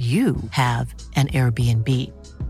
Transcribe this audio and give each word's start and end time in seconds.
you 0.00 0.36
have 0.52 0.94
an 1.14 1.28
Airbnb. 1.28 1.86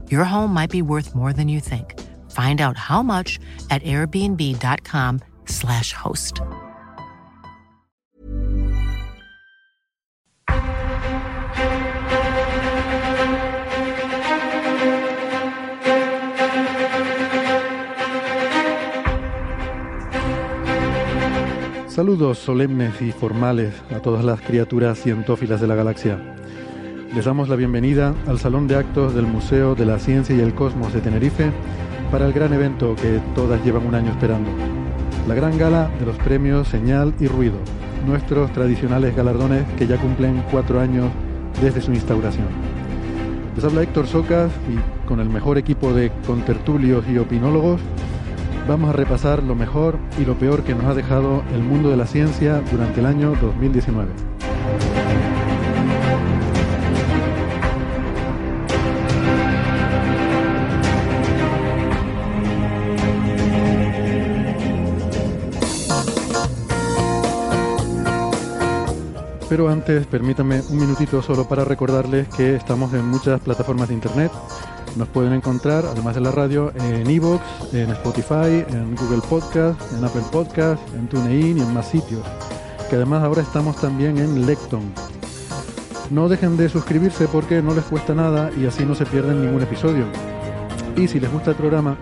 Your 0.09 0.23
home 0.23 0.55
might 0.55 0.71
be 0.71 0.83
worth 0.83 1.17
more 1.17 1.33
than 1.33 1.49
you 1.49 1.59
think. 1.59 1.99
Find 2.31 2.61
out 2.61 2.77
how 2.77 3.03
much 3.03 3.41
at 3.71 3.83
airbnb.com/slash 3.83 5.93
host. 5.93 6.43
Saludos 21.89 22.39
solemnes 22.39 23.03
y 23.03 23.11
formales 23.11 23.75
a 23.91 23.99
todas 23.99 24.25
las 24.25 24.41
criaturas 24.41 25.03
cientófilas 25.03 25.61
de 25.61 25.67
la 25.67 25.75
galaxia. 25.75 26.40
Les 27.15 27.25
damos 27.25 27.49
la 27.49 27.57
bienvenida 27.57 28.15
al 28.29 28.39
Salón 28.39 28.69
de 28.69 28.77
Actos 28.77 29.15
del 29.15 29.27
Museo 29.27 29.75
de 29.75 29.85
la 29.85 29.99
Ciencia 29.99 30.37
y 30.37 30.41
el 30.41 30.55
Cosmos 30.55 30.93
de 30.93 31.01
Tenerife 31.01 31.51
para 32.13 32.25
el 32.25 32.33
gran 32.33 32.53
evento 32.53 32.95
que 32.95 33.21
todas 33.35 33.65
llevan 33.65 33.85
un 33.85 33.97
año 33.97 34.13
esperando. 34.13 34.49
La 35.27 35.35
gran 35.35 35.59
gala 35.59 35.91
de 35.99 36.07
los 36.07 36.17
premios 36.19 36.69
Señal 36.69 37.13
y 37.19 37.27
Ruido, 37.27 37.57
nuestros 38.07 38.53
tradicionales 38.53 39.17
galardones 39.17 39.65
que 39.77 39.89
ya 39.89 39.97
cumplen 39.97 40.45
cuatro 40.53 40.79
años 40.79 41.11
desde 41.61 41.81
su 41.81 41.93
instauración. 41.93 42.47
Les 43.57 43.65
habla 43.65 43.83
Héctor 43.83 44.07
Socas 44.07 44.53
y 44.69 45.09
con 45.09 45.19
el 45.19 45.29
mejor 45.29 45.59
equipo 45.59 45.93
de 45.93 46.13
contertulios 46.25 47.05
y 47.09 47.19
opinólogos 47.19 47.81
vamos 48.69 48.89
a 48.91 48.93
repasar 48.93 49.43
lo 49.43 49.57
mejor 49.57 49.99
y 50.17 50.25
lo 50.25 50.35
peor 50.35 50.63
que 50.63 50.77
nos 50.77 50.85
ha 50.85 50.95
dejado 50.95 51.43
el 51.53 51.63
mundo 51.65 51.91
de 51.91 51.97
la 51.97 52.07
ciencia 52.07 52.63
durante 52.71 53.01
el 53.01 53.07
año 53.07 53.35
2019. 53.41 54.11
Pero 69.51 69.69
antes, 69.69 70.07
permítanme 70.07 70.63
un 70.71 70.79
minutito 70.79 71.21
solo 71.21 71.45
para 71.49 71.65
recordarles 71.65 72.29
que 72.29 72.55
estamos 72.55 72.95
en 72.95 73.05
muchas 73.05 73.41
plataformas 73.41 73.89
de 73.89 73.95
internet. 73.95 74.31
Nos 74.95 75.09
pueden 75.09 75.33
encontrar, 75.33 75.85
además 75.87 76.15
de 76.15 76.21
la 76.21 76.31
radio, 76.31 76.73
en 76.77 77.11
Evox, 77.11 77.43
en 77.73 77.91
Spotify, 77.91 78.65
en 78.69 78.95
Google 78.95 79.23
Podcast, 79.29 79.81
en 79.93 80.05
Apple 80.05 80.23
Podcast, 80.31 80.81
en 80.95 81.09
TuneIn 81.09 81.59
y 81.59 81.63
en 81.63 81.75
más 81.75 81.89
sitios. 81.89 82.23
Que 82.89 82.95
además 82.95 83.25
ahora 83.25 83.43
estamos 83.43 83.75
también 83.75 84.19
en 84.19 84.47
Lecton. 84.47 84.83
No 86.11 86.29
dejen 86.29 86.57
de 86.57 86.69
suscribirse 86.69 87.27
porque 87.27 87.61
no 87.61 87.75
les 87.75 87.85
cuesta 87.85 88.15
nada 88.15 88.53
y 88.57 88.67
así 88.67 88.85
no 88.85 88.95
se 88.95 89.05
pierden 89.05 89.45
ningún 89.45 89.63
episodio. 89.63 90.05
Y 90.97 91.09
si 91.09 91.19
les 91.19 91.33
gusta 91.33 91.51
el 91.51 91.57
programa, 91.57 91.97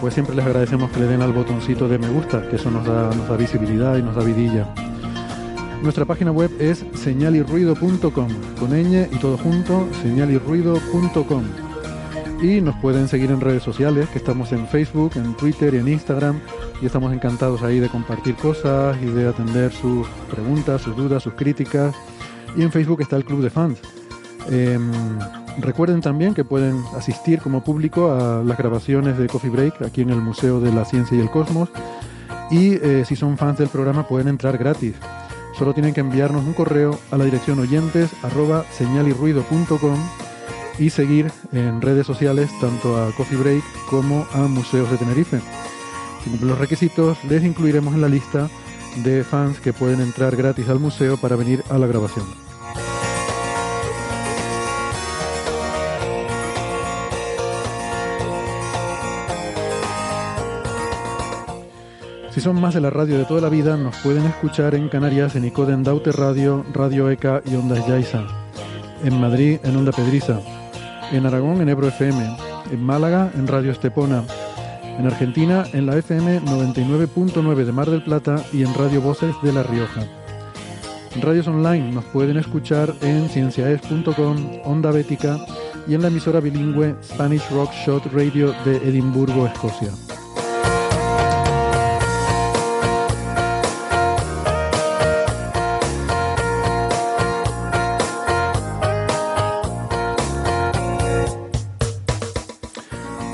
pues 0.00 0.14
siempre 0.14 0.36
les 0.36 0.46
agradecemos 0.46 0.88
que 0.92 1.00
le 1.00 1.06
den 1.06 1.20
al 1.22 1.32
botoncito 1.32 1.88
de 1.88 1.98
me 1.98 2.10
gusta, 2.10 2.48
que 2.48 2.56
eso 2.56 2.70
nos 2.70 2.86
da, 2.86 3.10
nos 3.12 3.28
da 3.28 3.36
visibilidad 3.36 3.96
y 3.96 4.02
nos 4.02 4.14
da 4.14 4.22
vidilla. 4.22 4.72
Nuestra 5.82 6.04
página 6.04 6.30
web 6.30 6.50
es 6.60 6.84
señalirruido.com, 6.94 8.28
con 8.60 8.70
ñ 8.70 9.08
y 9.10 9.16
todo 9.16 9.36
junto, 9.36 9.88
señalirruido.com. 10.00 11.42
Y 12.40 12.60
nos 12.60 12.76
pueden 12.76 13.08
seguir 13.08 13.32
en 13.32 13.40
redes 13.40 13.64
sociales, 13.64 14.08
que 14.10 14.18
estamos 14.18 14.52
en 14.52 14.68
Facebook, 14.68 15.12
en 15.16 15.34
Twitter 15.36 15.74
y 15.74 15.78
en 15.78 15.88
Instagram, 15.88 16.38
y 16.80 16.86
estamos 16.86 17.12
encantados 17.12 17.64
ahí 17.64 17.80
de 17.80 17.88
compartir 17.88 18.36
cosas 18.36 18.96
y 19.02 19.06
de 19.06 19.26
atender 19.26 19.72
sus 19.72 20.06
preguntas, 20.30 20.82
sus 20.82 20.96
dudas, 20.96 21.24
sus 21.24 21.34
críticas. 21.34 21.96
Y 22.56 22.62
en 22.62 22.70
Facebook 22.70 23.00
está 23.00 23.16
el 23.16 23.24
Club 23.24 23.42
de 23.42 23.50
Fans. 23.50 23.80
Em, 24.50 24.92
recuerden 25.58 26.00
también 26.00 26.32
que 26.32 26.44
pueden 26.44 26.80
asistir 26.96 27.40
como 27.40 27.64
público 27.64 28.12
a 28.12 28.44
las 28.44 28.56
grabaciones 28.56 29.18
de 29.18 29.26
Coffee 29.26 29.50
Break 29.50 29.82
aquí 29.82 30.02
en 30.02 30.10
el 30.10 30.20
Museo 30.20 30.60
de 30.60 30.72
la 30.72 30.84
Ciencia 30.84 31.18
y 31.18 31.20
el 31.20 31.30
Cosmos. 31.30 31.70
Y 32.52 32.74
eh, 32.74 33.04
si 33.04 33.16
son 33.16 33.36
fans 33.36 33.58
del 33.58 33.68
programa 33.68 34.06
pueden 34.06 34.28
entrar 34.28 34.56
gratis. 34.58 34.94
Solo 35.52 35.74
tienen 35.74 35.94
que 35.94 36.00
enviarnos 36.00 36.44
un 36.44 36.54
correo 36.54 36.98
a 37.10 37.16
la 37.16 37.24
dirección 37.24 37.58
oyentes 37.58 38.10
arroba 38.22 38.64
señalirruido.com 38.72 39.98
y 40.78 40.90
seguir 40.90 41.30
en 41.52 41.80
redes 41.80 42.06
sociales 42.06 42.50
tanto 42.60 42.96
a 42.96 43.12
Coffee 43.12 43.38
Break 43.38 43.64
como 43.90 44.26
a 44.32 44.48
Museos 44.48 44.90
de 44.90 44.96
Tenerife. 44.96 45.40
Si 46.24 46.30
cumplen 46.30 46.50
los 46.50 46.58
requisitos, 46.58 47.22
les 47.24 47.44
incluiremos 47.44 47.94
en 47.94 48.00
la 48.00 48.08
lista 48.08 48.48
de 48.96 49.24
fans 49.24 49.60
que 49.60 49.72
pueden 49.72 50.00
entrar 50.00 50.36
gratis 50.36 50.68
al 50.68 50.78
museo 50.78 51.16
para 51.16 51.36
venir 51.36 51.62
a 51.68 51.78
la 51.78 51.86
grabación. 51.86 52.51
Si 62.34 62.40
son 62.40 62.58
más 62.58 62.72
de 62.72 62.80
la 62.80 62.88
radio 62.88 63.18
de 63.18 63.26
toda 63.26 63.42
la 63.42 63.50
vida, 63.50 63.76
nos 63.76 63.94
pueden 63.96 64.24
escuchar 64.24 64.74
en 64.74 64.88
Canarias 64.88 65.36
en 65.36 65.44
Icoden 65.44 65.82
Daute 65.82 66.12
Radio, 66.12 66.64
Radio 66.72 67.10
ECA 67.10 67.42
y 67.44 67.56
Ondas 67.56 67.86
Yaiza. 67.86 68.22
En 69.04 69.20
Madrid 69.20 69.58
en 69.62 69.76
Onda 69.76 69.92
Pedriza. 69.92 70.40
En 71.12 71.26
Aragón 71.26 71.60
en 71.60 71.68
Ebro 71.68 71.88
FM. 71.88 72.36
En 72.70 72.82
Málaga 72.82 73.30
en 73.34 73.46
Radio 73.46 73.70
Estepona. 73.70 74.24
En 74.98 75.06
Argentina 75.06 75.64
en 75.74 75.84
la 75.84 75.98
FM 75.98 76.40
99.9 76.40 77.64
de 77.66 77.72
Mar 77.72 77.90
del 77.90 78.02
Plata 78.02 78.42
y 78.50 78.62
en 78.62 78.72
Radio 78.72 79.02
Voces 79.02 79.34
de 79.42 79.52
La 79.52 79.62
Rioja. 79.62 80.00
En 81.14 81.20
radios 81.20 81.48
online 81.48 81.92
nos 81.92 82.04
pueden 82.06 82.38
escuchar 82.38 82.94
en 83.02 83.28
cienciaes.com, 83.28 84.60
Onda 84.64 84.90
Bética 84.90 85.38
y 85.86 85.94
en 85.94 86.00
la 86.00 86.08
emisora 86.08 86.40
bilingüe 86.40 86.96
Spanish 87.04 87.46
Rock 87.50 87.72
Shot 87.84 88.06
Radio 88.06 88.54
de 88.64 88.76
Edimburgo, 88.78 89.46
Escocia. 89.46 89.90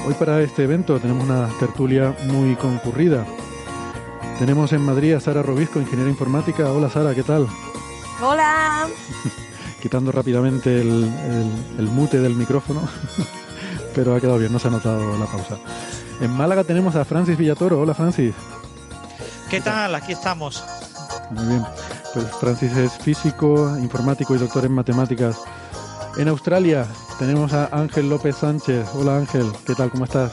Hoy 0.08 0.14
para 0.14 0.41
este 0.41 0.64
evento 0.64 0.98
tenemos 0.98 1.22
una 1.24 1.48
tertulia 1.60 2.16
muy 2.28 2.56
concurrida. 2.56 3.26
Tenemos 4.38 4.72
en 4.72 4.80
Madrid 4.80 5.12
a 5.12 5.20
Sara 5.20 5.42
Robisco, 5.42 5.80
ingeniera 5.80 6.08
informática. 6.08 6.72
Hola 6.72 6.88
Sara, 6.88 7.14
¿qué 7.14 7.22
tal? 7.22 7.46
Hola. 8.22 8.88
Quitando 9.82 10.10
rápidamente 10.10 10.80
el, 10.80 11.04
el- 11.04 11.76
el 11.80 11.86
mute 11.88 12.20
del 12.20 12.34
micrófono, 12.36 12.80
pero 13.94 14.14
ha 14.16 14.20
quedado 14.20 14.38
bien, 14.38 14.50
no 14.50 14.58
se 14.58 14.69
ha 14.69 14.70
notado 14.70 15.19
la 15.19 15.26
pausa. 15.26 15.58
En 16.22 16.30
Málaga 16.32 16.64
tenemos 16.64 16.96
a 16.96 17.04
Francis 17.04 17.36
Villatoro. 17.36 17.78
Hola 17.80 17.92
Francis. 17.92 18.34
¿Qué 19.50 19.60
tal? 19.60 19.94
Aquí 19.94 20.12
estamos. 20.12 20.64
Muy 21.32 21.44
bien. 21.46 21.64
Pues 22.14 22.26
Francis 22.40 22.75
es 22.78 22.92
físico, 22.94 23.76
informático 23.78 24.34
y 24.34 24.38
doctor 24.38 24.64
en 24.64 24.72
matemáticas. 24.72 25.36
En 26.18 26.26
Australia 26.26 26.84
tenemos 27.20 27.52
a 27.52 27.66
Ángel 27.66 28.10
López 28.10 28.34
Sánchez. 28.38 28.88
Hola 28.94 29.19
Ángel, 29.19 29.46
¿qué 29.64 29.72
tal? 29.76 29.88
¿Cómo 29.88 30.04
estás? 30.04 30.32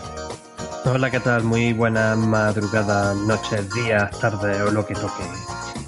Hola, 0.83 1.11
¿qué 1.11 1.19
tal? 1.19 1.43
Muy 1.43 1.73
buenas 1.73 2.17
madrugadas, 2.17 3.15
noches, 3.15 3.71
días, 3.75 4.19
tardes 4.19 4.61
o 4.61 4.71
lo 4.71 4.83
que 4.83 4.95
toque. 4.95 5.23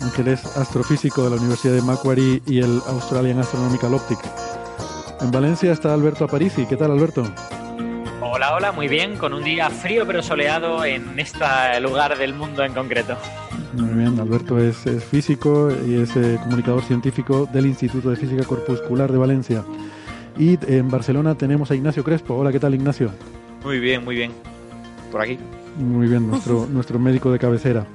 Ángel 0.01 0.27
es 0.27 0.45
astrofísico 0.55 1.23
de 1.23 1.31
la 1.31 1.35
Universidad 1.37 1.73
de 1.73 1.81
Macquarie 1.81 2.43
y 2.45 2.59
el 2.59 2.79
Australian 2.87 3.39
Astronomical 3.39 3.95
Optic. 3.95 4.19
En 5.19 5.31
Valencia 5.31 5.71
está 5.71 5.95
Alberto 5.95 6.25
Aparici. 6.25 6.67
¿Qué 6.67 6.77
tal, 6.77 6.91
Alberto? 6.91 7.23
Hola, 8.21 8.53
hola, 8.53 8.71
muy 8.71 8.87
bien, 8.87 9.17
con 9.17 9.33
un 9.33 9.43
día 9.43 9.71
frío 9.71 10.05
pero 10.05 10.21
soleado 10.21 10.85
en 10.85 11.19
este 11.19 11.79
lugar 11.81 12.15
del 12.19 12.35
mundo 12.35 12.63
en 12.63 12.75
concreto. 12.75 13.17
Muy 13.73 13.93
bien, 13.93 14.19
Alberto 14.19 14.57
es, 14.57 14.85
es 14.87 15.03
físico 15.03 15.69
y 15.87 15.95
es 15.95 16.15
eh, 16.15 16.39
comunicador 16.43 16.83
científico 16.83 17.47
del 17.51 17.65
Instituto 17.67 18.09
de 18.09 18.15
Física 18.15 18.43
Corpuscular 18.43 19.11
de 19.11 19.17
Valencia. 19.17 19.63
Y 20.37 20.57
en 20.67 20.89
Barcelona 20.89 21.35
tenemos 21.35 21.69
a 21.71 21.75
Ignacio 21.75 22.03
Crespo. 22.03 22.35
Hola, 22.35 22.51
¿qué 22.51 22.59
tal, 22.59 22.73
Ignacio? 22.75 23.11
Muy 23.63 23.79
bien, 23.79 24.03
muy 24.05 24.15
bien. 24.15 24.31
Por 25.11 25.21
aquí. 25.21 25.37
Muy 25.77 26.07
bien, 26.07 26.27
nuestro, 26.27 26.67
nuestro 26.71 26.97
médico 26.99 27.31
de 27.31 27.39
cabecera. 27.39 27.85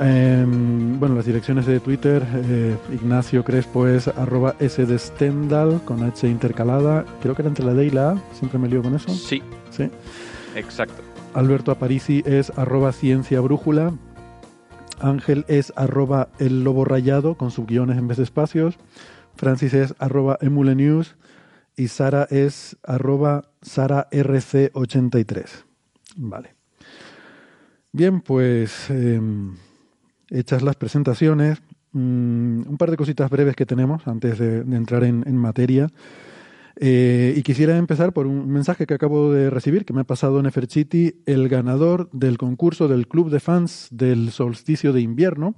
Em, 0.00 0.98
bueno, 1.00 1.14
las 1.16 1.26
direcciones 1.26 1.66
de 1.66 1.80
Twitter, 1.80 2.24
eh, 2.32 2.76
Ignacio 2.92 3.42
Crespo 3.44 3.86
es 3.88 4.06
arroba 4.08 4.54
S 4.60 4.84
de 4.86 4.98
Stendhal 4.98 5.80
con 5.84 6.02
H 6.04 6.28
intercalada. 6.28 7.04
Creo 7.20 7.34
que 7.34 7.42
era 7.42 7.48
entre 7.48 7.64
la 7.64 7.74
D 7.74 7.86
y 7.86 7.90
la 7.90 8.10
A, 8.12 8.16
siempre 8.32 8.58
me 8.58 8.68
lío 8.68 8.82
con 8.82 8.94
eso. 8.94 9.08
Sí, 9.12 9.42
Sí. 9.70 9.88
exacto. 10.54 11.02
Alberto 11.34 11.72
Aparici 11.72 12.22
es 12.24 12.50
arroba 12.56 12.92
ciencia 12.92 13.40
brújula. 13.40 13.92
Ángel 15.00 15.44
es 15.48 15.72
arroba 15.76 16.28
el 16.38 16.64
lobo 16.64 16.84
rayado 16.84 17.36
con 17.36 17.50
subguiones 17.50 17.98
en 17.98 18.08
vez 18.08 18.18
de 18.18 18.24
espacios. 18.24 18.76
Francis 19.36 19.74
es 19.74 19.94
arroba 19.98 20.38
emule 20.40 20.74
news. 20.74 21.16
Y 21.76 21.88
Sara 21.88 22.26
es 22.30 22.76
arroba 22.82 23.50
sararc83. 23.62 25.46
Vale. 26.16 26.54
Bien, 27.92 28.20
pues 28.20 28.90
em, 28.90 29.54
hechas 30.28 30.62
las 30.62 30.74
presentaciones, 30.74 31.62
mm, 31.92 32.68
un 32.68 32.76
par 32.78 32.90
de 32.90 32.96
cositas 32.96 33.30
breves 33.30 33.54
que 33.54 33.64
tenemos 33.64 34.06
antes 34.08 34.38
de, 34.38 34.58
entrar 34.58 35.04
en, 35.04 35.22
en 35.26 35.36
materia. 35.36 35.88
Eh, 36.80 37.34
y 37.36 37.42
quisiera 37.42 37.76
empezar 37.76 38.12
por 38.12 38.26
un 38.26 38.48
mensaje 38.48 38.86
que 38.86 38.94
acabo 38.94 39.32
de 39.32 39.50
recibir, 39.50 39.84
que 39.84 39.92
me 39.92 40.02
ha 40.02 40.04
pasado 40.04 40.38
en 40.38 40.46
Eferchiti, 40.46 41.16
el 41.26 41.48
ganador 41.48 42.08
del 42.12 42.38
concurso 42.38 42.86
del 42.86 43.08
Club 43.08 43.30
de 43.30 43.40
Fans 43.40 43.88
del 43.90 44.30
Solsticio 44.30 44.92
de 44.92 45.00
Invierno 45.00 45.56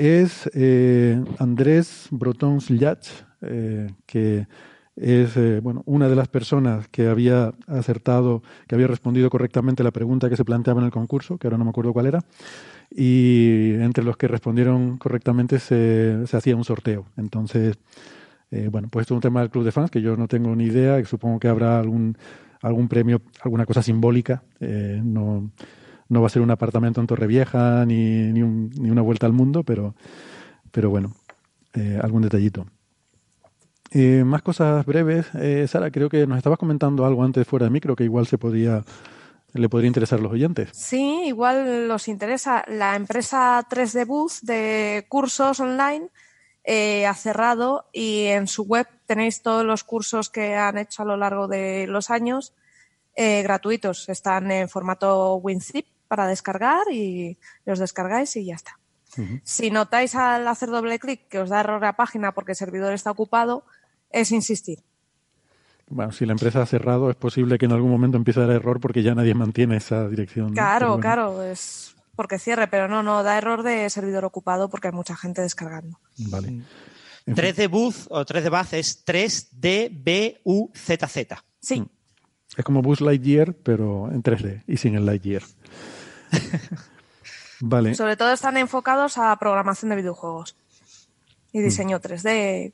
es 0.00 0.48
eh, 0.54 1.22
Andrés 1.38 2.08
Brotons 2.10 2.70
Llach, 2.70 3.06
eh, 3.42 3.90
que 4.06 4.46
es 4.96 5.36
eh, 5.36 5.60
bueno, 5.62 5.82
una 5.84 6.08
de 6.08 6.16
las 6.16 6.28
personas 6.28 6.88
que 6.88 7.08
había 7.08 7.52
acertado, 7.66 8.42
que 8.66 8.74
había 8.74 8.86
respondido 8.86 9.28
correctamente 9.30 9.82
la 9.82 9.90
pregunta 9.90 10.30
que 10.30 10.36
se 10.36 10.44
planteaba 10.44 10.80
en 10.80 10.86
el 10.86 10.92
concurso, 10.92 11.38
que 11.38 11.46
ahora 11.46 11.58
no 11.58 11.64
me 11.64 11.70
acuerdo 11.70 11.92
cuál 11.92 12.06
era, 12.06 12.24
y 12.90 13.74
entre 13.80 14.04
los 14.04 14.16
que 14.16 14.28
respondieron 14.28 14.96
correctamente 14.96 15.58
se, 15.58 16.26
se 16.26 16.36
hacía 16.36 16.56
un 16.56 16.64
sorteo. 16.64 17.06
Entonces, 17.16 17.78
eh, 18.50 18.68
bueno, 18.70 18.88
pues 18.90 19.04
esto 19.04 19.14
es 19.14 19.16
un 19.16 19.22
tema 19.22 19.40
del 19.40 19.50
club 19.50 19.64
de 19.64 19.72
fans 19.72 19.90
que 19.90 20.02
yo 20.02 20.16
no 20.16 20.26
tengo 20.28 20.54
ni 20.56 20.64
idea, 20.64 21.04
supongo 21.04 21.38
que 21.38 21.48
habrá 21.48 21.78
algún, 21.78 22.16
algún 22.62 22.88
premio, 22.88 23.22
alguna 23.42 23.66
cosa 23.66 23.82
simbólica. 23.82 24.42
eh, 24.60 25.00
no, 25.02 25.50
no 26.08 26.20
va 26.20 26.26
a 26.26 26.30
ser 26.30 26.42
un 26.42 26.50
apartamento 26.50 27.00
en 27.00 27.06
Torrevieja 27.06 27.84
ni, 27.86 28.32
ni, 28.32 28.42
un- 28.42 28.70
ni 28.80 28.90
una 28.90 29.02
vuelta 29.02 29.26
al 29.26 29.32
mundo, 29.32 29.62
pero, 29.62 29.94
pero 30.72 30.90
bueno, 30.90 31.14
eh, 31.74 31.98
algún 32.02 32.22
detallito. 32.22 32.66
Eh, 33.92 34.22
más 34.24 34.42
cosas 34.42 34.84
breves. 34.86 35.26
Eh, 35.34 35.66
Sara, 35.68 35.90
creo 35.90 36.08
que 36.08 36.26
nos 36.26 36.36
estabas 36.38 36.58
comentando 36.58 37.04
algo 37.04 37.24
antes 37.24 37.46
fuera 37.46 37.64
de 37.66 37.70
micro 37.70 37.96
que 37.96 38.04
igual 38.04 38.26
se 38.26 38.38
podía, 38.38 38.84
le 39.52 39.68
podría 39.68 39.88
interesar 39.88 40.20
a 40.20 40.22
los 40.22 40.32
oyentes. 40.32 40.70
Sí, 40.72 41.22
igual 41.26 41.88
los 41.88 42.06
interesa. 42.08 42.64
La 42.68 42.94
empresa 42.94 43.64
3D 43.68 44.06
Booth 44.06 44.42
de 44.42 45.06
cursos 45.08 45.58
online 45.60 46.08
eh, 46.72 47.04
ha 47.04 47.14
cerrado 47.14 47.86
y 47.92 48.26
en 48.26 48.46
su 48.46 48.62
web 48.62 48.86
tenéis 49.04 49.42
todos 49.42 49.64
los 49.64 49.82
cursos 49.82 50.30
que 50.30 50.54
han 50.54 50.78
hecho 50.78 51.02
a 51.02 51.04
lo 51.04 51.16
largo 51.16 51.48
de 51.48 51.88
los 51.88 52.10
años 52.10 52.54
eh, 53.16 53.42
gratuitos. 53.42 54.08
Están 54.08 54.52
en 54.52 54.68
formato 54.68 55.34
WinZip 55.34 55.84
para 56.06 56.28
descargar 56.28 56.82
y 56.92 57.38
los 57.64 57.80
descargáis 57.80 58.36
y 58.36 58.44
ya 58.44 58.54
está. 58.54 58.78
Si 59.42 59.72
notáis 59.72 60.14
al 60.14 60.46
hacer 60.46 60.68
doble 60.68 61.00
clic 61.00 61.26
que 61.26 61.40
os 61.40 61.50
da 61.50 61.58
error 61.58 61.82
la 61.82 61.96
página 61.96 62.30
porque 62.30 62.52
el 62.52 62.56
servidor 62.56 62.92
está 62.92 63.10
ocupado, 63.10 63.64
es 64.10 64.30
insistir. 64.30 64.84
Bueno, 65.88 66.12
si 66.12 66.24
la 66.24 66.34
empresa 66.34 66.62
ha 66.62 66.66
cerrado, 66.66 67.10
es 67.10 67.16
posible 67.16 67.58
que 67.58 67.66
en 67.66 67.72
algún 67.72 67.90
momento 67.90 68.16
empiece 68.16 68.38
a 68.38 68.46
dar 68.46 68.54
error 68.54 68.78
porque 68.78 69.02
ya 69.02 69.16
nadie 69.16 69.34
mantiene 69.34 69.78
esa 69.78 70.08
dirección. 70.08 70.52
Claro, 70.52 70.90
bueno, 70.90 71.00
claro, 71.00 71.42
es 71.42 71.96
porque 72.20 72.38
cierre, 72.38 72.68
pero 72.68 72.86
no, 72.86 73.02
no, 73.02 73.22
da 73.22 73.38
error 73.38 73.62
de 73.62 73.88
servidor 73.88 74.26
ocupado 74.26 74.68
porque 74.68 74.88
hay 74.88 74.92
mucha 74.92 75.16
gente 75.16 75.40
descargando. 75.40 75.98
Vale. 76.18 76.48
En 76.48 76.66
fin. 77.24 77.34
3D 77.34 77.70
Booth 77.70 78.08
o 78.10 78.26
3D 78.26 78.50
Bath 78.50 78.74
es 78.74 79.06
3DBUZZ. 79.06 81.38
Sí, 81.60 81.82
Es 82.58 82.64
como 82.64 82.82
Buzz 82.82 83.00
Lightyear, 83.00 83.54
pero 83.54 84.12
en 84.12 84.22
3D 84.22 84.64
y 84.66 84.76
sin 84.76 84.96
el 84.96 85.06
Lightyear. 85.06 85.44
vale. 87.60 87.94
sobre 87.94 88.18
todo 88.18 88.34
están 88.34 88.58
enfocados 88.58 89.16
a 89.16 89.34
programación 89.38 89.88
de 89.88 89.96
videojuegos 89.96 90.56
Mm. 91.52 91.58
y 91.58 91.62
diseño 91.62 92.00
3D. 92.00 92.72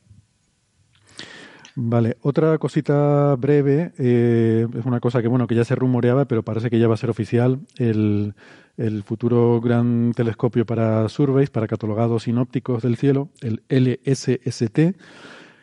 Vale, 1.78 2.16
otra 2.22 2.56
cosita 2.58 3.34
breve, 3.36 3.92
eh, 3.98 4.66
es 4.78 4.86
una 4.86 4.98
cosa 4.98 5.20
que 5.20 5.28
bueno 5.28 5.46
que 5.46 5.54
ya 5.54 5.64
se 5.64 5.74
rumoreaba, 5.74 6.24
pero 6.24 6.42
parece 6.42 6.70
que 6.70 6.78
ya 6.78 6.88
va 6.88 6.94
a 6.94 6.98
ser 6.98 7.10
oficial, 7.10 7.60
el, 7.76 8.34
el 8.76 9.02
futuro 9.02 9.60
gran 9.60 10.12
telescopio 10.14 10.66
para 10.66 11.08
surveys, 11.08 11.50
para 11.50 11.66
catalogados 11.66 12.24
sinópticos 12.24 12.82
del 12.82 12.96
cielo, 12.96 13.30
el 13.40 13.62
LSST, 13.68 14.96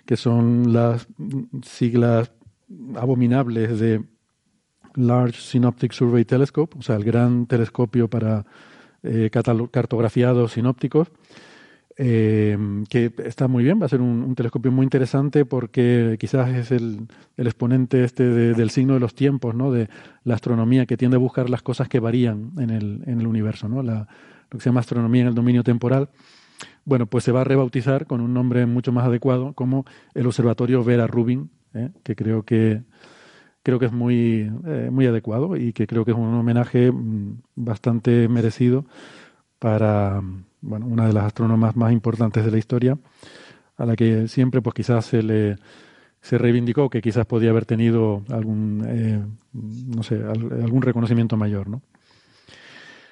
que 0.06 0.18
son 0.18 0.74
las 0.74 1.08
siglas 1.64 2.32
abominables 2.96 3.80
de 3.80 4.04
Large 4.96 5.40
Synoptic 5.40 5.92
Survey 5.92 6.26
Telescope, 6.26 6.78
o 6.78 6.82
sea, 6.82 6.96
el 6.96 7.04
gran 7.04 7.46
telescopio 7.46 8.10
para 8.10 8.46
eh, 9.04 9.30
cartografiados 9.32 10.54
sinópticos 10.54 11.10
eh, 11.98 12.58
que 12.90 13.14
está 13.26 13.48
muy 13.48 13.64
bien, 13.64 13.80
va 13.82 13.86
a 13.86 13.90
ser 13.90 14.02
un, 14.02 14.34
telescopio 14.36 14.72
muy 14.72 14.84
interesante 14.84 15.46
porque 15.46 16.18
quizás 16.20 16.50
es 16.50 16.72
el, 16.72 17.08
exponente 17.38 18.04
este 18.04 18.24
de- 18.24 18.54
del 18.54 18.70
signo 18.70 18.96
de 18.96 19.00
los 19.00 19.14
tiempos, 19.14 19.56
¿no? 19.56 19.72
de 19.72 19.90
la 20.24 20.36
astronomía 20.36 20.86
que 20.86 20.98
tiende 20.98 21.16
a 21.16 21.20
buscar 21.20 21.50
las 21.50 21.62
cosas 21.62 21.88
que 21.90 22.00
varían 22.00 22.52
en 22.58 22.70
el, 22.70 23.04
en 23.06 23.20
el 23.20 23.28
universo, 23.28 23.68
¿no? 23.70 23.84
la, 23.84 24.08
lo 24.50 24.58
que 24.58 24.64
se 24.64 24.70
llama 24.70 24.80
astronomía 24.80 25.22
en 25.22 25.28
el 25.28 25.36
dominio 25.36 25.64
temporal. 25.64 26.10
Bueno, 26.86 27.06
pues 27.06 27.24
se 27.24 27.32
va 27.32 27.42
a 27.42 27.46
rebautizar 27.46 28.08
con 28.08 28.22
un 28.22 28.34
nombre 28.34 28.66
mucho 28.66 28.92
más 28.92 29.06
adecuado 29.06 29.54
como 29.54 29.86
el 30.14 30.26
Observatorio 30.26 30.84
Vera 30.84 31.08
Rubin, 31.08 31.50
¿eh? 31.74 31.90
que 32.04 32.16
creo 32.16 32.44
que 32.44 32.84
creo 33.64 33.80
que 33.80 33.86
es 33.86 33.94
muy, 33.94 34.52
eh, 34.66 34.90
muy 34.92 35.06
adecuado 35.06 35.56
y 35.56 35.72
que 35.72 35.88
creo 35.88 36.04
que 36.04 36.12
es 36.12 36.18
un 36.18 36.34
homenaje 36.34 36.92
mm, 36.92 37.42
bastante 37.56 38.28
merecido 38.28 38.86
para 39.60 40.22
bueno, 40.64 40.88
una 40.88 41.06
de 41.08 41.14
las 41.14 41.26
astrónomas 41.26 41.76
más 41.76 41.92
importantes 41.92 42.44
de 42.44 42.52
la 42.52 42.58
historia, 42.58 42.98
a 43.78 43.86
la 43.86 43.96
que 43.96 44.28
siempre 44.28 44.62
pues 44.62 44.74
quizás 44.74 45.06
se 45.06 45.22
le 45.22 45.58
se 46.22 46.38
reivindicó 46.38 46.90
que 46.90 47.02
quizás 47.02 47.26
podía 47.26 47.50
haber 47.50 47.66
tenido 47.66 48.24
algún 48.30 48.84
eh, 48.88 49.22
no 49.54 50.04
sé 50.04 50.16
al- 50.16 50.64
algún 50.64 50.82
reconocimiento 50.82 51.36
mayor, 51.38 51.68
¿no? 51.70 51.82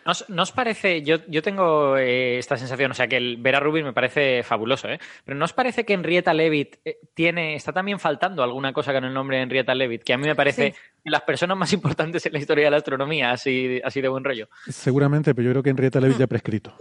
¿No 0.04 0.14
os, 0.14 0.26
no 0.30 0.42
os 0.42 0.52
parece, 0.52 1.04
yo, 1.04 1.18
yo 1.28 1.44
tengo 1.44 1.96
eh, 1.96 2.40
esta 2.40 2.58
sensación, 2.58 2.90
o 2.90 2.94
sea, 2.96 3.08
que 3.08 3.18
el 3.18 3.38
Vera 3.38 3.60
Rubin 3.60 3.86
me 3.86 3.94
parece 3.94 4.42
fabuloso, 4.42 4.90
¿eh? 4.90 4.98
Pero 5.24 5.38
¿no 5.38 5.46
os 5.46 5.54
parece 5.54 5.86
que 5.86 5.94
Henrietta 5.94 6.34
Leavitt 6.34 6.78
eh, 6.84 6.98
tiene, 7.14 7.54
está 7.54 7.72
también 7.72 8.00
faltando 8.00 8.42
alguna 8.42 8.74
cosa 8.74 8.94
con 8.94 9.04
el 9.04 9.14
nombre 9.14 9.38
de 9.38 9.44
Henrietta 9.44 9.76
Leavitt, 9.76 10.02
que 10.04 10.14
a 10.14 10.18
mí 10.18 10.26
me 10.26 10.34
parece 10.36 10.72
Sí. 10.72 11.10
las 11.12 11.22
personas 11.22 11.56
más 11.56 11.72
importantes 11.74 12.26
en 12.26 12.34
la 12.34 12.40
historia 12.40 12.66
de 12.66 12.72
la 12.72 12.78
astronomía, 12.78 13.30
así, 13.32 13.80
así 13.84 14.02
de 14.02 14.08
buen 14.08 14.24
rollo? 14.24 14.48
Seguramente, 14.70 15.36
pero 15.36 15.46
yo 15.48 15.52
creo 15.52 15.64
que 15.64 15.70
Henrietta 15.70 16.00
Leavitt 16.00 16.18
ya 16.18 16.26
ha 16.26 16.28
prescrito. 16.28 16.74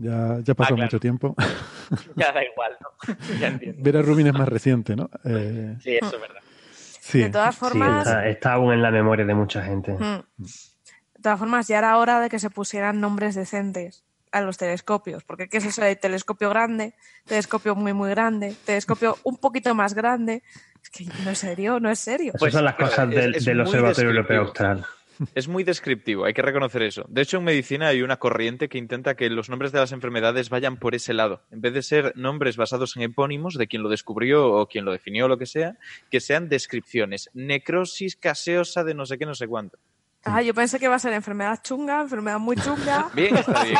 Ya, 0.00 0.38
ya 0.42 0.54
pasó 0.54 0.74
Ah, 0.74 0.76
claro. 0.76 0.82
mucho 0.86 1.00
tiempo. 1.00 1.34
Ya 2.16 2.32
da 2.32 2.42
igual, 2.44 2.76
¿no? 2.80 3.14
ya 3.40 3.48
entiendo. 3.48 3.82
Vera 3.82 4.02
Rubin 4.02 4.26
es 4.26 4.34
más 4.34 4.48
reciente, 4.48 4.94
¿no? 4.94 5.08
Eh, 5.24 5.76
Sí, 5.80 5.96
eso 5.96 6.16
es 6.16 6.20
verdad. 6.20 6.40
sí. 6.72 7.18
De 7.20 7.30
todas 7.30 7.54
Sí, 7.54 7.60
formas, 7.60 7.98
está, 8.06 8.28
está 8.28 8.52
aún 8.54 8.72
en 8.74 8.82
la 8.82 8.90
memoria 8.90 9.24
de 9.24 9.34
mucha 9.34 9.62
gente. 9.62 9.92
mm, 9.92 10.20
de 10.38 11.22
todas 11.22 11.38
formas, 11.38 11.66
ya 11.68 11.78
era 11.78 11.96
hora 11.98 12.20
de 12.20 12.28
que 12.28 12.38
se 12.38 12.50
pusieran 12.50 13.00
nombres 13.00 13.34
decentes 13.34 14.04
a 14.30 14.40
los 14.42 14.58
telescopios, 14.58 15.24
porque 15.24 15.48
¿qué 15.48 15.56
es 15.56 15.64
eso 15.64 15.82
de 15.82 15.96
telescopio 15.96 16.50
grande, 16.50 16.94
telescopio 17.26 17.74
muy 17.74 17.94
muy 17.94 18.10
grande, 18.10 18.54
telescopio 18.66 19.16
un 19.24 19.38
poquito 19.38 19.74
más 19.74 19.94
grande? 19.94 20.42
Es 20.82 20.90
que 20.90 21.06
no 21.24 21.30
es 21.30 21.38
serio, 21.38 21.80
no 21.80 21.90
es 21.90 21.98
serio. 21.98 22.28
Esas 22.34 22.40
Pues, 22.40 22.52
son 22.52 22.64
las 22.64 22.74
pero 22.74 22.88
cosas 22.90 23.08
es- 23.08 23.14
del, 23.14 23.34
es 23.34 23.44
del 23.46 23.56
muy 23.56 23.64
Observatorio. 23.66 24.10
Europeo 24.10 24.40
Austral. 24.42 24.86
Es 25.34 25.48
muy 25.48 25.64
descriptivo, 25.64 26.24
hay 26.24 26.34
que 26.34 26.42
reconocer 26.42 26.82
eso. 26.82 27.04
De 27.08 27.22
hecho, 27.22 27.38
en 27.38 27.44
medicina 27.44 27.88
hay 27.88 28.02
una 28.02 28.18
corriente 28.18 28.68
que 28.68 28.78
intenta 28.78 29.14
que 29.14 29.30
los 29.30 29.48
nombres 29.48 29.72
de 29.72 29.80
las 29.80 29.92
enfermedades 29.92 30.50
vayan 30.50 30.76
por 30.76 30.94
ese 30.94 31.14
lado. 31.14 31.42
En 31.50 31.60
vez 31.60 31.74
de 31.74 31.82
ser 31.82 32.12
nombres 32.16 32.56
basados 32.56 32.96
en 32.96 33.02
epónimos 33.02 33.54
de 33.54 33.66
quien 33.66 33.82
lo 33.82 33.88
descubrió 33.88 34.52
o 34.52 34.66
quien 34.66 34.84
lo 34.84 34.92
definió 34.92 35.26
o 35.26 35.28
lo 35.28 35.38
que 35.38 35.46
sea, 35.46 35.76
que 36.10 36.20
sean 36.20 36.48
descripciones. 36.48 37.30
Necrosis 37.34 38.16
caseosa 38.16 38.84
de 38.84 38.94
no 38.94 39.06
sé 39.06 39.18
qué, 39.18 39.26
no 39.26 39.34
sé 39.34 39.46
cuánto. 39.46 39.78
Ah, 40.24 40.42
yo 40.42 40.52
pensé 40.52 40.78
que 40.78 40.86
iba 40.86 40.94
a 40.94 40.98
ser 40.98 41.12
enfermedad 41.12 41.60
chunga, 41.62 42.02
enfermedad 42.02 42.38
muy 42.38 42.56
chunga. 42.56 43.08
Bien, 43.14 43.36
está 43.36 43.64
bien. 43.64 43.76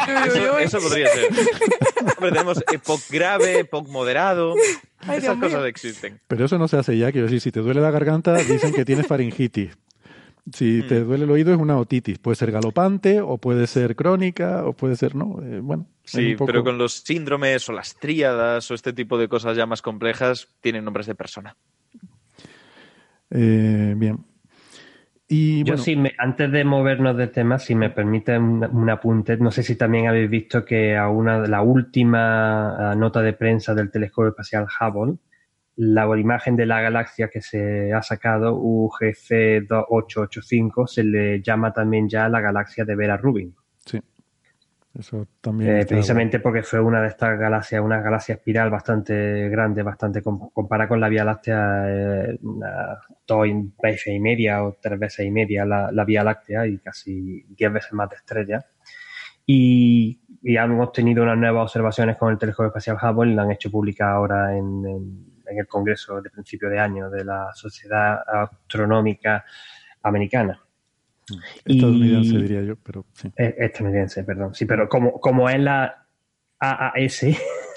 Eso, 0.60 0.80
podría 0.80 1.08
ser. 1.08 1.28
Hombre, 2.16 2.30
tenemos 2.30 2.62
EPOC 2.72 3.00
grave, 3.10 3.58
EPOC 3.60 3.88
moderado. 3.88 4.54
Ay, 5.00 5.20
Dios 5.20 5.24
Esas 5.24 5.36
mío. 5.36 5.48
cosas 5.48 5.66
existen. 5.66 6.20
Pero 6.26 6.44
eso 6.46 6.56
no 6.56 6.68
se 6.68 6.76
hace 6.78 6.96
ya, 6.96 7.10
quiero 7.12 7.26
decir, 7.26 7.40
si 7.40 7.50
te 7.52 7.60
duele 7.60 7.80
la 7.80 7.90
garganta, 7.90 8.34
dicen 8.34 8.72
que 8.72 8.84
tienes 8.84 9.06
faringitis. 9.06 9.76
Si 10.52 10.82
te 10.82 11.00
duele 11.04 11.24
el 11.24 11.30
oído 11.30 11.52
es 11.52 11.58
una 11.58 11.76
otitis. 11.78 12.18
Puede 12.18 12.36
ser 12.36 12.50
galopante 12.52 13.20
o 13.20 13.38
puede 13.38 13.66
ser 13.66 13.94
crónica 13.96 14.64
o 14.64 14.72
puede 14.72 14.96
ser, 14.96 15.14
¿no? 15.14 15.40
Eh, 15.42 15.60
bueno. 15.62 15.86
Sí, 16.04 16.34
poco- 16.34 16.46
pero 16.46 16.64
con 16.64 16.78
los 16.78 16.92
síndromes 17.04 17.68
o 17.68 17.72
las 17.72 17.94
tríadas 17.96 18.70
o 18.70 18.74
este 18.74 18.92
tipo 18.92 19.18
de 19.18 19.28
cosas 19.28 19.56
ya 19.56 19.66
más 19.66 19.82
complejas, 19.82 20.48
tienen 20.60 20.84
nombres 20.84 21.06
de 21.06 21.14
persona. 21.14 21.56
Eh, 23.30 23.94
bien. 23.96 24.24
Y, 25.30 25.58
Yo 25.58 25.72
bueno, 25.72 25.82
sí, 25.82 25.94
me- 25.96 26.14
antes 26.16 26.50
de 26.50 26.64
movernos 26.64 27.14
de 27.18 27.26
tema, 27.26 27.58
si 27.58 27.74
me 27.74 27.90
permite 27.90 28.38
un, 28.38 28.64
un 28.64 28.88
apunte, 28.88 29.36
no 29.36 29.50
sé 29.50 29.62
si 29.62 29.76
también 29.76 30.06
habéis 30.06 30.30
visto 30.30 30.64
que 30.64 30.96
a 30.96 31.08
una 31.10 31.42
de 31.42 31.48
la 31.48 31.60
última 31.60 32.92
eh, 32.94 32.96
nota 32.96 33.20
de 33.20 33.34
prensa 33.34 33.74
del 33.74 33.90
telescopio 33.90 34.30
espacial 34.30 34.66
Hubble, 34.80 35.18
la 35.80 36.04
imagen 36.18 36.56
de 36.56 36.66
la 36.66 36.80
galaxia 36.80 37.28
que 37.28 37.40
se 37.40 37.92
ha 37.92 38.02
sacado, 38.02 38.54
UGC 38.56 39.64
2885, 39.68 40.86
se 40.88 41.04
le 41.04 41.40
llama 41.40 41.72
también 41.72 42.08
ya 42.08 42.28
la 42.28 42.40
galaxia 42.40 42.84
de 42.84 42.96
Vera 42.96 43.16
Rubin. 43.16 43.54
sí. 43.84 44.00
Eso 44.98 45.28
también. 45.40 45.76
Eh, 45.76 45.86
precisamente 45.86 46.40
porque 46.40 46.64
fue 46.64 46.80
una 46.80 47.00
de 47.00 47.08
estas 47.08 47.38
galaxias, 47.38 47.80
una 47.80 48.00
galaxia 48.00 48.34
espiral 48.34 48.68
bastante 48.70 49.48
grande, 49.48 49.84
bastante 49.84 50.22
com- 50.22 50.50
comparada 50.52 50.88
con 50.88 50.98
la 51.00 51.08
Vía 51.08 51.24
Láctea, 51.24 51.84
eh, 51.86 52.38
una- 52.42 52.98
dos 53.24 53.46
veces 53.80 54.08
y 54.08 54.18
media 54.18 54.64
o 54.64 54.76
tres 54.80 54.98
veces 54.98 55.24
y 55.26 55.30
media 55.30 55.64
la, 55.64 55.92
la 55.92 56.04
Vía 56.04 56.24
Láctea 56.24 56.66
y 56.66 56.78
casi 56.78 57.44
diez 57.50 57.72
veces 57.72 57.92
más 57.92 58.10
de 58.10 58.16
estrellas. 58.16 58.66
Y, 59.46 60.18
y 60.42 60.56
hemos 60.56 60.90
tenido 60.90 61.22
unas 61.22 61.38
nuevas 61.38 61.62
observaciones 61.64 62.16
con 62.16 62.32
el 62.32 62.38
telescopio 62.38 62.68
espacial 62.68 62.96
Hubble 63.00 63.30
y 63.30 63.34
la 63.36 63.42
han 63.42 63.52
hecho 63.52 63.70
pública 63.70 64.10
ahora 64.10 64.56
en, 64.56 64.84
en- 64.86 65.37
en 65.50 65.58
el 65.58 65.66
Congreso 65.66 66.20
de 66.20 66.30
principio 66.30 66.68
de 66.68 66.78
año 66.78 67.10
de 67.10 67.24
la 67.24 67.50
Sociedad 67.54 68.20
Astronómica 68.26 69.44
Americana. 70.02 70.60
Estadounidense, 71.64 72.34
y- 72.34 72.42
diría 72.42 72.62
yo, 72.62 72.76
pero 72.76 73.04
sí. 73.12 73.32
Eh, 73.36 73.54
estadounidense, 73.58 74.24
perdón. 74.24 74.54
Sí, 74.54 74.64
pero 74.64 74.88
como, 74.88 75.20
como 75.20 75.48
es 75.50 75.60
la 75.60 76.06
AAS, 76.58 77.24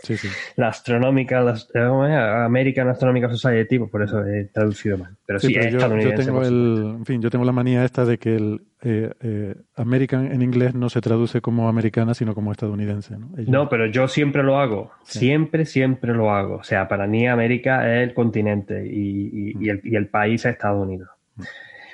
Sí, 0.03 0.17
sí. 0.17 0.27
la 0.55 0.69
Astronomical, 0.69 1.53
eh. 1.73 2.15
American 2.45 2.89
Astronomical 2.89 3.29
Society, 3.31 3.77
pues 3.79 3.91
por 3.91 4.01
eso 4.03 4.25
he 4.25 4.45
traducido 4.45 4.97
mal. 4.97 5.15
Pero 5.25 5.39
sí, 5.39 5.47
Sí, 5.47 5.53
pero 5.53 5.65
es 5.67 6.03
yo, 6.03 6.13
tengo 6.15 6.41
el, 6.43 6.95
en 6.97 7.05
fin, 7.05 7.21
yo 7.21 7.29
tengo 7.29 7.45
la 7.45 7.51
manía 7.51 7.85
esta 7.85 8.03
de 8.05 8.17
que 8.17 8.35
el 8.35 8.61
eh, 8.83 9.11
eh, 9.21 9.55
American 9.75 10.31
en 10.31 10.41
inglés 10.41 10.73
no 10.73 10.89
se 10.89 11.01
traduce 11.01 11.39
como 11.41 11.69
americana, 11.69 12.13
sino 12.15 12.33
como 12.33 12.51
estadounidense. 12.51 13.15
¿no? 13.17 13.29
Ellos- 13.37 13.49
No, 13.49 13.69
pero 13.69 13.85
yo 13.85 14.07
siempre 14.07 14.41
lo 14.43 14.57
hago. 14.59 14.91
Siempre, 15.03 15.65
siempre 15.65 16.13
lo 16.13 16.31
hago. 16.31 16.55
O 16.55 16.63
sea, 16.63 16.87
para 16.87 17.05
mí 17.05 17.27
América 17.27 17.87
es 17.95 18.07
el 18.09 18.13
continente 18.15 18.85
y, 18.87 19.29
y- 19.51 19.65
y 19.65 19.69
el, 19.69 19.81
y 19.83 19.95
el 19.95 20.07
país 20.07 20.45
es 20.45 20.53
Estados 20.53 20.81
Unidos. 20.83 21.09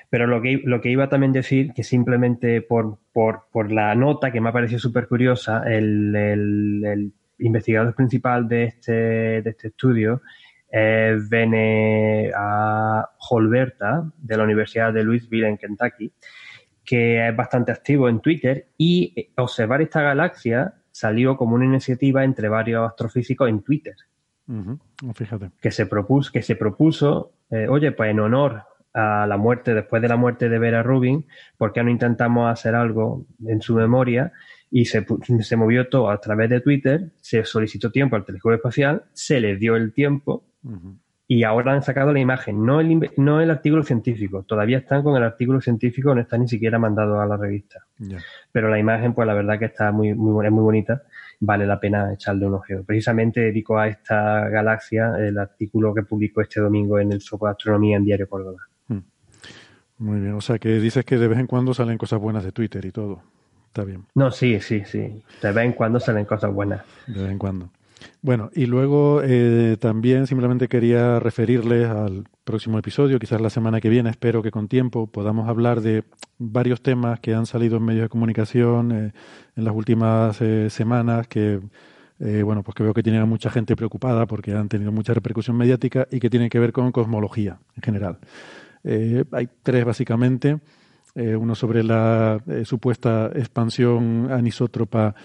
Pero 0.09 0.25
lo 0.27 0.41
que, 0.41 0.61
lo 0.63 0.79
que 0.79 0.89
iba 0.89 1.09
también 1.09 1.31
a 1.31 1.33
decir, 1.33 1.73
que 1.73 1.83
simplemente 1.83 2.61
por, 2.61 2.97
por, 3.11 3.41
por 3.51 3.69
la 3.73 3.93
nota 3.95 4.31
que 4.31 4.39
me 4.39 4.47
ha 4.49 4.53
parecido 4.53 4.79
súper 4.79 5.07
curiosa, 5.09 5.63
el, 5.67 6.15
el- 6.15 6.85
el 6.85 7.11
investigador 7.39 7.93
principal 7.95 8.47
de 8.47 8.63
este, 8.65 8.91
de 9.41 9.49
este 9.49 9.67
estudio 9.69 10.21
es 10.69 11.29
Bene 11.29 12.31
a 12.35 13.09
Holberta, 13.29 14.11
de 14.17 14.37
la 14.37 14.43
Universidad 14.43 14.93
de 14.93 15.03
Louisville, 15.03 15.47
en 15.47 15.57
Kentucky, 15.57 16.11
que 16.83 17.27
es 17.27 17.35
bastante 17.35 17.71
activo 17.71 18.09
en 18.09 18.19
Twitter 18.19 18.67
y 18.77 19.31
observar 19.37 19.81
esta 19.81 20.01
galaxia 20.01 20.73
salió 20.91 21.37
como 21.37 21.55
una 21.55 21.65
iniciativa 21.65 22.23
entre 22.23 22.49
varios 22.49 22.87
astrofísicos 22.87 23.49
en 23.49 23.61
Twitter 23.61 23.95
Fíjate. 25.13 25.51
que 25.61 25.71
se 25.71 25.85
propuso, 25.85 26.31
que 26.31 26.41
se 26.41 26.55
propuso 26.55 27.33
eh, 27.49 27.67
oye, 27.69 27.91
pues 27.91 28.11
en 28.11 28.19
honor 28.19 28.63
a 28.93 29.25
la 29.27 29.37
muerte, 29.37 29.73
después 29.73 30.01
de 30.01 30.07
la 30.07 30.17
muerte 30.17 30.49
de 30.49 30.59
Vera 30.59 30.83
Rubin, 30.83 31.25
¿por 31.57 31.71
qué 31.71 31.83
no 31.83 31.89
intentamos 31.89 32.51
hacer 32.51 32.75
algo 32.75 33.25
en 33.45 33.61
su 33.61 33.75
memoria? 33.75 34.33
Y 34.69 34.85
se, 34.85 35.05
se 35.41 35.55
movió 35.55 35.87
todo 35.87 36.09
a 36.09 36.19
través 36.19 36.49
de 36.49 36.61
Twitter, 36.61 37.11
se 37.21 37.43
solicitó 37.45 37.91
tiempo 37.91 38.15
al 38.15 38.25
telescopio 38.25 38.55
espacial, 38.55 39.05
se 39.13 39.39
le 39.39 39.55
dio 39.55 39.75
el 39.75 39.93
tiempo 39.93 40.43
y 41.29 41.43
ahora 41.43 41.73
han 41.73 41.83
sacado 41.83 42.13
la 42.13 42.19
imagen, 42.19 42.65
no 42.65 42.79
el, 42.79 43.11
no 43.17 43.41
el 43.41 43.51
artículo 43.51 43.83
científico, 43.83 44.43
todavía 44.43 44.77
están 44.77 45.03
con 45.03 45.15
el 45.17 45.23
artículo 45.23 45.59
científico, 45.59 46.15
no 46.15 46.21
está 46.21 46.37
ni 46.37 46.47
siquiera 46.47 46.79
mandado 46.79 47.19
a 47.19 47.25
la 47.25 47.35
revista. 47.35 47.85
Pero 48.51 48.69
la 48.69 48.79
imagen, 48.79 49.13
pues 49.13 49.27
la 49.27 49.33
verdad 49.33 49.59
que 49.59 49.65
está 49.65 49.91
muy, 49.91 50.13
muy, 50.13 50.45
es 50.45 50.51
muy 50.51 50.63
bonita, 50.63 51.03
vale 51.41 51.65
la 51.65 51.79
pena 51.79 52.13
echarle 52.13 52.45
un 52.45 52.53
ojo. 52.53 52.83
Precisamente 52.85 53.41
dedico 53.41 53.77
a 53.77 53.89
esta 53.89 54.47
galaxia 54.47 55.15
el 55.19 55.37
artículo 55.37 55.93
que 55.93 56.03
publicó 56.03 56.41
este 56.41 56.61
domingo 56.61 56.97
en 56.97 57.11
el 57.11 57.21
Soco 57.21 57.45
de 57.45 57.51
Astronomía 57.51 57.97
en 57.97 58.05
Diario 58.05 58.29
Córdoba. 58.29 58.59
Muy 59.99 60.19
bien. 60.19 60.33
O 60.33 60.41
sea, 60.41 60.59
que 60.59 60.79
dices 60.79 61.03
que 61.03 61.17
de 61.17 61.27
vez 61.27 61.39
en 61.39 61.47
cuando 61.47 61.73
salen 61.73 61.97
cosas 61.97 62.19
buenas 62.19 62.43
de 62.43 62.51
Twitter 62.51 62.85
y 62.85 62.91
todo. 62.91 63.23
Está 63.77 63.85
bien, 63.85 64.05
No, 64.15 64.31
sí, 64.31 64.59
sí, 64.59 64.81
sí. 64.85 65.21
De 65.39 65.51
vez 65.51 65.65
en 65.65 65.73
cuando 65.73 65.99
salen 65.99 66.25
cosas 66.25 66.51
buenas. 66.51 66.81
de 67.05 67.21
vez 67.21 67.31
en 67.31 67.37
cuando. 67.37 67.69
Bueno, 68.23 68.49
y 68.55 68.65
luego 68.65 69.21
eh, 69.23 69.77
también 69.79 70.25
simplemente 70.25 70.67
quería 70.67 71.19
referirles 71.19 71.87
al 71.87 72.23
próximo 72.43 72.79
episodio, 72.79 73.19
quizás 73.19 73.39
la 73.39 73.51
semana 73.51 73.79
que 73.79 73.89
viene, 73.89 74.09
espero 74.09 74.41
que 74.41 74.49
con 74.49 74.67
tiempo 74.67 75.05
podamos 75.05 75.47
hablar 75.47 75.81
de 75.81 76.05
varios 76.39 76.81
temas 76.81 77.19
que 77.19 77.35
han 77.35 77.45
salido 77.45 77.77
en 77.77 77.83
medios 77.83 78.05
de 78.05 78.09
comunicación 78.09 78.91
eh, 78.91 79.13
en 79.55 79.63
las 79.63 79.75
últimas 79.75 80.41
eh, 80.41 80.71
semanas, 80.71 81.27
que 81.27 81.59
eh, 82.19 82.41
bueno, 82.41 82.63
pues 82.63 82.73
que 82.73 82.81
veo 82.81 82.95
que 82.95 83.03
tienen 83.03 83.21
a 83.21 83.25
mucha 83.25 83.51
gente 83.51 83.75
preocupada 83.75 84.25
porque 84.25 84.53
han 84.53 84.69
tenido 84.69 84.91
mucha 84.91 85.13
repercusión 85.13 85.55
mediática 85.55 86.07
y 86.09 86.19
que 86.19 86.31
tienen 86.31 86.49
que 86.49 86.57
ver 86.57 86.71
con 86.71 86.91
cosmología 86.91 87.59
en 87.75 87.83
general. 87.83 88.17
Hay 88.83 89.49
tres 89.61 89.85
básicamente. 89.85 90.57
Eh, 91.17 91.35
uno 91.35 91.55
sobre 91.55 91.83
la 91.83 92.39
eh, 92.47 92.63
supuesta 92.63 93.31
expansión 93.35 94.29
anisótropa, 94.31 95.15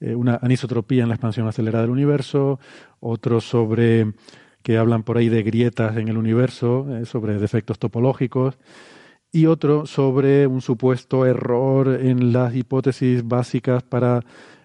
eh, 0.00 0.14
una 0.14 0.40
anisotropía 0.42 1.02
en 1.02 1.10
la 1.10 1.14
expansión 1.14 1.46
acelerada 1.46 1.82
del 1.82 1.92
universo. 1.92 2.58
Otro 3.00 3.40
sobre 3.40 4.12
que 4.62 4.78
hablan 4.78 5.02
por 5.02 5.18
ahí 5.18 5.28
de 5.28 5.42
grietas 5.42 5.96
en 5.96 6.08
el 6.08 6.16
universo, 6.16 6.86
eh, 6.90 7.04
sobre 7.04 7.38
defectos 7.38 7.78
topológicos. 7.78 8.58
Y 9.30 9.46
otro 9.46 9.86
sobre 9.86 10.46
un 10.46 10.60
supuesto 10.60 11.24
error 11.26 11.88
en 12.00 12.32
las 12.32 12.54
hipótesis 12.54 13.26
básicas 13.26 13.82
para, 13.82 14.20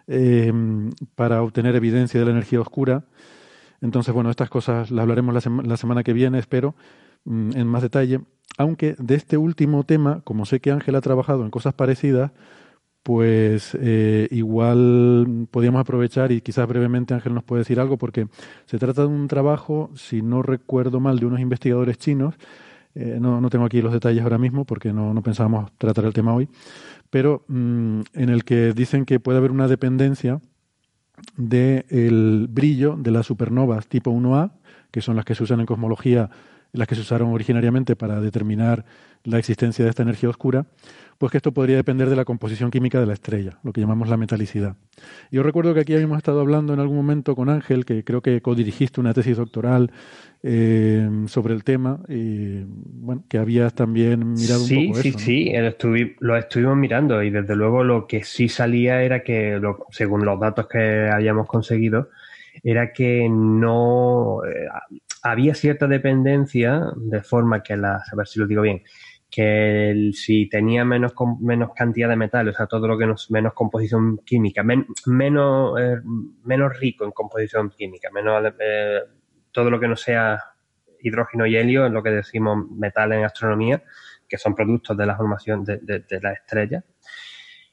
eh, 0.08 0.52
para 1.16 1.42
obtener 1.42 1.76
evidencia 1.76 2.20
de 2.20 2.26
la 2.26 2.32
energía 2.32 2.62
oscura. 2.62 3.06
Entonces, 3.82 4.14
bueno, 4.14 4.30
estas 4.30 4.50
cosas 4.50 4.92
las 4.92 5.04
hablaremos 5.04 5.46
la 5.46 5.78
semana 5.78 6.04
que 6.04 6.14
viene, 6.14 6.40
espero, 6.40 6.76
mm, 7.26 7.52
en 7.56 7.68
más 7.68 7.82
detalle. 7.82 8.22
Aunque 8.58 8.96
de 8.98 9.16
este 9.16 9.38
último 9.38 9.84
tema, 9.84 10.22
como 10.24 10.46
sé 10.46 10.60
que 10.60 10.72
Ángel 10.72 10.96
ha 10.96 11.02
trabajado 11.02 11.44
en 11.44 11.52
cosas 11.52 11.74
parecidas, 11.74 12.32
pues 13.04 13.78
eh, 13.80 14.28
igual 14.32 15.48
podíamos 15.50 15.80
aprovechar 15.80 16.34
y 16.34 16.42
quizás 16.42 16.68
brevemente 16.68 17.14
Ángel 17.14 17.34
nos 17.34 17.44
puede 17.46 17.62
decir 17.62 17.80
algo, 17.80 17.98
porque 17.98 18.28
se 18.66 18.80
trata 18.80 19.04
de 19.04 19.08
un 19.08 19.30
trabajo, 19.30 19.92
si 19.96 20.22
no 20.22 20.42
recuerdo 20.42 21.00
mal, 21.00 21.20
de 21.20 21.26
unos 21.26 21.40
investigadores 21.40 21.98
chinos. 21.98 22.36
Eh, 22.96 23.20
no, 23.22 23.40
no 23.40 23.50
tengo 23.50 23.64
aquí 23.64 23.82
los 23.82 23.94
detalles 23.94 24.24
ahora 24.24 24.40
mismo 24.40 24.66
porque 24.66 24.92
no, 24.92 25.14
no 25.14 25.22
pensábamos 25.22 25.72
tratar 25.78 26.04
el 26.06 26.14
tema 26.14 26.34
hoy, 26.34 26.50
pero 27.10 27.46
mm, 27.48 28.02
en 28.14 28.30
el 28.30 28.44
que 28.44 28.74
dicen 28.74 29.06
que 29.06 29.20
puede 29.20 29.38
haber 29.38 29.52
una 29.52 29.68
dependencia 29.68 30.42
del 31.36 32.48
brillo 32.50 32.96
de 32.98 33.12
las 33.12 33.28
supernovas 33.28 33.88
tipo 33.88 34.12
1A, 34.12 34.52
que 34.92 35.02
son 35.02 35.16
las 35.16 35.26
que 35.26 35.36
se 35.36 35.44
usan 35.44 35.60
en 35.60 35.66
cosmología, 35.66 36.30
las 36.74 36.88
que 36.88 36.96
se 36.96 37.02
usaron 37.02 37.32
originariamente 37.34 37.96
para 37.96 38.20
determinar 38.22 38.86
la 39.24 39.40
existencia 39.40 39.84
de 39.84 39.90
esta 39.90 40.04
energía 40.04 40.30
oscura, 40.30 40.66
pues 41.18 41.32
que 41.32 41.38
esto 41.38 41.52
podría 41.52 41.76
depender 41.76 42.10
de 42.10 42.16
la 42.16 42.24
composición 42.24 42.70
química 42.72 43.00
de 43.00 43.08
la 43.08 43.14
estrella, 43.14 43.58
lo 43.64 43.74
que 43.74 43.82
llamamos 43.82 44.08
la 44.08 44.16
metalicidad. 44.18 44.76
Yo 45.32 45.42
recuerdo 45.44 45.74
que 45.74 45.80
aquí 45.82 45.94
habíamos 45.96 46.18
estado 46.18 46.40
hablando 46.40 46.74
en 46.74 46.80
algún 46.80 46.96
momento 46.98 47.36
con 47.36 47.50
Ángel, 47.50 47.84
que 47.86 48.04
creo 48.04 48.22
que 48.22 48.42
codirigiste 48.42 49.02
una 49.02 49.14
tesis 49.14 49.36
doctoral 49.36 49.92
eh, 50.44 51.10
sobre 51.28 51.54
el 51.56 51.64
tema, 51.64 52.00
y 52.08 52.64
bueno, 52.66 53.24
que 53.28 53.38
habías 53.40 53.74
también 53.74 54.34
mirado 54.34 54.60
sí, 54.60 54.78
un 54.78 54.88
poco 54.88 55.02
sí, 55.02 55.10
eso. 55.10 55.18
¿no? 55.18 55.26
sí, 55.26 55.50
estuvi- 55.54 56.16
lo 56.20 56.38
estuvimos 56.38 56.78
mirando 56.78 57.22
y 57.24 57.30
desde 57.32 57.56
luego 57.56 57.84
lo 57.84 58.06
que 58.08 58.24
sí 58.24 58.48
salía 58.48 59.02
era 59.02 59.24
que, 59.24 59.58
lo- 59.60 59.88
según 59.90 60.24
los 60.26 60.40
datos 60.40 60.68
que 60.68 61.10
habíamos 61.12 61.48
conseguido, 61.48 62.10
era 62.64 62.92
que 62.94 63.28
no 63.30 64.42
eh, 64.46 64.68
había 65.24 65.54
cierta 65.56 65.88
dependencia 65.88 66.84
de 66.96 67.22
forma 67.22 67.64
que 67.64 67.78
la, 67.78 67.96
a 67.96 68.16
ver 68.16 68.28
si 68.28 68.40
lo 68.40 68.48
digo 68.48 68.62
bien, 68.62 68.84
que 69.30 70.12
si 70.14 70.48
tenía 70.50 70.86
menos 70.86 71.14
menos 71.42 71.72
cantidad 71.76 72.08
de 72.10 72.16
metales, 72.16 72.56
o 72.56 72.58
sea, 72.58 72.68
todo 72.68 72.88
lo 72.88 72.98
que 72.98 73.06
nos, 73.06 73.30
menos 73.30 73.54
composición 73.54 74.20
química, 74.20 74.64
men- 74.64 74.88
menos 75.06 75.80
eh, 75.80 75.98
menos 76.44 76.80
rico 76.80 77.04
en 77.04 77.12
composición 77.12 77.70
química, 77.70 78.10
menos 78.14 78.54
eh, 78.60 79.00
todo 79.52 79.70
lo 79.70 79.80
que 79.80 79.88
no 79.88 79.96
sea 79.96 80.40
hidrógeno 81.02 81.46
y 81.46 81.58
helio, 81.58 81.86
es 81.86 81.92
lo 81.92 82.02
que 82.04 82.10
decimos 82.12 82.70
metales 82.72 83.20
en 83.20 83.26
astronomía, 83.26 83.84
que 84.28 84.38
son 84.38 84.56
productos 84.56 84.98
de 84.98 85.06
la 85.06 85.16
formación 85.16 85.64
de, 85.64 85.80
las 86.22 86.38
estrellas, 86.38 86.84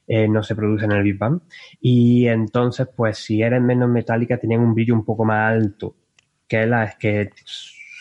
eh, 0.07 0.27
no 0.27 0.43
se 0.43 0.55
producen 0.55 0.91
en 0.91 0.97
el 0.97 1.03
Big 1.03 1.17
Bang. 1.17 1.41
Y 1.81 2.27
entonces, 2.27 2.87
pues 2.95 3.17
si 3.17 3.41
eran 3.41 3.65
menos 3.65 3.89
metálicas, 3.89 4.39
tenían 4.39 4.61
un 4.61 4.73
brillo 4.75 4.93
un 4.93 5.03
poco 5.05 5.25
más 5.25 5.53
alto 5.53 5.95
que 6.47 6.65
las 6.65 6.95
que 6.95 7.31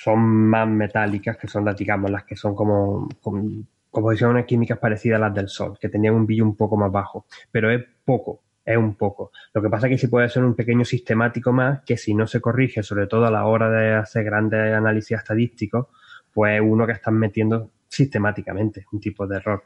son 0.02 0.20
más 0.20 0.68
metálicas, 0.68 1.36
que 1.36 1.48
son 1.48 1.64
las, 1.64 1.76
digamos, 1.76 2.10
las 2.10 2.24
que 2.24 2.36
son 2.36 2.54
como, 2.54 3.08
con 3.20 3.66
composiciones 3.90 4.44
químicas 4.44 4.78
parecidas 4.78 5.16
a 5.16 5.26
las 5.26 5.34
del 5.34 5.48
Sol, 5.48 5.78
que 5.80 5.88
tenían 5.88 6.14
un 6.14 6.26
brillo 6.26 6.44
un 6.44 6.56
poco 6.56 6.76
más 6.76 6.92
bajo. 6.92 7.26
Pero 7.50 7.70
es 7.70 7.82
poco, 8.04 8.42
es 8.64 8.76
un 8.76 8.96
poco. 8.96 9.30
Lo 9.54 9.62
que 9.62 9.70
pasa 9.70 9.86
es 9.86 9.92
que 9.92 9.98
sí 9.98 10.08
puede 10.08 10.28
ser 10.28 10.44
un 10.44 10.54
pequeño 10.54 10.84
sistemático 10.84 11.52
más 11.52 11.82
que 11.84 11.96
si 11.96 12.14
no 12.14 12.26
se 12.26 12.40
corrige, 12.40 12.82
sobre 12.82 13.06
todo 13.06 13.26
a 13.26 13.30
la 13.30 13.46
hora 13.46 13.70
de 13.70 13.94
hacer 13.94 14.24
grandes 14.24 14.74
análisis 14.74 15.16
estadísticos, 15.16 15.86
pues 16.32 16.60
uno 16.62 16.86
que 16.86 16.92
están 16.92 17.14
metiendo 17.14 17.70
sistemáticamente 17.88 18.86
un 18.92 19.00
tipo 19.00 19.26
de 19.26 19.36
error. 19.36 19.64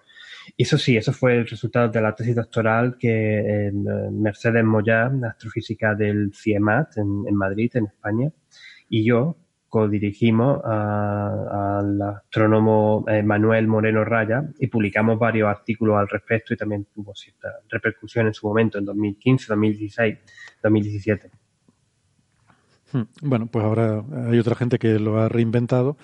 Eso 0.56 0.78
sí, 0.78 0.97
eso 0.97 1.12
fue 1.12 1.37
el 1.37 1.47
resultado 1.47 1.88
de 1.88 2.00
la 2.00 2.14
tesis 2.14 2.37
doctoral 2.37 2.97
que 2.99 3.70
Mercedes 4.12 4.64
Moya, 4.64 5.11
astrofísica 5.28 5.94
del 5.94 6.32
CIEMAT 6.35 6.99
en, 6.99 7.35
Madrid, 7.35 7.70
en 7.75 7.87
España, 7.87 8.30
y 8.88 9.04
yo 9.04 9.37
codirigimos 9.68 10.61
al 10.64 12.00
astrónomo 12.00 13.04
eh, 13.07 13.23
Manuel 13.23 13.66
Moreno 13.66 14.02
Raya 14.02 14.42
y 14.59 14.68
publicamos 14.68 15.18
varios 15.18 15.49
artículos 15.49 15.97
al 15.99 16.09
respecto 16.09 16.54
y 16.54 16.57
también 16.57 16.87
tuvo 16.95 17.14
cierta 17.14 17.49
repercusión 17.68 18.26
en 18.26 18.35
su 18.35 18.47
momento, 18.47 18.78
en 18.78 18.87
2015, 18.87 19.47
2016, 19.49 20.18
2017. 20.62 21.30
Bueno, 23.21 23.47
pues 23.47 23.62
ahora 23.62 24.02
hay 24.30 24.38
otra 24.38 24.54
gente 24.54 24.78
que 24.78 24.99
lo 24.99 25.21
ha 25.21 25.28
reinventado 25.28 25.99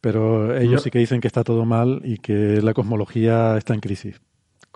pero 0.00 0.56
ellos 0.56 0.82
sí 0.82 0.90
que 0.90 0.98
dicen 0.98 1.20
que 1.20 1.28
está 1.28 1.44
todo 1.44 1.64
mal 1.64 2.00
y 2.04 2.18
que 2.18 2.60
la 2.62 2.72
cosmología 2.72 3.56
está 3.56 3.74
en 3.74 3.80
crisis. 3.80 4.20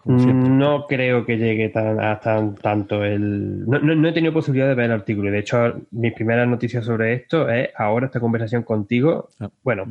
No 0.04 0.86
creo 0.86 1.24
que 1.24 1.36
llegue 1.36 1.70
tan, 1.70 2.00
a 2.00 2.20
tanto 2.20 3.04
el... 3.04 3.66
No, 3.66 4.08
he 4.08 4.12
tenido 4.12 4.32
posibilidad 4.32 4.68
de 4.68 4.74
ver 4.74 4.86
el 4.86 4.92
artículo. 4.92 5.30
De 5.30 5.38
hecho, 5.38 5.80
mis 5.92 6.12
primeras 6.12 6.46
noticias 6.46 6.84
sobre 6.84 7.14
esto 7.14 7.48
es 7.48 7.70
ahora 7.76 8.06
esta 8.06 8.20
conversación 8.20 8.62
contigo. 8.62 9.30
Ah, 9.40 9.50
bueno, 9.62 9.86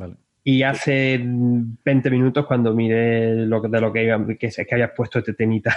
y 0.45 0.63
hace 0.63 1.21
20 1.23 2.09
minutos 2.09 2.45
cuando 2.45 2.73
miré 2.73 3.45
lo, 3.45 3.61
de 3.61 3.79
lo 3.79 3.93
que, 3.93 4.03
iba, 4.03 4.27
que, 4.27 4.49
que 4.49 4.67
habías 4.71 4.91
puesto 4.91 5.19
este 5.19 5.33
temita 5.33 5.73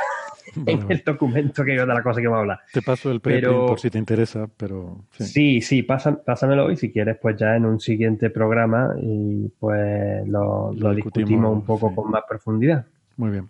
en 0.66 0.90
el 0.90 1.04
documento 1.04 1.64
que 1.64 1.74
iba 1.74 1.86
de 1.86 1.94
la 1.94 2.02
cosa 2.02 2.20
que 2.20 2.24
iba 2.24 2.36
a 2.36 2.40
hablar. 2.40 2.60
Te 2.72 2.82
paso 2.82 3.12
el 3.12 3.20
preprint 3.20 3.54
por 3.68 3.78
si 3.78 3.90
te 3.90 3.98
interesa, 3.98 4.48
pero... 4.56 5.04
Sí, 5.12 5.60
sí, 5.60 5.84
pásamelo 5.84 6.70
y 6.72 6.76
si 6.76 6.90
quieres 6.90 7.16
pues 7.22 7.36
ya 7.36 7.54
en 7.54 7.64
un 7.64 7.78
siguiente 7.78 8.30
programa 8.30 8.92
y 9.00 9.48
pues 9.60 10.26
lo, 10.26 10.72
discutimos, 10.94 11.52
un 11.52 11.64
poco 11.64 11.94
con 11.94 12.10
más 12.10 12.24
profundidad. 12.28 12.84
Muy 13.16 13.30
bien. 13.30 13.48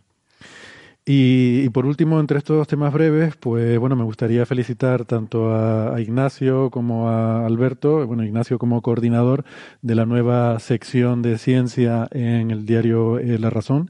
Y, 1.09 1.69
por 1.71 1.87
último, 1.87 2.19
entre 2.19 2.39
estos 2.39 2.67
temas 2.67 2.93
breves, 2.93 3.37
pues 3.37 3.79
bueno, 3.79 3.95
me 3.95 4.03
gustaría 4.03 4.45
felicitar 4.45 5.05
tanto 5.05 5.55
a, 5.55 6.01
Ignacio 6.01 6.69
como 6.71 7.09
a 7.09 7.47
Alberto, 7.47 8.05
bueno, 8.07 8.25
Ignacio 8.25 8.59
como 8.59 8.83
coordinador 8.83 9.45
de 9.83 9.95
la 9.95 10.05
nueva 10.05 10.59
sección 10.59 11.23
de 11.23 11.39
ciencia 11.39 12.09
en 12.11 12.51
el 12.51 12.67
diario 12.67 13.21
eh, 13.21 13.39
La 13.39 13.51
Razón, 13.51 13.89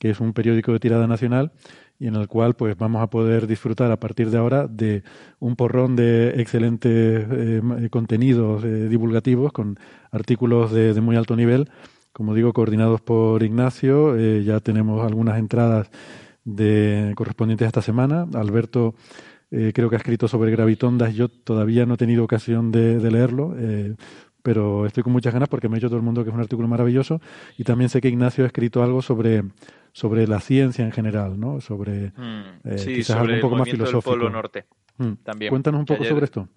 que 0.00 0.10
es 0.10 0.18
un 0.18 0.32
periódico 0.32 0.72
de 0.72 0.80
tirada 0.80 1.06
nacional 1.06 1.52
y 1.98 2.06
en 2.08 2.16
el 2.16 2.28
cual 2.28 2.54
pues 2.54 2.76
vamos 2.76 3.02
a 3.02 3.08
poder 3.08 3.46
disfrutar 3.46 3.90
a 3.90 3.98
partir 3.98 4.30
de 4.30 4.38
ahora 4.38 4.66
de 4.66 5.02
un 5.38 5.56
porrón 5.56 5.96
de 5.96 6.40
excelentes 6.40 6.92
eh, 6.92 7.62
eh, 7.80 7.88
contenidos 7.90 8.64
eh, 8.64 8.88
divulgativos 8.88 9.52
con 9.52 9.78
artículos 10.10 10.72
de, 10.72 10.94
de, 10.94 11.00
muy 11.00 11.16
alto 11.16 11.36
nivel, 11.36 11.70
como 12.12 12.34
digo, 12.34 12.52
coordinados 12.52 13.00
por 13.00 13.42
Ignacio. 13.42 14.16
ya 14.40 14.60
tenemos 14.60 15.06
algunas 15.06 15.38
entradas 15.38 15.90
de 16.46 17.12
correspondientes 17.14 17.66
a 17.66 17.68
esta 17.68 17.82
semana. 17.82 18.26
Alberto 18.32 18.94
creo 19.50 19.90
que 19.90 19.96
ha 19.96 19.98
escrito 19.98 20.26
sobre 20.26 20.50
gravitondas. 20.50 21.14
Yo 21.14 21.28
todavía 21.28 21.84
no 21.84 21.94
he 21.94 21.96
tenido 21.98 22.24
ocasión 22.24 22.72
de, 22.72 22.98
de 22.98 23.10
leerlo 23.10 23.54
pero 24.46 24.86
estoy 24.86 25.02
con 25.02 25.12
muchas 25.12 25.32
ganas 25.32 25.48
porque 25.48 25.68
me 25.68 25.74
ha 25.74 25.78
dicho 25.78 25.88
todo 25.88 25.96
el 25.96 26.04
mundo 26.04 26.22
que 26.22 26.30
es 26.30 26.34
un 26.34 26.40
artículo 26.40 26.68
maravilloso 26.68 27.20
y 27.58 27.64
también 27.64 27.88
sé 27.88 28.00
que 28.00 28.06
Ignacio 28.06 28.44
ha 28.44 28.46
escrito 28.46 28.80
algo 28.80 29.02
sobre, 29.02 29.42
sobre 29.90 30.28
la 30.28 30.38
ciencia 30.38 30.84
en 30.84 30.92
general, 30.92 31.40
¿no? 31.40 31.60
Sobre 31.60 32.12
mm, 32.16 32.60
eh, 32.62 32.76
quizás 32.76 33.16
algo 33.16 33.34
un 33.34 33.40
poco 33.40 33.56
más 33.56 33.68
filosófico. 33.68 34.10
Del 34.12 34.20
Polo 34.20 34.30
Norte. 34.30 34.66
Mm. 34.98 35.12
También. 35.24 35.50
Cuéntanos 35.50 35.80
un 35.80 35.86
poco 35.86 36.04
sobre 36.04 36.26
esto. 36.26 36.48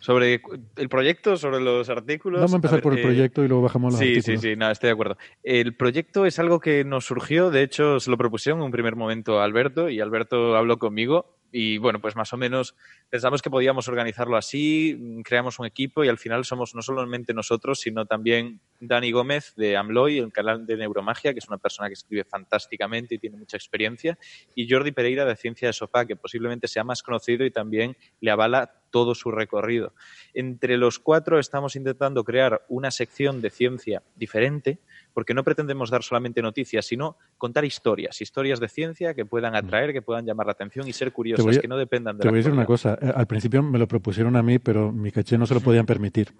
Sobre 0.00 0.40
el 0.76 0.88
proyecto, 0.88 1.36
sobre 1.36 1.60
los 1.60 1.88
artículos. 1.88 2.40
Vamos 2.40 2.54
a 2.54 2.56
empezar 2.56 2.82
por 2.82 2.94
el 2.94 3.00
eh, 3.00 3.02
proyecto 3.02 3.44
y 3.44 3.48
luego 3.48 3.62
bajamos 3.62 3.92
los 3.92 4.00
sí, 4.00 4.06
artículos. 4.06 4.40
Sí, 4.40 4.48
sí, 4.48 4.56
sí, 4.56 4.64
estoy 4.70 4.88
de 4.88 4.92
acuerdo. 4.92 5.16
El 5.42 5.74
proyecto 5.76 6.26
es 6.26 6.38
algo 6.38 6.58
que 6.58 6.84
nos 6.84 7.04
surgió, 7.04 7.50
de 7.50 7.62
hecho, 7.62 8.00
se 8.00 8.10
lo 8.10 8.16
propusieron 8.16 8.60
en 8.60 8.66
un 8.66 8.72
primer 8.72 8.96
momento 8.96 9.40
a 9.40 9.44
Alberto 9.44 9.88
y 9.88 10.00
Alberto 10.00 10.56
habló 10.56 10.78
conmigo 10.78 11.39
y 11.52 11.78
bueno, 11.78 12.00
pues 12.00 12.16
más 12.16 12.32
o 12.32 12.36
menos 12.36 12.74
pensamos 13.08 13.42
que 13.42 13.50
podíamos 13.50 13.88
organizarlo 13.88 14.36
así, 14.36 14.96
mm, 14.98 15.20
creamos 15.22 15.58
un 15.58 15.66
equipo 15.66 16.04
y 16.04 16.08
al 16.08 16.18
final 16.18 16.44
somos 16.44 16.74
no 16.74 16.82
solamente 16.82 17.34
nosotros, 17.34 17.80
sino 17.80 18.06
también 18.06 18.60
Dani 18.78 19.10
Gómez 19.12 19.54
de 19.56 19.76
Amloy, 19.76 20.18
el 20.18 20.32
canal 20.32 20.66
de 20.66 20.76
Neuromagia, 20.76 21.32
que 21.32 21.40
es 21.40 21.48
una 21.48 21.58
persona 21.58 21.88
que 21.88 21.94
escribe 21.94 22.24
fantásticamente 22.24 23.14
y 23.14 23.18
tiene 23.18 23.36
mucha 23.36 23.56
experiencia, 23.56 24.18
y 24.54 24.70
Jordi 24.70 24.92
Pereira 24.92 25.24
de 25.24 25.36
Ciencia 25.36 25.68
de 25.68 25.72
Sofá, 25.72 26.06
que 26.06 26.16
posiblemente 26.16 26.68
sea 26.68 26.84
más 26.84 27.02
conocido 27.02 27.44
y 27.44 27.50
también 27.50 27.96
le 28.20 28.30
avala 28.30 28.74
todo 28.90 29.14
su 29.14 29.30
recorrido. 29.30 29.94
Entre 30.34 30.76
los 30.76 30.98
cuatro 30.98 31.38
estamos 31.38 31.76
intentando 31.76 32.24
crear 32.24 32.64
una 32.68 32.90
sección 32.90 33.40
de 33.40 33.50
ciencia 33.50 34.02
diferente 34.16 34.78
porque 35.12 35.34
no 35.34 35.44
pretendemos 35.44 35.90
dar 35.90 36.02
solamente 36.02 36.42
noticias, 36.42 36.86
sino 36.86 37.16
contar 37.38 37.64
historias, 37.64 38.20
historias 38.20 38.60
de 38.60 38.68
ciencia 38.68 39.14
que 39.14 39.24
puedan 39.24 39.54
atraer, 39.54 39.92
que 39.92 40.02
puedan 40.02 40.24
llamar 40.26 40.46
la 40.46 40.52
atención 40.52 40.88
y 40.88 40.92
ser 40.92 41.12
curiosas, 41.12 41.58
que 41.58 41.68
no 41.68 41.76
dependan 41.76 42.16
de 42.16 42.22
Te 42.22 42.28
voy 42.28 42.36
a 42.36 42.38
decir 42.38 42.52
una 42.52 42.66
cosa, 42.66 42.98
eh, 43.00 43.12
al 43.14 43.26
principio 43.26 43.62
me 43.62 43.78
lo 43.78 43.86
propusieron 43.86 44.36
a 44.36 44.42
mí, 44.42 44.58
pero 44.58 44.92
mi 44.92 45.10
caché 45.10 45.38
no 45.38 45.46
se 45.46 45.54
lo 45.54 45.60
podían 45.60 45.86
permitir. 45.86 46.32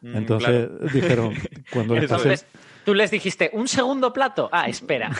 Mm, 0.00 0.16
Entonces 0.16 0.68
dijeron, 0.92 1.34
cuando 1.72 1.94
les 1.94 2.46
Tú 2.84 2.92
les 2.92 3.10
dijiste, 3.10 3.48
¿un 3.54 3.66
segundo 3.66 4.12
plato? 4.12 4.50
Ah, 4.52 4.68
espera. 4.68 5.10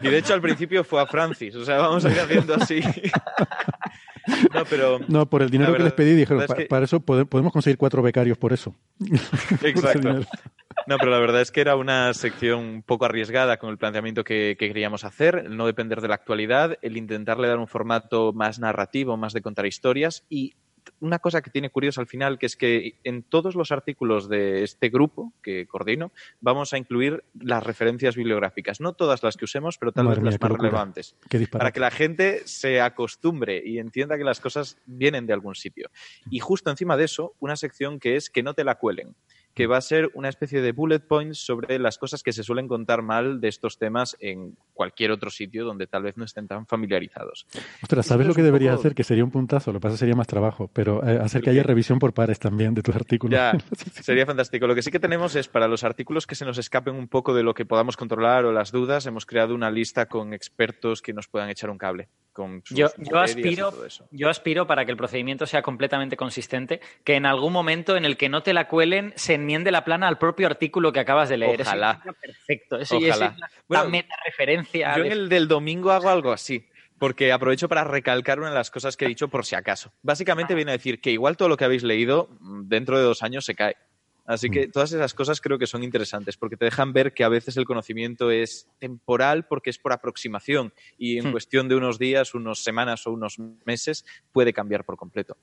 Y 0.00 0.08
de 0.08 0.18
hecho 0.18 0.34
al 0.34 0.40
principio 0.40 0.82
fue 0.82 1.00
a 1.00 1.06
Francis, 1.06 1.54
o 1.54 1.64
sea, 1.64 1.78
vamos 1.78 2.04
a 2.04 2.10
ir 2.10 2.18
haciendo 2.18 2.56
así. 2.56 2.80
No, 4.54 4.64
pero. 4.64 5.00
No, 5.08 5.28
por 5.28 5.42
el 5.42 5.50
dinero 5.50 5.74
que 5.74 5.82
les 5.82 5.92
pedí, 5.92 6.14
dijeron, 6.14 6.44
para 6.68 6.84
eso 6.84 7.00
podemos 7.00 7.52
conseguir 7.52 7.78
cuatro 7.78 8.02
becarios 8.02 8.38
por 8.38 8.52
eso. 8.52 8.74
Exacto. 9.62 10.20
No, 10.86 10.96
pero 10.98 11.10
la 11.10 11.18
verdad 11.18 11.40
es 11.40 11.50
que 11.50 11.60
era 11.60 11.76
una 11.76 12.12
sección 12.14 12.60
un 12.60 12.82
poco 12.82 13.04
arriesgada 13.04 13.58
con 13.58 13.70
el 13.70 13.78
planteamiento 13.78 14.24
que, 14.24 14.56
queríamos 14.58 15.04
hacer, 15.04 15.44
el 15.46 15.56
no 15.56 15.66
depender 15.66 16.00
de 16.00 16.08
la 16.08 16.14
actualidad, 16.14 16.78
el 16.82 16.96
intentarle 16.96 17.48
dar 17.48 17.58
un 17.58 17.68
formato 17.68 18.32
más 18.32 18.58
narrativo, 18.58 19.16
más 19.16 19.32
de 19.32 19.42
contar 19.42 19.66
historias 19.66 20.24
y 20.28 20.54
una 21.00 21.18
cosa 21.18 21.42
que 21.42 21.50
tiene 21.50 21.70
curioso 21.70 22.00
al 22.00 22.06
final, 22.06 22.38
que 22.38 22.46
es 22.46 22.56
que 22.56 22.98
en 23.04 23.22
todos 23.22 23.54
los 23.54 23.72
artículos 23.72 24.28
de 24.28 24.62
este 24.62 24.88
grupo 24.88 25.32
que 25.42 25.66
coordino, 25.66 26.12
vamos 26.40 26.72
a 26.72 26.78
incluir 26.78 27.24
las 27.40 27.64
referencias 27.64 28.16
bibliográficas. 28.16 28.80
No 28.80 28.92
todas 28.92 29.22
las 29.22 29.36
que 29.36 29.44
usemos, 29.44 29.78
pero 29.78 29.92
tal 29.92 30.08
vez 30.08 30.18
las 30.22 30.40
más 30.40 30.50
relevantes. 30.52 31.16
Para 31.50 31.72
que 31.72 31.80
la 31.80 31.90
gente 31.90 32.42
se 32.46 32.80
acostumbre 32.80 33.62
y 33.64 33.78
entienda 33.78 34.16
que 34.16 34.24
las 34.24 34.40
cosas 34.40 34.78
vienen 34.86 35.26
de 35.26 35.32
algún 35.32 35.54
sitio. 35.54 35.90
Y 36.30 36.40
justo 36.40 36.70
encima 36.70 36.96
de 36.96 37.04
eso, 37.04 37.34
una 37.40 37.56
sección 37.56 37.98
que 37.98 38.16
es 38.16 38.30
que 38.30 38.42
no 38.42 38.54
te 38.54 38.64
la 38.64 38.76
cuelen 38.76 39.14
que 39.54 39.66
va 39.66 39.76
a 39.76 39.80
ser 39.80 40.10
una 40.14 40.28
especie 40.28 40.60
de 40.60 40.72
bullet 40.72 41.00
points 41.00 41.38
sobre 41.38 41.78
las 41.78 41.98
cosas 41.98 42.22
que 42.22 42.32
se 42.32 42.42
suelen 42.42 42.68
contar 42.68 43.02
mal 43.02 43.40
de 43.40 43.48
estos 43.48 43.78
temas 43.78 44.16
en 44.20 44.56
cualquier 44.72 45.10
otro 45.10 45.30
sitio 45.30 45.64
donde 45.64 45.86
tal 45.86 46.02
vez 46.02 46.16
no 46.16 46.24
estén 46.24 46.48
tan 46.48 46.66
familiarizados. 46.66 47.46
Ostras, 47.82 48.06
¿sabes 48.06 48.26
lo 48.26 48.34
que 48.34 48.42
deberías 48.42 48.74
hacer? 48.74 48.94
Que 48.94 49.04
sería 49.04 49.24
un 49.24 49.30
puntazo, 49.30 49.72
lo 49.72 49.78
que 49.78 49.82
pasa 49.82 49.96
sería 49.96 50.14
más 50.14 50.26
trabajo, 50.26 50.70
pero 50.72 51.06
eh, 51.06 51.18
hacer 51.22 51.42
que 51.42 51.50
haya 51.50 51.62
revisión 51.62 51.98
por 51.98 52.14
pares 52.14 52.38
también 52.38 52.74
de 52.74 52.82
tus 52.82 52.94
artículos. 52.94 53.36
Ya, 53.36 53.52
sería 54.02 54.26
fantástico. 54.26 54.66
Lo 54.66 54.74
que 54.74 54.82
sí 54.82 54.90
que 54.90 55.00
tenemos 55.00 55.36
es 55.36 55.48
para 55.48 55.68
los 55.68 55.84
artículos 55.84 56.26
que 56.26 56.34
se 56.34 56.44
nos 56.44 56.58
escapen 56.58 56.94
un 56.94 57.08
poco 57.08 57.34
de 57.34 57.42
lo 57.42 57.54
que 57.54 57.64
podamos 57.64 57.96
controlar 57.96 58.44
o 58.44 58.52
las 58.52 58.72
dudas, 58.72 59.06
hemos 59.06 59.26
creado 59.26 59.54
una 59.54 59.70
lista 59.70 60.06
con 60.06 60.32
expertos 60.32 61.02
que 61.02 61.12
nos 61.12 61.28
puedan 61.28 61.50
echar 61.50 61.70
un 61.70 61.78
cable. 61.78 62.08
Con 62.32 62.62
yo, 62.70 62.88
yo 62.96 63.18
aspiro, 63.18 63.74
yo 64.10 64.30
aspiro 64.30 64.66
para 64.66 64.86
que 64.86 64.90
el 64.90 64.96
procedimiento 64.96 65.44
sea 65.44 65.60
completamente 65.60 66.16
consistente, 66.16 66.80
que 67.04 67.16
en 67.16 67.26
algún 67.26 67.52
momento 67.52 67.94
en 67.94 68.06
el 68.06 68.16
que 68.16 68.30
no 68.30 68.42
te 68.42 68.54
la 68.54 68.68
cuelen 68.68 69.12
se 69.16 69.36
enmiende 69.42 69.70
la 69.70 69.84
plana 69.84 70.08
al 70.08 70.18
propio 70.18 70.46
artículo 70.46 70.92
que 70.92 71.00
acabas 71.00 71.28
de 71.28 71.36
leer. 71.36 71.60
Ojalá. 71.60 72.02
perfecto. 72.20 72.78
Eso 72.78 72.96
Ojalá. 72.96 73.36
es 73.68 73.88
meta 73.88 74.14
referencia. 74.24 74.96
Yo 74.96 75.04
en 75.04 75.12
el 75.12 75.28
del 75.28 75.48
domingo 75.48 75.92
hago 75.92 76.08
algo 76.08 76.32
así 76.32 76.66
porque 77.02 77.32
aprovecho 77.32 77.68
para 77.68 77.82
recalcar 77.82 78.38
una 78.38 78.50
de 78.50 78.54
las 78.54 78.70
cosas 78.70 78.96
que 78.96 79.06
he 79.06 79.08
dicho 79.08 79.26
por 79.26 79.44
si 79.44 79.56
acaso. 79.56 79.92
Básicamente 80.02 80.54
viene 80.54 80.70
a 80.70 80.74
decir 80.74 81.00
que 81.00 81.10
igual 81.10 81.36
todo 81.36 81.48
lo 81.48 81.56
que 81.56 81.64
habéis 81.64 81.82
leído 81.82 82.28
mm, 82.38 82.68
dentro 82.68 82.96
de 82.96 83.02
dos 83.02 83.24
años 83.24 83.44
se 83.44 83.56
cae. 83.56 83.74
Así 84.24 84.50
que 84.50 84.68
mm. 84.68 84.70
todas 84.70 84.92
esas 84.92 85.12
cosas 85.12 85.40
creo 85.40 85.58
que 85.58 85.66
son 85.66 85.82
interesantes 85.82 86.36
porque 86.36 86.56
te 86.56 86.64
dejan 86.64 86.92
ver 86.92 87.12
que 87.12 87.24
a 87.24 87.28
veces 87.28 87.56
el 87.56 87.64
conocimiento 87.64 88.30
es 88.30 88.68
temporal 88.78 89.46
porque 89.46 89.70
es 89.70 89.78
por 89.78 89.92
aproximación 89.92 90.72
y 90.96 91.18
en 91.18 91.28
hmm. 91.28 91.32
cuestión 91.32 91.68
de 91.68 91.74
unos 91.74 91.98
días, 91.98 92.34
unas 92.34 92.60
semanas 92.62 93.04
o 93.08 93.12
unos 93.12 93.40
meses 93.66 94.04
puede 94.30 94.52
cambiar 94.52 94.84
por 94.84 94.96
completo. 94.96 95.36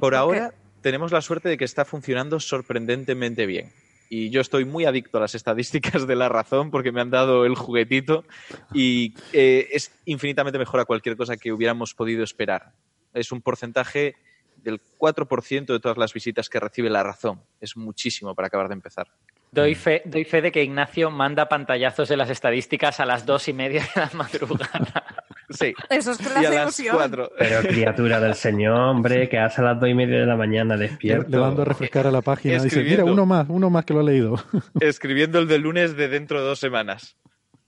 Por 0.00 0.16
ahora 0.16 0.54
tenemos 0.86 1.10
la 1.10 1.20
suerte 1.20 1.48
de 1.48 1.58
que 1.58 1.64
está 1.64 1.84
funcionando 1.84 2.38
sorprendentemente 2.38 3.44
bien. 3.44 3.72
Y 4.08 4.30
yo 4.30 4.40
estoy 4.40 4.64
muy 4.64 4.84
adicto 4.84 5.18
a 5.18 5.20
las 5.20 5.34
estadísticas 5.34 6.06
de 6.06 6.14
la 6.14 6.28
razón 6.28 6.70
porque 6.70 6.92
me 6.92 7.00
han 7.00 7.10
dado 7.10 7.44
el 7.44 7.56
juguetito 7.56 8.24
y 8.72 9.12
eh, 9.32 9.66
es 9.72 9.90
infinitamente 10.04 10.60
mejor 10.60 10.78
a 10.78 10.84
cualquier 10.84 11.16
cosa 11.16 11.36
que 11.36 11.52
hubiéramos 11.52 11.92
podido 11.92 12.22
esperar. 12.22 12.70
Es 13.14 13.32
un 13.32 13.42
porcentaje 13.42 14.14
del 14.58 14.80
4% 14.96 15.66
de 15.66 15.80
todas 15.80 15.98
las 15.98 16.14
visitas 16.14 16.48
que 16.48 16.60
recibe 16.60 16.88
la 16.88 17.02
razón. 17.02 17.40
Es 17.60 17.76
muchísimo 17.76 18.36
para 18.36 18.46
acabar 18.46 18.68
de 18.68 18.74
empezar. 18.74 19.08
Doy 19.50 19.74
fe, 19.74 20.02
doy 20.04 20.24
fe 20.24 20.40
de 20.40 20.52
que 20.52 20.62
Ignacio 20.62 21.10
manda 21.10 21.48
pantallazos 21.48 22.08
de 22.08 22.16
las 22.16 22.30
estadísticas 22.30 23.00
a 23.00 23.06
las 23.06 23.26
dos 23.26 23.48
y 23.48 23.52
media 23.52 23.82
de 23.92 24.02
la 24.02 24.10
madrugada. 24.14 25.25
Sí. 25.50 25.74
Eso 25.90 26.12
es 26.12 26.18
clase 26.18 26.50
de 26.50 26.62
ilusión. 26.62 26.96
Pero 27.38 27.60
criatura 27.62 28.20
del 28.20 28.34
Señor, 28.34 28.74
hombre, 28.78 29.28
que 29.28 29.38
hace 29.38 29.60
a 29.60 29.64
las 29.64 29.80
dos 29.80 29.88
y 29.88 29.94
media 29.94 30.18
de 30.20 30.26
la 30.26 30.36
mañana 30.36 30.76
despierto. 30.76 31.28
Le 31.30 31.38
mando 31.38 31.62
a 31.62 31.64
refrescar 31.64 32.06
a 32.06 32.10
la 32.10 32.20
página. 32.22 32.62
Dice, 32.62 32.82
mira, 32.82 33.04
uno 33.04 33.26
más, 33.26 33.46
uno 33.48 33.70
más 33.70 33.84
que 33.84 33.94
lo 33.94 34.00
ha 34.00 34.02
leído. 34.02 34.36
Escribiendo 34.80 35.38
el 35.38 35.46
de 35.48 35.58
lunes 35.58 35.96
de 35.96 36.08
dentro 36.08 36.40
de 36.40 36.46
dos 36.46 36.58
semanas. 36.58 37.16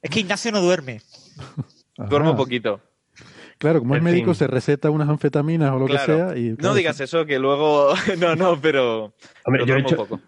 Es 0.02 0.10
que 0.10 0.20
Ignacio 0.20 0.50
no 0.52 0.60
duerme. 0.60 1.00
Duermo 1.96 2.36
poquito. 2.36 2.80
Claro, 3.58 3.80
como 3.80 3.94
es 3.94 3.98
En 3.98 4.04
médico, 4.04 4.26
fin. 4.26 4.34
se 4.36 4.46
receta 4.46 4.88
unas 4.90 5.08
anfetaminas 5.08 5.72
o 5.72 5.78
lo 5.80 5.86
Claro. 5.86 6.06
que 6.06 6.12
sea. 6.34 6.36
Y, 6.36 6.54
No 6.60 6.74
digas 6.74 7.00
eso, 7.00 7.26
que 7.26 7.38
luego. 7.40 7.92
No, 8.18 8.36
no, 8.36 8.60
pero. 8.60 9.12
Hombre, 9.44 9.66
yo 9.66 9.74
he, 9.74 9.80
hecho, 9.80 9.96
poco. 9.96 10.20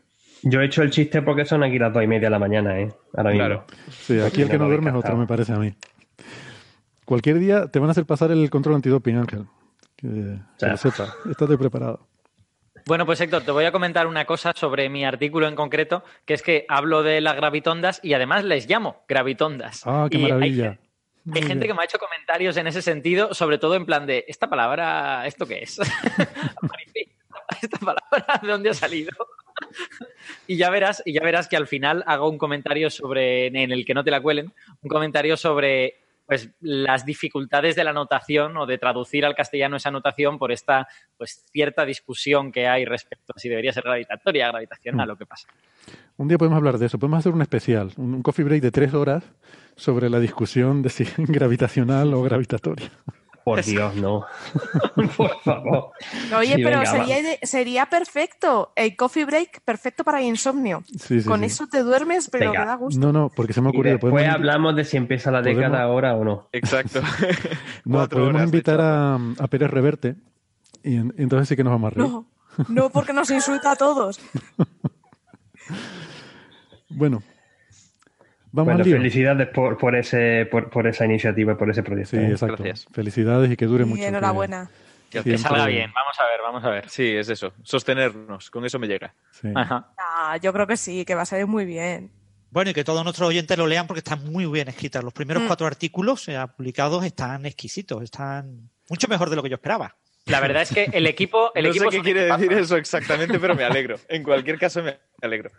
yo 0.42 0.60
he 0.60 0.66
hecho 0.66 0.82
el 0.82 0.90
chiste 0.90 1.22
porque 1.22 1.44
son 1.44 1.62
aquí 1.62 1.78
las 1.78 1.92
dos 1.92 2.02
y 2.02 2.08
media 2.08 2.26
de 2.26 2.30
la 2.30 2.38
mañana, 2.40 2.80
¿eh? 2.80 2.92
Ahora 3.16 3.30
mismo. 3.30 3.46
Claro. 3.46 3.64
Sí, 3.90 4.18
aquí 4.20 4.42
el 4.42 4.48
que 4.48 4.58
no 4.58 4.66
duerme 4.66 4.90
es 4.90 4.96
otro, 4.96 5.16
me 5.16 5.26
parece 5.28 5.52
a 5.52 5.58
mí. 5.58 5.72
Cualquier 7.10 7.40
día 7.40 7.66
te 7.66 7.80
van 7.80 7.88
a 7.88 7.90
hacer 7.90 8.06
pasar 8.06 8.30
el 8.30 8.48
control 8.50 8.76
antidoping, 8.76 9.16
Ángel. 9.16 9.46
Que, 9.96 10.06
que 10.06 10.38
Ya. 10.60 10.68
lo 10.68 10.76
sepa. 10.76 11.12
Estate 11.28 11.58
preparado. 11.58 12.06
Bueno, 12.86 13.04
pues 13.04 13.20
Héctor, 13.20 13.42
te 13.42 13.50
voy 13.50 13.64
a 13.64 13.72
comentar 13.72 14.06
una 14.06 14.24
cosa 14.26 14.52
sobre 14.54 14.88
mi 14.88 15.04
artículo 15.04 15.48
en 15.48 15.56
concreto, 15.56 16.04
que 16.24 16.34
es 16.34 16.42
que 16.42 16.66
hablo 16.68 17.02
de 17.02 17.20
las 17.20 17.34
gravitondas 17.34 17.98
y 18.04 18.14
además 18.14 18.44
les 18.44 18.70
llamo 18.70 19.02
gravitondas. 19.08 19.82
Ah, 19.88 20.06
qué 20.08 20.18
Y 20.18 20.24
hay- 20.24 20.30
maravilla. 20.30 20.78
Hay, 21.34 21.42
gente 21.42 21.66
que 21.66 21.74
me 21.74 21.82
ha 21.82 21.84
hecho 21.84 21.98
comentarios 21.98 22.56
en 22.58 22.68
ese 22.68 22.80
sentido, 22.80 23.34
sobre 23.34 23.58
todo 23.58 23.74
en 23.74 23.86
plan 23.86 24.06
de, 24.06 24.24
¿esta 24.28 24.48
palabra, 24.48 25.26
esto 25.26 25.46
qué 25.46 25.64
es? 25.64 25.80
¿Esta 27.60 27.78
palabra 27.78 28.38
de 28.40 28.48
dónde 28.48 28.70
ha 28.70 28.74
salido? 28.74 29.10
y 30.46 30.56
ya 30.56 30.70
verás, 30.70 31.02
y 31.04 31.12
ya 31.14 31.22
verás 31.22 31.48
que 31.48 31.56
al 31.56 31.66
final 31.66 32.04
hago 32.06 32.30
un 32.30 32.38
comentario 32.38 32.88
sobre, 32.88 33.48
en 33.48 33.56
el 33.72 33.84
que 33.84 33.94
no 33.94 34.04
te 34.04 34.12
la 34.12 34.22
cuelen, 34.22 34.52
un 34.80 34.88
comentario 34.88 35.36
sobre 35.36 35.96
pues 36.30 36.48
las 36.60 37.04
dificultades 37.04 37.74
de 37.74 37.82
la 37.82 37.90
anotación 37.90 38.56
o 38.56 38.64
de 38.64 38.78
traducir 38.78 39.24
al 39.26 39.34
castellano 39.34 39.78
esa 39.78 39.88
anotación 39.88 40.38
por 40.38 40.52
esta 40.52 40.86
pues 41.18 41.44
cierta 41.52 41.84
discusión 41.84 42.52
que 42.52 42.68
hay 42.68 42.84
respecto 42.84 43.32
a 43.34 43.40
si 43.40 43.48
debería 43.48 43.72
ser 43.72 43.82
gravitatoria, 43.82 44.46
gravitacional, 44.46 45.08
Mm. 45.08 45.10
lo 45.10 45.16
que 45.16 45.26
pasa. 45.26 45.48
Un 46.18 46.28
día 46.28 46.38
podemos 46.38 46.56
hablar 46.58 46.78
de 46.78 46.86
eso. 46.86 47.00
Podemos 47.00 47.18
hacer 47.18 47.32
un 47.32 47.42
especial, 47.42 47.90
un 47.96 48.22
coffee 48.22 48.44
break 48.44 48.62
de 48.62 48.70
tres 48.70 48.94
horas 48.94 49.24
sobre 49.74 50.08
la 50.08 50.20
discusión 50.20 50.82
de 50.82 50.90
si 50.90 51.04
gravitacional 51.18 52.14
o 52.14 52.22
gravitatoria. 52.22 52.92
Por 53.44 53.62
Dios, 53.64 53.94
no. 53.96 54.26
Por 55.16 55.40
favor. 55.42 55.90
Oye, 56.36 56.56
Sí, 56.56 56.62
pero 56.62 56.78
venga, 56.80 56.90
sería, 57.06 57.38
sería 57.42 57.86
perfecto. 57.86 58.72
El 58.76 58.94
coffee 58.96 59.24
break, 59.24 59.62
perfecto 59.62 60.04
para 60.04 60.20
insomnio. 60.22 60.82
Sí, 60.98 61.20
sí, 61.22 61.26
Con 61.28 61.40
sí. 61.40 61.46
eso 61.46 61.66
te 61.66 61.82
duermes, 61.82 62.28
pero 62.30 62.50
Venga. 62.52 62.66
da 62.66 62.74
gusto. 62.76 63.00
No, 63.00 63.12
no, 63.12 63.30
porque 63.34 63.52
se 63.52 63.60
me 63.60 63.68
ha 63.68 63.70
ocurrido. 63.70 63.94
después 63.94 64.12
podemos- 64.12 64.34
hablamos 64.34 64.76
de 64.76 64.84
si 64.84 64.96
empieza 64.98 65.30
la 65.30 65.40
podemos- 65.40 65.62
década 65.62 65.82
ahora 65.82 66.14
o 66.16 66.24
no. 66.24 66.48
Exacto. 66.52 67.00
no, 67.84 68.08
podemos 68.08 68.42
invitar 68.42 68.80
a, 68.80 69.14
a 69.14 69.46
Pérez 69.48 69.70
Reverte 69.70 70.16
y, 70.84 70.96
en- 70.96 71.14
entonces 71.16 71.48
sí 71.48 71.56
que 71.56 71.64
nos 71.64 71.72
vamos 71.72 71.92
a 71.92 71.94
reír. 71.94 72.08
No, 72.10 72.26
no, 72.68 72.90
porque 72.90 73.12
nos 73.12 73.30
insulta 73.30 73.72
a 73.72 73.76
todos. 73.76 74.20
Bueno, 76.88 77.22
vamos 78.52 78.74
Bueno, 78.74 78.84
felicidades 78.84 79.48
por, 79.48 79.78
por, 79.78 79.96
ese, 79.96 80.46
por, 80.50 80.70
por 80.70 80.86
esa 80.86 81.04
iniciativa, 81.04 81.56
por 81.56 81.70
ese 81.70 81.82
proyecto. 81.82 82.10
Sí, 82.10 82.16
¿eh? 82.18 82.30
exacto. 82.30 82.62
Gracias. 82.62 82.86
Felicidades 82.92 83.50
y 83.50 83.56
que 83.56 83.66
dure 83.66 83.84
Y 83.84 83.86
mucho. 83.86 84.02
que- 84.02 84.08
enhorabuena. 84.08 84.70
Que, 85.10 85.22
Siempre- 85.22 85.38
salga 85.38 85.66
bien, 85.66 85.90
vamos 85.92 86.20
a 86.20 86.24
ver, 86.24 86.40
vamos 86.40 86.64
a 86.64 86.70
ver. 86.70 86.88
Sí, 86.88 87.04
es 87.16 87.28
eso. 87.28 87.52
Sostenernos. 87.64 88.48
Con 88.50 88.64
eso 88.64 88.78
me 88.78 88.86
llega. 88.86 89.12
Sí. 89.32 89.48
Ajá. 89.56 89.88
Ah, 89.98 90.36
yo 90.40 90.52
creo 90.52 90.68
que 90.68 90.76
sí, 90.76 91.04
que 91.04 91.16
va 91.16 91.22
a 91.22 91.26
salir 91.26 91.46
muy 91.48 91.64
bien. 91.64 92.12
Bueno, 92.52 92.70
y 92.70 92.74
que 92.74 92.84
todos 92.84 93.02
nuestros 93.02 93.28
oyentes 93.28 93.58
lo 93.58 93.66
lean 93.66 93.86
porque 93.88 93.98
están 93.98 94.24
muy 94.32 94.46
bien 94.46 94.68
escritas. 94.68 95.02
Los 95.02 95.12
primeros 95.12 95.42
Mm. 95.42 95.46
cuatro 95.48 95.66
artículos 95.66 96.28
eh, 96.28 96.38
publicados 96.56 97.04
están 97.04 97.44
exquisitos, 97.44 98.02
están 98.04 98.70
mucho 98.88 99.08
mejor 99.08 99.30
de 99.30 99.36
lo 99.36 99.42
que 99.42 99.48
yo 99.48 99.54
esperaba. 99.56 99.96
La 100.26 100.38
verdad 100.38 100.62
es 100.62 100.70
que 100.72 100.84
el 100.92 101.06
equipo, 101.06 101.50
el 101.56 101.64
no 101.64 101.70
equipo 101.70 101.90
sé 101.90 101.96
qué 101.96 102.02
quiere 102.04 102.20
equipazo. 102.22 102.42
decir 102.42 102.58
eso 102.58 102.76
exactamente, 102.76 103.38
pero 103.40 103.54
me 103.56 103.64
alegro. 103.64 103.96
En 104.08 104.22
cualquier 104.22 104.58
caso, 104.58 104.80
me 104.82 104.96
alegro. 105.22 105.50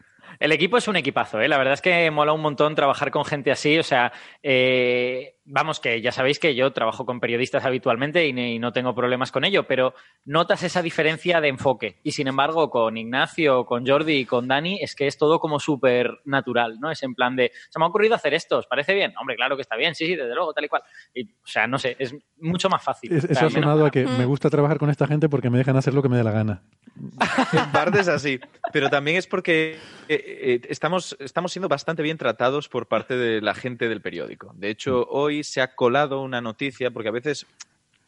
El 0.42 0.52
equipo 0.52 0.76
es 0.76 0.88
un 0.88 0.96
equipazo, 0.96 1.40
¿eh? 1.40 1.48
La 1.48 1.60
verdad 1.60 1.76
es 1.76 1.82
que 1.84 2.10
mola 2.10 2.34
un 2.34 2.42
montón 2.42 2.74
trabajar 2.74 3.12
con 3.12 3.24
gente 3.24 3.52
así. 3.52 3.78
O 3.78 3.84
sea, 3.84 4.12
eh, 4.42 5.36
vamos, 5.44 5.80
que 5.80 6.02
ya 6.02 6.12
sabéis 6.12 6.40
que 6.40 6.56
yo 6.56 6.72
trabajo 6.72 7.06
con 7.06 7.20
periodistas 7.20 7.66
habitualmente 7.66 8.28
y, 8.28 8.34
ni- 8.34 8.56
y 8.56 8.60
no 8.60 8.72
tengo 8.72 8.94
problemas 8.96 9.32
con 9.32 9.44
ello, 9.44 9.64
pero 9.68 9.94
notas 10.26 10.64
esa 10.64 10.82
diferencia 10.82 11.42
de 11.42 11.48
enfoque. 11.50 12.00
Y 12.04 12.12
sin 12.12 12.28
embargo, 12.28 12.70
con 12.70 12.96
Ignacio, 12.98 13.66
con 13.66 13.86
Jordi 13.86 14.14
y 14.20 14.26
con 14.26 14.48
Dani, 14.48 14.80
es 14.82 14.96
que 14.96 15.08
es 15.08 15.18
todo 15.18 15.40
como 15.40 15.60
súper 15.60 16.20
natural, 16.26 16.80
¿no? 16.80 16.92
Es 16.92 17.02
en 17.04 17.16
plan 17.16 17.36
de, 17.36 17.52
se 17.70 17.80
me 17.80 17.86
ha 17.86 17.88
ocurrido 17.88 18.16
hacer 18.16 18.34
esto, 18.34 18.58
¿os 18.60 18.68
parece 18.68 18.94
bien? 18.94 19.14
Hombre, 19.20 19.36
claro 19.36 19.56
que 19.56 19.62
está 19.64 19.76
bien, 19.76 19.96
sí, 19.96 20.06
sí, 20.06 20.16
desde 20.16 20.36
luego, 20.36 20.54
tal 20.54 20.66
y 20.66 20.68
cual. 20.70 20.84
Y, 21.14 21.24
o 21.26 21.46
sea, 21.46 21.68
no 21.68 21.78
sé, 21.80 21.96
es 22.00 22.16
mucho 22.40 22.70
más 22.70 22.84
fácil. 22.84 23.12
Es- 23.12 23.24
eso 23.26 23.46
ha 23.46 23.50
sonado 23.50 23.86
a 23.86 23.92
que 23.92 24.06
Mm. 24.06 24.18
me 24.18 24.26
gusta 24.26 24.50
trabajar 24.50 24.78
con 24.78 24.90
esta 24.90 25.08
gente 25.08 25.28
porque 25.30 25.50
me 25.50 25.58
dejan 25.58 25.76
hacer 25.78 25.94
lo 25.94 26.02
que 26.02 26.10
me 26.10 26.18
dé 26.18 26.24
la 26.24 26.32
gana. 26.32 26.64
En 27.54 27.72
parte 27.72 28.00
es 28.02 28.08
así, 28.08 28.40
pero 28.74 28.90
también 28.90 29.18
es 29.18 29.26
porque 29.28 29.78
eh, 30.08 30.24
eh, 30.54 30.62
estamos, 30.70 31.16
estamos 31.20 31.52
siendo 31.54 31.70
bastante 31.70 32.04
bien 32.04 32.18
tratados 32.18 32.68
por 32.68 32.88
parte 32.88 33.16
de 33.16 33.42
la 33.42 33.54
gente 33.54 33.88
del 33.88 34.02
periódico. 34.02 34.52
De 34.56 34.70
hecho, 34.70 35.06
hoy 35.10 35.31
se 35.44 35.62
ha 35.62 35.76
colado 35.76 36.22
una 36.22 36.42
noticia, 36.42 36.92
porque 36.92 37.10
a 37.10 37.14
veces 37.14 37.46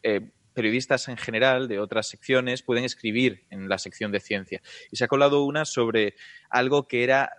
eh, 0.02 0.30
periodistas 0.54 1.08
en 1.08 1.16
general 1.16 1.68
de 1.68 1.80
otras 1.80 2.08
secciones 2.08 2.62
pueden 2.62 2.84
escribir 2.84 3.44
en 3.50 3.68
la 3.68 3.78
sección 3.78 4.12
de 4.12 4.20
ciencia. 4.20 4.62
Y 4.90 4.96
se 4.96 5.04
ha 5.04 5.08
colado 5.08 5.44
una 5.44 5.64
sobre 5.64 6.14
algo 6.48 6.86
que 6.88 7.04
era 7.04 7.30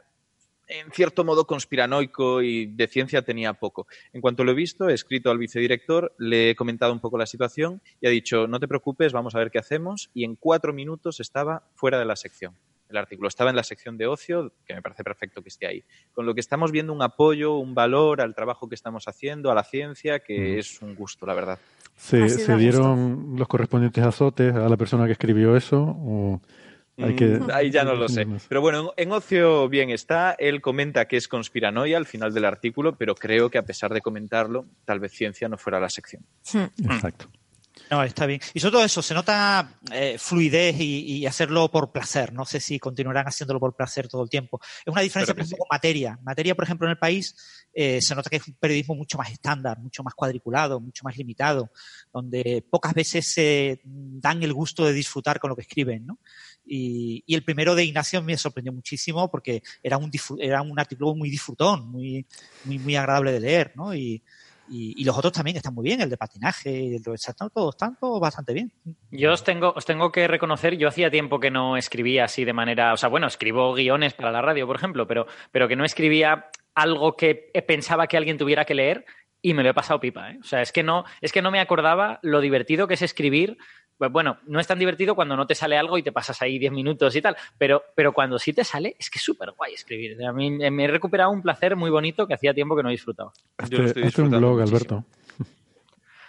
en 0.68 0.92
cierto 0.92 1.24
modo 1.24 1.46
conspiranoico 1.46 2.42
y 2.42 2.66
de 2.66 2.88
ciencia 2.88 3.22
tenía 3.22 3.54
poco. 3.54 3.88
En 4.14 4.22
cuanto 4.22 4.44
lo 4.44 4.52
he 4.52 4.56
visto, 4.56 4.90
he 4.90 4.94
escrito 4.94 5.30
al 5.30 5.38
vicedirector, 5.38 6.14
le 6.18 6.50
he 6.50 6.56
comentado 6.56 6.92
un 6.92 7.00
poco 7.00 7.18
la 7.18 7.26
situación 7.26 7.82
y 8.02 8.08
ha 8.08 8.10
dicho, 8.10 8.48
no 8.48 8.60
te 8.60 8.68
preocupes, 8.68 9.14
vamos 9.14 9.36
a 9.36 9.40
ver 9.40 9.52
qué 9.52 9.60
hacemos. 9.60 10.10
Y 10.14 10.24
en 10.24 10.36
cuatro 10.36 10.74
minutos 10.74 11.20
estaba 11.20 11.64
fuera 11.76 12.00
de 12.00 12.06
la 12.06 12.16
sección. 12.16 12.56
El 12.90 12.98
artículo 12.98 13.28
estaba 13.28 13.50
en 13.50 13.56
la 13.56 13.64
sección 13.64 13.98
de 13.98 14.08
ocio, 14.08 14.54
que 14.66 14.74
me 14.74 14.82
parece 14.82 15.04
perfecto 15.04 15.42
que 15.42 15.50
esté 15.50 15.68
ahí. 15.68 15.84
Con 16.14 16.26
lo 16.26 16.34
que 16.34 16.42
estamos 16.42 16.72
viendo 16.72 16.94
un 16.94 17.02
apoyo, 17.02 17.56
un 17.58 17.74
valor 17.74 18.22
al 18.22 18.36
trabajo 18.36 18.70
que 18.70 18.76
estamos 18.76 19.08
haciendo, 19.08 19.52
a 19.52 19.56
la 19.56 19.64
ciencia, 19.64 20.20
que 20.20 20.52
Ujú. 20.52 20.60
es 20.60 20.82
un 20.82 20.96
gusto, 20.96 21.26
la 21.26 21.34
verdad. 21.34 21.60
¿Se, 21.96 22.58
dieron 22.58 23.36
los 23.38 23.48
correspondientes 23.48 24.04
azotes 24.04 24.54
a 24.54 24.68
la 24.70 24.78
persona 24.78 25.06
que 25.06 25.14
escribió 25.14 25.56
eso? 25.56 25.82
¿O 25.82 26.42
hay 26.98 27.16
que... 27.16 27.26
Mm, 27.26 27.50
Ahí 27.52 27.72
ya 27.72 27.84
no 27.84 27.96
lo 27.96 28.08
sé. 28.08 28.28
Pero 28.48 28.62
bueno, 28.62 28.94
en, 28.98 29.08
en 29.08 29.12
Ocio 29.14 29.68
bien 29.70 29.90
está. 29.90 30.34
Él 30.34 30.62
comenta 30.62 31.08
que 31.08 31.18
es 31.18 31.28
conspiranoia 31.28 31.98
al 31.98 32.06
final 32.06 32.34
del 32.34 32.46
artículo, 32.46 32.96
pero 32.96 33.16
creo 33.16 33.50
que 33.50 33.58
a 33.58 33.64
pesar 33.64 33.94
de 33.94 34.02
comentarlo, 34.02 34.66
tal 34.86 35.00
vez 35.00 35.12
ciencia 35.12 35.50
no 35.50 35.58
fuera 35.58 35.80
la 35.80 35.90
sección. 35.90 36.24
Hmm. 36.54 36.66
Exacto. 36.92 37.28
No, 37.92 38.04
está 38.04 38.26
bien. 38.26 38.40
Y 38.54 38.60
sobre 38.60 38.72
todo 38.72 38.86
eso, 38.86 39.02
se 39.02 39.14
nota 39.14 39.80
eh, 39.92 40.18
fluidez 40.18 40.80
y, 40.80 41.18
y 41.18 41.26
hacerlo 41.26 41.70
por 41.70 41.92
placer. 41.92 42.34
No 42.34 42.46
sé 42.46 42.60
si 42.60 42.80
continuarán 42.80 43.28
haciéndolo 43.28 43.60
por 43.60 43.76
placer 43.76 44.08
todo 44.08 44.24
el 44.24 44.30
tiempo. 44.30 44.60
Es 44.62 44.92
una 44.92 45.02
diferencia, 45.02 45.34
por 45.34 45.42
ejemplo, 45.42 45.58
con 45.60 45.68
materia. 45.70 46.20
Materia, 46.24 46.56
por 46.56 46.64
ejemplo, 46.64 46.88
en 46.88 46.92
el 46.92 46.98
país 46.98 47.36
eh, 47.74 48.02
se 48.02 48.16
nota 48.16 48.30
que 48.30 48.38
es 48.38 48.48
un 48.48 48.56
periodismo 48.56 48.96
mucho 48.96 49.18
más 49.18 49.30
estándar, 49.32 49.80
mucho 49.80 50.02
más 50.02 50.14
cuadriculado, 50.16 50.80
mucho 50.80 51.04
más 51.04 51.16
limitado, 51.18 51.72
donde 52.12 52.66
pocas 52.70 52.94
veces 52.94 53.32
se 53.32 53.82
dan 53.84 54.42
el 54.42 54.54
gusto 54.54 54.86
de 54.86 54.94
disfrutar 54.94 55.40
con 55.40 55.50
lo 55.50 55.56
que 55.56 55.64
escriben, 55.64 56.06
¿no? 56.06 56.20
Y, 56.66 57.24
y 57.28 57.36
el 57.36 57.44
primero 57.44 57.76
de 57.76 57.84
Ignacio 57.84 58.22
me 58.24 58.38
sorprendió 58.38 58.74
muchísimo 58.74 59.30
porque 59.30 59.62
era 59.84 59.98
un, 59.98 60.10
era 60.40 60.62
un 60.62 60.80
artículo 60.80 61.14
muy 61.14 61.30
disfrutón, 61.30 61.92
muy, 61.92 62.26
muy, 62.64 62.80
muy 62.80 62.96
agradable 62.96 63.32
de 63.34 63.40
leer, 63.42 63.74
¿no? 63.76 63.94
Y, 63.94 64.24
y, 64.70 65.04
los 65.04 65.18
otros 65.18 65.34
también 65.34 65.58
están 65.58 65.74
muy 65.74 65.84
bien, 65.84 66.02
el 66.02 66.10
de 66.10 66.18
patinaje, 66.18 66.96
el 66.96 67.02
de 67.02 67.14
están 67.14 67.50
todos, 67.50 67.76
están 67.76 67.98
bastante 68.20 68.54
bien. 68.54 68.72
Yo 69.12 69.34
os 69.34 69.44
tengo, 69.44 69.74
os 69.76 69.86
tengo 69.86 70.12
que 70.12 70.28
reconocer, 70.28 70.78
yo 70.78 70.88
hacía 70.88 71.10
tiempo 71.10 71.40
que 71.40 71.52
no 71.52 71.78
escribía 71.78 72.26
así 72.26 72.46
de 72.46 72.54
manera, 72.54 72.94
o 72.94 72.98
sea, 72.98 73.10
bueno, 73.10 73.28
escribo 73.28 73.74
guiones 73.74 74.14
para 74.14 74.32
la 74.32 74.42
radio, 74.42 74.68
por 74.68 74.76
ejemplo, 74.76 75.08
pero, 75.08 75.28
pero 75.52 75.68
que 75.68 75.76
no 75.76 75.86
escribía 75.86 76.50
algo 76.74 77.16
que 77.16 77.52
pensaba 77.68 78.08
que 78.08 78.18
alguien 78.18 78.38
tuviera 78.38 78.66
que 78.66 78.76
leer 78.76 79.06
y 79.46 79.54
me 79.54 79.62
lo 79.62 79.70
he 79.70 79.74
pasado 79.76 80.00
pipa, 80.00 80.32
¿eh? 80.32 80.40
O 80.42 80.44
sea, 80.44 80.62
es 80.62 80.72
que 80.72 80.82
no, 80.82 81.06
es 81.22 81.32
que 81.32 81.44
no 81.44 81.52
me 81.52 81.60
acordaba 81.60 82.20
lo 82.24 82.42
divertido 82.42 82.88
que 82.88 82.96
es 82.96 83.04
escribir. 83.04 83.60
Pues 83.98 84.12
bueno, 84.12 84.38
no 84.48 84.60
es 84.60 84.68
tan 84.68 84.78
divertido 84.78 85.16
cuando 85.16 85.38
no 85.38 85.48
te 85.48 85.56
sale 85.56 85.78
algo 85.78 85.98
y 85.98 86.04
te 86.04 86.12
pasas 86.12 86.42
ahí 86.42 86.60
10 86.60 86.72
minutos 86.74 87.16
y 87.16 87.22
tal, 87.22 87.38
pero, 87.58 87.84
pero 87.96 88.14
cuando 88.14 88.38
sí 88.38 88.52
te 88.52 88.64
sale, 88.64 88.96
es 89.00 89.10
que 89.10 89.20
es 89.20 89.24
súper 89.24 89.52
guay 89.52 89.74
escribir. 89.74 90.24
A 90.26 90.34
mí 90.34 90.52
me 90.52 90.84
he 90.84 90.88
recuperado 90.88 91.32
un 91.32 91.42
placer 91.42 91.76
muy 91.76 91.90
bonito 91.90 92.28
que 92.28 92.34
hacía 92.34 92.54
tiempo 92.54 92.76
que 92.76 92.84
no 92.84 92.90
disfrutaba. 92.90 93.32
Yo 93.70 93.80
lo 93.80 93.86
estoy 93.86 94.04
hazte 94.04 94.22
un 94.22 94.30
disfrutando 94.30 94.40
blog, 94.40 94.60
muchísimo. 94.60 94.78
Alberto. 94.78 95.06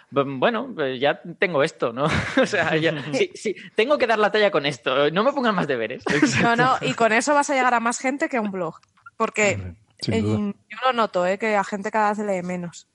Bueno, 0.09 0.71
pues 0.73 0.99
ya 1.01 1.21
tengo 1.37 1.63
esto, 1.63 1.91
¿no? 1.91 2.05
o 2.41 2.45
sea, 2.45 2.77
ya, 2.77 3.03
sí, 3.11 3.29
sí, 3.33 3.55
tengo 3.75 3.97
que 3.97 4.07
dar 4.07 4.19
la 4.19 4.31
talla 4.31 4.51
con 4.51 4.65
esto. 4.65 5.11
No 5.11 5.23
me 5.23 5.33
pongan 5.33 5.55
más 5.55 5.67
deberes. 5.67 6.03
No, 6.41 6.55
no, 6.55 6.75
y 6.81 6.93
con 6.93 7.11
eso 7.11 7.33
vas 7.33 7.49
a 7.49 7.55
llegar 7.55 7.73
a 7.73 7.79
más 7.79 7.99
gente 7.99 8.29
que 8.29 8.37
a 8.37 8.41
un 8.41 8.51
blog. 8.51 8.75
Porque 9.17 9.75
eh, 10.07 10.21
yo 10.21 10.77
lo 10.85 10.93
noto, 10.93 11.25
¿eh? 11.25 11.37
que 11.37 11.55
a 11.55 11.63
gente 11.63 11.91
cada 11.91 12.13
vez 12.13 12.19
lee 12.19 12.43
menos. 12.43 12.87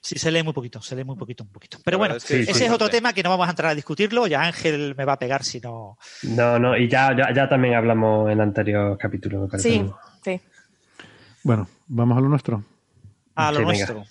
Sí, 0.00 0.18
se 0.18 0.30
lee 0.30 0.42
muy 0.42 0.52
poquito, 0.52 0.80
se 0.80 0.96
lee 0.96 1.04
muy 1.04 1.16
poquito, 1.16 1.44
un 1.44 1.50
poquito. 1.50 1.78
Pero 1.84 1.96
La 1.96 1.98
bueno, 1.98 2.14
es 2.16 2.24
que 2.24 2.40
ese 2.40 2.54
sí, 2.54 2.64
es 2.64 2.70
otro 2.70 2.88
tema 2.88 3.12
que 3.12 3.22
no 3.22 3.30
vamos 3.30 3.46
a 3.46 3.50
entrar 3.50 3.72
a 3.72 3.74
discutirlo. 3.74 4.26
Ya 4.26 4.42
Ángel 4.42 4.94
me 4.96 5.04
va 5.04 5.14
a 5.14 5.18
pegar 5.18 5.44
si 5.44 5.60
no. 5.60 5.98
No, 6.22 6.58
no, 6.58 6.76
y 6.76 6.88
ya, 6.88 7.14
ya, 7.16 7.32
ya 7.34 7.48
también 7.48 7.74
hablamos 7.74 8.26
en 8.26 8.32
el 8.32 8.40
anterior 8.40 8.96
capítulo, 8.98 9.42
me 9.42 9.48
parece. 9.48 9.70
Sí, 9.70 9.90
sí. 10.24 10.40
Bueno, 11.42 11.68
vamos 11.88 12.16
a 12.16 12.20
lo 12.20 12.28
nuestro. 12.28 12.64
A 13.34 13.52
lo 13.52 13.58
Sí, 13.58 13.64
venga. 13.64 14.04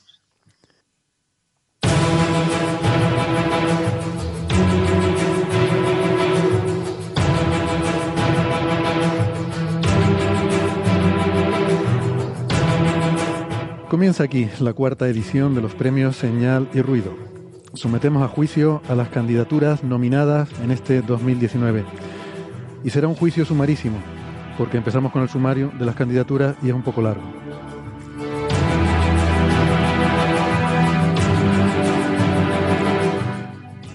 Comienza 14.00 14.24
aquí 14.24 14.48
la 14.62 14.72
cuarta 14.72 15.10
edición 15.10 15.56
de 15.56 15.62
los 15.62 15.76
premios 15.76 16.16
Señal 16.16 16.70
y 16.74 16.82
Ruido. 16.82 17.14
Sometemos 17.74 18.24
a 18.24 18.30
juicio 18.30 18.82
a 18.88 18.96
las 18.96 19.10
candidaturas 19.10 19.84
nominadas 19.84 20.48
en 20.64 20.72
este 20.72 21.02
2019. 21.02 21.84
Y 22.86 22.92
será 22.92 23.10
un 23.10 23.16
juicio 23.16 23.44
sumarísimo, 23.44 23.98
porque 24.58 24.78
empezamos 24.78 25.12
con 25.12 25.22
el 25.22 25.28
sumario 25.28 25.70
de 25.78 25.86
las 25.86 25.96
candidaturas 25.96 26.56
y 26.64 26.70
es 26.70 26.74
un 26.74 26.82
poco 26.82 27.02
largo. 27.02 27.24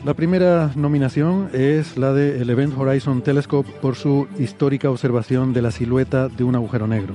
La 0.05 0.13
primera 0.13 0.71
nominación 0.77 1.49
es 1.55 1.97
la 1.97 2.13
de 2.13 2.43
el 2.43 2.51
Event 2.51 2.77
Horizon 2.77 3.23
Telescope 3.23 3.73
por 3.81 3.95
su 3.95 4.29
histórica 4.39 4.91
observación 4.91 5.55
de 5.55 5.63
la 5.63 5.71
silueta 5.71 6.29
de 6.29 6.45
un 6.45 6.57
agujero 6.57 6.87
negro. 6.87 7.15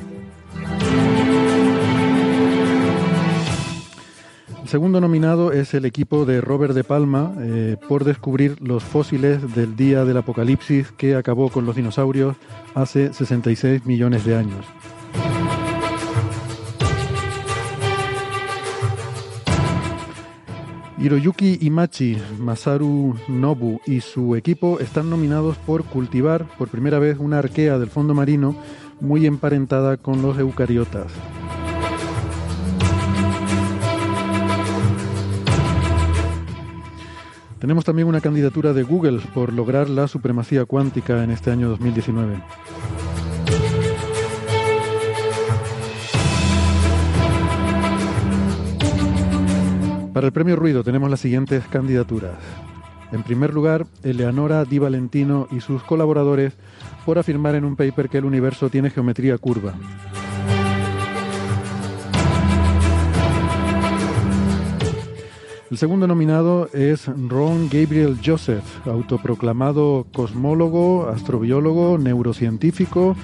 Segundo 4.69 5.01
nominado 5.01 5.51
es 5.51 5.73
el 5.73 5.85
equipo 5.85 6.25
de 6.25 6.41
Robert 6.41 6.75
De 6.75 6.83
Palma 6.83 7.33
eh, 7.39 7.75
por 7.87 8.03
descubrir 8.03 8.61
los 8.61 8.83
fósiles 8.83 9.55
del 9.55 9.75
día 9.75 10.05
del 10.05 10.17
apocalipsis 10.17 10.91
que 10.91 11.15
acabó 11.15 11.49
con 11.49 11.65
los 11.65 11.75
dinosaurios 11.75 12.35
hace 12.75 13.11
66 13.11 13.87
millones 13.87 14.25
de 14.25 14.35
años. 14.35 14.63
Hiroyuki 20.99 21.57
Imachi, 21.61 22.21
Masaru 22.37 23.15
Nobu 23.27 23.81
y 23.87 24.01
su 24.01 24.35
equipo 24.35 24.79
están 24.79 25.09
nominados 25.09 25.57
por 25.57 25.83
cultivar 25.83 26.45
por 26.59 26.67
primera 26.67 26.99
vez 26.99 27.17
una 27.17 27.39
arquea 27.39 27.79
del 27.79 27.89
fondo 27.89 28.13
marino 28.13 28.55
muy 29.01 29.25
emparentada 29.25 29.97
con 29.97 30.21
los 30.21 30.37
eucariotas. 30.37 31.11
Tenemos 37.59 37.83
también 37.83 38.07
una 38.07 38.21
candidatura 38.21 38.71
de 38.71 38.83
Google 38.83 39.19
por 39.33 39.51
lograr 39.51 39.89
la 39.89 40.07
supremacía 40.07 40.63
cuántica 40.65 41.23
en 41.23 41.31
este 41.31 41.51
año 41.51 41.67
2019. 41.69 42.41
Para 50.13 50.27
el 50.27 50.33
premio 50.33 50.55
Ruido 50.55 50.83
tenemos 50.83 51.09
las 51.09 51.19
siguientes 51.19 51.63
candidaturas. 51.69 52.35
En 53.11 53.23
primer 53.23 53.53
lugar, 53.53 53.87
Eleonora 54.03 54.63
Di 54.63 54.79
Valentino 54.79 55.47
y 55.51 55.59
sus 55.59 55.83
colaboradores 55.83 56.53
por 57.05 57.19
afirmar 57.19 57.55
en 57.55 57.65
un 57.65 57.75
paper 57.75 58.07
que 58.07 58.19
el 58.19 58.25
universo 58.25 58.69
tiene 58.69 58.89
geometría 58.89 59.37
curva. 59.37 59.73
El 65.71 65.77
segundo 65.77 66.07
nominado 66.07 66.67
es 66.73 67.05
Ron 67.05 67.69
Gabriel 67.69 68.17
Joseph, 68.25 68.87
autoproclamado 68.87 70.07
cosmólogo, 70.11 71.07
astrobiólogo, 71.09 71.99
neurocientífico, 71.99 73.15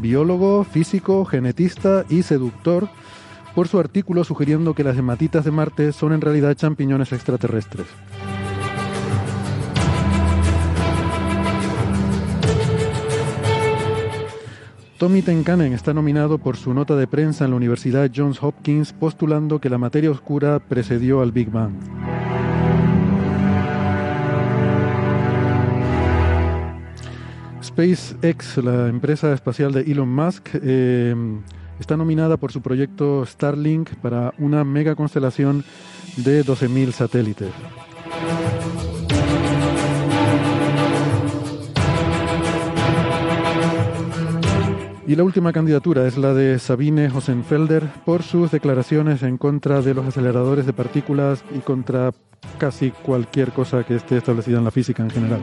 biólogo, 0.00 0.62
físico, 0.62 1.24
genetista 1.24 2.04
y 2.08 2.22
seductor, 2.22 2.88
por 3.56 3.66
su 3.66 3.80
artículo 3.80 4.22
sugiriendo 4.22 4.74
que 4.74 4.84
las 4.84 4.96
hematitas 4.96 5.44
de 5.44 5.50
Marte 5.50 5.92
son 5.92 6.12
en 6.12 6.20
realidad 6.20 6.54
champiñones 6.54 7.12
extraterrestres. 7.12 7.88
Tommy 14.98 15.22
Tenkanen 15.22 15.74
está 15.74 15.94
nominado 15.94 16.38
por 16.38 16.56
su 16.56 16.74
nota 16.74 16.96
de 16.96 17.06
prensa 17.06 17.44
en 17.44 17.52
la 17.52 17.56
Universidad 17.56 18.10
Johns 18.14 18.42
Hopkins 18.42 18.92
postulando 18.92 19.60
que 19.60 19.70
la 19.70 19.78
materia 19.78 20.10
oscura 20.10 20.58
precedió 20.58 21.20
al 21.20 21.30
Big 21.30 21.52
Bang. 21.52 21.72
SpaceX, 27.62 28.56
la 28.56 28.88
empresa 28.88 29.32
espacial 29.32 29.72
de 29.72 29.82
Elon 29.82 30.08
Musk, 30.08 30.48
eh, 30.54 31.14
está 31.78 31.96
nominada 31.96 32.36
por 32.36 32.50
su 32.50 32.60
proyecto 32.60 33.24
Starlink 33.24 33.90
para 34.02 34.34
una 34.38 34.64
mega 34.64 34.96
constelación 34.96 35.62
de 36.16 36.44
12.000 36.44 36.90
satélites. 36.90 37.52
Y 45.08 45.16
la 45.16 45.24
última 45.24 45.54
candidatura 45.54 46.06
es 46.06 46.18
la 46.18 46.34
de 46.34 46.58
Sabine 46.58 47.08
Hosenfelder 47.08 47.82
por 48.04 48.22
sus 48.22 48.50
declaraciones 48.50 49.22
en 49.22 49.38
contra 49.38 49.80
de 49.80 49.94
los 49.94 50.04
aceleradores 50.04 50.66
de 50.66 50.74
partículas 50.74 51.42
y 51.56 51.60
contra 51.60 52.12
casi 52.58 52.90
cualquier 52.90 53.52
cosa 53.52 53.84
que 53.84 53.96
esté 53.96 54.18
establecida 54.18 54.58
en 54.58 54.64
la 54.64 54.70
física 54.70 55.02
en 55.02 55.08
general. 55.08 55.40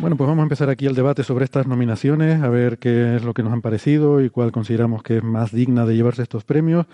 Bueno, 0.00 0.16
pues 0.18 0.28
vamos 0.28 0.40
a 0.40 0.42
empezar 0.42 0.68
aquí 0.68 0.84
el 0.84 0.94
debate 0.94 1.22
sobre 1.22 1.46
estas 1.46 1.66
nominaciones, 1.66 2.42
a 2.42 2.50
ver 2.50 2.76
qué 2.76 3.16
es 3.16 3.24
lo 3.24 3.32
que 3.32 3.42
nos 3.42 3.54
han 3.54 3.62
parecido 3.62 4.20
y 4.20 4.28
cuál 4.28 4.52
consideramos 4.52 5.02
que 5.02 5.16
es 5.16 5.24
más 5.24 5.50
digna 5.50 5.86
de 5.86 5.96
llevarse 5.96 6.20
estos 6.20 6.44
premios. 6.44 6.84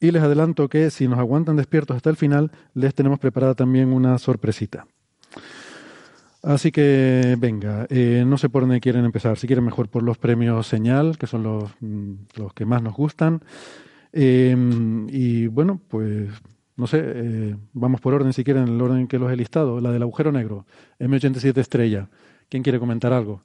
Y 0.00 0.12
les 0.12 0.22
adelanto 0.22 0.70
que 0.70 0.88
si 0.88 1.08
nos 1.08 1.18
aguantan 1.18 1.56
despiertos 1.56 1.94
hasta 1.94 2.08
el 2.08 2.16
final, 2.16 2.52
les 2.72 2.94
tenemos 2.94 3.18
preparada 3.18 3.54
también 3.54 3.92
una 3.92 4.16
sorpresita. 4.16 4.86
Así 6.46 6.70
que 6.70 7.34
venga, 7.36 7.88
eh, 7.90 8.22
no 8.24 8.38
sé 8.38 8.48
por 8.48 8.62
dónde 8.62 8.80
quieren 8.80 9.04
empezar. 9.04 9.36
Si 9.36 9.48
quieren 9.48 9.64
mejor 9.64 9.88
por 9.88 10.04
los 10.04 10.16
premios 10.16 10.64
señal, 10.68 11.18
que 11.18 11.26
son 11.26 11.42
los, 11.42 11.72
mm, 11.80 12.12
los 12.36 12.54
que 12.54 12.64
más 12.64 12.80
nos 12.82 12.94
gustan. 12.94 13.42
Em, 14.12 15.08
y 15.10 15.48
bueno, 15.48 15.80
pues 15.88 16.30
no 16.76 16.86
sé, 16.86 17.02
eh, 17.04 17.56
vamos 17.72 18.00
por 18.00 18.14
orden 18.14 18.32
si 18.32 18.44
quieren, 18.44 18.68
el 18.68 18.80
orden 18.80 19.08
que 19.08 19.18
los 19.18 19.32
he 19.32 19.36
listado. 19.36 19.80
La 19.80 19.90
del 19.90 20.02
agujero 20.02 20.30
negro, 20.30 20.66
M87 21.00 21.60
estrella. 21.60 22.08
¿Quién 22.48 22.62
quiere 22.62 22.78
comentar 22.78 23.12
algo? 23.12 23.42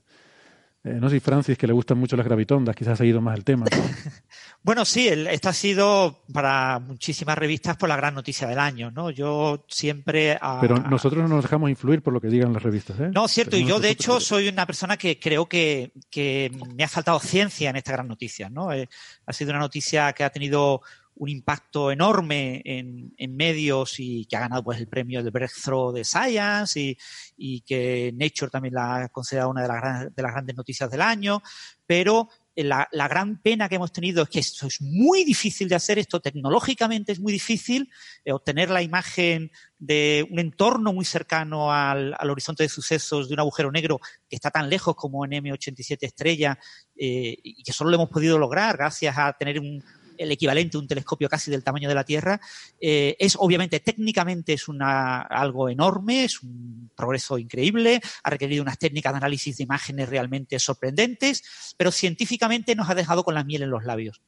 Eh, 0.84 1.00
no 1.02 1.10
sé 1.10 1.20
Francis, 1.20 1.58
que 1.58 1.66
le 1.66 1.74
gustan 1.74 1.98
mucho 1.98 2.16
las 2.16 2.26
gravitondas, 2.26 2.76
quizás 2.76 3.02
ha 3.02 3.06
ido 3.06 3.20
más 3.20 3.36
el 3.36 3.44
tema. 3.44 3.66
bueno, 4.64 4.86
sí, 4.86 5.08
esta 5.08 5.50
ha 5.50 5.54
sido 5.54 6.24
para 6.32 6.78
muchísimas 6.80 7.36
revistas 7.38 7.78
por 7.78 7.90
la 7.90 7.96
gran 7.96 8.14
noticia 8.14 8.48
del 8.48 8.60
año, 8.60 8.92
¿no? 8.92 9.10
Yo 9.10 9.66
siempre... 9.68 10.38
Pero 10.62 10.76
nosotros 10.78 11.24
no 11.24 11.36
nos 11.36 11.44
dejamos 11.44 11.70
influir 11.72 12.04
por 12.04 12.14
lo 12.14 12.22
que 12.22 12.28
digan 12.28 12.54
las 12.54 12.62
revistas, 12.62 13.00
¿eh? 13.00 13.10
No, 13.14 13.28
cierto, 13.28 13.58
y 13.58 13.66
yo 13.66 13.80
de 13.80 13.90
hecho 13.90 14.20
soy 14.20 14.48
una 14.50 14.68
persona 14.68 14.98
que 14.98 15.20
creo 15.20 15.48
que, 15.48 15.92
que, 16.12 16.52
me 16.76 16.84
ha 16.84 16.88
faltado 16.88 17.20
ciencia 17.20 17.72
en 17.72 17.78
esta 17.78 17.94
gran 17.94 18.08
noticia, 18.08 18.50
¿no? 18.50 18.72
Eh, 18.72 18.88
ha 19.26 19.34
sido 19.34 19.50
una 19.50 19.60
noticia 19.60 20.14
que 20.14 20.24
ha 20.24 20.30
tenido 20.30 20.82
un 21.16 21.30
impacto 21.30 21.92
enorme 21.92 22.62
en, 22.66 23.36
medios 23.36 24.00
y 24.00 24.26
que 24.26 24.38
ha 24.38 24.42
ganado 24.42 24.64
pues 24.64 24.80
el 24.80 24.88
premio 24.88 25.24
de 25.24 25.30
Breakthrough 25.30 25.94
de 25.94 26.04
Science 26.04 26.98
y, 27.38 27.62
que 27.62 28.12
Nature 28.16 28.50
también 28.50 28.74
la 28.74 28.96
ha 28.96 29.10
considerado 29.10 29.52
una 29.52 29.62
de 29.62 29.68
las, 29.68 30.16
de 30.16 30.22
las 30.22 30.32
grandes 30.32 30.56
noticias 30.56 30.90
del 30.90 31.02
año, 31.02 31.42
pero 31.86 32.30
la, 32.64 32.88
gran 32.92 33.42
pena 33.42 33.70
que 33.70 33.76
hemos 33.76 33.92
tenido 33.92 34.24
es 34.24 34.30
que 34.30 34.40
esto 34.40 34.68
es 34.68 34.82
muy 34.82 35.24
difícil 35.24 35.68
de 35.70 35.76
hacer, 35.76 36.00
esto 36.00 36.20
tecnológicamente 36.20 37.12
es 37.12 37.20
muy 37.20 37.32
difícil, 37.32 37.90
eh, 38.26 38.32
obtener 38.32 38.70
la 38.70 38.82
imagen 38.82 39.52
de 39.80 40.28
un 40.30 40.40
entorno 40.40 40.94
muy 40.94 41.06
cercano 41.06 41.74
al, 41.74 42.16
horizonte 42.30 42.64
de 42.64 42.70
sucesos 42.70 43.28
de 43.28 43.34
un 43.34 43.40
agujero 43.40 43.72
negro 43.72 44.00
que 44.30 44.36
está 44.36 44.52
tan 44.52 44.70
lejos 44.70 44.96
como 44.96 45.26
en 45.26 45.32
M87 45.32 45.98
estrella 46.02 46.58
eh, 46.96 47.36
y 47.44 47.64
que 47.64 47.74
solo 47.74 47.90
lo 47.90 47.96
hemos 47.96 48.10
podido 48.10 48.38
lograr 48.38 48.78
gracias 48.78 49.18
a 49.18 49.34
tener 49.34 49.60
un, 49.60 49.84
el 50.22 50.32
equivalente 50.32 50.78
a 50.78 50.80
un 50.80 50.88
telescopio 50.88 51.30
casi 51.30 51.52
del 51.52 51.64
tamaño 51.64 51.90
de 51.90 51.96
la 51.96 52.04
Tierra, 52.04 52.40
eh, 52.80 53.16
es 53.20 53.36
obviamente 53.40 53.80
técnicamente 53.80 54.54
es 54.54 54.66
algo 54.70 55.70
enorme, 55.70 56.26
es 56.26 56.42
un 56.42 56.90
progreso 56.96 57.38
increíble, 57.38 58.02
ha 58.24 58.30
requerido 58.30 58.62
unas 58.62 58.78
técnicas 58.78 59.14
de 59.14 59.18
análisis 59.18 59.58
de 59.58 59.64
imágenes 59.64 60.10
realmente 60.10 60.60
sorprendentes, 60.60 61.76
pero 61.78 61.92
científicamente 61.92 62.76
nos 62.76 62.90
ha 62.90 62.96
dejado 62.96 63.24
con 63.24 63.36
la 63.36 63.44
miel 63.44 63.64
en 63.64 63.70
los 63.70 63.84
labios. 63.84 64.22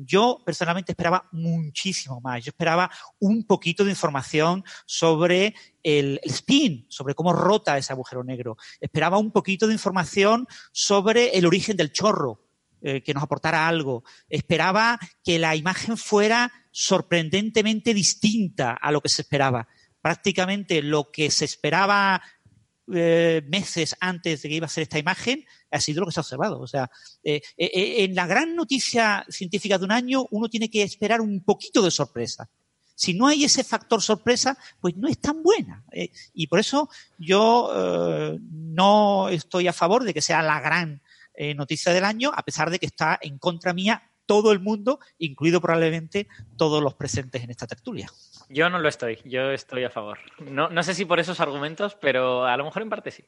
Yo 0.00 0.42
personalmente 0.46 0.92
esperaba 0.92 1.28
muchísimo 1.32 2.20
más. 2.20 2.44
Yo 2.44 2.50
esperaba 2.50 2.88
un 3.18 3.42
poquito 3.44 3.84
de 3.84 3.90
información 3.90 4.64
sobre 4.86 5.56
el, 5.82 6.20
spin, 6.22 6.86
sobre 6.88 7.16
cómo 7.16 7.32
rota 7.32 7.76
ese 7.76 7.92
agujero 7.92 8.22
negro. 8.22 8.56
Esperaba 8.80 9.18
un 9.18 9.32
poquito 9.32 9.66
de 9.66 9.72
información 9.72 10.46
sobre 10.70 11.36
el 11.36 11.46
origen 11.46 11.76
del 11.76 11.90
chorro, 11.90 12.47
eh, 12.80 13.02
que 13.02 13.12
nos 13.12 13.24
aportara 13.24 13.66
algo. 13.66 14.04
Esperaba 14.28 15.00
que 15.24 15.40
la 15.40 15.56
imagen 15.56 15.96
fuera 15.96 16.52
sorprendentemente 16.70 17.92
distinta 17.92 18.72
a 18.72 18.92
lo 18.92 19.00
que 19.00 19.08
se 19.08 19.22
esperaba. 19.22 19.66
Prácticamente 20.00 20.80
lo 20.80 21.10
que 21.10 21.32
se 21.32 21.44
esperaba 21.44 22.22
eh, 22.94 23.42
meses 23.48 23.96
antes 23.98 24.42
de 24.42 24.48
que 24.48 24.54
iba 24.54 24.66
a 24.66 24.70
ser 24.70 24.82
esta 24.82 24.98
imagen 24.98 25.44
ha 25.72 25.80
sido 25.80 26.00
lo 26.00 26.06
que 26.06 26.12
se 26.12 26.20
ha 26.20 26.22
observado. 26.22 26.60
O 26.60 26.68
sea, 26.68 26.88
eh, 27.24 27.40
en 27.56 28.14
la 28.14 28.28
gran 28.28 28.54
noticia 28.54 29.26
científica 29.28 29.76
de 29.76 29.84
un 29.84 29.92
año 29.92 30.26
uno 30.30 30.48
tiene 30.48 30.70
que 30.70 30.84
esperar 30.84 31.20
un 31.20 31.42
poquito 31.42 31.82
de 31.82 31.90
sorpresa. 31.90 32.48
Si 32.94 33.12
no 33.14 33.26
hay 33.26 33.42
ese 33.42 33.64
factor 33.64 34.00
sorpresa, 34.00 34.56
pues 34.80 34.96
no 34.96 35.08
es 35.08 35.20
tan 35.20 35.42
buena. 35.42 35.84
y 36.32 36.46
por 36.46 36.60
eso 36.60 36.88
yo 37.18 38.38
no 38.50 39.28
estoy 39.28 39.68
a 39.68 39.72
favor 39.72 40.04
de 40.04 40.14
que 40.14 40.22
sea 40.22 40.42
la 40.42 40.60
gran 40.60 41.00
eh, 41.40 41.54
noticia 41.54 41.92
del 41.92 42.04
año, 42.04 42.32
a 42.34 42.42
pesar 42.42 42.68
de 42.70 42.78
que 42.80 42.86
está 42.86 43.16
en 43.22 43.38
contra 43.38 43.72
mía 43.72 44.02
todo 44.26 44.50
el 44.52 44.58
mundo, 44.60 44.98
incluido 45.18 45.60
probablemente 45.60 46.26
todos 46.56 46.82
los 46.82 46.94
presentes 46.94 47.42
en 47.44 47.50
esta 47.50 47.66
tertulia. 47.66 48.08
Yo 48.50 48.68
no 48.68 48.78
lo 48.78 48.88
estoy, 48.88 49.18
yo 49.24 49.50
estoy 49.52 49.84
a 49.84 49.90
favor. 49.90 50.18
No, 50.40 50.68
no 50.68 50.82
sé 50.82 50.94
si 50.94 51.04
por 51.04 51.20
esos 51.20 51.38
argumentos, 51.40 51.94
pero 52.00 52.44
a 52.44 52.56
lo 52.56 52.64
mejor 52.64 52.82
en 52.82 52.90
parte 52.90 53.10
sí. 53.12 53.24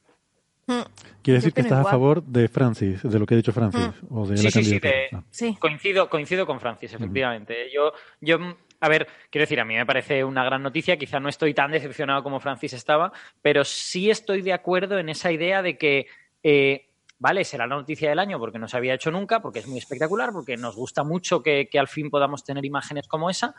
Mm. 0.67 0.81
Quiere 1.23 1.39
decir 1.39 1.53
que 1.53 1.63
opino1 1.63 1.79
a 1.79 1.83
favor 1.89 2.21
de 2.23 2.47
Francis, 2.47 3.01
de 3.01 3.17
lo 3.17 3.25
que 3.25 3.33
ha 3.33 3.37
dicho 3.37 3.51
Francis, 3.53 3.89
o 4.11 4.27
de 4.27 4.37
Sí, 4.37 4.43
la 4.43 4.51
sí, 4.51 4.63
sí, 4.63 4.79
candidatura. 4.79 4.91
de- 4.91 5.09
Ah. 5.17 5.23
Sí. 5.31 5.55
Coincido, 5.59 6.09
coincido 6.09 6.45
con 6.45 6.59
Francis, 6.59 6.93
efectivamente. 6.93 7.71
Yo, 7.73 7.93
yo, 8.19 8.37
a 8.79 8.89
ver, 8.89 9.07
quiero 9.31 9.43
decir, 9.43 9.59
a 9.59 9.65
mí 9.65 9.73
me 9.75 9.85
parece 9.87 10.23
una 10.23 10.43
gran 10.43 10.61
noticia. 10.61 10.97
Quizá 10.97 11.19
no 11.19 11.29
estoy 11.29 11.53
tan 11.55 11.71
decepcionado 11.71 12.21
como 12.21 12.39
Francis 12.39 12.73
estaba, 12.73 13.11
pero 13.41 13.63
sí 13.63 14.11
estoy 14.11 14.41
de 14.43 14.53
acuerdo 14.53 14.99
en 14.99 15.09
esa 15.09 15.31
idea 15.31 15.63
de 15.63 15.77
que, 15.79 16.05
eh, 16.43 16.87
vale, 17.21 17.43
será 17.45 17.67
la 17.67 17.75
noticia 17.75 18.09
del 18.09 18.17
año 18.17 18.39
porque 18.39 18.57
no 18.57 18.67
se 18.67 18.75
había 18.75 18.95
hecho 18.95 19.11
nunca, 19.11 19.41
porque 19.41 19.59
es 19.59 19.67
muy 19.67 19.77
espectacular, 19.77 20.31
porque 20.33 20.57
nos 20.57 20.75
gusta 20.75 21.03
mucho 21.03 21.43
que, 21.43 21.67
que 21.71 21.77
al 21.77 21.87
fin 21.87 22.09
podamos 22.09 22.43
tener 22.43 22.65
imágenes 22.65 23.07
como 23.07 23.29
esa, 23.29 23.53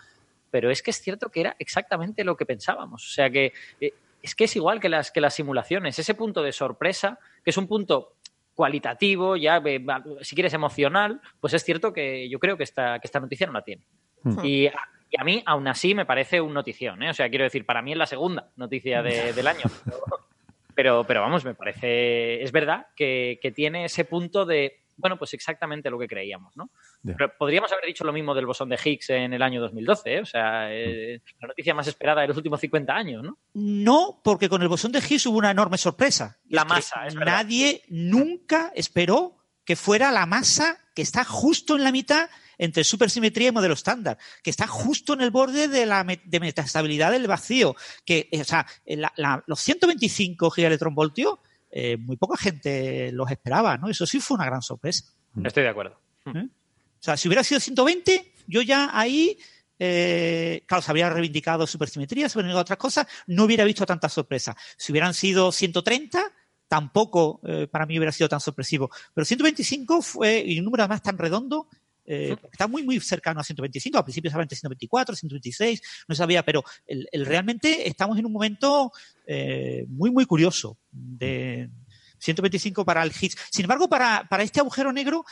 pero 0.50 0.68
es 0.68 0.82
que 0.82 0.90
es 0.90 1.00
cierto 1.00 1.30
que 1.30 1.40
era 1.42 1.54
exactamente 1.60 2.24
lo 2.24 2.36
que 2.36 2.44
pensábamos. 2.44 3.06
O 3.06 3.10
sea 3.10 3.30
que 3.30 3.52
eh, 3.80 3.94
es 4.20 4.34
que 4.34 4.44
es 4.44 4.56
igual 4.56 4.80
que 4.80 4.88
las, 4.88 5.12
que 5.12 5.20
las 5.20 5.34
simulaciones. 5.34 5.96
Ese 5.98 6.14
punto 6.14 6.42
de 6.42 6.50
sorpresa, 6.50 7.18
que 7.44 7.50
es 7.50 7.56
un 7.56 7.68
punto 7.68 8.14
cualitativo, 8.54 9.36
ya 9.36 9.62
eh, 9.64 9.84
si 10.22 10.34
quieres 10.34 10.52
emocional, 10.54 11.20
pues 11.40 11.54
es 11.54 11.64
cierto 11.64 11.92
que 11.92 12.28
yo 12.28 12.38
creo 12.40 12.56
que 12.56 12.64
esta, 12.64 12.98
que 12.98 13.06
esta 13.06 13.20
noticia 13.20 13.46
no 13.46 13.52
la 13.52 13.62
tiene. 13.62 13.82
Hmm. 14.24 14.44
Y, 14.44 14.66
a, 14.66 14.74
y 15.10 15.20
a 15.20 15.24
mí, 15.24 15.42
aún 15.46 15.66
así, 15.68 15.94
me 15.94 16.04
parece 16.04 16.40
un 16.40 16.52
notición. 16.52 17.02
¿eh? 17.02 17.10
O 17.10 17.14
sea, 17.14 17.28
quiero 17.28 17.44
decir, 17.44 17.64
para 17.64 17.80
mí 17.80 17.92
es 17.92 17.98
la 17.98 18.06
segunda 18.06 18.48
noticia 18.56 19.02
de- 19.02 19.32
del 19.32 19.46
año. 19.46 19.64
Pero, 19.84 19.98
pero, 20.74 21.04
pero 21.06 21.20
vamos, 21.20 21.44
me 21.44 21.54
parece. 21.54 22.42
Es 22.42 22.52
verdad 22.52 22.86
que, 22.96 23.38
que 23.40 23.52
tiene 23.52 23.84
ese 23.84 24.04
punto 24.04 24.44
de. 24.44 24.80
Bueno, 24.96 25.18
pues 25.18 25.34
exactamente 25.34 25.90
lo 25.90 25.98
que 25.98 26.06
creíamos, 26.06 26.56
¿no? 26.56 26.70
Pero 27.02 27.32
podríamos 27.36 27.72
haber 27.72 27.86
dicho 27.86 28.04
lo 28.04 28.12
mismo 28.12 28.34
del 28.34 28.46
bosón 28.46 28.68
de 28.68 28.78
Higgs 28.82 29.10
en 29.10 29.32
el 29.32 29.42
año 29.42 29.60
2012, 29.60 30.14
¿eh? 30.14 30.20
O 30.20 30.26
sea, 30.26 30.72
eh, 30.72 31.20
la 31.40 31.48
noticia 31.48 31.74
más 31.74 31.88
esperada 31.88 32.20
de 32.20 32.28
los 32.28 32.36
últimos 32.36 32.60
50 32.60 32.94
años, 32.94 33.24
¿no? 33.24 33.38
No, 33.54 34.20
porque 34.22 34.48
con 34.48 34.62
el 34.62 34.68
bosón 34.68 34.92
de 34.92 35.00
Higgs 35.00 35.26
hubo 35.26 35.38
una 35.38 35.50
enorme 35.50 35.78
sorpresa. 35.78 36.38
La 36.48 36.62
es 36.62 36.68
masa, 36.68 37.06
es 37.06 37.14
verdad. 37.14 37.32
Nadie 37.32 37.82
nunca 37.88 38.70
esperó 38.74 39.38
que 39.64 39.76
fuera 39.76 40.12
la 40.12 40.26
masa 40.26 40.78
que 40.94 41.02
está 41.02 41.24
justo 41.24 41.76
en 41.76 41.84
la 41.84 41.92
mitad 41.92 42.28
entre 42.58 42.84
supersimetría 42.84 43.48
y 43.48 43.52
modelo 43.52 43.74
estándar, 43.74 44.18
que 44.42 44.50
está 44.50 44.66
justo 44.66 45.14
en 45.14 45.20
el 45.22 45.30
borde 45.30 45.68
de 45.68 45.86
la 45.86 46.04
de 46.04 46.40
metastabilidad 46.40 47.10
del 47.12 47.26
vacío, 47.26 47.74
que, 48.04 48.28
eh, 48.30 48.40
o 48.40 48.44
sea, 48.44 48.66
la- 48.86 49.12
la- 49.16 49.42
los 49.46 49.60
125 49.60 50.50
gigaelectronvoltios, 50.50 51.38
eh, 51.70 51.96
muy 51.96 52.16
poca 52.16 52.36
gente 52.36 53.10
los 53.12 53.30
esperaba, 53.30 53.76
¿no? 53.78 53.88
Eso 53.88 54.06
sí 54.06 54.20
fue 54.20 54.34
una 54.36 54.44
gran 54.46 54.62
sorpresa. 54.62 55.04
Estoy 55.42 55.62
de 55.62 55.68
acuerdo. 55.70 55.98
O 56.26 57.04
sea, 57.04 57.16
si 57.16 57.28
hubiera 57.28 57.42
sido 57.42 57.58
120, 57.60 58.32
yo 58.46 58.62
ya 58.62 58.90
ahí, 58.92 59.38
eh, 59.78 60.62
claro, 60.66 60.82
se 60.82 60.90
habría 60.90 61.10
reivindicado 61.10 61.66
supersimetría, 61.66 62.28
se 62.28 62.38
hubieran 62.38 62.48
reivindicado 62.50 62.62
otras 62.62 62.78
cosas, 62.78 63.06
no 63.26 63.44
hubiera 63.44 63.64
visto 63.64 63.84
tanta 63.86 64.08
sorpresa. 64.08 64.54
Si 64.76 64.92
hubieran 64.92 65.14
sido 65.14 65.50
130, 65.50 66.22
tampoco 66.68 67.40
eh, 67.44 67.66
para 67.70 67.86
mí 67.86 67.98
hubiera 67.98 68.12
sido 68.12 68.28
tan 68.28 68.40
sorpresivo. 68.40 68.90
Pero 69.14 69.24
125 69.24 70.00
fue, 70.02 70.42
y 70.46 70.58
un 70.58 70.64
número 70.64 70.84
además 70.84 71.02
tan 71.02 71.18
redondo, 71.18 71.66
eh, 72.04 72.36
está 72.50 72.66
muy, 72.66 72.82
muy 72.82 72.98
cercano 73.00 73.40
a 73.40 73.44
125. 73.44 73.96
Al 73.98 74.04
principio 74.04 74.28
hablaba 74.30 74.42
entre 74.42 74.56
124, 74.56 75.14
126, 75.16 75.82
no 76.08 76.14
sabía, 76.14 76.42
pero 76.44 76.64
el, 76.86 77.08
el- 77.12 77.26
realmente 77.26 77.88
estamos 77.88 78.18
en 78.18 78.26
un 78.26 78.32
momento 78.32 78.92
eh, 79.26 79.84
muy, 79.88 80.10
muy 80.10 80.26
curioso 80.26 80.78
de 80.90 81.70
125 82.18 82.84
para 82.84 83.02
el 83.02 83.10
Higgs. 83.10 83.36
Sin 83.50 83.64
embargo, 83.64 83.88
para, 83.88 84.26
para 84.28 84.42
este 84.42 84.60
agujero 84.60 84.92
negro, 84.92 85.24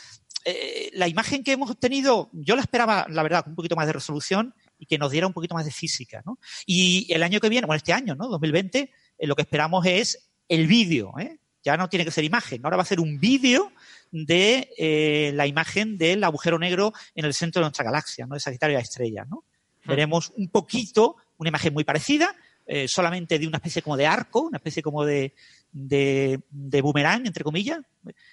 eh, 0.45 0.91
la 0.95 1.07
imagen 1.09 1.45
que 1.45 1.53
hemos 1.53 1.71
obtenido, 1.71 2.31
yo 2.33 2.57
la 2.57 2.63
esperaba, 2.63 3.07
la 3.11 3.23
verdad, 3.23 3.43
con 3.45 3.53
un 3.53 3.57
poquito 3.57 3.77
más 3.77 3.87
de 3.87 3.93
resolución 3.93 4.55
y 4.79 4.87
que 4.87 4.99
nos 4.99 5.11
diera 5.13 5.27
un 5.27 5.33
poquito 5.33 5.55
más 5.55 5.65
de 5.65 5.71
física. 5.71 6.23
¿no? 6.25 6.39
Y 6.67 7.13
el 7.13 7.23
año 7.23 7.41
que 7.41 7.49
viene, 7.49 7.67
bueno, 7.67 7.77
este 7.77 7.93
año, 7.93 8.15
¿no? 8.15 8.29
2020, 8.29 8.91
eh, 9.19 9.27
lo 9.27 9.37
que 9.37 9.43
esperamos 9.43 9.85
es 9.87 10.31
el 10.49 10.67
vídeo. 10.67 11.13
¿eh? 11.19 11.39
Ya 11.63 11.77
no 11.77 11.89
tiene 11.89 12.05
que 12.05 12.11
ser 12.11 12.25
imagen, 12.25 12.63
ahora 12.65 12.79
va 12.79 12.83
a 12.83 12.87
ser 12.87 13.01
un 13.01 13.21
vídeo 13.21 13.71
de 14.11 14.71
eh, 14.77 15.33
la 15.35 15.47
imagen 15.47 15.97
del 15.97 16.25
agujero 16.25 16.59
negro 16.59 16.93
en 17.15 17.25
el 17.25 17.35
centro 17.35 17.61
de 17.61 17.65
nuestra 17.65 17.85
galaxia, 17.85 18.27
¿no? 18.27 18.35
de 18.35 18.41
Sagitario 18.41 18.79
a 18.79 18.81
estrella. 18.81 19.25
¿no? 19.25 19.45
Veremos 19.85 20.33
un 20.37 20.49
poquito, 20.49 21.17
una 21.39 21.49
imagen 21.49 21.73
muy 21.73 21.85
parecida, 21.85 22.35
eh, 22.67 22.87
solamente 22.89 23.39
de 23.39 23.47
una 23.47 23.57
especie 23.57 23.83
como 23.83 23.97
de 23.97 24.07
arco, 24.07 24.43
una 24.43 24.59
especie 24.59 24.83
como 24.83 25.05
de, 25.05 25.35
de, 25.73 26.41
de 26.51 26.83
boomerang, 26.83 27.27
entre 27.27 27.45
comillas, 27.45 27.81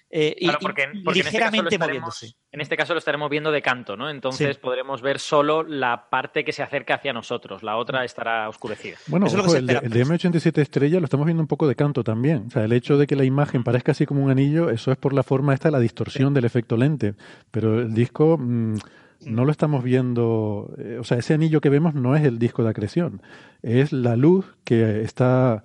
eh, 0.09 0.35
y- 0.39 0.45
Claro, 0.45 0.59
y 0.61 0.63
porque, 0.63 0.83
porque 1.03 1.19
en, 1.19 1.27
este 1.27 1.39
caso 1.39 1.51
lo 1.51 1.51
ligeramente 1.51 1.75
estaremos, 1.75 1.87
moviéndose. 1.99 2.35
en 2.51 2.61
este 2.61 2.77
caso 2.77 2.93
lo 2.93 2.99
estaremos 2.99 3.29
viendo 3.29 3.51
de 3.51 3.61
canto, 3.61 3.95
¿no? 3.97 4.09
Entonces 4.09 4.55
Sí. 4.55 4.61
podremos 4.61 5.01
ver 5.01 5.19
solo 5.19 5.63
la 5.63 6.09
parte 6.09 6.43
que 6.45 6.51
se 6.53 6.63
acerca 6.63 6.95
hacia 6.95 7.13
nosotros, 7.13 7.63
la 7.63 7.75
otra 7.77 8.03
estará 8.05 8.47
oscurecida. 8.49 8.97
Bueno, 9.07 9.27
Eso 9.27 9.35
es 9.35 9.37
lo 9.37 9.43
que 9.43 9.47
ojo, 9.57 9.67
se 9.67 9.73
el, 9.77 9.83
el 9.85 9.89
de 9.91 10.05
M87 10.05 10.61
estrella 10.61 10.99
lo 10.99 11.05
estamos 11.05 11.25
viendo 11.25 11.41
un 11.43 11.47
poco 11.47 11.67
de 11.67 11.75
canto 11.75 12.03
también. 12.03 12.45
O 12.47 12.49
sea, 12.51 12.63
el 12.63 12.71
hecho 12.73 12.97
de 12.97 13.05
que 13.07 13.15
la 13.15 13.25
imagen 13.25 13.63
parezca 13.63 13.91
así 13.91 14.05
como 14.05 14.23
un 14.23 14.31
anillo, 14.31 14.69
eso 14.69 14.91
es 14.91 14.97
por 14.97 15.13
la 15.13 15.23
forma 15.23 15.53
esta, 15.53 15.69
la 15.69 15.79
distorsión 15.79 16.33
del 16.33 16.45
efecto 16.45 16.77
lente. 16.77 17.13
Pero 17.51 17.81
el 17.81 17.93
disco 17.93 18.37
mm, 18.39 18.75
no 19.25 19.45
lo 19.45 19.51
estamos 19.51 19.83
viendo, 19.83 20.73
eh, 20.77 20.97
o 20.99 21.03
sea, 21.03 21.17
ese 21.17 21.33
anillo 21.33 21.59
que 21.59 21.69
vemos 21.69 21.93
no 21.93 22.15
es 22.15 22.23
el 22.23 22.39
disco 22.39 22.63
de 22.63 22.69
acreción, 22.69 23.21
es 23.63 23.91
la 23.91 24.15
luz 24.15 24.45
que 24.63 25.01
está, 25.01 25.63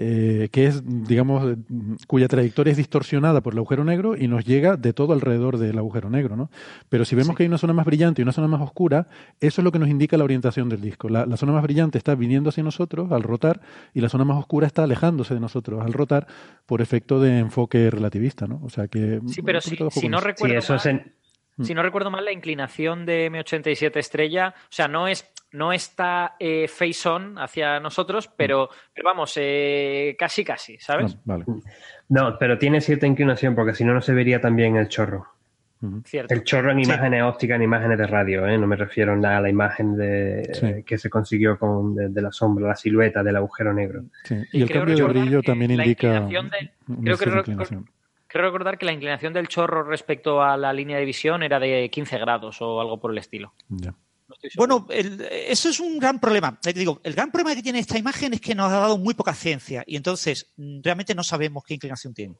eh, 0.00 0.48
que 0.52 0.66
es, 0.68 0.82
digamos, 0.86 1.56
mm, 1.68 1.94
cuya 2.06 2.28
trayectoria 2.28 2.70
es 2.70 2.76
distorsionada 2.76 3.40
por 3.40 3.52
el 3.54 3.58
agujero 3.58 3.82
negro 3.84 4.16
y 4.16 4.28
nos 4.28 4.44
llega 4.44 4.76
de 4.76 4.92
todo 4.92 5.12
alrededor 5.12 5.58
del 5.58 5.76
agujero 5.76 6.08
negro, 6.08 6.36
¿no? 6.36 6.50
Pero 6.88 7.04
si 7.04 7.16
vemos 7.16 7.34
que 7.36 7.42
hay 7.42 7.48
una 7.48 7.58
zona 7.58 7.72
más 7.72 7.84
brillante 7.84 8.20
y 8.20 8.24
una 8.24 8.30
zona 8.30 8.46
más 8.46 8.60
oscura, 8.60 9.08
eso 9.40 9.60
es 9.60 9.64
lo 9.64 9.72
que 9.72 9.80
nos 9.80 9.88
indica 9.88 10.16
la 10.16 10.22
orientación 10.22 10.68
del 10.68 10.80
disco. 10.80 11.08
La, 11.08 11.26
la 11.26 11.36
zona 11.36 11.50
más 11.52 11.64
brillante 11.64 11.98
está 11.98 12.14
viniendo 12.14 12.50
hacia 12.50 12.62
nosotros 12.62 13.10
al 13.10 13.24
rotar 13.24 13.60
y 13.92 14.00
la 14.00 14.08
zona 14.08 14.24
más 14.24 14.38
oscura 14.38 14.68
está 14.68 14.84
alejándose 14.84 15.34
de 15.34 15.40
nosotros 15.40 15.82
al 15.84 15.92
rotar 15.92 16.28
por 16.64 16.80
efecto 16.80 17.20
de 17.20 17.40
enfoque 17.40 17.90
relativista, 17.90 18.46
¿no? 18.46 18.60
O 18.62 18.70
sea 18.70 18.86
que... 18.86 19.20
Sí, 19.26 19.42
pero 19.42 19.60
si, 19.60 19.76
si 19.76 20.08
no 20.08 20.18
eso. 20.18 20.20
Sí, 20.20 20.24
recuerdo 20.28 20.58
eso 20.58 20.72
mal, 20.74 20.78
es 20.80 20.86
en- 20.86 21.12
si 21.62 21.74
no 21.74 21.82
recuerdo 21.82 22.10
mal, 22.10 22.24
la 22.24 22.32
inclinación 22.32 23.04
de 23.06 23.30
M87 23.30 23.96
estrella, 23.96 24.54
o 24.56 24.66
sea, 24.70 24.88
no 24.88 25.08
es 25.08 25.30
no 25.50 25.72
está 25.72 26.36
eh, 26.38 26.68
face 26.68 27.08
on 27.08 27.38
hacia 27.38 27.80
nosotros, 27.80 28.28
pero, 28.36 28.68
pero 28.92 29.06
vamos, 29.06 29.32
eh, 29.36 30.14
casi 30.18 30.44
casi, 30.44 30.76
¿sabes? 30.78 31.14
Ah, 31.16 31.20
vale. 31.24 31.44
No, 32.10 32.36
pero 32.38 32.58
tiene 32.58 32.82
cierta 32.82 33.06
inclinación 33.06 33.54
porque 33.54 33.72
si 33.72 33.82
no, 33.82 33.94
no 33.94 34.02
se 34.02 34.12
vería 34.12 34.42
también 34.42 34.76
el 34.76 34.88
chorro. 34.88 35.26
Cierto. 36.04 36.34
El 36.34 36.42
chorro 36.44 36.72
en 36.72 36.80
imágenes 36.80 37.22
ópticas, 37.22 37.54
en 37.56 37.62
imágenes 37.62 37.96
de 37.98 38.06
radio, 38.08 38.46
¿eh? 38.46 38.58
no 38.58 38.66
me 38.66 38.74
refiero 38.76 39.12
a 39.14 39.40
la 39.40 39.48
imagen 39.48 39.96
de, 39.96 40.50
Sí. 40.52 40.82
que 40.82 40.98
se 40.98 41.08
consiguió 41.08 41.56
con 41.58 41.94
de, 41.94 42.08
de 42.08 42.20
la 42.20 42.32
sombra, 42.32 42.66
la 42.68 42.74
silueta 42.76 43.22
del 43.22 43.36
agujero 43.36 43.72
negro. 43.72 44.02
Sí. 44.24 44.34
Y 44.52 44.58
Y 44.58 44.62
el 44.64 44.70
cambio 44.70 44.96
de 44.96 45.02
brillo 45.04 45.40
también 45.42 45.76
la 45.76 45.84
indica 45.84 46.08
inclinación 46.16 46.50
de- 46.50 47.16
creo 47.16 47.42
que. 47.44 47.78
Creo 48.28 48.44
recordar 48.44 48.78
que 48.78 48.84
la 48.86 48.92
inclinación 48.92 49.32
del 49.32 49.48
chorro 49.48 49.82
respecto 49.82 50.42
a 50.42 50.56
la 50.56 50.72
línea 50.72 50.98
de 50.98 51.04
visión 51.04 51.42
era 51.42 51.58
de 51.58 51.88
15 51.90 52.18
grados 52.18 52.58
o 52.60 52.80
algo 52.80 53.00
por 53.00 53.10
el 53.10 53.18
estilo. 53.18 53.54
No. 53.68 53.94
Bueno, 54.56 54.86
el- 54.90 55.22
eso 55.30 55.70
es 55.70 55.80
un 55.80 55.98
gran 55.98 56.20
problema. 56.20 56.58
Eh, 56.66 56.74
digo, 56.74 57.00
el 57.02 57.14
gran 57.14 57.30
problema 57.32 57.54
que 57.56 57.62
tiene 57.62 57.78
esta 57.78 57.96
imagen 57.98 58.34
es 58.34 58.40
que 58.42 58.54
nos 58.54 58.70
ha 58.70 58.78
dado 58.80 58.98
muy 58.98 59.14
poca 59.14 59.32
ciencia 59.34 59.82
y 59.86 59.96
entonces 59.96 60.52
mm, 60.58 60.80
realmente 60.82 61.14
no 61.14 61.24
sabemos 61.24 61.64
qué 61.64 61.74
inclinación 61.74 62.12
tiene. 62.12 62.34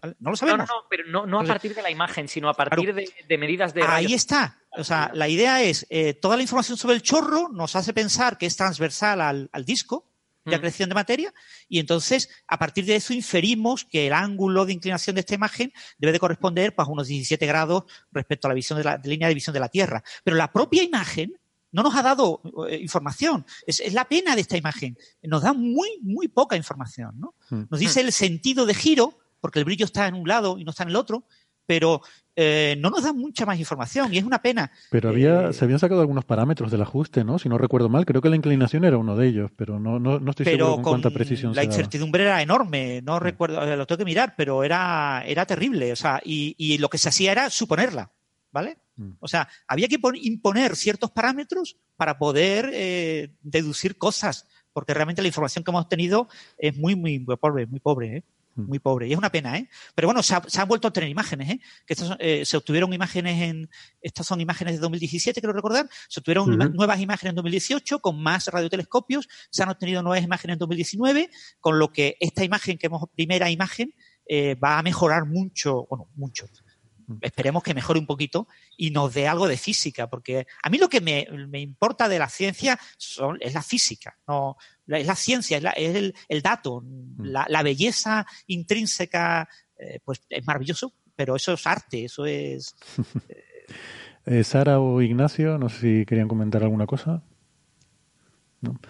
¿Vale? 0.00 0.14
No 0.20 0.30
lo 0.30 0.36
sabemos. 0.36 0.66
no, 0.66 0.74
no, 0.76 0.82
pero 0.88 1.04
no, 1.08 1.26
no 1.26 1.40
a 1.40 1.44
partir 1.44 1.74
de 1.74 1.82
la 1.82 1.90
imagen, 1.90 2.28
sino 2.28 2.48
a 2.48 2.54
partir 2.54 2.94
de, 2.94 3.10
de 3.28 3.38
medidas 3.38 3.74
de 3.74 3.82
Ahí 3.82 3.88
rayos. 4.04 4.12
está. 4.12 4.56
O 4.78 4.84
sea, 4.84 5.10
la 5.12 5.28
idea 5.28 5.60
es, 5.62 5.86
eh, 5.90 6.14
toda 6.14 6.36
la 6.36 6.42
información 6.42 6.78
sobre 6.78 6.94
el 6.96 7.02
chorro 7.02 7.48
nos 7.50 7.76
hace 7.76 7.92
pensar 7.92 8.38
que 8.38 8.46
es 8.46 8.56
transversal 8.56 9.20
al, 9.20 9.50
al 9.52 9.64
disco 9.66 10.07
de 10.48 10.56
acreción 10.56 10.88
de 10.88 10.94
materia 10.94 11.34
y 11.68 11.78
entonces 11.78 12.28
a 12.46 12.58
partir 12.58 12.84
de 12.84 12.96
eso 12.96 13.12
inferimos 13.12 13.84
que 13.84 14.06
el 14.06 14.12
ángulo 14.12 14.66
de 14.66 14.72
inclinación 14.72 15.14
de 15.14 15.20
esta 15.20 15.34
imagen 15.34 15.72
debe 15.98 16.12
de 16.12 16.18
corresponder 16.18 16.74
pues, 16.74 16.88
a 16.88 16.90
unos 16.90 17.06
17 17.06 17.46
grados 17.46 17.84
respecto 18.12 18.46
a 18.46 18.50
la 18.50 18.54
visión 18.54 18.78
de 18.78 18.84
la 18.84 18.98
de 18.98 19.08
línea 19.08 19.28
de 19.28 19.34
visión 19.34 19.54
de 19.54 19.60
la 19.60 19.68
Tierra. 19.68 20.02
Pero 20.24 20.36
la 20.36 20.52
propia 20.52 20.82
imagen 20.82 21.32
no 21.70 21.82
nos 21.82 21.94
ha 21.94 22.02
dado 22.02 22.40
eh, 22.68 22.78
información. 22.80 23.44
Es, 23.66 23.80
es 23.80 23.92
la 23.92 24.06
pena 24.06 24.34
de 24.34 24.40
esta 24.40 24.56
imagen. 24.56 24.96
Nos 25.22 25.42
da 25.42 25.52
muy, 25.52 25.98
muy 26.02 26.28
poca 26.28 26.56
información. 26.56 27.18
¿no? 27.18 27.34
Mm. 27.50 27.64
Nos 27.70 27.80
dice 27.80 28.00
el 28.00 28.12
sentido 28.12 28.66
de 28.66 28.74
giro, 28.74 29.18
porque 29.40 29.58
el 29.58 29.64
brillo 29.64 29.84
está 29.84 30.06
en 30.06 30.14
un 30.14 30.26
lado 30.26 30.58
y 30.58 30.64
no 30.64 30.70
está 30.70 30.84
en 30.84 30.90
el 30.90 30.96
otro, 30.96 31.24
pero 31.66 32.00
eh, 32.40 32.76
no 32.78 32.88
nos 32.90 33.02
da 33.02 33.12
mucha 33.12 33.44
más 33.44 33.58
información 33.58 34.14
y 34.14 34.18
es 34.18 34.24
una 34.24 34.40
pena. 34.40 34.70
Pero 34.90 35.08
había, 35.08 35.48
Eh, 35.48 35.52
se 35.52 35.64
habían 35.64 35.80
sacado 35.80 36.00
algunos 36.00 36.24
parámetros 36.24 36.70
del 36.70 36.82
ajuste, 36.82 37.24
¿no? 37.24 37.38
Si 37.40 37.48
no 37.48 37.58
recuerdo 37.58 37.88
mal, 37.88 38.06
creo 38.06 38.22
que 38.22 38.28
la 38.30 38.36
inclinación 38.36 38.84
era 38.84 38.96
uno 38.96 39.16
de 39.16 39.26
ellos, 39.26 39.50
pero 39.56 39.80
no, 39.80 39.98
no, 39.98 40.20
no 40.20 40.30
estoy 40.30 40.44
seguro 40.46 40.64
pero 40.66 40.74
con, 40.76 40.82
con 40.84 40.92
cuánta 40.92 41.10
precisión 41.10 41.50
la 41.52 41.62
se 41.62 41.66
daba. 41.66 41.74
incertidumbre 41.74 42.22
era 42.22 42.40
enorme, 42.40 43.02
no 43.02 43.18
recuerdo, 43.18 43.60
eh, 43.64 43.76
lo 43.76 43.86
tengo 43.86 43.98
que 43.98 44.04
mirar, 44.04 44.34
pero 44.36 44.62
era, 44.62 45.24
era 45.26 45.44
terrible, 45.46 45.90
o 45.92 45.96
sea, 45.96 46.20
y, 46.24 46.54
y 46.56 46.78
lo 46.78 46.88
que 46.88 46.98
se 46.98 47.08
hacía 47.08 47.32
era 47.32 47.50
suponerla, 47.50 48.12
¿vale? 48.52 48.78
Mm. 48.94 49.10
O 49.18 49.26
sea, 49.26 49.48
había 49.66 49.88
que 49.88 49.98
pon- 49.98 50.14
imponer 50.16 50.76
ciertos 50.76 51.10
parámetros 51.10 51.76
para 51.96 52.18
poder 52.18 52.70
eh, 52.72 53.30
deducir 53.42 53.98
cosas, 53.98 54.46
porque 54.72 54.94
realmente 54.94 55.22
la 55.22 55.28
información 55.28 55.64
que 55.64 55.70
hemos 55.72 55.88
tenido 55.88 56.28
es 56.56 56.76
muy, 56.76 56.94
muy, 56.94 57.18
muy 57.18 57.36
pobre, 57.36 57.66
muy 57.66 57.80
pobre, 57.80 58.16
¿eh? 58.18 58.24
Mm. 58.58 58.68
muy 58.68 58.78
pobre. 58.78 59.08
Y 59.08 59.12
es 59.12 59.18
una 59.18 59.30
pena, 59.30 59.56
¿eh? 59.56 59.68
Pero 59.94 60.08
bueno, 60.08 60.22
se, 60.22 60.34
han 60.34 60.68
vuelto 60.68 60.86
a 60.86 60.90
obtener 60.90 61.08
imágenes, 61.08 61.50
¿eh? 61.50 61.60
Que 61.86 61.96
eh, 62.18 62.44
se 62.44 62.56
obtuvieron 62.56 62.92
imágenes 62.92 63.42
en, 63.42 63.70
estas 64.00 64.26
son 64.26 64.40
imágenes 64.40 64.74
de 64.74 64.80
2017, 64.80 65.40
creo 65.40 65.52
recordar, 65.52 65.88
se 66.08 66.20
obtuvieron 66.20 66.56
nuevas 66.74 67.00
imágenes 67.00 67.30
en 67.30 67.36
2018 67.36 68.00
con 68.00 68.22
más 68.22 68.46
radiotelescopios, 68.48 69.28
se 69.50 69.62
han 69.62 69.68
obtenido 69.68 70.02
nuevas 70.02 70.24
imágenes 70.24 70.54
en 70.54 70.58
2019, 70.58 71.30
con 71.60 71.78
lo 71.78 71.92
que 71.92 72.16
esta 72.20 72.44
imagen 72.44 72.78
que 72.78 72.86
hemos, 72.86 73.02
primera 73.14 73.50
imagen, 73.50 73.94
eh, 74.26 74.54
va 74.56 74.78
a 74.78 74.82
mejorar 74.82 75.24
mucho, 75.24 75.86
bueno, 75.88 76.08
mucho, 76.14 76.46
esperemos 77.20 77.62
que 77.62 77.74
mejore 77.74 77.98
un 77.98 78.06
poquito 78.06 78.48
y 78.76 78.90
nos 78.90 79.14
dé 79.14 79.26
algo 79.26 79.48
de 79.48 79.56
física, 79.56 80.08
porque 80.08 80.46
a 80.62 80.68
mí 80.68 80.78
lo 80.78 80.88
que 80.88 81.00
me, 81.00 81.26
importa 81.60 82.08
de 82.08 82.18
la 82.18 82.28
ciencia 82.28 82.78
son, 82.96 83.38
es 83.40 83.54
la 83.54 83.62
física, 83.62 84.18
no 84.26 84.56
es 84.96 85.06
la 85.06 85.14
ciencia, 85.14 85.58
es, 85.76 86.12
el, 86.28 86.42
dato, 86.42 86.82
mm. 86.82 87.24
la, 87.24 87.62
belleza 87.62 88.26
intrínseca, 88.46 89.48
eh, 89.78 90.00
pues 90.04 90.22
es 90.28 90.46
maravilloso, 90.46 90.94
pero 91.14 91.36
eso 91.36 91.52
es 91.52 91.66
arte, 91.66 92.04
eso 92.04 92.26
es... 92.26 92.74
Eh, 94.30 94.44
Sara 94.44 94.78
o 94.78 95.00
Ignacio, 95.00 95.56
no 95.56 95.70
sé 95.70 95.80
si 95.80 96.04
querían 96.04 96.28
comentar 96.28 96.62
alguna 96.62 96.84
cosa. 96.84 97.22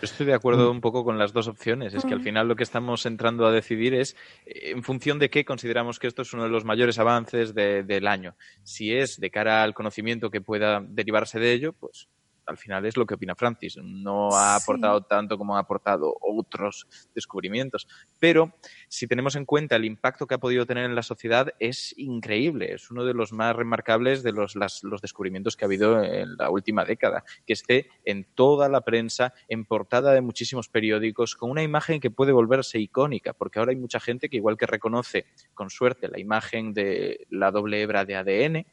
Estoy 0.00 0.26
de 0.26 0.34
acuerdo 0.34 0.68
mm. 0.72 0.76
un 0.76 0.80
poco 0.80 1.04
con 1.04 1.18
las 1.18 1.32
dos 1.32 1.46
opciones. 1.46 1.94
Es 1.94 2.04
que 2.04 2.14
al 2.14 2.20
mm. 2.20 2.24
final 2.24 2.48
lo 2.48 2.56
que 2.56 2.62
estamos 2.62 3.04
entrando 3.06 3.46
a 3.46 3.52
decidir 3.52 3.94
es 3.94 4.16
eh, 4.46 4.70
en 4.70 4.82
función 4.82 5.18
de 5.18 5.30
qué 5.30 5.44
consideramos 5.44 5.98
que 5.98 6.06
esto 6.06 6.22
es 6.22 6.32
uno 6.32 6.44
de 6.44 6.48
los 6.48 6.64
mayores 6.64 6.98
avances 6.98 7.54
del 7.54 8.06
año. 8.06 8.34
Si 8.62 8.92
es 8.92 9.20
de 9.20 9.30
cara 9.30 9.62
al 9.62 9.74
conocimiento 9.74 10.30
que 10.30 10.40
pueda 10.40 10.80
derivarse 10.80 11.38
de 11.38 11.52
ello, 11.52 11.72
pues 11.74 12.08
al 12.48 12.56
final 12.56 12.86
es 12.86 12.96
lo 12.96 13.06
que 13.06 13.14
opina 13.14 13.34
Francis. 13.34 13.76
No 13.76 14.30
ha 14.32 14.56
aportado 14.56 15.02
tanto 15.02 15.36
como 15.36 15.56
ha 15.56 15.60
aportado 15.60 16.16
otros 16.20 16.86
descubrimientos. 17.14 17.86
Pero 18.18 18.54
si 18.88 19.06
tenemos 19.06 19.36
en 19.36 19.44
cuenta 19.44 19.76
el 19.76 19.84
impacto 19.84 20.26
que 20.26 20.34
ha 20.34 20.38
podido 20.38 20.66
tener 20.66 20.84
en 20.84 20.94
la 20.94 21.02
sociedad, 21.02 21.52
es 21.60 21.94
increíble. 21.98 22.72
Es 22.72 22.90
uno 22.90 23.04
de 23.04 23.14
los 23.14 23.32
más 23.32 23.54
remarcables 23.54 24.22
de 24.22 24.32
los, 24.32 24.54
los 24.56 25.00
descubrimientos 25.02 25.56
que 25.56 25.64
ha 25.64 25.66
habido 25.66 26.02
en 26.02 26.36
la 26.36 26.50
última 26.50 26.84
década. 26.84 27.24
Que 27.46 27.52
esté 27.52 27.88
en 28.04 28.24
toda 28.34 28.68
la 28.68 28.80
prensa, 28.80 29.34
en 29.48 29.64
portada 29.64 30.12
de 30.12 30.22
muchísimos 30.22 30.68
periódicos, 30.68 31.36
con 31.36 31.50
una 31.50 31.62
imagen 31.62 32.00
que 32.00 32.10
puede 32.10 32.32
volverse 32.32 32.78
icónica. 32.78 33.34
Porque 33.34 33.58
ahora 33.58 33.70
hay 33.70 33.76
mucha 33.76 34.00
gente 34.00 34.28
que, 34.28 34.38
igual 34.38 34.56
que 34.56 34.66
reconoce 34.66 35.26
con 35.54 35.68
suerte 35.70 36.08
la 36.08 36.18
imagen 36.18 36.72
de 36.72 37.26
la 37.30 37.50
doble 37.50 37.82
hebra 37.82 38.04
de 38.04 38.16
ADN, 38.16 38.66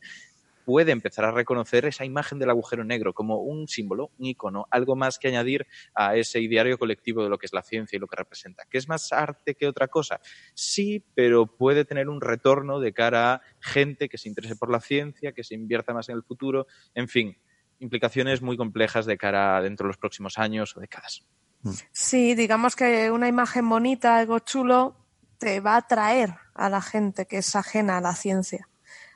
puede 0.65 0.91
empezar 0.91 1.25
a 1.25 1.31
reconocer 1.31 1.85
esa 1.85 2.03
imagen 2.03 2.39
del 2.39 2.49
agujero 2.49 2.83
negro 2.83 3.13
como 3.13 3.37
un 3.37 3.67
símbolo, 3.67 4.11
un 4.17 4.25
icono, 4.25 4.67
algo 4.71 4.95
más 4.95 5.19
que 5.19 5.27
añadir 5.27 5.67
a 5.93 6.15
ese 6.15 6.41
ideario 6.41 6.77
colectivo 6.77 7.23
de 7.23 7.29
lo 7.29 7.37
que 7.37 7.45
es 7.45 7.53
la 7.53 7.61
ciencia 7.61 7.95
y 7.95 7.99
lo 7.99 8.07
que 8.07 8.17
representa. 8.17 8.63
¿Que 8.69 8.79
es 8.79 8.89
más 8.89 9.13
arte 9.13 9.55
que 9.55 9.67
otra 9.67 9.87
cosa? 9.87 10.19
Sí, 10.55 11.05
pero 11.13 11.45
puede 11.45 11.85
tener 11.85 12.09
un 12.09 12.19
retorno 12.19 12.79
de 12.79 12.93
cara 12.93 13.33
a 13.33 13.41
gente 13.59 14.09
que 14.09 14.17
se 14.17 14.27
interese 14.27 14.55
por 14.55 14.71
la 14.71 14.81
ciencia, 14.81 15.31
que 15.31 15.43
se 15.43 15.53
invierta 15.53 15.93
más 15.93 16.09
en 16.09 16.15
el 16.15 16.23
futuro, 16.23 16.65
en 16.95 17.07
fin, 17.07 17.37
implicaciones 17.79 18.41
muy 18.41 18.57
complejas 18.57 19.05
de 19.05 19.17
cara 19.17 19.57
a 19.57 19.61
dentro 19.61 19.85
de 19.85 19.89
los 19.89 19.97
próximos 19.97 20.39
años 20.39 20.75
o 20.75 20.79
décadas. 20.79 21.23
Mm. 21.61 21.71
Sí, 21.91 22.35
digamos 22.35 22.75
que 22.75 23.11
una 23.11 23.27
imagen 23.27 23.69
bonita, 23.69 24.17
algo 24.17 24.39
chulo, 24.39 24.97
te 25.37 25.59
va 25.59 25.75
a 25.75 25.77
atraer 25.77 26.35
a 26.55 26.69
la 26.69 26.81
gente 26.81 27.27
que 27.27 27.37
es 27.37 27.55
ajena 27.55 27.97
a 27.97 28.01
la 28.01 28.15
ciencia 28.15 28.67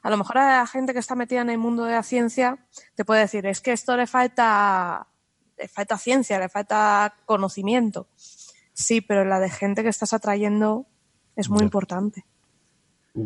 a 0.02 0.10
lo 0.10 0.18
mejor 0.18 0.38
a 0.38 0.60
la 0.60 0.68
gente 0.68 0.94
que 0.94 1.00
está 1.00 1.16
metida 1.16 1.42
en 1.42 1.50
el 1.50 1.58
mundo 1.58 1.84
de 1.86 1.94
la 1.94 2.04
ciencia 2.04 2.58
te 2.96 3.06
puede 3.06 3.22
decir, 3.22 3.46
es 3.46 3.62
que 3.62 3.72
esto 3.72 3.96
le 3.98 4.08
falta, 4.08 5.08
le 5.58 5.68
falta 5.68 5.98
ciencia, 5.98 6.40
le 6.40 6.50
falta 6.50 7.16
conocimiento. 7.26 8.08
Sí, 8.74 9.02
pero 9.02 9.26
la 9.26 9.40
de 9.40 9.50
gente 9.50 9.84
que 9.84 9.90
estás 9.90 10.14
atrayendo 10.14 10.88
es 11.36 11.50
muy 11.50 11.64
importante. 11.64 12.26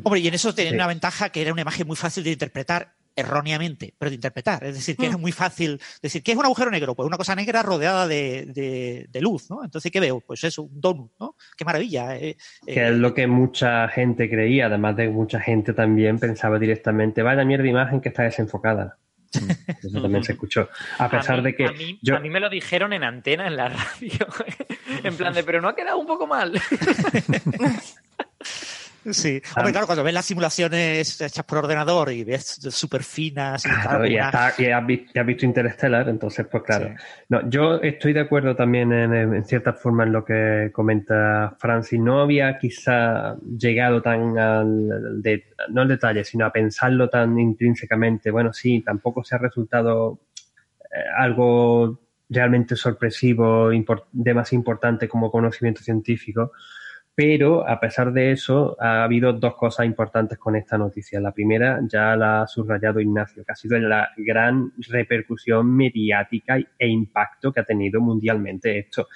Hombre, 0.03 0.21
y 0.21 0.27
en 0.27 0.33
eso 0.33 0.55
tiene 0.55 0.73
una 0.73 0.87
ventaja 0.87 1.29
que 1.29 1.41
era 1.41 1.51
una 1.51 1.61
imagen 1.61 1.85
muy 1.85 1.95
fácil 1.95 2.23
de 2.23 2.31
interpretar 2.31 2.95
erróneamente, 3.15 3.93
pero 3.97 4.09
de 4.09 4.15
interpretar. 4.15 4.63
Es 4.63 4.75
decir, 4.75 4.95
que 4.97 5.07
es 5.07 5.17
mm. 5.17 5.21
muy 5.21 5.31
fácil 5.31 5.79
decir, 6.01 6.23
¿qué 6.23 6.31
es 6.31 6.37
un 6.37 6.45
agujero 6.45 6.71
negro? 6.71 6.95
Pues 6.95 7.07
una 7.07 7.17
cosa 7.17 7.35
negra 7.35 7.63
rodeada 7.63 8.07
de, 8.07 9.07
luz, 9.21 9.49
¿no? 9.49 9.63
Entonces, 9.63 9.91
¿qué 9.91 9.99
veo? 9.99 10.19
Pues 10.21 10.43
eso, 10.43 10.63
un 10.63 10.79
donut, 10.79 11.11
¿no? 11.19 11.35
Qué 11.57 11.65
maravilla. 11.65 12.15
Eh, 12.17 12.37
que 12.65 12.87
es 12.87 12.95
lo 12.95 13.13
que 13.13 13.27
mucha 13.27 13.87
gente 13.87 14.29
creía, 14.29 14.65
además 14.65 14.95
de 14.95 15.09
mucha 15.09 15.39
gente 15.39 15.73
también 15.73 16.19
pensaba 16.19 16.59
directamente, 16.59 17.21
vaya 17.21 17.45
mierda 17.45 17.67
imagen 17.67 18.01
que 18.01 18.09
está 18.09 18.23
desenfocada. 18.23 18.97
Eso 19.83 20.01
también 20.01 20.23
se 20.23 20.33
escuchó. 20.33 20.69
A 20.97 21.09
pesar 21.09 21.41
de 21.41 21.55
que. 21.55 21.65
A 21.65 21.71
mí, 21.71 21.99
a 22.11 22.19
mí, 22.19 22.29
me 22.29 22.39
lo 22.39 22.49
dijeron 22.49 22.93
en 22.93 23.03
antena 23.03 23.47
en 23.47 23.55
la 23.55 23.69
radio. 23.69 24.27
en 25.03 25.15
plan 25.15 25.33
de, 25.33 25.43
pero 25.43 25.61
no 25.61 25.69
ha 25.69 25.75
quedado 25.75 25.97
un 25.97 26.05
poco 26.07 26.27
mal. 26.27 26.53
Sí. 29.11 29.41
Hombre, 29.55 29.71
claro, 29.71 29.85
cuando 29.85 30.03
ves 30.03 30.13
las 30.13 30.25
simulaciones 30.25 31.19
hechas 31.19 31.45
por 31.45 31.59
ordenador 31.59 32.11
y 32.11 32.23
ves 32.23 32.59
súper 32.69 33.03
finas. 33.03 33.65
Y, 33.65 33.69
claro, 33.69 34.05
y, 34.05 34.17
has 34.17 34.85
visto, 34.85 35.45
Interstellar, 35.45 36.07
entonces, 36.07 36.45
pues 36.49 36.63
claro. 36.63 36.95
No, 37.29 37.49
yo 37.49 37.81
estoy 37.81 38.13
de 38.13 38.21
acuerdo 38.21 38.55
también 38.55 38.91
en, 38.93 39.43
cierta 39.45 39.73
forma 39.73 40.03
en 40.03 40.13
lo 40.13 40.23
que 40.23 40.69
comenta 40.71 41.55
Francis. 41.59 41.99
No 41.99 42.21
había 42.21 42.57
quizá 42.57 43.35
llegado 43.57 44.01
tan 44.01 44.37
al. 44.37 45.21
no 45.69 45.81
al 45.81 45.87
detalle, 45.87 46.23
sino 46.23 46.45
a 46.45 46.51
pensarlo 46.51 47.09
tan 47.09 47.37
intrínsecamente. 47.37 48.31
Bueno, 48.31 48.53
sí, 48.53 48.81
tampoco 48.81 49.23
se 49.23 49.35
ha 49.35 49.39
resultado 49.39 50.19
eh, 50.85 50.97
algo 51.17 51.99
realmente 52.29 52.75
sorpresivo, 52.75 53.69
de 54.11 54.33
más 54.33 54.53
importante 54.53 55.07
como 55.07 55.29
conocimiento 55.29 55.81
científico 55.81 56.51
pero 57.15 57.67
a 57.67 57.79
pesar 57.79 58.11
de 58.11 58.31
eso, 58.31 58.75
ha 58.79 59.03
habido 59.03 59.33
dos 59.33 59.55
cosas 59.55 59.85
importantes 59.85 60.39
con 60.39 60.55
esta 60.55 60.77
noticia. 60.77 61.19
La 61.19 61.31
primera 61.31 61.79
ya 61.87 62.15
la 62.15 62.41
ha 62.41 62.47
subrayado 62.47 62.99
Ignacio, 62.99 63.43
que 63.45 63.51
ha 63.51 63.55
sido 63.55 63.77
la 63.77 64.09
gran 64.17 64.71
repercusión 64.89 65.75
mediática 65.75 66.57
e 66.57 66.87
impacto 66.87 67.51
que 67.51 67.59
ha 67.59 67.65
tenido 67.65 68.01
mundialmente 68.01 68.79
esto, 68.79 69.07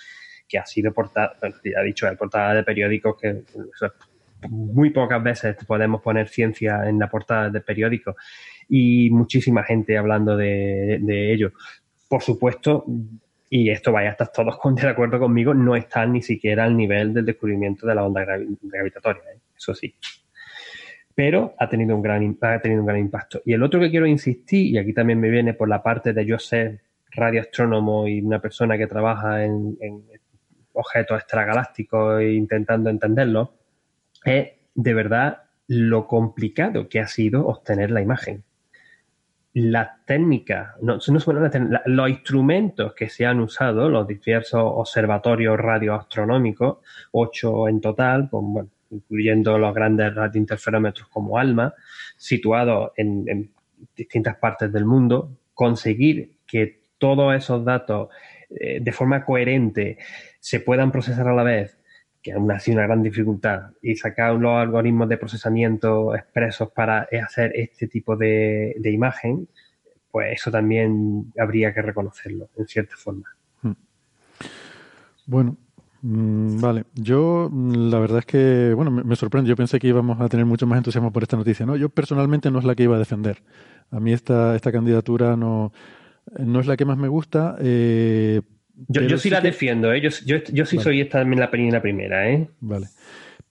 que 0.47 0.59
ha 0.59 0.65
sido 0.65 0.93
portada, 0.93 1.37
ya 1.41 1.79
ha 1.79 1.83
dicho, 1.83 2.07
portada 2.17 2.53
de 2.53 2.63
periódicos 2.63 3.17
que 3.19 3.43
muy 4.49 4.91
pocas 4.91 5.23
veces 5.23 5.57
podemos 5.65 5.99
poner 6.01 6.27
ciencia 6.27 6.87
en 6.87 6.99
la 6.99 7.09
portada 7.09 7.49
de 7.49 7.61
periódicos 7.61 8.15
y 8.69 9.09
muchísima 9.09 9.63
gente 9.63 9.97
hablando 9.97 10.37
de, 10.37 10.99
de 11.01 11.33
ello. 11.33 11.51
Por 12.07 12.21
supuesto, 12.21 12.85
y 13.49 13.69
esto 13.69 13.91
vaya, 13.91 14.11
estar 14.11 14.31
todos 14.31 14.59
de 14.75 14.87
acuerdo 14.87 15.19
conmigo, 15.19 15.53
no 15.53 15.75
está 15.75 16.05
ni 16.05 16.21
siquiera 16.21 16.65
al 16.65 16.75
nivel 16.75 17.13
del 17.13 17.25
descubrimiento 17.25 17.87
de 17.87 17.95
la 17.95 18.03
onda 18.03 18.25
gravitatoria, 18.25 19.23
¿eh? 19.33 19.39
eso 19.55 19.73
sí. 19.73 19.95
Pero 21.15 21.55
ha 21.57 21.67
tenido, 21.67 21.95
un 21.95 22.01
gran, 22.01 22.37
ha 22.41 22.59
tenido 22.59 22.81
un 22.81 22.87
gran 22.87 22.99
impacto. 22.99 23.41
Y 23.45 23.53
el 23.53 23.63
otro 23.63 23.79
que 23.79 23.89
quiero 23.89 24.05
insistir, 24.05 24.67
y 24.67 24.77
aquí 24.77 24.93
también 24.93 25.19
me 25.19 25.29
viene 25.29 25.53
por 25.53 25.67
la 25.67 25.81
parte 25.81 26.13
de 26.13 26.25
yo 26.25 26.37
ser 26.37 26.81
radioastrónomo 27.11 28.07
y 28.07 28.21
una 28.21 28.39
persona 28.39 28.77
que 28.77 28.85
trabaja 28.85 29.43
en, 29.43 29.77
en 29.79 30.03
objetos 30.73 31.17
extragalácticos 31.17 32.21
e 32.21 32.33
intentando 32.33 32.89
entenderlos, 32.89 33.49
es 34.25 34.49
de 34.75 34.93
verdad 34.93 35.43
lo 35.67 36.05
complicado 36.05 36.87
que 36.87 36.99
ha 36.99 37.07
sido 37.07 37.47
obtener 37.47 37.91
la 37.91 38.01
imagen 38.01 38.43
las 39.59 40.05
técnicas, 40.05 40.75
no, 40.81 40.99
no 41.07 41.79
los 41.87 42.09
instrumentos 42.09 42.93
que 42.93 43.09
se 43.09 43.25
han 43.25 43.39
usado, 43.39 43.89
los 43.89 44.07
diversos 44.07 44.61
observatorios 44.63 45.57
radioastronómicos, 45.57 46.77
ocho 47.11 47.67
en 47.67 47.81
total, 47.81 48.29
incluyendo 48.91 49.57
los 49.57 49.73
grandes 49.73 50.13
radiointerferómetros 50.13 51.07
como 51.07 51.39
ALMA, 51.39 51.73
situados 52.15 52.91
en, 52.97 53.49
distintas 53.95 54.35
partes 54.37 54.71
del 54.71 54.85
mundo, 54.85 55.31
conseguir 55.55 56.33
que 56.45 56.81
todos 56.99 57.35
esos 57.35 57.65
datos 57.65 58.09
eh, 58.51 58.79
de 58.79 58.91
forma 58.91 59.25
coherente 59.25 59.97
se 60.39 60.59
puedan 60.59 60.91
procesar 60.91 61.27
a 61.27 61.33
la 61.33 61.43
vez 61.43 61.76
que 62.21 62.33
aún 62.33 62.51
así 62.51 62.71
una 62.71 62.83
gran 62.83 63.03
dificultad, 63.03 63.71
y 63.81 63.95
sacar 63.95 64.35
los 64.35 64.51
algoritmos 64.53 65.09
de 65.09 65.17
procesamiento 65.17 66.15
expresos 66.15 66.71
para 66.71 67.07
hacer 67.23 67.51
este 67.55 67.87
tipo 67.87 68.15
de, 68.15 68.75
imagen, 68.83 69.47
pues 70.11 70.33
eso 70.33 70.51
también 70.51 71.31
habría 71.39 71.73
que 71.73 71.81
reconocerlo, 71.81 72.49
en 72.57 72.67
cierta 72.67 72.95
forma. 72.95 73.25
Hmm. 73.61 73.73
Bueno, 75.25 75.57
mm, 76.01 76.59
Vale, 76.59 76.85
yo 76.95 77.49
mm, 77.51 77.89
la 77.89 77.99
verdad 77.99 78.19
es 78.19 78.25
que, 78.25 78.73
bueno, 78.73 78.91
me, 78.91 79.15
sorprende. 79.15 79.49
Yo 79.49 79.55
pensé 79.55 79.79
que 79.79 79.87
íbamos 79.87 80.19
a 80.19 80.29
tener 80.29 80.45
mucho 80.45 80.65
más 80.67 80.77
entusiasmo 80.77 81.11
por 81.11 81.23
esta 81.23 81.37
noticia, 81.37 81.65
¿no? 81.65 81.75
Yo 81.75 81.89
personalmente 81.89 82.51
no 82.51 82.59
es 82.59 82.65
la 82.65 82.75
que 82.75 82.83
iba 82.83 82.95
a 82.95 82.99
defender. 82.99 83.43
A 83.91 83.99
mí 83.99 84.11
esta, 84.11 84.55
esta 84.55 84.71
candidatura 84.71 85.37
no, 85.37 85.71
no 86.37 86.59
es 86.59 86.67
la 86.67 86.77
que 86.77 86.85
más 86.85 86.97
me 86.97 87.07
gusta, 87.07 87.55
eh, 87.59 88.41
yo, 88.87 89.17
sí, 89.17 89.29
la 89.29 89.41
defiendo, 89.41 89.91
¿eh? 89.93 90.01
yo, 90.01 90.09
yo, 90.25 90.65
sí 90.65 90.77
soy 90.77 91.01
esta 91.01 91.19
también 91.19 91.39
la, 91.39 91.49
la 91.51 91.81
primera. 91.81 92.29
¿eh? 92.29 92.47
Vale. 92.59 92.87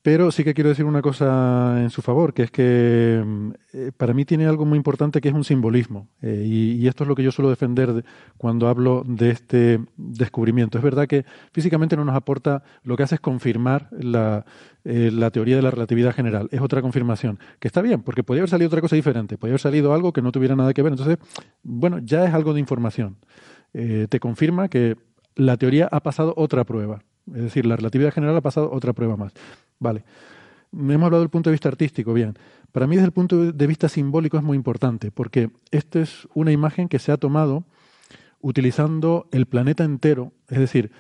Pero 0.07 0.31
sí 0.31 0.45
que 0.45 0.55
quiero 0.55 0.71
decir 0.71 0.85
una 0.85 1.03
cosa 1.03 1.83
en 1.83 1.91
su 1.91 2.01
favor, 2.01 2.33
que 2.33 2.45
es 2.45 2.53
que 2.53 3.21
mm, 3.27 3.51
eh, 3.73 3.91
para 3.97 4.15
mí 4.15 4.25
tiene 4.25 4.47
algo 4.47 4.65
muy 4.65 4.77
importante 4.77 5.21
que 5.21 5.27
es 5.27 5.35
un 5.35 5.43
simbolismo. 5.43 6.07
Eh, 6.23 6.45
y, 6.47 6.87
esto 6.87 7.03
es 7.03 7.09
lo 7.09 7.17
que 7.17 7.25
yo 7.25 7.33
suelo 7.33 7.51
defender 7.51 8.05
cuando 8.37 8.69
hablo 8.69 9.03
de 9.05 9.31
este 9.31 9.81
descubrimiento. 9.97 10.79
Es 10.79 10.85
verdad 10.85 11.09
que 11.09 11.25
físicamente 11.53 11.97
no 11.97 12.05
nos 12.05 12.15
aporta, 12.15 12.63
lo 12.85 12.97
que 12.97 13.03
hace 13.03 13.17
es 13.17 13.21
confirmar 13.21 13.89
la, 13.91 14.47
eh, 14.85 15.11
la 15.13 15.33
teoría 15.33 15.57
de 15.57 15.63
la 15.63 15.73
relatividad 15.73 16.15
general. 16.15 16.49
Es 16.53 16.61
otra 16.61 16.83
confirmación, 16.83 17.41
que 17.59 17.67
está 17.67 17.83
bien, 17.83 18.03
porque 18.03 18.23
podría 18.23 18.43
haber 18.43 18.51
salido 18.51 18.69
otra 18.69 18.83
cosa 18.83 18.95
diferente, 18.95 19.37
podría 19.37 19.55
haber 19.55 19.61
salido 19.61 19.93
algo 19.93 20.13
que 20.13 20.23
no 20.23 20.31
tuviera 20.31 20.55
nada 20.55 20.73
que 20.73 20.83
ver. 20.83 20.93
Entonces, 20.93 21.19
bueno, 21.65 21.99
ya 21.99 22.25
es 22.25 22.33
algo 22.33 22.55
de 22.55 22.61
información. 22.61 23.17
te 23.73 24.21
confirma 24.21 24.69
que 24.69 24.95
la 25.37 25.57
teoría 25.57 25.89
ha 25.93 26.01
pasado 26.01 26.35
otra 26.37 26.65
prueba. 26.65 27.03
Es 27.33 27.43
decir, 27.43 27.67
la 27.67 27.77
relatividad 27.77 28.13
general 28.13 28.37
ha 28.37 28.41
pasado 28.41 28.71
otra 28.73 28.93
prueba 28.93 29.17
más. 29.17 29.33
Vale. 29.79 30.05
Hemos 30.73 31.05
hablado 31.05 31.21
del 31.21 31.31
punto 31.31 31.51
de 31.51 31.55
vista 31.55 31.69
artístico, 31.69 32.13
bien. 32.13 32.35
Para 32.73 32.87
mí 32.87 32.97
desde 32.97 33.07
el 33.07 33.13
punto 33.13 33.53
de 33.53 33.67
vista 33.67 33.89
simbólico 33.89 34.37
es 34.37 34.43
muy 34.43 34.57
importante, 34.57 35.11
porque 35.11 35.51
esta 35.71 36.01
es 36.01 36.29
una 36.35 36.53
imagen 36.53 36.89
que 36.89 36.99
se 36.99 37.13
ha 37.13 37.17
tomado 37.17 37.65
utilizando 38.41 39.29
el 39.33 39.47
planeta 39.47 39.85
entero, 39.85 40.33
es 40.49 40.59
decir, 40.59 40.91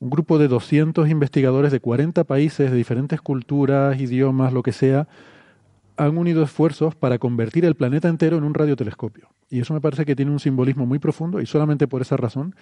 un 0.00 0.10
grupo 0.10 0.38
de 0.38 0.48
200 0.48 1.08
investigadores 1.08 1.70
de 1.70 1.80
40 1.80 2.24
países, 2.24 2.70
de 2.70 2.76
diferentes 2.76 3.20
culturas, 3.20 4.00
idiomas, 4.00 4.52
lo 4.52 4.62
que 4.62 4.72
sea, 4.72 5.06
han 5.96 6.18
unido 6.18 6.42
esfuerzos 6.42 6.96
para 6.96 7.18
convertir 7.18 7.64
el 7.64 7.76
planeta 7.76 8.08
entero 8.08 8.36
en 8.36 8.44
un 8.44 8.54
radiotelescopio. 8.54 9.28
Y 9.48 9.60
eso 9.60 9.74
me 9.74 9.80
parece 9.80 10.04
que 10.04 10.16
tiene 10.16 10.32
un 10.32 10.40
simbolismo 10.40 10.86
muy 10.86 10.98
profundo 10.98 11.40
y 11.40 11.46
solamente 11.46 11.86
por 11.86 12.02
esa 12.02 12.16
razón, 12.16 12.56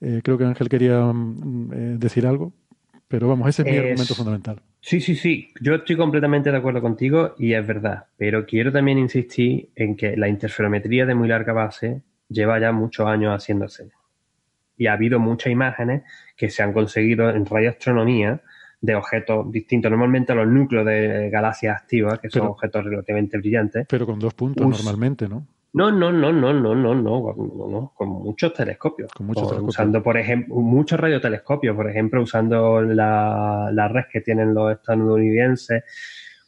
eh, 0.00 0.20
creo 0.22 0.38
que 0.38 0.44
Ángel 0.44 0.68
quería 0.68 1.00
mm, 1.00 1.72
eh, 1.72 1.96
decir 1.98 2.26
algo, 2.26 2.52
pero 3.08 3.28
vamos, 3.28 3.48
ese 3.48 3.62
es 3.62 3.68
mi 3.72 3.78
argumento 3.78 4.14
fundamental. 4.14 4.62
Sí, 4.80 5.00
sí, 5.00 5.14
sí. 5.14 5.52
Yo 5.60 5.74
estoy 5.74 5.96
completamente 5.96 6.50
de 6.50 6.56
acuerdo 6.56 6.80
contigo 6.80 7.34
y 7.38 7.52
es 7.52 7.66
verdad. 7.66 8.06
Pero 8.16 8.46
quiero 8.46 8.72
también 8.72 8.98
insistir 8.98 9.68
en 9.74 9.96
que 9.96 10.16
la 10.16 10.28
interferometría 10.28 11.04
de 11.04 11.14
muy 11.14 11.28
larga 11.28 11.52
base 11.52 12.02
lleva 12.28 12.58
ya 12.58 12.72
muchos 12.72 13.06
años 13.06 13.34
haciéndose. 13.34 13.90
Y 14.78 14.86
ha 14.86 14.94
habido 14.94 15.18
muchas 15.18 15.52
imágenes 15.52 16.04
que 16.36 16.48
se 16.48 16.62
han 16.62 16.72
conseguido 16.72 17.28
en 17.28 17.44
radioastronomía 17.44 18.40
de 18.80 18.94
objetos 18.94 19.50
distintos. 19.52 19.90
Normalmente 19.90 20.34
los 20.34 20.46
núcleos 20.46 20.86
de 20.86 21.28
galaxias 21.28 21.76
activas, 21.76 22.18
que 22.18 22.30
son 22.30 22.46
objetos 22.46 22.84
relativamente 22.84 23.36
brillantes. 23.36 23.86
Pero 23.88 24.06
con 24.06 24.18
dos 24.18 24.32
puntos 24.32 24.66
normalmente, 24.66 25.28
¿no? 25.28 25.46
No, 25.72 25.92
no, 25.92 26.10
no, 26.10 26.32
no, 26.32 26.52
no, 26.52 26.74
no, 26.74 26.94
no, 26.94 27.24
no, 27.34 27.92
con 27.94 28.08
muchos 28.08 28.52
telescopios. 28.52 29.12
Con 29.12 29.26
muchos 29.26 29.44
telescopios. 29.44 29.74
Usando, 29.74 30.02
por 30.02 30.16
ejemplo, 30.16 30.56
muchos 30.56 30.98
radiotelescopios, 30.98 31.76
por 31.76 31.88
ejemplo, 31.88 32.22
usando 32.22 32.82
la, 32.82 33.70
la 33.72 33.88
red 33.88 34.04
que 34.12 34.20
tienen 34.20 34.52
los 34.52 34.72
estadounidenses 34.72 35.84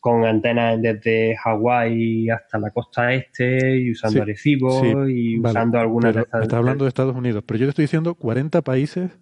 con 0.00 0.24
antenas 0.24 0.82
desde 0.82 1.36
Hawái 1.36 2.28
hasta 2.28 2.58
la 2.58 2.72
costa 2.72 3.12
este 3.12 3.76
y 3.78 3.92
usando 3.92 4.24
sí, 4.34 4.58
y 5.08 5.38
usando 5.38 5.78
algunas... 5.78 6.16
Estás 6.16 6.52
hablando 6.54 6.84
de 6.84 6.88
Estados 6.88 7.14
Unidos, 7.14 7.44
pero 7.46 7.60
yo 7.60 7.66
te 7.66 7.70
estoy 7.70 7.84
diciendo 7.84 8.16
40 8.16 8.62
países 8.62 9.12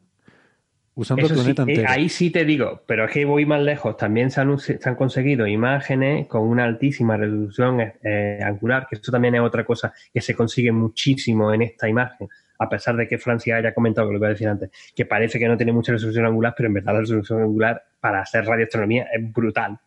Usando 1.01 1.27
el 1.27 1.33
planeta 1.33 1.65
eh, 1.67 1.83
Ahí 1.89 2.11
sí 2.11 2.29
te 2.29 2.45
digo, 2.45 2.83
pero 2.85 3.07
es 3.07 3.11
que 3.11 3.25
voy 3.25 3.47
más 3.47 3.63
lejos. 3.63 3.97
También 3.97 4.31
se 4.31 4.43
han, 4.43 4.95
conseguido 4.97 5.47
imágenes 5.47 6.27
con 6.27 6.43
una 6.43 6.65
altísima 6.65 7.17
resolución 7.17 7.81
eh, 7.81 8.39
angular, 8.45 8.87
que 8.87 8.97
esto 8.97 9.11
también 9.11 9.35
es 9.35 9.41
otra 9.41 9.65
cosa 9.65 9.95
que 10.13 10.21
se 10.21 10.35
consigue 10.35 10.71
muchísimo 10.73 11.55
en 11.55 11.63
esta 11.63 11.89
imagen, 11.89 12.29
a 12.59 12.69
pesar 12.69 12.97
de 12.97 13.09
que 13.09 13.17
Francia 13.17 13.57
haya 13.57 13.73
comentado, 13.73 14.09
que 14.09 14.13
lo 14.13 14.19
voy 14.19 14.27
a 14.27 14.33
decir 14.33 14.47
antes, 14.47 14.71
que 14.95 15.07
parece 15.07 15.39
que 15.39 15.49
no 15.49 15.57
tiene 15.57 15.73
mucha 15.73 15.91
resolución 15.91 16.27
angular, 16.27 16.53
pero 16.55 16.67
en 16.67 16.75
verdad 16.75 16.93
la 16.93 17.01
resolución 17.01 17.41
angular 17.41 17.83
para 17.99 18.21
hacer 18.21 18.45
radioastronomía 18.45 19.07
es 19.11 19.33
brutal. 19.33 19.79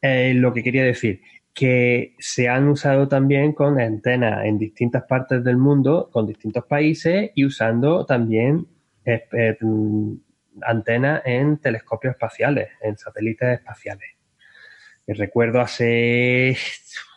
Eh, 0.00 0.32
lo 0.32 0.54
que 0.54 0.62
quería 0.62 0.84
decir, 0.84 1.20
que 1.52 2.14
se 2.18 2.48
han 2.48 2.66
usado 2.66 3.08
también 3.08 3.52
con 3.52 3.78
antenas 3.78 4.46
en 4.46 4.56
distintas 4.56 5.02
partes 5.02 5.44
del 5.44 5.58
mundo, 5.58 6.08
con 6.10 6.26
distintos 6.26 6.64
países 6.64 7.30
y 7.34 7.44
usando 7.44 8.06
también 8.06 8.68
antenas 10.62 11.22
en 11.24 11.58
telescopios 11.58 12.12
espaciales, 12.12 12.68
en 12.82 12.96
satélites 12.96 13.58
espaciales. 13.58 14.08
Y 15.06 15.12
recuerdo 15.14 15.60
hace, 15.60 16.56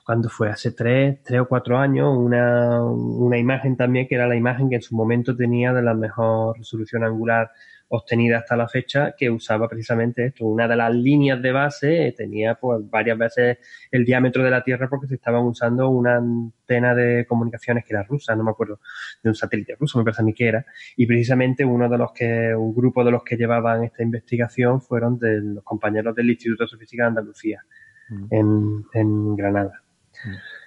¿cuándo 0.05 0.29
fue? 0.29 0.49
Hace 0.49 0.71
tres, 0.71 1.21
tres 1.23 1.41
o 1.41 1.47
cuatro 1.47 1.77
años, 1.77 2.15
una, 2.17 2.83
una 2.83 3.37
imagen 3.37 3.75
también 3.75 4.07
que 4.07 4.15
era 4.15 4.27
la 4.27 4.35
imagen 4.35 4.69
que 4.69 4.75
en 4.75 4.81
su 4.81 4.95
momento 4.95 5.35
tenía 5.35 5.73
de 5.73 5.81
la 5.81 5.93
mejor 5.93 6.57
resolución 6.57 7.03
angular 7.03 7.51
obtenida 7.93 8.37
hasta 8.37 8.55
la 8.55 8.69
fecha 8.69 9.13
que 9.17 9.29
usaba 9.29 9.67
precisamente 9.67 10.27
esto. 10.27 10.45
Una 10.45 10.65
de 10.65 10.77
las 10.77 10.95
líneas 10.95 11.41
de 11.41 11.51
base 11.51 12.13
tenía 12.17 12.55
pues 12.55 12.79
varias 12.89 13.17
veces 13.17 13.57
el 13.91 14.05
diámetro 14.05 14.43
de 14.43 14.49
la 14.49 14.63
Tierra 14.63 14.89
porque 14.89 15.07
se 15.07 15.15
estaban 15.15 15.43
usando 15.43 15.89
una 15.89 16.15
antena 16.15 16.95
de 16.95 17.25
comunicaciones 17.27 17.83
que 17.83 17.93
era 17.93 18.03
rusa, 18.03 18.33
no 18.33 18.45
me 18.45 18.51
acuerdo, 18.51 18.79
de 19.21 19.29
un 19.29 19.35
satélite 19.35 19.75
ruso, 19.75 19.97
me 19.97 20.05
parece 20.05 20.21
a 20.21 20.25
mí 20.25 20.33
que 20.33 20.47
era. 20.47 20.65
Y 20.95 21.05
precisamente 21.05 21.65
uno 21.65 21.89
de 21.89 21.97
los 21.97 22.13
que, 22.13 22.55
un 22.55 22.73
grupo 22.73 23.03
de 23.03 23.11
los 23.11 23.23
que 23.23 23.35
llevaban 23.35 23.83
esta 23.83 24.03
investigación 24.03 24.81
fueron 24.81 25.19
de 25.19 25.41
los 25.41 25.63
compañeros 25.65 26.15
del 26.15 26.29
Instituto 26.29 26.65
de 26.65 26.77
Física 26.77 27.03
de 27.03 27.09
Andalucía 27.09 27.61
mm. 28.07 28.25
en, 28.29 28.85
en, 28.93 29.35
Granada. 29.35 29.83
Mm. 30.23 30.60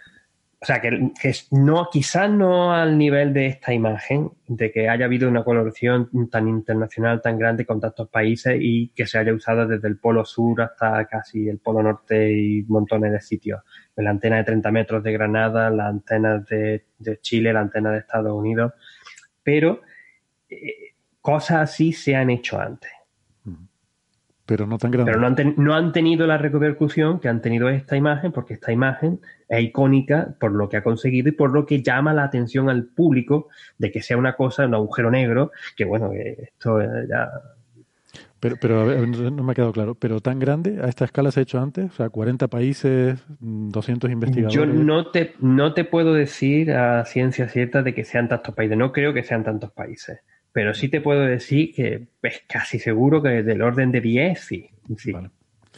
O 0.65 0.67
sea, 0.67 0.81
que, 0.81 1.13
no, 1.51 1.91
quizás 1.93 2.31
no 2.31 2.73
al 2.73 2.97
nivel 2.97 3.35
de 3.35 3.49
esta 3.49 3.75
imagen, 3.75 4.31
de 4.49 4.73
que 4.73 4.89
haya 4.89 5.05
habido 5.05 5.29
una 5.29 5.45
colaboración 5.45 6.09
tan 6.31 6.49
internacional, 6.49 7.21
tan 7.21 7.39
grande 7.39 7.67
con 7.67 7.83
tantos 7.83 8.09
países 8.09 8.57
y 8.59 8.89
que 8.97 9.07
se 9.07 9.19
haya 9.19 9.35
usado 9.35 9.67
desde 9.67 9.89
el 9.89 9.99
polo 9.99 10.25
sur 10.25 10.63
hasta 10.63 11.05
casi 11.05 11.51
el 11.51 11.59
polo 11.59 11.83
norte 11.83 12.33
y 12.33 12.63
montones 12.63 13.13
de 13.13 13.21
sitios. 13.21 13.61
La 13.97 14.09
antena 14.09 14.39
de 14.39 14.45
30 14.45 14.71
metros 14.71 15.03
de 15.03 15.13
Granada, 15.13 15.69
la 15.69 15.87
antena 15.87 16.39
de, 16.39 16.87
Chile, 17.21 17.53
la 17.53 17.61
antena 17.61 17.93
de 17.93 17.99
Estados 17.99 18.33
Unidos. 18.33 18.73
Pero 19.43 19.83
eh, 20.49 20.95
cosas 21.21 21.59
así 21.59 21.93
se 21.93 22.17
han 22.17 22.31
hecho 22.31 22.59
antes 22.59 22.94
pero 24.47 24.67
no 24.67 24.79
tan 24.79 24.91
grande. 24.91 25.13
Pero 25.13 25.21
no 25.21 25.27
han, 25.27 25.55
no 25.57 25.75
han, 25.75 25.93
tenido 25.93 26.27
la 26.27 26.37
repercusión 26.37 27.19
que 27.19 27.29
han 27.29 27.41
tenido 27.41 27.69
esta 27.69 27.97
imagen, 27.97 28.33
porque 28.33 28.55
esta 28.55 28.73
imagen 28.73 29.21
es 29.49 29.63
icónica 29.63 30.35
por 30.39 30.53
lo 30.53 30.69
que 30.69 30.77
ha 30.77 30.83
conseguido 30.83 31.29
y 31.29 31.33
por 31.33 31.53
lo 31.53 31.65
que 31.65 31.83
llama 31.83 32.13
la 32.13 32.25
atención 32.25 32.69
al 32.69 32.85
público 32.85 33.49
de 33.79 33.91
que 33.91 34.03
sea 34.03 34.17
una 34.17 34.35
cosa, 34.35 34.67
un 34.67 34.75
agujero 34.75 35.11
negro, 35.11 35.53
que 35.77 35.85
bueno, 35.85 36.13
esto 36.13 36.81
ya... 37.09 37.31
Pero, 38.39 38.57
pero 38.61 38.81
a 38.83 38.85
ver, 38.85 39.09
no 39.09 39.43
me 39.43 39.53
ha 39.53 39.55
quedado 39.55 39.73
claro, 39.73 39.95
pero 39.95 40.21
tan 40.21 40.39
grande, 40.39 40.79
a 40.83 40.89
esta 40.89 41.07
escala 41.07 41.31
se 41.31 41.41
ha 41.41 41.43
hecho 41.45 41.59
antes, 41.59 41.87
o 41.87 41.95
sea, 41.95 42.11
40 42.11 42.49
países, 42.49 43.25
200 43.41 44.11
investigadores. 44.11 44.55
Yo 44.55 44.67
no 44.67 45.11
te, 45.11 45.35
no 45.41 45.73
te 45.73 45.85
puedo 45.85 46.13
decir 46.13 46.73
a 46.73 47.07
ciencia 47.07 47.49
cierta 47.49 47.83
de 47.83 47.95
que 47.95 48.05
sean 48.05 48.29
tantos 48.29 48.55
países, 48.55 48.77
no 48.77 48.93
creo 48.93 49.15
que 49.15 49.23
sean 49.23 49.45
tantos 49.45 49.73
países 49.73 50.21
pero 50.55 50.73
sí 50.73 50.89
te 50.89 51.01
puedo 51.01 51.23
decir 51.23 51.75
que 51.75 52.07
es 52.23 52.45
casi 52.49 52.79
seguro 52.79 53.21
que 53.21 53.43
del 53.43 53.61
orden 53.61 53.91
de 53.91 54.01
10, 54.01 54.39
sí. 54.39 54.71
sí. 54.97 55.13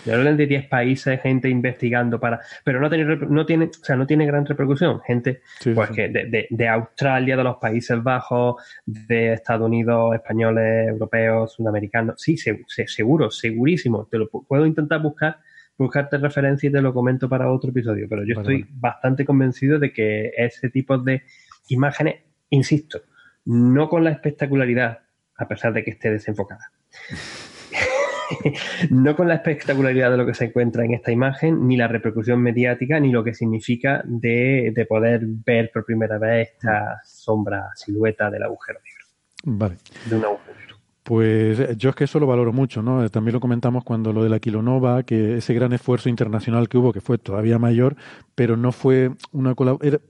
Del 0.04 0.20
orden 0.20 0.36
de 0.36 0.46
10 0.46 0.68
países, 0.68 1.18
gente 1.22 1.48
investigando 1.48 2.20
para. 2.20 2.42
Pero 2.62 2.78
no 2.78 2.90
tiene, 2.90 3.16
no 3.16 3.46
tiene, 3.46 3.64
o 3.64 3.84
sea, 3.84 3.96
no 3.96 4.06
tiene 4.06 4.26
gran 4.26 4.44
repercusión. 4.44 5.00
Gente, 5.00 5.40
pues 5.74 5.88
que 5.92 6.10
de, 6.10 6.46
de, 6.50 6.68
Australia, 6.68 7.38
de 7.38 7.44
los 7.44 7.56
Países 7.56 8.02
Bajos, 8.02 8.62
de 8.84 9.32
Estados 9.32 9.66
Unidos, 9.66 10.14
españoles, 10.14 10.88
europeos, 10.88 11.54
sudamericanos. 11.54 12.20
Sí, 12.20 12.36
seguro, 12.36 13.30
segurísimo. 13.30 14.06
Te 14.10 14.18
lo 14.18 14.28
puedo 14.28 14.66
intentar 14.66 15.00
buscar, 15.00 15.38
buscarte 15.78 16.18
referencia 16.18 16.68
y 16.68 16.72
te 16.72 16.82
lo 16.82 16.92
comento 16.92 17.30
para 17.30 17.50
otro 17.50 17.70
episodio. 17.70 18.06
Pero 18.10 18.26
yo 18.26 18.38
estoy 18.40 18.66
bastante 18.72 19.24
convencido 19.24 19.78
de 19.78 19.90
que 19.90 20.32
ese 20.36 20.68
tipo 20.68 20.98
de 20.98 21.22
imágenes, 21.70 22.16
insisto, 22.50 23.00
no 23.46 23.88
con 23.88 24.04
la 24.04 24.10
espectacularidad, 24.10 25.00
a 25.36 25.48
pesar 25.48 25.72
de 25.72 25.82
que 25.82 25.92
esté 25.92 26.10
desenfocada. 26.10 26.70
no 28.90 29.16
con 29.16 29.28
la 29.28 29.36
espectacularidad 29.36 30.10
de 30.10 30.16
lo 30.16 30.26
que 30.26 30.34
se 30.34 30.46
encuentra 30.46 30.84
en 30.84 30.94
esta 30.94 31.12
imagen, 31.12 31.66
ni 31.66 31.76
la 31.76 31.88
repercusión 31.88 32.40
mediática, 32.42 33.00
ni 33.00 33.10
lo 33.10 33.24
que 33.24 33.34
significa 33.34 34.02
de, 34.04 34.72
de 34.74 34.86
poder 34.86 35.22
ver 35.24 35.70
por 35.72 35.84
primera 35.84 36.18
vez 36.18 36.50
esta 36.50 37.00
sombra, 37.04 37.70
silueta 37.74 38.30
del 38.30 38.42
agujero 38.42 38.80
negro. 38.84 39.06
Vale. 39.44 39.76
De 40.06 40.16
un 40.16 40.24
agujero 40.24 40.75
pues 41.06 41.60
eh, 41.60 41.74
yo 41.78 41.90
es 41.90 41.94
que 41.94 42.02
eso 42.02 42.18
lo 42.18 42.26
valoro 42.26 42.52
mucho, 42.52 42.82
¿no? 42.82 43.04
Eh, 43.04 43.08
también 43.10 43.32
lo 43.32 43.38
comentamos 43.38 43.84
cuando 43.84 44.12
lo 44.12 44.24
de 44.24 44.28
la 44.28 44.40
Kilonova, 44.40 45.04
que 45.04 45.36
ese 45.36 45.54
gran 45.54 45.72
esfuerzo 45.72 46.08
internacional 46.08 46.68
que 46.68 46.78
hubo, 46.78 46.92
que 46.92 47.00
fue 47.00 47.16
todavía 47.16 47.60
mayor, 47.60 47.94
pero 48.34 48.56
no 48.56 48.72
fue 48.72 49.12
una 49.30 49.54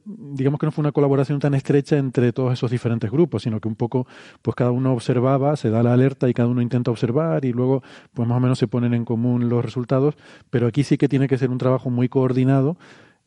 digamos 0.06 0.58
que 0.58 0.64
no 0.64 0.72
fue 0.72 0.80
una 0.80 0.92
colaboración 0.92 1.38
tan 1.38 1.52
estrecha 1.52 1.98
entre 1.98 2.32
todos 2.32 2.54
esos 2.54 2.70
diferentes 2.70 3.10
grupos, 3.10 3.42
sino 3.42 3.60
que 3.60 3.68
un 3.68 3.74
poco, 3.74 4.06
pues 4.40 4.54
cada 4.54 4.70
uno 4.70 4.94
observaba, 4.94 5.54
se 5.56 5.68
da 5.68 5.82
la 5.82 5.92
alerta 5.92 6.30
y 6.30 6.32
cada 6.32 6.48
uno 6.48 6.62
intenta 6.62 6.90
observar 6.90 7.44
y 7.44 7.52
luego, 7.52 7.82
pues 8.14 8.26
más 8.26 8.38
o 8.38 8.40
menos 8.40 8.58
se 8.58 8.66
ponen 8.66 8.94
en 8.94 9.04
común 9.04 9.50
los 9.50 9.62
resultados, 9.62 10.14
pero 10.48 10.66
aquí 10.66 10.82
sí 10.82 10.96
que 10.96 11.10
tiene 11.10 11.28
que 11.28 11.36
ser 11.36 11.50
un 11.50 11.58
trabajo 11.58 11.90
muy 11.90 12.08
coordinado 12.08 12.78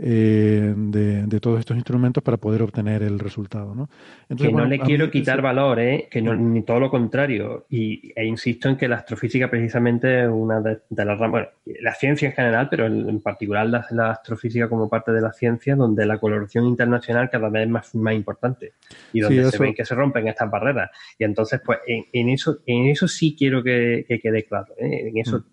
eh, 0.01 0.73
de, 0.75 1.39
todos 1.41 1.59
estos 1.59 1.75
instrumentos 1.75 2.23
para 2.23 2.37
poder 2.37 2.61
obtener 2.61 3.03
el 3.03 3.19
resultado. 3.19 3.75
¿no? 3.75 3.89
que 4.33 4.49
no 4.49 4.65
le 4.65 4.79
quiero 4.79 5.11
quitar 5.11 5.41
valor, 5.41 5.79
¿eh? 5.79 6.07
que 6.09 6.21
no, 6.21 6.33
ni 6.35 6.61
todo 6.63 6.79
lo 6.79 6.89
contrario. 6.89 7.65
Y, 7.69 8.13
e 8.15 8.25
insisto 8.25 8.69
en 8.69 8.77
que 8.77 8.87
la 8.87 8.95
astrofísica 8.95 9.49
precisamente 9.49 10.23
es 10.23 10.29
una 10.29 10.61
de, 10.61 10.79
las 10.89 11.19
ramas, 11.19 11.31
bueno, 11.31 11.47
la 11.81 11.93
ciencia 11.93 12.29
en 12.29 12.33
general, 12.33 12.69
pero 12.69 12.85
en, 12.85 13.19
particular 13.19 13.67
la, 13.67 14.11
astrofísica 14.11 14.69
como 14.69 14.87
parte 14.87 15.11
de 15.11 15.19
la 15.19 15.33
ciencia, 15.33 15.75
donde 15.75 16.05
la 16.05 16.17
colaboración 16.17 16.65
internacional 16.65 17.29
cada 17.29 17.49
vez 17.49 17.63
es 17.63 17.69
más, 17.69 17.93
más 17.95 18.13
importante 18.13 18.73
y 19.11 19.19
donde 19.19 19.51
se 19.51 19.57
ven 19.57 19.73
que 19.73 19.83
se 19.83 19.95
rompen 19.95 20.29
estas 20.29 20.49
barreras. 20.49 20.91
Y 21.17 21.25
entonces, 21.25 21.61
pues 21.65 21.79
en, 21.85 22.29
eso, 22.29 22.59
en 22.65 22.85
eso 22.85 23.07
sí 23.07 23.35
quiero 23.37 23.61
que, 23.61 24.05
quede 24.21 24.45
claro. 24.45 24.73
¿eh? 24.77 25.09
En 25.09 25.17
eso, 25.17 25.39
mm. 25.39 25.43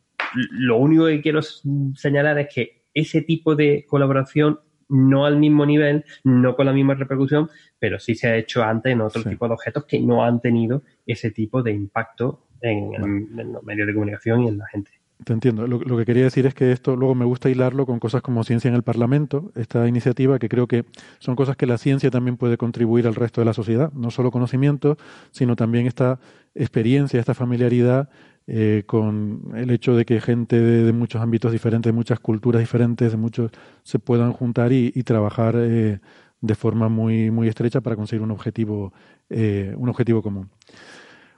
lo 0.51 0.77
único 0.77 1.07
que 1.07 1.21
quiero 1.21 1.41
señalar 1.43 2.39
es 2.39 2.55
que 2.55 2.86
ese 2.97 3.21
tipo 3.23 3.55
de 3.55 3.85
colaboración 3.87 4.59
no 4.89 5.27
al 5.27 5.37
mismo 5.39 5.67
nivel, 5.67 6.05
no 6.25 6.57
con 6.57 6.67
la 6.67 6.73
misma 6.73 6.95
repercusión, 6.95 7.51
pero 7.79 7.99
sí 7.99 8.15
se 8.15 8.29
ha 8.29 8.37
hecho 8.37 8.63
antes 8.63 8.93
en 8.93 9.01
otro 9.01 9.23
tipo 9.23 9.47
de 9.47 9.55
objetos 9.55 9.85
que 9.85 10.01
no 10.01 10.25
han 10.25 10.41
tenido 10.41 10.83
ese 11.07 11.31
tipo 11.31 11.63
de 11.63 11.73
impacto 11.73 12.47
en, 12.61 13.53
los 13.53 13.63
medios 13.65 13.87
de 13.87 13.95
comunicación 13.95 14.43
y 14.43 14.49
en 14.49 14.59
la 14.59 14.67
gente. 14.69 14.91
Te 15.25 15.33
entiendo. 15.33 15.67
Lo, 15.67 15.97
que 15.97 16.05
quería 16.05 16.25
decir 16.25 16.47
es 16.47 16.55
que 16.55 16.73
esto 16.73 16.95
luego 16.95 17.15
me 17.15 17.25
gusta 17.25 17.49
hilarlo 17.49 17.87
con 17.87 17.99
cosas 17.99 18.21
como 18.21 18.45
ciencia 18.45 18.69
en 18.69 18.75
el 18.75 18.83
Parlamento, 18.83 19.51
esta 19.57 19.89
iniciativa 19.89 20.39
que 20.39 20.49
creo 20.49 20.67
que 20.67 20.85
son 21.19 21.37
cosas 21.37 21.57
que 21.57 21.67
la 21.67 21.79
ciencia 21.79 22.11
también 22.11 22.37
puede 22.37 22.59
contribuir 22.59 23.07
al 23.07 23.15
resto 23.15 23.41
de 23.41 23.47
la 23.47 23.55
sociedad, 23.55 23.91
no 23.93 24.11
solo 24.11 24.31
conocimiento, 24.31 24.99
sino 25.31 25.57
también 25.57 25.87
esta 25.87 26.21
experiencia, 26.55 27.19
esta 27.19 27.35
familiaridad 27.35 28.11
eh, 28.49 28.85
con 28.87 29.53
el 29.57 29.71
hecho 29.71 29.97
de 29.97 30.05
que 30.05 30.21
gente 30.21 30.61
de, 30.61 30.93
muchos 30.93 31.21
ámbitos 31.21 31.51
diferentes, 31.51 31.91
de 31.91 31.97
muchas 31.97 32.21
culturas 32.21 32.61
diferentes, 32.61 33.11
de 33.11 33.19
muchos 33.19 33.51
se 33.83 33.99
puedan 33.99 34.33
juntar 34.33 34.73
y, 34.73 34.93
trabajar 35.03 35.57
eh, 35.59 35.99
de 36.41 36.55
forma 36.55 36.89
muy, 36.89 37.33
muy 37.33 37.49
estrecha 37.49 37.81
para 37.81 37.97
conseguir 37.97 38.23
un 38.23 38.31
objetivo, 38.31 38.93
eh, 39.31 39.75
un 39.77 39.89
objetivo 39.89 40.23
común. 40.23 40.51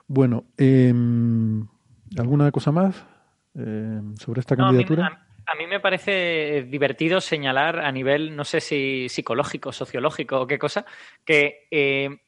Bueno, 0.07 0.45
em, 0.57 1.67
¿alguna 2.15 2.51
cosa 2.51 2.71
más 2.71 3.03
em, 3.55 4.15
sobre 4.15 4.41
esta 4.41 4.55
candidatura? 4.55 5.25
A 5.47 5.55
mí 5.55 5.65
me 5.65 5.79
parece 5.79 6.67
divertido 6.69 7.21
señalar 7.21 7.79
a 7.79 7.91
nivel, 7.91 8.35
no 8.35 8.45
sé 8.45 8.61
si 8.61 9.09
psicológico, 9.09 9.71
sociológico 9.71 10.41
o 10.41 10.47
qué 10.47 10.59
cosa, 10.59 10.85
que 11.25 12.19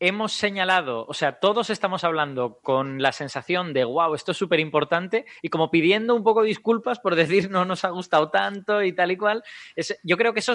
hemos 0.00 0.32
señalado, 0.32 1.04
o 1.06 1.14
sea, 1.14 1.38
todos 1.40 1.68
estamos 1.68 2.04
hablando 2.04 2.58
con 2.62 3.02
la 3.02 3.12
sensación 3.12 3.74
de, 3.74 3.84
wow, 3.84 4.14
esto 4.14 4.32
es 4.32 4.38
súper 4.38 4.58
importante 4.58 5.26
y 5.42 5.50
como 5.50 5.70
pidiendo 5.70 6.14
un 6.14 6.24
poco 6.24 6.42
disculpas 6.42 6.98
por 6.98 7.14
decir 7.14 7.50
no 7.50 7.66
nos 7.66 7.84
ha 7.84 7.90
gustado 7.90 8.30
tanto 8.30 8.82
y 8.82 8.94
tal 8.94 9.12
y 9.12 9.18
cual. 9.18 9.44
yo 10.02 10.16
creo 10.16 10.32
que 10.32 10.40
eso 10.40 10.54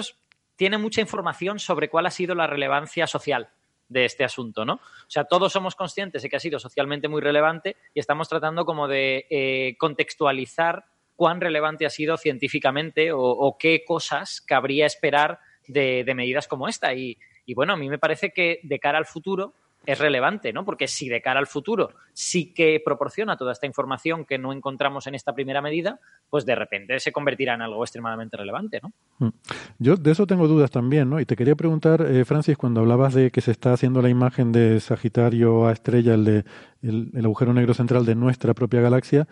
tiene 0.56 0.78
mucha 0.78 1.00
información 1.00 1.60
sobre 1.60 1.88
cuál 1.88 2.06
ha 2.06 2.10
sido 2.10 2.34
la 2.34 2.48
relevancia 2.48 3.06
social 3.06 3.48
de 3.88 4.04
este 4.04 4.24
asunto, 4.24 4.64
¿no? 4.64 4.74
O 4.74 5.08
sea, 5.08 5.24
todos 5.24 5.52
somos 5.52 5.76
conscientes 5.76 6.22
de 6.22 6.28
que 6.28 6.36
ha 6.36 6.40
sido 6.40 6.58
socialmente 6.58 7.06
muy 7.06 7.20
relevante 7.20 7.76
y 7.94 8.00
estamos 8.00 8.28
tratando 8.28 8.64
como 8.64 8.88
de 8.88 9.26
eh, 9.30 9.76
contextualizar 9.78 10.86
cuán 11.14 11.40
relevante 11.40 11.86
ha 11.86 11.90
sido 11.90 12.16
científicamente 12.16 13.10
o, 13.12 13.56
qué 13.58 13.84
cosas 13.86 14.40
cabría 14.40 14.86
esperar 14.86 15.38
de, 15.68 16.02
de 16.04 16.14
medidas 16.14 16.48
como 16.48 16.66
esta. 16.66 16.92
Y, 16.94 17.16
y 17.46 17.54
bueno, 17.54 17.72
a 17.72 17.76
mí 17.76 17.88
me 17.88 17.98
parece 17.98 18.30
que 18.30 18.60
de 18.62 18.78
cara 18.78 18.98
al 18.98 19.06
futuro 19.06 19.54
es 19.86 19.98
relevante, 20.00 20.52
¿no? 20.52 20.64
Porque 20.64 20.88
si 20.88 21.08
de 21.08 21.22
cara 21.22 21.38
al 21.38 21.46
futuro 21.46 21.90
sí 22.12 22.52
que 22.52 22.82
proporciona 22.84 23.36
toda 23.36 23.52
esta 23.52 23.66
información 23.66 24.24
que 24.24 24.36
no 24.36 24.52
encontramos 24.52 25.06
en 25.06 25.14
esta 25.14 25.32
primera 25.32 25.62
medida, 25.62 26.00
pues 26.28 26.44
de 26.44 26.56
repente 26.56 26.98
se 26.98 27.12
convertirá 27.12 27.54
en 27.54 27.62
algo 27.62 27.82
extremadamente 27.84 28.36
relevante, 28.36 28.80
¿no? 28.82 28.92
Mm. 29.18 29.32
Yo 29.78 29.96
de 29.96 30.10
eso 30.10 30.26
tengo 30.26 30.48
dudas 30.48 30.72
también, 30.72 31.08
¿no? 31.08 31.20
Y 31.20 31.24
te 31.24 31.36
quería 31.36 31.54
preguntar, 31.54 32.02
eh, 32.02 32.24
Francis, 32.24 32.56
cuando 32.56 32.80
hablabas 32.80 33.14
de 33.14 33.30
que 33.30 33.40
se 33.40 33.52
está 33.52 33.72
haciendo 33.72 34.02
la 34.02 34.08
imagen 34.08 34.50
de 34.50 34.80
Sagitario 34.80 35.66
a 35.66 35.72
estrella, 35.72 36.14
el, 36.14 36.24
de, 36.24 36.44
el, 36.82 37.24
agujero 37.24 37.54
negro 37.54 37.72
central 37.72 38.04
de 38.04 38.16
nuestra 38.16 38.54
propia 38.54 38.80
galaxia, 38.80 39.28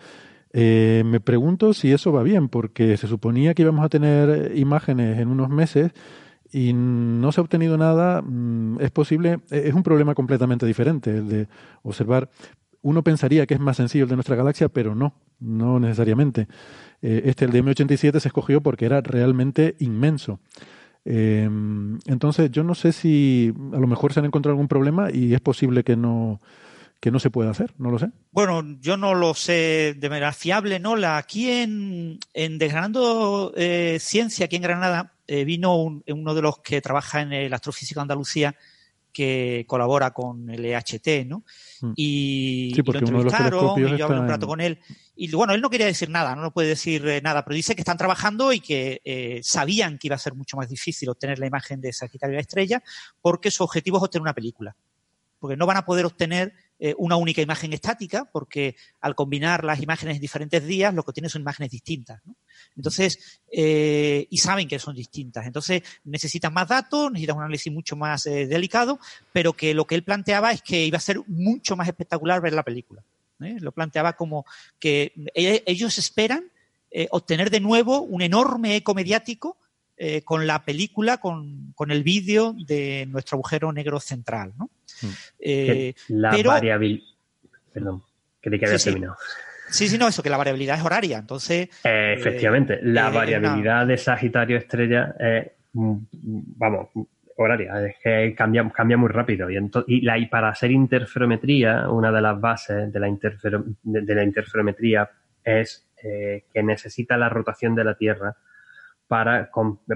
eh, 0.53 1.03
me 1.05 1.19
pregunto 1.19 1.73
si 1.73 1.91
eso 1.91 2.13
va 2.13 2.23
bien, 2.23 2.47
porque 2.47 2.95
se 2.95 3.07
suponía 3.07 3.53
que 3.53 3.63
íbamos 3.63 3.83
a 3.83 3.89
tener 3.89 4.55
imágenes 4.55 5.19
en 5.19 5.27
unos 5.27 5.49
meses 5.49 5.91
y 6.55 6.71
no 6.71 7.33
se 7.33 7.41
ha 7.41 7.43
obtenido 7.43 7.77
nada, 7.77 8.21
mm, 8.21 8.79
es 8.79 8.89
posible, 8.89 9.39
e-, 9.51 9.67
es 9.67 9.73
un 9.73 9.83
problema 9.83 10.15
completamente 10.15 10.65
diferente 10.65 11.17
el 11.17 11.27
de 11.27 11.47
observar. 11.83 12.29
Uno 12.81 13.03
pensaría 13.03 13.45
que 13.45 13.55
es 13.55 13.59
más 13.59 13.75
sencillo 13.75 14.05
el 14.05 14.09
de 14.09 14.15
nuestra 14.15 14.37
galaxia, 14.37 14.69
pero 14.69 14.95
no, 14.95 15.13
no 15.41 15.81
necesariamente. 15.81 16.47
Eh, 17.01 17.23
este, 17.25 17.43
el 17.43 17.51
de 17.51 17.61
M87, 17.61 18.19
se 18.21 18.29
escogió 18.29 18.61
porque 18.61 18.85
era 18.85 19.01
realmente 19.01 19.75
inmenso. 19.79 20.39
Em, 21.03 21.99
entonces, 22.05 22.49
yo 22.51 22.63
no 22.63 22.73
sé 22.73 22.93
si 22.93 23.53
a 23.73 23.79
lo 23.79 23.87
mejor 23.87 24.13
se 24.13 24.21
han 24.21 24.25
encontrado 24.25 24.53
algún 24.53 24.69
problema 24.69 25.11
y 25.11 25.33
es 25.33 25.41
posible 25.41 25.83
que 25.83 25.97
no, 25.97 26.39
que 27.01 27.11
no 27.11 27.19
se 27.19 27.31
pueda 27.31 27.51
hacer, 27.51 27.73
no 27.77 27.91
lo 27.91 27.99
sé. 27.99 28.11
Bueno, 28.31 28.63
yo 28.79 28.95
no 28.95 29.13
lo 29.13 29.33
sé 29.33 29.93
de 29.97 30.09
manera 30.09 30.31
fiable, 30.31 30.79
¿no? 30.79 30.95
La, 30.95 31.17
aquí 31.17 31.51
en, 31.51 32.19
en 32.33 32.57
Desgranando 32.59 33.51
eh, 33.57 33.97
Ciencia, 33.99 34.45
aquí 34.45 34.55
en 34.55 34.61
Granada, 34.61 35.14
eh, 35.27 35.45
vino 35.45 35.75
uno 35.75 36.33
de 36.33 36.41
los 36.41 36.59
que 36.59 36.81
trabaja 36.81 37.21
en 37.21 37.33
el 37.33 37.53
Astrofísico 37.53 38.01
Andalucía 38.01 38.55
que 39.15 39.63
colabora 39.65 40.11
con 40.11 40.49
el 40.49 40.65
EHT, 40.65 41.25
¿no? 41.25 41.45
Mm. 41.79 41.93
Y, 41.95 42.73
sí, 42.75 42.81
de 42.81 42.99
los 42.99 43.23
y 43.77 43.97
yo 43.97 44.05
hablé 44.05 44.19
un 44.19 44.27
rato 44.27 44.45
con 44.45 44.59
él. 44.59 44.77
Y 45.15 45.31
bueno, 45.31 45.53
él 45.53 45.61
no 45.61 45.69
quería 45.69 45.85
decir 45.85 46.09
nada, 46.09 46.35
no, 46.35 46.41
no 46.41 46.51
puede 46.51 46.67
decir 46.67 47.07
eh, 47.07 47.21
nada, 47.21 47.45
pero 47.45 47.55
dice 47.55 47.75
que 47.75 47.81
están 47.81 47.95
trabajando 47.95 48.51
y 48.51 48.59
que 48.59 49.01
eh, 49.05 49.39
sabían 49.41 49.97
que 49.97 50.07
iba 50.07 50.17
a 50.17 50.19
ser 50.19 50.35
mucho 50.35 50.57
más 50.57 50.67
difícil 50.67 51.07
obtener 51.07 51.39
la 51.39 51.47
imagen 51.47 51.79
de 51.79 51.93
Sagitario 51.93 52.33
y 52.33 52.35
la 52.35 52.41
estrella 52.41 52.83
porque 53.21 53.51
su 53.51 53.63
objetivo 53.63 53.97
es 53.97 54.03
obtener 54.03 54.23
una 54.23 54.33
película. 54.33 54.75
Porque 55.39 55.55
no 55.55 55.65
van 55.65 55.77
a 55.77 55.85
poder 55.85 56.05
obtener 56.05 56.53
eh, 56.77 56.93
una 56.97 57.15
única 57.15 57.41
imagen 57.41 57.71
estática, 57.71 58.29
porque 58.33 58.75
al 58.99 59.15
combinar 59.15 59.63
las 59.63 59.79
imágenes 59.79 60.15
en 60.15 60.21
diferentes 60.21 60.65
días, 60.65 60.93
lo 60.93 61.03
que 61.03 61.13
tiene 61.13 61.29
son 61.29 61.41
imágenes 61.41 61.71
distintas. 61.71 62.21
Entonces, 62.75 63.41
eh, 63.51 64.27
y 64.29 64.37
saben 64.37 64.67
que 64.67 64.79
son 64.79 64.95
distintas. 64.95 65.45
Entonces, 65.45 65.81
necesitan 66.03 66.53
más 66.53 66.67
datos, 66.67 67.11
necesitan 67.11 67.37
un 67.37 67.43
análisis 67.43 67.71
mucho 67.71 67.95
más 67.95 68.25
eh, 68.25 68.47
delicado, 68.47 68.99
pero 69.31 69.53
que 69.53 69.73
lo 69.73 69.85
que 69.85 69.95
él 69.95 70.03
planteaba 70.03 70.51
es 70.51 70.61
que 70.61 70.85
iba 70.85 70.97
a 70.97 71.01
ser 71.01 71.21
mucho 71.27 71.75
más 71.75 71.87
espectacular 71.87 72.41
ver 72.41 72.53
la 72.53 72.63
película. 72.63 73.03
Lo 73.37 73.73
planteaba 73.73 74.13
como 74.13 74.45
que 74.79 75.11
ellos 75.35 75.97
esperan 75.97 76.49
obtener 77.09 77.49
de 77.49 77.59
nuevo 77.59 77.99
un 77.99 78.21
enorme 78.21 78.77
eco 78.77 78.93
mediático 78.93 79.57
con 80.23 80.47
la 80.47 80.63
película, 80.63 81.17
con, 81.17 81.73
con 81.75 81.91
el 81.91 82.01
vídeo 82.01 82.55
de 82.57 83.05
nuestro 83.07 83.35
agujero 83.35 83.73
negro 83.73 83.99
central. 83.99 84.53
¿no? 84.57 84.69
Mm. 85.01 85.07
Eh, 85.39 85.93
la 86.09 86.31
variabilidad. 86.43 87.05
Perdón, 87.73 88.03
que 88.41 88.49
te 88.49 88.59
quede 88.59 88.79
terminado. 88.79 89.17
Sí, 89.19 89.25
sí, 89.69 89.97
no, 89.97 90.07
eso, 90.07 90.23
que 90.23 90.29
la 90.29 90.37
variabilidad 90.37 90.77
es 90.77 90.83
horaria. 90.83 91.17
Entonces. 91.17 91.69
Eh, 91.83 92.15
efectivamente, 92.17 92.79
la 92.81 93.09
variabilidad 93.09 93.85
de 93.85 93.97
Sagitario 93.97 94.57
Estrella 94.57 95.15
es. 95.19 95.51
Mm, 95.73 95.97
vamos, 96.57 96.89
horaria, 97.37 97.85
es 97.85 97.95
que 98.01 98.33
cambia, 98.35 98.69
cambia 98.69 98.97
muy 98.97 99.09
rápido. 99.09 99.49
Y, 99.49 99.57
y, 99.87 100.01
la, 100.01 100.17
y 100.17 100.27
para 100.27 100.49
hacer 100.49 100.71
interferometría, 100.71 101.89
una 101.89 102.11
de 102.11 102.21
las 102.21 102.39
bases 102.39 102.91
de 102.91 102.99
la, 102.99 103.07
de, 103.83 104.15
la 104.15 104.23
interferometría 104.23 105.09
es 105.43 105.85
eh, 106.01 106.45
que 106.53 106.63
necesita 106.63 107.17
la 107.17 107.29
rotación 107.29 107.75
de 107.75 107.83
la 107.83 107.95
Tierra 107.95 108.35
para, 109.07 109.49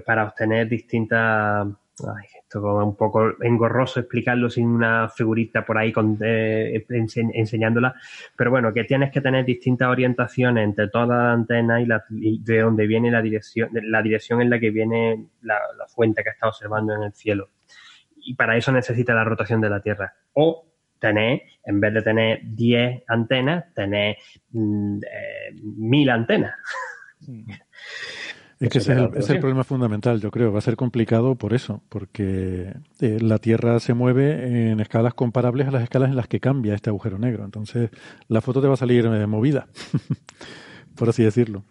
para 0.05 0.23
obtener 0.25 0.67
distintas 0.67 1.67
Ay, 2.07 2.25
esto 2.41 2.59
es 2.59 2.85
un 2.85 2.95
poco 2.95 3.33
engorroso 3.41 3.99
explicarlo 3.99 4.49
sin 4.49 4.67
una 4.67 5.09
figurita 5.09 5.65
por 5.65 5.77
ahí 5.77 5.93
eh, 6.21 6.85
enseñándola, 6.89 7.95
pero 8.35 8.51
bueno, 8.51 8.73
que 8.73 8.83
tienes 8.83 9.11
que 9.11 9.21
tener 9.21 9.45
distintas 9.45 9.89
orientaciones 9.89 10.63
entre 10.63 10.87
toda 10.87 11.05
la 11.05 11.33
antena 11.33 11.81
y, 11.81 11.85
la, 11.85 12.03
de 12.09 12.59
donde 12.59 12.87
viene 12.87 13.11
la 13.11 13.21
dirección, 13.21 13.69
la 13.73 14.01
dirección 14.01 14.41
en 14.41 14.49
la 14.49 14.59
que 14.59 14.69
viene 14.69 15.27
la, 15.41 15.59
fuente 15.87 16.23
que 16.23 16.29
está 16.29 16.47
observando 16.47 16.93
en 16.95 17.03
el 17.03 17.13
cielo. 17.13 17.49
Y 18.17 18.35
para 18.35 18.57
eso 18.57 18.71
necesita 18.71 19.13
la 19.13 19.23
rotación 19.23 19.61
de 19.61 19.69
la 19.69 19.81
Tierra. 19.81 20.13
O 20.33 20.65
tener, 20.99 21.43
en 21.63 21.79
vez 21.79 21.93
de 21.93 22.01
tener 22.01 22.39
10 22.43 23.03
antenas, 23.07 23.73
tener 23.73 24.17
mm, 24.51 24.97
eh, 24.97 25.53
mil 25.63 26.09
antenas. 26.09 26.55
Es 28.59 28.69
que 28.69 28.79
ese 28.79 28.91
es, 29.15 29.29
el, 29.29 29.39
problema 29.39 29.63
fundamental, 29.63 30.19
yo 30.19 30.31
creo. 30.31 30.51
Va 30.51 30.59
a 30.59 30.61
ser 30.61 30.75
complicado 30.75 31.35
por 31.35 31.53
eso, 31.53 31.81
porque 31.87 32.73
eh, 32.99 33.17
la 33.21 33.37
Tierra 33.37 33.79
se 33.79 33.93
mueve 33.93 34.71
en 34.71 34.81
escalas 34.81 35.13
comparables 35.13 35.69
a 35.69 35.71
las 35.71 35.83
escalas 35.83 36.09
en 36.09 36.17
las 36.17 36.27
que 36.27 36.41
cambia 36.41 36.75
este 36.75 36.89
agujero 36.89 37.17
negro. 37.17 37.45
Entonces, 37.45 37.89
la 38.27 38.41
foto 38.41 38.61
te 38.61 38.67
va 38.67 38.73
a 38.73 38.77
salir 38.77 39.05
eh, 39.05 39.27
movida, 39.27 39.67
por 40.95 41.07
así 41.07 41.23
decirlo. 41.23 41.63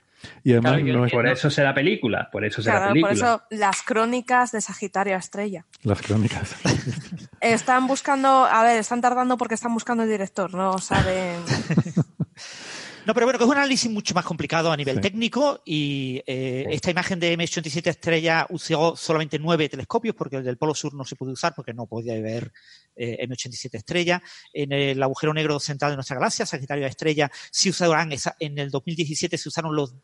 Y 0.43 0.53
además 0.53 0.83
no 0.83 1.05
es... 1.05 1.13
Por 1.13 1.29
eso 1.29 1.51
será 1.51 1.75
película, 1.75 2.29
por 2.33 2.45
eso 2.45 2.63
será 2.63 2.89
película. 2.89 3.11
Por 3.11 3.17
eso 3.17 3.43
las 3.51 3.83
crónicas 3.83 4.51
de 4.51 4.63
Sagitario 4.63 5.17
Estrella. 5.17 5.67
Las 5.83 6.01
crónicas. 6.01 6.57
están 7.43 7.87
buscando, 7.87 8.47
a 8.47 8.63
ver, 8.63 8.79
están 8.79 9.03
tardando 9.03 9.37
porque 9.37 9.55
están 9.55 9.75
buscando 9.75 10.05
el 10.05 10.09
director, 10.09 10.55
no 10.55 10.79
saben... 10.79 11.37
No, 13.09 13.15
pero 13.15 13.25
bueno, 13.25 13.39
que 13.39 13.45
es 13.47 13.51
un 13.51 13.57
análisis 13.57 13.91
mucho 13.91 14.13
más 14.13 14.27
complicado 14.27 14.71
a 14.71 14.77
nivel 14.77 14.97
Sí. 14.97 15.01
técnico 15.01 15.63
y 15.65 16.23
eh, 16.27 16.67
esta 16.69 16.91
imagen 16.91 17.19
de 17.19 17.33
M87 17.39 17.87
estrella 17.87 18.47
usó 18.51 18.97
solamente 18.97 19.39
nueve 19.39 19.67
telescopios 19.71 20.15
porque 20.15 20.37
el 20.37 20.45
del 20.45 20.59
Polo 20.59 20.75
Sur 20.75 20.93
no 20.93 21.07
se 21.07 21.17
pudo 21.17 21.33
usar 21.33 21.55
porque 21.55 21.73
no 21.73 21.87
podía 21.87 22.21
ver 22.21 22.53
eh, 22.97 23.27
M87 23.27 23.71
estrella. 23.73 24.23
En 24.53 24.73
el 24.73 25.03
agujero 25.03 25.33
negro 25.33 25.59
central 25.59 25.93
de 25.93 25.97
nuestra 25.97 26.17
galaxia, 26.17 26.45
Sagitario 26.45 26.85
de 26.85 26.91
estrella, 26.91 27.31
sí 27.51 27.71
usaron 27.71 28.13
en 28.41 28.59
el 28.59 28.71
2017 28.71 29.39
se 29.39 29.49
usaron 29.49 29.75
los 29.75 29.95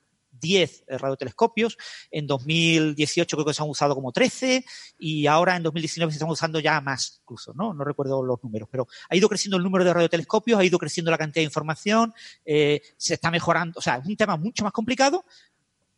10 0.41 0.85
radiotelescopios, 0.89 1.77
en 2.11 2.27
2018 2.27 3.37
creo 3.37 3.47
que 3.47 3.55
se 3.55 3.63
han 3.63 3.69
usado 3.69 3.95
como 3.95 4.13
13 4.13 4.65
y 4.99 5.27
ahora 5.27 5.57
en 5.57 5.63
2019 5.63 6.13
se 6.13 6.17
están 6.17 6.31
usando 6.31 6.61
ya 6.61 6.81
más 6.81 7.21
incluso, 7.23 7.53
¿no? 7.55 7.75
No 7.75 7.85
recuerdo 7.85 8.23
los 8.23 8.43
números, 8.43 8.69
pero 8.71 8.87
ha 9.09 9.17
ido 9.17 9.29
creciendo 9.29 9.57
el 9.57 9.63
número 9.63 9.85
de 9.85 9.93
radiotelescopios, 9.93 10.59
ha 10.59 10.65
ido 10.65 10.79
creciendo 10.79 11.11
la 11.11 11.19
cantidad 11.19 11.41
de 11.41 11.47
información, 11.47 12.15
eh, 12.45 12.81
se 12.97 13.15
está 13.15 13.31
mejorando, 13.31 13.79
o 13.79 13.83
sea, 13.83 13.97
es 13.97 14.07
un 14.07 14.17
tema 14.17 14.37
mucho 14.37 14.65
más 14.65 14.73
complicado. 14.73 15.25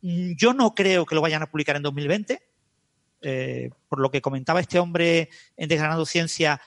Mm, 0.01 0.33
Yo 0.35 0.53
no 0.53 0.73
creo 0.75 1.05
que 1.05 1.15
lo 1.15 1.21
vayan 1.21 1.41
a 1.41 1.49
publicar 1.49 1.75
en 1.75 1.83
2020. 1.83 2.41
Eh, 3.21 3.71
por 3.89 3.99
lo 3.99 4.11
que 4.11 4.21
comentaba 4.21 4.59
este 4.59 4.77
hombre 4.77 5.29
en 5.55 5.69
Desgranando 5.69 6.05
Ciencia, 6.05 6.61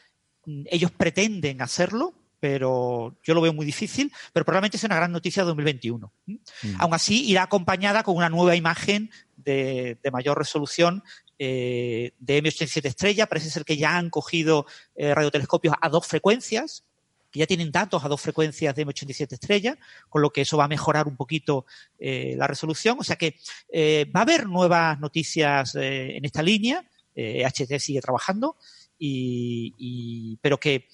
mm, 0.46 0.64
ellos 0.66 0.90
pretenden 0.90 1.62
hacerlo, 1.62 2.14
pero 2.40 3.16
yo 3.22 3.34
lo 3.34 3.42
veo 3.42 3.52
muy 3.52 3.66
difícil, 3.66 4.10
pero 4.32 4.44
probablemente 4.46 4.78
sea 4.78 4.88
una 4.88 4.96
gran 4.96 5.12
noticia 5.12 5.42
de 5.42 5.48
2021. 5.48 6.12
¿m? 6.26 6.38
Mm. 6.62 6.74
Aún 6.78 6.94
así, 6.94 7.24
irá 7.30 7.42
acompañada 7.44 8.02
con 8.02 8.16
una 8.16 8.30
nueva 8.30 8.56
imagen 8.56 9.10
de, 9.36 9.98
de 10.02 10.10
mayor 10.10 10.38
resolución 10.38 11.04
eh, 11.38 12.12
de 12.18 12.42
M87 12.42 12.84
estrella. 12.86 13.26
Parece 13.26 13.50
ser 13.50 13.64
que 13.64 13.76
ya 13.76 13.96
han 13.96 14.08
cogido 14.10 14.66
eh, 14.96 15.14
radiotelescopios 15.14 15.74
a 15.80 15.88
dos 15.90 16.06
frecuencias, 16.06 16.84
que 17.30 17.40
ya 17.40 17.46
tienen 17.46 17.70
datos 17.70 18.04
a 18.04 18.08
dos 18.08 18.20
frecuencias 18.20 18.74
de 18.74 18.86
M87 18.86 19.32
estrella, 19.32 19.78
con 20.08 20.22
lo 20.22 20.30
que 20.30 20.40
eso 20.40 20.56
va 20.56 20.64
a 20.64 20.68
mejorar 20.68 21.06
un 21.06 21.16
poquito 21.16 21.66
eh, 21.98 22.34
la 22.36 22.46
resolución. 22.46 22.96
O 22.98 23.04
sea 23.04 23.16
que 23.16 23.36
eh, 23.72 24.10
va 24.14 24.20
a 24.20 24.22
haber 24.24 24.46
nuevas 24.46 24.98
noticias 24.98 25.74
en 25.76 26.24
esta 26.24 26.42
línea. 26.42 26.84
HT 27.14 27.78
sigue 27.80 28.00
trabajando, 28.00 28.56
y, 28.98 29.74
y- 29.76 30.38
pero 30.40 30.58
que, 30.58 30.88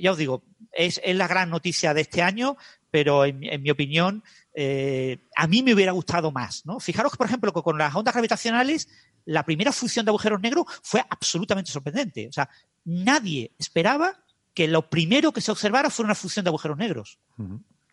ya 0.00 0.12
os 0.12 0.18
digo, 0.18 0.42
es, 0.72 1.00
es 1.04 1.16
la 1.16 1.28
gran 1.28 1.50
noticia 1.50 1.94
de 1.94 2.02
este 2.02 2.22
año, 2.22 2.56
pero 2.90 3.24
en, 3.24 3.38
mi- 3.38 3.48
en 3.48 3.62
mi 3.62 3.70
opinión, 3.70 4.22
eh, 4.54 5.18
a 5.36 5.46
mí 5.46 5.62
me 5.62 5.74
hubiera 5.74 5.92
gustado 5.92 6.30
más. 6.32 6.64
¿no? 6.66 6.80
Fijaros 6.80 7.12
que, 7.12 7.18
por 7.18 7.26
ejemplo, 7.26 7.52
que 7.52 7.62
con 7.62 7.78
las 7.78 7.94
ondas 7.94 8.14
gravitacionales, 8.14 8.88
la 9.24 9.44
primera 9.44 9.72
fusión 9.72 10.04
de 10.04 10.10
agujeros 10.10 10.40
negros 10.40 10.66
fue 10.82 11.04
absolutamente 11.10 11.70
sorprendente. 11.70 12.28
O 12.28 12.32
sea, 12.32 12.48
nadie 12.84 13.52
esperaba 13.58 14.22
que 14.54 14.68
lo 14.68 14.88
primero 14.88 15.32
que 15.32 15.40
se 15.40 15.50
observara 15.52 15.90
fuera 15.90 16.06
una 16.08 16.14
fusión 16.14 16.44
de 16.44 16.48
agujeros 16.48 16.78
negros. 16.78 17.18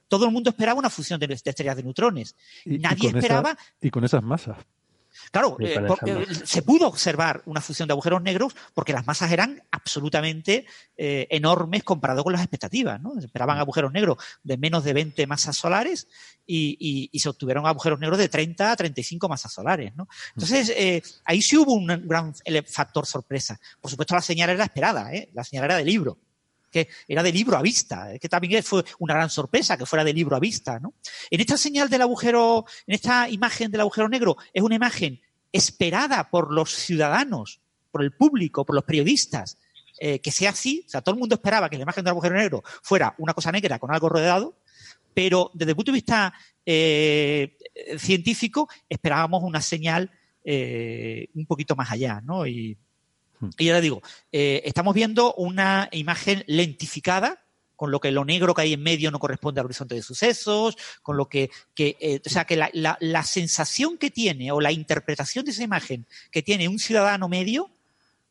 Todo 0.08 0.26
el 0.26 0.32
mundo 0.32 0.52
esperaba 0.52 0.80
una 0.80 0.90
fusión 0.90 1.20
de, 1.20 1.28
de 1.28 1.34
estrellas 1.34 1.76
de 1.76 1.84
neutrones. 1.84 2.36
Y- 2.66 2.76
y 2.76 2.78
Nadie 2.80 3.10
esa- 3.10 3.18
esperaba 3.18 3.58
y 3.82 3.90
con 3.90 4.04
esas 4.06 4.24
masas. 4.24 4.58
Claro, 5.32 5.56
eh, 5.70 5.74
eh, 6.22 6.26
se 6.46 6.62
pudo 6.62 6.88
observar 6.88 7.42
una 7.46 7.62
fusión 7.62 7.88
de 7.88 7.94
agujeros 7.94 8.22
negros 8.22 8.56
porque 8.74 8.94
las 8.94 9.06
masas 9.06 9.32
eran 9.32 9.62
absolutamente 9.72 10.66
eh, 10.98 11.28
enormes 11.30 11.84
comparado 11.84 12.24
con 12.24 12.34
las 12.34 12.42
expectativas. 12.42 13.02
¿no? 13.02 13.14
Se 13.20 13.26
esperaban 13.28 13.58
agujeros 13.58 13.92
negros 13.92 14.18
de 14.44 14.58
menos 14.58 14.84
de 14.84 14.94
20 14.94 15.28
masas 15.28 15.56
solares 15.58 16.08
y, 16.46 16.78
y- 16.80 17.10
y 17.12 17.20
se 17.20 17.30
obtuvieron 17.30 17.66
agujeros 17.66 18.00
negros 18.00 18.20
de 18.20 18.30
30 18.30 18.72
a 18.72 18.76
35 18.76 19.30
masas 19.30 19.54
solares. 19.54 19.96
¿no? 19.96 20.08
Entonces, 20.36 20.70
eh, 20.76 21.02
ahí 21.26 21.42
sí 21.42 21.58
hubo 21.58 21.74
un 21.74 21.88
gran 22.08 22.34
factor 22.68 23.06
sorpresa. 23.06 23.60
Por 23.80 23.90
supuesto, 23.92 24.16
la 24.16 24.22
señal 24.22 24.50
era 24.50 24.64
esperada, 24.66 25.10
la 25.34 25.44
señal 25.44 25.66
era 25.66 25.78
de 25.78 25.86
libro 25.86 26.18
que 26.74 26.90
era 27.08 27.24
de 27.24 27.32
libro 27.32 27.56
a 27.56 27.62
vista, 27.62 28.14
eh, 28.14 28.20
que 28.20 28.28
también 28.28 28.64
fue 28.64 28.84
una 29.00 29.14
gran 29.14 29.30
sorpresa 29.30 29.78
que 29.78 29.86
fuera 29.86 30.04
de 30.04 30.12
libro 30.12 30.36
a 30.36 30.40
vista, 30.40 30.80
¿no? 30.80 30.96
En 31.30 31.40
esta 31.40 31.56
señal 31.56 31.88
del 31.88 32.02
agujero, 32.02 32.66
en 32.88 32.96
esta 32.96 33.30
imagen 33.30 33.72
del 33.72 33.82
agujero 33.82 34.10
negro, 34.10 34.36
es 34.52 34.62
una 34.62 34.76
imagen 34.76 35.22
esperada 35.52 36.30
por 36.30 36.52
los 36.52 36.72
ciudadanos, 36.72 37.62
por 37.92 38.04
el 38.04 38.12
público, 38.12 38.66
por 38.66 38.76
los 38.76 38.84
periodistas, 38.84 39.58
eh, 40.00 40.20
que 40.20 40.32
sea 40.32 40.50
así. 40.50 40.84
O 40.88 40.90
sea, 40.90 41.02
todo 41.02 41.14
el 41.14 41.20
mundo 41.20 41.36
esperaba 41.36 41.70
que 41.70 41.78
la 41.78 41.84
imagen 41.84 42.04
del 42.04 42.12
agujero 42.12 42.36
negro 42.36 42.64
fuera 42.82 43.14
una 43.20 43.34
cosa 43.34 43.52
negra 43.52 43.78
con 43.78 43.94
algo 43.94 44.10
rodeado, 44.10 44.58
pero 45.14 45.52
desde 45.54 45.72
el 45.72 45.76
punto 45.76 45.92
de 45.92 45.98
vista 45.98 46.34
eh, 46.66 47.56
científico 48.00 48.68
esperábamos 48.90 49.44
una 49.44 49.62
señal 49.62 50.12
un 50.46 51.46
poquito 51.46 51.74
más 51.74 51.90
allá, 51.90 52.20
¿no? 52.22 52.46
Y, 52.46 52.78
y 53.58 53.66
le 53.66 53.82
digo, 53.82 54.02
eh, 54.32 54.62
estamos 54.66 54.94
viendo 54.94 55.34
una 55.36 55.90
imagen 55.92 56.44
lentificada, 56.48 57.40
con 57.76 57.92
lo 57.92 58.00
que 58.00 58.12
lo 58.12 58.26
negro 58.26 58.54
que 58.54 58.62
hay 58.64 58.74
en 58.74 58.84
medio 58.84 59.12
no 59.12 59.20
corresponde 59.20 59.60
al 59.60 59.66
horizonte 59.66 59.96
de 59.96 60.02
sucesos, 60.02 60.76
con 61.02 61.18
lo 61.18 61.28
que, 61.30 61.50
eh, 61.78 62.22
o 62.26 62.30
sea, 62.30 62.46
que 62.46 62.56
la, 62.56 62.70
la- 62.74 62.98
la 63.00 63.24
sensación 63.24 63.98
que 63.98 64.10
tiene 64.12 64.52
o 64.52 64.60
la 64.62 64.72
interpretación 64.72 65.46
de 65.46 65.52
esa 65.52 65.64
imagen 65.64 66.06
que 66.32 66.42
tiene 66.42 66.68
un 66.68 66.80
ciudadano 66.80 67.30
medio 67.30 67.70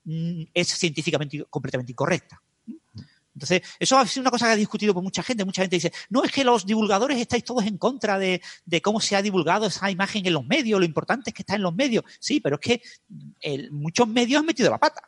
mm, 0.05 0.43
es 0.55 0.69
científicamente 0.69 1.45
completamente 1.49 1.93
incorrecta. 1.93 2.42
Entonces, 3.35 3.63
eso 3.79 3.99
ha 3.99 4.07
sido 4.07 4.23
una 4.23 4.31
cosa 4.31 4.47
que 4.47 4.53
ha 4.53 4.57
discutido 4.57 4.93
por 4.95 5.03
mucha 5.03 5.23
gente. 5.23 5.45
Mucha 5.45 5.63
gente 5.63 5.77
dice, 5.77 5.93
no, 6.11 6.23
es 6.25 6.31
que 6.31 6.45
los 6.45 6.67
divulgadores 6.67 7.19
estáis 7.19 7.45
todos 7.45 7.65
en 7.65 7.79
contra 7.79 8.19
de, 8.19 8.43
cómo 8.83 9.01
se 9.01 9.17
ha 9.17 9.23
divulgado 9.23 9.67
esa 9.67 9.91
imagen 9.91 10.27
en 10.27 10.35
los 10.35 10.45
medios, 10.47 10.79
lo 10.79 10.85
importante 10.85 11.31
es 11.31 11.35
que 11.35 11.43
está 11.43 11.55
en 11.55 11.63
los 11.63 11.75
medios. 11.75 12.05
Sí, 12.21 12.41
pero 12.41 12.57
es 12.57 12.61
que 12.61 12.83
muchos 13.71 14.07
medios 14.09 14.41
han 14.41 14.47
metido 14.47 14.71
la 14.71 14.79
pata. 14.79 15.03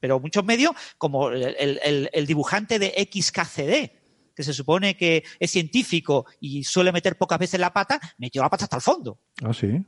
Pero 0.00 0.20
muchos 0.20 0.44
medios, 0.44 0.72
como 0.96 1.30
el- 1.30 2.10
el 2.12 2.26
dibujante 2.26 2.78
de 2.78 2.94
XKCD, 3.10 3.98
que 4.36 4.42
se 4.44 4.52
supone 4.54 4.96
que 4.96 5.24
es 5.40 5.50
científico 5.50 6.26
y 6.38 6.62
suele 6.62 6.92
meter 6.92 7.18
pocas 7.18 7.38
veces 7.40 7.58
la 7.58 7.72
pata, 7.72 7.98
metió 8.18 8.40
la 8.40 8.48
pata 8.48 8.64
hasta 8.66 8.76
el 8.76 8.82
fondo. 8.82 9.18
Ah, 9.42 9.52
sí. 9.52 9.82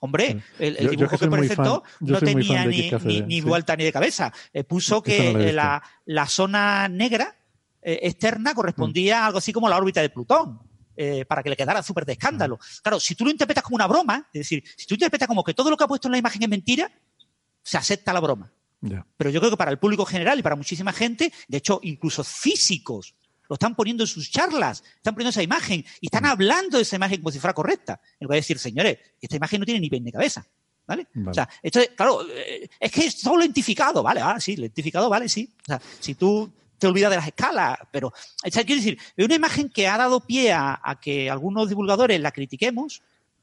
Hombre, 0.00 0.42
el, 0.58 0.76
el 0.76 0.76
Yo- 0.76 0.82
yo 0.84 0.90
dibujo 0.90 1.18
que 1.18 1.28
presentó 1.28 1.82
fan- 1.82 2.08
no 2.08 2.18
tenía 2.20 2.64
ni, 2.64 2.90
sí. 2.90 3.40
vuelta 3.42 3.76
ni 3.76 3.84
de 3.84 3.92
cabeza. 3.92 4.32
Eh, 4.52 4.64
puso 4.64 5.02
que 5.02 5.32
no 5.32 5.38
eh, 5.40 5.52
la, 5.52 5.82
la 6.06 6.26
zona 6.26 6.88
negra 6.88 7.36
eh, 7.82 8.00
externa 8.02 8.54
correspondía 8.54 9.22
a 9.22 9.26
algo 9.26 9.38
así 9.38 9.52
como 9.52 9.68
la 9.68 9.76
órbita 9.76 10.00
de 10.00 10.10
Plutón. 10.10 10.60
eh, 10.96 11.24
para 11.24 11.42
que 11.42 11.48
le 11.50 11.56
quedara 11.56 11.82
súper 11.82 12.04
de 12.04 12.12
escándalo. 12.12 12.58
Claro, 12.82 13.00
si 13.00 13.14
tú 13.14 13.24
lo 13.24 13.30
interpretas 13.30 13.64
como 13.64 13.76
una 13.76 13.86
broma, 13.86 14.28
es 14.34 14.40
decir, 14.40 14.62
si 14.76 14.86
tú 14.86 14.94
interpretas 14.94 15.26
como 15.28 15.42
que 15.42 15.54
todo 15.54 15.70
lo 15.70 15.76
que 15.76 15.84
ha 15.84 15.88
puesto 15.88 16.08
en 16.08 16.12
la 16.12 16.18
imagen 16.18 16.42
es 16.42 16.48
mentira, 16.50 16.90
se 17.62 17.78
acepta 17.78 18.12
la 18.12 18.20
broma. 18.20 18.52
Pero 19.16 19.30
yo 19.30 19.40
creo 19.40 19.50
que 19.50 19.56
para 19.56 19.70
el 19.70 19.78
público 19.78 20.04
general 20.04 20.38
y 20.38 20.42
para 20.42 20.56
muchísima 20.56 20.92
gente, 20.92 21.32
de 21.48 21.56
hecho, 21.58 21.80
incluso 21.82 22.22
físicos, 22.24 23.14
lo 23.50 23.54
están 23.54 23.74
poniendo 23.74 24.04
en 24.04 24.06
sus 24.06 24.30
charlas, 24.30 24.84
están 24.96 25.12
poniendo 25.12 25.30
esa 25.30 25.42
imagen 25.42 25.84
y 26.00 26.06
están 26.06 26.24
hablando 26.24 26.76
de 26.76 26.82
esa 26.84 26.94
imagen 26.94 27.20
como 27.20 27.32
si 27.32 27.40
fuera 27.40 27.52
correcta. 27.52 28.00
En 28.20 28.26
lugar 28.26 28.36
de 28.36 28.42
decir, 28.42 28.60
señores, 28.60 28.96
esta 29.20 29.34
imagen 29.34 29.58
no 29.58 29.66
tiene 29.66 29.80
ni 29.80 29.90
pie 29.90 30.00
ni 30.00 30.12
cabeza. 30.12 30.46
¿Vale? 30.86 31.08
Vale. 31.12 31.30
O 31.30 31.34
sea, 31.34 31.48
esto 31.60 31.80
es, 31.80 31.88
claro, 31.90 32.24
eh, 32.28 32.68
es 32.78 32.92
que 32.92 33.06
es 33.06 33.20
todo 33.20 33.36
lentificado, 33.36 34.04
¿vale? 34.04 34.20
Ah, 34.20 34.38
sí, 34.38 34.56
lentificado, 34.56 35.08
vale, 35.08 35.28
sí. 35.28 35.52
O 35.62 35.66
sea, 35.66 35.80
si 35.98 36.14
tú 36.14 36.48
te 36.78 36.86
olvidas 36.86 37.10
de 37.10 37.16
las 37.16 37.26
escalas, 37.26 37.76
pero, 37.90 38.08
o 38.08 38.50
sea, 38.50 38.64
quiero 38.64 38.80
decir, 38.80 38.98
es 39.16 39.24
una 39.24 39.34
imagen 39.34 39.68
que 39.68 39.88
ha 39.88 39.98
dado 39.98 40.20
pie 40.20 40.52
a, 40.52 40.80
a 40.82 41.00
que 41.00 41.28
algunos 41.28 41.68
divulgadores 41.68 42.20
la 42.20 42.30
critiquemos, 42.30 43.02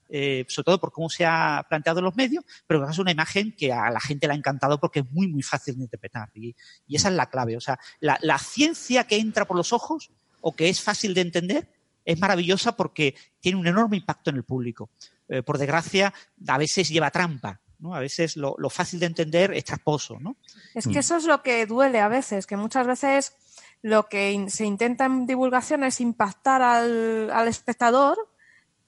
eh, 0.10 0.46
sobre 0.48 0.66
todo 0.66 0.80
por 0.80 0.92
cómo 0.92 1.10
se 1.10 1.26
ha 1.26 1.66
planteado 1.68 2.00
en 2.00 2.06
los 2.06 2.16
medios, 2.16 2.44
pero 2.66 2.90
es 2.90 2.98
una 3.00 3.12
imagen 3.12 3.54
que 3.58 3.72
a 3.74 3.90
la 3.92 4.00
gente 4.00 4.28
le 4.28 4.34
ha 4.34 4.38
encantado 4.38 4.80
porque 4.80 5.00
es 5.00 5.12
muy, 5.12 5.28
muy 5.28 5.44
fácil 5.44 5.76
de 5.78 5.84
interpretar. 5.84 6.30
Y, 6.34 6.56
esa 6.90 7.10
es 7.10 7.16
la 7.16 7.30
clave. 7.30 7.58
O 7.58 7.62
sea, 7.62 7.80
la, 8.00 8.18
la 8.22 8.38
ciencia 8.38 9.06
que 9.06 9.18
entra 9.18 9.46
por 9.46 9.58
los 9.58 9.74
ojos 9.74 10.12
o 10.42 10.56
que 10.56 10.70
es 10.70 10.82
fácil 10.82 11.14
de 11.14 11.22
entender 11.22 11.68
es 12.06 12.20
maravillosa 12.20 12.76
porque 12.76 13.16
tiene 13.42 13.60
un 13.60 13.68
enorme 13.68 13.98
impacto 13.98 14.30
en 14.30 14.38
el 14.38 14.44
público. 14.44 14.90
Eh, 15.28 15.44
por 15.44 15.58
desgracia, 15.58 16.14
a 16.48 16.58
veces 16.58 16.88
lleva 16.88 17.12
trampa. 17.12 17.60
¿no? 17.80 17.94
A 17.94 18.00
veces 18.00 18.38
lo, 18.38 18.56
lo 18.58 18.70
fácil 18.70 19.00
de 19.00 19.08
entender 19.08 19.54
es 19.54 19.66
trasposo. 19.66 20.18
¿no? 20.20 20.38
Es 20.74 20.88
que 20.88 21.00
eso 21.00 21.18
es 21.18 21.26
lo 21.26 21.44
que 21.44 21.66
duele 21.66 22.00
a 22.00 22.08
veces, 22.08 22.48
que 22.48 22.56
muchas 22.56 22.88
veces 22.88 23.34
lo 23.82 24.08
que 24.08 24.46
se 24.50 24.66
intenta 24.66 25.06
en 25.06 25.28
divulgación 25.28 25.84
es 25.84 26.00
impactar 26.00 26.62
al, 26.62 27.30
al 27.30 27.48
espectador 27.48 28.18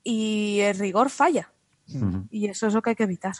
y 0.04 0.60
el 0.62 0.78
rigor 0.78 1.10
falla. 1.10 1.52
Y 2.30 2.47
eso 2.47 2.68
es 2.68 2.74
lo 2.74 2.82
que 2.82 2.91
hay 2.91 2.95
que 2.95 3.04
evitar. 3.04 3.34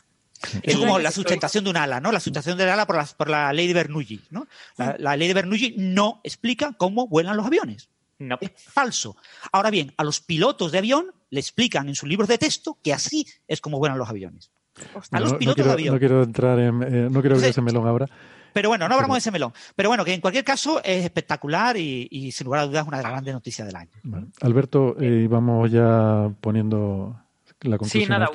Es 0.64 0.76
como 0.78 0.98
la 1.00 1.12
sustentación 1.12 1.64
de 1.66 1.70
un 1.70 1.78
ala, 1.78 2.00
¿no? 2.00 2.12
La 2.12 2.20
sustentación 2.20 2.58
del 2.58 2.70
ala 2.70 2.88
por 2.88 2.96
la, 2.96 3.06
por 3.06 3.30
la 3.30 3.52
ley 3.54 3.68
de 3.68 3.74
Bernoulli, 3.74 4.22
¿no? 4.32 4.48
La, 4.78 4.96
la 4.98 5.18
ley 5.18 5.28
de 5.28 5.34
Bernoulli 5.34 5.76
no 5.78 6.22
explica 6.24 6.74
cómo 6.78 7.08
vuelan 7.08 7.38
los 7.38 7.46
aviones. 7.46 7.90
No. 8.20 8.38
Es 8.42 8.52
falso. 8.56 9.16
Ahora 9.52 9.70
bien, 9.70 9.94
a 9.98 10.04
los 10.04 10.20
pilotos 10.22 10.72
de 10.72 10.78
avión 10.80 11.12
le 11.30 11.40
explican 11.40 11.88
en 11.90 11.96
sus 11.96 12.10
libros 12.10 12.28
de 12.28 12.38
texto 12.38 12.78
que 12.84 12.94
así 12.94 13.28
es 13.48 13.62
como 13.62 13.78
vuelan 13.80 13.98
los 13.98 14.10
aviones. 14.10 14.50
A 15.12 15.20
los 15.20 15.32
no, 15.32 15.34
no 15.34 15.40
pilotos 15.40 15.56
quiero, 15.56 15.68
de 15.70 15.74
avión. 15.74 15.94
no 15.96 16.00
quiero 16.00 16.24
entrar 16.24 16.60
en. 16.60 16.84
eh, 16.84 17.10
no 17.12 17.22
quiero 17.22 17.36
abrir 17.36 17.50
ese 17.50 17.62
melón 17.62 17.86
ahora. 17.88 18.08
Pero 18.54 18.70
bueno, 18.70 18.88
no 18.88 18.96
hablamos 18.96 19.16
de 19.16 19.20
ese 19.20 19.32
melón. 19.32 19.54
Pero 19.76 19.90
bueno, 19.90 20.04
que 20.06 20.14
en 20.14 20.22
cualquier 20.22 20.44
caso 20.44 20.80
es 20.84 21.04
espectacular 21.06 21.78
y, 21.78 22.08
y 22.10 22.32
sin 22.32 22.46
lugar 22.46 22.62
a 22.62 22.66
dudas 22.68 22.88
una 22.88 22.98
de 22.98 23.04
las 23.04 23.12
grandes 23.12 23.34
noticias 23.34 23.68
del 23.68 23.76
año. 23.76 23.92
Vale. 24.04 24.28
Alberto, 24.42 24.96
eh, 25.00 25.28
vamos 25.30 25.72
ya 25.72 26.30
poniendo 26.42 27.16
la 27.62 27.78
conclusión. 27.78 28.06
Sí, 28.06 28.12
a 28.12 28.20
nada, 28.20 28.32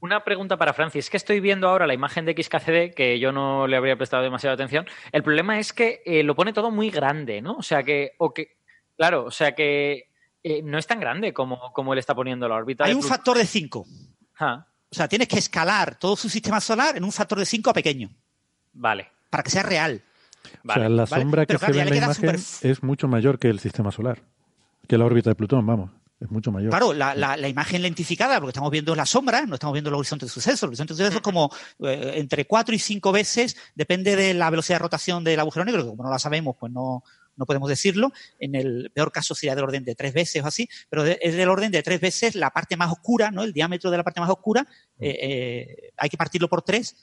una 0.00 0.22
pregunta 0.24 0.56
para 0.56 0.72
Francis. 0.72 1.06
Es 1.06 1.10
que 1.10 1.16
estoy 1.16 1.40
viendo 1.40 1.68
ahora 1.68 1.86
la 1.86 1.94
imagen 1.94 2.24
de 2.24 2.40
XKCD, 2.40 2.94
que 2.94 3.18
yo 3.18 3.32
no 3.32 3.66
le 3.66 3.76
habría 3.76 3.96
prestado 3.96 4.22
demasiada 4.22 4.54
atención. 4.54 4.86
El 5.12 5.22
problema 5.22 5.58
es 5.58 5.72
que 5.72 6.02
eh, 6.06 6.22
lo 6.22 6.34
pone 6.36 6.52
todo 6.52 6.70
muy 6.70 6.90
grande, 6.90 7.42
¿no? 7.42 7.54
O 7.56 7.62
sea 7.62 7.82
que, 7.82 8.12
o 8.18 8.32
que 8.32 8.56
claro, 8.96 9.24
o 9.24 9.30
sea 9.30 9.54
que 9.54 10.06
Eh, 10.44 10.62
no 10.62 10.78
es 10.78 10.86
tan 10.86 11.00
grande 11.00 11.32
como, 11.32 11.72
como 11.72 11.92
él 11.92 11.98
está 11.98 12.14
poniendo 12.14 12.48
la 12.48 12.54
órbita. 12.54 12.84
Hay 12.84 12.94
un 12.94 13.02
factor 13.02 13.36
de 13.36 13.44
5. 13.44 13.84
Ah, 14.38 14.64
O 14.88 14.94
sea, 14.94 15.08
tienes 15.08 15.26
que 15.26 15.36
escalar 15.36 15.98
todo 15.98 16.14
su 16.14 16.28
sistema 16.28 16.60
solar 16.60 16.96
en 16.96 17.02
un 17.02 17.10
factor 17.10 17.38
de 17.40 17.44
5 17.44 17.70
a 17.70 17.72
pequeño, 17.74 18.08
vale, 18.72 19.10
para 19.30 19.42
que 19.42 19.50
sea 19.50 19.62
real. 19.62 20.02
vale. 20.62 20.80
o 20.80 20.84
sea, 20.84 20.88
la 20.88 21.04
vale. 21.04 21.22
sombra 21.22 21.42
que 21.46 21.54
Pero 21.54 21.58
se 21.66 21.72
ve 21.72 21.80
en 21.82 21.90
la 21.90 21.96
imagen 21.96 22.36
es 22.62 22.82
mucho 22.82 23.08
mayor 23.08 23.38
que 23.38 23.48
el 23.48 23.58
sistema 23.60 23.90
solar, 23.92 24.22
que 24.86 24.96
la 24.98 25.04
órbita 25.04 25.30
de 25.30 25.34
Plutón, 25.36 25.66
vamos, 25.66 25.90
es 26.20 26.30
mucho 26.30 26.50
mayor. 26.50 26.70
Claro, 26.70 26.92
la, 26.94 27.14
la- 27.14 27.36
la 27.36 27.48
imagen 27.48 27.82
lentificada, 27.82 28.38
porque 28.40 28.50
estamos 28.50 28.70
viendo 28.70 28.94
la 28.96 29.06
sombra, 29.06 29.46
no 29.46 29.54
estamos 29.54 29.72
viendo 29.72 29.88
el 29.90 29.94
horizonte 29.94 30.26
de 30.26 30.30
sucesos. 30.30 30.62
El 30.64 30.68
horizonte 30.70 30.94
de 30.94 30.96
sucesos 30.98 31.16
es 31.16 31.22
como 31.22 31.50
eh, 31.84 32.14
entre 32.16 32.46
4 32.46 32.74
y 32.74 32.78
5 32.78 33.12
veces, 33.12 33.56
depende 33.74 34.16
de 34.16 34.34
la 34.34 34.50
velocidad 34.50 34.76
de 34.78 34.82
rotación 34.82 35.22
del 35.24 35.38
agujero 35.40 35.64
negro, 35.64 35.82
que 35.84 35.90
como 35.90 36.02
no 36.04 36.10
la 36.10 36.18
sabemos, 36.18 36.56
pues 36.58 36.72
no, 36.72 37.04
no 37.36 37.46
podemos 37.46 37.68
decirlo. 37.68 38.10
En 38.40 38.56
el 38.56 38.90
peor 38.92 39.12
caso 39.12 39.34
sería 39.36 39.54
del 39.54 39.62
orden 39.64 39.84
de 39.84 39.94
tres 39.94 40.12
veces 40.12 40.42
o 40.42 40.46
así, 40.48 40.68
pero 40.90 41.04
de- 41.04 41.18
es 41.22 41.34
del 41.36 41.48
orden 41.50 41.70
de 41.70 41.82
tres 41.84 42.00
veces 42.00 42.34
la 42.34 42.50
parte 42.50 42.76
más 42.76 42.90
oscura, 42.90 43.30
¿no? 43.30 43.44
El 43.44 43.52
diámetro 43.52 43.90
de 43.90 43.96
la 43.98 44.02
parte 44.02 44.20
más 44.20 44.30
oscura, 44.30 44.66
eh, 44.98 45.18
eh, 45.22 45.92
hay 45.96 46.08
que 46.08 46.16
partirlo 46.16 46.48
por 46.48 46.62
tres. 46.62 46.96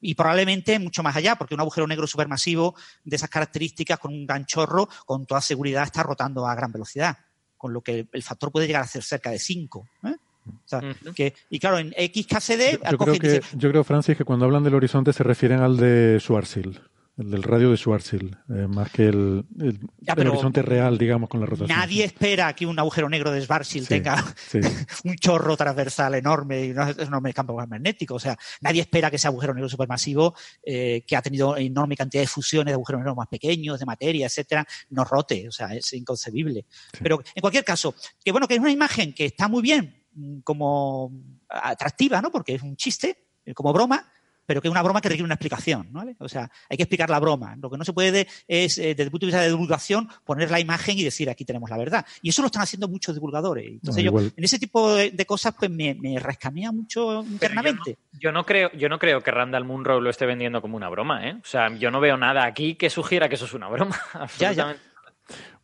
Eh, 0.00 0.08
y 0.08 0.14
probablemente 0.14 0.78
mucho 0.78 1.02
más 1.02 1.16
allá, 1.16 1.36
porque 1.36 1.54
un 1.54 1.60
agujero 1.60 1.86
negro 1.86 2.06
supermasivo 2.06 2.74
de 3.04 3.16
esas 3.16 3.30
características, 3.30 3.98
con 3.98 4.12
un 4.12 4.26
gran 4.26 4.46
chorro, 4.46 4.88
con 5.06 5.26
toda 5.26 5.40
seguridad 5.40 5.84
está 5.84 6.02
rotando 6.02 6.46
a 6.46 6.54
gran 6.54 6.72
velocidad 6.72 7.16
con 7.58 7.72
lo 7.74 7.82
que 7.82 8.06
el 8.10 8.22
factor 8.22 8.50
puede 8.50 8.66
llegar 8.66 8.82
a 8.82 8.86
ser 8.86 9.02
cerca 9.02 9.30
de 9.30 9.38
5. 9.38 9.86
Ujú. 10.02 11.14
y 11.50 11.58
claro, 11.58 11.78
en 11.78 11.90
XKCD, 11.90 12.78
Yo, 12.82 12.90
yo 12.90 12.98
creo 12.98 13.18
que, 13.18 13.28
dice, 13.28 13.42
yo 13.54 13.68
creo, 13.68 13.84
Francis, 13.84 14.16
que 14.16 14.24
cuando 14.24 14.46
hablan 14.46 14.64
del 14.64 14.74
horizonte 14.74 15.12
se 15.12 15.22
refieren 15.22 15.60
al 15.60 15.76
de 15.76 16.18
Schwarzschild, 16.20 16.80
el 17.18 17.30
del 17.30 17.42
radio 17.42 17.70
de 17.70 17.76
Schwarzschild, 17.76 18.34
eh, 18.48 18.66
más 18.68 18.90
que 18.90 19.06
el, 19.08 19.44
el- 19.60 19.80
Ya, 20.00 20.14
el 20.16 20.28
horizonte 20.28 20.62
real, 20.62 20.96
digamos, 20.96 21.28
con 21.28 21.40
la 21.40 21.46
rotación. 21.46 21.76
nadie 21.76 22.04
espera 22.04 22.52
que 22.54 22.64
un 22.64 22.78
agujero 22.78 23.08
negro 23.08 23.30
de 23.32 23.40
Schwarzschild 23.42 23.84
Sí, 23.86 23.88
tenga 23.88 24.24
sí. 24.36 24.60
un 25.04 25.16
chorro 25.16 25.56
transversal 25.56 26.14
enorme 26.14 26.66
y 26.66 26.70
un 26.70 26.78
enorme 26.78 27.34
campo 27.34 27.54
magnético. 27.66 28.14
O 28.14 28.18
sea, 28.20 28.36
nadie 28.60 28.82
espera 28.82 29.10
que 29.10 29.16
ese 29.16 29.26
agujero 29.26 29.52
negro 29.52 29.68
supermasivo, 29.68 30.34
eh, 30.62 31.04
que 31.06 31.16
ha 31.16 31.22
tenido 31.22 31.56
enorme 31.56 31.96
cantidad 31.96 32.22
de 32.22 32.28
fusiones 32.28 32.70
de 32.70 32.74
agujeros 32.74 33.00
negros 33.00 33.16
más 33.16 33.28
pequeños, 33.28 33.80
de 33.80 33.86
materia, 33.86 34.26
etcétera, 34.26 34.64
no 34.90 35.04
rote. 35.04 35.48
O 35.48 35.52
sea, 35.52 35.74
es 35.74 35.92
inconcebible. 35.92 36.66
Pero 37.02 37.20
en 37.34 37.40
cualquier 37.40 37.64
caso, 37.64 37.94
que 38.24 38.30
bueno, 38.32 38.46
que 38.46 38.54
es 38.54 38.60
una 38.60 38.70
imagen 38.70 39.12
que 39.12 39.24
está 39.26 39.48
muy 39.48 39.62
bien 39.62 40.04
mm, 40.14 40.38
como 40.40 41.12
atractiva, 41.48 42.20
¿no? 42.22 42.30
Porque 42.30 42.54
es 42.54 42.62
un 42.62 42.76
chiste, 42.76 43.24
eh, 43.44 43.54
como 43.54 43.72
broma, 43.72 44.10
pero 44.48 44.62
que 44.62 44.68
es 44.68 44.72
una 44.72 44.82
broma 44.82 45.02
que 45.02 45.10
requiere 45.10 45.24
una 45.26 45.34
explicación. 45.34 45.88
¿vale? 45.92 46.16
O 46.20 46.28
sea, 46.28 46.50
hay 46.70 46.76
que 46.78 46.84
explicar 46.84 47.10
la 47.10 47.20
broma. 47.20 47.54
Lo 47.60 47.68
que 47.70 47.76
no 47.76 47.84
se 47.84 47.92
puede 47.92 48.26
es, 48.48 48.78
eh, 48.78 48.88
desde 48.88 49.02
el 49.04 49.10
punto 49.10 49.26
de 49.26 49.28
vista 49.28 49.42
de 49.42 49.48
divulgación, 49.50 50.08
poner 50.24 50.50
la 50.50 50.58
imagen 50.58 50.98
y 50.98 51.04
decir 51.04 51.28
aquí 51.28 51.44
tenemos 51.44 51.68
la 51.68 51.76
verdad. 51.76 52.06
Y 52.22 52.30
eso 52.30 52.40
lo 52.42 52.46
están 52.46 52.62
haciendo 52.62 52.88
muchos 52.88 53.14
divulgadores. 53.14 53.66
Entonces 53.68 54.02
yo, 54.02 54.10
en 54.36 54.44
ese 54.44 54.58
tipo 54.58 54.94
de, 54.94 55.10
de 55.10 55.26
cosas, 55.26 55.54
pues 55.58 55.70
me, 55.70 55.94
me 55.94 56.18
rescamea 56.18 56.72
mucho 56.72 57.22
yo 57.22 57.30
internamente. 57.30 57.98
no- 58.12 58.18
Yo 58.18 58.32
no 58.32 58.44
creo, 58.46 58.72
yo 58.72 58.88
no 58.88 58.98
creo 58.98 59.20
que 59.20 59.30
Randall 59.30 59.64
Munro 59.64 60.00
lo 60.00 60.08
esté 60.10 60.24
vendiendo 60.24 60.62
como 60.62 60.76
una 60.76 60.88
broma, 60.88 61.28
¿eh? 61.28 61.34
O 61.34 61.46
sea, 61.46 61.68
yo 61.76 61.90
no 61.90 62.00
veo 62.00 62.16
nada 62.16 62.44
aquí 62.46 62.74
que 62.74 62.88
sugiera 62.90 63.28
que 63.28 63.34
eso 63.34 63.44
es 63.44 63.52
una 63.54 63.68
broma. 63.68 63.96
Ya, 64.38 64.52
ya. 64.52 64.76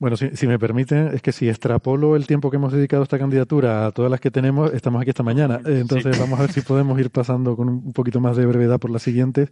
Bueno, 0.05 0.19
si, 0.19 0.37
si 0.37 0.47
me 0.47 0.59
permiten, 0.59 1.13
es 1.15 1.23
que 1.23 1.33
si 1.33 1.49
extrapolo 1.49 2.15
el 2.15 2.27
tiempo 2.27 2.51
que 2.51 2.59
hemos 2.59 2.75
dedicado 2.75 3.01
a 3.01 3.05
esta 3.05 3.19
candidatura 3.19 3.87
a 3.87 3.91
todas 3.91 4.11
las 4.11 4.21
que 4.21 4.31
tenemos, 4.31 4.71
estamos 4.75 5.01
aquí 5.01 5.09
esta 5.09 5.23
mañana. 5.23 5.63
Entonces 5.65 6.19
vamos 6.19 6.39
a 6.39 6.43
ver 6.43 6.53
si 6.53 6.61
podemos 6.61 7.01
ir 7.01 7.09
pasando 7.09 7.57
con 7.57 7.71
un 7.71 7.93
poquito 7.95 8.21
más 8.21 8.37
de 8.37 8.45
brevedad 8.45 8.79
por 8.79 8.91
las 8.91 9.01
siguientes. 9.01 9.49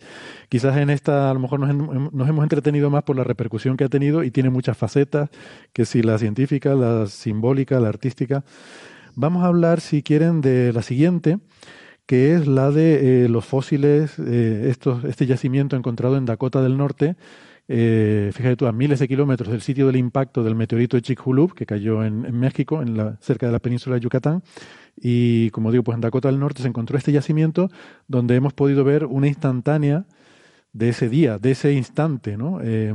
Quizás 0.50 0.76
en 0.76 0.90
esta 0.90 1.30
a 1.30 1.32
lo 1.32 1.40
mejor 1.40 1.58
nos, 1.58 2.12
nos 2.12 2.28
hemos 2.28 2.42
entretenido 2.42 2.90
más 2.90 3.02
por 3.02 3.16
la 3.16 3.24
repercusión 3.24 3.78
que 3.78 3.84
ha 3.84 3.88
tenido 3.88 4.24
y 4.24 4.30
tiene 4.30 4.50
muchas 4.50 4.76
facetas, 4.76 5.30
que 5.72 5.86
si 5.86 6.02
la 6.02 6.18
científica, 6.18 6.74
la 6.74 7.06
simbólica, 7.06 7.80
la 7.80 7.88
artística. 7.88 8.44
Vamos 9.14 9.44
a 9.44 9.46
hablar, 9.46 9.80
si 9.80 10.02
quieren, 10.02 10.42
de 10.42 10.74
la 10.74 10.82
siguiente, 10.82 11.38
que 12.04 12.34
es 12.34 12.46
la 12.46 12.70
de 12.70 13.24
eh, 13.24 13.28
los 13.30 13.46
fósiles, 13.46 14.18
eh, 14.18 14.66
estos, 14.68 15.02
este 15.04 15.24
yacimiento 15.24 15.76
encontrado 15.76 16.18
en 16.18 16.26
Dakota 16.26 16.60
del 16.60 16.76
Norte, 16.76 17.16
eh, 17.74 18.30
fíjate 18.34 18.56
tú, 18.56 18.66
a 18.66 18.72
miles 18.72 18.98
de 19.00 19.08
kilómetros 19.08 19.50
del 19.50 19.62
sitio 19.62 19.86
del 19.86 19.96
impacto 19.96 20.44
del 20.44 20.54
meteorito 20.54 20.96
de 20.96 21.02
Chicxulub, 21.02 21.54
que 21.54 21.64
cayó 21.64 22.04
en, 22.04 22.24
en 22.26 22.38
México, 22.38 22.82
en 22.82 22.96
la, 22.96 23.16
cerca 23.20 23.46
de 23.46 23.52
la 23.52 23.58
península 23.60 23.94
de 23.96 24.00
Yucatán. 24.02 24.42
Y 25.00 25.48
como 25.50 25.70
digo, 25.72 25.82
pues 25.82 25.94
en 25.94 26.02
Dakota 26.02 26.28
del 26.28 26.38
Norte 26.38 26.60
se 26.62 26.68
encontró 26.68 26.98
este 26.98 27.12
yacimiento 27.12 27.70
donde 28.08 28.34
hemos 28.36 28.52
podido 28.52 28.84
ver 28.84 29.06
una 29.06 29.26
instantánea 29.26 30.04
de 30.74 30.90
ese 30.90 31.08
día, 31.08 31.38
de 31.38 31.52
ese 31.52 31.72
instante, 31.72 32.36
¿no? 32.36 32.60
Eh, 32.62 32.92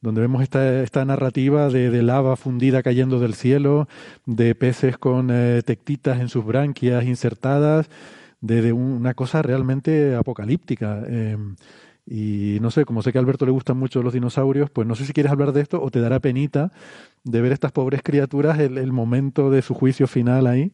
donde 0.00 0.20
vemos 0.20 0.42
esta, 0.42 0.82
esta 0.82 1.04
narrativa 1.04 1.68
de, 1.70 2.02
lava 2.02 2.36
fundida 2.36 2.82
cayendo 2.82 3.18
del 3.18 3.34
cielo, 3.34 3.88
de 4.26 4.54
peces 4.54 4.96
con 4.96 5.28
eh, 5.30 5.60
tectitas 5.64 6.20
en 6.20 6.28
sus 6.28 6.44
branquias 6.44 7.04
insertadas, 7.04 7.90
de, 8.40 8.62
de 8.62 8.72
un- 8.72 8.92
una 8.92 9.14
cosa 9.14 9.42
realmente 9.42 10.14
apocalíptica. 10.14 11.02
Eh, 11.08 11.36
y 12.10 12.58
no 12.62 12.70
sé, 12.70 12.84
como 12.86 13.02
sé 13.02 13.12
que 13.12 13.18
a 13.18 13.20
Alberto 13.20 13.44
le 13.44 13.52
gustan 13.52 13.76
mucho 13.76 14.02
los 14.02 14.14
dinosaurios, 14.14 14.70
pues 14.70 14.86
no 14.88 14.94
sé 14.94 15.04
si 15.04 15.12
quieres 15.12 15.30
hablar 15.30 15.52
de 15.52 15.60
esto 15.60 15.82
o 15.82 15.90
te 15.90 16.00
dará 16.00 16.20
penita 16.20 16.72
de 17.24 17.40
ver 17.42 17.52
estas 17.52 17.70
pobres 17.72 18.00
criaturas 18.02 18.58
el, 18.58 18.78
el 18.78 18.92
momento 18.92 19.50
de 19.50 19.60
su 19.62 19.74
juicio 19.74 20.06
final 20.06 20.46
ahí. 20.46 20.72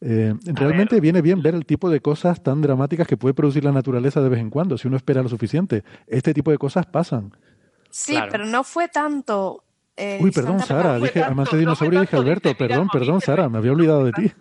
Eh, 0.00 0.34
realmente 0.44 1.00
viene 1.00 1.22
bien 1.22 1.42
ver 1.42 1.54
el 1.54 1.64
tipo 1.66 1.90
de 1.90 2.00
cosas 2.00 2.42
tan 2.42 2.60
dramáticas 2.60 3.06
que 3.08 3.16
puede 3.16 3.34
producir 3.34 3.64
la 3.64 3.72
naturaleza 3.72 4.20
de 4.20 4.28
vez 4.28 4.40
en 4.40 4.50
cuando, 4.50 4.76
si 4.78 4.86
uno 4.86 4.96
espera 4.96 5.22
lo 5.22 5.28
suficiente. 5.28 5.82
Este 6.06 6.34
tipo 6.34 6.50
de 6.50 6.58
cosas 6.58 6.86
pasan. 6.86 7.32
Sí, 7.90 8.12
Claro. 8.12 8.28
pero 8.30 8.44
no 8.46 8.62
fue 8.62 8.88
tanto. 8.88 9.64
eh, 9.96 10.18
Uy, 10.22 10.30
perdón, 10.30 10.60
Sara, 10.60 10.98
dije 10.98 11.18
tanto, 11.20 11.32
amante 11.32 11.50
de 11.56 11.56
no 11.56 11.60
dinosaurio 11.70 12.00
dije 12.02 12.14
Alberto, 12.16 12.54
perdón, 12.56 12.88
perdón, 12.92 13.20
Sara, 13.20 13.48
me 13.48 13.58
había 13.58 13.72
olvidado 13.72 14.04
de 14.04 14.12
ti. 14.12 14.32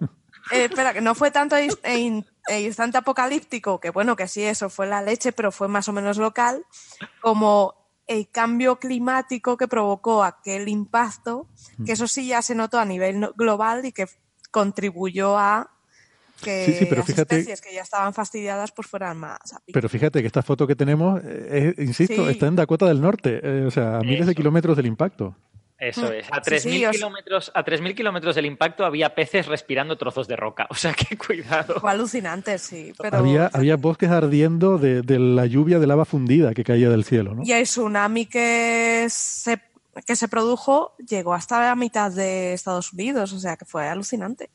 Eh, 0.51 0.65
espera, 0.65 0.93
que 0.93 1.01
no 1.01 1.13
fue 1.15 1.31
tanto 1.31 1.57
is- 1.59 1.77
e 1.83 1.97
in- 1.99 2.25
e 2.47 2.61
instante 2.61 2.97
apocalíptico, 2.97 3.79
que 3.79 3.89
bueno, 3.89 4.15
que 4.15 4.27
sí, 4.27 4.43
eso 4.43 4.69
fue 4.69 4.87
la 4.87 5.01
leche, 5.01 5.31
pero 5.33 5.51
fue 5.51 5.67
más 5.67 5.87
o 5.87 5.93
menos 5.93 6.17
local, 6.17 6.65
como 7.21 7.75
el 8.07 8.29
cambio 8.29 8.77
climático 8.79 9.57
que 9.57 9.67
provocó 9.67 10.23
aquel 10.23 10.69
impacto, 10.69 11.47
que 11.85 11.91
eso 11.91 12.07
sí 12.07 12.27
ya 12.27 12.41
se 12.41 12.55
notó 12.55 12.79
a 12.79 12.85
nivel 12.85 13.31
global 13.35 13.85
y 13.85 13.91
que 13.91 14.05
contribuyó 14.51 15.37
a 15.37 15.69
que 16.41 16.65
Sí, 16.67 16.73
sí, 16.73 16.85
pero 16.85 16.97
las 16.99 17.07
fíjate- 17.07 17.35
especies 17.39 17.61
que 17.61 17.73
ya 17.73 17.81
estaban 17.81 18.13
fastidiadas 18.13 18.71
pues 18.71 18.87
fueran 18.87 19.17
más 19.17 19.39
a. 19.53 19.59
Pero 19.73 19.89
fíjate 19.89 20.21
que 20.21 20.27
esta 20.27 20.43
foto 20.43 20.67
que 20.67 20.75
tenemos, 20.75 21.19
eh, 21.25 21.73
insisto, 21.79 22.25
Sí. 22.25 22.31
está 22.31 22.45
en 22.47 22.55
Dakota 22.55 22.85
del 22.85 23.01
Norte, 23.01 23.39
eh, 23.43 23.65
o 23.65 23.71
sea, 23.71 23.97
a 23.97 24.01
miles 24.01 24.27
de 24.27 24.35
kilómetros 24.35 24.77
del 24.77 24.85
impacto. 24.85 25.35
Eso 25.79 26.09
Mm. 26.09 26.13
es. 26.13 26.25
A 26.31 26.35
Sí, 26.35 26.41
3.000 26.43 26.59
sí, 26.59 26.85
os- 26.85 26.95
kilómetros, 26.95 27.51
a 27.53 27.63
3.000 27.63 27.93
kilómetros 27.95 28.33
del 28.35 28.45
impacto 28.47 28.83
había 28.85 29.13
peces 29.13 29.45
respirando 29.45 29.95
trozos 29.97 30.27
de 30.27 30.35
roca. 30.35 30.65
O 30.71 30.75
sea, 30.75 30.93
que 30.93 31.15
cuidado. 31.17 31.79
Fue 31.79 31.91
alucinante, 31.91 32.57
sí. 32.57 32.93
Pero... 32.99 33.17
Había, 33.17 33.49
había 33.53 33.75
bosques 33.77 34.09
ardiendo 34.09 34.77
de, 34.79 35.01
de 35.03 35.19
la 35.19 35.45
lluvia 35.45 35.77
de 35.79 35.87
lava 35.87 36.05
fundida 36.05 36.53
que 36.53 36.63
caía 36.63 36.89
del 36.89 37.03
cielo, 37.03 37.35
¿no? 37.35 37.43
Y 37.45 37.51
el 37.51 37.63
tsunami 37.63 38.25
que 38.25 39.05
se, 39.09 39.61
que 40.05 40.15
se 40.15 40.27
produjo 40.27 40.95
llegó 41.07 41.33
hasta 41.33 41.59
la 41.61 41.75
mitad 41.75 42.11
de 42.11 42.53
Estados 42.53 42.93
Unidos, 42.93 43.31
o 43.33 43.39
sea 43.39 43.55
que 43.55 43.65
fue 43.65 43.87
alucinante. 43.87 44.49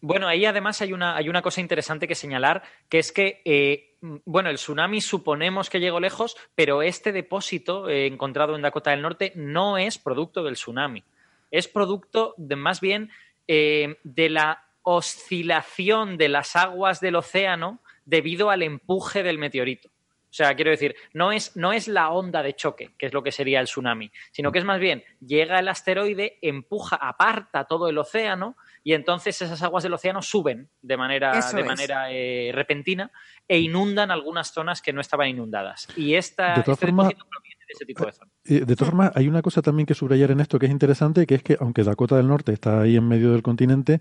Bueno, 0.00 0.26
ahí 0.26 0.44
además 0.44 0.82
hay 0.82 0.92
una, 0.92 1.16
hay 1.16 1.28
una 1.28 1.40
cosa 1.40 1.60
interesante 1.60 2.08
que 2.08 2.16
señalar, 2.16 2.62
que 2.88 2.98
es 2.98 3.12
que, 3.12 3.42
eh, 3.44 3.96
bueno, 4.24 4.50
el 4.50 4.56
tsunami 4.56 5.00
suponemos 5.00 5.70
que 5.70 5.78
llegó 5.78 6.00
lejos, 6.00 6.36
pero 6.56 6.82
este 6.82 7.12
depósito 7.12 7.88
eh, 7.88 8.06
encontrado 8.06 8.56
en 8.56 8.62
Dakota 8.62 8.90
del 8.90 9.02
Norte 9.02 9.32
no 9.36 9.78
es 9.78 9.98
producto 9.98 10.42
del 10.42 10.54
tsunami. 10.54 11.04
Es 11.50 11.68
producto 11.68 12.34
de 12.38 12.56
más 12.56 12.80
bien 12.80 13.10
eh, 13.46 13.98
de 14.02 14.30
la 14.30 14.64
oscilación 14.82 16.16
de 16.16 16.28
las 16.28 16.56
aguas 16.56 17.00
del 17.00 17.16
océano 17.16 17.80
debido 18.04 18.50
al 18.50 18.62
empuje 18.62 19.22
del 19.22 19.38
meteorito. 19.38 19.88
O 19.88 20.34
sea, 20.34 20.54
quiero 20.54 20.70
decir, 20.70 20.96
no 21.12 21.30
es, 21.30 21.54
no 21.56 21.74
es 21.74 21.88
la 21.88 22.10
onda 22.10 22.42
de 22.42 22.54
choque, 22.54 22.92
que 22.96 23.04
es 23.04 23.12
lo 23.12 23.22
que 23.22 23.30
sería 23.30 23.60
el 23.60 23.66
tsunami, 23.66 24.10
sino 24.30 24.50
que 24.50 24.60
es 24.60 24.64
más 24.64 24.80
bien, 24.80 25.04
llega 25.20 25.58
el 25.58 25.68
asteroide, 25.68 26.38
empuja, 26.40 26.96
aparta 26.96 27.66
todo 27.66 27.86
el 27.88 27.98
océano 27.98 28.56
y 28.84 28.94
entonces 28.94 29.40
esas 29.42 29.62
aguas 29.62 29.82
del 29.84 29.92
océano 29.94 30.22
suben 30.22 30.68
de 30.82 30.96
manera, 30.96 31.38
Eso 31.38 31.56
de 31.56 31.62
es. 31.62 31.66
manera 31.68 32.10
eh, 32.10 32.50
repentina 32.54 33.10
e 33.48 33.58
inundan 33.60 34.10
algunas 34.10 34.52
zonas 34.52 34.82
que 34.82 34.92
no 34.92 35.00
estaban 35.00 35.28
inundadas. 35.28 35.86
Y 35.96 36.14
esta, 36.14 36.54
De 36.56 36.62
todas 36.62 36.76
este 36.78 36.86
formas- 36.86 37.12
proviene 37.14 37.56
de 37.66 37.72
ese 37.74 37.84
tipo 37.86 38.04
de 38.06 38.12
zonas. 38.12 38.34
Eh, 38.44 38.64
De 38.66 38.76
todas 38.76 38.90
formas, 38.90 39.12
hay 39.14 39.28
una 39.28 39.40
cosa 39.42 39.62
también 39.62 39.86
que 39.86 39.94
subrayar 39.94 40.30
en 40.32 40.40
esto 40.40 40.58
que 40.58 40.66
es 40.66 40.72
interesante, 40.72 41.26
que 41.26 41.36
es 41.36 41.42
que 41.42 41.56
aunque 41.60 41.84
Dakota 41.84 42.16
del 42.16 42.28
Norte 42.28 42.52
está 42.52 42.80
ahí 42.82 42.96
en 42.96 43.06
medio 43.06 43.32
del 43.32 43.42
continente, 43.42 44.00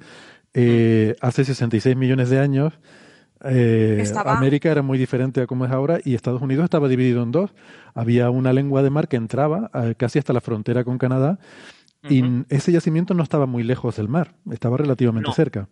eh, 0.53 1.15
hace 1.21 1.45
66 1.45 1.95
millones 1.95 2.29
de 2.29 2.39
años 2.39 2.73
eh, 3.43 4.03
América 4.25 4.69
era 4.71 4.81
muy 4.83 4.97
diferente 4.99 5.41
a 5.41 5.47
como 5.47 5.65
es 5.65 5.71
ahora 5.71 5.99
y 6.03 6.13
Estados 6.13 6.41
Unidos 6.43 6.63
estaba 6.65 6.87
dividido 6.87 7.23
en 7.23 7.31
dos. 7.31 7.51
Había 7.95 8.29
una 8.29 8.53
lengua 8.53 8.83
de 8.83 8.89
mar 8.91 9.07
que 9.07 9.15
entraba 9.17 9.71
eh, 9.73 9.95
casi 9.97 10.19
hasta 10.19 10.31
la 10.33 10.41
frontera 10.41 10.83
con 10.83 10.97
Canadá 10.99 11.39
y 12.09 12.23
ese 12.49 12.71
yacimiento 12.71 13.13
no 13.13 13.23
estaba 13.23 13.45
muy 13.45 13.63
lejos 13.63 13.95
del 13.97 14.07
mar, 14.07 14.33
estaba 14.51 14.77
relativamente 14.77 15.29
No. 15.29 15.33
cerca. 15.33 15.67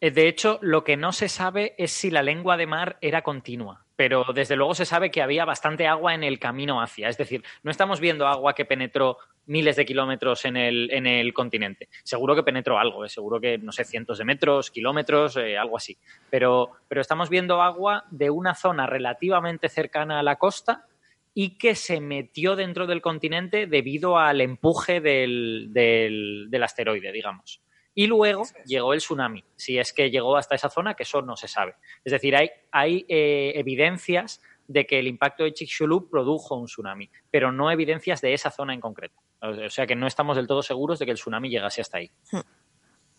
Eh, 0.00 0.10
de 0.10 0.26
hecho, 0.26 0.58
lo 0.62 0.82
que 0.82 0.96
no 0.96 1.12
se 1.12 1.28
sabe 1.28 1.74
es 1.78 1.92
si 1.92 2.10
la 2.10 2.22
lengua 2.22 2.56
de 2.56 2.66
mar 2.66 2.98
era 3.00 3.22
continua, 3.22 3.84
pero 3.94 4.24
desde 4.34 4.56
luego 4.56 4.74
se 4.74 4.84
sabe 4.84 5.12
que 5.12 5.22
había 5.22 5.44
bastante 5.44 5.86
agua 5.86 6.12
en 6.12 6.24
el 6.24 6.40
camino 6.40 6.82
hacia. 6.82 7.08
Es 7.08 7.16
decir, 7.16 7.44
no 7.62 7.70
estamos 7.70 8.00
viendo 8.00 8.26
agua 8.26 8.54
que 8.54 8.64
penetró 8.64 9.18
miles 9.46 9.76
de 9.76 9.84
kilómetros 9.84 10.44
en 10.44 10.56
el, 10.56 10.90
en 10.92 11.06
el 11.06 11.32
continente. 11.32 11.88
Seguro 12.02 12.34
que 12.34 12.42
penetró 12.42 12.78
algo, 12.80 13.04
eh, 13.04 13.08
seguro 13.08 13.40
que, 13.40 13.58
no 13.58 13.70
sé, 13.70 13.84
cientos 13.84 14.18
de 14.18 14.24
metros, 14.24 14.72
kilómetros, 14.72 15.36
eh, 15.36 15.56
algo 15.56 15.76
así. 15.76 15.96
Pero, 16.30 16.70
pero 16.88 17.00
estamos 17.00 17.30
viendo 17.30 17.62
agua 17.62 18.04
de 18.10 18.28
una 18.30 18.56
zona 18.56 18.86
relativamente 18.86 19.68
cercana 19.68 20.18
a 20.18 20.22
la 20.24 20.34
costa 20.36 20.86
y 21.34 21.58
que 21.58 21.74
se 21.74 22.00
metió 22.00 22.56
dentro 22.56 22.86
del 22.86 23.00
continente 23.00 23.66
debido 23.66 24.18
al 24.18 24.40
empuje 24.40 25.00
del, 25.00 25.68
del, 25.70 26.46
del 26.50 26.62
asteroide, 26.62 27.12
digamos. 27.12 27.62
Y 27.94 28.06
luego 28.06 28.44
llegó 28.64 28.94
el 28.94 29.00
tsunami, 29.00 29.44
si 29.56 29.78
es 29.78 29.92
que 29.92 30.10
llegó 30.10 30.36
hasta 30.36 30.54
esa 30.54 30.70
zona, 30.70 30.94
que 30.94 31.02
eso 31.02 31.20
no 31.22 31.36
se 31.36 31.48
sabe. 31.48 31.74
Es 32.04 32.12
decir, 32.12 32.34
hay, 32.34 32.50
hay 32.70 33.04
eh, 33.08 33.52
evidencias 33.56 34.40
de 34.66 34.86
que 34.86 34.98
el 34.98 35.06
impacto 35.06 35.44
de 35.44 35.52
Chicxulub 35.52 36.08
produjo 36.10 36.54
un 36.54 36.66
tsunami, 36.66 37.10
pero 37.30 37.52
no 37.52 37.70
evidencias 37.70 38.20
de 38.20 38.32
esa 38.32 38.50
zona 38.50 38.72
en 38.72 38.80
concreto. 38.80 39.20
O 39.40 39.70
sea 39.70 39.86
que 39.86 39.96
no 39.96 40.06
estamos 40.06 40.36
del 40.36 40.46
todo 40.46 40.62
seguros 40.62 40.98
de 40.98 41.04
que 41.04 41.10
el 41.10 41.18
tsunami 41.18 41.50
llegase 41.50 41.80
hasta 41.80 41.98
ahí. 41.98 42.10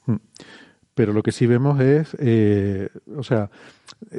Hmm. 0.05 0.16
Pero 0.96 1.14
lo 1.14 1.24
que 1.24 1.32
sí 1.32 1.48
vemos 1.48 1.80
es, 1.80 2.16
eh, 2.20 2.89
o 3.18 3.24
sea, 3.24 3.50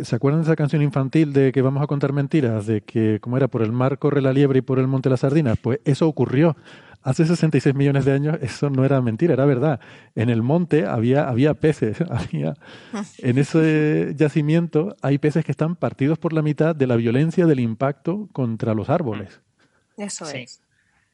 ¿se 0.02 0.16
acuerdan 0.16 0.40
de 0.42 0.46
esa 0.46 0.56
canción 0.56 0.82
infantil 0.82 1.32
de 1.32 1.52
que 1.52 1.62
vamos 1.62 1.82
a 1.82 1.86
contar 1.86 2.12
mentiras? 2.12 2.66
De 2.66 2.80
que, 2.80 3.20
como 3.20 3.36
era, 3.36 3.48
por 3.48 3.62
el 3.62 3.72
mar 3.72 3.98
corre 3.98 4.20
la 4.20 4.32
liebre 4.32 4.58
y 4.58 4.62
por 4.62 4.78
el 4.78 4.88
monte 4.88 5.08
las 5.08 5.20
sardinas. 5.20 5.58
Pues 5.58 5.80
eso 5.84 6.08
ocurrió 6.08 6.56
hace 7.04 7.26
66 7.26 7.74
millones 7.74 8.06
de 8.06 8.12
años 8.12 8.38
eso 8.40 8.70
no 8.70 8.84
era 8.84 9.00
mentira, 9.00 9.34
era 9.34 9.44
verdad. 9.44 9.78
En 10.14 10.30
el 10.30 10.42
monte 10.42 10.86
había, 10.86 11.28
había 11.28 11.54
peces, 11.54 11.98
había, 12.10 12.54
en 13.18 13.38
ese 13.38 14.14
yacimiento 14.16 14.96
hay 15.02 15.18
peces 15.18 15.44
que 15.44 15.52
están 15.52 15.76
partidos 15.76 16.18
por 16.18 16.32
la 16.32 16.42
mitad 16.42 16.74
de 16.74 16.86
la 16.86 16.96
violencia 16.96 17.46
del 17.46 17.60
impacto 17.60 18.28
contra 18.32 18.74
los 18.74 18.88
árboles. 18.90 19.40
Eso 19.96 20.28
es. 20.28 20.63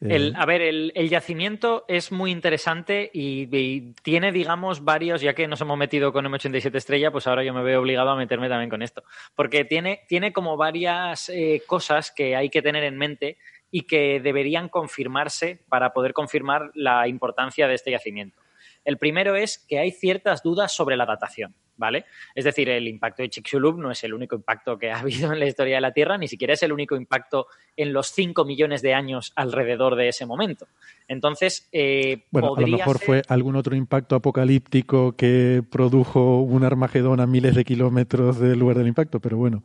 El, 0.01 0.35
a 0.35 0.47
ver, 0.47 0.63
el, 0.63 1.09
yacimiento 1.11 1.85
es 1.87 2.11
muy 2.11 2.31
interesante 2.31 3.11
y, 3.13 3.93
tiene, 4.03 4.33
digamos, 4.33 4.83
varios, 4.83 5.21
ya 5.21 5.35
que 5.35 5.47
nos 5.47 5.61
hemos 5.61 5.77
metido 5.77 6.11
con 6.11 6.25
M87 6.25 6.75
Estrella, 6.75 7.13
pues 7.13 7.27
ahora 7.27 7.45
yo 7.45 7.53
me 7.53 7.63
veo 7.63 7.81
obligado 7.81 8.09
a 8.09 8.17
meterme 8.17 8.49
también 8.49 8.71
con 8.71 8.81
esto. 8.81 9.03
Porque 9.35 9.67
tiene, 9.67 10.01
tiene 10.09 10.33
como 10.33 10.57
varias 10.57 11.29
eh, 11.29 11.63
cosas 11.67 12.13
que 12.17 12.35
hay 12.35 12.49
que 12.49 12.63
tener 12.63 12.83
en 12.85 12.97
mente 12.97 13.37
y 13.71 13.83
que 13.83 14.21
deberían 14.21 14.71
confirmarse 14.71 15.61
para 15.69 15.93
poder 15.93 16.15
confirmar 16.15 16.71
la 16.75 17.07
importancia 17.07 17.69
de 17.69 17.75
este 17.75 17.91
yacimiento. 17.91 18.41
El 18.87 18.97
primero 18.97 19.37
es 19.37 19.59
que 19.69 19.79
hay 19.79 19.91
ciertas 19.91 20.43
dudas 20.43 20.73
sobre 20.73 20.97
la 20.97 21.05
datación, 21.05 21.55
¿vale? 21.81 22.05
Es 22.35 22.45
decir, 22.45 22.69
el 22.69 22.87
impacto 22.87 23.23
de 23.23 23.31
Chicxulub 23.31 23.79
no 23.79 23.91
es 23.91 24.05
el 24.05 24.15
único 24.15 24.37
impacto 24.37 24.79
que 24.79 24.93
ha 24.93 24.99
habido 25.01 25.33
en 25.33 25.41
la 25.41 25.47
historia 25.47 25.75
de 25.77 25.81
la 25.81 25.93
Tierra, 25.93 26.17
ni 26.17 26.29
siquiera 26.29 26.55
es 26.55 26.63
el 26.63 26.73
único 26.73 26.95
impacto 26.95 27.49
en 27.77 27.93
los 27.93 28.09
5 28.09 28.45
millones 28.45 28.83
de 28.83 28.95
años 28.95 29.33
alrededor 29.35 29.97
de 29.97 30.09
ese 30.09 30.27
momento. 30.27 30.69
Entonces, 31.09 31.69
eh, 31.73 32.27
bueno, 32.31 32.55
a 32.55 32.61
lo 32.61 32.69
mejor 32.69 33.01
fue 33.01 33.23
algún 33.27 33.57
otro 33.57 33.75
impacto 33.75 34.15
apocalíptico 34.15 35.17
que 35.17 35.63
produjo 35.69 36.43
un 36.43 36.63
Armagedón 36.63 37.19
a 37.19 37.27
miles 37.27 37.57
de 37.57 37.65
kilómetros 37.65 38.39
del 38.39 38.59
lugar 38.59 38.77
del 38.77 38.87
impacto, 38.87 39.19
pero 39.19 39.37
bueno. 39.37 39.65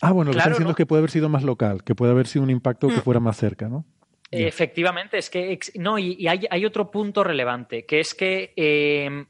Ah, 0.00 0.12
bueno, 0.12 0.30
lo 0.30 0.32
que 0.34 0.38
están 0.38 0.52
diciendo 0.52 0.70
es 0.70 0.76
que 0.76 0.86
puede 0.86 1.00
haber 1.00 1.10
sido 1.10 1.28
más 1.28 1.42
local, 1.42 1.82
que 1.82 1.94
puede 1.94 2.12
haber 2.12 2.26
sido 2.26 2.42
un 2.44 2.50
impacto 2.50 2.88
que 2.88 2.96
mm. 2.96 3.02
fuera 3.02 3.20
más 3.20 3.36
cerca, 3.36 3.68
¿no? 3.68 3.84
Efectivamente, 4.30 5.18
es 5.18 5.30
que 5.30 5.58
no, 5.76 5.98
y, 5.98 6.26
hay, 6.26 6.64
otro 6.64 6.90
punto 6.90 7.22
relevante, 7.22 7.84
que 7.84 8.00
es 8.00 8.14
que 8.14 8.52
em, 8.56 9.26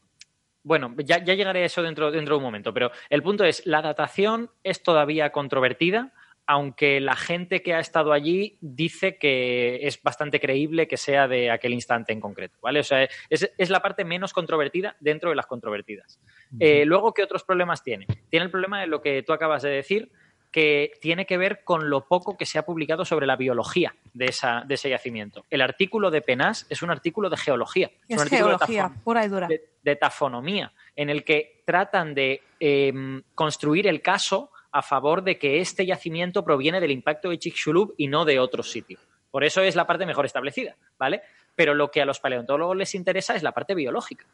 bueno, 0.66 0.92
ya, 0.98 1.22
llegaré 1.22 1.62
a 1.62 1.66
eso 1.66 1.80
dentro, 1.80 2.10
dentro 2.10 2.34
de 2.34 2.38
un 2.38 2.42
momento, 2.42 2.74
pero 2.74 2.90
el 3.08 3.22
punto 3.22 3.44
es, 3.44 3.64
la 3.66 3.82
datación 3.82 4.50
es 4.64 4.82
todavía 4.82 5.30
controvertida, 5.30 6.12
aunque 6.44 7.00
la 7.00 7.14
gente 7.14 7.62
que 7.62 7.72
ha 7.72 7.78
estado 7.78 8.12
allí 8.12 8.58
dice 8.60 9.16
que 9.16 9.86
es 9.86 10.02
bastante 10.02 10.40
creíble 10.40 10.88
que 10.88 10.96
sea 10.96 11.28
de 11.28 11.52
aquel 11.52 11.72
instante 11.72 12.12
en 12.12 12.20
concreto, 12.20 12.58
¿vale? 12.60 12.80
O 12.80 12.82
sea, 12.82 13.08
es, 13.30 13.70
la 13.70 13.80
parte 13.80 14.04
menos 14.04 14.32
controvertida 14.32 14.96
dentro 14.98 15.30
de 15.30 15.36
las 15.36 15.46
controvertidas. 15.46 16.18
Eh, 16.58 16.84
luego, 16.84 17.14
¿qué 17.14 17.22
otros 17.22 17.44
problemas 17.44 17.84
tiene? 17.84 18.08
Tiene 18.28 18.46
el 18.46 18.50
problema 18.50 18.80
de 18.80 18.88
lo 18.88 19.00
que 19.00 19.22
tú 19.22 19.32
acabas 19.32 19.62
de 19.62 19.70
decir, 19.70 20.10
que 20.56 20.92
tiene 21.02 21.26
que 21.26 21.36
ver 21.36 21.64
con 21.64 21.90
lo 21.90 22.08
poco 22.08 22.38
que 22.38 22.46
se 22.46 22.58
ha 22.58 22.64
publicado 22.64 23.04
sobre 23.04 23.26
la 23.26 23.36
biología 23.36 23.94
de, 24.14 24.24
esa, 24.24 24.64
de 24.66 24.76
ese 24.76 24.88
yacimiento. 24.88 25.44
El 25.50 25.60
artículo 25.60 26.10
de 26.10 26.22
Penas 26.22 26.64
es 26.70 26.80
un 26.80 26.90
artículo 26.90 27.28
de 27.28 27.36
geología. 27.36 27.90
Es, 28.08 28.22
un 28.22 28.26
geología, 28.26 28.88
de 28.88 29.00
pura 29.04 29.26
y 29.26 29.28
dura. 29.28 29.48
De, 29.48 29.96
tafonomía, 29.96 30.72
en 30.96 31.10
el 31.10 31.24
que 31.24 31.62
tratan 31.66 32.14
de 32.14 32.40
em, 32.58 33.22
construir 33.34 33.86
el 33.86 34.00
caso 34.00 34.50
a 34.72 34.80
favor 34.80 35.22
de 35.22 35.38
que 35.38 35.60
este 35.60 35.84
yacimiento 35.84 36.42
proviene 36.42 36.80
del 36.80 36.90
impacto 36.90 37.28
de 37.28 37.38
Chicxulub 37.38 37.92
y 37.98 38.08
no 38.08 38.24
de 38.24 38.38
otro 38.38 38.62
sitio. 38.62 38.98
Por 39.30 39.44
eso 39.44 39.60
es 39.60 39.76
la 39.76 39.86
parte 39.86 40.06
mejor 40.06 40.24
establecida, 40.24 40.74
¿vale? 40.98 41.20
Pero 41.54 41.74
lo 41.74 41.90
que 41.90 42.00
a 42.00 42.06
los 42.06 42.18
paleontólogos 42.18 42.78
les 42.78 42.94
interesa 42.94 43.34
es 43.34 43.42
la 43.42 43.52
parte 43.52 43.74
biológica. 43.74 44.24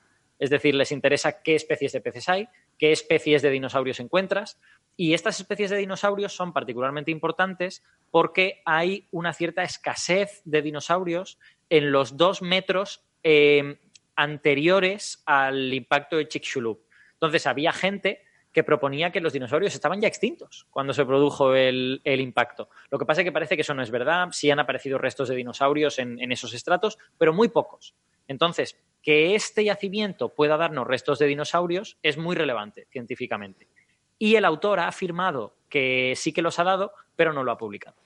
Es 0.42 0.50
decir, 0.50 0.74
les 0.74 0.90
interesa 0.90 1.40
qué 1.40 1.54
especies 1.54 1.92
de 1.92 2.00
peces 2.00 2.28
hay, 2.28 2.48
qué 2.76 2.90
especies 2.90 3.42
de 3.42 3.50
dinosaurios 3.50 4.00
encuentras, 4.00 4.58
y 4.96 5.14
estas 5.14 5.38
especies 5.38 5.70
de 5.70 5.76
dinosaurios 5.76 6.32
son 6.32 6.52
particularmente 6.52 7.12
importantes 7.12 7.84
porque 8.10 8.60
hay 8.64 9.06
una 9.12 9.34
cierta 9.34 9.62
escasez 9.62 10.42
de 10.44 10.60
dinosaurios 10.62 11.38
en 11.70 11.92
los 11.92 12.16
dos 12.16 12.42
metros 12.42 13.04
em, 13.22 13.76
anteriores 14.16 15.22
al 15.26 15.72
impacto 15.72 16.16
de 16.16 16.26
Chicxulub. 16.26 16.80
Entonces 17.12 17.46
había 17.46 17.72
gente 17.72 18.24
que 18.52 18.64
proponía 18.64 19.12
que 19.12 19.20
los 19.20 19.32
dinosaurios 19.32 19.72
estaban 19.74 20.00
ya 20.00 20.08
extintos 20.08 20.66
cuando 20.70 20.92
se 20.92 21.06
produjo 21.06 21.54
el, 21.54 22.00
impacto. 22.04 22.68
Lo 22.90 22.98
que 22.98 23.06
pasa 23.06 23.20
es 23.20 23.26
que 23.26 23.32
parece 23.32 23.54
que 23.54 23.62
eso 23.62 23.74
no 23.74 23.82
es 23.82 23.92
verdad, 23.92 24.26
sí 24.32 24.50
han 24.50 24.58
aparecido 24.58 24.98
restos 24.98 25.28
de 25.28 25.36
dinosaurios 25.36 26.00
en 26.00 26.32
esos 26.32 26.52
estratos, 26.52 26.98
pero 27.16 27.32
muy 27.32 27.48
pocos. 27.48 27.94
Entonces, 28.26 28.76
que 29.02 29.34
este 29.34 29.64
yacimiento 29.64 30.30
pueda 30.30 30.56
darnos 30.56 30.86
restos 30.86 31.18
de 31.18 31.26
dinosaurios 31.26 31.98
es 32.02 32.16
muy 32.16 32.36
relevante 32.36 32.86
científicamente 32.90 33.68
y 34.22 34.36
el 34.36 34.44
autor 34.44 34.78
ha 34.78 34.86
afirmado 34.86 35.56
que 35.68 36.14
sí 36.16 36.32
que 36.32 36.42
los 36.42 36.60
ha 36.60 36.62
dado, 36.64 36.92
pero 37.16 37.32
no 37.32 37.42
lo 37.42 37.50
ha 37.50 37.58
publicado. 37.58 37.96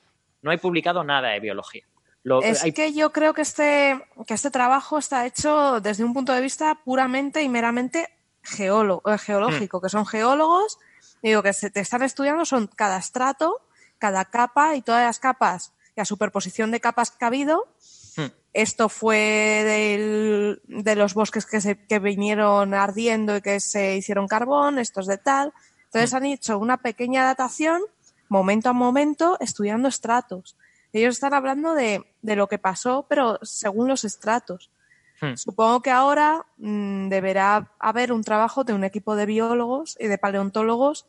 No 0.40 0.50
hay 0.50 0.56
publicado 0.56 1.04
nada 1.04 1.28
de 1.28 1.40
biología. 1.40 1.84
es 2.42 2.62
que 2.74 2.94
yo 2.94 3.12
creo 3.12 3.34
que 3.34 3.42
este, 3.42 4.02
que 4.26 4.32
este 4.32 4.50
trabajo 4.50 4.96
está 4.96 5.26
hecho 5.26 5.80
desde 5.82 6.04
un 6.04 6.14
punto 6.14 6.32
de 6.32 6.40
vista 6.40 6.80
puramente 6.84 7.42
y 7.42 7.50
meramente 7.50 8.08
geólogo, 8.42 9.12
eh, 9.12 9.18
geológico, 9.18 9.78
hmm. 9.78 9.82
que 9.82 9.88
son 9.90 10.06
geólogos, 10.06 10.78
digo, 11.22 11.42
que 11.42 11.52
se 11.52 11.68
te 11.68 11.80
están 11.80 12.02
estudiando 12.02 12.46
son 12.46 12.68
cada 12.68 12.96
estrato, 12.96 13.60
cada 13.98 14.24
capa 14.24 14.74
y 14.74 14.80
todas 14.80 15.04
las 15.04 15.18
capas, 15.18 15.74
la 15.96 16.06
superposición 16.06 16.70
de 16.70 16.80
capas 16.80 17.10
que 17.10 17.24
ha 17.26 17.28
habido. 17.28 17.68
Esto 18.56 18.88
fue 18.88 20.56
de 20.66 20.96
los 20.96 21.12
bosques 21.12 21.44
que, 21.44 21.60
se, 21.60 21.76
que 21.76 21.98
vinieron 21.98 22.72
ardiendo 22.72 23.36
y 23.36 23.42
que 23.42 23.60
se 23.60 23.98
hicieron 23.98 24.26
carbón, 24.26 24.78
estos 24.78 25.06
de 25.06 25.18
tal. 25.18 25.52
Entonces 25.84 26.10
mm. 26.10 26.16
han 26.16 26.24
hecho 26.24 26.58
una 26.58 26.78
pequeña 26.78 27.22
datación, 27.22 27.82
momento 28.30 28.70
a 28.70 28.72
momento, 28.72 29.36
estudiando 29.40 29.88
estratos. 29.88 30.56
Ellos 30.94 31.16
están 31.16 31.34
hablando 31.34 31.74
de, 31.74 32.02
lo 32.22 32.48
que 32.48 32.58
pasó, 32.58 33.04
pero 33.10 33.38
según 33.42 33.88
los 33.88 34.04
estratos. 34.04 34.70
Hmm. 35.20 35.34
Supongo 35.34 35.82
que 35.82 35.90
ahora 35.90 36.46
mm, 36.56 37.10
deberá 37.10 37.70
haber 37.78 38.10
un 38.10 38.24
trabajo 38.24 38.64
de 38.64 38.72
un 38.72 38.84
equipo 38.84 39.16
de 39.16 39.26
biólogos 39.26 39.98
y 40.00 40.06
de 40.06 40.16
paleontólogos 40.16 41.04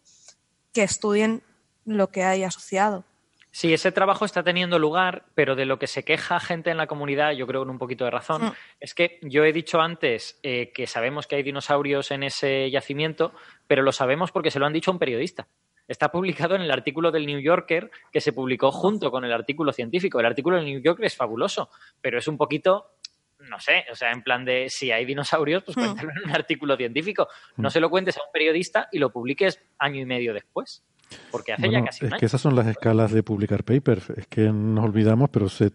que 0.73 0.83
estudien 0.83 1.43
lo 1.85 2.09
que 2.09 2.25
hay 2.25 2.43
asociado. 2.43 3.05
Sí, 3.51 3.73
ese 3.73 3.91
trabajo 3.91 4.25
está 4.25 4.43
teniendo 4.43 4.77
lugar, 4.77 5.25
pero 5.33 5.55
de 5.55 5.65
lo 5.65 5.79
que 5.79 5.87
se 5.87 6.03
queja 6.03 6.39
gente 6.39 6.69
en 6.69 6.77
la 6.77 6.87
comunidad, 6.87 7.31
yo 7.31 7.47
creo 7.47 7.61
con 7.61 7.69
un 7.69 7.79
poquito 7.79 8.05
de 8.05 8.11
razón, 8.11 8.45
mm. 8.45 8.53
es 8.79 8.93
que 8.93 9.19
yo 9.23 9.43
he 9.45 9.53
dicho 9.53 9.81
antes 9.81 10.39
eh, 10.43 10.71
que 10.73 10.85
sabemos 10.85 11.27
que 11.27 11.37
hay 11.37 11.43
dinosaurios 11.43 12.11
en 12.11 12.23
ese 12.23 12.69
yacimiento, 12.69 13.33
pero 13.65 13.81
lo 13.81 13.91
sabemos 13.91 14.31
porque 14.31 14.51
se 14.51 14.59
lo 14.59 14.65
han 14.65 14.73
dicho 14.73 14.91
a 14.91 14.93
un 14.93 14.99
periodista. 14.99 15.47
Está 15.87 16.11
publicado 16.11 16.55
en 16.55 16.61
el 16.61 16.71
artículo 16.71 17.11
del 17.11 17.25
New 17.25 17.39
Yorker 17.39 17.89
que 18.11 18.19
se 18.19 18.33
publicó 18.33 18.71
junto 18.71 19.09
con 19.09 19.23
el 19.23 19.31
artículo 19.31 19.71
científico. 19.71 20.19
El 20.19 20.25
artículo 20.25 20.57
del 20.57 20.65
New 20.65 20.81
Yorker 20.81 21.05
es 21.05 21.15
fabuloso, 21.15 21.69
pero 22.01 22.19
es 22.19 22.27
un 22.27 22.37
poquito 22.37 22.97
no 23.39 23.59
sé, 23.59 23.85
o 23.91 23.95
sea, 23.95 24.11
en 24.11 24.23
plan 24.23 24.45
de 24.45 24.67
si 24.69 24.91
hay 24.91 25.05
dinosaurios, 25.05 25.63
pues 25.63 25.77
mm. 25.77 25.81
cuéntalo 25.81 26.11
en 26.11 26.29
un 26.29 26.35
artículo 26.35 26.75
científico. 26.75 27.27
No 27.55 27.69
se 27.69 27.79
lo 27.79 27.89
cuentes 27.89 28.17
a 28.17 28.23
un 28.23 28.31
periodista 28.31 28.89
y 28.91 28.99
lo 28.99 29.11
publiques 29.11 29.61
año 29.77 30.01
y 30.01 30.05
medio 30.05 30.33
después. 30.33 30.83
Porque 31.31 31.53
hace 31.53 31.71
ya 31.71 31.83
casi 31.83 32.05
Es 32.05 32.13
que 32.19 32.25
esas 32.25 32.41
son 32.41 32.55
las 32.55 32.67
escalas 32.67 33.11
de 33.11 33.23
publicar 33.23 33.63
papers. 33.63 34.09
Es 34.11 34.27
que 34.27 34.51
nos 34.51 34.85
olvidamos, 34.85 35.29
pero 35.29 35.49
se, 35.49 35.71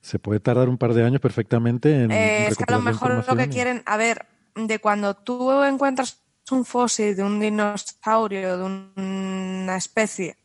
se 0.00 0.18
puede 0.18 0.40
tardar 0.40 0.68
un 0.68 0.78
par 0.78 0.94
de 0.94 1.04
años 1.04 1.20
perfectamente 1.20 2.04
en. 2.04 2.10
Eh, 2.10 2.48
es 2.48 2.56
que 2.56 2.64
a 2.66 2.76
lo 2.76 2.82
mejor 2.82 3.24
lo 3.26 3.36
que 3.36 3.48
quieren. 3.48 3.82
A 3.86 3.96
ver, 3.96 4.26
de 4.54 4.78
cuando 4.78 5.14
tú 5.14 5.62
encuentras 5.62 6.20
un 6.50 6.64
fósil 6.64 7.16
de 7.16 7.22
un 7.22 7.40
dinosaurio, 7.40 8.58
de 8.58 8.64
una 8.64 9.76
especie, 9.76 10.36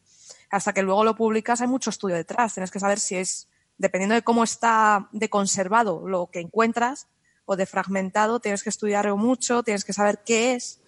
hasta 0.50 0.74
que 0.74 0.82
luego 0.82 1.04
lo 1.04 1.16
publicas, 1.16 1.62
hay 1.62 1.68
mucho 1.68 1.90
estudio 1.90 2.16
detrás. 2.16 2.54
Tienes 2.54 2.72
que 2.72 2.80
saber 2.80 3.00
si 3.00 3.16
es, 3.16 3.50
dependiendo 3.78 4.16
de 4.16 4.22
cómo 4.22 4.44
está 4.44 5.10
de 5.12 5.30
conservado 5.30 6.08
lo 6.08 6.30
que 6.32 6.40
encuentras 6.40 7.08
o 7.46 7.56
de 7.56 7.66
fragmentado, 7.66 8.40
tienes 8.40 8.64
que 8.64 8.70
estudiarlo 8.70 9.18
mucho, 9.18 9.64
tienes 9.64 9.84
que 9.84 9.94
saber 9.94 10.20
qué 10.26 10.54
es 10.54 10.82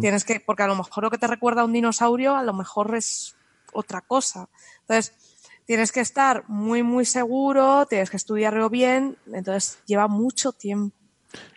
Tienes 0.00 0.24
que, 0.24 0.40
porque 0.40 0.62
a 0.62 0.66
lo 0.66 0.76
mejor 0.76 1.04
lo 1.04 1.10
que 1.10 1.18
te 1.18 1.26
recuerda 1.26 1.62
a 1.62 1.64
un 1.64 1.72
dinosaurio, 1.72 2.36
a 2.36 2.42
lo 2.42 2.52
mejor 2.52 2.94
es 2.94 3.34
otra 3.72 4.00
cosa. 4.02 4.48
Entonces, 4.82 5.14
tienes 5.64 5.92
que 5.92 6.00
estar 6.00 6.44
muy, 6.48 6.82
muy 6.82 7.04
seguro, 7.04 7.86
tienes 7.86 8.10
que 8.10 8.16
estudiarlo 8.16 8.68
bien, 8.70 9.16
entonces 9.32 9.78
lleva 9.86 10.08
mucho 10.08 10.52
tiempo. 10.52 10.94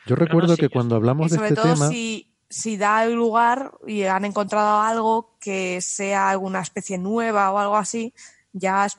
Yo 0.05 0.15
recuerdo 0.15 0.55
que 0.55 0.69
cuando 0.69 0.95
hablamos 0.95 1.31
de 1.31 1.37
este 1.37 1.61
tema... 1.61 1.89
Si, 1.89 2.31
si 2.49 2.77
da 2.77 3.03
el 3.03 3.13
lugar 3.13 3.73
y 3.85 4.03
han 4.03 4.23
encontrado 4.23 4.79
algo 4.79 5.35
que 5.39 5.81
sea 5.81 6.29
alguna 6.29 6.61
especie 6.61 6.97
nueva 6.97 7.51
o 7.51 7.57
algo 7.57 7.75
así, 7.75 8.13
ya 8.53 8.85
es... 8.85 8.97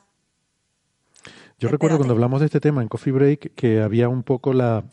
Yo 1.58 1.68
recuerdo 1.68 1.96
cuando 1.96 2.12
hablamos 2.12 2.40
de 2.40 2.46
este 2.46 2.60
tema 2.60 2.82
en 2.82 2.88
Coffee 2.88 3.12
Break 3.12 3.54
que 3.54 3.80
había 3.80 4.08
un 4.08 4.22
poco 4.22 4.52
la... 4.52 4.84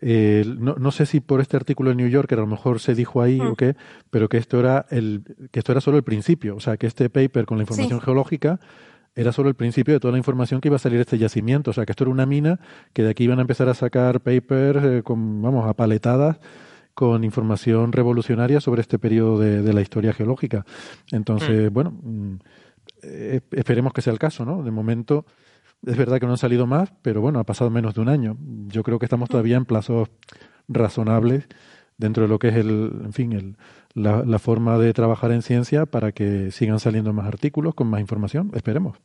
Eh, 0.00 0.44
no, 0.58 0.74
no, 0.76 0.90
sé 0.90 1.06
si 1.06 1.20
por 1.20 1.40
este 1.40 1.56
artículo 1.56 1.90
en 1.90 1.98
New 1.98 2.08
Yorker 2.08 2.38
a 2.38 2.42
lo 2.42 2.46
mejor 2.46 2.80
se 2.80 2.94
dijo 2.94 3.20
ahí 3.20 3.40
o 3.40 3.54
qué, 3.54 3.76
pero 4.10 4.28
que 4.28 4.38
esto 4.38 4.58
era 4.58 4.86
el 4.90 5.22
que 5.50 5.58
esto 5.60 5.72
era 5.72 5.80
solo 5.80 5.98
el 5.98 6.02
principio, 6.02 6.56
o 6.56 6.60
sea, 6.60 6.76
que 6.78 6.86
este 6.86 7.10
paper 7.10 7.44
con 7.44 7.58
la 7.58 7.64
información 7.64 8.00
geológica 8.00 8.58
era 9.14 9.32
solo 9.32 9.48
el 9.48 9.54
principio 9.54 9.94
de 9.94 10.00
toda 10.00 10.12
la 10.12 10.18
información 10.18 10.60
que 10.60 10.68
iba 10.68 10.76
a 10.76 10.78
salir 10.78 10.98
de 10.98 11.02
este 11.02 11.18
yacimiento. 11.18 11.70
O 11.70 11.74
sea, 11.74 11.84
que 11.84 11.92
esto 11.92 12.04
era 12.04 12.10
una 12.10 12.26
mina 12.26 12.60
que 12.92 13.02
de 13.02 13.10
aquí 13.10 13.24
iban 13.24 13.38
a 13.38 13.42
empezar 13.42 13.68
a 13.68 13.74
sacar 13.74 14.20
papers, 14.20 14.84
eh, 14.84 15.02
con, 15.02 15.42
vamos, 15.42 15.68
apaletadas 15.68 16.38
con 16.94 17.24
información 17.24 17.92
revolucionaria 17.92 18.60
sobre 18.60 18.82
este 18.82 18.98
periodo 18.98 19.38
de, 19.38 19.72
la 19.72 19.80
historia 19.80 20.12
geológica. 20.12 20.64
Entonces, 21.10 21.70
mm. 21.70 21.74
bueno, 21.74 21.90
mm, 22.02 22.34
eh, 23.02 23.40
esperemos 23.52 23.92
que 23.92 24.02
sea 24.02 24.12
el 24.12 24.18
caso, 24.18 24.44
¿no? 24.44 24.62
De 24.62 24.70
momento, 24.70 25.24
es 25.86 25.96
verdad 25.96 26.20
que 26.20 26.26
no 26.26 26.32
han 26.32 26.38
salido 26.38 26.66
más, 26.66 26.92
pero 27.02 27.20
bueno, 27.20 27.40
ha 27.40 27.44
pasado 27.44 27.70
menos 27.70 27.94
de 27.94 28.00
un 28.00 28.08
año. 28.08 28.36
Yo 28.68 28.82
creo 28.82 28.98
que 28.98 29.06
estamos 29.06 29.28
mm. 29.28 29.32
todavía 29.32 29.56
en 29.56 29.64
plazos 29.64 30.10
razonables 30.68 31.48
dentro 31.96 32.24
de 32.24 32.28
lo 32.28 32.38
que 32.38 32.48
es 32.48 32.56
el, 32.56 32.90
en 33.04 33.12
fin, 33.12 33.32
el, 33.32 33.56
la, 33.94 34.38
forma 34.38 34.78
de 34.78 34.92
trabajar 34.92 35.32
en 35.32 35.42
ciencia 35.42 35.86
para 35.86 36.12
que 36.12 36.50
sigan 36.50 36.80
saliendo 36.80 37.12
más 37.12 37.26
artículos 37.26 37.74
con 37.74 37.88
más 37.88 38.00
información. 38.00 38.50
Esperemos. 38.54 38.98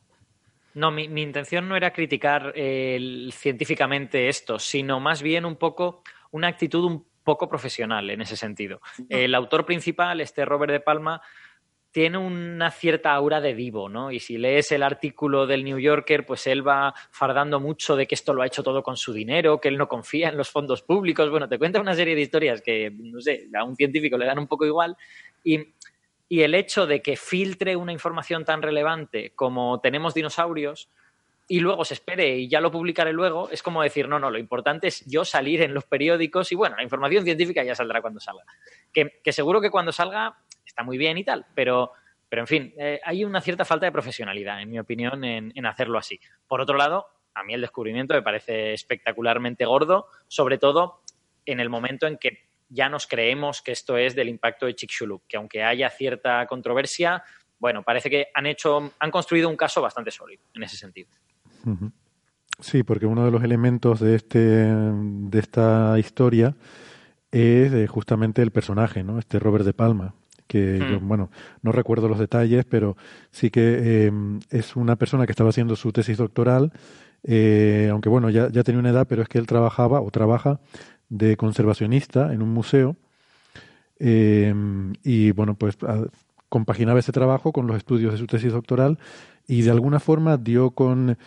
No, 0.74 0.90
mi, 0.90 1.04
intención 1.04 1.68
no 1.68 1.76
era 1.76 1.92
criticar 1.92 2.54
científicamente 2.54 4.28
esto, 4.28 4.58
sino 4.58 5.00
más 5.00 5.22
bien 5.22 5.44
un 5.44 5.56
poco 5.56 6.02
una 6.30 6.48
actitud 6.48 6.84
un 6.84 7.04
poco 7.24 7.48
profesional 7.48 8.08
en 8.10 8.20
ese 8.20 8.36
sentido. 8.36 8.80
El 9.08 9.34
autor 9.34 9.66
principal, 9.66 10.20
este 10.20 10.44
Robert 10.44 10.72
de 10.72 10.80
Palma, 10.80 11.20
tiene 11.90 12.18
una 12.18 12.70
cierta 12.70 13.12
aura 13.14 13.40
de 13.40 13.54
vivo, 13.54 13.88
¿no? 13.88 14.12
Y 14.12 14.20
si 14.20 14.36
lees 14.36 14.72
el 14.72 14.82
artículo 14.82 15.46
del 15.46 15.64
New 15.64 15.78
Yorker, 15.78 16.26
pues 16.26 16.46
él 16.46 16.66
va 16.66 16.94
fardando 17.10 17.60
mucho 17.60 17.96
de 17.96 18.06
que 18.06 18.14
esto 18.14 18.34
lo 18.34 18.42
ha 18.42 18.46
hecho 18.46 18.62
todo 18.62 18.82
con 18.82 18.96
su 18.96 19.12
dinero, 19.12 19.60
que 19.60 19.68
él 19.68 19.78
no 19.78 19.88
confía 19.88 20.28
en 20.28 20.36
los 20.36 20.50
fondos 20.50 20.82
públicos. 20.82 21.30
Bueno, 21.30 21.48
te 21.48 21.58
cuenta 21.58 21.80
una 21.80 21.94
serie 21.94 22.14
de 22.14 22.20
historias 22.20 22.60
que, 22.60 22.90
no 22.90 23.20
sé, 23.20 23.48
a 23.58 23.64
un 23.64 23.74
científico 23.74 24.18
le 24.18 24.26
dan 24.26 24.38
un 24.38 24.46
poco 24.46 24.66
igual. 24.66 24.96
Y, 25.42 25.74
el 26.30 26.54
hecho 26.54 26.86
de 26.86 27.00
que 27.00 27.16
filtre 27.16 27.74
una 27.74 27.90
información 27.90 28.44
tan 28.44 28.60
relevante 28.60 29.32
como 29.34 29.80
tenemos 29.80 30.12
dinosaurios, 30.12 30.90
y 31.50 31.60
luego 31.60 31.86
se 31.86 31.94
espere 31.94 32.36
y 32.36 32.48
ya 32.48 32.60
lo 32.60 32.70
publicaré 32.70 33.14
luego, 33.14 33.48
es 33.50 33.62
como 33.62 33.82
decir, 33.82 34.06
no, 34.06 34.18
no, 34.18 34.30
lo 34.30 34.36
importante 34.36 34.88
es 34.88 35.06
yo 35.06 35.24
salir 35.24 35.62
en 35.62 35.72
los 35.72 35.84
periódicos 35.84 36.52
y 36.52 36.54
bueno, 36.54 36.76
la 36.76 36.82
información 36.82 37.24
científica 37.24 37.64
ya 37.64 37.74
saldrá 37.74 38.02
cuando 38.02 38.20
salga. 38.20 38.44
Que 38.92 39.32
seguro 39.32 39.62
que 39.62 39.70
cuando 39.70 39.90
salga 39.90 40.36
está 40.68 40.82
muy 40.82 40.98
bien 40.98 41.18
y 41.18 41.24
tal, 41.24 41.46
pero, 41.54 41.92
pero 42.28 42.42
en 42.42 42.46
fin, 42.46 42.74
eh, 42.78 43.00
hay 43.04 43.24
una 43.24 43.40
cierta 43.40 43.64
falta 43.64 43.86
de 43.86 43.92
profesionalidad, 43.92 44.60
en 44.60 44.70
mi 44.70 44.78
opinión, 44.78 45.24
en, 45.24 45.66
hacerlo 45.66 45.98
así. 45.98 46.20
Por 46.46 46.60
otro 46.60 46.76
lado, 46.76 47.06
a 47.34 47.42
mí 47.42 47.54
el 47.54 47.60
descubrimiento 47.60 48.14
me 48.14 48.22
parece 48.22 48.72
espectacularmente 48.72 49.64
gordo, 49.64 50.06
sobre 50.28 50.58
todo 50.58 51.02
en 51.44 51.60
el 51.60 51.70
momento 51.70 52.06
en 52.06 52.18
que 52.18 52.48
ya 52.68 52.88
nos 52.88 53.06
creemos 53.06 53.62
que 53.62 53.72
esto 53.72 53.96
es 53.96 54.14
del 54.14 54.28
impacto 54.28 54.66
de 54.66 54.74
Chicxulub, 54.74 55.22
que 55.26 55.38
aunque 55.38 55.62
haya 55.62 55.88
cierta 55.88 56.46
controversia, 56.46 57.24
bueno, 57.58 57.82
parece 57.82 58.10
que 58.10 58.28
han 58.34 58.46
hecho, 58.46 58.92
han 58.98 59.10
construido 59.10 59.48
un 59.48 59.56
caso 59.56 59.80
bastante 59.80 60.10
sólido 60.10 60.42
en 60.54 60.62
ese 60.62 60.76
sentido. 60.76 61.08
Sí, 62.60 62.82
porque 62.82 63.06
uno 63.06 63.24
de 63.24 63.30
los 63.30 63.42
elementos 63.42 64.00
de 64.00 64.16
este, 64.16 64.38
de 64.38 65.38
esta 65.38 65.98
historia 65.98 66.54
es 67.30 67.72
eh, 67.72 67.86
justamente 67.86 68.42
el 68.42 68.50
personaje, 68.50 69.04
¿no? 69.04 69.18
Este 69.18 69.38
Robert 69.38 69.64
de 69.64 69.74
Palma, 69.74 70.14
que 70.48 70.78
yo, 70.78 70.98
hmm. 70.98 71.06
bueno, 71.06 71.30
no 71.62 71.70
recuerdo 71.70 72.08
los 72.08 72.18
detalles, 72.18 72.64
pero 72.64 72.96
sí 73.30 73.50
que 73.50 73.78
eh, 73.80 74.12
es 74.50 74.74
una 74.74 74.96
persona 74.96 75.26
que 75.26 75.32
estaba 75.32 75.50
haciendo 75.50 75.76
su 75.76 75.92
tesis 75.92 76.16
doctoral, 76.16 76.72
eh, 77.22 77.88
aunque 77.92 78.08
bueno, 78.08 78.30
ya, 78.30 78.50
ya 78.50 78.64
tenía 78.64 78.80
una 78.80 78.90
edad, 78.90 79.06
pero 79.06 79.22
es 79.22 79.28
que 79.28 79.38
él 79.38 79.46
trabajaba 79.46 80.00
o 80.00 80.10
trabaja 80.10 80.58
de 81.08 81.36
conservacionista 81.36 82.32
en 82.32 82.42
un 82.42 82.48
museo 82.48 82.96
eh, 84.00 84.54
y 85.04 85.30
bueno, 85.32 85.54
pues 85.54 85.76
compaginaba 86.48 86.98
ese 86.98 87.12
trabajo 87.12 87.52
con 87.52 87.66
los 87.66 87.76
estudios 87.76 88.12
de 88.12 88.18
su 88.18 88.26
tesis 88.26 88.52
doctoral 88.52 88.98
y 89.46 89.62
de 89.62 89.70
alguna 89.70 90.00
forma 90.00 90.38
dio 90.38 90.70
con, 90.70 91.18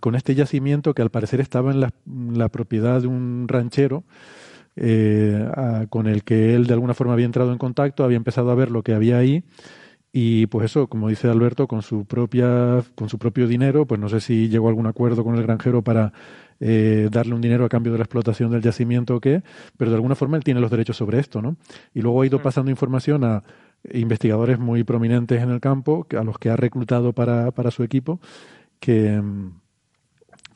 con 0.00 0.14
este 0.14 0.34
yacimiento 0.34 0.94
que 0.94 1.02
al 1.02 1.10
parecer 1.10 1.40
estaba 1.40 1.70
en 1.70 1.80
la, 1.80 1.92
la 2.32 2.48
propiedad 2.48 3.00
de 3.00 3.06
un 3.06 3.46
ranchero 3.46 4.04
eh, 4.76 5.48
con 5.90 6.06
el 6.06 6.22
que 6.22 6.54
él 6.54 6.66
de 6.66 6.74
alguna 6.74 6.94
forma 6.94 7.14
había 7.14 7.26
entrado 7.26 7.52
en 7.52 7.58
contacto, 7.58 8.04
había 8.04 8.16
empezado 8.16 8.50
a 8.50 8.54
ver 8.54 8.70
lo 8.70 8.82
que 8.82 8.94
había 8.94 9.18
ahí 9.18 9.44
y 10.18 10.46
pues 10.46 10.64
eso, 10.70 10.86
como 10.86 11.10
dice 11.10 11.28
Alberto, 11.28 11.68
con 11.68 11.82
su 11.82 12.06
propia, 12.06 12.82
con 12.94 13.10
su 13.10 13.18
propio 13.18 13.46
dinero, 13.46 13.84
pues 13.84 14.00
no 14.00 14.08
sé 14.08 14.20
si 14.20 14.48
llegó 14.48 14.66
a 14.66 14.70
algún 14.70 14.86
acuerdo 14.86 15.22
con 15.22 15.34
el 15.34 15.42
granjero 15.42 15.82
para 15.82 16.14
eh, 16.58 17.10
darle 17.12 17.34
un 17.34 17.42
dinero 17.42 17.66
a 17.66 17.68
cambio 17.68 17.92
de 17.92 17.98
la 17.98 18.04
explotación 18.04 18.50
del 18.50 18.62
yacimiento 18.62 19.16
o 19.16 19.20
qué, 19.20 19.42
pero 19.76 19.90
de 19.90 19.96
alguna 19.96 20.14
forma 20.14 20.38
él 20.38 20.42
tiene 20.42 20.60
los 20.60 20.70
derechos 20.70 20.96
sobre 20.96 21.18
esto, 21.18 21.42
¿no? 21.42 21.56
Y 21.92 22.00
luego 22.00 22.22
ha 22.22 22.26
ido 22.26 22.38
mm. 22.38 22.42
pasando 22.42 22.70
información 22.70 23.24
a 23.24 23.42
investigadores 23.92 24.58
muy 24.58 24.84
prominentes 24.84 25.42
en 25.42 25.50
el 25.50 25.60
campo, 25.60 26.06
a 26.18 26.24
los 26.24 26.38
que 26.38 26.48
ha 26.48 26.56
reclutado 26.56 27.12
para, 27.12 27.50
para 27.50 27.70
su 27.70 27.82
equipo, 27.82 28.18
que, 28.80 29.20
mm, 29.20 29.50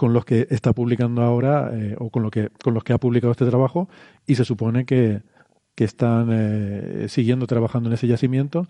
con 0.01 0.14
los 0.14 0.24
que 0.24 0.46
está 0.48 0.72
publicando 0.72 1.20
ahora 1.20 1.72
eh, 1.74 1.94
o 1.98 2.09
con, 2.09 2.22
lo 2.22 2.30
que, 2.30 2.48
con 2.64 2.72
los 2.72 2.82
que 2.82 2.94
ha 2.94 2.98
publicado 2.98 3.32
este 3.32 3.44
trabajo 3.44 3.86
y 4.26 4.36
se 4.36 4.46
supone 4.46 4.86
que, 4.86 5.20
que 5.74 5.84
están 5.84 6.30
eh, 6.32 7.05
siguiendo 7.11 7.46
trabajando 7.46 7.90
en 7.90 7.92
ese 7.92 8.07
yacimiento 8.07 8.66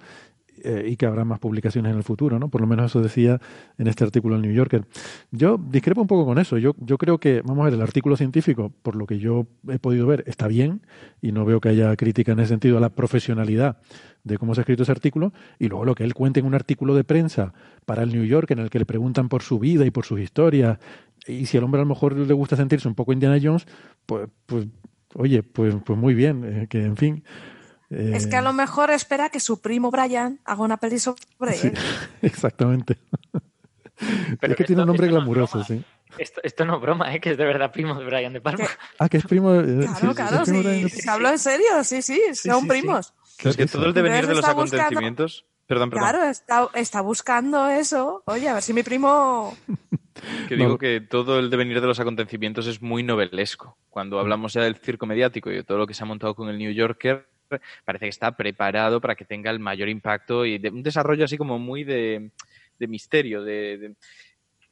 eh, 0.65 0.87
y 0.89 0.97
que 0.97 1.07
habrá 1.07 1.25
más 1.25 1.39
publicaciones 1.39 1.91
en 1.91 1.97
el 1.97 2.03
futuro, 2.03 2.39
¿no? 2.39 2.49
Por 2.49 2.61
lo 2.61 2.67
menos 2.67 2.87
eso 2.87 3.01
decía 3.01 3.41
en 3.79 3.87
este 3.87 4.05
artículo 4.05 4.35
del 4.35 4.43
New 4.43 4.53
Yorker. 4.53 4.85
Yo 5.31 5.59
discrepo 5.59 6.01
un 6.01 6.07
poco 6.07 6.25
con 6.25 6.39
eso. 6.39 6.59
Yo, 6.59 6.75
yo 6.79 6.99
creo 6.99 7.19
que, 7.19 7.43
vamos 7.43 7.63
a 7.63 7.65
ver, 7.67 7.75
el 7.75 7.83
artículo 7.83 8.17
científico, 8.17 8.73
por 8.83 8.97
lo 8.97 9.07
que 9.07 9.19
yo 9.19 9.47
he 9.69 9.79
podido 9.79 10.07
ver, 10.07 10.25
está 10.27 10.49
bien 10.49 10.83
y 11.21 11.33
no 11.33 11.45
veo 11.45 11.61
que 11.61 11.69
haya 11.71 11.95
crítica 11.97 12.33
en 12.33 12.41
ese 12.41 12.49
sentido 12.51 12.79
a 12.79 12.81
la 12.81 12.91
profesionalidad 12.91 13.79
de 14.25 14.39
cómo 14.39 14.55
se 14.55 14.61
ha 14.61 14.63
escrito 14.63 14.83
ese 14.83 14.93
artículo 14.93 15.33
y 15.59 15.69
luego 15.69 15.85
lo 15.85 15.95
que 15.95 16.05
él 16.05 16.15
cuenta 16.15 16.41
en 16.41 16.47
un 16.47 16.55
artículo 16.55 16.95
de 16.95 17.05
prensa 17.05 17.55
para 17.87 18.03
el 18.03 18.13
New 18.13 18.25
York 18.25 18.51
en 18.51 18.59
el 18.59 18.71
que 18.71 18.79
le 18.79 18.87
preguntan 18.87 19.29
por 19.29 19.43
su 19.43 19.59
vida 19.59 19.87
y 19.87 19.91
por 19.91 20.05
sus 20.05 20.21
historias 20.21 20.79
y 21.27 21.47
si 21.47 21.57
al 21.57 21.65
hombre 21.65 21.81
a 21.81 21.85
lo 21.85 21.89
mejor 21.89 22.17
le 22.17 22.35
gusta 22.35 22.57
sentirse 22.57 22.89
un 22.89 22.95
poco 22.95 23.13
Indiana 23.13 23.39
Jones, 23.43 23.67
pues, 24.07 24.29
pues 24.47 24.67
oye, 25.15 25.43
pues, 25.43 25.75
pues 25.85 25.99
muy 25.99 26.15
bien, 26.15 26.45
eh, 26.45 26.67
que 26.69 26.85
en 26.85 26.97
fin, 26.97 27.25
es 27.91 28.27
que 28.27 28.37
a 28.37 28.43
lo 28.43 28.53
mejor 28.53 28.91
espera 28.91 29.31
que 29.31 29.41
su 29.41 29.61
primo 29.61 29.91
Brian 29.91 30.39
haga 30.45 30.63
una 30.63 30.77
peli 30.77 30.99
sobre 30.99 31.21
él. 31.63 31.75
exactamente. 32.23 32.99
Pero 34.41 34.53
es 34.53 34.57
que 34.57 34.65
tiene 34.65 34.83
un 34.83 34.89
nombre 34.89 35.09
glamuroso, 35.09 35.63
sí. 35.65 35.85
Esto, 36.19 36.65
no 36.65 36.77
es 36.77 36.81
broma, 36.81 37.15
¿eh? 37.15 37.21
que 37.21 37.31
es 37.31 37.39
de 37.39 37.45
verdad 37.45 37.71
primo 37.73 37.95
de 37.99 38.05
Brian 38.05 38.33
de 38.33 38.41
Palma. 38.41 38.67
Ah, 38.99 39.09
que 39.09 39.19
es 39.19 39.25
primo 39.25 39.53
de. 39.53 39.87
Claro, 39.87 40.15
claro, 40.15 40.45
sí. 40.45 40.89
Se 40.89 41.09
habló 41.09 41.31
en 41.31 41.39
serio, 41.39 41.85
sí, 41.85 42.03
sí, 42.03 42.21
son 42.35 42.67
primos. 42.67 43.15
Es 43.39 43.57
que 43.57 43.67
todo 43.67 43.87
el 43.87 43.95
devenir 43.95 44.27
de 44.27 44.35
los 44.35 44.45
acontecimientos. 44.45 45.47
Perdón, 45.67 45.91
perdón. 45.91 46.09
Claro, 46.09 46.25
está, 46.25 46.69
está, 46.75 47.01
buscando 47.01 47.69
eso. 47.69 48.25
Oye, 48.27 48.49
a 48.49 48.55
ver 48.55 48.63
si 48.63 48.73
mi 48.73 48.83
primo. 48.83 49.57
Que 50.49 50.57
digo 50.57 50.77
que 50.77 51.01
todo 51.01 51.39
el 51.39 51.49
devenir 51.49 51.81
de 51.81 51.87
los 51.87 51.99
acontecimientos 51.99 52.67
es 52.67 52.83
muy 52.83 53.03
novelesco. 53.03 53.79
Cuando 53.89 54.19
hablamos 54.19 54.53
ya 54.53 54.61
del 54.61 54.77
circo 54.77 55.07
mediático 55.07 55.51
y 55.51 55.55
de 55.55 55.65
todo 55.65 55.79
lo 55.79 55.87
que 55.87 55.95
se 55.95 56.03
ha 56.03 56.07
montado 56.07 56.35
con 56.35 56.51
el 56.51 56.59
New 56.59 56.73
Yorker, 56.73 57.30
parece 57.85 58.07
que 58.07 58.11
está 58.11 58.37
preparado 58.37 59.01
para 59.01 59.15
que 59.15 59.25
tenga 59.25 59.51
el 59.51 59.59
mayor 59.59 59.89
impacto 59.89 60.45
y 60.45 60.59
de 60.59 60.71
un 60.71 60.83
desarrollo 60.83 61.25
así 61.25 61.37
como 61.37 61.59
muy 61.59 61.85
de, 61.85 62.31
misterio, 62.79 63.45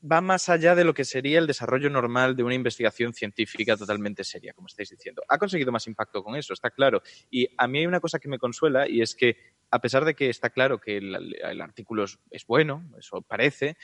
va 0.01 0.20
más 0.20 0.48
allá 0.48 0.74
de 0.74 0.85
lo 0.85 0.94
que 0.94 1.05
sería 1.05 1.39
el 1.39 1.47
desarrollo 1.47 1.90
normal 1.90 2.36
de 2.36 2.43
una 2.43 2.55
investigación 2.55 3.12
científica 3.12 3.77
totalmente 3.77 4.24
seria, 4.24 4.53
como 4.53 4.66
estáis 4.66 4.90
diciendo. 4.90 5.23
Ha 5.28 5.39
conseguido 5.39 5.73
más 5.73 5.86
impacto 5.86 6.23
con 6.23 6.36
eso, 6.36 6.53
está 6.53 6.70
claro. 6.70 7.03
Y 7.31 7.48
a 7.57 7.66
mí 7.66 7.81
hay 7.81 7.86
una 7.86 8.01
cosa 8.01 8.19
que 8.19 8.28
me 8.28 8.39
consuela 8.39 8.89
y 8.89 9.03
es 9.03 9.15
que, 9.15 9.36
a 9.70 9.81
pesar 9.81 10.05
de 10.05 10.15
que 10.15 10.31
está 10.31 10.51
claro 10.51 10.78
que 10.78 10.98
el, 10.98 11.61
artículo 11.61 12.05
es, 12.31 12.47
bueno, 12.47 12.85
eso 12.98 13.23
parece, 13.23 13.77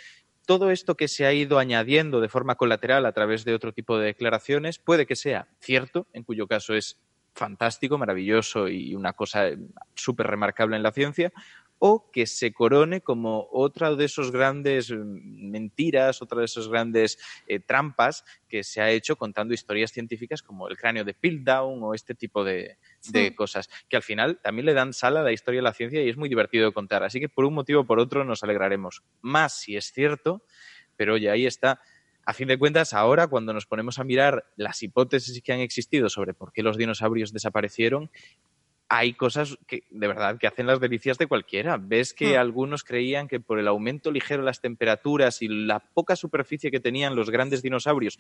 todo 0.47 0.71
esto 0.71 0.97
que 0.97 1.09
se 1.09 1.27
ha 1.27 1.33
ido 1.33 1.59
añadiendo 1.59 2.21
de 2.21 2.29
forma 2.29 2.57
colateral 2.57 3.07
a 3.07 3.13
través 3.13 3.45
de 3.45 3.55
otro 3.55 3.73
tipo 3.73 3.99
de 3.99 4.07
declaraciones 4.07 4.79
puede 4.79 5.07
que 5.07 5.17
sea 5.17 5.49
cierto, 5.59 6.07
en 6.13 6.23
cuyo 6.23 6.47
caso 6.47 6.75
es 6.75 6.99
fantástico, 7.35 7.99
maravilloso 7.99 8.69
y 8.69 8.95
una 8.95 9.13
cosa 9.13 9.51
súper 9.95 10.27
remarcable 10.29 10.77
en 10.77 10.83
la 10.83 10.93
ciencia, 10.93 11.33
o 11.79 12.11
que 12.11 12.27
se 12.27 12.53
corone 12.53 13.01
como 13.03 13.49
otra 13.53 13.95
de 13.95 14.07
esos 14.07 14.31
grandes 14.31 14.91
mm, 14.91 15.51
mentiras, 15.51 16.23
otra 16.23 16.39
de 16.39 16.47
esas 16.47 16.69
grandes 16.69 17.19
eh, 17.47 17.61
trampas 17.61 18.25
que 18.49 18.65
se 18.65 18.81
ha 18.81 18.91
hecho 18.91 19.17
contando 19.17 19.53
historias 19.53 19.93
científicas 19.93 20.43
como 20.43 20.69
el 20.69 20.77
cráneo 20.77 21.05
de 21.05 21.15
Piltdown 21.15 21.83
o 21.83 21.93
este 21.93 22.15
tipo 22.15 22.45
de, 22.45 22.79
de 23.11 23.35
cosas, 23.35 23.69
que 23.89 23.97
al 23.97 24.03
final 24.03 24.41
también 24.43 24.67
le 24.67 24.75
dan 24.75 24.93
sala 24.93 25.21
a 25.21 25.25
la 25.25 25.33
historia 25.33 25.59
de 25.59 25.65
la 25.65 25.75
ciencia 25.75 26.03
y 26.03 26.09
es 26.09 26.17
muy 26.17 26.29
divertido 26.29 26.73
contar. 26.73 27.03
Así 27.03 27.21
que 27.21 27.29
por 27.29 27.45
un 27.45 27.55
motivo 27.55 27.81
o 27.81 27.85
por 27.85 27.99
otro 27.99 28.25
nos 28.25 28.43
alegraremos. 28.43 29.03
Más 29.21 29.61
si 29.61 29.77
es 29.77 29.93
cierto, 29.93 30.43
pero 30.97 31.15
oye, 31.15 31.29
ahí 31.29 31.45
está 31.45 31.81
a 32.27 32.33
fin 32.33 32.49
de 32.49 32.59
cuentas, 32.59 32.95
ahora 32.95 33.27
cuando 33.27 33.53
nos 33.53 33.67
ponemos 33.67 33.99
a 33.99 34.05
mirar 34.05 34.47
las 34.57 34.83
hipótesis 34.83 35.43
que 35.43 35.53
han 35.53 35.61
existido 35.61 36.09
sobre 36.09 36.35
por 36.35 36.53
qué 36.53 36.63
los 36.63 36.77
dinosaurios 36.77 37.33
desaparecieron, 37.33 38.11
hay 38.97 39.15
cosas 39.15 39.59
que 39.67 39.85
de 39.91 40.07
verdad 40.09 40.39
que 40.39 40.47
hacen 40.47 40.67
las 40.67 40.81
delicias 40.81 41.19
de 41.19 41.27
cualquiera. 41.27 41.77
Ves 41.81 42.15
que 42.15 42.37
Hmm. 42.37 42.41
algunos 42.41 42.85
creían 42.85 43.29
que 43.29 43.41
por 43.41 43.59
el 43.59 43.69
aumento 43.69 44.11
ligero 44.11 44.43
de 44.43 44.47
las 44.47 44.61
temperaturas 44.61 45.43
y 45.43 45.49
la 45.49 45.81
poca 45.81 46.17
superficie 46.17 46.71
que 46.71 46.81
tenían 46.81 47.17
los 47.17 47.31
grandes 47.31 47.63
dinosaurios 47.63 48.19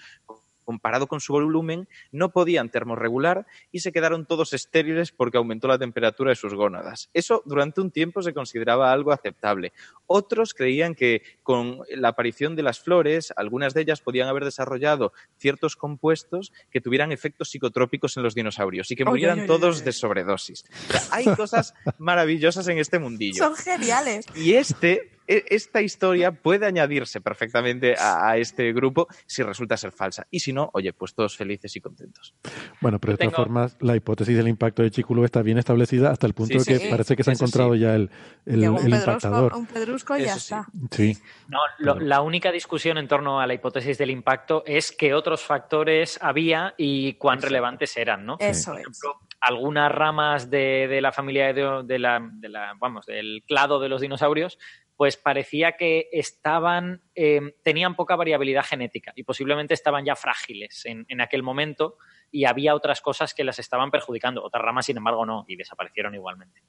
comparado 0.65 1.07
con 1.07 1.21
su 1.21 1.35
volumen, 1.35 1.89
no 2.11 2.31
podían 2.31 2.71
termorregular 2.71 3.47
y 3.71 3.81
se 3.81 3.93
quedaron 3.93 4.25
todos 4.25 4.55
estériles 4.55 5.13
porque 5.13 5.37
aumentó 5.37 5.69
la 5.69 5.79
temperatura 5.79 6.31
de 6.31 6.37
sus 6.37 6.55
gónadas. 6.55 7.11
Eso 7.13 7.43
durante 7.45 7.83
un 7.83 7.91
tiempo 7.91 8.23
se 8.23 8.33
consideraba 8.33 8.91
algo 8.91 9.13
aceptable. 9.13 9.75
Otros 10.07 10.55
creían 10.55 10.95
que 10.95 11.21
con 11.43 11.81
la 11.91 12.09
aparición 12.09 12.57
de 12.57 12.63
las 12.63 12.81
flores, 12.81 13.33
algunas 13.37 13.75
de 13.75 13.83
ellas 13.83 14.01
podían 14.01 14.27
haber 14.29 14.45
desarrollado 14.45 15.13
ciertos 15.37 15.77
compuestos 15.77 16.51
que 16.71 16.81
tuvieran 16.81 17.13
efectos 17.13 17.51
psicotrópicos 17.51 18.17
en 18.17 18.23
los 18.23 18.35
dinosaurios 18.35 18.91
y 18.91 18.97
que 18.97 19.05
murieran 19.05 19.47
todos 19.47 19.85
de 19.85 19.93
sobredosis. 19.93 20.64
O 20.89 20.93
sea, 20.93 21.03
hay 21.11 21.25
cosas 21.37 21.75
maravillosas 21.99 22.67
en 22.69 22.79
este 22.79 22.99
mundillo. 22.99 23.43
Son 23.45 23.55
geniales. 23.57 24.27
Y 24.35 24.55
este, 24.55 25.11
e- 25.27 25.45
esta 25.49 25.81
historia 25.83 26.33
puede 26.33 26.67
añadirse 26.67 27.21
perfectamente 27.21 27.95
a, 27.99 28.29
a 28.31 28.37
este 28.39 28.73
grupo 28.73 29.07
si 29.27 29.43
resulta 29.43 29.77
ser 29.77 29.93
falsa. 29.93 30.27
Y 30.31 30.41
si 30.41 30.53
no, 30.53 30.71
oye, 30.75 30.93
pues 30.93 31.15
todos 31.15 31.37
felices 31.37 31.75
y 31.77 31.81
contentos. 31.81 32.35
Bueno, 32.81 32.99
pero 32.99 33.13
de 33.13 33.19
todas 33.19 33.33
tengo- 33.33 33.43
formas, 33.45 33.77
la 33.81 33.97
hipótesis 33.97 34.37
del 34.37 34.49
impacto 34.49 34.83
de 34.83 34.91
Chicxulub 34.91 35.25
está 35.25 35.43
bien 35.43 35.59
establecida 35.59 36.11
hasta 36.11 36.27
el 36.27 36.35
punto 36.35 36.59
Sí, 36.59 36.73
de 36.73 36.79
que 36.79 36.85
sí, 36.85 36.91
parece 36.91 37.17
que 37.17 37.23
se 37.25 37.31
ha 37.31 37.35
encontrado 37.35 37.75
sí. 37.75 37.81
ya 37.81 37.95
el, 37.95 38.11
el, 38.47 38.69
un 38.69 38.77
el 38.77 38.83
pedrusco, 38.85 38.97
impactador. 39.11 39.55
un 39.55 39.67
pedrusco 39.67 40.17
y 40.19 40.25
ya 40.25 40.35
está. 40.35 40.67
Sí, 40.91 41.17
No, 41.49 41.59
lo- 41.79 41.99
la 42.01 42.21
única 42.21 42.51
discusión 42.53 42.99
en 42.99 43.09
torno 43.09 43.41
a 43.41 43.47
la 43.47 43.55
hipótesis 43.55 43.97
del 43.97 44.11
impacto 44.11 44.63
es 44.67 44.93
qué 44.93 45.15
otros 45.15 45.43
factores 45.43 46.19
había 46.21 46.75
y 46.77 47.15
cuán 47.15 47.41
relevantes 47.41 47.97
eran, 47.97 48.27
¿no? 48.27 48.37
Eso 48.41 48.73
Por 48.73 48.81
es. 48.81 49.01
Algunas 49.45 49.93
ramas 49.93 50.51
de, 50.51 50.89
de 50.89 51.01
la 51.01 51.13
familia 51.13 51.53
de, 51.53 51.83
de 51.85 51.99
la, 51.99 52.31
vamos, 52.79 53.07
del 53.07 53.43
clado 53.47 53.79
de 53.79 53.89
los 53.89 54.01
dinosaurios, 54.01 54.59
pues 54.97 55.17
parecía 55.17 55.73
que 55.73 56.09
estaban, 56.13 57.03
eh, 57.15 57.55
tenían 57.63 57.97
poca 57.97 58.17
variabilidad 58.17 58.65
genética 58.65 59.13
y 59.17 59.25
posiblemente 59.25 59.75
estaban 59.75 60.05
ya 60.05 60.17
frágiles 60.17 60.87
en, 60.87 61.05
en 61.09 61.21
aquel 61.21 61.43
momento 61.43 61.97
y 62.31 62.45
había 62.45 62.75
otras 62.75 63.01
cosas 63.01 63.35
que 63.35 63.45
las 63.45 63.59
estaban 63.59 63.91
perjudicando. 63.91 64.43
Otras 64.43 64.65
ramas, 64.65 64.87
sin 64.87 64.97
embargo, 64.97 65.27
no, 65.27 65.45
y 65.49 65.57
desaparecieron 65.57 66.15
igualmente. 66.15 66.63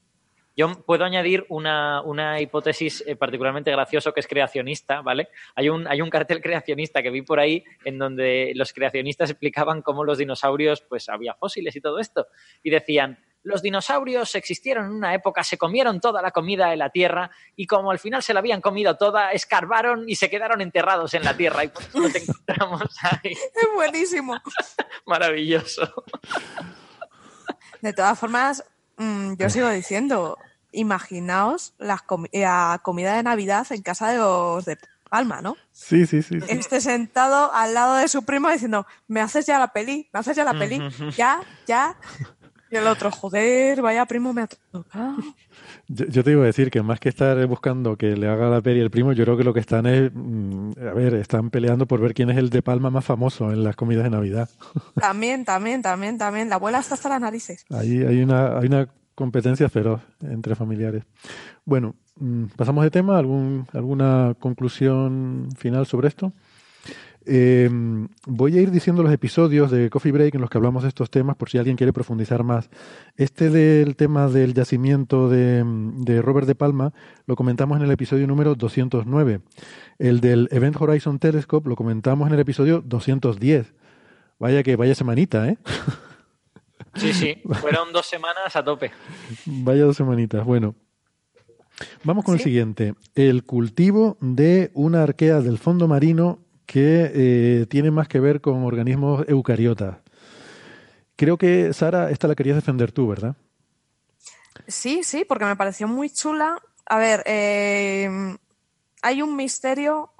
Yo 0.56 0.72
puedo 0.84 1.04
añadir 1.04 1.44
una, 1.50 2.00
una 2.00 2.40
hipótesis 2.40 3.04
eh, 3.06 3.14
particularmente 3.14 3.70
gracioso 3.70 4.14
que 4.14 4.20
es 4.20 4.26
creacionista, 4.26 5.02
¿vale? 5.02 5.28
Hay 5.54 5.68
un, 5.68 5.86
hay 5.86 6.00
un 6.00 6.08
cartel 6.08 6.40
creacionista 6.40 7.02
que 7.02 7.10
vi 7.10 7.20
por 7.20 7.38
ahí 7.38 7.62
en 7.84 7.98
donde 7.98 8.52
los 8.54 8.72
creacionistas 8.72 9.30
explicaban 9.30 9.82
cómo 9.82 10.02
los 10.02 10.16
dinosaurios, 10.16 10.80
pues 10.80 11.10
había 11.10 11.34
fósiles 11.34 11.76
y 11.76 11.80
todo 11.82 11.98
esto. 11.98 12.26
Y 12.62 12.70
decían, 12.70 13.18
los 13.46 13.62
dinosaurios 13.62 14.34
existieron 14.34 14.86
en 14.86 14.92
una 14.92 15.14
época, 15.14 15.44
se 15.44 15.56
comieron 15.56 16.00
toda 16.00 16.20
la 16.20 16.32
comida 16.32 16.68
de 16.68 16.76
la 16.76 16.90
Tierra 16.90 17.30
y 17.54 17.66
como 17.66 17.92
al 17.92 18.00
final 18.00 18.22
se 18.22 18.34
la 18.34 18.40
habían 18.40 18.60
comido 18.60 18.96
toda, 18.96 19.30
escarbaron 19.30 20.08
y 20.08 20.16
se 20.16 20.28
quedaron 20.28 20.60
enterrados 20.60 21.14
en 21.14 21.22
la 21.22 21.36
Tierra 21.36 21.62
y 21.62 21.68
por 21.68 21.82
eso 21.82 22.00
nos 22.00 22.14
encontramos 22.14 22.82
ahí. 23.02 23.32
Es 23.54 23.68
buenísimo. 23.74 24.36
Maravilloso. 25.06 25.92
De 27.80 27.92
todas 27.92 28.18
formas, 28.18 28.64
mm, 28.96 29.34
yo 29.38 29.48
sigo 29.48 29.70
diciendo, 29.70 30.36
imaginaos 30.76 31.74
la, 31.78 32.04
la 32.32 32.80
comida 32.82 33.16
de 33.16 33.22
Navidad 33.22 33.66
en 33.70 33.82
casa 33.82 34.08
de 34.10 34.18
los 34.18 34.64
de 34.64 34.78
Palma, 35.08 35.40
¿no? 35.40 35.56
sí, 35.72 36.06
sí, 36.06 36.22
sí. 36.22 36.40
sí. 36.40 36.46
Este 36.48 36.80
sentado 36.80 37.52
al 37.52 37.74
lado 37.74 37.94
de 37.94 38.08
su 38.08 38.24
primo 38.24 38.50
diciendo, 38.50 38.86
me 39.06 39.20
haces 39.20 39.46
ya 39.46 39.58
la 39.58 39.68
peli, 39.68 40.08
me 40.12 40.20
haces 40.20 40.36
ya 40.36 40.44
la 40.44 40.58
peli, 40.58 40.80
ya, 41.16 41.40
ya. 41.66 41.96
Y 42.70 42.76
el 42.76 42.86
otro, 42.88 43.12
joder, 43.12 43.80
vaya 43.80 44.04
primo 44.06 44.32
me 44.32 44.42
ha 44.42 44.48
tocado. 44.48 45.16
Yo, 45.86 46.06
yo 46.06 46.24
te 46.24 46.32
iba 46.32 46.42
a 46.42 46.46
decir 46.46 46.70
que 46.70 46.82
más 46.82 46.98
que 46.98 47.08
estar 47.08 47.46
buscando 47.46 47.96
que 47.96 48.16
le 48.16 48.28
haga 48.28 48.48
la 48.48 48.60
peli 48.60 48.80
el 48.80 48.90
primo, 48.90 49.12
yo 49.12 49.24
creo 49.24 49.36
que 49.36 49.44
lo 49.44 49.54
que 49.54 49.60
están 49.60 49.86
es, 49.86 50.10
mm, 50.12 50.72
a 50.80 50.94
ver, 50.94 51.14
están 51.14 51.50
peleando 51.50 51.86
por 51.86 52.00
ver 52.00 52.12
quién 52.12 52.30
es 52.30 52.36
el 52.36 52.50
de 52.50 52.62
Palma 52.62 52.90
más 52.90 53.04
famoso 53.04 53.52
en 53.52 53.62
las 53.62 53.76
comidas 53.76 54.02
de 54.02 54.10
Navidad. 54.10 54.50
También, 54.96 55.44
también, 55.44 55.82
también, 55.82 56.18
también. 56.18 56.48
La 56.48 56.56
abuela 56.56 56.80
está 56.80 56.94
hasta 56.94 57.08
las 57.08 57.20
narices. 57.20 57.64
Ahí 57.70 58.02
hay 58.02 58.20
una, 58.20 58.58
hay 58.58 58.66
una 58.66 58.88
competencia 59.16 59.68
feroz 59.68 60.02
entre 60.20 60.54
familiares. 60.54 61.02
Bueno, 61.64 61.96
mm, 62.20 62.44
pasamos 62.54 62.84
de 62.84 62.90
tema. 62.90 63.18
¿Algún, 63.18 63.66
¿Alguna 63.72 64.36
conclusión 64.38 65.48
final 65.56 65.86
sobre 65.86 66.06
esto? 66.06 66.32
Eh, 67.28 67.68
voy 68.26 68.56
a 68.56 68.60
ir 68.60 68.70
diciendo 68.70 69.02
los 69.02 69.12
episodios 69.12 69.72
de 69.72 69.90
Coffee 69.90 70.12
Break 70.12 70.36
en 70.36 70.40
los 70.40 70.48
que 70.48 70.58
hablamos 70.58 70.84
de 70.84 70.90
estos 70.90 71.10
temas 71.10 71.34
por 71.34 71.50
si 71.50 71.58
alguien 71.58 71.76
quiere 71.76 71.92
profundizar 71.92 72.44
más. 72.44 72.70
Este 73.16 73.50
del 73.50 73.96
tema 73.96 74.28
del 74.28 74.54
yacimiento 74.54 75.28
de, 75.28 75.64
de 75.64 76.22
Robert 76.22 76.46
de 76.46 76.54
Palma 76.54 76.92
lo 77.26 77.34
comentamos 77.34 77.78
en 77.78 77.84
el 77.84 77.90
episodio 77.90 78.28
número 78.28 78.54
209. 78.54 79.40
El 79.98 80.20
del 80.20 80.48
Event 80.52 80.80
Horizon 80.80 81.18
Telescope 81.18 81.68
lo 81.68 81.74
comentamos 81.74 82.28
en 82.28 82.34
el 82.34 82.40
episodio 82.40 82.80
210. 82.82 83.74
Vaya 84.38 84.62
que 84.62 84.76
vaya 84.76 84.94
semanita, 84.94 85.48
¿eh? 85.48 85.58
Sí, 86.98 87.12
sí, 87.12 87.42
fueron 87.60 87.92
dos 87.92 88.06
semanas 88.06 88.54
a 88.54 88.64
tope. 88.64 88.90
Vaya 89.44 89.84
dos 89.84 89.96
semanitas. 89.96 90.44
Bueno, 90.44 90.74
vamos 92.04 92.24
con 92.24 92.34
el 92.34 92.40
siguiente. 92.40 92.94
El 93.14 93.44
cultivo 93.44 94.16
de 94.20 94.70
una 94.74 95.02
arquea 95.02 95.40
del 95.40 95.58
fondo 95.58 95.88
marino 95.88 96.40
que 96.66 97.10
eh, 97.14 97.66
tiene 97.66 97.90
más 97.90 98.08
que 98.08 98.20
ver 98.20 98.40
con 98.40 98.64
organismos 98.64 99.24
eucariotas. 99.28 99.98
Creo 101.16 101.38
que, 101.38 101.72
Sara, 101.72 102.10
esta 102.10 102.28
la 102.28 102.34
querías 102.34 102.56
defender 102.56 102.92
tú, 102.92 103.08
¿verdad? 103.08 103.36
Sí, 104.66 105.02
sí, 105.02 105.24
porque 105.24 105.44
me 105.44 105.56
pareció 105.56 105.88
muy 105.88 106.10
chula. 106.10 106.58
A 106.86 106.98
ver, 106.98 107.22
eh, 107.26 108.08
hay 109.02 109.22
un 109.22 109.36
misterio, 109.36 110.10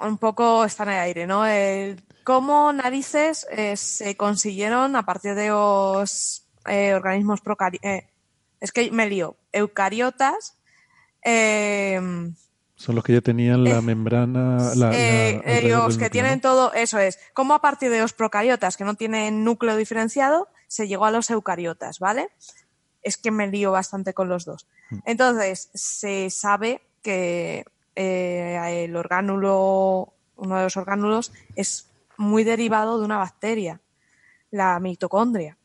un 0.00 0.18
poco 0.18 0.64
está 0.64 0.84
en 0.84 0.90
el 0.90 0.98
aire, 0.98 1.26
¿no? 1.26 1.46
El 1.46 2.02
cómo 2.24 2.72
narices 2.72 3.46
eh, 3.50 3.76
se 3.76 4.16
consiguieron 4.16 4.96
a 4.96 5.04
partir 5.04 5.34
de 5.34 5.48
los 5.48 6.46
eh, 6.66 6.94
organismos 6.94 7.40
procariotas. 7.40 8.04
es 8.60 8.72
que 8.72 8.90
me 8.90 9.08
lío. 9.08 9.36
Eucariotas. 9.52 10.56
eh, 11.24 12.00
Son 12.76 12.94
los 12.94 13.04
que 13.04 13.12
ya 13.14 13.20
tenían 13.20 13.62
la 13.64 13.78
Eh, 13.78 13.82
membrana. 13.82 14.72
La, 14.74 14.92
eh, 14.92 15.40
eh, 15.44 15.68
los 15.68 15.98
que 15.98 16.10
tienen 16.10 16.40
todo, 16.40 16.72
eso 16.72 16.98
es. 16.98 17.18
Cómo 17.34 17.54
a 17.54 17.60
partir 17.60 17.90
de 17.90 18.00
los 18.00 18.12
procariotas 18.12 18.76
que 18.76 18.84
no 18.84 18.94
tienen 18.94 19.44
núcleo 19.44 19.76
diferenciado 19.76 20.48
se 20.68 20.88
llegó 20.88 21.04
a 21.04 21.10
los 21.10 21.30
eucariotas, 21.30 21.98
¿vale? 21.98 22.30
Es 23.02 23.16
que 23.16 23.30
me 23.30 23.46
lío 23.48 23.72
bastante 23.72 24.14
con 24.14 24.28
los 24.28 24.44
dos. 24.44 24.66
Mm. 24.90 24.98
Entonces, 25.06 25.70
se 25.74 26.30
sabe 26.30 26.80
que 27.02 27.64
eh, 27.94 28.84
el 28.84 28.96
orgánulo, 28.96 30.12
uno 30.36 30.56
de 30.56 30.62
los 30.64 30.76
orgánulos, 30.76 31.32
es 31.56 31.88
muy 32.18 32.44
derivado 32.44 32.98
de 32.98 33.04
una 33.04 33.18
bacteria, 33.18 33.80
la 34.50 34.78
mitocondria. 34.80 35.56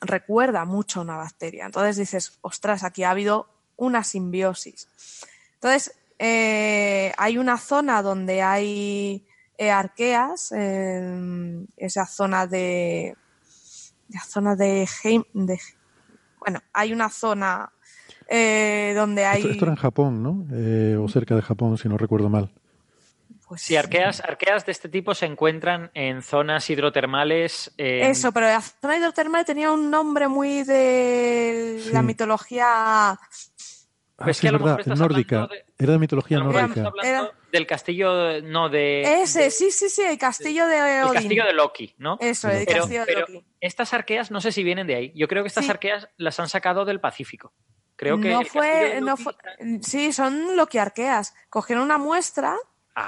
Recuerda 0.00 0.64
mucho 0.64 1.00
a 1.00 1.02
una 1.02 1.16
bacteria. 1.16 1.66
Entonces 1.66 1.96
dices, 1.96 2.38
ostras, 2.40 2.82
aquí 2.82 3.02
ha 3.04 3.10
habido 3.10 3.48
una 3.76 4.02
simbiosis. 4.04 4.88
Entonces, 5.54 5.94
eh, 6.18 7.12
hay 7.18 7.36
una 7.36 7.58
zona 7.58 8.02
donde 8.02 8.40
hay 8.40 9.26
eh, 9.58 9.70
arqueas, 9.70 10.52
eh, 10.56 11.66
esa 11.76 12.06
zona 12.06 12.46
de. 12.46 13.16
La 14.08 14.22
zona 14.24 14.56
de, 14.56 14.88
Heim- 15.04 15.26
de- 15.34 15.60
Bueno, 16.40 16.60
hay 16.72 16.92
una 16.94 17.10
zona 17.10 17.70
eh, 18.28 18.92
donde 18.96 19.24
hay. 19.26 19.40
Esto, 19.42 19.50
esto 19.50 19.64
era 19.66 19.72
en 19.72 19.78
Japón, 19.78 20.22
¿no? 20.22 20.46
Eh, 20.52 20.96
o 20.98 21.06
cerca 21.08 21.36
de 21.36 21.42
Japón, 21.42 21.76
si 21.76 21.88
no 21.88 21.98
recuerdo 21.98 22.28
mal. 22.30 22.50
Pues, 23.50 23.62
Sí, 23.62 23.74
arqueas, 23.76 24.20
arqueas 24.20 24.64
de 24.64 24.70
este 24.72 24.88
tipo 24.88 25.12
se 25.12 25.26
encuentran 25.26 25.90
en 25.94 26.22
zonas 26.22 26.70
hidrotermales. 26.70 27.72
Eso, 27.76 28.30
pero 28.30 28.46
la 28.46 28.60
zona 28.60 28.96
hidrotermal 28.96 29.44
tenía 29.44 29.72
un 29.72 29.90
nombre 29.90 30.28
muy 30.28 30.62
de 30.62 31.82
la 31.92 32.00
Sí. 32.00 32.06
mitología. 32.06 32.64
Ah, 33.10 33.18
Pues 34.16 34.36
sí, 34.36 34.42
que 34.48 34.54
es 34.54 34.62
verdad, 34.62 34.86
nórdica. 34.86 35.46
de- 35.48 35.64
Era 35.78 35.92
de 35.94 35.98
mitología 35.98 36.38
nórdica. 36.38 36.92
Era- 37.02 37.32
del 37.50 37.66
castillo, 37.66 38.40
no 38.42 38.68
de. 38.68 39.22
Ese, 39.22 39.40
de- 39.44 39.50
sí, 39.50 39.72
sí, 39.72 39.88
sí, 39.88 40.02
el 40.02 40.16
castillo 40.16 40.68
de 40.68 40.98
el 40.98 41.04
Odín. 41.06 41.14
castillo 41.14 41.44
de 41.44 41.52
Loki, 41.52 41.94
¿no? 41.98 42.16
Eso, 42.20 42.48
el 42.48 42.64
Pero- 42.66 42.78
castillo 42.82 43.00
de 43.00 43.06
pero 43.06 43.20
Loki. 43.22 43.44
estas 43.60 43.92
arqueas 43.92 44.30
no 44.30 44.40
sé 44.40 44.52
si 44.52 44.62
vienen 44.62 44.86
de 44.86 44.94
ahí. 44.94 45.12
Yo 45.16 45.26
creo 45.26 45.42
que 45.42 45.48
estas 45.48 45.64
Sí. 45.64 45.70
arqueas 45.72 46.08
las 46.18 46.38
han 46.38 46.48
sacado 46.48 46.84
del 46.84 47.00
Pacífico. 47.00 47.52
Creo 47.96 48.20
que 48.20 48.30
no 48.30 48.40
el 48.42 48.46
fue, 48.46 49.00
no 49.00 49.16
Loki- 49.16 49.22
fue, 49.24 49.34
sí, 49.82 50.12
son 50.12 50.56
loquiarqueas. 50.56 51.34
Cogieron 51.48 51.82
una 51.84 51.98
muestra, 51.98 52.56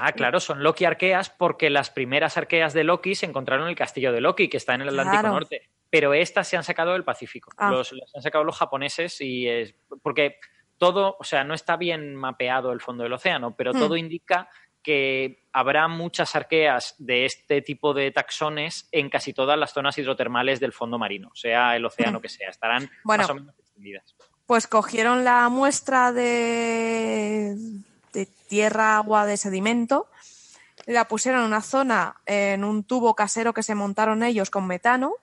Ah, 0.01 0.13
claro, 0.13 0.41
son 0.41 0.63
Loki 0.63 0.85
arqueas 0.85 1.29
porque 1.31 1.69
las 1.71 1.91
primeras 1.91 2.37
arqueas 2.37 2.73
de 2.73 2.85
Loki 2.85 3.15
se 3.15 3.27
encontraron 3.27 3.65
en 3.67 3.71
el 3.71 3.77
castillo 3.77 4.13
de 4.13 4.21
Loki, 4.21 4.49
que 4.49 4.57
está 4.57 4.75
en 4.75 4.83
el 4.83 4.89
Atlántico 4.89 5.21
Claro. 5.21 5.35
Norte. 5.35 5.69
Pero 5.91 6.15
estas 6.15 6.49
se 6.49 6.57
han 6.57 6.65
sacado 6.65 6.93
del 6.93 7.05
Pacífico. 7.05 7.53
Ah. 7.59 7.71
Los, 7.71 7.93
las 7.93 8.15
han 8.15 8.23
sacado 8.23 8.45
los 8.45 8.57
japoneses 8.57 9.21
y 9.21 9.47
es. 9.49 9.75
Porque 10.03 10.37
todo, 10.79 11.17
o 11.21 11.25
sea, 11.25 11.45
no 11.45 11.53
está 11.55 11.77
bien 11.77 12.17
mapeado 12.17 12.73
el 12.73 12.81
fondo 12.81 13.03
del 13.03 13.13
océano, 13.13 13.55
pero 13.55 13.73
Hmm. 13.75 13.79
todo 13.79 13.97
indica 13.97 14.49
que 14.83 15.45
habrá 15.53 15.87
muchas 15.87 16.35
arqueas 16.35 16.97
de 16.99 17.25
este 17.25 17.63
tipo 17.63 17.95
de 17.95 18.11
taxones 18.11 18.89
en 18.91 19.11
casi 19.11 19.33
todas 19.33 19.57
las 19.57 19.73
zonas 19.73 19.97
hidrotermales 19.99 20.59
del 20.59 20.73
fondo 20.73 20.99
marino, 20.99 21.31
sea 21.35 21.77
el 21.77 21.85
océano 21.85 22.19
Hmm. 22.19 22.23
que 22.23 22.29
sea. 22.31 22.49
Estarán 22.51 22.91
Bueno. 23.05 23.23
más 23.23 23.31
o 23.31 23.35
menos 23.35 23.59
extendidas. 23.59 24.17
pues 24.47 24.67
cogieron 24.67 25.23
la 25.25 25.49
muestra 25.51 26.11
de, 26.13 27.55
de 28.13 28.27
tierra, 28.27 28.97
agua, 28.97 29.27
de 29.27 29.37
sedimento, 29.37 30.09
la 30.87 31.09
pusieron 31.09 31.43
en 31.43 31.47
una 31.47 31.61
zona, 31.61 32.21
en 32.27 32.65
un 32.65 32.85
tubo 32.85 33.15
casero 33.15 33.55
que 33.55 33.63
se 33.63 33.75
montaron 33.75 34.23
ellos 34.23 34.51
con 34.51 34.67
metano, 34.67 35.15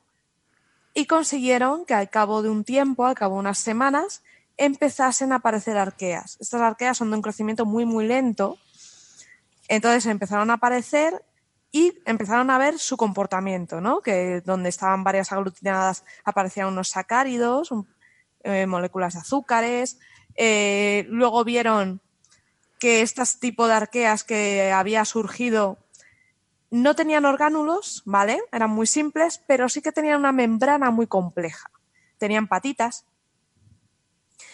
y 0.93 1.05
consiguieron 1.05 1.85
que 1.85 1.93
al 1.93 2.09
cabo 2.09 2.41
de 2.41 2.49
un 2.49 2.63
tiempo, 2.63 3.05
al 3.05 3.15
cabo 3.15 3.35
de 3.35 3.41
unas 3.41 3.59
semanas, 3.59 4.23
empezasen 4.57 5.31
a 5.31 5.35
aparecer 5.35 5.77
arqueas. 5.77 6.37
Estas 6.39 6.61
arqueas 6.61 6.97
son 6.97 7.09
de 7.09 7.15
un 7.15 7.21
crecimiento 7.21 7.65
muy, 7.65 7.85
muy 7.85 8.05
lento. 8.05 8.57
Entonces 9.67 10.05
empezaron 10.07 10.49
a 10.49 10.55
aparecer 10.55 11.23
y 11.71 11.93
empezaron 12.05 12.49
a 12.49 12.57
ver 12.57 12.79
su 12.79 12.97
comportamiento, 12.97 13.79
¿no? 13.79 14.01
Que 14.01 14.41
donde 14.41 14.69
estaban 14.69 15.03
varias 15.03 15.31
aglutinadas 15.31 16.03
aparecían 16.25 16.67
unos 16.67 16.89
sacáridos, 16.89 17.69
eh, 18.43 18.65
moléculas 18.65 19.13
de 19.13 19.19
azúcares. 19.19 19.99
Eh, 20.35 21.05
luego 21.09 21.43
vieron 21.43 22.01
que 22.79 23.01
este 23.01 23.21
tipo 23.39 23.67
de 23.67 23.73
arqueas 23.73 24.23
que 24.23 24.71
había 24.71 25.05
surgido 25.05 25.77
no 26.71 26.95
tenían 26.95 27.25
orgánulos, 27.25 28.03
¿vale? 28.05 28.39
Eran 28.51 28.69
muy 28.69 28.87
simples, 28.87 29.41
pero 29.47 29.69
sí 29.69 29.81
que 29.81 29.91
tenían 29.91 30.19
una 30.19 30.31
membrana 30.31 30.91
muy 30.91 31.07
compleja. 31.07 31.69
Tenían 32.17 32.47
patitas. 32.47 33.05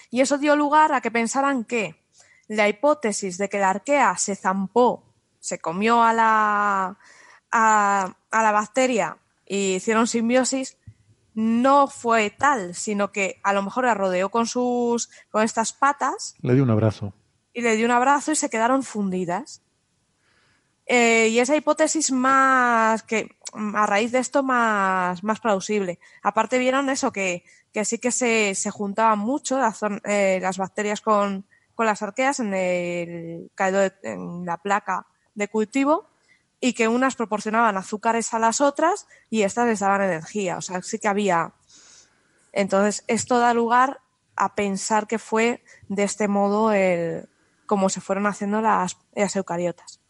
Y 0.10 0.22
eso 0.22 0.38
dio 0.38 0.56
lugar 0.56 0.94
a 0.94 1.02
que 1.02 1.12
pensaran 1.12 1.66
que 1.66 1.96
la 2.48 2.70
hipótesis 2.70 3.38
de 3.38 3.50
que 3.50 3.60
la 3.60 3.70
arquea 3.70 4.18
se 4.18 4.36
zampó, 4.36 5.04
se 5.40 5.60
comió 5.60 6.02
a 6.04 6.14
la, 6.14 6.98
a, 7.52 8.16
a 8.32 8.44
la 8.44 8.52
bacteria 8.52 9.18
y 9.46 9.76
hicieron 9.76 10.08
simbiosis, 10.08 10.78
no 11.34 11.88
fue 11.88 12.30
tal, 12.30 12.76
sino 12.76 13.12
que 13.12 13.42
a 13.44 13.52
lo 13.52 13.62
mejor 13.62 13.86
la 13.86 13.94
rodeó 13.94 14.30
con 14.30 14.48
sus 14.48 15.10
con 15.30 15.44
estas 15.44 15.74
patas 15.74 16.36
Le 16.42 16.54
di 16.54 16.62
un 16.62 16.70
abrazo. 16.70 17.14
Y 17.56 17.62
le 17.62 17.78
dio 17.78 17.86
un 17.86 17.92
abrazo 17.92 18.34
y 18.34 18.36
se 18.36 18.50
quedaron 18.50 18.84
fundidas. 18.84 19.62
Eh, 20.86 21.30
y 21.30 21.40
esa 21.40 21.56
hipótesis 21.56 22.12
más 22.12 23.02
que 23.02 23.38
a 23.54 23.86
raíz 23.86 24.12
de 24.12 24.20
esto 24.20 24.44
más, 24.44 25.24
más 25.24 25.40
plausible. 25.40 25.98
Aparte 26.22 26.60
vieron 26.60 26.90
eso, 26.90 27.14
que, 27.14 27.46
que 27.72 27.86
sí 27.86 27.98
que 27.98 28.12
se, 28.12 28.56
se 28.56 28.72
juntaban 28.72 29.20
mucho 29.20 29.58
eh, 30.04 30.40
las 30.42 30.58
bacterias 30.58 31.00
con, 31.00 31.46
con 31.76 31.86
las 31.86 32.02
arqueas 32.02 32.42
en, 32.42 32.54
el, 32.54 33.50
caído 33.56 33.90
en 34.04 34.46
la 34.46 34.58
placa 34.58 35.08
de 35.34 35.48
cultivo 35.48 36.10
y 36.60 36.74
que 36.74 36.90
unas 36.90 37.16
proporcionaban 37.16 37.78
azúcares 37.78 38.34
a 38.34 38.40
las 38.40 38.60
otras 38.60 39.08
y 39.30 39.44
estas 39.44 39.66
les 39.68 39.80
daban 39.80 40.02
energía. 40.02 40.58
O 40.58 40.62
sea, 40.62 40.82
sí 40.82 41.00
que 41.00 41.08
había. 41.08 41.54
Entonces, 42.52 43.06
esto 43.08 43.40
da 43.40 43.54
lugar 43.54 44.02
a 44.36 44.56
pensar 44.56 45.08
que 45.08 45.20
fue 45.20 45.64
de 45.88 46.04
este 46.04 46.28
modo 46.28 46.74
el, 46.74 47.30
como 47.66 47.90
se 47.90 48.02
fueron 48.02 48.28
haciendo 48.28 48.62
las, 48.62 48.98
las 49.14 49.36
eucariotas. 49.36 50.02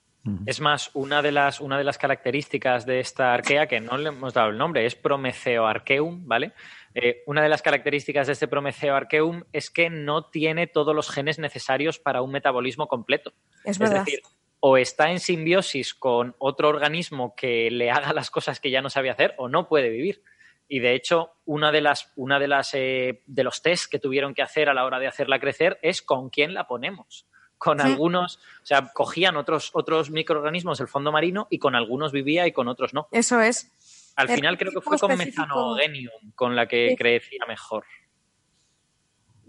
Es 0.48 0.60
más, 0.60 0.90
una 0.96 1.22
de 1.22 1.32
las, 1.32 1.60
una 1.60 1.78
de 1.78 1.84
las 1.84 2.00
características 2.00 2.88
de 2.88 3.00
esta 3.00 3.32
arquea, 3.32 3.68
que 3.68 3.80
no 3.80 3.96
le 3.96 4.10
hemos 4.10 4.34
dado 4.34 4.50
el 4.50 4.58
nombre, 4.58 4.84
es 4.88 4.96
Prometheo 4.96 5.68
archeum, 5.68 6.28
¿vale? 6.28 6.54
Eh, 6.96 7.22
una 7.28 7.44
de 7.44 7.50
las 7.50 7.62
características 7.62 8.26
de 8.26 8.34
este 8.34 8.48
Prometheo 8.48 8.96
archeum 8.96 9.44
es 9.54 9.70
que 9.70 9.92
no 9.92 10.26
tiene 10.26 10.66
todos 10.66 10.96
los 10.96 11.12
genes 11.12 11.38
necesarios 11.38 12.00
para 12.00 12.24
un 12.24 12.32
metabolismo 12.32 12.88
completo. 12.88 13.34
Es 13.64 13.78
verdad. 13.78 14.04
decir, 14.04 14.22
o 14.62 14.78
está 14.78 15.12
en 15.12 15.20
simbiosis 15.20 15.94
con 15.94 16.36
otro 16.40 16.70
organismo 16.70 17.36
que 17.36 17.70
le 17.70 17.92
haga 17.92 18.12
las 18.12 18.32
cosas 18.32 18.60
que 18.60 18.72
ya 18.72 18.82
no 18.82 18.90
sabe 18.90 19.12
hacer, 19.12 19.36
o 19.38 19.48
no 19.48 19.68
puede 19.68 19.90
vivir. 19.90 20.24
Y 20.68 20.80
de 20.80 20.96
hecho, 20.96 21.34
una 21.46 21.72
de 21.72 21.82
las, 21.82 22.12
una 22.16 22.40
de 22.40 22.48
las 22.48 22.74
eh, 22.74 23.22
de 23.28 23.44
los 23.44 23.62
test 23.62 23.92
que 23.92 24.00
tuvieron 24.00 24.34
que 24.34 24.42
hacer 24.42 24.70
a 24.70 24.74
la 24.74 24.86
hora 24.86 24.98
de 24.98 25.06
hacerla 25.06 25.40
crecer 25.40 25.78
es 25.84 26.02
con 26.02 26.32
quién 26.32 26.56
la 26.56 26.66
ponemos. 26.66 27.28
Con 27.58 27.80
Sí. 27.80 27.88
algunos, 27.88 28.38
o 28.62 28.66
sea, 28.66 28.92
cogían 28.94 29.38
otros, 29.38 29.72
otros 29.74 30.12
microorganismos 30.12 30.78
del 30.78 30.88
fondo 30.88 31.12
marino 31.12 31.48
y 31.50 31.58
con 31.60 31.74
algunos 31.76 32.12
vivía 32.12 32.46
y 32.48 32.52
con 32.52 32.68
otros 32.68 32.94
no. 32.94 33.08
Eso 33.12 33.40
es. 33.42 33.72
Al 34.18 34.30
final 34.30 34.58
creo 34.58 34.72
que 34.72 34.82
fue 34.82 34.98
con 35.00 35.18
methanogenium 35.18 36.32
con 36.36 36.56
la 36.56 36.68
que 36.68 36.90
Sí. 36.92 36.96
crecía 36.96 37.46
mejor. 37.48 37.86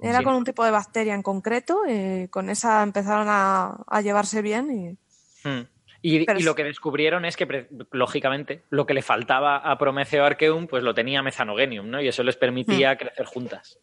Era 0.02 0.18
Sí. 0.18 0.24
con 0.24 0.34
un 0.34 0.44
tipo 0.44 0.64
de 0.64 0.70
bacteria 0.70 1.14
en 1.14 1.22
concreto, 1.22 1.82
y 1.88 2.28
con 2.28 2.50
esa 2.50 2.82
empezaron 2.82 3.26
a, 3.30 3.78
a 3.86 4.00
llevarse 4.02 4.42
bien 4.42 4.70
y 4.70 5.48
Hmm. 5.48 5.66
Y, 6.02 6.24
lo 6.42 6.54
que 6.54 6.62
descubrieron 6.64 7.24
es 7.24 7.36
que, 7.36 7.68
lógicamente, 7.92 8.62
lo 8.70 8.86
que 8.86 8.94
le 8.94 9.02
faltaba 9.02 9.56
a 9.56 9.78
Prometheo 9.78 10.24
archeum, 10.24 10.66
pues 10.68 10.82
lo 10.84 10.94
tenía 10.94 11.22
methanogenium, 11.22 11.88
¿no? 11.90 12.00
Y 12.00 12.08
eso 12.08 12.22
les 12.22 12.36
permitía 12.36 12.94
Hmm. 12.94 12.98
crecer 12.98 13.26
juntas. 13.26 13.78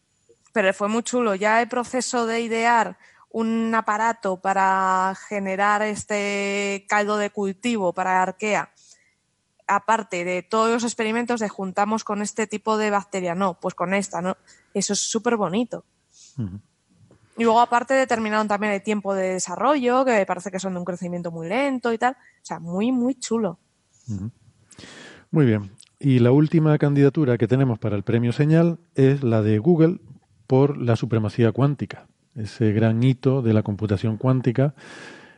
pero 0.52 0.72
fue 0.72 0.86
muy 0.88 1.02
chulo. 1.02 1.34
Ya 1.34 1.60
el 1.60 1.68
proceso 1.68 2.26
de 2.26 2.40
idear 2.40 2.96
un 3.34 3.74
aparato 3.74 4.36
para 4.36 5.12
generar 5.28 5.82
este 5.82 6.86
caldo 6.88 7.16
de 7.16 7.30
cultivo 7.30 7.92
para 7.92 8.22
arquea, 8.22 8.70
aparte 9.66 10.24
de 10.24 10.44
todos 10.44 10.70
los 10.70 10.84
experimentos 10.84 11.40
de 11.40 11.48
juntamos 11.48 12.04
con 12.04 12.22
este 12.22 12.46
tipo 12.46 12.78
de 12.78 12.90
bacteria, 12.90 13.34
no, 13.34 13.58
pues 13.58 13.74
con 13.74 13.92
esta, 13.92 14.22
¿no? 14.22 14.36
Eso 14.72 14.92
es 14.92 15.00
súper 15.00 15.36
bonito. 15.36 15.84
Y 17.36 17.42
luego 17.42 17.60
aparte 17.60 17.94
determinaron 17.94 18.46
también 18.46 18.72
el 18.72 18.82
tiempo 18.84 19.14
de 19.14 19.30
desarrollo, 19.30 20.04
que 20.04 20.24
parece 20.26 20.52
que 20.52 20.60
son 20.60 20.74
de 20.74 20.78
un 20.78 20.84
crecimiento 20.84 21.32
muy 21.32 21.48
lento 21.48 21.92
y 21.92 21.98
tal. 21.98 22.12
O 22.12 22.44
sea, 22.44 22.60
muy, 22.60 22.92
muy 22.92 23.16
chulo. 23.16 23.58
Muy 25.32 25.44
bien. 25.44 25.72
Y 25.98 26.20
la 26.20 26.30
última 26.30 26.78
candidatura 26.78 27.36
que 27.36 27.48
tenemos 27.48 27.80
para 27.80 27.96
el 27.96 28.04
premio 28.04 28.32
Señal 28.32 28.78
es 28.94 29.24
la 29.24 29.42
de 29.42 29.58
Google 29.58 29.98
por 30.46 30.76
la 30.76 30.94
supremacía 30.94 31.50
cuántica, 31.50 32.06
ese 32.36 32.72
gran 32.72 33.02
hito 33.02 33.42
de 33.42 33.52
la 33.52 33.62
computación 33.62 34.16
cuántica 34.16 34.74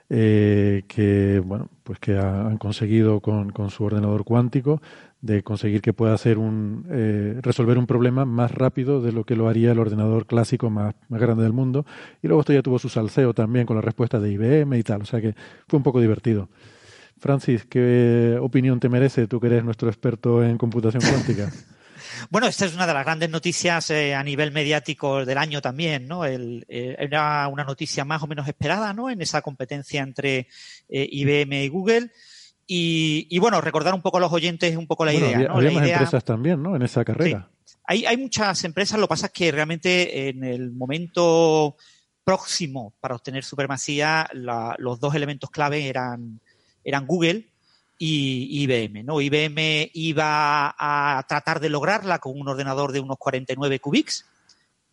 eh, 0.09 0.85
que 0.87 1.43
bueno 1.45 1.69
pues 1.83 1.99
que 1.99 2.17
ha- 2.17 2.47
han 2.47 2.59
conseguido 2.59 3.21
con, 3.21 3.51
con 3.51 3.71
su 3.71 3.85
ordenador 3.85 4.25
cuántico 4.25 4.81
de 5.21 5.43
conseguir 5.43 5.81
que 5.81 5.93
pueda 5.93 6.15
hacer 6.15 6.39
un 6.39 6.87
eh, 6.91 7.39
resolver 7.43 7.79
un 7.79 7.87
problema 7.87 8.25
más 8.25 8.53
rápido 8.53 9.01
de 9.01 9.11
lo 9.13 9.25
que 9.25 9.35
lo 9.35 9.49
haría 9.49 9.73
el 9.73 9.79
ordenador 9.81 10.27
clásico 10.27 10.71
más, 10.71 10.95
más 11.09 11.21
grande 11.21 11.43
del 11.43 11.53
mundo. 11.53 11.85
Y 12.23 12.29
luego 12.29 12.41
esto 12.43 12.53
ya 12.53 12.63
tuvo 12.63 12.79
su 12.79 12.89
salseo 12.89 13.35
también 13.35 13.67
con 13.67 13.75
la 13.77 13.83
respuesta 13.83 14.21
de 14.21 14.31
IBM 14.31 14.79
y 14.79 14.83
tal 14.85 15.03
o 15.03 15.05
sea 15.07 15.21
que 15.21 15.35
fue 15.67 15.79
un 15.79 15.83
poco 15.83 16.01
divertido. 16.01 16.49
Francis, 17.19 17.65
¿qué 17.65 18.39
opinión 18.41 18.79
te 18.79 18.89
merece 18.89 19.27
tú 19.27 19.41
que 19.41 19.47
eres 19.49 19.65
nuestro 19.65 19.89
experto 19.89 20.45
en 20.45 20.59
computación 20.59 21.03
cuántica? 21.03 21.51
Bueno, 22.31 22.47
esta 22.47 22.65
es 22.67 22.75
una 22.75 22.87
de 22.87 22.95
las 22.95 23.05
grandes 23.05 23.31
noticias 23.31 23.91
eh, 23.91 24.15
a 24.15 24.23
nivel 24.23 24.53
mediático 24.53 25.25
del 25.25 25.39
año 25.39 25.61
también, 25.61 26.07
¿no? 26.09 26.25
El, 26.25 26.65
eh, 26.69 26.97
era 26.99 27.47
una 27.49 27.65
noticia 27.65 28.05
más 28.05 28.23
o 28.23 28.27
menos 28.27 28.47
esperada, 28.49 28.93
¿no? 28.93 29.11
En 29.11 29.21
esa 29.23 29.43
competencia 29.43 30.03
entre 30.03 30.49
eh, 30.89 31.09
IBM 31.11 31.65
y 31.65 31.69
Google. 31.69 32.11
Y, 32.67 33.29
y, 33.31 33.39
bueno, 33.39 33.61
recordar 33.61 33.95
un 33.95 34.03
poco 34.03 34.17
a 34.17 34.21
los 34.21 34.33
oyentes 34.33 34.77
un 34.77 34.87
poco 34.89 35.05
la 35.05 35.13
Bueno, 35.13 35.27
idea, 35.27 35.37
había, 35.37 35.49
¿no? 35.49 35.55
había 35.57 35.69
La 35.71 35.75
más 35.75 35.85
idea- 35.85 35.97
empresas 35.99 36.25
también, 36.25 36.63
¿no? 36.63 36.75
En 36.75 36.83
esa 36.83 37.05
carrera. 37.05 37.49
hay, 37.85 38.05
hay 38.07 38.17
muchas 38.17 38.65
empresas, 38.65 38.99
lo 38.99 39.07
que 39.07 39.11
pasa 39.11 39.27
es 39.27 39.33
que 39.33 39.53
realmente 39.53 40.29
en 40.29 40.43
el 40.43 40.73
momento 40.73 41.77
próximo 42.25 42.93
para 43.01 43.15
obtener 43.15 43.45
supremacía, 43.45 44.29
la- 44.33 44.75
los 44.79 44.99
dos 44.99 45.15
elementos 45.15 45.49
clave 45.51 45.87
eran, 45.89 46.41
eran 46.83 47.07
Google 47.07 47.47
y 47.99 48.63
IBM. 48.63 49.05
¿no? 49.05 49.21
IBM 49.21 49.91
iba 49.95 50.75
a 50.79 51.25
tratar 51.29 51.61
de 51.61 51.71
lograrla 51.71 52.19
con 52.19 52.39
un 52.39 52.49
ordenador 52.49 52.93
de 52.93 53.01
unos 53.01 53.19
49 53.19 53.81
qubits 53.81 54.27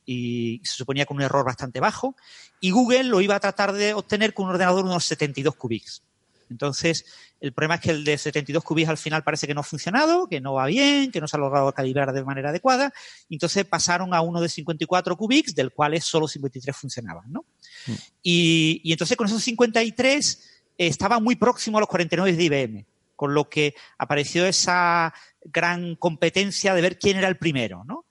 y 0.06 0.62
se 0.64 0.76
suponía 0.76 1.06
con 1.06 1.18
un 1.18 1.24
error 1.24 1.46
bastante 1.46 1.80
bajo, 1.80 2.16
y 2.60 2.72
Google 2.72 3.06
lo 3.06 3.22
iba 3.22 3.36
a 3.36 3.40
tratar 3.40 3.74
de 3.74 3.94
obtener 3.94 4.34
con 4.34 4.46
un 4.46 4.52
ordenador 4.52 4.84
de 4.84 4.90
unos 4.90 5.06
72 5.06 5.56
qubits. 5.56 6.02
Entonces, 6.50 7.06
el 7.40 7.52
problema 7.52 7.76
es 7.76 7.82
que 7.82 7.92
el 7.92 8.04
de 8.04 8.18
72 8.18 8.64
qubits 8.64 8.90
al 8.90 8.98
final 8.98 9.24
parece 9.24 9.48
que 9.48 9.54
no 9.54 9.62
ha 9.62 9.64
funcionado, 9.64 10.28
que 10.28 10.40
no 10.40 10.54
va 10.54 10.68
bien, 10.68 11.12
que 11.12 11.20
no 11.20 11.28
se 11.28 11.36
ha 11.36 11.40
logrado 11.40 11.72
calibrar 11.74 12.14
de 12.14 12.24
manera 12.24 12.50
adecuada. 12.50 12.94
Entonces 13.30 13.66
pasaron 13.66 14.14
a 14.14 14.22
uno 14.22 14.40
de 14.40 14.50
54 14.50 15.18
qubits, 15.18 15.56
del 15.56 15.72
cual 15.72 16.00
solo 16.02 16.28
53 16.28 16.76
funcionaban. 16.76 17.32
¿no? 17.32 17.46
Mm. 17.88 17.92
Y, 18.22 18.82
y 18.84 18.92
entonces 18.92 19.18
con 19.18 19.28
esos 19.28 19.44
53 19.44 20.50
eh, 20.78 20.88
estaba 20.88 21.20
muy 21.20 21.36
próximo 21.36 21.78
a 21.78 21.82
los 21.82 21.90
49 21.90 22.38
de 22.38 22.44
IBM, 22.44 22.86
con 23.16 23.34
lo 23.34 23.50
que 23.50 23.76
apareció 23.98 24.46
esa 24.46 25.14
gran 25.46 25.96
competencia 25.96 26.74
de 26.74 26.82
ver 26.82 27.00
quién 27.00 27.18
era 27.18 27.28
el 27.28 27.38
primero. 27.38 27.84
¿no? 27.84 28.06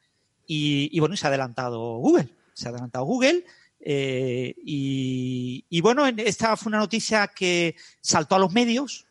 Y, 0.47 0.99
bueno, 1.01 1.15
y 1.15 1.19
se 1.19 1.27
ha 1.27 1.29
adelantado 1.29 1.97
Google. 1.97 2.29
se 2.53 2.67
ha 2.67 2.71
adelantado 2.71 3.05
Google. 3.05 3.45
Eh, 3.85 4.55
y, 4.65 5.81
bueno, 5.81 6.07
esta 6.07 6.57
fue 6.57 6.71
una 6.71 6.79
noticia 6.79 7.27
que 7.29 7.75
saltó 8.01 8.37
a 8.37 8.39
los 8.39 8.53
medios 8.53 9.07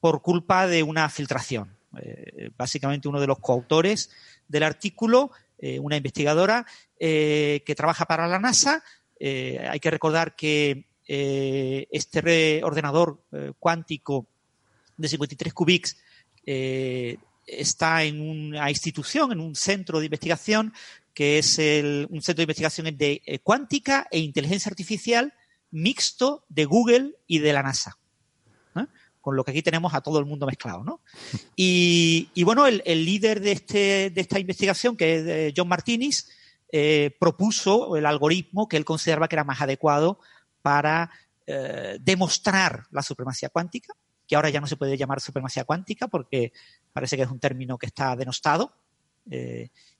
por 0.00 0.22
culpa 0.22 0.66
de 0.66 0.82
una 0.82 1.08
filtración. 1.08 1.76
Eh, 2.00 2.50
básicamente 2.56 3.08
uno 3.08 3.20
de 3.20 3.26
los 3.26 3.38
coautores 3.38 4.10
del 4.48 4.64
artículo, 4.64 5.30
eh, 5.58 5.78
una 5.78 5.96
investigadora 5.96 6.66
que 6.98 7.74
trabaja 7.76 8.06
para 8.06 8.26
la 8.26 8.38
NASA. 8.38 8.82
hay 9.20 9.78
que 9.78 9.90
recordar 9.90 10.34
que 10.34 10.86
este 11.06 12.62
ordenador 12.64 13.20
cuántico 13.58 14.26
de 14.96 15.08
53 15.08 15.52
qubits 15.52 15.96
está 17.46 18.04
en 18.04 18.20
una 18.20 18.70
institución, 18.70 19.32
en 19.32 19.40
un 19.40 19.54
centro 19.54 19.98
de 19.98 20.06
investigación 20.06 20.72
que 21.14 21.38
es 21.38 21.58
un 21.58 22.20
centro 22.20 22.40
de 22.40 22.42
investigación 22.42 22.96
de 22.96 23.22
eh, 23.24 23.38
cuántica 23.38 24.08
e 24.10 24.18
inteligencia 24.18 24.68
artificial 24.68 25.32
mixto 25.70 26.44
de 26.48 26.64
Google 26.64 27.14
y 27.26 27.38
de 27.38 27.52
la 27.52 27.62
NASA. 27.62 27.96
Con 29.20 29.36
lo 29.36 29.44
que 29.44 29.52
aquí 29.52 29.62
tenemos 29.62 29.94
a 29.94 30.02
todo 30.02 30.18
el 30.18 30.26
mundo 30.26 30.44
mezclado. 30.44 30.84
¿no? 30.84 31.00
Y, 31.56 32.28
bueno, 32.44 32.66
el, 32.66 32.82
líder 33.06 33.40
de, 33.40 33.52
este, 33.52 34.10
de, 34.10 34.20
esta 34.20 34.38
investigación, 34.38 34.98
que 34.98 35.16
es 35.16 35.26
eh, 35.26 35.54
John 35.56 35.66
Martinis, 35.66 36.28
eh, 36.70 37.16
propuso 37.18 37.96
el 37.96 38.04
algoritmo 38.04 38.68
que 38.68 38.76
él 38.76 38.84
consideraba 38.84 39.26
que 39.26 39.36
era 39.36 39.44
más 39.44 39.62
adecuado 39.62 40.18
para 40.60 41.10
demostrar 42.00 42.86
la 42.90 43.02
supremacía 43.02 43.50
cuántica, 43.50 43.92
ahora 44.34 44.50
ya 44.50 44.60
no 44.60 44.66
se 44.66 44.76
puede 44.76 44.96
llamar 44.96 45.20
supremacía 45.20 45.64
cuántica 45.64 46.08
porque 46.08 46.52
parece 46.92 47.16
que 47.16 47.22
es 47.22 47.30
un 47.30 47.40
término 47.40 47.78
que 47.78 47.86
está 47.86 48.16
denostado 48.16 48.72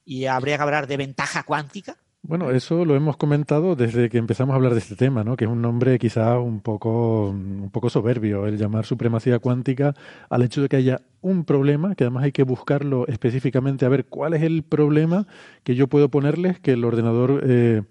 y 0.05 0.27
habría 0.27 0.56
que 0.56 0.62
hablar 0.62 0.86
de 0.86 0.97
ventaja 0.97 1.43
cuántica. 1.44 1.97
Bueno, 2.27 2.51
eso 2.52 2.86
lo 2.86 2.97
hemos 2.97 3.19
comentado 3.19 3.77
desde 3.77 4.09
que 4.09 4.16
empezamos 4.16 4.55
a 4.55 4.56
hablar 4.56 4.73
de 4.73 4.78
este 4.78 4.97
tema, 4.97 5.24
¿no? 5.24 5.36
Que 5.36 5.44
es 5.44 5.51
un 5.51 5.61
nombre 5.61 5.98
quizá 5.98 6.39
un 6.39 6.61
poco, 6.61 7.28
un 7.28 7.69
poco 7.70 7.90
soberbio 7.90 8.47
el 8.47 8.56
llamar 8.56 8.86
supremacía 8.86 9.40
cuántica 9.40 9.94
al 10.31 10.43
hecho 10.43 10.62
de 10.62 10.70
que 10.70 10.77
haya 10.77 11.02
un 11.20 11.44
problema, 11.44 11.94
que 11.94 12.05
además 12.05 12.24
hay 12.24 12.32
que 12.32 12.43
buscarlo 12.43 13.06
específicamente 13.09 13.85
a 13.85 13.90
ver 13.90 14.06
cuál 14.06 14.32
es 14.32 14.43
el 14.43 14.62
problema 14.62 15.27
que 15.65 15.74
yo 15.74 15.86
puedo 15.86 16.09
ponerles 16.09 16.59
que 16.61 16.73
el 16.73 16.86
ordenador 16.86 17.43
eh, 17.47 17.82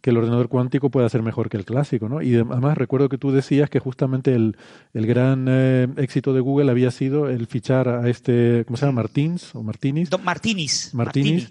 que 0.00 0.10
el 0.10 0.16
ordenador 0.16 0.48
cuántico 0.48 0.90
pueda 0.90 1.08
ser 1.08 1.22
mejor 1.22 1.48
que 1.48 1.56
el 1.56 1.64
clásico, 1.64 2.08
¿no? 2.08 2.22
Y 2.22 2.36
además 2.36 2.78
recuerdo 2.78 3.08
que 3.08 3.18
tú 3.18 3.32
decías 3.32 3.70
que 3.70 3.78
justamente 3.78 4.34
el, 4.34 4.56
el 4.94 5.06
gran 5.06 5.46
eh, 5.48 5.88
éxito 5.96 6.32
de 6.32 6.40
Google 6.40 6.70
había 6.70 6.90
sido 6.90 7.28
el 7.28 7.46
fichar 7.46 7.88
a 7.88 8.08
este, 8.08 8.64
¿cómo 8.66 8.76
se 8.76 8.86
llama? 8.86 9.02
Martins 9.02 9.54
o 9.54 9.62
Martinis. 9.62 10.10
Don 10.10 10.24
Martinis. 10.24 10.94
Martinis. 10.94 11.50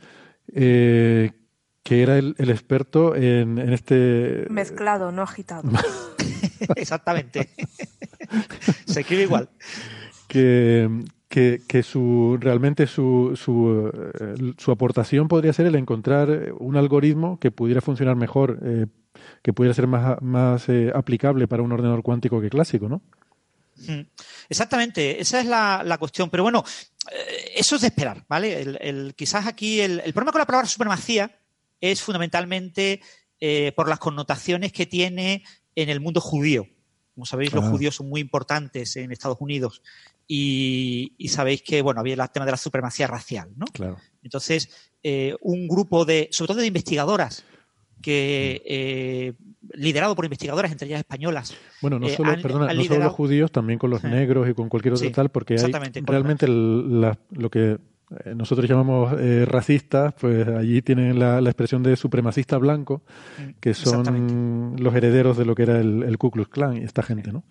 Eh, 0.53 1.31
que 1.83 2.01
era 2.01 2.17
el, 2.17 2.35
el 2.39 2.49
experto 2.49 3.15
en, 3.15 3.59
en, 3.59 3.71
este... 3.71 4.47
Mezclado, 4.49 5.11
no 5.11 5.21
agitado. 5.21 5.69
Exactamente. 6.75 7.49
Se 8.85 9.01
escribe 9.01 9.23
igual. 9.23 9.49
Que, 10.27 10.89
que, 11.35 11.61
que 11.67 11.83
su, 11.83 12.37
realmente 12.39 12.87
su, 12.87 13.33
su, 13.35 13.91
eh, 14.21 14.53
su, 14.57 14.71
aportación 14.71 15.27
podría 15.27 15.51
ser 15.51 15.65
el 15.65 15.75
encontrar 15.75 16.53
un 16.59 16.77
algoritmo 16.77 17.41
que 17.41 17.51
pudiera 17.51 17.81
funcionar 17.81 18.15
mejor, 18.15 18.57
eh, 18.63 18.85
que 19.43 19.51
pudiera 19.51 19.73
ser 19.73 19.85
más, 19.85 20.21
más 20.21 20.69
eh, 20.69 20.93
aplicable 20.95 21.49
para 21.49 21.61
un 21.61 21.73
ordenador 21.73 22.03
cuántico 22.03 22.39
que 22.39 22.49
clásico, 22.49 22.87
¿no? 22.87 23.01
Mm. 23.85 24.07
Exactamente, 24.47 25.19
esa 25.19 25.41
es 25.41 25.45
la, 25.45 25.83
la 25.83 25.97
cuestión. 25.97 26.29
Pero 26.29 26.43
bueno, 26.43 26.63
eso 27.53 27.75
es 27.75 27.81
de 27.81 27.87
esperar, 27.87 28.23
¿vale? 28.29 28.61
El, 28.61 28.77
el, 28.79 29.13
quizás 29.13 29.45
aquí 29.45 29.81
el, 29.81 29.99
el, 30.05 30.13
problema 30.13 30.31
con 30.31 30.39
la 30.39 30.47
palabra 30.47 30.69
supremacía 30.69 31.37
es 31.81 32.01
fundamentalmente 32.01 33.01
por 33.75 33.89
las 33.89 33.99
connotaciones 33.99 34.71
que 34.71 34.85
tiene 34.85 35.43
en 35.75 35.89
el 35.89 35.99
mundo 35.99 36.21
judío. 36.21 36.65
Como 37.13 37.25
sabéis, 37.25 37.51
los 37.51 37.65
ah. 37.65 37.69
judíos 37.69 37.95
son 37.95 38.07
muy 38.07 38.21
importantes 38.21 38.95
en 38.95 39.11
Estados 39.11 39.37
Unidos 39.41 39.81
y, 40.27 41.27
sabéis 41.29 41.61
que, 41.61 41.81
bueno, 41.81 41.99
había 41.99 42.15
el 42.15 42.29
tema 42.31 42.45
de 42.45 42.51
la 42.51 42.57
supremacía 42.57 43.07
racial, 43.07 43.49
¿no? 43.55 43.65
Claro. 43.67 43.97
Entonces, 44.23 44.69
eh, 45.03 45.35
un 45.41 45.67
grupo 45.67 46.05
de, 46.05 46.29
sobre 46.31 46.47
todo 46.49 46.61
de 46.61 46.67
investigadoras, 46.67 47.45
que 48.01 48.61
eh, 48.65 49.33
liderado 49.73 50.15
por 50.15 50.25
investigadoras, 50.25 50.71
entre 50.71 50.87
ellas 50.87 50.99
españolas. 50.99 51.55
Bueno, 51.81 51.99
no 51.99 52.07
eh, 52.07 52.15
solo, 52.15 52.35
perdona, 52.41 52.73
no 52.73 52.83
solo 52.83 53.03
los 53.03 53.13
judíos, 53.13 53.51
también 53.51 53.79
con 53.79 53.89
los 53.89 54.03
negros 54.03 54.49
y 54.49 54.53
con 54.53 54.69
cualquier 54.69 54.95
otro 54.95 55.11
tal, 55.11 55.29
porque 55.29 55.55
hay 55.55 55.71
realmente 56.03 56.47
lo 56.47 57.49
que 57.49 57.77
nosotros 58.35 58.69
llamamos 58.69 59.13
racistas, 59.47 60.13
pues 60.19 60.47
allí 60.47 60.81
tienen 60.81 61.19
la, 61.19 61.39
expresión 61.39 61.81
de 61.81 61.95
supremacista 61.95 62.57
blanco, 62.57 63.03
mm, 63.39 63.59
que 63.59 63.73
son 63.73 64.75
los 64.79 64.93
herederos 64.93 65.37
de 65.37 65.45
lo 65.45 65.55
que 65.55 65.63
era 65.63 65.79
el, 65.79 66.03
el 66.03 66.17
Ku 66.17 66.29
Klux 66.29 66.49
Klan 66.49 66.77
y 66.77 66.83
esta 66.83 67.01
gente, 67.01 67.31
¿no? 67.31 67.43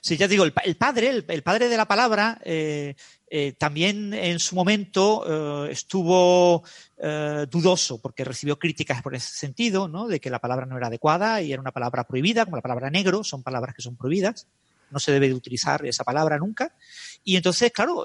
Sí, 0.00 0.16
ya 0.16 0.28
digo, 0.28 0.44
el, 0.44 0.52
padre, 0.52 1.24
el, 1.26 1.42
padre 1.42 1.68
de 1.68 1.76
la 1.76 1.86
palabra, 1.86 2.40
eh, 2.44 2.94
eh, 3.28 3.52
también 3.52 4.14
en 4.14 4.38
su 4.38 4.54
momento 4.54 5.66
eh, 5.66 5.72
estuvo 5.72 6.62
dudoso 7.48 8.00
porque 8.00 8.24
recibió 8.24 8.58
críticas 8.58 9.02
por 9.02 9.14
ese 9.14 9.32
sentido, 9.32 9.86
¿no? 9.86 10.08
De 10.08 10.18
que 10.18 10.30
la 10.30 10.40
palabra 10.40 10.66
no 10.66 10.76
era 10.76 10.88
adecuada 10.88 11.40
y 11.40 11.52
era 11.52 11.60
una 11.60 11.70
palabra 11.70 12.04
prohibida, 12.04 12.44
como 12.44 12.56
la 12.56 12.62
palabra 12.62 12.90
negro, 12.90 13.22
son 13.22 13.44
palabras 13.44 13.74
que 13.74 13.82
son 13.82 13.96
prohibidas. 13.96 14.48
No 14.90 14.98
se 14.98 15.12
debe 15.12 15.28
de 15.28 15.34
utilizar 15.34 15.84
esa 15.86 16.02
palabra 16.02 16.38
nunca. 16.38 16.74
Y 17.22 17.36
entonces, 17.36 17.70
claro, 17.70 18.04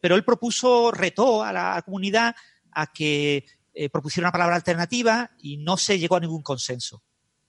pero 0.00 0.14
él 0.14 0.24
propuso, 0.24 0.90
retó 0.90 1.42
a 1.42 1.52
la 1.52 1.82
comunidad 1.84 2.34
a 2.72 2.86
que 2.86 3.44
propusiera 3.92 4.28
una 4.28 4.32
palabra 4.32 4.56
alternativa 4.56 5.32
y 5.42 5.58
no 5.58 5.76
se 5.76 5.98
llegó 5.98 6.16
a 6.16 6.20
ningún 6.20 6.42
consenso. 6.42 7.02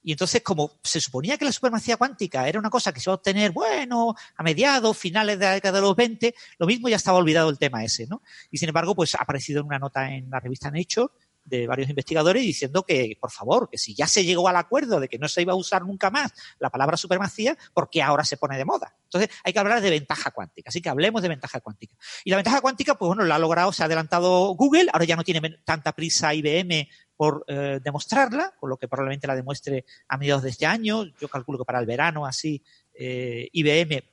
Y 0.04 0.14
entonces, 0.14 0.42
como 0.42 0.80
se 0.84 1.00
suponía 1.00 1.38
que 1.38 1.46
la 1.46 1.52
supremacía 1.52 1.98
cuántica 1.98 2.48
era 2.48 2.60
una 2.60 2.70
cosa 2.70 2.92
que 2.92 3.00
se 3.00 3.10
iba 3.10 3.14
a 3.14 3.18
obtener, 3.18 3.52
bueno, 3.52 4.16
a 4.36 4.44
mediados, 4.44 4.98
finales 4.98 5.38
de 5.38 5.46
la 5.46 5.54
década 5.54 5.80
de 5.80 5.82
los 5.82 5.96
20, 5.96 6.34
lo 6.58 6.68
mismo 6.68 6.90
ya 6.90 6.96
estaba 6.96 7.20
olvidado 7.20 7.50
el 7.50 7.60
tema 7.60 7.84
ese, 7.84 8.08
¿no? 8.08 8.22
Y 8.50 8.58
sin 8.58 8.70
embargo, 8.70 8.96
pues 8.96 9.16
ha 9.16 9.20
aparecido 9.20 9.62
en 9.62 9.68
una 9.68 9.80
nota 9.80 10.12
en 10.12 10.30
la 10.30 10.40
revista 10.40 10.72
Nature 10.72 11.12
de 11.44 11.68
varios 11.68 11.90
investigadores 11.90 12.44
diciendo 12.44 12.84
que, 12.84 13.18
por 13.20 13.32
favor, 13.32 13.70
que 13.70 13.78
si 13.78 13.96
ya 13.96 14.08
se 14.08 14.24
llegó 14.24 14.48
al 14.48 14.56
acuerdo 14.56 15.00
de 15.00 15.08
que 15.08 15.18
no 15.18 15.28
se 15.28 15.42
iba 15.42 15.54
a 15.54 15.56
usar 15.56 15.84
nunca 15.84 16.10
más 16.10 16.32
la 16.60 16.70
palabra 16.70 16.98
supremacía, 16.98 17.58
¿por 17.74 17.90
qué 17.90 18.02
ahora 18.02 18.24
se 18.24 18.38
pone 18.38 18.58
de 18.58 18.66
moda? 18.66 18.96
Entonces, 19.06 19.30
hay 19.44 19.54
que 19.54 19.60
hablar 19.60 19.82
de 19.82 19.90
ventaja 19.90 20.32
cuántica. 20.32 20.70
Así 20.70 20.82
que 20.82 20.90
hablemos 20.90 21.22
de 21.22 21.30
ventaja 21.30 21.60
cuántica. 21.60 21.96
Y 22.24 22.30
la 22.30 22.38
ventaja 22.38 22.62
cuántica, 22.62 22.96
pues 22.96 23.08
bueno, 23.08 23.24
la 23.24 23.36
ha 23.36 23.40
logrado, 23.40 23.74
se 23.74 23.84
ha 23.84 23.88
adelantado 23.88 24.54
Google, 24.56 24.90
ahora 24.94 25.06
ya 25.06 25.16
no 25.16 25.24
tiene 25.24 25.58
tanta 25.66 25.94
prisa 25.94 26.34
IBM 26.34 26.88
por 27.22 27.46
eh, 27.46 27.80
demostrarla, 27.84 28.56
con 28.60 28.72
lo 28.72 28.78
que 28.78 28.88
probablemente 28.88 29.28
la 29.28 29.36
demuestre 29.36 29.86
a 30.08 30.18
mediados 30.18 30.42
de 30.42 30.50
este 30.50 30.66
año. 30.66 31.06
Yo 31.20 31.28
calculo 31.28 31.60
que 31.60 31.66
para 31.66 31.80
el 31.80 31.86
verano, 31.86 32.26
así, 32.26 32.64
eh, 32.96 33.48
IBM 33.52 34.04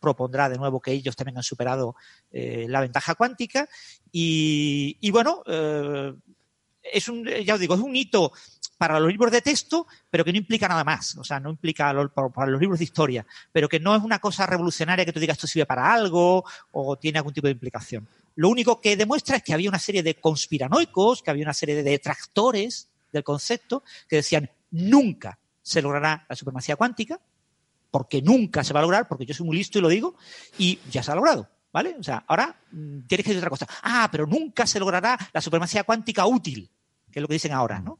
propondrá 0.00 0.48
de 0.48 0.56
nuevo 0.56 0.80
que 0.80 0.92
ellos 0.92 1.14
también 1.14 1.36
han 1.36 1.42
superado 1.42 1.94
eh, 2.32 2.64
la 2.70 2.80
ventaja 2.80 3.16
cuántica. 3.16 3.68
Y, 4.10 5.10
bueno, 5.10 5.42
es 6.82 7.06
un, 7.10 7.26
ya 7.26 7.52
os 7.52 7.60
digo, 7.60 7.74
es 7.74 7.82
un 7.82 7.94
hito 7.94 8.32
para 8.78 8.98
los 8.98 9.10
libros 9.10 9.30
de 9.30 9.42
texto, 9.42 9.86
pero 10.08 10.24
que 10.24 10.32
no 10.32 10.38
implica 10.38 10.66
nada 10.66 10.84
más. 10.84 11.18
O 11.18 11.24
sea, 11.24 11.38
no 11.40 11.50
implica 11.50 11.92
para 12.14 12.50
los 12.50 12.58
libros 12.58 12.78
de 12.78 12.86
historia, 12.86 13.26
pero 13.52 13.68
que 13.68 13.78
no 13.78 13.94
es 13.94 14.02
una 14.02 14.20
cosa 14.20 14.46
revolucionaria 14.46 15.04
que 15.04 15.12
tú 15.12 15.20
digas 15.20 15.36
esto 15.36 15.46
sirve 15.46 15.66
para 15.66 15.92
algo 15.92 16.42
o 16.72 16.96
tiene 16.96 17.18
algún 17.18 17.34
tipo 17.34 17.46
de 17.46 17.52
implicación. 17.52 18.08
Lo 18.36 18.48
único 18.48 18.80
que 18.80 18.96
demuestra 18.96 19.36
es 19.36 19.42
que 19.42 19.54
había 19.54 19.68
una 19.68 19.78
serie 19.78 20.02
de 20.02 20.16
conspiranoicos, 20.16 21.22
que 21.22 21.30
había 21.30 21.44
una 21.44 21.54
serie 21.54 21.76
de 21.76 21.82
detractores 21.82 22.88
del 23.12 23.22
concepto 23.22 23.84
que 24.08 24.16
decían 24.16 24.50
nunca 24.70 25.38
se 25.62 25.80
logrará 25.80 26.26
la 26.28 26.36
supremacía 26.36 26.76
cuántica, 26.76 27.20
porque 27.90 28.20
nunca 28.20 28.64
se 28.64 28.72
va 28.72 28.80
a 28.80 28.82
lograr, 28.82 29.06
porque 29.06 29.24
yo 29.24 29.34
soy 29.34 29.46
muy 29.46 29.56
listo 29.56 29.78
y 29.78 29.82
lo 29.82 29.88
digo, 29.88 30.16
y 30.58 30.80
ya 30.90 31.02
se 31.02 31.12
ha 31.12 31.14
logrado. 31.14 31.48
¿Vale? 31.72 31.96
O 31.98 32.02
sea, 32.04 32.24
ahora 32.28 32.56
mm, 32.70 33.00
tienes 33.08 33.24
que 33.24 33.30
decir 33.30 33.38
otra 33.38 33.50
cosa. 33.50 33.66
Ah, 33.82 34.08
pero 34.10 34.26
nunca 34.26 34.64
se 34.64 34.78
logrará 34.78 35.18
la 35.32 35.40
supremacía 35.40 35.82
cuántica 35.82 36.24
útil, 36.24 36.70
que 37.10 37.18
es 37.18 37.20
lo 37.20 37.26
que 37.26 37.34
dicen 37.34 37.52
ahora, 37.52 37.80
¿no? 37.80 37.98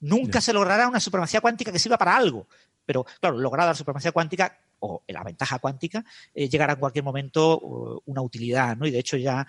Nunca 0.00 0.40
se 0.40 0.52
logrará 0.52 0.88
una 0.88 0.98
supremacía 0.98 1.42
cuántica 1.42 1.70
que 1.70 1.78
sirva 1.78 1.98
para 1.98 2.16
algo. 2.16 2.46
Pero, 2.86 3.04
claro, 3.20 3.36
lograr 3.36 3.66
la 3.66 3.74
supremacía 3.74 4.12
cuántica 4.12 4.58
o 4.84 5.04
la 5.06 5.22
ventaja 5.22 5.58
cuántica, 5.60 6.04
eh, 6.34 6.48
llegará 6.48 6.72
en 6.72 6.80
cualquier 6.80 7.04
momento 7.04 7.58
uh, 7.60 8.02
una 8.06 8.20
utilidad, 8.20 8.76
¿no? 8.76 8.86
Y 8.86 8.90
de 8.90 8.98
hecho 8.98 9.16
ya 9.16 9.46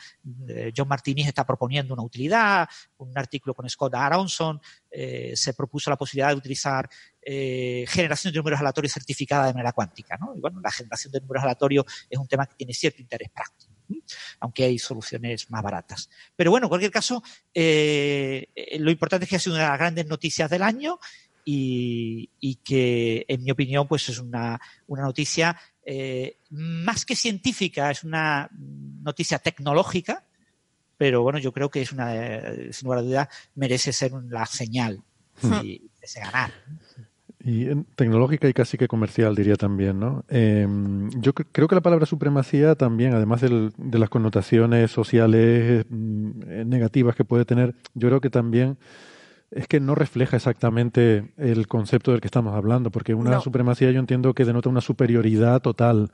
eh, 0.47 0.71
John 0.75 0.87
Martinis 0.87 1.27
está 1.27 1.43
proponiendo 1.45 1.93
una 1.93 2.03
utilidad, 2.03 2.67
un 2.97 3.17
artículo 3.17 3.55
con 3.55 3.67
Scott 3.67 3.95
Aronson 3.95 4.61
eh, 4.91 5.33
se 5.35 5.55
propuso 5.55 5.89
la 5.89 5.97
posibilidad 5.97 6.29
de 6.29 6.35
utilizar 6.35 6.87
eh, 7.19 7.83
generación 7.87 8.31
de 8.31 8.37
números 8.37 8.59
aleatorios 8.59 8.93
certificada 8.93 9.47
de 9.47 9.53
manera 9.53 9.71
cuántica, 9.71 10.17
¿no? 10.17 10.35
Y 10.35 10.39
bueno, 10.39 10.61
la 10.61 10.69
generación 10.69 11.11
de 11.11 11.21
números 11.21 11.43
aleatorios 11.43 11.85
es 12.07 12.19
un 12.19 12.27
tema 12.27 12.45
que 12.45 12.55
tiene 12.55 12.73
cierto 12.73 13.01
interés 13.01 13.29
práctico 13.31 13.73
aunque 14.39 14.63
hay 14.63 14.79
soluciones 14.79 15.49
más 15.49 15.61
baratas. 15.61 16.09
Pero 16.35 16.51
bueno, 16.51 16.65
en 16.65 16.69
cualquier 16.69 16.91
caso, 16.91 17.23
eh, 17.53 18.47
lo 18.79 18.91
importante 18.91 19.25
es 19.25 19.29
que 19.29 19.35
ha 19.35 19.39
sido 19.39 19.55
una 19.55 19.63
de 19.63 19.69
las 19.69 19.79
grandes 19.79 20.07
noticias 20.07 20.49
del 20.49 20.63
año 20.63 20.99
y, 21.45 22.59
que, 22.63 23.25
en 23.27 23.43
mi 23.43 23.51
opinión, 23.51 23.87
pues 23.87 24.09
es 24.09 24.19
una, 24.19 24.59
una 24.87 25.03
noticia 25.03 25.57
eh, 25.85 26.37
más 26.49 27.05
que 27.05 27.15
científica, 27.15 27.91
es 27.91 28.03
una 28.03 28.49
noticia 28.51 29.39
tecnológica, 29.39 30.25
pero 30.97 31.21
bueno, 31.21 31.39
yo 31.39 31.51
creo 31.51 31.69
que 31.69 31.81
es 31.81 31.91
una, 31.91 32.13
sin 32.71 32.85
lugar 32.85 32.99
a 32.99 33.01
duda, 33.01 33.29
merece 33.55 33.91
ser 33.91 34.11
la 34.29 34.45
señal 34.45 35.03
y 35.63 35.89
ese 36.01 36.19
ganar. 36.21 36.51
Y 37.45 37.65
tecnológica 37.95 38.47
y 38.47 38.53
casi 38.53 38.77
que 38.77 38.87
comercial, 38.87 39.35
diría 39.35 39.55
también, 39.55 39.99
¿no? 39.99 40.23
Em, 40.29 41.09
yo 41.19 41.33
creo 41.33 41.67
que 41.67 41.75
la 41.75 41.81
palabra 41.81 42.05
supremacía 42.05 42.75
también, 42.75 43.13
además 43.13 43.41
de 43.41 43.99
las 43.99 44.09
connotaciones 44.09 44.91
sociales 44.91 45.85
mm, 45.89 46.69
negativas 46.69 47.17
que 47.17 47.25
puede 47.25 47.43
tener, 47.43 47.75
yo 47.95 48.07
creo 48.07 48.21
que 48.21 48.29
también 48.29 48.77
es 49.55 49.67
que 49.67 49.79
no 49.79 49.95
refleja 49.95 50.35
exactamente 50.35 51.33
el 51.37 51.67
concepto 51.67 52.11
del 52.11 52.21
que 52.21 52.27
estamos 52.27 52.55
hablando, 52.55 52.91
porque 52.91 53.13
una 53.13 53.39
supremacía 53.39 53.91
yo 53.91 53.99
entiendo 53.99 54.33
que 54.33 54.45
denota 54.45 54.69
una 54.69 54.81
superioridad 54.81 55.61
total 55.61 56.11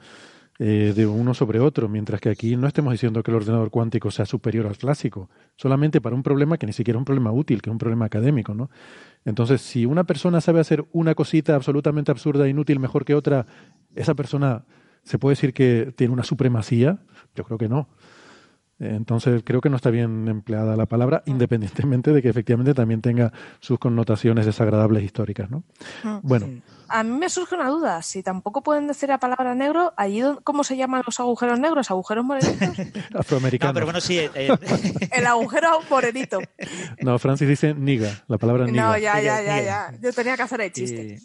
eh, 0.61 0.91
de 0.93 1.07
uno 1.07 1.33
sobre 1.33 1.61
otro, 1.61 1.87
mientras 1.87 2.19
que 2.19 2.29
aquí 2.29 2.57
no 2.57 2.67
estemos 2.67 2.91
diciendo 2.91 3.23
que 3.23 3.31
el 3.31 3.37
ordenador 3.37 3.69
cuántico 3.69 4.11
sea 4.11 4.25
superior 4.25 4.67
al 4.67 4.77
clásico, 4.77 5.29
solamente 5.55 6.01
para 6.01 6.15
un 6.15 6.23
problema 6.23 6.57
que 6.57 6.65
ni 6.65 6.73
siquiera 6.73 6.97
es 6.97 6.99
un 6.99 7.05
problema 7.05 7.31
útil, 7.31 7.61
que 7.61 7.69
es 7.69 7.71
un 7.71 7.77
problema 7.77 8.05
académico, 8.05 8.53
¿no? 8.53 8.69
Entonces, 9.23 9.61
si 9.61 9.85
una 9.85 10.03
persona 10.03 10.41
sabe 10.41 10.59
hacer 10.59 10.85
una 10.91 11.15
cosita 11.15 11.55
absolutamente 11.55 12.11
absurda 12.11 12.45
e 12.45 12.49
inútil 12.49 12.79
mejor 12.79 13.05
que 13.05 13.15
otra, 13.15 13.45
esa 13.95 14.15
persona 14.15 14.65
se 15.03 15.17
puede 15.17 15.33
decir 15.35 15.53
que 15.53 15.93
tiene 15.95 16.11
una 16.11 16.23
supremacía? 16.23 16.99
Yo 17.35 17.45
creo 17.45 17.57
que 17.57 17.69
no. 17.69 17.87
Entonces 18.79 19.41
creo 19.43 19.61
que 19.61 19.69
no 19.69 19.75
está 19.75 19.89
bien 19.89 20.27
empleada 20.27 20.75
la 20.75 20.85
palabra, 20.85 21.21
independientemente 21.25 22.13
de 22.13 22.21
que 22.21 22.29
efectivamente 22.29 22.73
también 22.73 23.01
tenga 23.01 23.33
sus 23.59 23.77
connotaciones 23.77 24.45
desagradables 24.45 25.03
históricas, 25.03 25.49
¿no? 25.49 25.63
Mm, 26.03 26.19
bueno. 26.23 26.47
A 26.89 27.03
mí 27.03 27.17
me 27.17 27.29
surge 27.29 27.55
una 27.55 27.69
duda. 27.69 28.01
Si 28.01 28.23
tampoco 28.23 28.61
pueden 28.61 28.87
decir 28.87 29.09
la 29.09 29.19
palabra 29.19 29.55
negro, 29.55 29.93
allí 29.97 30.21
cómo 30.43 30.63
se 30.63 30.77
llaman 30.77 31.03
los 31.05 31.19
agujeros 31.19 31.59
negros, 31.59 31.91
agujeros 31.91 32.25
morenitos. 32.25 32.59
Afroamericanos. 33.13 33.69
No, 33.69 33.73
pero 33.73 33.85
bueno, 33.85 34.01
sí. 34.01 34.19
Eh, 34.19 34.31
eh. 34.35 34.49
El 35.11 35.25
agujero 35.25 35.79
morenito. 35.89 36.39
No, 37.01 37.17
Francis 37.19 37.47
dice 37.47 37.73
niga, 37.73 38.23
la 38.27 38.37
palabra 38.37 38.65
niga. 38.65 38.83
No, 38.83 38.97
ya, 38.97 39.19
ya, 39.21 39.41
ya, 39.41 39.61
ya. 39.61 39.93
Yo 40.01 40.13
tenía 40.13 40.35
que 40.35 40.43
hacer 40.43 40.61
el 40.61 40.71
chiste. 40.71 41.19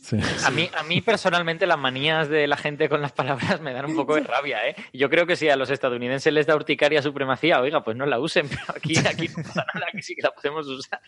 A 0.45 0.51
mí, 0.51 0.71
a 0.77 0.83
mí 0.83 1.01
personalmente 1.01 1.67
las 1.67 1.79
manías 1.79 2.29
de 2.29 2.47
la 2.47 2.57
gente 2.57 2.89
con 2.89 3.03
las 3.03 3.13
palabras 3.13 3.61
me 3.61 3.73
dan 3.73 3.87
un 3.87 3.97
poco 3.97 4.15
de 4.15 4.23
rabia, 4.23 4.69
¿eh? 4.69 4.77
Yo 4.93 5.11
creo 5.11 5.27
que 5.27 5.37
si 5.37 5.49
a 5.49 5.57
los 5.57 5.71
estadounidenses 5.71 6.33
les 6.33 6.47
da 6.47 6.55
urticaria 6.55 7.03
supremacía, 7.03 7.61
oiga, 7.61 7.83
pues 7.83 7.97
no 7.97 8.07
la 8.07 8.19
usen, 8.19 8.49
pero 8.49 8.63
aquí, 8.69 8.97
aquí 8.99 9.29
no 9.29 9.43
pasa 9.43 9.65
nada, 9.75 9.87
aquí 9.89 10.03
sí 10.03 10.15
que 10.15 10.23
la 10.23 10.31
podemos 10.31 10.67
usar. 10.67 11.01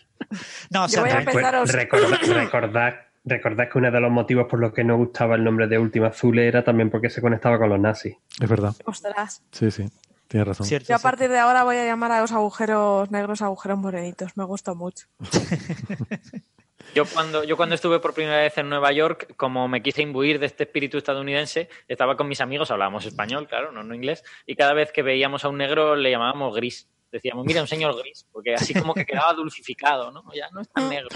No, 0.69 0.85
o 0.85 0.89
sea, 0.89 1.01
voy 1.01 1.11
a 1.11 1.19
recordad 1.21 3.06
Recordad 3.27 3.69
que 3.69 3.77
uno 3.77 3.91
de 3.91 3.99
los 3.99 4.09
motivos 4.09 4.47
por 4.47 4.59
los 4.59 4.71
que 4.71 4.85
no 4.85 4.95
gustaba 4.95 5.35
el 5.35 5.43
nombre 5.43 5.67
de 5.67 5.77
Última 5.77 6.07
Azul 6.07 6.39
era 6.39 6.63
también 6.63 6.89
porque 6.89 7.09
se 7.09 7.21
conectaba 7.21 7.57
con 7.57 7.69
los 7.69 7.79
nazis. 7.79 8.15
Es 8.41 8.49
verdad. 8.49 8.73
Ostras. 8.85 9.43
Sí, 9.51 9.69
sí. 9.69 9.85
Tienes 10.29 10.47
razón. 10.47 10.67
Yo 10.67 10.95
a 10.95 10.99
partir 10.99 11.29
de 11.29 11.37
ahora 11.37 11.63
voy 11.63 11.75
a 11.75 11.85
llamar 11.85 12.11
a 12.13 12.21
los 12.21 12.31
agujeros 12.31 13.11
negros 13.11 13.41
agujeros 13.41 13.77
morenitos. 13.77 14.37
Me 14.37 14.45
gusta 14.45 14.73
mucho. 14.73 15.07
Yo 16.95 17.05
cuando, 17.05 17.43
yo 17.43 17.57
cuando 17.57 17.75
estuve 17.75 17.99
por 17.99 18.13
primera 18.13 18.37
vez 18.37 18.57
en 18.57 18.69
Nueva 18.69 18.91
York, 18.93 19.33
como 19.35 19.67
me 19.67 19.83
quise 19.83 20.01
imbuir 20.01 20.39
de 20.39 20.45
este 20.45 20.63
espíritu 20.63 20.97
estadounidense, 20.97 21.69
estaba 21.87 22.15
con 22.15 22.29
mis 22.29 22.39
amigos, 22.39 22.71
hablábamos 22.71 23.05
español, 23.05 23.45
claro, 23.47 23.73
no, 23.73 23.83
no 23.83 23.93
inglés, 23.93 24.23
y 24.45 24.55
cada 24.55 24.73
vez 24.73 24.91
que 24.93 25.03
veíamos 25.03 25.43
a 25.43 25.49
un 25.49 25.57
negro 25.57 25.95
le 25.95 26.09
llamábamos 26.09 26.55
gris 26.55 26.87
decíamos, 27.11 27.45
mira, 27.45 27.61
un 27.61 27.67
señor 27.67 27.97
gris, 27.97 28.25
porque 28.31 28.53
así 28.53 28.73
como 28.73 28.93
que 28.93 29.05
quedaba 29.05 29.33
dulcificado, 29.33 30.11
¿no? 30.11 30.23
Ya 30.33 30.49
no 30.51 30.61
es 30.61 30.69
tan 30.69 30.89
negro. 30.89 31.09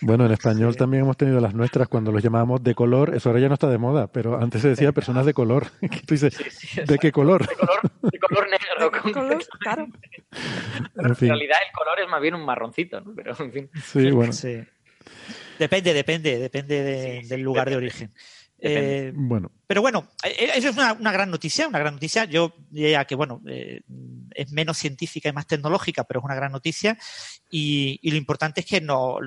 Bueno, 0.00 0.26
en 0.26 0.32
español 0.32 0.76
también 0.76 1.04
hemos 1.04 1.16
tenido 1.16 1.40
las 1.40 1.54
nuestras 1.54 1.88
cuando 1.88 2.12
los 2.12 2.22
llamábamos 2.22 2.62
de 2.62 2.74
color, 2.74 3.14
eso 3.14 3.28
ahora 3.28 3.40
ya 3.40 3.48
no 3.48 3.54
está 3.54 3.68
de 3.68 3.78
moda, 3.78 4.06
pero 4.06 4.40
antes 4.40 4.62
se 4.62 4.68
decía 4.68 4.92
personas 4.92 5.26
de 5.26 5.34
color. 5.34 5.66
Tú 6.06 6.14
dices, 6.14 6.36
¿de 6.86 6.98
qué 6.98 7.12
color? 7.12 7.46
De 7.46 7.54
color, 7.54 7.80
de 8.02 8.18
color 8.18 8.48
negro. 8.50 8.90
¿De 8.90 9.12
color? 9.12 9.44
Claro. 9.58 9.86
en, 10.96 11.14
realidad 11.16 11.58
el 11.66 11.72
color 11.72 12.00
es 12.00 12.08
más 12.08 12.20
bien 12.20 12.34
un 12.34 12.44
marroncito, 12.44 13.00
¿no? 13.00 13.14
Pero 13.14 13.34
en 13.38 13.52
fin. 13.52 13.70
Sí, 13.82 14.10
bueno. 14.10 14.32
Depende, 15.58 15.94
depende, 15.94 16.38
depende 16.38 17.22
del 17.26 17.40
lugar 17.40 17.70
de 17.70 17.76
origen. 17.76 18.12
Eh, 18.58 19.12
bueno. 19.14 19.50
Pero 19.66 19.82
bueno, 19.82 20.08
eh, 20.22 20.34
eh, 20.38 20.50
eso 20.54 20.68
es 20.68 20.76
una, 20.76 20.94
gran 20.94 21.30
noticia, 21.30 21.66
una 21.66 21.80
gran 21.80 21.94
noticia. 21.94 22.24
Yo 22.24 22.54
diría 22.70 23.04
que, 23.04 23.16
bueno, 23.16 23.42
es 23.46 24.52
menos 24.52 24.78
científica 24.78 25.28
y 25.28 25.32
más 25.32 25.46
tecnológica, 25.46 26.04
pero 26.04 26.20
es 26.20 26.24
una 26.24 26.34
gran 26.36 26.52
noticia. 26.52 26.96
Y, 27.50 27.98
lo 28.08 28.16
importante 28.16 28.60
es 28.60 28.66
que 28.66 28.80
no 28.80 29.18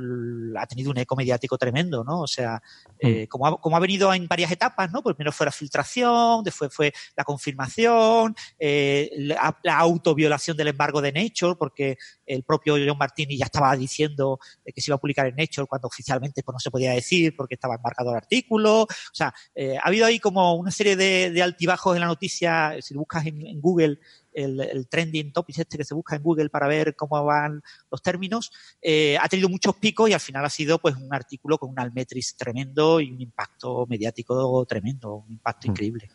ha 0.57 0.65
tenido 0.65 0.91
un 0.91 0.97
eco 0.97 1.15
mediático 1.15 1.57
tremendo, 1.57 2.03
¿no? 2.03 2.21
O 2.21 2.27
sea, 2.27 2.61
mm. 3.01 3.25
como, 3.27 3.47
ha, 3.47 3.59
como, 3.59 3.75
ha, 3.75 3.79
venido 3.79 4.13
en 4.13 4.27
varias 4.27 4.51
etapas, 4.51 4.91
¿no? 4.91 5.03
Pues 5.03 5.15
primero 5.15 5.33
fue 5.33 5.45
la 5.45 5.51
filtración, 5.51 6.43
después 6.43 6.73
fue 6.73 6.93
la 7.15 7.23
confirmación, 7.23 8.35
la, 8.59 9.59
la, 9.63 9.77
autoviolación 9.77 10.55
del 10.55 10.69
embargo 10.69 11.01
de 11.01 11.11
Nature, 11.11 11.55
porque 11.57 11.97
el 12.25 12.43
propio 12.43 12.75
John 12.75 12.97
Martini 12.97 13.37
ya 13.37 13.45
estaba 13.45 13.75
diciendo 13.75 14.39
que 14.63 14.81
se 14.81 14.91
iba 14.91 14.95
a 14.95 14.99
publicar 14.99 15.27
en 15.27 15.35
Nature 15.35 15.67
cuando 15.67 15.87
oficialmente 15.87 16.43
pues, 16.43 16.53
no 16.53 16.59
se 16.59 16.71
podía 16.71 16.91
decir 16.93 17.35
porque 17.35 17.55
estaba 17.55 17.75
embarcado 17.75 18.11
el 18.11 18.17
artículo. 18.17 18.83
O 18.83 18.87
sea, 19.13 19.33
ha 19.81 19.87
habido 19.87 20.05
ahí 20.05 20.19
como 20.19 20.28
una 20.29 20.71
serie 20.71 20.95
de, 20.95 21.41
altibajos 21.41 21.95
en 21.95 22.01
la 22.01 22.07
noticia. 22.07 22.75
Si 22.81 22.93
buscas 22.93 23.25
en, 23.25 23.59
Google 23.59 23.99
el, 24.33 24.87
trending 24.89 25.31
topics 25.33 25.59
este 25.59 25.77
que 25.77 25.83
se 25.83 25.93
busca 25.93 26.15
en 26.15 26.23
Google 26.23 26.49
para 26.49 26.67
ver 26.67 26.95
cómo 26.95 27.23
van 27.23 27.61
los 27.91 28.01
términos, 28.01 28.51
eh, 28.81 29.17
ha 29.19 29.27
tenido 29.27 29.49
muchos 29.49 29.75
picos 29.75 30.09
y 30.09 30.13
al 30.13 30.19
final 30.19 30.45
ha 30.45 30.49
sido 30.49 30.79
pues 30.79 30.95
un 30.95 31.13
artículo 31.13 31.57
con 31.57 31.69
un 31.71 31.79
almetris 31.79 32.35
tremendo 32.35 32.99
y 32.99 33.11
un 33.11 33.21
impacto 33.21 33.85
mediático 33.87 34.65
tremendo, 34.65 35.15
un 35.27 35.31
impacto 35.31 35.67
mm. 35.67 35.71
increíble. 35.71 36.09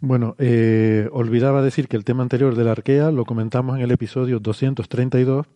Bueno, 0.00 0.34
eh, 0.38 1.08
olvidaba 1.12 1.62
decir 1.62 1.88
que 1.88 1.96
el 1.96 2.04
tema 2.04 2.22
anterior 2.22 2.54
de 2.56 2.64
la 2.64 2.72
arquea 2.72 3.10
lo 3.10 3.24
comentamos 3.24 3.76
en 3.76 3.82
el 3.82 3.90
episodio 3.90 4.38
232 4.38 5.46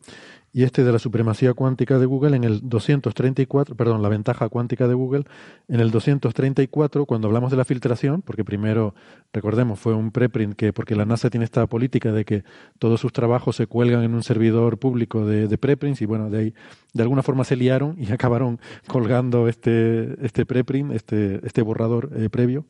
y 0.52 0.64
este 0.64 0.82
de 0.82 0.92
la 0.92 0.98
supremacía 0.98 1.54
cuántica 1.54 1.98
de 1.98 2.06
Google 2.06 2.36
en 2.36 2.44
el 2.44 2.60
234, 2.68 3.76
perdón, 3.76 4.02
la 4.02 4.08
ventaja 4.08 4.48
cuántica 4.48 4.88
de 4.88 4.94
Google 4.94 5.24
en 5.68 5.80
el 5.80 5.90
234 5.90 7.06
cuando 7.06 7.28
hablamos 7.28 7.50
de 7.50 7.56
la 7.56 7.64
filtración, 7.64 8.22
porque 8.22 8.44
primero, 8.44 8.94
recordemos, 9.32 9.78
fue 9.78 9.94
un 9.94 10.10
preprint 10.10 10.54
que, 10.54 10.72
porque 10.72 10.96
la 10.96 11.04
NASA 11.04 11.30
tiene 11.30 11.44
esta 11.44 11.66
política 11.66 12.12
de 12.12 12.24
que 12.24 12.44
todos 12.78 13.00
sus 13.00 13.12
trabajos 13.12 13.56
se 13.56 13.66
cuelgan 13.66 14.02
en 14.02 14.14
un 14.14 14.22
servidor 14.22 14.78
público 14.78 15.26
de, 15.26 15.58
preprints 15.58 16.00
y 16.02 16.06
bueno, 16.06 16.30
de 16.30 16.38
ahí 16.38 16.54
de 16.94 17.02
alguna 17.02 17.22
forma 17.22 17.44
se 17.44 17.56
liaron 17.56 17.96
y 17.98 18.10
acabaron 18.12 18.58
colgando 18.86 19.48
este, 19.48 20.16
este 20.24 20.46
preprint, 20.46 20.92
este, 20.92 21.40
este 21.46 21.62
borrador 21.62 22.10
eh, 22.16 22.30
previo. 22.30 22.64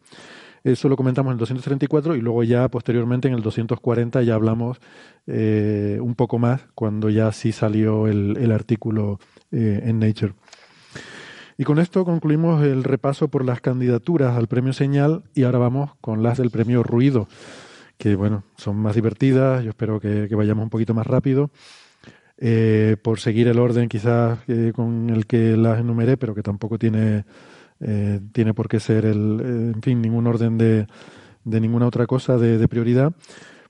Eso 0.64 0.88
lo 0.88 0.96
comentamos 0.96 1.30
en 1.30 1.34
el 1.34 1.38
234 1.38 2.16
y 2.16 2.20
luego 2.20 2.42
ya 2.42 2.68
posteriormente 2.68 3.28
en 3.28 3.34
el 3.34 3.42
240 3.42 4.22
ya 4.22 4.34
hablamos 4.34 4.78
eh, 5.26 5.98
un 6.00 6.14
poco 6.14 6.38
más 6.38 6.62
cuando 6.74 7.10
ya 7.10 7.30
sí 7.32 7.52
salió 7.52 8.06
el, 8.08 8.50
artículo 8.52 9.20
eh, 9.52 9.82
en 9.84 9.98
Nature. 9.98 10.34
Y 11.56 11.64
con 11.64 11.78
esto 11.78 12.04
concluimos 12.04 12.62
el 12.64 12.84
repaso 12.84 13.28
por 13.28 13.44
las 13.44 13.60
candidaturas 13.60 14.36
al 14.36 14.46
premio 14.46 14.72
Señal 14.72 15.24
y 15.34 15.42
ahora 15.42 15.58
vamos 15.58 15.90
con 16.00 16.22
las 16.22 16.38
del 16.38 16.50
premio 16.50 16.82
Ruido, 16.82 17.28
que 17.96 18.14
bueno, 18.14 18.44
son 18.56 18.76
más 18.76 18.94
divertidas, 18.94 19.64
yo 19.64 19.70
espero 19.70 19.98
que, 19.98 20.28
vayamos 20.34 20.62
un 20.62 20.70
poquito 20.70 20.94
más 20.94 21.06
rápido. 21.06 21.50
Eh, 22.40 22.96
por 23.02 23.18
seguir 23.18 23.48
el 23.48 23.58
orden 23.58 23.88
quizás 23.88 24.38
con 24.72 25.10
el 25.10 25.26
que 25.26 25.56
las 25.56 25.80
enumeré, 25.80 26.16
pero 26.16 26.36
que 26.36 26.42
tampoco 26.44 26.78
tiene 26.78 27.24
eh, 27.80 28.20
tiene 28.32 28.54
por 28.54 28.68
qué 28.68 28.80
ser 28.80 29.04
el, 29.04 29.40
eh, 29.40 29.72
en 29.74 29.82
fin, 29.82 30.02
ningún 30.02 30.26
orden 30.26 30.58
de, 30.58 30.86
de 31.44 31.60
ninguna 31.60 31.86
otra 31.86 32.06
cosa 32.06 32.36
de, 32.36 32.66
prioridad. 32.68 33.12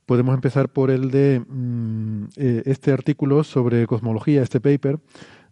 Podemos 0.06 0.34
empezar 0.34 0.70
por 0.70 0.90
el 0.90 1.10
de 1.10 1.42
mm, 1.46 2.24
eh, 2.36 2.62
este 2.64 2.92
artículo 2.92 3.44
sobre 3.44 3.86
cosmología, 3.86 4.42
este 4.42 4.60
paper 4.60 4.98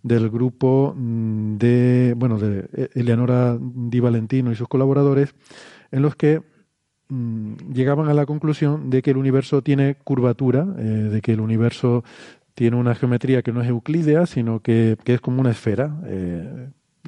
del 0.02 0.30
grupo 0.30 0.94
mm, 0.96 1.56
de, 1.58 2.14
bueno, 2.16 2.38
de 2.38 2.90
Eleonora 2.94 3.58
Di 3.60 4.00
Valentino 4.00 4.50
y 4.50 4.54
sus 4.54 4.68
colaboradores, 4.68 5.34
en 5.90 6.00
los 6.00 6.16
que 6.16 6.40
mm, 7.08 7.72
llegaban 7.74 8.08
a 8.08 8.14
la 8.14 8.24
conclusión 8.24 8.88
de 8.88 9.02
que 9.02 9.10
el 9.10 9.18
universo 9.18 9.60
tiene 9.60 9.96
curvatura, 9.96 10.64
de 10.64 11.20
que 11.20 11.32
el 11.32 11.40
universo 11.40 12.04
tiene 12.54 12.78
una 12.78 12.94
geometría 12.94 13.42
que 13.42 13.52
no 13.52 13.60
es 13.60 13.68
euclídea, 13.68 14.24
sino 14.24 14.60
que, 14.60 14.96
que 15.04 15.12
es 15.12 15.20
como 15.20 15.42
una 15.42 15.50
esfera, 15.50 15.94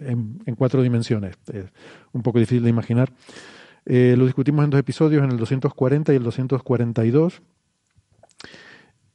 en, 0.02 0.54
cuatro 0.56 0.82
dimensiones. 0.82 1.36
Es 1.52 1.66
un 2.12 2.22
poco 2.22 2.38
difícil 2.38 2.62
de 2.62 2.70
imaginar. 2.70 3.10
Eh, 3.86 4.14
lo 4.18 4.26
discutimos 4.26 4.64
en 4.64 4.70
dos 4.70 4.80
episodios, 4.80 5.24
en 5.24 5.30
el 5.30 5.38
240 5.38 6.12
y 6.12 6.16
el 6.16 6.22
242. 6.22 7.42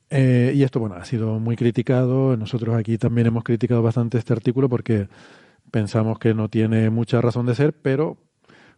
Eh, 0.09 0.53
y 0.55 0.63
esto, 0.63 0.79
bueno, 0.79 0.95
ha 0.95 1.05
sido 1.05 1.39
muy 1.39 1.55
criticado. 1.55 2.37
Nosotros 2.37 2.75
aquí 2.75 2.97
también 2.97 3.27
hemos 3.27 3.43
criticado 3.43 3.81
bastante 3.81 4.17
este 4.17 4.33
artículo 4.33 4.69
porque 4.69 5.07
pensamos 5.71 6.19
que 6.19 6.33
no 6.33 6.49
tiene 6.49 6.89
mucha 6.89 7.21
razón 7.21 7.45
de 7.45 7.55
ser, 7.55 7.73
pero 7.73 8.17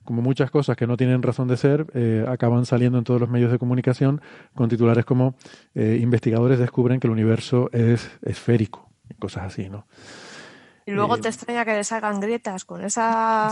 como 0.03 0.21
muchas 0.21 0.51
cosas 0.51 0.77
que 0.77 0.85
no 0.85 0.97
tienen 0.97 1.23
razón 1.23 1.47
de 1.47 1.57
ser, 1.57 1.87
eh, 1.93 2.25
acaban 2.27 2.65
saliendo 2.65 2.97
en 2.97 3.03
todos 3.03 3.19
los 3.19 3.29
medios 3.29 3.51
de 3.51 3.57
comunicación 3.57 4.21
con 4.53 4.69
titulares 4.69 5.03
como 5.03 5.35
investigadores 5.73 6.59
descubren 6.59 6.99
que 6.99 7.07
el 7.07 7.11
universo 7.11 7.69
es 7.73 8.11
esférico, 8.21 8.89
y 9.09 9.15
cosas 9.15 9.45
así, 9.45 9.67
¿no? 9.67 9.87
Y 10.85 10.91
luego 10.91 11.17
te 11.17 11.29
extraña 11.29 11.65
que 11.65 11.73
le 11.73 11.83
salgan 11.83 12.19
grietas 12.19 12.63
con 12.65 12.83
esa 12.83 13.49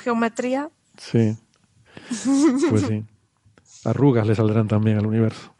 geometría. 0.00 0.68
Sí. 0.96 1.36
Pues 2.68 2.82
sí. 2.86 3.04
Arrugas 3.84 4.26
le 4.26 4.34
saldrán 4.34 4.68
también 4.68 4.98
al 4.98 5.06
universo. 5.06 5.54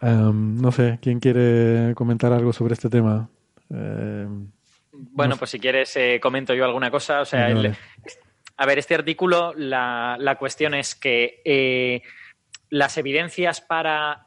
Em, 0.00 0.60
no 0.60 0.72
sé, 0.72 0.98
¿quién 1.02 1.20
quiere 1.20 1.94
comentar 1.94 2.32
algo 2.32 2.52
sobre 2.52 2.74
este 2.74 2.88
tema? 2.88 3.28
Em, 3.70 4.50
Bueno, 4.92 5.36
pues 5.36 5.50
si 5.50 5.60
quieres 5.60 5.94
eh, 5.96 6.18
comento 6.20 6.54
yo 6.54 6.64
alguna 6.64 6.90
cosa. 6.90 7.20
O 7.20 7.24
sea, 7.24 7.48
el, 7.48 7.76
a 8.56 8.66
ver, 8.66 8.78
este 8.78 8.94
artículo, 8.94 9.54
la, 9.54 10.16
la 10.18 10.36
cuestión 10.36 10.74
es 10.74 10.94
que 10.94 11.40
eh, 11.44 12.02
las 12.68 12.98
evidencias 12.98 13.60
para, 13.60 14.26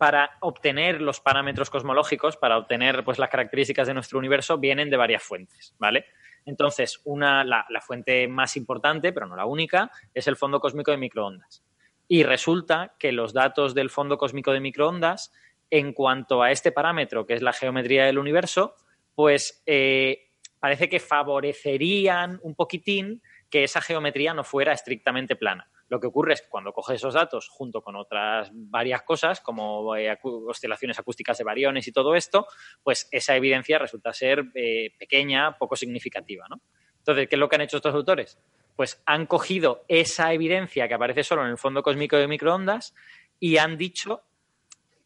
para 0.00 0.38
obtener 0.40 1.02
los 1.02 1.20
parámetros 1.20 1.68
cosmológicos, 1.68 2.38
para 2.38 2.56
obtener 2.56 3.04
pues, 3.04 3.18
las 3.18 3.28
características 3.28 3.86
de 3.86 3.92
nuestro 3.92 4.18
universo, 4.18 4.56
vienen 4.56 4.88
de 4.88 4.96
varias 4.96 5.22
fuentes, 5.22 5.74
¿vale? 5.78 6.06
Entonces, 6.46 7.02
una, 7.04 7.44
la, 7.44 7.66
fuente 7.82 8.26
más 8.26 8.56
importante, 8.56 9.12
pero 9.12 9.26
no 9.26 9.36
la 9.36 9.44
única, 9.44 9.90
es 10.14 10.26
el 10.26 10.36
fondo 10.36 10.58
cósmico 10.58 10.90
de 10.90 10.96
microondas. 10.96 11.62
Y 12.08 12.22
resulta 12.22 12.94
que 12.98 13.12
los 13.12 13.34
datos 13.34 13.74
del 13.74 13.90
fondo 13.90 14.16
cósmico 14.16 14.52
de 14.52 14.60
microondas, 14.60 15.34
en 15.68 15.92
cuanto 15.92 16.42
a 16.42 16.50
este 16.50 16.72
parámetro, 16.72 17.26
que 17.26 17.34
es 17.34 17.42
la 17.42 17.52
geometría 17.52 18.06
del 18.06 18.18
universo, 18.18 18.76
pues 19.14 19.62
eh, 19.66 20.30
parece 20.58 20.88
que 20.88 20.98
favorecerían 20.98 22.40
un 22.42 22.54
poquitín 22.54 23.20
que 23.50 23.64
esa 23.64 23.82
geometría 23.82 24.32
no 24.32 24.44
fuera 24.44 24.72
estrictamente 24.72 25.36
plana. 25.36 25.68
Lo 25.90 26.00
que 26.00 26.06
ocurre 26.06 26.34
es 26.34 26.42
que 26.42 26.48
cuando 26.48 26.72
coges 26.72 26.96
esos 26.96 27.14
datos 27.14 27.48
junto 27.48 27.82
con 27.82 27.96
otras 27.96 28.48
varias 28.54 29.02
cosas, 29.02 29.40
como 29.40 29.96
eh, 29.96 30.16
oscilaciones 30.22 30.98
acústicas 30.98 31.36
de 31.36 31.44
variones 31.44 31.86
y 31.88 31.92
todo 31.92 32.14
esto, 32.14 32.46
pues 32.82 33.08
esa 33.10 33.36
evidencia 33.36 33.76
resulta 33.78 34.12
ser 34.12 34.46
eh, 34.54 34.94
pequeña, 34.98 35.58
poco 35.58 35.74
significativa. 35.74 36.46
¿no? 36.48 36.60
Entonces, 36.98 37.28
¿qué 37.28 37.34
es 37.34 37.40
lo 37.40 37.48
que 37.48 37.56
han 37.56 37.62
hecho 37.62 37.78
estos 37.78 37.94
autores? 37.94 38.38
Pues 38.76 39.02
han 39.04 39.26
cogido 39.26 39.84
esa 39.88 40.32
evidencia 40.32 40.86
que 40.86 40.94
aparece 40.94 41.24
solo 41.24 41.42
en 41.44 41.50
el 41.50 41.58
fondo 41.58 41.82
cósmico 41.82 42.16
de 42.16 42.28
microondas 42.28 42.94
y 43.40 43.58
han 43.58 43.76
dicho 43.76 44.22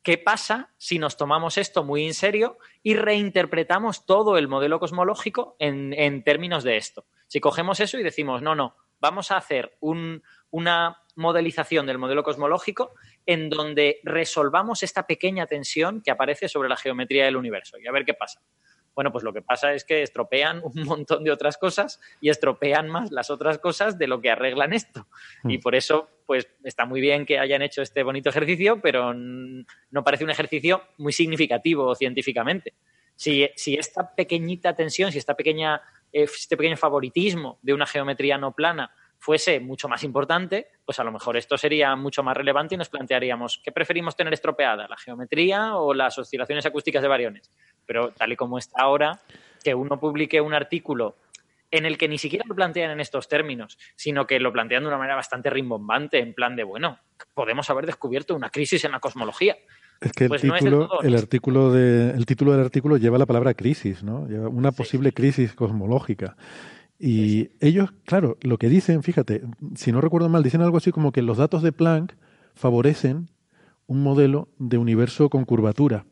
¿Qué 0.05 0.19
pasa 0.19 0.71
si 0.77 0.99
nos 0.99 1.17
tomamos 1.17 1.57
esto 1.57 1.83
muy 1.83 2.05
en 2.05 2.13
serio 2.13 2.59
y 2.83 2.95
reinterpretamos 2.95 4.05
todo 4.05 4.37
el 4.37 4.49
modelo 4.49 4.79
cosmológico 4.79 5.57
en, 5.59 6.23
términos 6.25 6.63
de 6.63 6.77
esto? 6.77 7.07
Si 7.27 7.41
cogemos 7.41 7.81
eso 7.81 7.99
y 7.99 8.03
decimos, 8.03 8.43
no, 8.43 8.55
no, 8.55 8.77
vamos 9.01 9.31
a 9.31 9.39
hacer 9.39 9.79
una 10.55 10.99
modelización 11.17 11.85
del 11.85 11.99
modelo 11.99 12.23
cosmológico 12.23 12.93
en 13.27 13.51
donde 13.51 13.99
resolvamos 14.05 14.85
esta 14.85 15.05
pequeña 15.05 15.47
tensión 15.47 16.01
que 16.01 16.13
aparece 16.13 16.49
sobre 16.49 16.69
la 16.69 16.77
geometría 16.77 17.25
del 17.25 17.37
universo 17.37 17.77
y 17.77 17.89
a 17.89 17.93
ver 17.93 18.05
qué 18.05 18.15
pasa. 18.15 18.41
Bueno, 18.95 19.11
pues 19.11 19.25
lo 19.25 19.33
que 19.33 19.43
pasa 19.43 19.75
es 19.75 19.85
que 19.85 20.03
estropean 20.03 20.61
un 20.63 20.85
montón 20.85 21.25
de 21.25 21.33
otras 21.33 21.59
cosas 21.59 22.01
y 22.21 22.29
estropean 22.29 22.89
más 22.89 23.11
las 23.11 23.31
otras 23.31 23.59
cosas 23.59 23.99
de 23.99 24.07
lo 24.07 24.21
que 24.21 24.31
arreglan 24.31 24.73
esto. 24.73 25.09
Hmm. 25.43 25.51
Y 25.51 25.59
por 25.59 25.75
eso, 25.75 26.09
pues 26.25 26.49
está 26.63 26.85
muy 26.85 27.01
bien 27.01 27.27
que 27.27 27.41
hayan 27.41 27.61
hecho 27.61 27.83
este 27.83 28.05
bonito 28.05 28.29
ejercicio, 28.29 28.81
pero 28.81 29.13
no 29.13 30.05
parece 30.05 30.23
un 30.23 30.31
ejercicio 30.31 30.85
muy 30.99 31.13
significativo 31.13 31.93
científicamente. 31.97 32.75
Si, 33.17 33.43
esta 33.77 34.15
pequeñita 34.15 34.77
tensión, 34.77 35.11
si 35.11 35.19
esta 35.19 35.35
pequeña, 35.35 35.83
eh, 36.13 36.29
este 36.33 36.57
pequeño 36.57 36.77
favoritismo 36.77 37.59
de 37.63 37.75
una 37.75 37.87
geometría 37.87 38.39
no 38.39 38.53
plana 38.53 38.93
fuese 39.25 39.59
mucho 39.59 39.89
más 39.89 40.05
importante, 40.05 40.67
pues 40.85 41.01
a 41.01 41.05
lo 41.05 41.11
mejor 41.11 41.39
esto 41.39 41.57
sería 41.57 41.97
mucho 41.97 42.23
más 42.23 42.37
relevante 42.37 42.75
y 42.75 42.79
nos 42.79 42.91
plantearíamos, 42.91 43.59
¿qué 43.65 43.73
preferimos 43.73 44.15
tener 44.15 44.35
estropeada, 44.35 44.87
la 44.87 44.99
geometría 44.99 45.77
o 45.77 45.95
las 45.95 46.19
oscilaciones 46.19 46.67
acústicas 46.67 47.01
de 47.01 47.09
variones? 47.09 47.51
Pero 47.87 48.11
tal 48.11 48.33
y 48.33 48.37
como 48.37 48.59
está 48.59 48.83
ahora, 48.83 49.19
que 49.65 49.75
uno 49.75 49.99
publique 49.99 50.43
un 50.43 50.53
artículo 50.53 51.17
en 51.71 51.87
el 51.87 51.97
que 51.97 52.07
ni 52.07 52.19
siquiera 52.19 52.45
lo 52.47 52.55
plantean 52.55 52.91
en 52.91 53.01
estos 53.01 53.27
términos, 53.27 53.79
sino 53.97 54.27
que 54.27 54.39
lo 54.39 54.53
plantean 54.53 54.83
de 54.83 54.89
una 54.89 54.99
manera 54.99 55.17
bastante 55.17 55.49
rimbombante, 55.49 56.19
en 56.19 56.35
plan 56.35 56.55
de, 56.55 56.65
bueno, 56.65 56.99
podemos 57.33 57.71
haber 57.71 57.87
descubierto 57.87 58.35
una 58.35 58.51
crisis 58.51 58.85
en 58.85 58.93
la 58.93 59.01
cosmología. 59.01 59.57
Es 60.03 60.13
que 60.13 60.25
el, 60.25 60.29
pues 60.29 60.43
título, 60.43 61.01
el, 61.01 61.17
artículo 61.17 61.73
de, 61.73 62.11
el 62.11 62.27
título 62.27 62.53
del 62.53 62.61
artículo 62.61 62.99
lleva 62.99 63.17
la 63.17 63.25
palabra 63.25 63.55
crisis, 63.55 64.03
¿no? 64.03 64.29
Lleva 64.29 64.49
una 64.49 64.71
posible 64.71 65.13
crisis 65.13 65.55
cosmológica. 65.55 66.37
Y 66.99 67.51
ellos, 67.61 67.93
claro, 68.05 68.39
lo 68.43 68.59
que 68.59 68.69
dicen, 68.69 69.03
fíjate, 69.03 69.43
si 69.75 69.93
no 69.93 70.01
recuerdo 70.01 70.29
mal, 70.29 70.43
dicen 70.43 70.63
algo 70.63 70.77
así 70.77 70.93
como 70.93 71.13
que 71.13 71.23
los 71.23 71.39
datos 71.39 71.63
de 71.63 71.73
Planck 71.73 72.15
favorecen 72.55 73.29
un 73.87 74.03
modelo 74.03 74.49
de 74.59 74.79
universo 74.79 75.29
con 75.29 75.45
curvatura. 75.45 76.07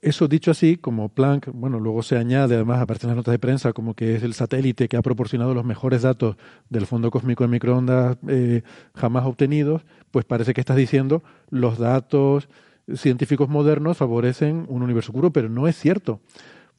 Eso 0.00 0.26
dicho 0.26 0.50
así, 0.50 0.76
como 0.76 1.10
Planck, 1.10 1.50
bueno, 1.52 1.78
luego 1.78 2.02
se 2.02 2.16
añade, 2.16 2.56
además 2.56 2.80
aparece 2.80 3.06
en 3.06 3.10
las 3.10 3.16
notas 3.16 3.32
de 3.32 3.38
prensa, 3.38 3.72
como 3.72 3.94
que 3.94 4.16
es 4.16 4.24
el 4.24 4.34
satélite 4.34 4.88
que 4.88 4.96
ha 4.96 5.02
proporcionado 5.02 5.54
los 5.54 5.64
mejores 5.64 6.02
datos 6.02 6.36
del 6.70 6.86
fondo 6.86 7.12
cósmico 7.12 7.44
de 7.44 7.48
microondas 7.48 8.16
eh, 8.26 8.62
jamás 8.96 9.24
obtenidos, 9.26 9.82
pues 10.10 10.24
parece 10.24 10.54
que 10.54 10.60
estás 10.60 10.76
diciendo 10.76 11.22
los 11.50 11.78
datos 11.78 12.48
científicos 12.96 13.48
modernos 13.48 13.96
favorecen 13.96 14.66
un 14.68 14.82
universo 14.82 15.12
curvo, 15.12 15.30
pero 15.30 15.48
no 15.48 15.68
es 15.68 15.76
cierto. 15.76 16.20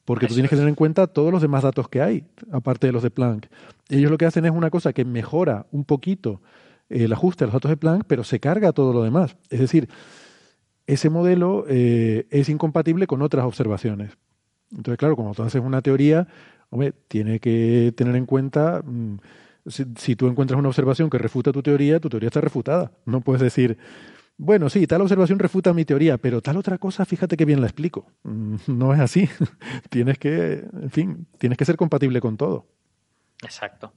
Porque 0.04 0.26
tú 0.26 0.34
tienes 0.34 0.50
que 0.50 0.56
tener 0.56 0.68
en 0.68 0.74
cuenta 0.74 1.06
todos 1.06 1.32
los 1.32 1.40
demás 1.40 1.62
datos 1.62 1.88
que 1.88 2.02
hay, 2.02 2.26
aparte 2.52 2.86
de 2.86 2.92
los 2.92 3.02
de 3.02 3.10
Planck. 3.10 3.46
Ellos 3.88 4.10
lo 4.10 4.18
que 4.18 4.26
hacen 4.26 4.44
es 4.44 4.50
una 4.50 4.70
cosa 4.70 4.92
que 4.92 5.04
mejora 5.04 5.66
un 5.70 5.84
poquito 5.84 6.42
el 6.90 7.12
ajuste 7.12 7.44
de 7.44 7.46
los 7.46 7.54
datos 7.54 7.70
de 7.70 7.76
Planck, 7.76 8.04
pero 8.06 8.22
se 8.22 8.38
carga 8.38 8.72
todo 8.72 8.92
lo 8.92 9.02
demás. 9.02 9.36
Es 9.48 9.60
decir, 9.60 9.88
ese 10.86 11.08
modelo 11.08 11.64
eh, 11.68 12.26
es 12.30 12.48
incompatible 12.50 13.06
con 13.06 13.22
otras 13.22 13.46
observaciones. 13.46 14.12
Entonces, 14.70 14.98
claro, 14.98 15.16
cuando 15.16 15.34
tú 15.34 15.42
haces 15.42 15.62
una 15.62 15.80
teoría, 15.80 16.28
hombre, 16.68 16.92
tiene 17.08 17.40
que 17.40 17.94
tener 17.96 18.16
en 18.16 18.26
cuenta, 18.26 18.82
mm, 18.84 19.16
si, 19.66 19.84
si, 19.96 20.16
tú 20.16 20.26
encuentras 20.26 20.58
una 20.58 20.68
observación 20.68 21.08
que 21.08 21.16
refuta 21.16 21.52
tu 21.52 21.62
teoría, 21.62 22.00
tu 22.00 22.10
teoría 22.10 22.28
está 22.28 22.42
refutada. 22.42 22.92
No 23.06 23.22
puedes 23.22 23.40
decir, 23.40 23.78
bueno, 24.36 24.68
sí, 24.68 24.86
tal 24.86 25.02
observación 25.02 25.38
refuta 25.38 25.72
mi 25.72 25.84
teoría, 25.84 26.18
pero 26.18 26.40
tal 26.40 26.56
otra 26.56 26.78
cosa, 26.78 27.04
fíjate 27.04 27.36
que 27.36 27.44
bien 27.44 27.60
la 27.60 27.66
explico. 27.66 28.12
Mm, 28.24 28.56
no 28.66 28.92
es 28.92 29.00
así. 29.00 29.28
tienes 29.90 30.18
que, 30.18 30.64
en 30.72 30.90
fin, 30.90 31.26
tienes 31.38 31.56
que 31.56 31.64
ser 31.64 31.76
compatible 31.76 32.20
con 32.20 32.36
todo. 32.36 32.66
Exacto. 33.42 33.92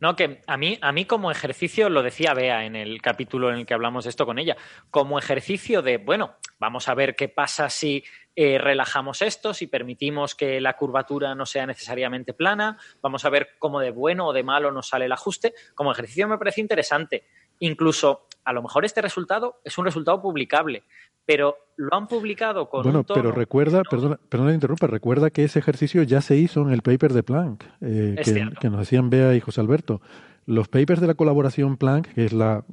No, 0.00 0.14
que 0.14 0.42
a 0.46 0.56
mí, 0.56 0.78
a 0.80 0.92
mí 0.92 1.06
como 1.06 1.30
ejercicio, 1.30 1.88
lo 1.88 2.02
decía 2.02 2.34
Bea 2.34 2.64
en 2.64 2.76
el 2.76 3.02
capítulo 3.02 3.50
en 3.50 3.56
el 3.56 3.66
que 3.66 3.74
hablamos 3.74 4.06
esto 4.06 4.26
con 4.26 4.38
ella, 4.38 4.56
como 4.90 5.18
ejercicio 5.18 5.82
de, 5.82 5.96
bueno, 5.96 6.36
vamos 6.58 6.88
a 6.88 6.94
ver 6.94 7.16
qué 7.16 7.28
pasa 7.28 7.68
si 7.68 8.04
eh, 8.36 8.58
relajamos 8.58 9.22
esto, 9.22 9.52
si 9.52 9.66
permitimos 9.66 10.36
que 10.36 10.60
la 10.60 10.76
curvatura 10.76 11.34
no 11.34 11.46
sea 11.46 11.66
necesariamente 11.66 12.32
plana, 12.32 12.78
vamos 13.02 13.24
a 13.24 13.30
ver 13.30 13.56
cómo 13.58 13.80
de 13.80 13.90
bueno 13.90 14.28
o 14.28 14.32
de 14.32 14.44
malo 14.44 14.70
nos 14.70 14.88
sale 14.88 15.06
el 15.06 15.12
ajuste. 15.12 15.54
Como 15.74 15.90
ejercicio 15.90 16.28
me 16.28 16.38
parece 16.38 16.60
interesante. 16.60 17.24
Incluso 17.60 18.26
a 18.44 18.52
lo 18.52 18.62
mejor 18.62 18.84
este 18.84 19.02
resultado 19.02 19.60
es 19.64 19.76
un 19.76 19.84
resultado 19.84 20.22
publicable, 20.22 20.82
pero 21.26 21.56
lo 21.76 21.94
han 21.94 22.08
publicado 22.08 22.70
con 22.70 22.82
bueno, 22.82 23.04
pero 23.04 23.32
recuerda, 23.32 23.82
perdona, 23.82 24.18
perdona 24.28 24.54
interrumpa, 24.54 24.86
recuerda 24.86 25.28
que 25.28 25.44
ese 25.44 25.58
ejercicio 25.58 26.02
ya 26.02 26.22
se 26.22 26.36
hizo 26.36 26.62
en 26.62 26.70
el 26.70 26.80
paper 26.80 27.12
de 27.12 27.22
Planck, 27.22 27.64
eh, 27.82 28.16
que, 28.58 28.70
nos 28.70 28.80
decían 28.80 29.10
Bea 29.10 29.34
y 29.34 29.40
José 29.40 29.60
Alberto. 29.60 30.00
Los 30.46 30.68
papers 30.68 31.02
de 31.02 31.06
la 31.06 31.12
colaboración 31.12 31.76
Planck, 31.76 32.14
que 32.14 32.24
es 32.24 32.32
la, 32.32 32.64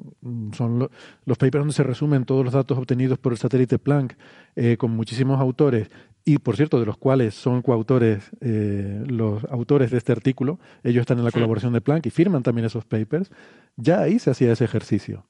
son 0.54 0.90
los 1.26 1.38
papers 1.38 1.62
donde 1.64 1.74
se 1.74 1.84
resumen 1.84 2.24
todos 2.24 2.46
los 2.46 2.54
datos 2.54 2.78
obtenidos 2.78 3.20
por 3.20 3.34
el 3.34 3.38
satélite 3.38 3.78
Planck, 3.78 4.16
eh, 4.56 4.78
con 4.78 4.92
muchísimos 4.92 5.42
autores, 5.42 5.90
y 6.28 6.40
por 6.40 6.56
cierto, 6.56 6.80
de 6.80 6.88
los 6.88 6.98
cuales 6.98 7.36
son 7.36 7.62
coautores 7.62 8.32
eh, 8.42 9.04
los 9.06 9.44
autores 9.46 9.92
de 9.92 10.00
este 10.00 10.12
artículo, 10.12 10.60
ellos 10.84 11.02
están 11.02 11.20
en 11.20 11.24
la 11.24 11.32
colaboración 11.32 11.72
de 11.72 11.82
Planck 11.82 12.08
y 12.08 12.10
firman 12.10 12.42
también 12.42 12.66
esos 12.66 12.84
papers, 12.84 13.32
ya 13.76 14.00
ahí 14.02 14.18
se 14.18 14.32
hacía 14.32 14.52
ese 14.52 14.66
ejercicio. 14.66 15.28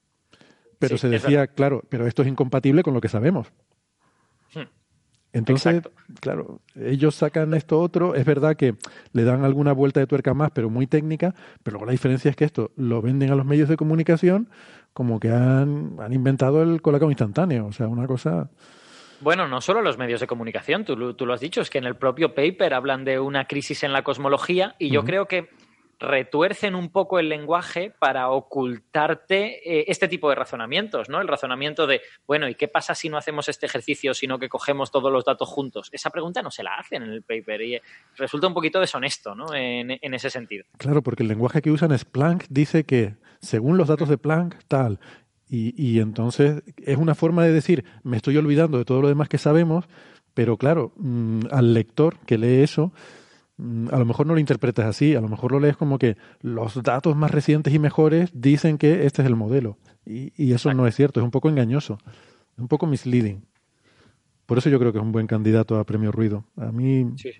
Pero 0.79 0.97
se 0.97 1.09
decía, 1.09 1.47
claro, 1.47 1.83
pero 1.89 2.07
esto 2.07 2.21
es 2.21 2.29
incompatible 2.29 2.81
con 2.81 2.93
lo 2.93 3.01
que 3.01 3.09
sabemos. 3.09 3.51
Entonces, 5.33 5.81
claro, 6.21 6.61
ellos 6.75 7.13
sacan 7.15 7.53
esto 7.55 7.81
otro, 7.81 8.15
es 8.15 8.23
verdad 8.23 8.55
que 8.55 8.75
le 9.11 9.25
dan 9.25 9.43
alguna 9.43 9.73
vuelta 9.73 9.99
de 9.99 10.07
tuerca 10.07 10.33
más, 10.33 10.51
pero 10.51 10.69
muy 10.69 10.87
técnica, 10.87 11.35
pero 11.61 11.73
luego 11.73 11.87
la 11.87 11.91
diferencia 11.91 12.31
es 12.31 12.37
que 12.37 12.45
esto 12.45 12.71
lo 12.77 13.01
venden 13.01 13.31
a 13.31 13.35
los 13.35 13.45
medios 13.45 13.67
de 13.67 13.75
comunicación 13.75 14.47
como 14.93 15.19
que 15.19 15.31
han, 15.31 15.97
han 15.99 16.13
inventado 16.13 16.63
el 16.63 16.81
colacao 16.81 17.09
instantáneo, 17.09 17.65
o 17.65 17.73
sea, 17.73 17.89
una 17.89 18.07
cosa... 18.07 18.49
Bueno, 19.25 19.47
no 19.47 19.59
solo 19.59 19.81
los 19.81 19.97
medios 19.97 20.19
de 20.19 20.27
comunicación, 20.27 20.85
tú, 20.85 21.15
tú, 21.15 21.25
lo 21.25 21.33
has 21.33 21.39
dicho, 21.39 21.59
es 21.59 21.71
que 21.71 21.79
en 21.79 21.85
el 21.85 21.95
propio 21.95 22.35
paper 22.35 22.75
hablan 22.75 23.03
de 23.05 23.19
una 23.19 23.45
crisis 23.45 23.81
en 23.81 23.91
la 23.91 24.03
cosmología 24.03 24.75
y 24.77 24.91
yo 24.91 25.03
creo 25.03 25.25
que 25.25 25.49
retuercen 25.99 26.75
un 26.75 26.89
poco 26.89 27.17
el 27.17 27.27
lenguaje 27.27 27.91
para 27.97 28.29
ocultarte 28.29 29.79
eh, 29.79 29.85
este 29.87 30.07
tipo 30.07 30.29
de 30.29 30.35
razonamientos, 30.35 31.09
¿no? 31.09 31.21
El 31.21 31.27
razonamiento 31.27 31.87
de, 31.87 32.01
bueno, 32.27 32.47
¿y 32.47 32.53
qué 32.53 32.67
pasa 32.67 32.93
si 32.93 33.09
no 33.09 33.17
hacemos 33.17 33.49
este 33.49 33.65
ejercicio, 33.65 34.13
sino 34.13 34.37
que 34.37 34.47
cogemos 34.47 34.91
todos 34.91 35.11
los 35.11 35.25
datos 35.25 35.49
juntos? 35.49 35.89
Esa 35.91 36.11
pregunta 36.11 36.43
no 36.43 36.51
se 36.51 36.61
la 36.61 36.75
hacen 36.75 37.01
en 37.01 37.09
el 37.09 37.23
paper 37.23 37.61
y 37.63 37.75
eh, 37.77 37.81
resulta 38.17 38.45
un 38.45 38.53
poquito 38.53 38.79
deshonesto, 38.79 39.33
¿no? 39.33 39.55
En, 39.55 39.89
en 39.89 40.13
ese 40.13 40.29
sentido. 40.29 40.65
Claro, 40.77 41.01
porque 41.01 41.23
el 41.23 41.29
lenguaje 41.29 41.63
que 41.63 41.71
usan 41.71 41.91
es 41.93 42.05
Planck, 42.05 42.45
dice 42.49 42.83
que 42.83 43.15
según 43.41 43.77
los 43.77 43.87
datos 43.87 44.07
de 44.07 44.19
Planck, 44.19 44.63
tal. 44.67 44.99
Y, 45.49 45.73
y 45.81 45.99
entonces 45.99 46.63
es 46.77 46.97
una 46.97 47.15
forma 47.15 47.43
de 47.43 47.51
decir, 47.51 47.85
me 48.03 48.17
estoy 48.17 48.37
olvidando 48.37 48.77
de 48.77 48.85
todo 48.85 49.01
lo 49.01 49.07
demás 49.07 49.29
que 49.29 49.37
sabemos, 49.37 49.85
pero 50.33 50.57
claro, 50.57 50.91
mm, 50.97 51.41
al 51.51 51.73
lector 51.73 52.17
que 52.25 52.37
lee 52.37 52.63
eso, 52.63 52.91
Mm, 53.57 53.87
a 53.93 53.97
lo 53.99 54.05
mejor 54.05 54.27
no 54.27 54.33
lo 54.33 54.39
interpretas 54.39 54.85
así, 54.85 55.15
a 55.15 55.21
lo 55.21 55.29
mejor 55.29 55.51
lo 55.51 55.59
lees 55.59 55.77
como 55.77 55.97
que 55.97 56.17
los 56.41 56.81
datos 56.83 57.15
más 57.15 57.31
recientes 57.31 57.73
y 57.73 57.79
mejores 57.79 58.29
dicen 58.33 58.77
que 58.77 59.05
este 59.05 59.21
es 59.21 59.27
el 59.27 59.35
modelo. 59.35 59.77
Y, 60.05 60.53
eso 60.53 60.73
no 60.73 60.85
es 60.87 60.95
cierto, 60.95 61.19
es 61.19 61.23
un 61.23 61.31
poco 61.31 61.49
engañoso, 61.49 61.97
es 62.53 62.59
un 62.59 62.67
poco 62.67 62.85
misleading. 62.85 63.45
Por 64.45 64.57
eso 64.59 64.69
yo 64.69 64.77
creo 64.77 64.91
que 64.91 64.99
es 64.99 65.03
un 65.03 65.11
buen 65.11 65.25
candidato 65.25 65.79
a 65.79 65.85
Premio 65.85 66.11
Ruido. 66.11 66.45
A 66.57 66.71
mí 66.71 67.05
Sí. 67.17 67.31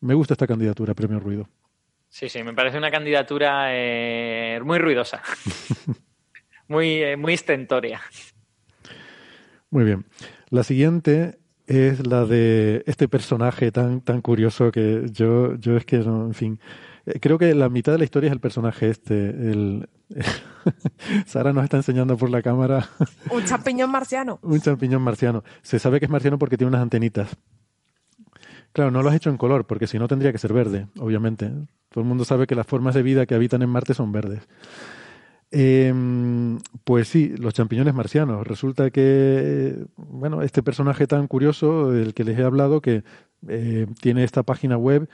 me 0.00 0.14
gusta 0.14 0.34
esta 0.34 0.46
candidatura 0.46 0.92
a 0.92 0.94
Premio 0.94 1.20
Ruido. 1.20 1.48
Sí, 2.08 2.28
sí, 2.28 2.42
me 2.42 2.52
parece 2.52 2.76
una 2.76 2.90
candidatura 2.90 3.68
eh, 3.70 4.60
muy 4.62 4.78
ruidosa. 4.78 5.22
muy, 6.68 7.02
eh, 7.02 7.16
muy 7.16 7.34
estentoria. 7.34 8.00
Muy 9.70 9.84
bien. 9.84 10.04
La 10.50 10.64
siguiente 10.64 11.38
es 11.66 12.06
la 12.06 12.26
de 12.26 12.82
este 12.86 13.08
personaje 13.08 13.72
tan, 13.72 14.00
tan 14.00 14.20
curioso 14.20 14.70
que 14.70 15.06
yo, 15.12 15.54
yo 15.56 15.76
es 15.76 15.86
que, 15.86 15.98
no, 15.98 16.26
en 16.26 16.34
fin, 16.34 16.60
eh, 17.06 17.18
creo 17.20 17.38
que 17.38 17.54
la 17.54 17.68
mitad 17.68 17.92
de 17.92 17.98
la 17.98 18.04
historia 18.04 18.28
es 18.28 18.32
el 18.32 18.40
personaje 18.40 18.90
este. 18.90 19.30
El... 19.30 19.88
Sara 21.26 21.52
nos 21.52 21.64
está 21.64 21.78
enseñando 21.78 22.16
por 22.16 22.28
la 22.30 22.42
cámara 22.42 22.88
Un 23.30 23.44
champiñón 23.44 23.90
marciano. 23.90 24.38
un 24.42 24.60
champiñón 24.60 25.02
marciano. 25.02 25.42
Se 25.62 25.78
sabe 25.78 25.98
que 25.98 26.06
es 26.06 26.10
marciano 26.10 26.38
porque 26.38 26.56
tiene 26.56 26.68
unas 26.68 26.82
antenitas. 26.82 27.36
Claro, 28.72 28.90
no 28.90 29.02
lo 29.02 29.10
has 29.10 29.16
hecho 29.16 29.30
en 29.30 29.36
color, 29.36 29.66
porque 29.66 29.86
si 29.86 29.98
no 29.98 30.08
tendría 30.08 30.32
que 30.32 30.38
ser 30.38 30.52
verde, 30.52 30.86
obviamente. 30.98 31.50
Todo 31.90 32.02
el 32.02 32.06
mundo 32.06 32.24
sabe 32.24 32.46
que 32.46 32.54
las 32.54 32.66
formas 32.66 32.94
de 32.94 33.02
vida 33.02 33.26
que 33.26 33.34
habitan 33.34 33.62
en 33.62 33.68
Marte 33.68 33.92
son 33.92 34.12
verdes. 34.12 34.48
Em, 35.54 36.58
pues 36.84 37.08
sí, 37.08 37.34
los 37.36 37.52
champiñones 37.52 37.92
marcianos. 37.92 38.46
Resulta 38.46 38.90
que, 38.90 39.84
bueno, 39.96 40.40
este 40.40 40.62
personaje 40.62 41.06
tan 41.06 41.28
curioso 41.28 41.90
del 41.90 42.14
que 42.14 42.24
les 42.24 42.38
he 42.38 42.42
hablado, 42.42 42.80
que 42.80 43.04
eh, 43.48 43.86
tiene 44.00 44.24
esta 44.24 44.44
página 44.44 44.78
web 44.78 45.10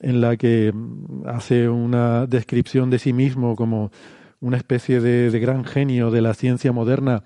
en 0.00 0.22
la 0.22 0.38
que 0.38 0.72
mm, 0.74 1.28
hace 1.28 1.68
una 1.68 2.26
descripción 2.26 2.88
de 2.88 2.98
sí 2.98 3.12
mismo 3.12 3.54
como 3.54 3.90
una 4.40 4.56
especie 4.56 5.00
de, 5.00 5.30
de 5.30 5.40
gran 5.40 5.64
genio 5.64 6.10
de 6.10 6.22
la 6.22 6.32
ciencia 6.32 6.72
moderna 6.72 7.22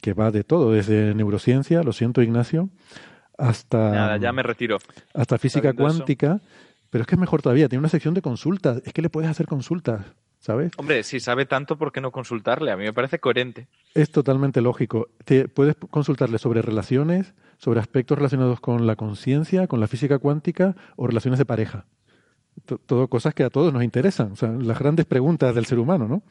que 0.00 0.12
va 0.12 0.32
de 0.32 0.42
todo, 0.42 0.72
desde 0.72 1.14
neurociencia, 1.14 1.82
lo 1.84 1.92
siento 1.92 2.20
Ignacio, 2.20 2.68
hasta, 3.38 3.90
Nada, 3.90 4.16
ya 4.16 4.32
me 4.32 4.42
retiro. 4.42 4.78
hasta 5.14 5.38
física 5.38 5.68
eso. 5.68 5.76
cuántica, 5.76 6.40
pero 6.90 7.02
es 7.02 7.08
que 7.08 7.14
es 7.14 7.20
mejor 7.20 7.42
todavía, 7.42 7.68
tiene 7.68 7.80
una 7.80 7.88
sección 7.88 8.14
de 8.14 8.22
consultas, 8.22 8.82
es 8.84 8.92
que 8.92 9.02
le 9.02 9.08
puedes 9.10 9.30
hacer 9.30 9.46
consultas, 9.46 10.02
¿sabes? 10.46 10.70
Hombre, 10.78 11.02
si 11.02 11.18
sabe 11.18 11.44
tanto, 11.44 11.76
¿por 11.76 11.90
qué 11.90 12.00
no 12.00 12.12
consultarle? 12.12 12.70
A 12.70 12.76
mí 12.76 12.84
me 12.84 12.92
parece 12.92 13.18
coherente. 13.18 13.66
Es 13.94 14.10
totalmente 14.12 14.60
lógico. 14.60 15.08
Te 15.24 15.48
puedes 15.48 15.74
consultarle 15.90 16.38
sobre 16.38 16.62
relaciones, 16.62 17.34
sobre 17.58 17.80
aspectos 17.80 18.16
relacionados 18.16 18.60
con 18.60 18.86
la 18.86 18.94
conciencia, 18.96 19.66
con 19.66 19.80
la 19.80 19.88
física 19.88 20.18
cuántica 20.20 20.76
o 20.96 21.06
relaciones 21.08 21.38
de 21.38 21.44
pareja. 21.46 21.86
To- 22.64 22.78
Todo 22.78 23.08
cosas 23.08 23.34
que 23.34 23.42
a 23.42 23.50
todos 23.50 23.72
nos 23.72 23.82
interesan, 23.82 24.32
o 24.32 24.36
sea, 24.36 24.48
las 24.50 24.78
grandes 24.78 25.04
preguntas 25.06 25.54
del 25.54 25.66
ser 25.66 25.78
humano, 25.78 26.06
¿no? 26.08 26.22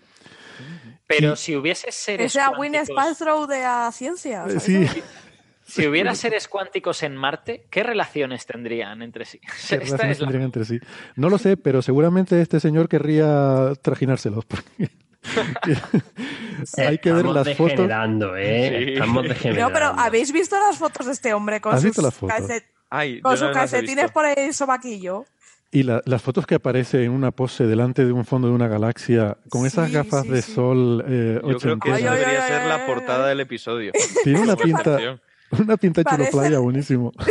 Pero 1.07 1.33
Y- 1.33 1.37
si 1.37 1.55
hubiese 1.55 1.91
seres 1.91 2.31
Ese 2.31 2.39
a 2.41 2.49
Gwyneth 2.49 2.89
Paltrow 2.95 3.45
de 3.45 3.59
la 3.61 3.91
ciencia. 3.91 4.41
¿sabes? 4.47 4.63
Sí, 4.63 4.85
Si 5.67 5.87
hubiera 5.87 6.13
seres 6.15 6.47
cuánticos 6.47 7.01
en 7.03 7.15
Marte, 7.15 7.65
¿qué 7.71 7.81
relaciones 7.83 8.45
tendrían 8.45 9.01
entre 9.01 9.25
sí? 9.25 9.39
¿qué 9.39 9.47
Esta 9.55 9.75
relaciones 9.77 10.11
es 10.11 10.19
la- 10.21 10.25
tendrían 10.27 10.43
entre 10.45 10.65
sí? 10.65 10.79
No 11.15 11.29
lo 11.29 11.37
sé, 11.37 11.57
pero 11.57 11.81
seguramente 11.81 12.39
este 12.41 12.59
señor 12.59 12.87
querría 12.87 13.73
trajinárselos. 13.81 14.45
porque- 14.45 14.89
Hay 16.77 16.97
que 16.99 17.11
ver 17.11 17.25
las 17.25 17.47
fotos. 17.55 17.71
degenerando, 17.71 18.35
¿eh? 18.37 18.69
Sí. 18.85 18.91
Estamos 18.93 19.25
No, 19.57 19.73
pero 19.73 19.85
¿habéis 19.97 20.31
visto 20.31 20.55
las 20.59 20.77
fotos 20.77 21.07
de 21.07 21.11
este 21.13 21.33
hombre 21.33 21.59
con 21.61 21.73
¿Has 21.73 21.79
sus, 21.81 21.89
visto 21.89 22.01
las 22.01 22.13
fotos? 22.13 22.37
calcet- 22.37 22.65
Ay, 22.89 23.21
con 23.21 23.35
sus 23.37 23.47
no 23.47 23.53
calcetines 23.53 24.11
por 24.11 24.25
el 24.25 24.53
sobaquillo? 24.53 25.25
Y 25.71 25.83
la- 25.83 26.01
las 26.05 26.21
fotos 26.21 26.45
que 26.45 26.55
aparece 26.55 27.03
en 27.03 27.11
una 27.11 27.31
pose 27.31 27.65
delante 27.65 28.05
de 28.05 28.11
un 28.11 28.23
fondo 28.25 28.47
de 28.47 28.53
una 28.53 28.67
galaxia 28.67 29.37
con 29.49 29.65
esas 29.65 29.91
gafas 29.91 30.23
sí, 30.23 30.29
de 30.29 30.41
sí. 30.41 30.53
sol 30.53 31.03
eh, 31.07 31.41
Yo 31.43 31.57
creo 31.57 31.79
que 31.79 31.89
esa 31.89 32.13
debería 32.13 32.47
ser 32.47 32.65
la 32.67 32.85
portada 32.85 33.27
del 33.27 33.39
episodio. 33.41 33.91
Tiene 34.23 34.41
una 34.41 34.55
pinta, 34.55 34.83
canción. 34.83 35.21
una 35.59 35.77
pinta 35.77 36.03
chulo 36.03 36.17
Parece- 36.17 36.31
playa 36.31 36.59
buenísimo. 36.59 37.11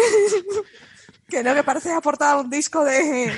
Que 1.28 1.42
no, 1.42 1.54
que 1.54 1.64
parece 1.64 1.88
la 1.88 2.00
portada 2.02 2.36
de 2.36 2.42
un 2.42 2.50
disco 2.50 2.84
de. 2.84 3.32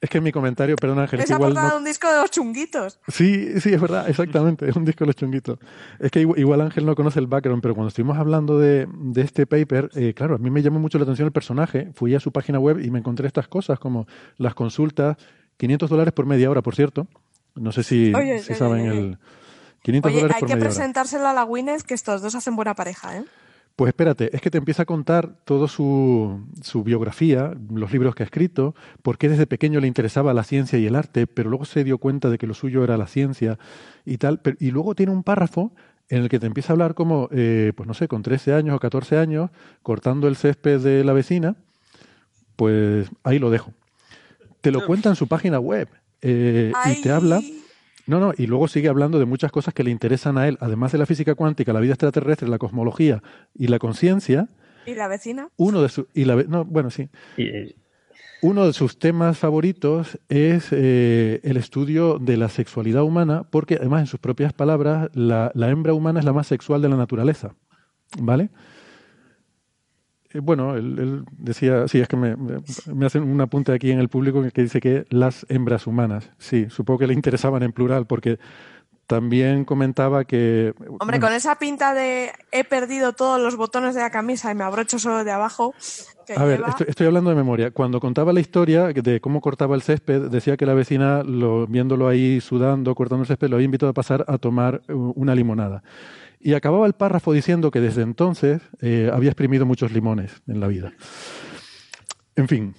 Es 0.00 0.08
que 0.10 0.20
mi 0.20 0.32
comentario, 0.32 0.76
perdón 0.76 0.98
Ángel, 0.98 1.20
es 1.20 1.30
la 1.30 1.38
portada 1.38 1.68
no- 1.68 1.74
de 1.74 1.78
un 1.78 1.84
disco 1.84 2.10
de 2.10 2.16
los 2.20 2.30
chunguitos. 2.30 2.98
Sí, 3.08 3.60
sí, 3.60 3.72
es 3.72 3.80
verdad, 3.80 4.08
exactamente, 4.10 4.68
es 4.68 4.74
un 4.74 4.84
disco 4.84 5.04
de 5.04 5.06
los 5.06 5.16
chunguitos. 5.16 5.58
Es 6.00 6.10
que 6.10 6.20
igual, 6.22 6.38
igual 6.40 6.60
Ángel 6.62 6.84
no 6.86 6.94
conoce 6.96 7.20
el 7.20 7.28
background, 7.28 7.62
pero 7.62 7.74
cuando 7.74 7.88
estuvimos 7.88 8.18
hablando 8.18 8.58
de, 8.58 8.88
de 8.92 9.20
este 9.22 9.46
paper, 9.46 9.90
eh, 9.94 10.12
claro, 10.12 10.34
a 10.34 10.38
mí 10.38 10.50
me 10.50 10.60
llamó 10.60 10.80
mucho 10.80 10.98
la 10.98 11.04
atención 11.04 11.26
el 11.26 11.32
personaje. 11.32 11.90
Fui 11.94 12.14
a 12.14 12.20
su 12.20 12.32
página 12.32 12.58
web 12.58 12.80
y 12.80 12.90
me 12.90 12.98
encontré 12.98 13.26
estas 13.28 13.46
cosas 13.46 13.78
como 13.78 14.06
las 14.36 14.54
consultas, 14.54 15.16
500 15.56 15.88
dólares 15.88 16.12
por 16.12 16.26
media 16.26 16.50
hora, 16.50 16.62
por 16.62 16.74
cierto. 16.74 17.06
No 17.54 17.70
sé 17.72 17.82
si, 17.84 18.12
Oye, 18.14 18.40
si 18.40 18.52
oye, 18.52 18.58
saben 18.58 18.88
oye, 18.90 18.98
el... 18.98 19.18
500 19.82 20.08
Oye, 20.10 20.20
dólares 20.20 20.36
hay 20.36 20.40
por 20.40 20.48
que 20.48 20.54
media 20.54 20.66
hora. 20.68 20.74
presentárselo 20.74 21.26
a 21.28 21.32
la 21.32 21.42
Gwyneth 21.44 21.82
que 21.82 21.94
estos 21.94 22.22
dos 22.22 22.34
hacen 22.34 22.56
buena 22.56 22.74
pareja, 22.74 23.16
¿eh? 23.18 23.24
Pues 23.76 23.88
espérate, 23.88 24.34
es 24.36 24.42
que 24.42 24.50
te 24.50 24.58
empieza 24.58 24.82
a 24.82 24.84
contar 24.84 25.36
toda 25.44 25.66
su, 25.66 26.44
su 26.60 26.82
biografía, 26.84 27.54
los 27.72 27.90
libros 27.92 28.14
que 28.14 28.22
ha 28.22 28.26
escrito, 28.26 28.74
por 29.02 29.16
qué 29.16 29.30
desde 29.30 29.46
pequeño 29.46 29.80
le 29.80 29.86
interesaba 29.86 30.34
la 30.34 30.44
ciencia 30.44 30.78
y 30.78 30.86
el 30.86 30.94
arte, 30.96 31.26
pero 31.26 31.48
luego 31.48 31.64
se 31.64 31.82
dio 31.82 31.96
cuenta 31.96 32.28
de 32.28 32.36
que 32.36 32.46
lo 32.46 32.52
suyo 32.52 32.84
era 32.84 32.98
la 32.98 33.06
ciencia 33.06 33.58
y 34.04 34.18
tal. 34.18 34.40
pero- 34.40 34.58
y 34.60 34.70
luego 34.70 34.94
tiene 34.94 35.12
un 35.12 35.22
párrafo 35.22 35.72
en 36.10 36.22
el 36.22 36.28
que 36.28 36.38
te 36.38 36.46
empieza 36.46 36.72
a 36.72 36.74
hablar 36.74 36.94
como, 36.94 37.28
eh, 37.30 37.72
pues 37.74 37.86
no 37.86 37.94
sé, 37.94 38.06
con 38.08 38.22
13 38.22 38.52
años 38.52 38.76
o 38.76 38.80
14 38.80 39.16
años, 39.16 39.48
cortando 39.82 40.28
el 40.28 40.36
césped 40.36 40.80
de 40.80 41.02
la 41.04 41.12
vecina, 41.14 41.54
pues 42.56 43.08
ahí 43.24 43.38
lo 43.38 43.48
dejo. 43.50 43.72
Te 44.60 44.72
lo 44.72 44.84
cuenta 44.84 45.08
en 45.08 45.16
su 45.16 45.26
página 45.26 45.58
web 45.58 45.88
eh, 46.20 46.72
y 46.98 47.00
te 47.02 47.10
habla 47.10 47.40
no, 48.10 48.20
no, 48.20 48.32
y 48.36 48.46
luego 48.46 48.68
sigue 48.68 48.88
hablando 48.88 49.18
de 49.18 49.24
muchas 49.24 49.50
cosas 49.50 49.72
que 49.72 49.82
le 49.84 49.90
interesan 49.90 50.36
a 50.36 50.46
él, 50.48 50.58
además 50.60 50.92
de 50.92 50.98
la 50.98 51.06
física 51.06 51.34
cuántica, 51.34 51.72
la 51.72 51.80
vida 51.80 51.94
extraterrestre, 51.94 52.48
la 52.48 52.58
cosmología 52.58 53.22
y 53.54 53.68
la 53.68 53.78
conciencia. 53.78 54.48
¿Y 54.86 54.94
la 54.94 55.08
vecina? 55.08 55.48
Uno 55.56 55.80
de 55.82 55.88
sus 55.88 56.06
y 56.12 56.24
la 56.26 56.34
ve- 56.34 56.46
no, 56.48 56.64
bueno, 56.64 56.90
sí. 56.90 57.08
Y- 57.38 57.74
Uno 58.42 58.66
de 58.66 58.72
sus 58.72 58.98
temas 58.98 59.36
favoritos 59.38 60.18
es 60.30 60.68
eh, 60.72 61.40
el 61.42 61.58
estudio 61.58 62.18
de 62.18 62.38
la 62.38 62.48
sexualidad 62.48 63.02
humana, 63.02 63.44
porque 63.50 63.74
además 63.74 64.00
en 64.00 64.06
sus 64.06 64.18
propias 64.20 64.52
palabras, 64.54 65.10
la, 65.14 65.52
la 65.54 65.68
hembra 65.68 65.92
humana 65.92 66.20
es 66.20 66.24
la 66.24 66.32
más 66.32 66.46
sexual 66.46 66.80
de 66.80 66.88
la 66.88 66.96
naturaleza. 66.96 67.54
¿Vale? 68.18 68.48
Eh, 70.32 70.40
Bueno, 70.40 70.76
él, 70.76 70.98
él 70.98 71.24
decía, 71.32 71.88
sí, 71.88 72.00
es 72.00 72.08
que 72.08 72.16
me, 72.16 72.36
me, 72.36 73.06
hacen 73.06 73.22
un 73.22 73.40
apunte 73.40 73.72
aquí 73.72 73.90
en 73.90 73.98
el 73.98 74.08
público 74.08 74.42
que 74.52 74.62
dice 74.62 74.80
que 74.80 75.04
las 75.10 75.46
hembras 75.48 75.86
humanas, 75.86 76.30
sí, 76.38 76.66
supongo 76.70 77.00
que 77.00 77.06
le 77.06 77.14
interesaban 77.14 77.62
en 77.62 77.72
plural, 77.72 78.06
porque 78.06 78.38
también 79.10 79.64
comentaba 79.64 80.24
que... 80.24 80.72
Hombre, 80.78 80.98
bueno, 81.00 81.20
con 81.26 81.32
esa 81.32 81.56
pinta 81.56 81.94
de 81.94 82.30
he 82.52 82.62
perdido 82.62 83.12
todos 83.12 83.40
los 83.40 83.56
botones 83.56 83.96
de 83.96 84.02
la 84.02 84.10
camisa 84.10 84.52
y 84.52 84.54
me 84.54 84.62
abrocho 84.62 85.00
solo 85.00 85.24
de 85.24 85.32
abajo. 85.32 85.74
Que 86.24 86.34
A 86.34 86.44
ver, 86.44 86.62
estoy, 86.68 86.86
estoy 86.88 87.08
hablando 87.08 87.30
de 87.30 87.34
memoria. 87.34 87.72
Cuando 87.72 87.98
contaba 87.98 88.32
la 88.32 88.38
historia 88.38 88.92
de 88.92 89.20
cómo 89.20 89.40
cortaba 89.40 89.74
el 89.74 89.82
césped, 89.82 90.30
decía 90.30 90.56
que 90.56 90.64
la 90.64 90.74
vecina, 90.74 91.24
lo, 91.24 91.66
viéndolo 91.66 92.06
ahí 92.06 92.40
sudando, 92.40 92.94
cortando 92.94 93.24
el 93.24 93.26
césped, 93.26 93.48
lo 93.48 93.56
había 93.56 93.64
invitado 93.64 93.90
a 93.90 93.94
pasar 93.94 94.24
a 94.28 94.38
tomar 94.38 94.82
eh, 94.86 94.92
una 94.92 95.34
limonada. 95.34 95.82
Y 96.42 96.54
acababa 96.54 96.86
el 96.86 96.94
párrafo 96.94 97.32
diciendo 97.34 97.70
que 97.70 97.80
desde 97.80 98.00
entonces 98.02 98.62
eh, 98.80 99.10
había 99.12 99.28
exprimido 99.30 99.66
muchos 99.66 99.92
limones 99.92 100.42
en 100.48 100.58
la 100.60 100.68
vida. 100.68 100.92
En 102.34 102.48
fin, 102.48 102.74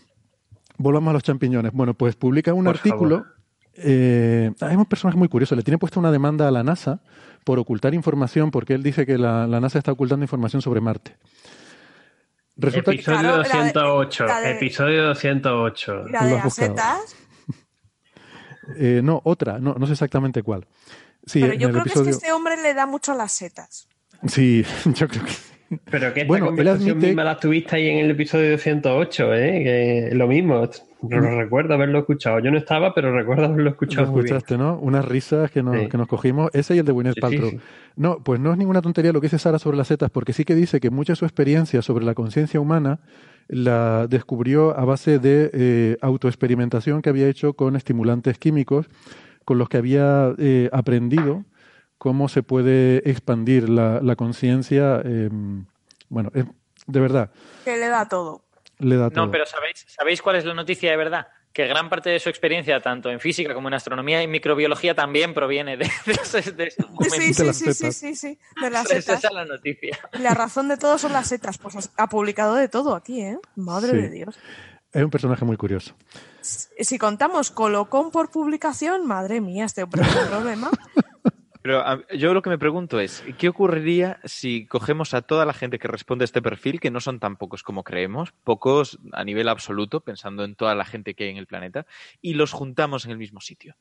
volvamos 0.77 1.11
a 1.11 1.13
los 1.13 1.23
champiñones. 1.23 1.71
Bueno, 1.71 1.93
pues 1.93 2.15
publica 2.15 2.53
un 2.55 2.65
Por 2.65 2.75
artículo. 2.75 3.17
favor. 3.19 3.35
Eh, 3.75 4.51
hay 4.61 4.75
un 4.75 4.85
personaje 4.85 5.17
muy 5.17 5.27
curioso. 5.27 5.55
Le 5.55 5.61
tiene 5.61 5.77
puesta 5.77 5.99
una 5.99 6.11
demanda 6.11 6.47
a 6.47 6.51
la 6.51 6.63
NASA 6.63 7.01
por 7.45 7.59
ocultar 7.59 7.93
información, 7.93 8.49
porque 8.51 8.73
él 8.73 8.81
dice 8.83 9.05
que 9.05 9.17
la, 9.19 9.45
la 9.47 9.59
NASA 9.59 9.77
está 9.77 9.91
ocultando 9.91 10.23
información 10.23 10.61
sobre 10.63 10.81
Marte. 10.81 11.17
Resulta 12.57 12.91
que- 12.91 12.95
Episodio 12.95 13.19
Claro, 13.19 13.37
la 13.37 13.43
de- 13.43 13.49
208. 13.73 14.25
la 14.25 14.39
de- 14.41 14.51
Episodio 14.51 15.03
208. 15.05 16.05
Y 16.07 16.11
la 16.11 16.21
lo 16.21 16.27
de 16.27 16.31
has 16.33 16.37
las 16.37 16.43
buscado. 16.45 16.69
setas. 16.75 17.15
Eh, 18.77 19.01
no, 19.03 19.21
otra, 19.23 19.59
no, 19.59 19.73
no 19.75 19.85
sé 19.87 19.93
exactamente 19.93 20.43
cuál. 20.43 20.65
Sí, 21.25 21.39
Pero 21.41 21.53
yo 21.53 21.69
creo 21.69 21.81
episodio. 21.81 22.03
que 22.05 22.09
es 22.11 22.17
que 22.17 22.25
este 22.25 22.33
hombre 22.33 22.55
le 22.61 22.73
da 22.73 22.85
mucho 22.85 23.11
a 23.11 23.15
las 23.15 23.31
setas. 23.31 23.87
Sí, 24.27 24.63
yo 24.95 25.07
creo 25.07 25.23
que. 25.25 25.31
Pero 25.89 26.13
que 26.13 26.21
esta 26.21 26.27
Bueno, 26.27 26.45
él 26.47 26.49
conversación 26.55 26.97
admite- 26.97 27.07
misma 27.07 27.23
la 27.23 27.39
tuviste 27.39 27.75
ahí 27.77 27.87
en 27.87 27.99
el 27.99 28.11
episodio 28.11 28.57
108, 28.57 29.33
¿eh? 29.35 29.63
Que 29.63 30.07
es 30.09 30.13
lo 30.15 30.27
mismo. 30.27 30.55
No 31.03 31.17
Mm. 31.17 31.23
lo 31.23 31.39
recuerdo 31.41 31.73
haberlo 31.73 31.99
escuchado. 31.99 32.39
Yo 32.39 32.51
no 32.51 32.57
estaba, 32.57 32.93
pero 32.93 33.15
recuerdo 33.15 33.45
haberlo 33.45 33.63
Lo 33.63 33.69
escuchado 33.71 34.07
muy 34.11 34.23
bien. 34.23 34.35
escuchaste, 34.35 34.57
¿no? 34.57 34.77
Unas 34.79 35.05
risas 35.05 35.49
que 35.49 35.63
nos, 35.63 35.79
Sí. 35.79 35.87
que 35.87 35.97
nos 35.97 36.07
cogimos. 36.07 36.49
Ese 36.53 36.75
y 36.75 36.79
el 36.79 36.85
de 36.85 36.91
Gwyneth 36.91 37.13
Sí, 37.13 37.19
sí, 37.19 37.21
Paltrow. 37.21 37.49
sí. 37.51 37.59
No, 37.95 38.19
pues 38.21 38.39
no 38.41 38.51
es 38.51 38.57
ninguna 38.57 38.81
tontería 38.81 39.13
lo 39.13 39.21
que 39.21 39.25
dice 39.27 39.39
Sara 39.39 39.57
sobre 39.59 39.77
las 39.77 39.87
setas, 39.87 40.09
porque 40.11 40.33
sí 40.33 40.43
que 40.43 40.53
dice 40.55 40.79
que 40.81 40.89
mucha 40.89 41.13
de 41.13 41.17
su 41.17 41.25
experiencia 41.25 41.81
sobre 41.81 42.03
la 42.03 42.13
conciencia 42.15 42.59
humana 42.59 42.99
la 43.47 44.07
descubrió 44.07 44.77
a 44.77 44.83
base 44.85 45.19
de 45.19 45.49
eh, 45.53 45.97
autoexperimentación 46.01 47.01
que 47.01 47.09
había 47.09 47.27
hecho 47.29 47.53
con 47.53 47.75
estimulantes 47.77 48.37
químicos, 48.37 48.87
con 49.45 49.57
los 49.57 49.69
que 49.69 49.77
había 49.77 50.33
eh, 50.37 50.69
aprendido 50.71 51.45
cómo 51.97 52.29
se 52.29 52.41
puede 52.43 53.07
expandir 53.09 53.69
la, 53.69 53.99
la 54.01 54.15
conciencia. 54.15 55.01
eh, 55.05 55.29
bueno, 56.09 56.31
de 56.87 56.99
verdad, 56.99 57.31
Que 57.63 57.77
le 57.77 57.87
da 57.87 58.07
todo. 58.07 58.43
le 58.79 58.95
da 58.97 59.09
todo. 59.09 59.25
No, 59.25 59.31
pero 59.31 59.45
¿sabéis, 59.45 59.85
¿sabéis 59.87 60.21
cuál 60.21 60.35
es 60.37 60.45
la 60.45 60.53
noticia 60.53 60.89
de 60.91 60.97
verdad? 60.97 61.27
que 61.53 61.67
gran 61.67 61.89
parte 61.89 62.09
de 62.09 62.17
su 62.21 62.29
experiencia, 62.29 62.79
tanto 62.79 63.09
en 63.11 63.19
física 63.19 63.53
como 63.53 63.67
en 63.67 63.73
astronomía 63.73 64.23
y 64.23 64.27
microbiología, 64.27 64.95
también 64.95 65.33
proviene 65.33 65.75
de, 65.75 65.83
de, 66.05 66.11
ese, 66.13 66.53
de 66.53 66.67
ese 66.67 66.81
momento. 66.83 67.13
Sí, 67.13 67.27
De 67.27 67.33
sí, 67.33 67.43
las 67.45 67.57
sí, 67.57 67.65
sí, 67.65 67.73
setas. 67.73 67.95
sí, 67.97 68.15
sí, 68.15 68.39
de 68.61 68.69
las 68.69 68.89
Esa 68.89 69.01
setas. 69.17 69.23
es 69.25 69.33
la 69.33 69.43
noticia. 69.43 69.99
La 70.21 70.33
razón 70.33 70.69
de 70.69 70.77
todo 70.77 70.97
son 70.97 71.11
las 71.11 71.27
setas. 71.27 71.57
Pues 71.57 71.91
ha 71.97 72.07
publicado 72.07 72.55
de 72.55 72.69
todo 72.69 72.95
aquí, 72.95 73.19
¿eh? 73.19 73.37
Madre 73.57 73.91
Sí. 73.91 73.97
de 73.97 74.09
Dios. 74.11 74.39
Es 74.93 75.03
un 75.03 75.09
personaje 75.09 75.45
muy 75.45 75.57
curioso. 75.57 75.93
Si 76.41 76.97
contamos 76.97 77.51
colocón 77.51 78.11
por 78.11 78.29
publicación, 78.31 79.07
madre 79.07 79.39
mía, 79.41 79.65
este 79.65 79.83
hombre 79.83 80.01
es 80.01 80.15
un 80.15 80.27
problema. 80.27 80.69
Pero 81.63 81.79
a- 81.81 82.01
yo 82.17 82.33
lo 82.33 82.41
que 82.41 82.49
me 82.49 82.57
pregunto 82.57 82.99
es, 82.99 83.23
¿qué 83.37 83.47
ocurriría 83.47 84.19
si 84.23 84.65
cogemos 84.65 85.13
a 85.13 85.21
toda 85.21 85.45
la 85.45 85.53
gente 85.53 85.77
que 85.77 85.87
responde 85.87 86.23
a 86.23 86.25
este 86.25 86.41
perfil, 86.41 86.79
que 86.79 86.89
no 86.89 86.99
son 86.99 87.19
tan 87.19 87.37
pocos 87.37 87.61
como 87.61 87.83
creemos, 87.83 88.33
pocos 88.43 88.97
a 89.11 89.23
nivel 89.23 89.47
absoluto, 89.47 89.99
pensando 89.99 90.43
en 90.43 90.55
toda 90.55 90.73
la 90.73 90.85
gente 90.85 91.13
que 91.13 91.25
hay 91.25 91.29
en 91.29 91.37
el 91.37 91.45
planeta, 91.45 91.85
y 92.19 92.33
los 92.33 92.51
juntamos 92.51 93.05
en 93.05 93.11
el 93.11 93.19
mismo 93.19 93.41
sitio? 93.41 93.75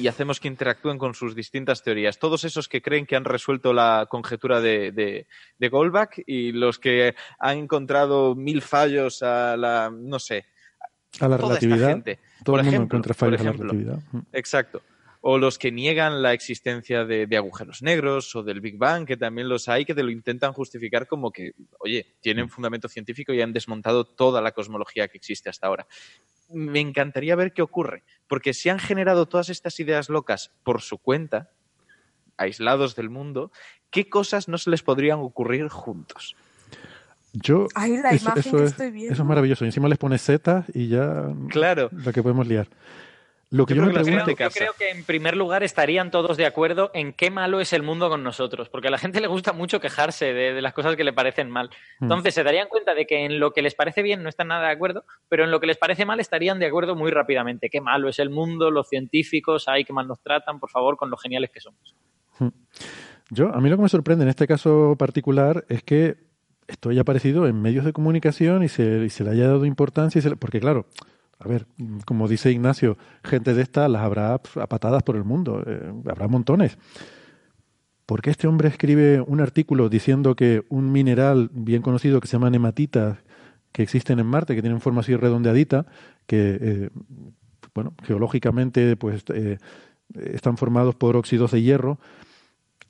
Y 0.00 0.08
hacemos 0.08 0.40
que 0.40 0.48
interactúen 0.48 0.96
con 0.96 1.12
sus 1.12 1.34
distintas 1.34 1.82
teorías. 1.82 2.18
Todos 2.18 2.44
esos 2.44 2.68
que 2.68 2.80
creen 2.80 3.04
que 3.04 3.16
han 3.16 3.26
resuelto 3.26 3.74
la 3.74 4.06
conjetura 4.08 4.62
de, 4.62 4.90
de, 4.92 5.26
de 5.58 5.68
Goldbach 5.68 6.18
y 6.26 6.52
los 6.52 6.78
que 6.78 7.14
han 7.38 7.58
encontrado 7.58 8.34
mil 8.34 8.62
fallos 8.62 9.22
a 9.22 9.58
la, 9.58 9.90
no 9.94 10.18
sé, 10.18 10.46
A 11.20 11.28
la 11.28 11.38
toda 11.38 11.54
esta 11.54 11.66
relatividad. 11.66 11.88
gente. 11.90 12.16
Todo 12.44 12.44
Por 12.44 12.60
el 12.60 12.64
mundo 12.66 12.76
ejemplo, 12.76 12.84
encuentra 12.98 13.14
por 13.14 13.16
fallos 13.16 13.40
a 13.40 13.44
la 13.44 13.50
ejemplo. 13.50 13.72
relatividad. 13.72 14.24
Exacto. 14.32 14.82
O 15.22 15.38
los 15.38 15.58
que 15.58 15.72
niegan 15.72 16.22
la 16.22 16.32
existencia 16.34 17.04
de, 17.04 17.26
de 17.26 17.36
agujeros 17.36 17.82
negros 17.82 18.36
o 18.36 18.42
del 18.44 18.60
Big 18.60 18.76
Bang, 18.78 19.06
que 19.06 19.16
también 19.16 19.48
los 19.48 19.68
hay, 19.68 19.84
que 19.84 19.94
te 19.94 20.04
lo 20.04 20.10
intentan 20.10 20.52
justificar 20.52 21.08
como 21.08 21.32
que, 21.32 21.52
oye, 21.80 22.06
tienen 22.20 22.48
fundamento 22.48 22.88
científico 22.88 23.32
y 23.32 23.40
han 23.42 23.52
desmontado 23.52 24.04
toda 24.04 24.40
la 24.40 24.52
cosmología 24.52 25.08
que 25.08 25.16
existe 25.18 25.48
hasta 25.50 25.66
ahora. 25.66 25.86
Me 26.48 26.78
encantaría 26.78 27.34
ver 27.34 27.52
qué 27.52 27.62
ocurre, 27.62 28.04
porque 28.28 28.54
si 28.54 28.68
han 28.68 28.78
generado 28.78 29.26
todas 29.26 29.48
estas 29.48 29.80
ideas 29.80 30.08
locas 30.10 30.52
por 30.62 30.80
su 30.80 30.98
cuenta, 30.98 31.50
aislados 32.36 32.94
del 32.94 33.10
mundo, 33.10 33.50
¿qué 33.90 34.08
cosas 34.08 34.46
no 34.46 34.58
se 34.58 34.70
les 34.70 34.82
podrían 34.82 35.18
ocurrir 35.18 35.68
juntos? 35.68 36.36
Yo, 37.42 37.66
Ay, 37.74 37.98
la 37.98 38.10
eso, 38.10 38.24
imagen 38.26 38.40
eso 38.40 38.56
que 38.56 38.64
es, 38.64 38.70
estoy 38.70 38.90
viendo. 38.90 39.12
eso 39.12 39.22
es 39.22 39.28
maravilloso. 39.28 39.64
Y 39.64 39.68
encima 39.68 39.88
les 39.88 39.98
pones 39.98 40.22
setas 40.22 40.64
y 40.74 40.88
ya 40.88 41.24
Claro. 41.50 41.88
la 41.92 42.12
que 42.12 42.22
podemos 42.22 42.46
liar. 42.46 42.68
Lo 43.48 43.64
que 43.64 43.74
Yo 43.74 43.76
yo, 43.76 43.82
creo 43.82 43.86
me 43.86 43.92
que 44.04 44.10
la 44.10 44.22
pregunto, 44.24 44.42
Yo 44.42 44.50
creo 44.50 44.72
que 44.76 44.90
en 44.90 45.04
primer 45.04 45.36
lugar 45.36 45.62
estarían 45.62 46.10
todos 46.10 46.36
de 46.36 46.46
acuerdo 46.46 46.90
en 46.94 47.12
qué 47.12 47.30
malo 47.30 47.60
es 47.60 47.72
el 47.72 47.84
mundo 47.84 48.08
con 48.08 48.24
nosotros, 48.24 48.68
porque 48.68 48.88
a 48.88 48.90
la 48.90 48.98
gente 48.98 49.20
le 49.20 49.28
gusta 49.28 49.52
mucho 49.52 49.78
quejarse 49.78 50.34
de, 50.34 50.52
de 50.52 50.60
las 50.62 50.72
cosas 50.74 50.96
que 50.96 51.04
le 51.04 51.12
parecen 51.12 51.48
mal. 51.48 51.70
Hmm. 52.00 52.04
Entonces 52.06 52.34
se 52.34 52.42
darían 52.42 52.66
cuenta 52.68 52.94
de 52.94 53.06
que 53.06 53.24
en 53.24 53.38
lo 53.38 53.52
que 53.52 53.62
les 53.62 53.76
parece 53.76 54.02
bien 54.02 54.24
no 54.24 54.28
están 54.28 54.48
nada 54.48 54.66
de 54.66 54.72
acuerdo, 54.72 55.04
pero 55.28 55.44
en 55.44 55.52
lo 55.52 55.60
que 55.60 55.68
les 55.68 55.76
parece 55.76 56.04
mal 56.04 56.18
estarían 56.18 56.58
de 56.58 56.66
acuerdo 56.66 56.96
muy 56.96 57.12
rápidamente. 57.12 57.70
Qué 57.70 57.80
malo 57.80 58.08
es 58.08 58.18
el 58.18 58.30
mundo, 58.30 58.72
los 58.72 58.88
científicos, 58.88 59.68
hay 59.68 59.84
que 59.84 59.92
mal 59.92 60.08
nos 60.08 60.20
tratan, 60.20 60.58
por 60.58 60.70
favor, 60.70 60.96
con 60.96 61.08
lo 61.10 61.16
geniales 61.16 61.50
que 61.50 61.60
somos. 61.60 61.94
yo, 63.30 63.54
a 63.54 63.60
mí 63.60 63.68
lo 63.70 63.76
que 63.76 63.82
me 63.82 63.88
sorprende 63.88 64.24
en 64.24 64.28
este 64.30 64.48
caso 64.48 64.96
particular 64.98 65.64
es 65.68 65.84
que 65.84 66.16
esto 66.68 66.90
haya 66.90 67.02
aparecido 67.02 67.46
en 67.46 67.60
medios 67.60 67.84
de 67.84 67.92
comunicación 67.92 68.62
y 68.62 68.68
se, 68.68 69.04
y 69.04 69.10
se 69.10 69.24
le 69.24 69.30
haya 69.30 69.48
dado 69.48 69.64
importancia. 69.64 70.18
Y 70.18 70.22
se 70.22 70.30
le- 70.30 70.36
porque, 70.36 70.60
claro, 70.60 70.86
a 71.38 71.48
ver, 71.48 71.66
como 72.06 72.28
dice 72.28 72.50
Ignacio, 72.50 72.96
gente 73.22 73.54
de 73.54 73.62
esta 73.62 73.88
las 73.88 74.02
habrá 74.02 74.34
a 74.34 74.38
patadas 74.38 75.02
por 75.02 75.16
el 75.16 75.24
mundo. 75.24 75.62
eh, 75.66 75.92
habrá 76.06 76.28
montones. 76.28 76.78
¿Por 78.06 78.22
qué 78.22 78.30
este 78.30 78.46
hombre 78.46 78.68
escribe 78.68 79.20
un 79.20 79.40
artículo 79.40 79.88
diciendo 79.88 80.36
que 80.36 80.64
un 80.68 80.92
mineral 80.92 81.50
bien 81.52 81.82
conocido 81.82 82.20
que 82.20 82.28
se 82.28 82.34
llama 82.34 82.50
nematita, 82.50 83.22
que 83.72 83.82
existen 83.82 84.20
en 84.20 84.26
Marte, 84.26 84.54
que 84.54 84.62
tienen 84.62 84.80
forma 84.80 85.00
así 85.00 85.14
redondeadita, 85.16 85.86
que, 86.26 86.58
eh, 86.60 86.90
bueno, 87.74 87.94
geológicamente, 88.04 88.96
pues, 88.96 89.24
eh, 89.34 89.58
están 90.14 90.56
formados 90.56 90.94
por 90.94 91.16
óxidos 91.16 91.50
de 91.50 91.62
hierro, 91.62 91.98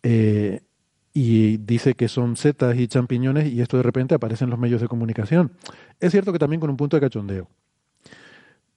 eh, 0.03 0.61
y 1.18 1.56
dice 1.56 1.94
que 1.94 2.09
son 2.09 2.36
setas 2.36 2.76
y 2.76 2.88
champiñones, 2.88 3.47
y 3.51 3.62
esto 3.62 3.78
de 3.78 3.82
repente 3.82 4.14
aparece 4.14 4.44
en 4.44 4.51
los 4.51 4.59
medios 4.59 4.82
de 4.82 4.86
comunicación. 4.88 5.51
Es 5.98 6.12
cierto 6.12 6.30
que 6.30 6.38
también 6.38 6.60
con 6.60 6.68
un 6.68 6.76
punto 6.76 6.94
de 6.98 7.01
cachondeo. 7.01 7.48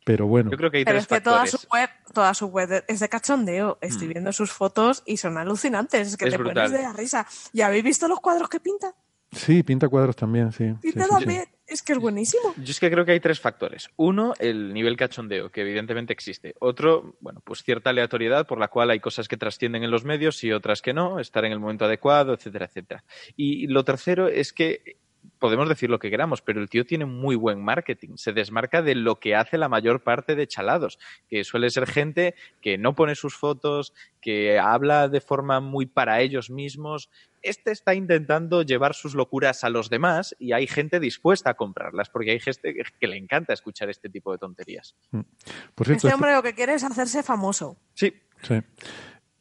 Pero 0.05 0.25
bueno, 0.25 0.49
Yo 0.49 0.55
creo 0.57 0.71
que 0.71 0.77
hay 0.77 0.85
Pero 0.85 0.95
tres 0.99 1.03
es 1.03 1.07
que 1.09 1.21
toda 1.21 1.45
su 1.45 1.57
web, 1.71 1.89
toda 2.13 2.33
su 2.33 2.47
web 2.47 2.85
es 2.87 2.99
de 3.01 3.09
cachondeo. 3.09 3.77
Estoy 3.81 4.07
Mm. 4.07 4.11
viendo 4.11 4.31
sus 4.31 4.51
fotos 4.51 5.03
y 5.05 5.17
son 5.17 5.37
alucinantes. 5.37 6.07
Es 6.07 6.17
que 6.17 6.25
Es 6.25 6.31
te 6.31 6.37
brutal. 6.37 6.67
pones 6.67 6.71
de 6.71 6.81
la 6.81 6.93
risa. 6.93 7.27
¿Ya 7.51 7.67
habéis 7.67 7.83
visto 7.83 8.07
los 8.07 8.19
cuadros 8.21 8.47
que 8.47 8.59
pinta? 8.61 8.95
sí, 9.33 9.61
pinta 9.61 9.89
cuadros 9.89 10.15
también, 10.15 10.51
sí. 10.53 10.69
sí, 10.81 10.91
Pinta 10.93 11.05
sí, 11.05 11.09
sí. 11.19 11.25
Es 11.69 11.83
que 11.83 11.93
es 11.93 11.99
buenísimo. 11.99 12.55
Yo 12.57 12.71
es 12.71 12.79
que 12.79 12.89
creo 12.89 13.05
que 13.05 13.11
hay 13.11 13.19
tres 13.19 13.39
factores. 13.39 13.89
Uno, 13.95 14.33
el 14.39 14.73
nivel 14.73 14.97
cachondeo, 14.97 15.51
que 15.51 15.61
evidentemente 15.61 16.11
existe. 16.11 16.55
Otro, 16.59 17.15
bueno, 17.19 17.41
pues 17.43 17.63
cierta 17.63 17.91
aleatoriedad 17.91 18.47
por 18.47 18.59
la 18.59 18.69
cual 18.69 18.89
hay 18.89 18.99
cosas 18.99 19.27
que 19.27 19.37
trascienden 19.37 19.83
en 19.83 19.91
los 19.91 20.03
medios 20.03 20.43
y 20.43 20.51
otras 20.51 20.81
que 20.81 20.93
no, 20.93 21.19
estar 21.19 21.45
en 21.45 21.51
el 21.51 21.59
momento 21.59 21.85
adecuado, 21.85 22.33
etcétera, 22.33 22.65
etcétera. 22.65 23.03
Y 23.35 23.67
lo 23.67 23.83
tercero 23.83 24.27
es 24.27 24.51
que 24.51 24.97
podemos 25.37 25.69
decir 25.69 25.89
lo 25.89 25.99
que 25.99 26.09
queramos, 26.09 26.41
pero 26.41 26.61
el 26.61 26.69
tío 26.69 26.85
tiene 26.85 27.05
muy 27.05 27.35
buen 27.35 27.63
marketing. 27.63 28.15
Se 28.15 28.33
desmarca 28.33 28.81
de 28.81 28.95
lo 28.95 29.19
que 29.19 29.35
hace 29.35 29.57
la 29.57 29.69
mayor 29.69 30.03
parte 30.03 30.35
de 30.35 30.47
chalados, 30.47 30.99
que 31.29 31.43
suele 31.43 31.69
ser 31.69 31.87
gente 31.87 32.35
que 32.61 32.77
no 32.77 32.93
pone 32.93 33.15
sus 33.15 33.35
fotos, 33.35 33.93
que 34.21 34.59
habla 34.59 35.07
de 35.07 35.21
forma 35.21 35.59
muy 35.59 35.85
para 35.85 36.21
ellos 36.21 36.49
mismos. 36.49 37.09
Este 37.41 37.71
está 37.71 37.95
intentando 37.95 38.61
llevar 38.63 38.93
sus 38.93 39.15
locuras 39.15 39.63
a 39.63 39.69
los 39.69 39.89
demás 39.89 40.35
y 40.39 40.51
hay 40.53 40.67
gente 40.67 40.99
dispuesta 40.99 41.51
a 41.51 41.53
comprarlas, 41.55 42.09
porque 42.09 42.31
hay 42.31 42.39
gente 42.39 42.75
que 42.99 43.07
le 43.07 43.17
encanta 43.17 43.53
escuchar 43.53 43.89
este 43.89 44.09
tipo 44.09 44.31
de 44.31 44.37
tonterías. 44.37 44.95
Por 45.11 45.85
cierto, 45.87 45.93
Este 45.93 46.07
es, 46.09 46.13
hombre 46.13 46.33
lo 46.33 46.43
que 46.43 46.53
quiere 46.53 46.73
es 46.73 46.83
hacerse 46.83 47.23
famoso. 47.23 47.77
Sí, 47.93 48.13
sí. 48.41 48.55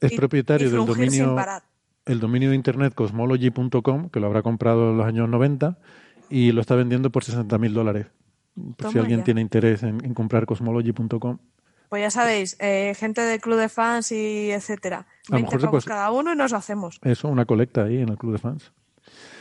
es 0.00 0.12
y- 0.12 0.16
propietario 0.16 0.68
y 0.68 0.70
del 0.70 0.86
dominio, 0.86 1.36
el 2.06 2.20
dominio 2.20 2.50
de 2.50 2.56
internet 2.56 2.94
cosmology.com, 2.94 4.08
que 4.10 4.20
lo 4.20 4.26
habrá 4.26 4.42
comprado 4.42 4.90
en 4.90 4.98
los 4.98 5.06
años 5.06 5.28
90, 5.28 5.78
y 6.30 6.52
lo 6.52 6.60
está 6.60 6.74
vendiendo 6.74 7.10
por 7.10 7.24
60 7.24 7.58
mil 7.58 7.74
dólares. 7.74 8.06
Por 8.76 8.90
si 8.90 8.98
alguien 8.98 9.20
ya. 9.20 9.24
tiene 9.24 9.40
interés 9.40 9.82
en, 9.82 10.04
en 10.04 10.14
comprar 10.14 10.44
cosmology.com. 10.46 11.38
Pues 11.88 12.02
ya 12.02 12.10
sabéis, 12.10 12.56
eh, 12.60 12.94
gente 12.96 13.20
del 13.22 13.40
club 13.40 13.58
de 13.58 13.68
fans 13.68 14.12
y 14.12 14.50
etcétera. 14.50 14.98
A 14.98 15.04
lo 15.30 15.36
20 15.36 15.42
mejor 15.46 15.60
se 15.60 15.66
pavos 15.66 15.84
puede- 15.84 15.94
cada 15.96 16.10
uno 16.12 16.32
y 16.32 16.36
nos 16.36 16.50
lo 16.52 16.58
hacemos. 16.58 17.00
Eso, 17.02 17.28
una 17.28 17.44
colecta 17.46 17.84
ahí 17.84 17.98
en 18.02 18.08
el 18.10 18.16
club 18.18 18.32
de 18.32 18.38
fans. 18.38 18.72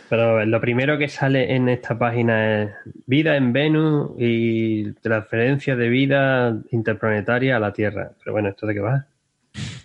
Pero 0.09 0.45
lo 0.45 0.61
primero 0.61 0.97
que 0.97 1.09
sale 1.09 1.53
en 1.53 1.67
esta 1.67 1.97
página 1.99 2.63
es 2.63 2.69
vida 3.05 3.35
en 3.35 3.51
Venus 3.51 4.11
y 4.17 4.93
transferencia 4.93 5.75
de 5.75 5.89
vida 5.89 6.55
interplanetaria 6.71 7.57
a 7.57 7.59
la 7.59 7.73
Tierra. 7.73 8.11
Pero 8.23 8.31
bueno, 8.31 8.47
¿esto 8.47 8.65
de 8.67 8.73
qué 8.75 8.79
va? 8.79 9.05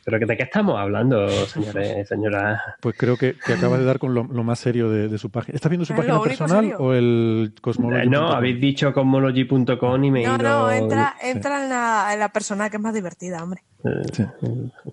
¿Pero 0.05 0.19
que- 0.19 0.27
de 0.27 0.37
qué 0.37 0.43
estamos 0.43 0.79
hablando, 0.79 1.29
señores, 1.29 2.09
señoras? 2.09 2.61
Pues 2.81 2.97
creo 2.99 3.17
que, 3.17 3.37
que 3.45 3.53
acabas 3.53 3.79
de 3.79 3.85
dar 3.85 3.99
con 3.99 4.15
lo, 4.15 4.25
lo 4.25 4.43
más 4.43 4.59
serio 4.59 4.91
de, 4.91 5.09
de 5.09 5.19
su 5.19 5.31
página. 5.31 5.55
¿Estás 5.55 5.71
viendo 5.71 5.85
su 5.85 5.95
página 5.95 6.21
personal 6.21 6.61
serio. 6.65 6.77
o 6.79 6.93
el 6.93 7.55
cosmology.com? 7.61 8.11
No, 8.13 8.33
habéis 8.33 8.61
dicho 8.61 8.93
cosmology.com 8.93 10.05
y 10.05 10.11
me 10.11 10.23
he 10.23 10.27
No, 10.27 10.35
ido... 10.37 10.43
no, 10.43 10.71
entra, 10.73 11.15
sí. 11.21 11.29
entra 11.29 11.63
en, 11.63 11.69
la, 11.71 12.11
en 12.15 12.19
la 12.21 12.29
persona 12.31 12.69
que 12.69 12.77
es 12.79 12.83
más 12.83 12.95
divertida, 12.95 13.43
hombre. 13.43 13.63
Eh, 13.85 14.03
Sí. 14.13 14.25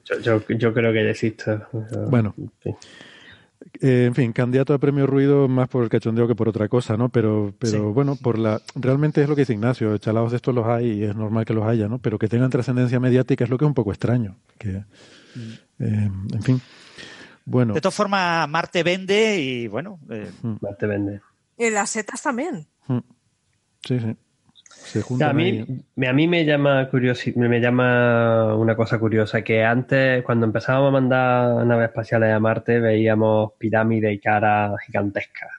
Yo, 0.05 0.19
yo, 0.19 0.41
yo 0.47 0.73
creo 0.73 0.93
que 0.93 1.03
ya 1.03 1.09
existo. 1.11 1.67
Bueno. 2.09 2.33
Sí. 2.63 2.71
Eh, 3.81 4.05
en 4.05 4.15
fin, 4.15 4.31
candidato 4.33 4.73
a 4.73 4.77
premio 4.77 5.05
ruido 5.05 5.47
más 5.47 5.67
por 5.67 5.83
el 5.83 5.89
cachondeo 5.89 6.27
que 6.27 6.35
por 6.35 6.47
otra 6.47 6.67
cosa, 6.69 6.95
¿no? 6.97 7.09
Pero, 7.09 7.53
pero 7.59 7.71
Sí. 7.71 7.77
bueno, 7.93 8.15
por 8.15 8.37
la 8.39 8.61
realmente 8.75 9.21
es 9.21 9.27
lo 9.29 9.35
que 9.35 9.41
dice 9.41 9.53
Ignacio, 9.53 9.97
chalados 9.97 10.31
de 10.31 10.37
estos 10.37 10.55
los 10.55 10.65
hay 10.65 10.91
y 10.91 11.03
es 11.03 11.15
normal 11.15 11.43
que 11.45 11.53
los 11.53 11.65
haya, 11.65 11.87
¿no? 11.89 11.99
Pero 11.99 12.17
que 12.17 12.27
tengan 12.29 12.49
trascendencia 12.49 12.99
mediática 12.99 13.43
es 13.43 13.49
lo 13.49 13.57
que 13.57 13.65
es 13.65 13.67
un 13.67 13.73
poco 13.73 13.91
extraño. 13.91 14.37
Que, 14.57 14.83
Mm. 15.35 15.51
eh, 15.79 16.11
en 16.33 16.41
fin. 16.41 16.61
Bueno, 17.45 17.73
De 17.73 17.81
todas 17.81 17.95
formas, 17.95 18.47
Marte 18.49 18.81
vende 18.83 19.39
y 19.41 19.67
bueno, 19.67 19.99
eh, 20.09 20.29
Más 20.61 20.77
te 20.77 20.87
vende. 20.87 21.21
Y 21.57 21.69
las 21.69 21.89
setas 21.89 22.21
también. 22.21 22.65
mm, 22.87 22.97
sí, 23.85 23.99
sí. 23.99 24.15
Se 24.91 25.23
a, 25.23 25.33
mí, 25.33 25.65
a 26.07 26.13
mí 26.13 26.27
me 26.27 26.45
llama 26.45 26.89
curiosi- 26.89 27.35
me 27.35 27.59
llama 27.59 28.55
una 28.55 28.75
cosa 28.75 28.97
curiosa, 28.99 29.41
que 29.43 29.63
antes, 29.63 30.23
cuando 30.23 30.45
empezábamos 30.45 30.89
a 30.89 30.91
mandar 30.91 31.65
naves 31.65 31.89
espaciales 31.89 32.33
a 32.33 32.39
Marte, 32.39 32.79
veíamos 32.79 33.53
pirámides 33.57 34.13
y 34.13 34.19
caras 34.19 34.73
gigantescas. 34.85 35.49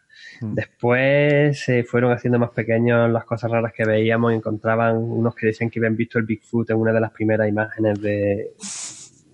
Mm. 0.40 0.54
Después 0.54 1.60
se 1.60 1.84
fueron 1.84 2.12
haciendo 2.12 2.38
más 2.38 2.50
pequeños 2.50 3.10
las 3.10 3.24
cosas 3.24 3.50
raras 3.50 3.72
que 3.72 3.84
veíamos 3.84 4.32
y 4.32 4.36
encontraban 4.36 4.96
unos 4.96 5.34
que 5.34 5.46
decían 5.46 5.70
que 5.70 5.78
habían 5.80 5.96
visto 5.96 6.18
el 6.18 6.24
Bigfoot 6.24 6.70
en 6.70 6.76
una 6.76 6.92
de 6.92 7.00
las 7.00 7.10
primeras 7.10 7.48
imágenes 7.48 8.00
de... 8.00 8.50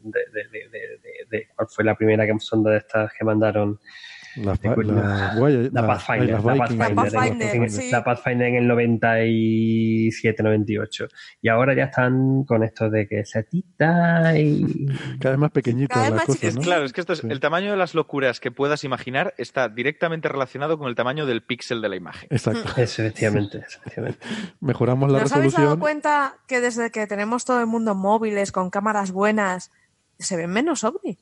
de, 0.03 0.21
de- 0.33 0.49
de- 0.53 0.69
de- 0.71 0.79
de- 1.03 1.27
de- 1.39 1.49
¿Cuál 1.55 1.69
fue 1.69 1.85
la 1.85 1.95
primera 1.95 2.27
que- 2.27 2.35
sonda 2.39 2.71
de 2.73 2.79
estas 2.79 3.13
que 3.13 3.25
mandaron 3.25 3.79
La 4.37 4.55
Pathfinder, 4.55 6.33
las 6.35 6.45
la 6.45 6.53
Viking. 6.53 6.79
Pathfinder, 6.79 6.81
La 6.81 6.87
en- 6.89 6.95
Pathfinder, 6.95 7.57
en- 7.57 7.71
sí. 7.71 7.91
la 7.91 8.05
Pathfinder 8.05 8.49
en 8.49 8.55
el 8.57 8.69
97-98. 8.69 11.09
Y 11.43 11.49
ahora 11.49 11.75
ya 11.75 11.85
están 11.85 12.45
con 12.45 12.63
esto 12.63 12.91
de 12.91 13.07
que 13.09 13.25
setita 13.25 14.39
y... 14.39 14.87
Cada 15.21 15.31
vez 15.33 15.39
más 15.39 15.51
más 16.15 16.25
cosas, 16.25 16.41
chiquitas. 16.41 16.57
¿no? 16.57 16.63
Claro, 16.63 16.85
es 16.85 16.93
que 16.93 17.01
esto 17.01 17.13
es, 17.15 17.21
Sí. 17.21 17.29
el 17.31 17.41
tamaño 17.41 17.71
de 17.71 17.77
las 17.77 17.95
locuras 17.95 18.41
que 18.41 18.51
puedas 18.51 18.85
imaginar 18.85 19.35
está 19.39 19.69
directamente 19.69 20.29
relacionado 20.29 20.79
con 20.79 20.89
el 20.89 20.95
tamaño 20.95 21.27
del 21.27 21.43
píxel 21.43 21.81
de 21.81 21.89
la 21.89 21.97
imagen. 21.97 22.29
Exacto. 22.31 22.81
Eso, 22.81 23.03
efectivamente, 23.03 23.59
eso, 23.67 23.79
efectivamente. 23.81 24.19
Mejoramos 24.61 25.11
la 25.11 25.21
¿Nos 25.21 25.33
habéis 25.33 25.53
dado 25.55 25.65
resolución. 25.75 25.81
cuenta 25.81 26.37
que 26.47 26.61
desde 26.61 26.91
que 26.91 27.07
tenemos 27.07 27.45
todo 27.45 27.61
el 27.61 27.67
mundo 27.67 27.95
móviles 27.95 28.53
con 28.53 28.71
cámaras 28.71 29.13
buenas, 29.13 29.73
se 30.19 30.37
ven 30.37 30.51
menos 30.51 30.85
ovni? 30.85 31.19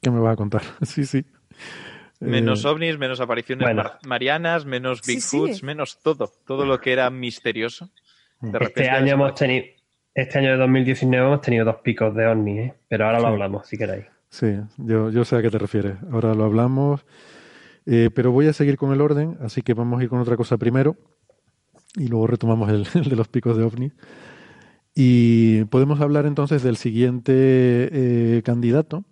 ¿Qué 0.00 0.10
me 0.10 0.20
vas 0.20 0.34
a 0.34 0.36
contar? 0.36 0.62
sí, 0.82 1.04
sí. 1.04 1.24
Menos 2.20 2.64
Eh, 2.64 2.68
ovnis, 2.68 2.98
menos 2.98 3.20
apariciones 3.20 3.64
bueno. 3.64 3.82
mar- 3.84 3.98
marianas, 4.06 4.64
menos 4.66 5.02
Bigfoots, 5.06 5.58
sí. 5.58 5.66
menos 5.66 5.98
todo. 6.02 6.32
Todo 6.46 6.66
lo 6.66 6.80
que 6.80 6.92
era 6.92 7.08
misterioso. 7.10 7.90
De 8.40 8.58
Este 8.60 8.88
año 8.90 9.14
hemos 9.14 9.34
tenido... 9.34 9.66
Este 10.14 10.38
año 10.40 10.50
de 10.50 10.56
2019 10.56 11.26
hemos 11.26 11.40
tenido 11.40 11.64
dos 11.64 11.76
picos 11.76 12.12
de 12.14 12.26
ovni, 12.26 12.58
¿eh? 12.58 12.74
pero 12.88 13.04
ahora 13.06 13.18
lo 13.20 13.26
Sí. 13.26 13.32
hablamos, 13.32 13.66
si 13.68 13.78
queréis. 13.78 14.06
Sí, 14.30 14.46
yo, 14.78 15.10
yo 15.10 15.24
sé 15.24 15.36
a 15.36 15.42
qué 15.42 15.50
te 15.50 15.58
refieres. 15.58 15.96
Ahora 16.10 16.34
lo 16.34 16.44
hablamos. 16.44 17.06
Eh, 17.86 18.10
pero 18.14 18.32
voy 18.32 18.48
a 18.48 18.52
seguir 18.52 18.76
con 18.76 18.92
el 18.92 19.00
orden, 19.00 19.38
así 19.40 19.62
que 19.62 19.74
vamos 19.74 20.00
a 20.00 20.02
ir 20.02 20.08
con 20.08 20.18
otra 20.18 20.36
cosa 20.36 20.56
primero. 20.58 20.96
Y 21.96 22.08
luego 22.08 22.26
retomamos 22.26 22.68
el, 22.70 22.86
el 23.00 23.08
de 23.08 23.16
los 23.16 23.28
picos 23.28 23.56
de 23.56 23.62
ovni. 23.62 23.92
Y 24.94 25.64
podemos 25.66 26.00
hablar 26.00 26.26
entonces 26.26 26.62
del 26.64 26.76
siguiente 26.76 27.32
eh, 27.32 28.42
candidato, 28.44 29.04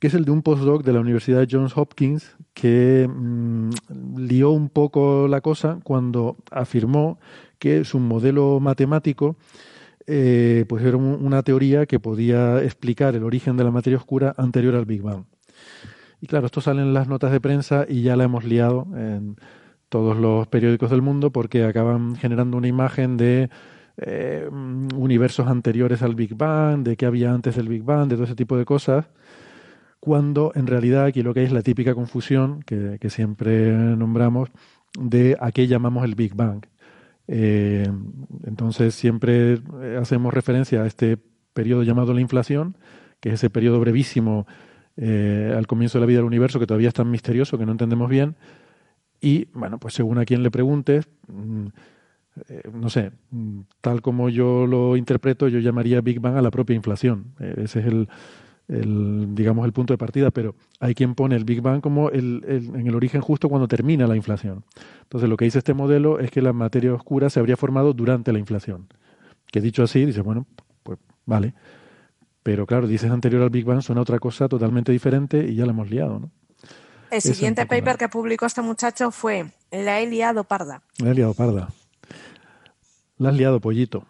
que 0.00 0.08
es 0.08 0.14
el 0.14 0.24
de 0.24 0.32
un 0.32 0.42
postdoc 0.42 0.82
de 0.82 0.92
la 0.92 1.00
Universidad 1.00 1.38
de 1.38 1.48
Johns 1.48 1.76
Hopkins, 1.76 2.36
que 2.54 3.08
mm, 3.08 3.70
lió 4.16 4.50
un 4.50 4.68
poco 4.70 5.28
la 5.28 5.40
cosa 5.40 5.78
cuando 5.84 6.36
afirmó 6.50 7.20
que 7.60 7.84
su 7.84 8.00
modelo 8.00 8.58
matemático 8.60 9.36
eh, 10.06 10.64
pues 10.68 10.82
era 10.82 10.96
un- 10.96 11.18
una 11.24 11.42
teoría 11.44 11.86
que 11.86 12.00
podía 12.00 12.62
explicar 12.64 13.14
el 13.14 13.22
origen 13.22 13.56
de 13.56 13.62
la 13.64 13.70
materia 13.70 13.98
oscura 13.98 14.34
anterior 14.36 14.74
al 14.74 14.84
Big 14.86 15.02
Bang. 15.02 15.24
Y 16.20 16.26
claro, 16.26 16.46
esto 16.46 16.60
sale 16.60 16.82
en 16.82 16.92
las 16.94 17.06
notas 17.06 17.30
de 17.30 17.40
prensa 17.40 17.84
y 17.88 18.02
ya 18.02 18.16
la 18.16 18.24
hemos 18.24 18.44
liado 18.44 18.86
en 18.96 19.36
todos 19.88 20.16
los 20.16 20.46
periódicos 20.48 20.90
del 20.90 21.02
mundo 21.02 21.30
porque 21.30 21.64
acaban 21.64 22.16
generando 22.16 22.56
una 22.56 22.66
imagen 22.68 23.16
de 23.18 23.50
eh, 23.98 24.48
mm, 24.50 24.88
universos 24.96 25.46
anteriores 25.46 26.02
al 26.02 26.14
Big 26.14 26.34
Bang, 26.34 26.82
de 26.82 26.96
qué 26.96 27.06
había 27.06 27.32
antes 27.32 27.54
del 27.56 27.68
Big 27.68 27.82
Bang, 27.84 28.08
de 28.08 28.14
todo 28.16 28.24
ese 28.24 28.34
tipo 28.34 28.56
de 28.56 28.64
cosas, 28.64 29.06
cuando 30.00 30.52
en 30.54 30.66
realidad 30.66 31.04
aquí 31.04 31.22
lo 31.22 31.34
que 31.34 31.40
hay 31.40 31.46
es 31.46 31.52
la 31.52 31.62
típica 31.62 31.94
confusión 31.94 32.62
que, 32.62 32.98
siempre 33.10 33.70
nombramos 33.70 34.48
de 34.98 35.36
a 35.38 35.52
qué 35.52 35.66
llamamos 35.66 36.04
el 36.04 36.14
Big 36.14 36.34
Bang. 36.34 36.64
Eh, 37.28 37.86
entonces 38.44 38.94
siempre 38.94 39.60
eh, 39.82 39.98
hacemos 40.00 40.34
referencia 40.34 40.82
a 40.82 40.86
este 40.86 41.18
periodo 41.52 41.82
llamado 41.82 42.14
la 42.14 42.22
inflación, 42.22 42.76
que 43.20 43.28
es 43.28 43.34
ese 43.36 43.50
periodo 43.50 43.78
brevísimo 43.78 44.46
eh, 44.96 45.54
al 45.56 45.66
comienzo 45.66 45.98
de 45.98 46.00
la 46.00 46.06
vida 46.06 46.18
del 46.18 46.26
universo 46.26 46.58
que 46.58 46.66
todavía 46.66 46.88
es 46.88 46.94
tan 46.94 47.10
misterioso 47.10 47.58
que 47.58 47.66
no 47.66 47.72
entendemos 47.72 48.08
bien. 48.08 48.36
Y 49.20 49.48
bueno, 49.52 49.78
pues 49.78 49.94
según 49.94 50.18
a 50.18 50.24
quien 50.24 50.42
le 50.42 50.50
preguntes, 50.50 51.08
mm, 51.28 51.66
no 52.72 52.88
sé, 52.88 53.12
mm, 53.30 53.60
tal 53.82 54.00
como 54.00 54.30
yo 54.30 54.66
lo 54.66 54.96
interpreto, 54.96 55.46
yo 55.48 55.58
llamaría 55.58 56.00
Big 56.00 56.20
Bang 56.20 56.36
a 56.36 56.42
la 56.42 56.50
propia 56.50 56.74
inflación. 56.74 57.34
Ese 57.38 57.80
es 57.80 57.86
el, 57.86 58.08
el, 58.70 59.34
digamos, 59.34 59.66
el 59.66 59.72
punto 59.72 59.92
de 59.92 59.98
partida, 59.98 60.30
pero 60.30 60.54
hay 60.78 60.94
quien 60.94 61.14
pone 61.14 61.34
el 61.36 61.44
Big 61.44 61.60
Bang 61.60 61.80
como 61.80 62.08
el, 62.10 62.42
el- 62.46 62.74
en 62.74 62.86
el 62.86 62.94
origen 62.94 63.20
justo 63.20 63.48
cuando 63.48 63.66
termina 63.68 64.06
la 64.06 64.16
inflación. 64.16 64.64
Entonces, 65.02 65.28
lo 65.28 65.36
que 65.36 65.44
dice 65.44 65.58
este 65.58 65.74
modelo 65.74 66.18
es 66.20 66.30
que 66.30 66.40
la 66.40 66.52
materia 66.52 66.94
oscura 66.94 67.28
se 67.30 67.40
habría 67.40 67.56
formado 67.56 67.92
durante 67.92 68.32
la 68.32 68.38
inflación. 68.38 68.86
Que 69.50 69.60
dicho 69.60 69.82
así, 69.82 70.04
dice, 70.06 70.20
bueno, 70.20 70.46
pues 70.82 70.98
vale. 71.26 71.54
Pero 72.42 72.64
claro, 72.66 72.86
dices 72.86 73.10
anterior 73.10 73.42
al 73.42 73.50
Big 73.50 73.64
Bang, 73.64 73.82
suena 73.82 74.00
otra 74.00 74.18
cosa 74.18 74.48
totalmente 74.48 74.92
diferente 74.92 75.44
y 75.46 75.56
ya 75.56 75.66
la 75.66 75.72
hemos 75.72 75.90
liado, 75.90 76.20
¿no? 76.20 76.30
El 77.10 77.20
siguiente 77.20 77.66
paper 77.66 77.96
que 77.98 78.08
publicó 78.08 78.46
este 78.46 78.62
muchacho 78.62 79.10
fue 79.10 79.50
La 79.72 80.00
he 80.00 80.06
liado 80.06 80.44
parda. 80.44 80.82
La 80.98 81.10
has 81.10 81.16
liado 81.16 81.34
parda. 81.34 81.68
La 83.18 83.30
has 83.30 83.34
liado 83.36 83.58
pollito. 83.60 84.04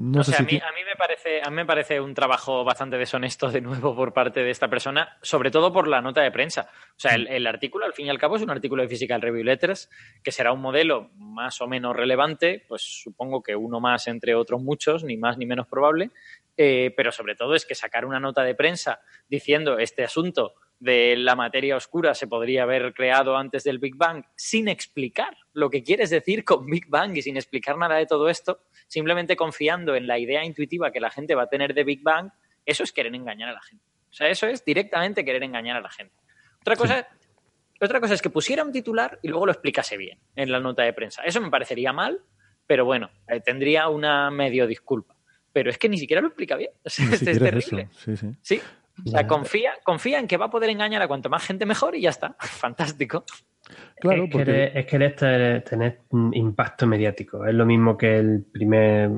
No 0.00 0.20
o 0.20 0.24
sé 0.24 0.30
sea, 0.30 0.38
si 0.38 0.42
a, 0.42 0.46
mí, 0.46 0.50
ti- 0.52 0.60
a, 0.64 0.70
mí 0.72 0.84
me 0.88 0.94
parece, 0.94 1.40
a 1.44 1.50
mí 1.50 1.56
me 1.56 1.66
parece 1.66 2.00
un 2.00 2.14
trabajo 2.14 2.62
bastante 2.62 2.96
deshonesto 2.98 3.50
de 3.50 3.60
nuevo 3.60 3.96
por 3.96 4.12
parte 4.12 4.44
de 4.44 4.50
esta 4.50 4.68
persona, 4.68 5.18
sobre 5.22 5.50
todo 5.50 5.72
por 5.72 5.88
la 5.88 6.00
nota 6.00 6.20
de 6.20 6.30
prensa. 6.30 6.70
O 6.90 7.00
sea, 7.00 7.16
el, 7.16 7.26
el 7.26 7.46
artículo, 7.48 7.84
al 7.84 7.94
fin 7.94 8.06
y 8.06 8.10
al 8.10 8.18
cabo, 8.18 8.36
es 8.36 8.42
un 8.42 8.50
artículo 8.50 8.82
de 8.82 8.88
Physical 8.88 9.20
Review 9.20 9.42
Letters, 9.42 9.90
que 10.22 10.30
será 10.30 10.52
un 10.52 10.60
modelo 10.60 11.10
más 11.16 11.60
o 11.60 11.66
menos 11.66 11.96
relevante, 11.96 12.64
pues 12.68 12.82
supongo 12.82 13.42
que 13.42 13.56
uno 13.56 13.80
más 13.80 14.06
entre 14.06 14.36
otros 14.36 14.62
muchos, 14.62 15.02
ni 15.02 15.16
más 15.16 15.36
ni 15.36 15.46
menos 15.46 15.66
probable, 15.66 16.10
eh, 16.56 16.94
pero 16.96 17.10
sobre 17.10 17.34
todo 17.34 17.56
es 17.56 17.66
que 17.66 17.74
sacar 17.74 18.04
una 18.04 18.20
nota 18.20 18.42
de 18.44 18.54
prensa 18.54 19.00
diciendo 19.28 19.78
este 19.78 20.04
asunto 20.04 20.54
de 20.80 21.16
la 21.16 21.34
materia 21.34 21.76
oscura 21.76 22.14
se 22.14 22.28
podría 22.28 22.62
haber 22.62 22.94
creado 22.94 23.36
antes 23.36 23.64
del 23.64 23.78
Big 23.78 23.96
Bang 23.96 24.24
sin 24.36 24.68
explicar 24.68 25.36
lo 25.52 25.70
que 25.70 25.82
quieres 25.82 26.10
decir 26.10 26.44
con 26.44 26.66
Big 26.66 26.88
Bang 26.88 27.16
y 27.16 27.22
sin 27.22 27.36
explicar 27.36 27.76
nada 27.76 27.96
de 27.96 28.06
todo 28.06 28.28
esto, 28.28 28.60
simplemente 28.86 29.36
confiando 29.36 29.96
en 29.96 30.06
la 30.06 30.18
idea 30.18 30.44
intuitiva 30.44 30.92
que 30.92 31.00
la 31.00 31.10
gente 31.10 31.34
va 31.34 31.44
a 31.44 31.48
tener 31.48 31.74
de 31.74 31.84
Big 31.84 32.02
Bang, 32.02 32.30
eso 32.64 32.84
es 32.84 32.92
querer 32.92 33.14
engañar 33.14 33.48
a 33.48 33.52
la 33.52 33.62
gente. 33.62 33.84
O 34.10 34.12
sea, 34.12 34.28
eso 34.28 34.46
es 34.46 34.64
directamente 34.64 35.24
querer 35.24 35.42
engañar 35.42 35.76
a 35.76 35.80
la 35.80 35.90
gente. 35.90 36.14
Otra 36.60 36.76
cosa, 36.76 37.08
otra 37.80 38.00
cosa 38.00 38.14
es 38.14 38.22
que 38.22 38.30
pusiera 38.30 38.62
un 38.62 38.72
titular 38.72 39.18
y 39.22 39.28
luego 39.28 39.46
lo 39.46 39.52
explicase 39.52 39.96
bien 39.96 40.18
en 40.36 40.52
la 40.52 40.60
nota 40.60 40.82
de 40.82 40.92
prensa. 40.92 41.22
Eso 41.24 41.40
me 41.40 41.50
parecería 41.50 41.92
mal, 41.92 42.20
pero 42.66 42.84
bueno, 42.84 43.10
eh, 43.28 43.40
tendría 43.40 43.88
una 43.88 44.30
medio 44.30 44.66
disculpa. 44.66 45.16
Pero 45.52 45.70
es 45.70 45.78
que 45.78 45.88
ni 45.88 45.98
siquiera 45.98 46.20
lo 46.20 46.28
explica 46.28 46.56
bien. 46.56 46.70
O 46.84 46.90
sea, 46.90 47.06
ni 47.06 47.14
es, 47.14 47.20
terrible. 47.20 47.88
eso. 47.90 48.00
Sí, 48.04 48.16
sí. 48.16 48.26
Sí. 48.42 48.60
O 49.06 49.10
sea, 49.10 49.26
confía, 49.26 49.72
confía 49.84 50.18
en 50.18 50.26
que 50.26 50.36
va 50.36 50.46
a 50.46 50.50
poder 50.50 50.70
engañar 50.70 51.02
a 51.02 51.08
cuanta 51.08 51.28
más 51.28 51.44
gente 51.44 51.66
mejor 51.66 51.94
y 51.94 52.02
ya 52.02 52.10
está. 52.10 52.36
Fantástico. 52.40 53.24
Claro, 54.00 54.24
es, 54.24 54.30
porque 54.30 54.44
querer, 54.46 54.76
es 54.78 54.86
querer 54.86 55.14
tener, 55.16 55.62
tener 55.62 55.98
impacto 56.32 56.86
mediático. 56.86 57.44
Es 57.46 57.54
lo 57.54 57.66
mismo 57.66 57.96
que 57.98 58.18
el 58.18 58.44
primer 58.50 59.10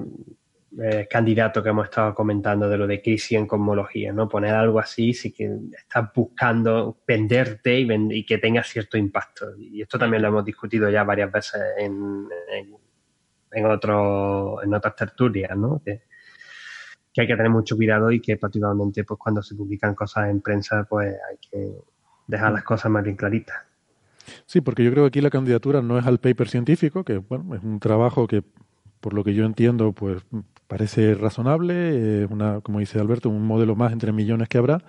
eh, 0.82 1.07
candidato 1.09 1.62
que 1.62 1.69
hemos 1.69 1.85
estado 1.86 2.15
comentando 2.15 2.69
de 2.69 2.77
lo 2.78 2.86
de 2.86 3.01
crisis 3.01 3.32
en 3.39 3.47
cosmología, 3.47 4.12
¿no? 4.12 4.28
Poner 4.28 4.55
algo 4.55 4.78
así 4.81 5.12
sí 5.15 5.32
que 5.32 5.51
estás 5.77 6.11
buscando 6.15 6.98
venderte 7.07 7.78
y, 7.78 7.85
ven- 7.85 8.11
y 8.11 8.24
que 8.24 8.39
tenga 8.39 8.62
cierto 8.65 8.97
impacto. 8.98 9.57
Y 9.59 9.82
esto 9.82 9.98
también 9.98 10.23
lo 10.23 10.28
hemos 10.28 10.44
discutido 10.44 10.90
ya 10.90 11.05
varias 11.05 11.31
veces 11.31 11.61
en, 11.78 12.28
en, 12.52 12.74
en, 13.52 13.66
otro- 13.66 14.62
en 14.62 14.74
otras 14.74 14.97
tertulias, 14.97 15.57
¿no? 15.57 15.81
Que, 15.85 16.02
que 17.12 17.22
hay 17.22 17.26
que 17.26 17.36
tener 17.36 17.50
mucho 17.50 17.76
cuidado 17.76 18.10
y 18.10 18.20
que 18.20 18.36
particularmente 18.36 19.04
pues 19.04 19.18
cuando 19.18 19.42
se 19.42 19.54
publican 19.54 19.94
cosas 19.94 20.28
en 20.28 20.40
prensa 20.40 20.84
pues 20.88 21.16
hay 21.28 21.36
que 21.38 21.72
dejar 22.26 22.52
las 22.52 22.64
cosas 22.64 22.90
más 22.90 23.02
bien 23.02 23.16
claritas. 23.16 23.56
Sí, 24.46 24.60
porque 24.60 24.84
yo 24.84 24.90
creo 24.92 25.04
que 25.04 25.08
aquí 25.08 25.20
la 25.20 25.30
candidatura 25.30 25.82
no 25.82 25.98
es 25.98 26.06
al 26.06 26.18
paper 26.18 26.48
científico, 26.48 27.04
que 27.04 27.18
bueno, 27.18 27.54
es 27.54 27.62
un 27.62 27.80
trabajo 27.80 28.26
que, 28.26 28.44
por 29.00 29.14
lo 29.14 29.24
que 29.24 29.34
yo 29.34 29.44
entiendo, 29.44 29.92
pues 29.92 30.22
parece 30.68 31.14
razonable, 31.14 32.24
es 32.24 32.30
una, 32.30 32.60
como 32.60 32.78
dice 32.78 33.00
Alberto, 33.00 33.28
un 33.28 33.44
modelo 33.44 33.74
más 33.74 33.92
entre 33.92 34.12
millones 34.12 34.48
que 34.48 34.58
habrá, 34.58 34.82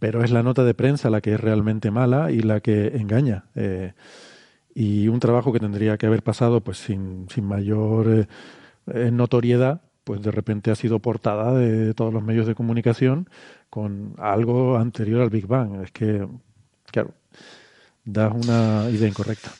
pero 0.00 0.24
es 0.24 0.32
la 0.32 0.42
nota 0.42 0.64
de 0.64 0.74
prensa 0.74 1.08
la 1.10 1.20
que 1.20 1.34
es 1.34 1.40
realmente 1.40 1.92
mala 1.92 2.32
y 2.32 2.40
la 2.40 2.60
que 2.60 2.96
engaña. 2.96 3.44
eh, 3.54 3.92
y 4.74 5.08
un 5.08 5.20
trabajo 5.20 5.52
que 5.52 5.60
tendría 5.60 5.96
que 5.96 6.06
haber 6.06 6.22
pasado 6.22 6.60
pues 6.60 6.78
sin, 6.78 7.28
sin 7.30 7.44
mayor 7.44 8.08
eh, 8.08 8.26
eh, 8.92 9.10
notoriedad, 9.12 9.82
pues 10.04 10.22
de 10.22 10.30
repente 10.30 10.70
ha 10.70 10.74
sido 10.76 10.98
portada 11.00 11.52
de 11.54 11.94
todos 11.94 12.12
los 12.12 12.22
medios 12.22 12.46
de 12.46 12.54
comunicación 12.54 13.28
con 13.70 14.14
algo 14.18 14.76
anterior 14.76 15.22
al 15.22 15.30
Big 15.30 15.46
Bang. 15.46 15.82
Es 15.82 15.90
que, 15.90 16.26
claro, 16.92 17.14
das 18.04 18.32
una 18.32 18.88
idea 18.90 19.08
incorrecta. 19.08 19.50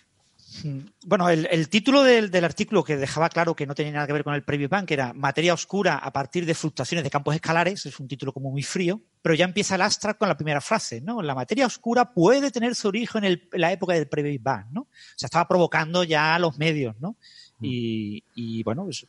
Bueno, 1.05 1.29
el, 1.31 1.49
el 1.51 1.69
título 1.69 2.05
del, 2.05 2.31
del 2.31 2.45
artículo 2.45 2.85
que 2.85 2.97
dejaba 2.97 3.29
claro 3.29 3.57
que 3.57 3.67
no 3.67 3.75
tenía 3.75 3.93
nada 3.93 4.07
que 4.07 4.13
ver 4.13 4.23
con 4.23 4.35
el 4.35 4.45
previo 4.45 4.69
Bang, 4.69 4.87
que 4.87 4.95
era 4.95 5.13
Materia 5.13 5.53
oscura 5.53 5.97
a 5.97 6.13
partir 6.13 6.47
de 6.47 6.55
fluctuaciones 6.55 7.03
de 7.03 7.11
campos 7.11 7.35
escalares, 7.35 7.85
es 7.87 7.99
un 7.99 8.07
título 8.07 8.33
como 8.33 8.53
muy 8.53 8.63
frío, 8.63 9.01
pero 9.21 9.35
ya 9.35 9.47
empieza 9.47 9.75
el 9.75 9.83
abstract 9.83 10.19
con 10.21 10.29
la 10.29 10.37
primera 10.37 10.61
frase, 10.61 11.01
¿no? 11.01 11.23
La 11.23 11.35
materia 11.35 11.67
oscura 11.67 12.13
puede 12.13 12.53
tener 12.53 12.77
su 12.77 12.87
origen 12.87 13.25
en, 13.25 13.33
el- 13.33 13.49
en 13.53 13.61
la 13.61 13.73
época 13.73 13.95
del 13.95 14.07
previo 14.07 14.39
Bang, 14.41 14.67
¿no? 14.71 14.83
O 14.83 14.89
sea, 15.17 15.27
estaba 15.27 15.49
provocando 15.49 16.05
ya 16.05 16.37
a 16.37 16.39
los 16.39 16.57
medios, 16.57 16.95
¿no? 17.01 17.17
Y, 17.61 18.23
y, 18.37 18.63
bueno, 18.63 18.85
pues, 18.85 19.07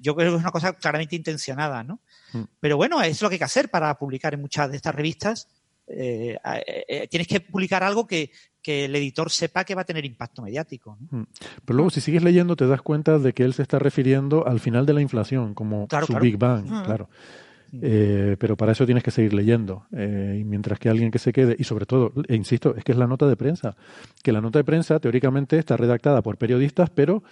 yo 0.00 0.14
creo 0.14 0.30
que 0.30 0.36
es 0.36 0.42
una 0.42 0.52
cosa 0.52 0.72
claramente 0.74 1.16
intencionada, 1.16 1.82
¿no? 1.82 2.00
Mm. 2.32 2.42
Pero 2.60 2.76
bueno, 2.76 3.00
es 3.02 3.20
lo 3.22 3.28
que 3.28 3.34
hay 3.34 3.38
que 3.38 3.44
hacer 3.44 3.68
para 3.70 3.96
publicar 3.98 4.34
en 4.34 4.40
muchas 4.40 4.70
de 4.70 4.76
estas 4.76 4.94
revistas. 4.94 5.48
Eh, 5.86 6.38
eh, 6.66 6.84
eh, 6.88 7.08
tienes 7.08 7.26
que 7.26 7.40
publicar 7.40 7.82
algo 7.82 8.06
que, 8.06 8.30
que 8.62 8.84
el 8.86 8.94
editor 8.96 9.30
sepa 9.30 9.64
que 9.64 9.74
va 9.74 9.82
a 9.82 9.84
tener 9.84 10.04
impacto 10.04 10.40
mediático. 10.42 10.96
¿no? 11.10 11.26
Pero 11.64 11.76
luego, 11.76 11.90
si 11.90 12.00
sigues 12.00 12.22
leyendo, 12.22 12.54
te 12.56 12.66
das 12.66 12.80
cuenta 12.82 13.18
de 13.18 13.32
que 13.32 13.42
él 13.42 13.52
se 13.52 13.62
está 13.62 13.78
refiriendo 13.78 14.46
al 14.46 14.60
final 14.60 14.86
de 14.86 14.94
la 14.94 15.00
inflación, 15.02 15.54
como 15.54 15.88
Claro, 15.88 16.06
su 16.06 16.12
claro. 16.12 16.22
Big 16.24 16.36
Bang, 16.38 16.66
Mm. 16.66 16.84
claro. 16.84 17.08
Eh, 17.80 18.36
pero 18.38 18.54
para 18.54 18.72
eso 18.72 18.84
tienes 18.84 19.02
que 19.02 19.10
seguir 19.10 19.32
leyendo. 19.32 19.86
Eh, 19.96 20.36
y 20.40 20.44
mientras 20.44 20.78
que 20.78 20.90
alguien 20.90 21.10
que 21.10 21.18
se 21.18 21.32
quede, 21.32 21.56
y 21.58 21.64
sobre 21.64 21.86
todo, 21.86 22.12
e 22.28 22.36
insisto, 22.36 22.74
es 22.76 22.84
que 22.84 22.92
es 22.92 22.98
la 22.98 23.06
nota 23.06 23.26
de 23.26 23.34
prensa, 23.36 23.76
que 24.22 24.30
la 24.30 24.42
nota 24.42 24.58
de 24.58 24.64
prensa 24.64 25.00
teóricamente 25.00 25.58
está 25.58 25.76
redactada 25.78 26.20
por 26.22 26.36
periodistas, 26.36 26.90
pero 26.90 27.22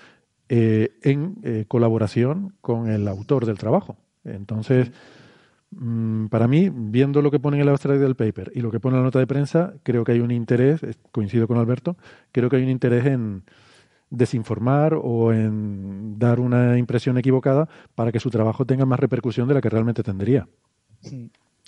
eh, 0.51 0.99
en 1.03 1.65
colaboración 1.69 2.55
con 2.61 2.91
el 2.91 3.09
autor 3.09 3.47
del 3.47 3.57
trabajo. 3.57 3.97
Entonces, 4.25 4.91
mm, 5.71 6.27
para 6.27 6.49
mí, 6.49 6.71
viendo 6.71 7.23
lo 7.23 7.31
que 7.31 7.39
pone 7.39 7.57
en 7.57 7.63
el 7.63 7.69
abstract 7.69 8.01
del 8.01 8.17
paper 8.17 8.53
y 8.55 8.61
lo 8.61 8.71
que 8.71 8.81
pone 8.81 8.97
en 8.97 9.03
la 9.03 9.05
nota 9.05 9.19
de 9.19 9.27
prensa, 9.27 9.75
creo 9.83 10.05
que 10.05 10.13
hay 10.13 10.21
un 10.21 10.31
interés, 10.31 10.81
coincido 11.13 11.47
con 11.47 11.57
Alberto, 11.57 11.97
creo 12.33 12.51
que 12.51 12.57
hay 12.57 12.65
un 12.65 12.71
interés 12.71 13.07
en 13.07 13.45
desinformar 14.11 14.95
o 15.01 15.33
en 15.33 16.19
dar 16.19 16.41
una 16.41 16.77
impresión 16.77 17.17
equivocada 17.17 17.69
para 17.95 18.13
que 18.13 18.21
su 18.21 18.29
trabajo 18.29 18.65
tenga 18.65 18.85
más 18.85 19.01
repercusión 19.01 19.49
de 19.49 19.55
la 19.55 19.61
que 19.61 19.71
realmente 19.71 20.03
tendría. 20.03 20.49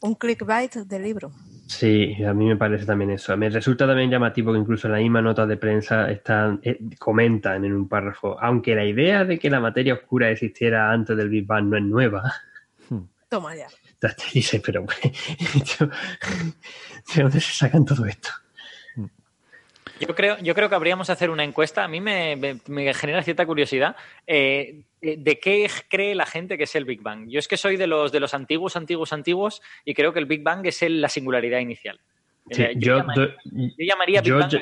Un 0.02 0.14
clickbait 0.14 0.74
del 0.74 1.02
libro. 1.02 1.32
Sí, 1.66 2.22
a 2.24 2.34
mí 2.34 2.46
me 2.46 2.56
parece 2.56 2.84
también 2.84 3.12
eso. 3.12 3.36
Me 3.36 3.48
resulta 3.48 3.86
también 3.86 4.10
llamativo 4.10 4.52
que 4.52 4.58
incluso 4.58 4.88
en 4.88 4.92
la 4.92 4.98
misma 4.98 5.22
nota 5.22 5.46
de 5.46 5.56
prensa 5.56 6.10
están, 6.10 6.60
eh, 6.62 6.78
comentan 6.98 7.64
en 7.64 7.72
un 7.72 7.88
párrafo, 7.88 8.36
aunque 8.40 8.74
la 8.74 8.84
idea 8.84 9.24
de 9.24 9.38
que 9.38 9.48
la 9.48 9.60
materia 9.60 9.94
oscura 9.94 10.28
existiera 10.30 10.90
antes 10.90 11.16
del 11.16 11.28
Big 11.28 11.46
Bang 11.46 11.66
no 11.66 11.76
es 11.76 11.84
nueva. 11.84 12.34
Hmm. 12.90 13.02
Toma 13.28 13.54
ya. 13.56 13.68
Te 14.00 14.08
dice, 14.34 14.60
pero 14.60 14.84
¿de 17.14 17.22
dónde 17.22 17.40
se 17.40 17.54
sacan 17.54 17.84
todo 17.84 18.04
esto? 18.04 18.30
Yo 20.00 20.16
creo, 20.16 20.36
yo 20.38 20.56
creo 20.56 20.68
que 20.68 20.74
habríamos 20.74 21.06
de 21.06 21.12
hacer 21.12 21.30
una 21.30 21.44
encuesta. 21.44 21.84
A 21.84 21.88
mí 21.88 22.00
me, 22.00 22.58
genera 22.92 23.22
cierta 23.22 23.46
curiosidad. 23.46 23.94
Eh, 24.26 24.82
de, 25.02 25.38
qué 25.40 25.68
cree 25.88 26.14
la 26.14 26.26
gente 26.26 26.56
que 26.56 26.64
es 26.64 26.74
el 26.76 26.84
Big 26.84 27.02
Bang? 27.02 27.28
Yo 27.28 27.38
es 27.38 27.48
que 27.48 27.56
soy 27.56 27.76
de 27.76 27.86
los, 27.86 28.12
de 28.12 28.20
los 28.20 28.34
antiguos, 28.34 28.76
antiguos, 28.76 29.12
antiguos 29.12 29.60
y 29.84 29.94
creo 29.94 30.12
que 30.12 30.20
el 30.20 30.26
Big 30.26 30.42
Bang 30.42 30.64
es 30.66 30.82
la 30.82 31.08
singularidad 31.08 31.58
inicial. 31.58 32.00
Eh, 32.50 32.74
yo, 32.76 33.04
llamaría, 33.78 34.20
Big 34.20 34.32
Bang 34.32 34.60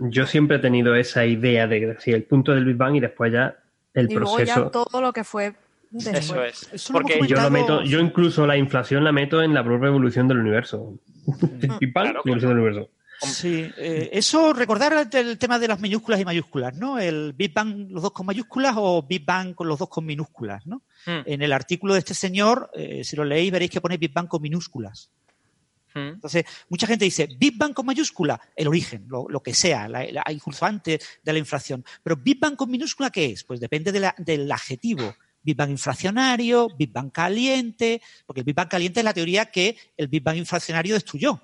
yo, 0.00 0.26
siempre 0.26 0.56
he 0.56 0.60
tenido 0.60 0.96
esa 0.96 1.24
idea 1.24 1.66
de 1.66 1.86
decir 1.86 2.14
el 2.14 2.24
punto 2.24 2.52
del 2.52 2.64
Big 2.64 2.76
Bang 2.76 2.96
y 2.96 3.00
después 3.00 3.32
ya 3.32 3.56
el 3.94 4.08
proceso. 4.08 4.70
todo 4.70 5.00
lo 5.00 5.12
que 5.12 5.22
fue 5.22 5.54
Eso 5.92 6.42
es. 6.42 6.90
Porque 6.92 7.20
yo 7.26 7.40
lo 7.40 7.50
meto, 7.50 7.82
yo 7.82 8.00
incluso 8.00 8.46
la 8.46 8.56
inflación 8.56 9.04
la 9.04 9.12
meto 9.12 9.42
en 9.42 9.54
la 9.54 9.62
propia 9.64 9.88
evolución 9.88 10.26
del 10.26 10.38
universo. 10.38 10.94
Big 11.80 11.92
Bang, 11.92 12.16
evolución 12.24 12.50
del 12.50 12.58
universo. 12.58 12.90
Sí, 13.20 13.70
eh, 13.76 14.10
eso 14.12 14.52
recordar 14.52 15.08
el 15.12 15.38
tema 15.38 15.58
de 15.58 15.68
las 15.68 15.80
minúsculas 15.80 16.20
y 16.20 16.24
mayúsculas, 16.24 16.74
¿no? 16.74 16.98
El 16.98 17.32
Big 17.32 17.52
Bang 17.52 17.90
los 17.90 18.02
dos 18.02 18.12
con 18.12 18.26
mayúsculas 18.26 18.74
o 18.76 19.02
Big 19.02 19.24
Bang 19.24 19.54
con 19.54 19.68
los 19.68 19.78
dos 19.78 19.88
con 19.88 20.04
minúsculas, 20.04 20.66
¿no? 20.66 20.82
Hmm. 21.06 21.22
En 21.24 21.42
el 21.42 21.52
artículo 21.52 21.94
de 21.94 22.00
este 22.00 22.14
señor, 22.14 22.70
eh, 22.74 23.04
si 23.04 23.16
lo 23.16 23.24
leéis, 23.24 23.52
veréis 23.52 23.70
que 23.70 23.80
pone 23.80 23.96
Big 23.96 24.12
Bang 24.12 24.28
con 24.28 24.42
minúsculas. 24.42 25.10
Hmm. 25.94 26.08
Entonces, 26.08 26.44
mucha 26.68 26.86
gente 26.86 27.06
dice 27.06 27.28
Big 27.38 27.56
Bang 27.56 27.72
con 27.72 27.86
mayúscula, 27.86 28.40
el 28.54 28.68
origen, 28.68 29.06
lo, 29.08 29.42
que 29.42 29.54
sea, 29.54 29.88
la, 29.88 30.04
incluso 30.30 30.66
antes 30.66 31.20
de 31.22 31.32
la 31.32 31.38
inflación. 31.38 31.84
Pero 32.02 32.16
Big 32.16 32.38
Bang 32.38 32.56
con 32.56 32.70
minúscula, 32.70 33.10
¿qué 33.10 33.26
es? 33.26 33.44
Pues 33.44 33.60
depende 33.60 33.92
del 33.92 34.52
adjetivo. 34.52 35.14
Big 35.42 35.56
Bang 35.56 35.70
inflacionario, 35.70 36.68
Big 36.76 36.92
Bang 36.92 37.12
caliente, 37.12 38.02
porque 38.26 38.40
el 38.40 38.44
Big 38.44 38.56
Bang 38.56 38.68
caliente 38.68 39.00
es 39.00 39.04
la 39.04 39.14
teoría 39.14 39.46
que 39.46 39.78
el 39.96 40.08
Big 40.08 40.22
Bang 40.22 40.36
inflacionario 40.36 40.94
destruyó. 40.94 41.40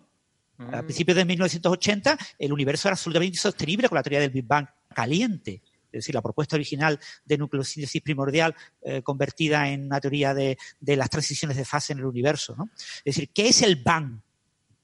A 0.59 0.83
mm. 0.83 0.85
principios 0.85 1.16
de 1.16 1.24
1980, 1.24 2.19
el 2.39 2.53
universo 2.53 2.89
era 2.89 2.95
absolutamente 2.95 3.37
insostenible 3.37 3.89
con 3.89 3.97
la 3.97 4.03
teoría 4.03 4.20
del 4.20 4.31
Big 4.31 4.47
Bang 4.47 4.66
caliente. 4.95 5.62
Es 5.87 6.05
decir, 6.05 6.15
la 6.15 6.23
propuesta 6.23 6.57
original 6.57 6.99
de 7.24 7.39
nucleosíntesis 7.39 8.01
primordial 8.01 8.55
eh, 8.81 9.03
convertida 9.03 9.69
en 9.69 9.87
una 9.87 10.01
teoría 10.01 10.33
de, 10.33 10.57
las 10.81 11.11
transiciones 11.11 11.57
de 11.57 11.65
fase 11.65 11.93
en 11.93 11.99
el 11.99 12.07
universo. 12.07 12.57
Es 13.05 13.15
decir, 13.16 13.31
¿qué 13.33 13.49
es 13.49 13.61
el 13.62 13.77
Bang? 13.77 14.20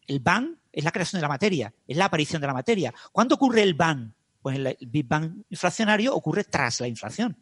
El 0.06 0.20
Bang 0.20 0.56
es 0.70 0.84
la 0.84 0.92
creación 0.92 1.18
de 1.18 1.22
la 1.22 1.28
materia, 1.28 1.72
es 1.86 1.96
la 1.96 2.06
aparición 2.06 2.40
de 2.40 2.46
la 2.46 2.52
materia. 2.52 2.92
¿Cuándo 3.10 3.36
ocurre 3.36 3.62
el 3.62 3.74
Bang? 3.74 4.12
Pues 4.42 4.56
el, 4.56 4.76
Big 4.86 5.06
Bang 5.06 5.44
inflacionario 5.48 6.14
ocurre 6.14 6.44
tras 6.44 6.80
la 6.80 6.88
inflación. 6.88 7.36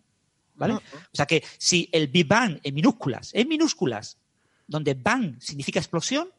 ¿Vale? 0.54 0.74
O 0.74 0.80
sea 1.12 1.26
que 1.26 1.44
si 1.58 1.88
el 1.92 2.08
Big 2.08 2.26
Bang 2.26 2.58
en 2.62 2.74
minúsculas, 2.74 3.30
en 3.34 3.46
minúsculas, 3.46 4.16
donde 4.66 4.94
Bang 4.94 5.38
significa 5.38 5.80
explosión, 5.80 6.30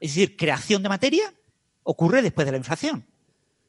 es 0.00 0.14
decir, 0.14 0.36
creación 0.36 0.82
de 0.82 0.88
materia, 0.88 1.32
ocurre 1.82 2.22
después 2.22 2.46
de 2.46 2.52
la 2.52 2.58
inflación. 2.58 3.06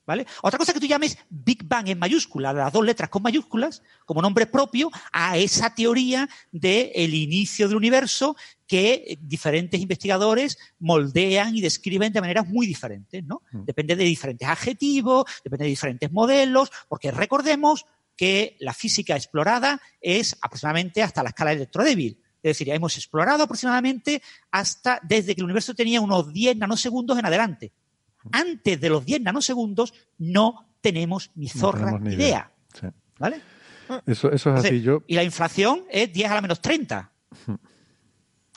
¿Vale? 0.04 0.26
Otra 0.42 0.58
cosa 0.58 0.74
que 0.74 0.80
tú 0.80 0.88
llames 0.88 1.18
Big 1.30 1.64
Bang 1.64 1.88
en 1.88 2.00
mayúsculas, 2.00 2.56
las 2.56 2.74
dos 2.74 2.84
letras 2.84 3.10
con 3.10 3.22
mayúsculas, 3.22 3.84
como 4.04 4.22
nombre 4.22 4.48
propio 4.48 4.90
a 5.12 5.38
esa 5.38 5.76
teoría 5.76 6.28
del 6.52 7.14
inicio 7.14 7.68
del 7.68 7.78
universo 7.78 8.36
que 8.68 9.20
diferentes 9.22 9.80
investigadores 9.80 10.58
moldean 10.80 11.56
y 11.56 11.62
describen 11.62 12.12
de 12.12 12.20
maneras 12.20 12.48
muy 12.48 12.66
diferentes, 12.66 13.24
¿no? 13.24 13.44
Mm. 13.52 13.66
Depende 13.66 13.96
de 13.96 14.04
diferentes 14.04 14.48
adjetivos, 14.48 15.26
depende 15.44 15.66
de 15.66 15.70
diferentes 15.70 16.12
modelos, 16.12 16.72
porque 16.90 17.12
recordemos 17.12 17.86
que 18.18 18.58
la 18.60 18.74
física 18.74 19.16
explorada 19.16 19.82
es 20.00 20.36
aproximadamente 20.42 21.04
hasta 21.04 21.24
la 21.24 21.30
escala 21.30 21.54
electrodébil. 21.54 22.18
Es 22.44 22.58
decir, 22.58 22.70
hemos 22.70 22.98
explorado 22.98 23.44
aproximadamente 23.44 24.22
hasta 24.50 25.00
desde 25.04 25.36
que 25.36 25.42
el 25.42 25.46
universo 25.46 25.74
tenía 25.74 26.02
unos 26.02 26.34
10 26.34 26.58
nanosegundos 26.58 27.18
en 27.18 27.26
adelante. 27.26 27.72
Antes 28.32 28.80
de 28.80 28.90
los 28.90 29.06
10 29.06 29.22
nanosegundos 29.22 29.94
no 30.18 30.68
tenemos 30.82 31.32
ni 31.36 31.48
zorra 31.48 32.00
ni 32.00 32.16
idea. 32.16 32.52
¿Vale? 33.20 33.42
Eso, 34.06 34.32
eso 34.32 34.56
es 34.56 34.66
así. 34.66 34.82
Yo... 34.82 35.04
Y 35.08 35.16
la 35.16 35.24
inflación 35.24 35.84
es 35.90 36.12
10 36.12 36.32
a 36.32 36.36
la 36.36 36.42
menos 36.42 36.62
30. 36.62 37.12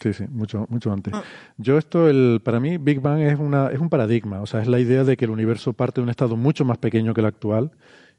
Sí, 0.01 0.13
sí, 0.13 0.25
mucho, 0.29 0.67
mucho 0.69 0.93
antes. 0.93 1.15
Ah. 1.15 1.23
Yo 1.57 1.79
esto, 1.79 2.09
el, 2.09 2.41
para 2.45 2.61
mí, 2.61 2.79
Big 2.79 3.01
Bang 3.01 3.21
es, 3.21 3.39
una, 3.39 3.69
es 3.69 3.79
un 3.79 3.89
paradigma, 3.89 4.41
o 4.41 4.47
sea, 4.47 4.61
es 4.61 4.69
la 4.69 4.81
idea 4.81 5.05
de 5.05 5.17
que 5.17 5.25
el 5.25 5.31
universo 5.31 5.73
parte 5.73 6.01
de 6.01 6.03
un 6.03 6.11
estado 6.11 6.37
mucho 6.37 6.65
más 6.65 6.79
pequeño 6.79 7.15
que 7.15 7.21
el 7.21 7.27
actual 7.27 7.73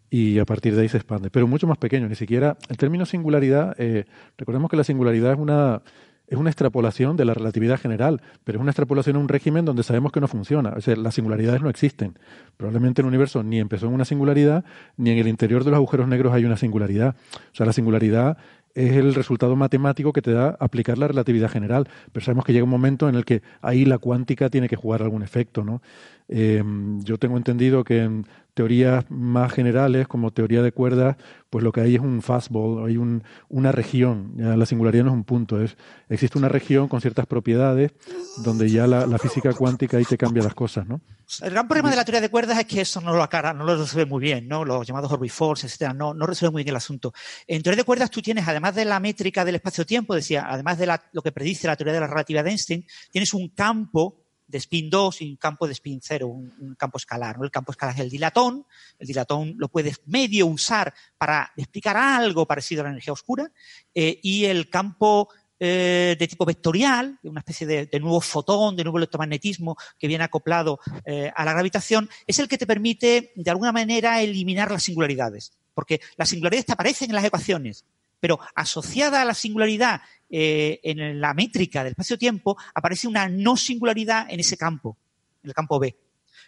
y 0.10 0.40
a 0.40 0.46
partir 0.46 0.76
de 0.76 0.84
ahí 0.84 0.90
se 0.90 0.98
expande, 0.98 1.30
pero 1.30 1.48
mucho 1.48 1.68
más 1.68 1.78
pequeño, 1.78 2.08
ni 2.08 2.16
siquiera 2.16 2.58
el 2.70 2.78
término 2.78 3.06
singularidad, 3.06 3.76
eh, 3.78 4.06
recordemos 4.38 4.70
que 4.70 4.78
la 4.78 4.84
singularidad 4.84 5.34
es 5.34 5.40
una, 5.40 5.82
es 6.28 6.38
una 6.38 6.50
extrapolación 6.50 7.18
de 7.18 7.26
la 7.26 7.34
relatividad 7.34 7.80
general, 7.80 8.22
pero 8.44 8.58
es 8.58 8.62
una 8.62 8.72
extrapolación 8.72 9.16
a 9.16 9.20
un 9.20 9.28
régimen 9.28 9.66
donde 9.66 9.84
sabemos 9.84 10.12
que 10.12 10.22
no 10.22 10.28
funciona. 10.28 10.74
O 10.76 10.82
sea, 10.82 10.96
las 10.96 11.16
singularidades 11.16 11.62
no 11.62 11.70
existen. 11.70 12.18
Probablemente 12.58 13.02
el 13.02 13.08
universo 13.08 13.44
ni 13.44 13.60
empezó 13.60 13.88
en 13.88 13.94
una 13.94 14.06
singularidad, 14.06 14.66
ni 14.98 15.12
en 15.12 15.20
el 15.20 15.28
interior 15.28 15.64
de 15.64 15.72
los 15.72 15.78
agujeros 15.78 16.08
negros 16.08 16.34
hay 16.34 16.46
una 16.46 16.58
singularidad. 16.58 17.16
O 17.36 17.56
sea, 17.56 17.66
la 17.66 17.74
singularidad 17.74 18.38
es 18.74 18.92
el 18.94 19.16
resultado 19.16 19.56
matemático 19.56 20.12
que 20.12 20.22
te 20.22 20.34
da 20.34 20.58
aplicar 20.60 20.98
la 20.98 21.08
relatividad 21.08 21.50
general, 21.50 21.88
pero 22.12 22.26
sabemos 22.26 22.44
que 22.44 22.52
llega 22.52 22.66
un 22.66 22.70
momento 22.70 23.08
en 23.08 23.16
el 23.16 23.24
que 23.24 23.42
ahí 23.62 23.86
la 23.86 24.00
cuántica 24.00 24.50
tiene 24.50 24.68
que 24.68 24.76
jugar 24.76 25.02
algún 25.02 25.24
efecto, 25.24 25.64
¿no? 25.64 25.82
Eh, 26.28 26.62
yo 27.04 27.18
tengo 27.18 27.38
entendido 27.38 27.84
que 27.84 28.24
teorías 28.56 29.06
más 29.10 29.52
generales, 29.52 30.08
como 30.08 30.32
teoría 30.32 30.64
de 30.64 30.72
cuerdas, 30.72 31.18
pues 31.50 31.62
lo 31.64 31.74
que 31.74 31.82
hay 31.82 31.96
es 31.96 32.02
un 32.02 32.22
fastball, 32.22 32.88
hay 32.88 32.96
un, 32.96 33.24
una 33.50 33.74
región, 33.74 34.34
ya 34.38 34.56
la 34.56 34.66
singularidad 34.66 35.04
no 35.04 35.12
es 35.12 35.16
un 35.16 35.26
punto, 35.26 35.62
es, 35.62 35.78
existe 36.10 36.38
una 36.38 36.48
región 36.48 36.88
con 36.88 37.02
ciertas 37.02 37.28
propiedades 37.28 37.92
donde 38.38 38.70
ya 38.70 38.88
la, 38.88 39.18
física 39.20 39.54
cuántica 39.54 39.98
ahí 39.98 40.06
te 40.06 40.18
cambia 40.18 40.42
las 40.42 40.56
cosas, 40.56 40.88
¿no? 40.88 41.02
El 41.42 41.52
gran 41.52 41.68
problema 41.68 41.90
de 41.90 41.98
la 41.98 42.06
teoría 42.06 42.22
de 42.22 42.30
cuerdas 42.30 42.58
es 42.58 42.66
que 42.66 42.82
eso 42.82 43.02
no 43.02 43.14
lo 43.14 43.24
aclara, 43.24 43.54
no 43.54 43.66
lo 43.66 43.78
resuelve 43.78 44.10
muy 44.10 44.22
bien, 44.22 44.48
¿no? 44.48 44.64
Los 44.64 44.88
llamados 44.88 45.12
orbitforce, 45.12 45.68
etcétera, 45.68 45.94
no, 45.94 46.14
no 46.14 46.26
resuelve 46.26 46.54
muy 46.54 46.64
bien 46.64 46.74
el 46.74 46.78
asunto. 46.78 47.14
En 47.48 47.62
teoría 47.62 47.82
de 47.82 47.84
cuerdas 47.84 48.10
tú 48.10 48.22
tienes, 48.22 48.48
además 48.48 48.74
de 48.74 48.86
la 48.86 49.02
métrica 49.02 49.44
del 49.44 49.56
espacio-tiempo, 49.56 50.16
decía, 50.16 50.46
además 50.48 50.78
de 50.78 50.88
lo 51.12 51.22
que 51.22 51.32
predice 51.34 51.68
la 51.68 51.76
teoría 51.76 51.94
de 51.94 52.00
la 52.00 52.08
relatividad 52.08 52.46
de 52.46 52.52
Einstein, 52.52 52.86
tienes 53.12 53.34
un 53.34 53.50
campo 53.50 54.25
de 54.48 54.58
spin 54.58 54.90
2 54.90 55.22
y 55.22 55.30
un 55.32 55.36
campo 55.38 55.68
de 55.68 55.74
spin 55.74 56.00
0, 56.02 56.28
un, 56.28 56.76
campo 56.78 56.98
escalar. 56.98 57.38
El 57.42 57.52
campo 57.52 57.72
escalar 57.72 57.96
es 57.96 58.02
el 58.02 58.10
dilatón. 58.10 58.66
El 59.00 59.08
dilatón 59.08 59.56
lo 59.58 59.70
puedes 59.70 60.02
medio 60.06 60.48
usar 60.48 60.94
para 61.18 61.52
explicar 61.56 61.98
algo 61.98 62.46
parecido 62.46 62.82
a 62.82 62.84
la 62.86 62.90
energía 62.92 63.14
oscura. 63.14 63.52
Eh, 63.94 64.20
y 64.22 64.46
el 64.46 64.70
campo 64.70 65.30
eh, 65.58 66.18
de 66.20 66.28
tipo 66.28 66.46
vectorial, 66.46 67.18
una 67.24 67.40
especie 67.40 67.66
de, 67.66 68.00
nuevo 68.00 68.20
fotón, 68.20 68.76
de 68.76 68.84
nuevo 68.84 68.98
electromagnetismo 68.98 69.78
que 69.98 70.08
viene 70.08 70.26
acoplado 70.26 70.80
eh, 71.06 71.32
a 71.34 71.46
la 71.46 71.54
gravitación, 71.54 72.10
es 72.28 72.40
el 72.40 72.50
que 72.50 72.58
te 72.58 72.68
permite, 72.68 73.32
de 73.36 73.52
alguna 73.52 73.72
manera, 73.72 74.22
eliminar 74.22 74.70
las 74.70 74.84
singularidades. 74.84 75.54
Porque 75.74 76.02
las 76.18 76.30
singularidades 76.30 76.66
te 76.66 76.74
aparecen 76.74 77.10
en 77.10 77.16
las 77.16 77.26
ecuaciones, 77.26 77.86
pero 78.26 78.40
asociada 78.56 79.22
a 79.22 79.26
la 79.26 79.36
singularidad 79.36 80.02
eh, 80.32 80.80
en 80.82 81.22
la 81.22 81.36
métrica 81.36 81.84
del 81.84 81.92
espacio-tiempo 81.92 82.58
aparece 82.74 83.08
una 83.08 83.30
no 83.30 83.56
singularidad 83.56 84.26
en 84.32 84.40
ese 84.40 84.58
campo, 84.58 84.98
en 85.44 85.50
el 85.50 85.54
campo 85.54 85.78
B. 85.78 85.96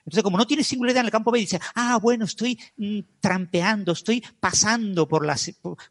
Entonces, 0.07 0.23
como 0.23 0.37
no 0.37 0.47
tiene 0.47 0.63
singularidad 0.63 1.01
en 1.01 1.07
el 1.07 1.11
campo 1.11 1.31
B, 1.31 1.39
dice, 1.39 1.59
ah, 1.75 1.99
bueno, 2.01 2.23
estoy 2.23 2.57
mm, 2.77 2.99
trampeando, 3.19 3.91
estoy 3.91 4.23
pasando 4.39 5.05
por 5.05 5.25
la, 5.25 5.35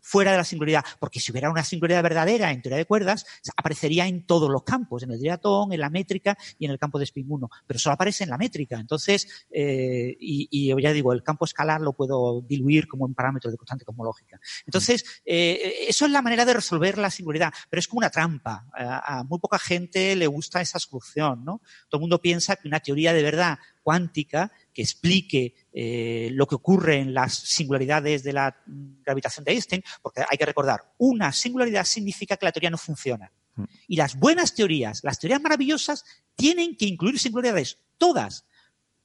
fuera 0.00 0.30
de 0.30 0.38
la 0.38 0.44
singularidad. 0.44 0.82
Porque 0.98 1.20
si 1.20 1.32
hubiera 1.32 1.50
una 1.50 1.62
singularidad 1.62 2.02
verdadera 2.02 2.50
en 2.50 2.62
teoría 2.62 2.78
de 2.78 2.86
cuerdas, 2.86 3.26
aparecería 3.58 4.06
en 4.06 4.24
todos 4.24 4.50
los 4.50 4.62
campos, 4.62 5.02
en 5.02 5.10
el 5.10 5.20
diatón, 5.20 5.74
en 5.74 5.80
la 5.80 5.90
métrica 5.90 6.34
y 6.58 6.64
en 6.64 6.70
el 6.70 6.78
campo 6.78 6.98
de 6.98 7.04
spin 7.04 7.26
1. 7.28 7.50
Pero 7.66 7.78
solo 7.78 7.92
aparece 7.92 8.24
en 8.24 8.30
la 8.30 8.38
métrica. 8.38 8.80
Entonces, 8.80 9.46
eh, 9.50 10.16
y, 10.18 10.48
y, 10.50 10.82
ya 10.82 10.92
digo, 10.94 11.12
el 11.12 11.22
campo 11.22 11.44
escalar 11.44 11.82
lo 11.82 11.92
puedo 11.92 12.40
diluir 12.40 12.88
como 12.88 13.04
un 13.04 13.14
parámetro 13.14 13.50
de 13.50 13.58
constante 13.58 13.84
cosmológica. 13.84 14.40
Entonces, 14.64 15.04
eh, 15.26 15.84
eso 15.88 16.06
es 16.06 16.10
la 16.10 16.22
manera 16.22 16.46
de 16.46 16.54
resolver 16.54 16.96
la 16.96 17.10
singularidad, 17.10 17.52
pero 17.68 17.80
es 17.80 17.86
como 17.86 17.98
una 17.98 18.08
trampa. 18.08 18.66
A 18.74 19.24
muy 19.24 19.38
poca 19.38 19.58
gente 19.58 20.16
le 20.16 20.26
gusta 20.26 20.62
esa 20.62 20.78
solución, 20.78 21.44
¿no? 21.44 21.60
Todo 21.90 21.98
el 21.98 22.00
mundo 22.00 22.18
piensa 22.22 22.56
que 22.56 22.66
una 22.66 22.80
teoría 22.80 23.12
de 23.12 23.22
verdad 23.22 23.58
cuántica 23.86 24.50
que 24.74 24.82
explique 24.82 25.54
eh, 25.72 26.30
lo 26.32 26.48
que 26.48 26.56
ocurre 26.56 26.96
en 26.96 27.14
las 27.14 27.34
singularidades 27.34 28.24
de 28.24 28.32
la 28.32 28.60
gravitación 29.04 29.44
de 29.44 29.52
Einstein, 29.52 29.84
porque 30.02 30.24
hay 30.28 30.36
que 30.36 30.44
recordar, 30.44 30.92
una 30.98 31.32
singularidad 31.32 31.84
significa 31.84 32.36
que 32.36 32.46
la 32.46 32.50
teoría 32.50 32.70
no 32.70 32.78
funciona. 32.78 33.30
Mm. 33.54 33.62
Y 33.86 33.94
las 33.94 34.18
buenas 34.18 34.56
teorías, 34.56 35.04
las 35.04 35.20
teorías 35.20 35.40
maravillosas, 35.40 36.04
tienen 36.34 36.76
que 36.76 36.86
incluir 36.86 37.20
singularidades, 37.20 37.78
todas. 37.96 38.44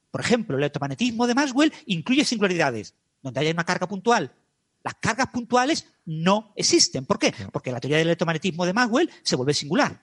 Por 0.10 0.22
ejemplo, 0.22 0.58
el 0.58 0.64
electromagnetismo 0.64 1.28
de 1.28 1.36
Maxwell 1.36 1.74
incluye 1.86 2.26
singularidades, 2.26 2.95
donde 3.22 3.41
haya 3.41 3.52
una 3.52 3.64
carga 3.64 3.88
puntual. 3.88 4.34
Las 4.82 4.95
cargas 4.95 5.28
puntuales 5.28 5.86
no 6.06 6.53
existen. 6.56 7.06
¿Por 7.06 7.20
qué? 7.20 7.36
Porque 7.53 7.72
la 7.72 7.80
teoría 7.80 7.99
del 7.99 8.08
electromagnetismo 8.08 8.66
de 8.66 8.74
Maxwell 8.74 9.12
se 9.22 9.36
vuelve 9.36 9.53
singular. 9.53 10.02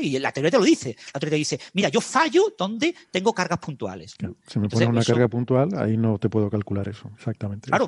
Y 0.00 0.18
la 0.18 0.32
teoría 0.32 0.50
te 0.50 0.58
lo 0.58 0.64
dice. 0.64 0.96
La 1.14 1.20
teoría 1.20 1.34
te 1.34 1.38
dice, 1.38 1.60
mira, 1.74 1.88
yo 1.88 2.00
fallo 2.00 2.54
donde 2.58 2.94
tengo 3.10 3.32
cargas 3.32 3.58
puntuales. 3.58 4.14
Si 4.46 4.58
me 4.58 4.68
pones 4.68 4.88
una 4.88 5.04
carga 5.04 5.28
puntual, 5.28 5.70
ahí 5.76 5.96
no 5.96 6.18
te 6.18 6.28
puedo 6.28 6.50
calcular 6.50 6.88
eso, 6.88 7.10
exactamente. 7.16 7.68
Claro, 7.68 7.86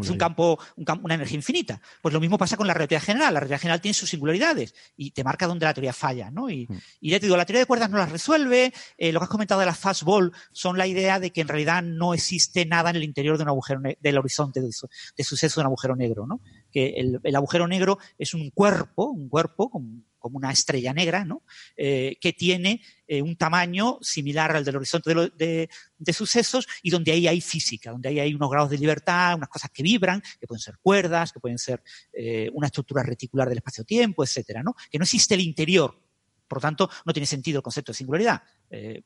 es, 0.00 0.10
un 0.10 0.16
campo, 0.16 0.58
una 0.76 1.14
energía 1.14 1.36
infinita. 1.36 1.80
Pues 2.00 2.12
lo 2.12 2.20
mismo 2.20 2.38
pasa 2.38 2.56
con 2.56 2.66
la 2.66 2.74
relatividad 2.74 3.02
general. 3.02 3.34
La 3.34 3.40
relatividad 3.40 3.60
general 3.60 3.80
tiene 3.80 3.94
sus 3.94 4.10
singularidades 4.10 4.74
y 4.96 5.10
te 5.10 5.24
marca 5.24 5.46
donde 5.46 5.66
la 5.66 5.74
teoría 5.74 5.92
falla, 5.92 6.30
¿no? 6.30 6.48
Y, 6.50 6.66
mm. 6.68 6.78
ya 7.00 7.18
te 7.18 7.26
digo, 7.26 7.36
la 7.36 7.46
teoría 7.46 7.60
de 7.60 7.66
cuerdas 7.66 7.90
no 7.90 7.98
las 7.98 8.12
resuelve. 8.12 8.72
Eh, 8.96 9.12
lo 9.12 9.20
que 9.20 9.24
has 9.24 9.30
comentado 9.30 9.60
de 9.60 9.66
la 9.66 9.74
fastball 9.74 10.32
son 10.52 10.78
la 10.78 10.86
idea 10.86 11.20
de 11.20 11.30
que 11.30 11.40
en 11.40 11.48
realidad 11.48 11.82
no 11.82 12.14
existe 12.14 12.66
nada 12.66 12.90
en 12.90 12.96
el 12.96 13.04
interior 13.04 13.36
de 13.36 13.44
un 13.44 13.48
agujero 13.48 13.80
del 14.00 14.18
horizonte 14.18 14.60
de, 14.60 14.70
de, 15.16 15.24
suceso 15.24 15.60
de 15.60 15.62
un 15.62 15.66
agujero 15.66 15.96
negro, 15.96 16.26
¿no? 16.26 16.40
Que 16.70 16.94
el, 16.96 17.20
el 17.22 17.36
agujero 17.36 17.66
negro 17.66 17.98
es 18.18 18.34
un 18.34 18.50
cuerpo, 18.50 19.06
un 19.06 19.28
cuerpo 19.28 19.70
con 19.70 20.04
como 20.20 20.36
una 20.36 20.52
estrella 20.52 20.92
negra, 20.92 21.24
¿no? 21.24 21.42
Eh, 21.76 22.16
que 22.20 22.32
tiene 22.32 22.80
eh, 23.08 23.22
un 23.22 23.36
tamaño 23.36 23.98
similar 24.02 24.54
al 24.54 24.64
del 24.64 24.76
horizonte 24.76 25.12
de, 25.34 25.68
sucesos 26.12 26.68
y 26.82 26.90
donde 26.90 27.10
ahí 27.10 27.26
hay 27.26 27.40
física, 27.40 27.90
donde 27.90 28.10
ahí 28.10 28.20
hay 28.20 28.34
unos 28.34 28.50
grados 28.50 28.70
de 28.70 28.78
libertad, 28.78 29.34
unas 29.36 29.48
cosas 29.48 29.70
que 29.70 29.82
vibran, 29.82 30.22
que 30.38 30.46
pueden 30.46 30.60
ser 30.60 30.78
cuerdas, 30.80 31.32
que 31.32 31.40
pueden 31.40 31.58
ser 31.58 31.82
eh, 32.12 32.50
una 32.52 32.66
estructura 32.66 33.02
reticular 33.02 33.48
del 33.48 33.58
espacio-tiempo, 33.58 34.22
etcétera, 34.22 34.62
¿no? 34.62 34.74
Que 34.90 34.98
no 34.98 35.04
existe 35.04 35.34
el 35.34 35.40
interior. 35.40 35.98
Por 36.46 36.58
lo 36.58 36.62
tanto, 36.62 36.90
no 37.04 37.12
tiene 37.12 37.26
sentido 37.26 37.58
el 37.58 37.62
concepto 37.62 37.92
de 37.92 37.96
singularidad. 37.96 38.42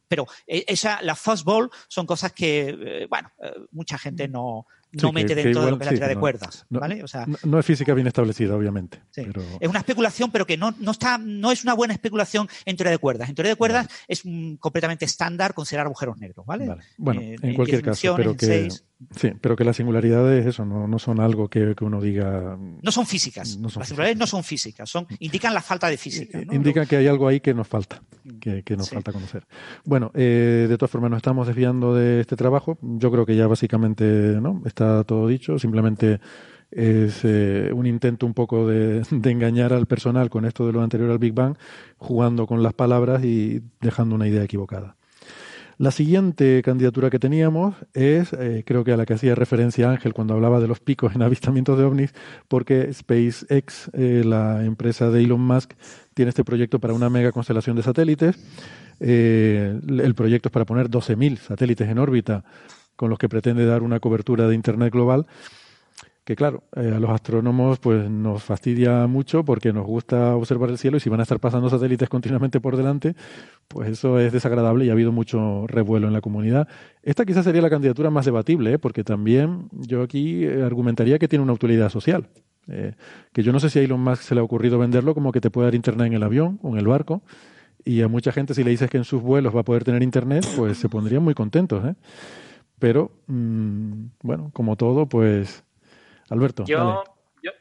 pero 0.09 0.27
esa, 0.47 1.03
la 1.03 1.15
fuzzball 1.15 1.69
son 1.89 2.07
cosas 2.07 2.33
que, 2.33 3.07
bueno, 3.11 3.31
mucha 3.71 3.99
gente 3.99 4.29
no, 4.29 4.67
no 5.03 5.13
mete 5.13 5.35
dentro 5.35 5.65
de 5.65 5.71
lo 5.71 5.79
que 5.79 5.85
es 5.85 5.93
la 5.93 5.99
teoría 5.99 6.15
de 6.15 6.21
cuerdas. 6.21 6.67
¿vale? 6.71 7.03
O 7.03 7.09
sea, 7.09 7.27
no, 7.45 7.59
es 7.59 7.67
física 7.67 7.95
bien 7.95 8.07
establecida, 8.07 8.55
obviamente. 8.57 9.01
Es 9.15 9.69
una 9.69 9.79
especulación, 9.79 10.31
pero 10.31 10.47
que 10.47 10.57
no, 10.57 10.75
no, 10.79 10.91
está, 10.91 11.19
no 11.19 11.53
es 11.53 11.65
una 11.65 11.75
buena 11.75 11.95
especulación 11.95 12.49
en 12.65 12.77
teoría 12.77 12.93
de 12.93 12.99
cuerdas. 12.99 13.29
En 13.29 13.35
teoría 13.35 13.53
de 13.53 13.57
cuerdas 13.57 13.89
es 14.09 14.23
completamente 14.59 15.05
estándar 15.05 15.55
considerar 15.55 15.87
agujeros 15.87 16.19
negros. 16.19 16.47
¿vale? 16.47 16.75
Bueno, 16.97 17.21
eh, 17.21 17.37
en, 17.41 17.55
cualquier 17.55 17.83
caso, 17.83 18.15
pero 18.17 18.37
que, 18.37 18.69
sí, 18.71 19.33
pero 19.41 19.57
que 19.57 19.65
las 19.65 19.77
singularidades, 19.77 20.47
eso, 20.47 20.65
no, 20.65 20.87
no 20.87 20.99
son 20.99 21.21
algo 21.21 21.49
que, 21.49 21.75
uno 21.81 22.01
diga. 22.01 22.57
No 22.59 22.93
son 22.93 23.07
físicas. 23.07 23.57
las 23.57 23.89
singularidades 23.89 24.19
no 24.19 24.27
son 24.27 24.45
físicas, 24.45 24.89
son, 24.89 25.07
indican 25.19 25.55
la 25.55 25.61
falta 25.61 25.89
de 25.89 25.97
física. 25.97 26.41
Indican 26.53 26.87
que 26.87 26.97
hay 26.97 27.07
algo 27.07 27.29
ahí 27.29 27.41
que 27.41 27.55
nos 27.55 27.69
falta, 27.69 28.03
que, 28.41 28.63
que 28.63 28.77
nos 28.77 28.91
falta 28.91 29.13
conocer. 29.13 29.47
Bueno, 29.85 30.11
eh, 30.15 30.67
de 30.69 30.79
todas 30.79 30.91
formas, 30.91 31.11
nos 31.11 31.19
estamos 31.19 31.47
desviando 31.47 31.95
de 31.95 32.21
este 32.21 32.37
trabajo. 32.37 32.79
Yo 32.81 33.11
creo 33.11 33.27
que 33.27 33.37
ya 33.37 33.47
básicamente 33.47 34.05
¿no? 34.05 34.63
está 34.65 34.84
todo 35.07 35.29
dicho, 35.29 35.59
simplemente 35.59 36.21
es 36.75 37.21
eh, 37.23 37.71
un 37.73 37.87
intento 37.87 38.27
un 38.27 38.35
poco 38.35 38.67
de, 38.67 39.03
engañar 39.11 39.73
al 39.73 39.87
personal 39.87 40.29
con 40.29 40.45
esto 40.45 40.67
de 40.67 40.73
lo 40.73 40.83
anterior 40.83 41.11
al 41.11 41.19
Big 41.19 41.33
Bang, 41.33 41.57
jugando 41.99 42.47
con 42.47 42.63
las 42.63 42.75
palabras 42.75 43.25
y 43.25 43.63
dejando 43.81 44.15
una 44.15 44.27
idea 44.27 44.43
equivocada. 44.43 44.97
La 45.77 45.91
siguiente 45.91 46.63
candidatura 46.63 47.11
que 47.11 47.19
teníamos 47.19 47.75
es, 47.95 48.33
eh, 48.33 48.63
creo 48.65 48.85
que 48.85 48.93
a 48.93 48.97
la 48.97 49.07
que 49.07 49.15
hacía 49.15 49.35
referencia 49.35 49.91
Ángel 49.91 50.15
cuando 50.15 50.35
hablaba 50.35 50.61
de 50.61 50.69
los 50.69 50.79
picos 50.79 51.17
en 51.17 51.23
avistamientos 51.23 51.77
de 51.77 51.85
ovnis, 51.85 52.15
porque 52.47 52.93
SpaceX, 52.93 53.91
eh, 53.93 54.23
la 54.25 54.65
empresa 54.65 55.11
de 55.11 55.25
Elon 55.25 55.41
Musk, 55.41 55.73
tiene 56.15 56.29
este 56.29 56.45
proyecto 56.45 56.79
para 56.79 56.95
una 56.95 57.11
mega 57.11 57.33
constelación 57.33 57.77
de 57.77 57.83
satélites. 57.83 58.37
el 59.01 60.15
proyecto 60.15 60.49
es 60.49 60.53
para 60.53 60.65
poner 60.65 60.89
12.000 60.89 61.39
satélites 61.39 61.89
en 61.89 61.99
órbita 61.99 62.45
con 62.97 63.11
los 63.11 63.19
que 63.19 63.29
pretende 63.29 63.67
dar 63.67 63.83
una 63.83 64.01
cobertura 64.01 64.49
de 64.49 64.55
Internet 64.55 64.93
global, 64.93 65.27
que 66.25 66.37
claro, 66.37 66.65
eh, 66.75 66.93
a 66.97 67.01
los 67.01 67.11
astrónomos 67.11 67.79
pues 67.79 68.09
nos 68.09 68.43
fastidia 68.43 69.07
mucho 69.07 69.45
porque 69.45 69.75
nos 69.75 69.87
gusta 69.87 70.35
observar 70.35 70.71
el 70.71 70.79
cielo 70.79 70.97
y 70.97 71.01
si 71.01 71.11
van 71.11 71.21
a 71.21 71.25
estar 71.25 71.39
pasando 71.39 71.69
satélites 71.69 72.09
continuamente 72.09 72.61
por 72.61 72.79
delante, 72.79 73.15
pues 73.69 73.91
eso 73.91 74.19
es 74.19 74.33
desagradable 74.33 74.87
y 74.87 74.89
ha 74.89 74.93
habido 74.93 75.13
mucho 75.13 75.67
revuelo 75.67 76.07
en 76.07 76.15
la 76.15 76.23
comunidad. 76.23 76.67
Esta 77.03 77.27
quizás 77.27 77.45
sería 77.45 77.61
la 77.61 77.69
candidatura 77.69 78.09
más 78.09 78.25
debatible, 78.25 78.73
¿eh? 78.73 78.79
porque 78.79 79.05
también 79.05 79.69
yo 79.73 80.03
aquí 80.03 80.45
eh, 80.45 80.63
argumentaría 80.63 81.19
que 81.19 81.29
tiene 81.29 81.43
una 81.43 81.53
utilidad 81.53 81.91
social. 81.91 82.27
que 82.67 83.43
yo 83.43 83.53
no 83.53 83.61
sé 83.61 83.69
si 83.69 83.79
a 83.79 83.83
Elon 83.83 84.01
Musk 84.01 84.23
se 84.23 84.35
le 84.35 84.41
ha 84.41 84.45
ocurrido 84.45 84.79
venderlo 84.79 85.13
como 85.13 85.31
que 85.31 85.43
te 85.43 85.51
puede 85.51 85.67
dar 85.67 85.75
internet 85.75 86.07
en 86.07 86.15
el 86.15 86.23
avión 86.23 86.59
o 86.63 86.71
en 86.71 86.79
el 86.79 86.87
barco. 86.87 87.23
Y 87.85 88.01
a 88.01 88.09
mucha 88.09 88.33
gente 88.33 88.55
si 88.55 88.65
le 88.65 88.71
dices 88.71 88.89
que 88.89 88.97
en 88.97 89.05
sus 89.05 89.21
vuelos 89.21 89.55
va 89.55 89.61
a 89.61 89.65
poder 89.65 89.85
tener 89.85 90.03
internet, 90.03 90.47
pues 90.57 90.79
se 90.79 90.89
pondrían 90.89 91.23
muy 91.23 91.35
contentos. 91.35 91.85
¿eh? 91.85 91.95
Pero, 92.85 93.11
mm, 93.29 94.09
bueno, 94.21 94.51
como 94.53 94.77
todo, 94.77 95.07
pues, 95.07 95.65
Alberto. 96.29 96.65
Yo, 96.67 97.03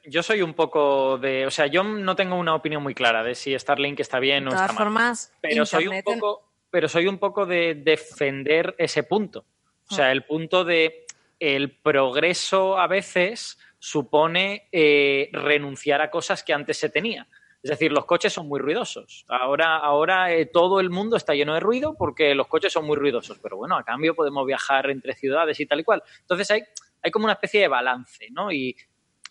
yo, 0.06 0.22
soy 0.22 0.42
un 0.42 0.54
poco 0.54 1.18
de, 1.18 1.46
o 1.46 1.52
sea, 1.52 1.68
yo 1.68 1.82
no 1.82 2.18
tengo 2.18 2.36
una 2.36 2.54
opinión 2.54 2.84
muy 2.84 2.94
clara 2.94 3.24
de 3.24 3.34
si 3.34 3.58
Starlink 3.58 4.02
está 4.02 4.20
bien 4.20 4.46
o 4.50 4.52
está 4.52 4.74
mal. 4.74 5.16
Pero 5.40 5.66
soy 5.66 5.88
un 5.88 6.02
poco, 6.02 6.44
pero 6.70 6.90
soy 6.90 7.08
un 7.08 7.20
poco 7.20 7.46
de 7.46 7.74
defender 7.74 8.76
ese 8.78 9.04
punto. 9.04 9.46
O 9.90 9.96
sea, 9.96 10.12
el 10.12 10.26
punto 10.26 10.66
de 10.66 11.06
el 11.40 11.72
progreso 11.72 12.78
a 12.78 12.88
veces 12.88 13.58
supone 13.80 14.68
eh, 14.74 15.30
renunciar 15.32 16.02
a 16.02 16.12
cosas 16.12 16.44
que 16.44 16.52
antes 16.52 16.76
se 16.76 16.90
tenía. 16.90 17.30
Es 17.64 17.70
decir, 17.70 17.94
los 17.94 18.06
coches 18.06 18.34
son 18.34 18.50
muy 18.50 18.60
ruidosos. 18.60 19.26
Ahora, 19.30 19.78
ahora 19.78 20.34
eh, 20.34 20.46
todo 20.46 20.82
el 20.82 20.90
mundo 20.90 21.16
está 21.16 21.34
lleno 21.34 21.54
de 21.54 21.62
ruido 21.62 21.96
porque 21.98 22.36
los 22.36 22.48
coches 22.48 22.74
son 22.74 22.86
muy 22.86 22.98
ruidosos. 22.98 23.40
Pero 23.40 23.56
bueno, 23.56 23.78
a 23.78 23.84
cambio 23.84 24.16
podemos 24.16 24.46
viajar 24.46 24.90
entre 24.90 25.14
ciudades 25.14 25.58
y 25.62 25.66
tal 25.66 25.80
y 25.80 25.84
cual. 25.86 26.04
Entonces 26.20 26.52
hay, 26.52 26.64
hay 27.02 27.10
como 27.10 27.24
una 27.24 27.34
especie 27.34 27.62
de 27.62 27.70
balance, 27.70 28.28
¿no? 28.32 28.52
Y 28.52 28.76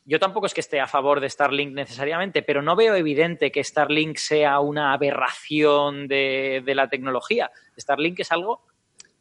yo 0.04 0.18
tampoco 0.18 0.46
es 0.46 0.54
que 0.54 0.60
esté 0.60 0.80
a 0.80 0.86
favor 0.86 1.20
de 1.20 1.30
Starlink 1.30 1.74
necesariamente, 1.74 2.42
pero 2.42 2.60
no 2.60 2.74
veo 2.74 2.94
evidente 2.94 3.52
que 3.52 3.62
Starlink 3.62 4.16
sea 4.16 4.58
una 4.60 4.92
aberración 4.92 6.08
de, 6.08 6.62
la 6.66 6.88
tecnología. 6.88 7.50
Starlink 7.78 8.20
es 8.20 8.32
algo 8.32 8.62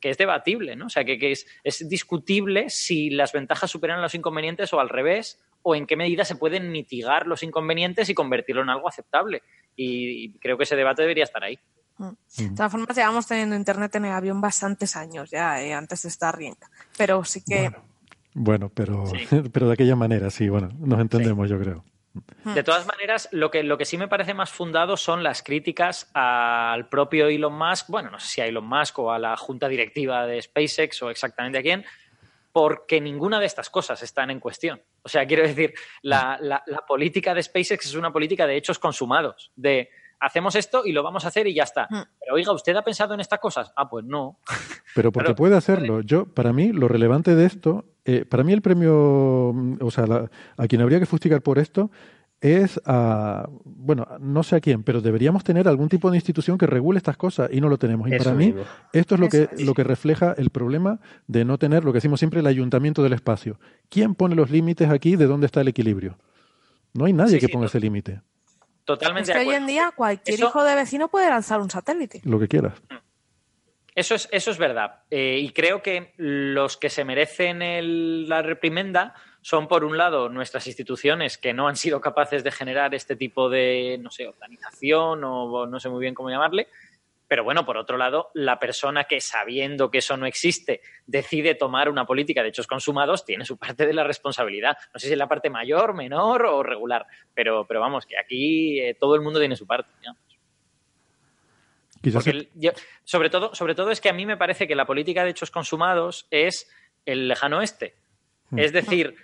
que 0.01 0.09
es 0.09 0.17
debatible, 0.17 0.75
¿no? 0.75 0.87
O 0.87 0.89
sea, 0.89 1.05
que, 1.05 1.17
que 1.17 1.31
es, 1.31 1.45
es 1.63 1.87
discutible 1.87 2.69
si 2.69 3.11
las 3.11 3.31
ventajas 3.31 3.71
superan 3.71 4.01
los 4.01 4.15
inconvenientes 4.15 4.73
o 4.73 4.79
al 4.79 4.89
revés, 4.89 5.39
o 5.63 5.75
en 5.75 5.85
qué 5.85 5.95
medida 5.95 6.25
se 6.25 6.35
pueden 6.35 6.71
mitigar 6.71 7.27
los 7.27 7.43
inconvenientes 7.43 8.09
y 8.09 8.13
convertirlo 8.13 8.63
en 8.63 8.69
algo 8.69 8.87
aceptable. 8.87 9.43
Y, 9.75 10.33
creo 10.39 10.57
que 10.57 10.63
ese 10.63 10.75
debate 10.75 11.03
debería 11.03 11.23
estar 11.23 11.43
ahí. 11.43 11.57
Mm. 11.97 12.09
De 12.37 12.55
todas 12.55 12.71
formas, 12.71 12.97
llevamos 12.97 13.27
teniendo 13.27 13.55
internet 13.55 13.95
en 13.95 14.05
el 14.05 14.11
avión 14.11 14.41
bastantes 14.41 14.95
años 14.95 15.29
ya, 15.29 15.61
eh, 15.61 15.73
antes 15.73 16.01
de 16.01 16.09
Starlink. 16.09 16.57
Pero 16.97 17.23
sí 17.23 17.41
que. 17.45 17.71
Bueno, 18.33 18.69
pero, 18.73 19.03
pero 19.53 19.67
de 19.67 19.73
aquella 19.73 19.95
manera, 19.95 20.29
sí, 20.29 20.49
bueno, 20.49 20.69
nos 20.79 20.99
entendemos, 20.99 21.49
yo 21.49 21.59
creo. 21.59 21.83
Mm. 22.43 22.53
De 22.53 22.63
todas 22.63 22.85
maneras, 22.87 23.29
lo 23.31 23.51
que, 23.51 23.63
lo 23.63 23.77
que 23.77 23.85
sí 23.85 23.97
me 23.97 24.07
parece 24.07 24.33
más 24.33 24.49
fundado 24.49 24.97
son 24.97 25.23
las 25.23 25.43
críticas 25.43 26.09
al 26.13 26.89
propio 26.89 27.27
Elon 27.27 27.53
Musk, 27.53 27.87
bueno, 27.87 28.09
no 28.09 28.19
sé 28.19 28.27
si 28.27 28.41
a 28.41 28.45
Elon 28.45 28.65
Musk 28.65 28.99
o 28.99 29.11
a 29.11 29.19
la 29.19 29.37
junta 29.37 29.67
directiva 29.67 30.25
de 30.25 30.41
SpaceX 30.41 31.01
o 31.03 31.09
exactamente 31.09 31.59
a 31.59 31.61
quién, 31.61 31.85
porque 32.51 32.99
ninguna 32.99 33.39
de 33.39 33.45
estas 33.45 33.69
cosas 33.69 34.01
están 34.03 34.29
en 34.29 34.39
cuestión. 34.39 34.81
O 35.03 35.09
sea, 35.09 35.25
quiero 35.25 35.43
decir, 35.43 35.73
la, 36.01 36.37
la, 36.41 36.85
política 36.85 37.33
de 37.33 37.43
SpaceX 37.43 37.85
es 37.85 37.95
una 37.95 38.11
política 38.11 38.45
de 38.45 38.57
hechos 38.57 38.77
consumados, 38.77 39.51
de 39.55 39.89
hacemos 40.21 40.55
esto 40.55 40.83
y 40.85 40.93
lo 40.93 41.03
vamos 41.03 41.25
a 41.25 41.27
hacer 41.27 41.47
y 41.47 41.53
ya 41.53 41.63
está. 41.63 41.87
Mm. 41.89 42.03
Pero 42.19 42.35
oiga, 42.35 42.53
¿usted 42.53 42.75
ha 42.75 42.83
pensado 42.83 43.13
en 43.13 43.19
estas 43.19 43.39
cosas? 43.39 43.73
Ah, 43.75 43.89
pues 43.89 44.05
no. 44.05 44.39
Pero 44.95 45.11
porque 45.11 45.33
puede 45.33 45.57
hacerlo. 45.57 46.01
Yo, 46.01 46.25
para 46.25 46.53
mí, 46.53 46.71
lo 46.71 46.87
relevante 46.87 47.35
de 47.35 47.45
esto, 47.45 47.85
eh, 48.05 48.23
para 48.25 48.43
mí 48.43 48.53
el 48.53 48.61
premio, 48.61 49.49
o 49.49 49.91
sea, 49.91 50.05
a 50.57 50.67
quien 50.67 50.81
habría 50.81 50.99
que 50.99 51.05
fustigar 51.05 51.41
por 51.41 51.59
esto 51.59 51.91
es 52.39 52.81
a, 52.85 53.47
bueno, 53.63 54.07
no 54.19 54.41
sé 54.41 54.55
a 54.55 54.61
quién, 54.61 54.81
pero 54.81 54.99
deberíamos 54.99 55.43
tener 55.43 55.67
algún 55.67 55.89
tipo 55.89 56.09
de 56.09 56.17
institución 56.17 56.57
que 56.57 56.65
regule 56.65 56.97
estas 56.97 57.15
cosas 57.15 57.49
y 57.53 57.61
no 57.61 57.69
lo 57.69 57.77
tenemos. 57.77 58.07
Y 58.07 58.17
para 58.17 58.33
mí, 58.33 58.55
esto 58.93 59.15
es 59.15 59.21
lo 59.21 59.29
que, 59.29 59.47
lo 59.59 59.75
que 59.75 59.83
refleja 59.83 60.33
el 60.35 60.49
problema 60.49 60.99
de 61.27 61.45
no 61.45 61.59
tener 61.59 61.83
lo 61.83 61.91
que 61.91 61.97
decimos 61.97 62.19
siempre 62.19 62.39
el 62.39 62.47
ayuntamiento 62.47 63.03
del 63.03 63.13
espacio. 63.13 63.59
¿Quién 63.89 64.15
pone 64.15 64.33
los 64.33 64.49
límites 64.49 64.89
aquí 64.89 65.15
de 65.15 65.27
dónde 65.27 65.45
está 65.45 65.61
el 65.61 65.67
equilibrio? 65.67 66.17
No 66.93 67.05
hay 67.05 67.13
nadie 67.13 67.39
que 67.39 67.47
ponga 67.47 67.67
ese 67.67 67.79
límite. 67.79 68.21
Totalmente. 68.97 69.31
Es 69.31 69.37
que 69.37 69.47
hoy 69.47 69.55
en 69.55 69.67
día 69.67 69.91
cualquier 69.95 70.39
hijo 70.39 70.63
de 70.63 70.75
vecino 70.75 71.07
puede 71.07 71.29
lanzar 71.29 71.59
un 71.59 71.69
satélite. 71.69 72.21
Lo 72.23 72.39
que 72.39 72.47
quieras. 72.47 72.73
Mm. 72.89 72.95
Eso 73.93 74.15
es, 74.15 74.29
eso 74.31 74.51
es 74.51 74.57
verdad. 74.57 75.01
Eh, 75.09 75.39
y 75.41 75.49
creo 75.51 75.81
que 75.81 76.13
los 76.17 76.77
que 76.77 76.89
se 76.89 77.03
merecen 77.03 78.29
la 78.29 78.41
reprimenda 78.41 79.13
son, 79.41 79.67
por 79.67 79.83
un 79.83 79.97
lado, 79.97 80.29
nuestras 80.29 80.65
instituciones 80.67 81.37
que 81.37 81.53
no 81.53 81.67
han 81.67 81.75
sido 81.75 81.99
capaces 81.99 82.43
de 82.43 82.51
generar 82.51 82.95
este 82.95 83.15
tipo 83.15 83.49
de, 83.49 83.99
no 84.01 84.09
sé, 84.09 84.27
organización 84.27 85.23
o 85.23 85.65
no 85.65 85.79
sé 85.79 85.89
muy 85.89 85.99
bien 85.99 86.13
cómo 86.13 86.29
llamarle. 86.29 86.69
Pero 87.31 87.45
bueno, 87.45 87.63
por 87.63 87.77
otro 87.77 87.95
lado, 87.97 88.29
la 88.33 88.59
persona 88.59 89.05
que 89.05 89.21
sabiendo 89.21 89.89
que 89.89 89.99
eso 89.99 90.17
no 90.17 90.25
existe 90.25 90.81
decide 91.07 91.55
tomar 91.55 91.87
una 91.87 92.05
política 92.05 92.43
de 92.43 92.49
hechos 92.49 92.67
consumados 92.67 93.23
tiene 93.23 93.45
su 93.45 93.55
parte 93.57 93.85
de 93.85 93.93
la 93.93 94.03
responsabilidad. 94.03 94.75
No 94.93 94.99
sé 94.99 95.07
si 95.07 95.13
es 95.13 95.17
la 95.17 95.29
parte 95.29 95.49
mayor, 95.49 95.93
menor 95.93 96.45
o 96.45 96.61
regular, 96.61 97.07
pero, 97.33 97.65
pero 97.65 97.79
vamos, 97.79 98.05
que 98.05 98.19
aquí 98.19 98.81
eh, 98.81 98.95
todo 98.99 99.15
el 99.15 99.21
mundo 99.21 99.39
tiene 99.39 99.55
su 99.55 99.65
parte. 99.65 99.89
sobre, 103.05 103.29
todo, 103.29 103.55
sobre 103.55 103.75
todo 103.75 103.91
es 103.91 104.01
que 104.01 104.09
a 104.09 104.13
mí 104.13 104.25
me 104.25 104.35
parece 104.35 104.67
que 104.67 104.75
la 104.75 104.85
política 104.85 105.23
de 105.23 105.29
hechos 105.29 105.51
consumados 105.51 106.27
es 106.31 106.69
el 107.05 107.29
lejano 107.29 107.59
oeste. 107.59 107.95
Hmm. 108.49 108.59
Es 108.59 108.73
decir, 108.73 109.15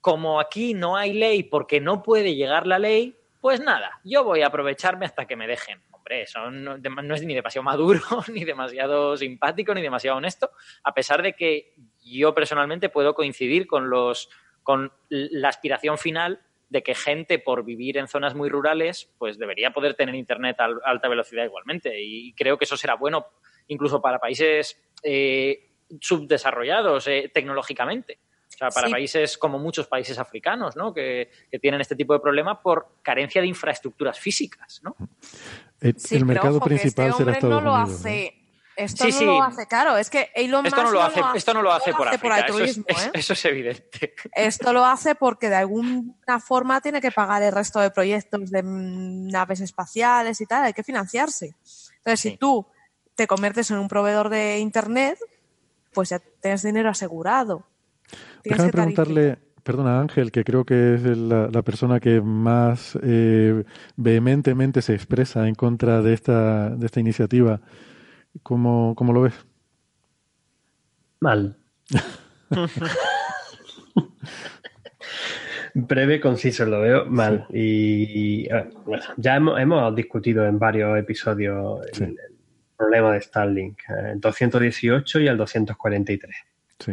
como 0.00 0.40
aquí 0.40 0.74
no 0.74 0.96
hay 0.96 1.12
ley 1.12 1.44
porque 1.44 1.80
no 1.80 2.02
puede 2.02 2.34
llegar 2.34 2.66
la 2.66 2.80
ley, 2.80 3.16
pues 3.40 3.60
nada, 3.60 4.00
yo 4.02 4.24
voy 4.24 4.42
a 4.42 4.48
aprovecharme 4.48 5.06
hasta 5.06 5.26
que 5.26 5.36
me 5.36 5.46
dejen. 5.46 5.80
Hombre, 6.04 6.22
eso 6.22 6.50
no, 6.50 7.14
es 7.14 7.22
ni 7.22 7.34
demasiado 7.34 7.62
maduro, 7.62 8.02
ni 8.32 8.44
demasiado 8.44 9.16
simpático, 9.16 9.72
ni 9.72 9.80
demasiado 9.80 10.18
honesto, 10.18 10.50
a 10.82 10.92
pesar 10.92 11.22
de 11.22 11.32
que 11.32 11.72
yo 12.04 12.34
personalmente 12.34 12.90
puedo 12.90 13.14
coincidir 13.14 13.66
con 13.66 13.88
los 13.88 14.28
con 14.62 14.92
la 15.08 15.48
aspiración 15.48 15.96
final 15.96 16.40
de 16.68 16.82
que 16.82 16.94
gente 16.94 17.38
por 17.38 17.64
vivir 17.64 17.96
en 17.96 18.08
zonas 18.08 18.34
muy 18.34 18.50
rurales 18.50 19.10
pues 19.18 19.38
debería 19.38 19.72
poder 19.72 19.94
tener 19.94 20.14
internet 20.14 20.58
a 20.60 20.68
alta 20.84 21.08
velocidad 21.08 21.44
igualmente. 21.44 22.02
Y 22.02 22.34
creo 22.34 22.58
que 22.58 22.64
eso 22.64 22.76
será 22.76 22.96
bueno 22.96 23.26
incluso 23.68 24.02
para 24.02 24.18
países 24.18 24.78
eh, 25.02 25.70
subdesarrollados 26.00 27.06
eh, 27.06 27.30
tecnológicamente 27.32 28.18
o 28.54 28.58
sea, 28.58 28.68
para 28.70 28.88
países 28.88 29.36
como 29.38 29.58
muchos 29.58 29.86
países 29.86 30.18
africanos, 30.18 30.76
¿no? 30.76 30.92
Que, 30.92 31.30
tienen 31.60 31.80
este 31.80 31.96
tipo 31.96 32.12
de 32.12 32.20
problema 32.20 32.60
por 32.60 32.96
carencia 33.02 33.40
de 33.40 33.46
infraestructuras 33.46 34.18
físicas, 34.18 34.80
¿no? 34.82 34.96
El, 35.80 36.24
mercado 36.24 36.60
principal 36.60 37.08
este 37.08 37.18
será 37.18 37.32
Estados 37.32 37.54
no 37.54 37.60
lo 37.60 37.76
hace. 37.76 38.40
Esto 38.76 39.06
no 39.08 39.24
lo 39.24 39.42
hace, 39.42 39.66
claro, 39.68 39.96
es 39.96 40.10
que 40.10 40.30
Elon 40.34 40.66
esto 40.66 40.82
no 40.82 40.90
lo 40.90 41.02
hace, 41.02 41.20
esto 41.34 41.54
no 41.54 41.62
lo 41.62 41.72
hace, 41.72 41.92
por, 41.92 42.08
altruismo, 42.08 42.84
¿eh? 42.88 43.10
eso 43.12 43.34
es, 43.34 43.44
evidente. 43.44 44.14
Esto 44.34 44.72
lo 44.72 44.84
hace 44.84 45.14
porque 45.14 45.48
de 45.48 45.54
alguna 45.54 46.40
forma 46.44 46.80
tiene 46.80 47.00
que 47.00 47.12
pagar 47.12 47.42
el 47.44 47.52
resto 47.52 47.78
de 47.78 47.92
proyectos 47.92 48.50
de 48.50 48.62
naves 48.64 49.60
espaciales 49.60 50.40
y 50.40 50.46
tal, 50.46 50.64
hay 50.64 50.72
que 50.72 50.82
financiarse. 50.82 51.54
Entonces, 51.98 52.20
si 52.20 52.36
tú 52.36 52.66
te 53.14 53.28
conviertes 53.28 53.70
en 53.70 53.78
un 53.78 53.86
proveedor 53.86 54.28
de 54.28 54.58
Internet, 54.58 55.18
pues 55.92 56.08
ya 56.08 56.18
tienes 56.18 56.62
dinero 56.62 56.90
asegurado. 56.90 57.64
Déjame 58.44 58.70
preguntarle, 58.70 59.38
perdona 59.62 60.00
Ángel, 60.00 60.30
que 60.30 60.44
creo 60.44 60.64
que 60.64 60.94
es 60.94 61.02
la, 61.02 61.62
persona 61.62 61.98
que 61.98 62.20
más 62.20 62.98
eh, 63.02 63.64
vehementemente 63.96 64.82
se 64.82 64.94
expresa 64.94 65.48
en 65.48 65.54
contra 65.54 66.02
de 66.02 66.12
esta, 66.12 66.70
de 66.70 66.86
esta 66.86 67.00
iniciativa. 67.00 67.60
¿Cómo, 68.42 68.94
cómo 68.96 69.12
lo 69.12 69.22
ves? 69.22 69.34
Mal. 71.20 71.56
Breve, 75.74 76.20
conciso, 76.20 76.64
lo 76.66 76.80
veo 76.80 77.06
mal. 77.06 77.46
Y, 77.50 78.46
bueno, 78.84 79.02
ya 79.16 79.36
hemos, 79.36 79.58
hemos, 79.58 79.94
discutido 79.96 80.46
en 80.46 80.58
varios 80.58 80.96
episodios 80.98 81.80
el, 81.98 82.16
problema 82.76 83.12
de 83.12 83.20
Starlink, 83.20 83.80
eh, 83.88 84.12
el 84.12 84.20
218 84.20 85.20
y 85.20 85.26
el 85.26 85.36
243. 85.36 86.53
Sí. 86.78 86.92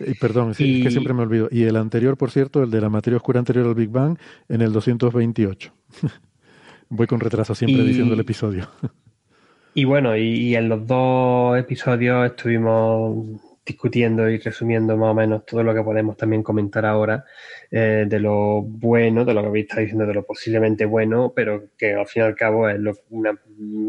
Y 0.00 0.14
perdón, 0.14 0.52
es 0.52 0.58
que 0.58 0.90
siempre 0.90 1.12
me 1.12 1.22
olvido. 1.22 1.48
Y 1.50 1.64
el 1.64 1.76
anterior, 1.76 2.16
por 2.16 2.30
cierto, 2.30 2.62
el 2.62 2.70
de 2.70 2.80
la 2.80 2.88
materia 2.88 3.16
oscura 3.16 3.38
anterior 3.38 3.66
al 3.66 3.74
Big 3.74 3.90
Bang, 3.90 4.18
en 4.48 4.62
el 4.62 4.72
228. 4.72 5.72
Voy 6.90 7.06
con 7.06 7.20
retraso 7.20 7.54
siempre 7.54 7.82
diciendo 7.82 8.14
el 8.14 8.20
episodio. 8.20 8.68
y 9.74 9.84
bueno, 9.84 10.16
y, 10.16 10.54
en 10.54 10.68
los 10.68 10.86
dos 10.86 11.58
episodios 11.58 12.26
estuvimos 12.30 13.40
discutiendo 13.68 14.28
y 14.30 14.38
resumiendo 14.38 14.96
más 14.96 15.10
o 15.10 15.14
menos 15.14 15.44
todo 15.44 15.62
lo 15.62 15.74
que 15.74 15.82
podemos 15.82 16.16
también 16.16 16.42
comentar 16.42 16.86
ahora 16.86 17.24
eh, 17.70 18.06
de 18.08 18.18
lo 18.18 18.62
bueno, 18.62 19.26
de 19.26 19.34
lo 19.34 19.42
que 19.42 19.46
habéis 19.48 19.64
estado 19.64 19.82
diciendo, 19.82 20.06
de 20.06 20.14
lo 20.14 20.24
posiblemente 20.24 20.86
bueno, 20.86 21.32
pero 21.36 21.68
que 21.76 21.92
al 21.94 22.06
fin 22.06 22.22
y 22.22 22.26
al 22.26 22.34
cabo 22.34 22.68
es 22.68 22.78
un 23.10 23.38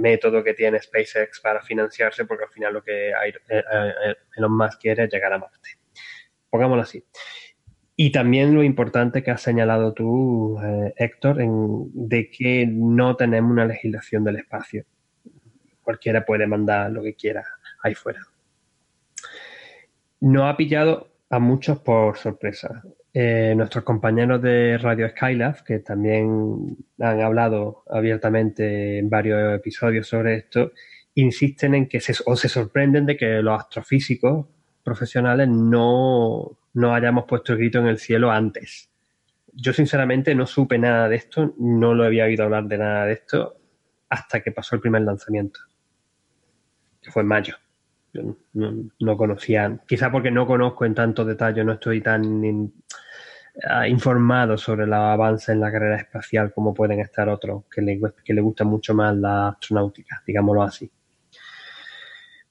método 0.01 0.43
que 0.43 0.53
tiene 0.53 0.81
SpaceX 0.81 1.39
para 1.39 1.61
financiarse, 1.61 2.25
porque 2.25 2.43
al 2.43 2.49
final 2.49 2.73
lo 2.73 2.83
que 2.83 3.13
hay, 3.13 3.29
eh, 3.29 3.63
eh, 3.73 4.15
Elon 4.35 4.55
Musk 4.55 4.81
quiere 4.81 5.05
es 5.05 5.13
llegar 5.13 5.31
a 5.31 5.39
Marte. 5.39 5.69
Pongámoslo 6.49 6.83
así. 6.83 7.03
Y 7.95 8.11
también 8.11 8.53
lo 8.53 8.63
importante 8.63 9.23
que 9.23 9.31
has 9.31 9.41
señalado 9.41 9.93
tú, 9.93 10.57
Héctor, 10.95 11.41
en, 11.41 11.89
de 11.93 12.29
que 12.29 12.65
no 12.67 13.15
tenemos 13.15 13.51
una 13.51 13.65
legislación 13.65 14.23
del 14.23 14.37
espacio. 14.37 14.85
Cualquiera 15.81 16.25
puede 16.25 16.47
mandar 16.47 16.91
lo 16.91 17.03
que 17.03 17.13
quiera 17.13 17.43
ahí 17.83 17.95
fuera. 17.95 18.21
No 20.21 20.47
ha 20.47 20.57
pillado 20.57 21.07
a 21.29 21.39
muchos 21.39 21.79
por 21.79 22.17
sorpresa. 22.17 22.83
Eh, 23.13 23.53
nuestros 23.55 23.83
compañeros 23.83 24.41
de 24.41 24.77
Radio 24.77 25.09
Skylab, 25.09 25.63
que 25.63 25.79
también 25.79 26.77
han 26.99 27.21
hablado 27.21 27.83
abiertamente 27.89 28.99
en 28.99 29.09
varios 29.09 29.55
episodios 29.55 30.07
sobre 30.07 30.35
esto, 30.35 30.73
insisten 31.15 31.75
en 31.75 31.87
que 31.87 31.99
se, 31.99 32.13
o 32.25 32.35
se 32.35 32.49
sorprenden 32.49 33.05
de 33.05 33.17
que 33.17 33.41
los 33.41 33.59
astrofísicos 33.59 34.45
profesionales 34.83 35.47
no, 35.47 36.57
no 36.73 36.93
hayamos 36.93 37.25
puesto 37.25 37.53
el 37.53 37.59
grito 37.59 37.79
en 37.79 37.87
el 37.87 37.97
cielo 37.97 38.31
antes. 38.31 38.89
Yo 39.53 39.73
sinceramente 39.73 40.35
no 40.35 40.45
supe 40.45 40.77
nada 40.77 41.09
de 41.09 41.15
esto, 41.15 41.53
no 41.57 41.93
lo 41.93 42.03
había 42.03 42.25
oído 42.25 42.43
hablar 42.43 42.65
de 42.65 42.77
nada 42.77 43.05
de 43.05 43.13
esto 43.13 43.55
hasta 44.09 44.41
que 44.41 44.51
pasó 44.51 44.75
el 44.75 44.81
primer 44.81 45.01
lanzamiento, 45.01 45.59
que 47.01 47.11
fue 47.11 47.21
en 47.23 47.27
mayo. 47.27 47.55
Yo 48.13 48.35
no, 48.53 49.17
conocía, 49.17 49.79
quizá 49.87 50.11
porque 50.11 50.31
no 50.31 50.47
conozco 50.47 50.85
en 50.85 50.95
tanto 50.95 51.23
detalle, 51.23 51.63
no 51.63 51.73
estoy 51.73 52.01
tan 52.01 52.71
ah, 53.67 53.87
informado 53.87 54.57
sobre 54.57 54.85
el 54.85 54.93
avance 54.93 55.51
en 55.51 55.59
la 55.59 55.71
carrera 55.71 55.97
espacial 55.97 56.51
como 56.53 56.73
pueden 56.73 56.99
estar 57.01 57.29
otros 57.29 57.65
que 57.69 57.81
le, 57.81 57.99
que 58.23 58.33
le 58.33 58.41
gusta 58.41 58.63
mucho 58.63 58.93
más 58.95 59.15
la 59.15 59.49
astronáutica, 59.49 60.23
digámoslo 60.25 60.63
así. 60.63 60.89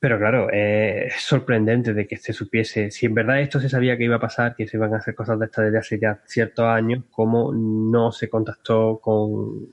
Pero 0.00 0.16
claro, 0.18 0.48
es 0.52 1.14
sorprendente 1.20 1.92
de 1.92 2.06
que 2.06 2.16
se 2.18 2.32
supiese, 2.32 2.92
si 2.92 3.06
en 3.06 3.14
verdad 3.14 3.40
esto 3.40 3.58
se 3.58 3.68
sabía 3.68 3.96
que 3.96 4.04
iba 4.04 4.16
a 4.16 4.20
pasar, 4.20 4.54
que 4.54 4.68
se 4.68 4.76
iban 4.76 4.94
a 4.94 4.98
hacer 4.98 5.16
cosas 5.16 5.40
de 5.40 5.46
estas 5.46 5.64
desde 5.64 5.78
hace 5.78 5.98
ya 5.98 6.20
ciertos 6.24 6.66
años, 6.66 7.04
cómo 7.10 7.52
no 7.52 8.12
se 8.12 8.28
contactó 8.30 9.00
con 9.02 9.72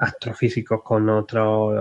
astrofísicos, 0.00 0.82
con 0.82 1.10
otros, 1.10 1.76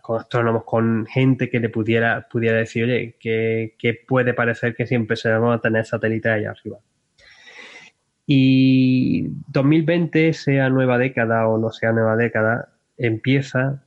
con 0.00 0.18
astrónomos, 0.18 0.64
con 0.64 1.06
gente 1.06 1.50
que 1.50 1.60
le 1.60 1.68
pudiera, 1.68 2.26
pudiera 2.30 2.56
decir, 2.56 2.84
oye, 2.84 3.16
que, 3.20 3.76
puede 4.08 4.32
parecer 4.32 4.74
que 4.74 4.86
siempre 4.86 5.16
se 5.16 5.30
van 5.30 5.52
a 5.52 5.60
tener 5.60 5.84
satélites 5.84 6.32
allá 6.32 6.50
arriba. 6.52 6.78
Y 8.26 9.28
2020, 9.48 10.32
sea 10.32 10.70
nueva 10.70 10.96
década 10.96 11.46
o 11.46 11.58
no 11.58 11.70
sea 11.70 11.92
nueva 11.92 12.16
década, 12.16 12.72
empieza. 12.96 13.84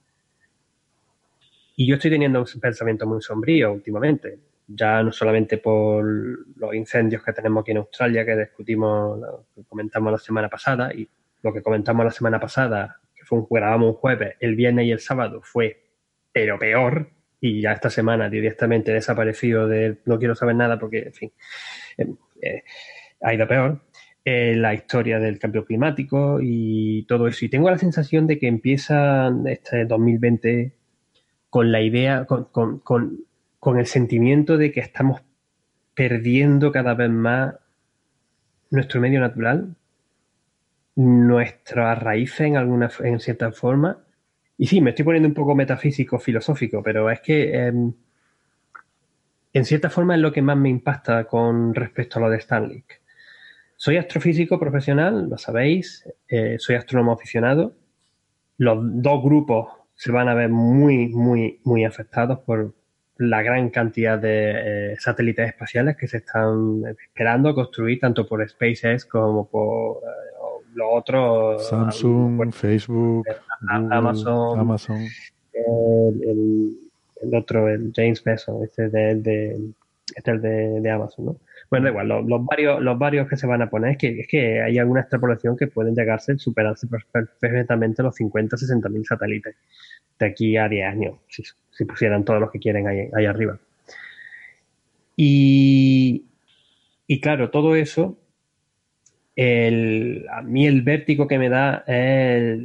Y 1.75 1.87
yo 1.87 1.95
estoy 1.95 2.11
teniendo 2.11 2.39
un 2.41 2.61
pensamiento 2.61 3.07
muy 3.07 3.21
sombrío 3.23 3.73
últimamente, 3.73 4.37
ya 4.67 5.01
no 5.01 5.11
solamente 5.11 5.57
por 5.57 6.05
los 6.05 6.75
incendios 6.75 7.23
que 7.23 7.33
tenemos 7.33 7.61
aquí 7.61 7.71
en 7.71 7.77
Australia, 7.77 8.25
que 8.25 8.37
discutimos, 8.37 9.19
que 9.55 9.63
comentamos 9.63 10.11
la 10.11 10.19
semana 10.19 10.49
pasada, 10.49 10.93
y 10.93 11.09
lo 11.41 11.51
que 11.51 11.63
comentamos 11.63 12.05
la 12.05 12.11
semana 12.11 12.39
pasada 12.39 12.99
fue 13.25 13.41
grabamos 13.49 13.89
un 13.89 13.93
jueves, 13.95 14.35
el 14.39 14.55
viernes 14.55 14.85
y 14.85 14.91
el 14.91 14.99
sábado 14.99 15.41
fue 15.43 15.83
pero 16.31 16.59
peor 16.59 17.11
y 17.39 17.61
ya 17.61 17.73
esta 17.73 17.89
semana 17.89 18.29
directamente 18.29 18.91
desaparecido 18.91 19.67
de 19.67 19.99
no 20.05 20.17
quiero 20.19 20.35
saber 20.35 20.55
nada 20.55 20.79
porque, 20.79 21.03
en 21.03 21.13
fin, 21.13 21.31
em, 21.97 22.17
eh, 22.41 22.63
ha 23.21 23.33
ido 23.33 23.47
peor. 23.47 23.81
Eh, 24.25 24.55
la 24.55 24.73
historia 24.73 25.19
del 25.19 25.37
cambio 25.37 25.65
climático 25.65 26.39
y 26.41 27.03
todo 27.03 27.27
eso. 27.27 27.45
Y 27.45 27.49
tengo 27.49 27.69
la 27.69 27.77
sensación 27.77 28.25
de 28.25 28.39
que 28.39 28.47
empieza 28.47 29.31
este 29.45 29.85
2020 29.85 30.73
con 31.49 31.71
la 31.71 31.81
idea, 31.81 32.25
con, 32.25 32.45
con, 32.45 32.79
con, 32.79 33.25
con 33.59 33.77
el 33.79 33.85
sentimiento 33.85 34.57
de 34.57 34.71
que 34.71 34.79
estamos 34.79 35.21
perdiendo 35.93 36.71
cada 36.71 36.95
vez 36.95 37.11
más 37.11 37.55
nuestro 38.71 38.99
medio 38.99 39.19
natural 39.19 39.75
nuestras 40.95 42.01
raíces 42.01 42.41
en 42.41 42.57
alguna 42.57 42.89
en 42.99 43.19
cierta 43.19 43.51
forma. 43.51 44.03
Y 44.57 44.67
sí, 44.67 44.81
me 44.81 44.91
estoy 44.91 45.05
poniendo 45.05 45.27
un 45.27 45.35
poco 45.35 45.55
metafísico, 45.55 46.19
filosófico, 46.19 46.81
pero 46.81 47.09
es 47.11 47.19
que 47.19 47.53
em, 47.53 47.93
en 49.53 49.65
cierta 49.65 49.89
forma 49.89 50.15
es 50.15 50.21
lo 50.21 50.31
que 50.31 50.41
más 50.41 50.57
me 50.57 50.69
impacta 50.69 51.25
con 51.25 51.73
respecto 51.75 52.19
a 52.19 52.23
lo 52.23 52.29
de 52.29 52.37
Stanley. 52.37 52.83
Soy 53.77 53.97
astrofísico 53.97 54.59
profesional, 54.59 55.29
lo 55.29 55.37
sabéis, 55.37 56.09
eh, 56.29 56.55
soy 56.59 56.75
astrónomo 56.75 57.11
aficionado. 57.11 57.75
Los 58.57 58.77
dos 58.81 59.21
grupos 59.23 59.67
se 59.95 60.11
van 60.11 60.29
a 60.29 60.33
ver 60.33 60.49
muy, 60.49 61.09
muy, 61.09 61.59
muy 61.63 61.83
afectados 61.83 62.39
por 62.39 62.73
la 63.17 63.41
gran 63.41 63.69
cantidad 63.69 64.19
de 64.19 64.93
eh, 64.93 64.95
satélites 64.99 65.47
espaciales 65.47 65.95
que 65.97 66.07
se 66.07 66.17
están 66.17 66.83
esperando 66.87 67.53
construir 67.53 67.99
tanto 67.99 68.27
por 68.27 68.47
SpaceX 68.47 69.05
como 69.05 69.49
por 69.49 70.01
eh, 70.75 70.77
los 70.77 70.87
otros. 70.91 71.67
Samsung, 71.67 72.53
Facebook, 72.53 73.25
Amazon. 73.69 74.59
Amazon. 74.59 75.07
El, 75.53 77.33
otro, 77.33 77.69
el 77.69 77.91
James 77.95 78.25
Mason, 78.25 78.63
este, 78.63 78.89
de, 78.89 79.57
este 80.15 80.31
el 80.31 80.41
de, 80.41 80.81
de 80.81 80.91
Amazon, 80.91 81.25
¿no? 81.25 81.37
Bueno, 81.69 81.85
da 81.85 81.89
igual, 81.89 82.07
los, 82.27 82.45
varios, 82.45 82.81
los 82.81 82.97
varios 82.97 83.27
que 83.27 83.37
se 83.37 83.47
van 83.47 83.61
a 83.61 83.69
poner 83.69 83.91
es 83.91 83.97
que, 83.97 84.19
es 84.19 84.27
que 84.27 84.61
hay 84.61 84.77
alguna 84.77 85.01
extrapolación 85.01 85.57
que 85.57 85.67
pueden 85.67 85.95
llegarse, 85.95 86.37
superarse 86.37 86.87
perfectamente 86.87 88.03
los 88.03 88.15
50, 88.15 88.55
60 88.55 88.89
mil 88.89 89.05
satélites 89.05 89.55
de 90.19 90.25
aquí 90.25 90.57
a 90.57 90.69
10 90.69 90.87
años, 90.87 91.15
si, 91.27 91.85
pusieran 91.85 92.23
todos 92.23 92.39
los 92.39 92.51
que 92.51 92.59
quieren 92.59 92.87
ahí, 92.87 93.25
arriba. 93.25 93.57
Y, 95.17 96.25
y, 97.07 97.19
claro, 97.19 97.49
todo 97.49 97.75
eso, 97.75 98.17
el, 99.35 100.25
a 100.31 100.41
mí 100.41 100.65
el 100.65 100.81
vértigo 100.81 101.27
que 101.27 101.37
me 101.37 101.49
da 101.49 101.83
es 101.87 102.59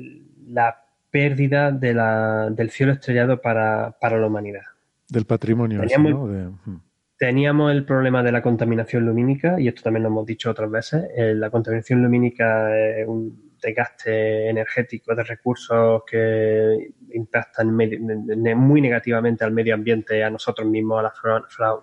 la 0.48 0.84
pérdida 1.10 1.72
de 1.72 1.94
la, 1.94 2.48
del 2.50 2.70
cielo 2.70 2.92
estrellado 2.92 3.40
para, 3.40 3.96
para 4.00 4.18
la 4.18 4.26
humanidad. 4.26 4.62
Del 5.08 5.24
patrimonio. 5.24 5.82
¿no? 5.82 6.26
Hmm. 6.64 6.80
Teníamos 7.18 7.72
el 7.72 7.84
problema 7.84 8.22
de 8.22 8.32
la 8.32 8.40
contaminación 8.40 9.04
lumínica, 9.04 9.60
y 9.60 9.68
esto 9.68 9.82
también 9.82 10.04
lo 10.04 10.08
hemos 10.08 10.24
dicho 10.24 10.50
otras 10.50 10.70
veces. 10.70 11.04
Eh, 11.16 11.34
la 11.34 11.50
contaminación 11.50 12.02
lumínica 12.02 12.74
es 12.78 13.06
un 13.06 13.50
desgaste 13.60 14.48
energético 14.48 15.14
de 15.14 15.22
recursos 15.24 16.02
que 16.10 16.92
impactan 17.12 17.74
muy 17.74 18.80
negativamente 18.80 19.44
al 19.44 19.52
medio 19.52 19.74
ambiente, 19.74 20.24
a 20.24 20.30
nosotros 20.30 20.66
mismos, 20.66 21.00
a 21.00 21.02
la 21.02 21.12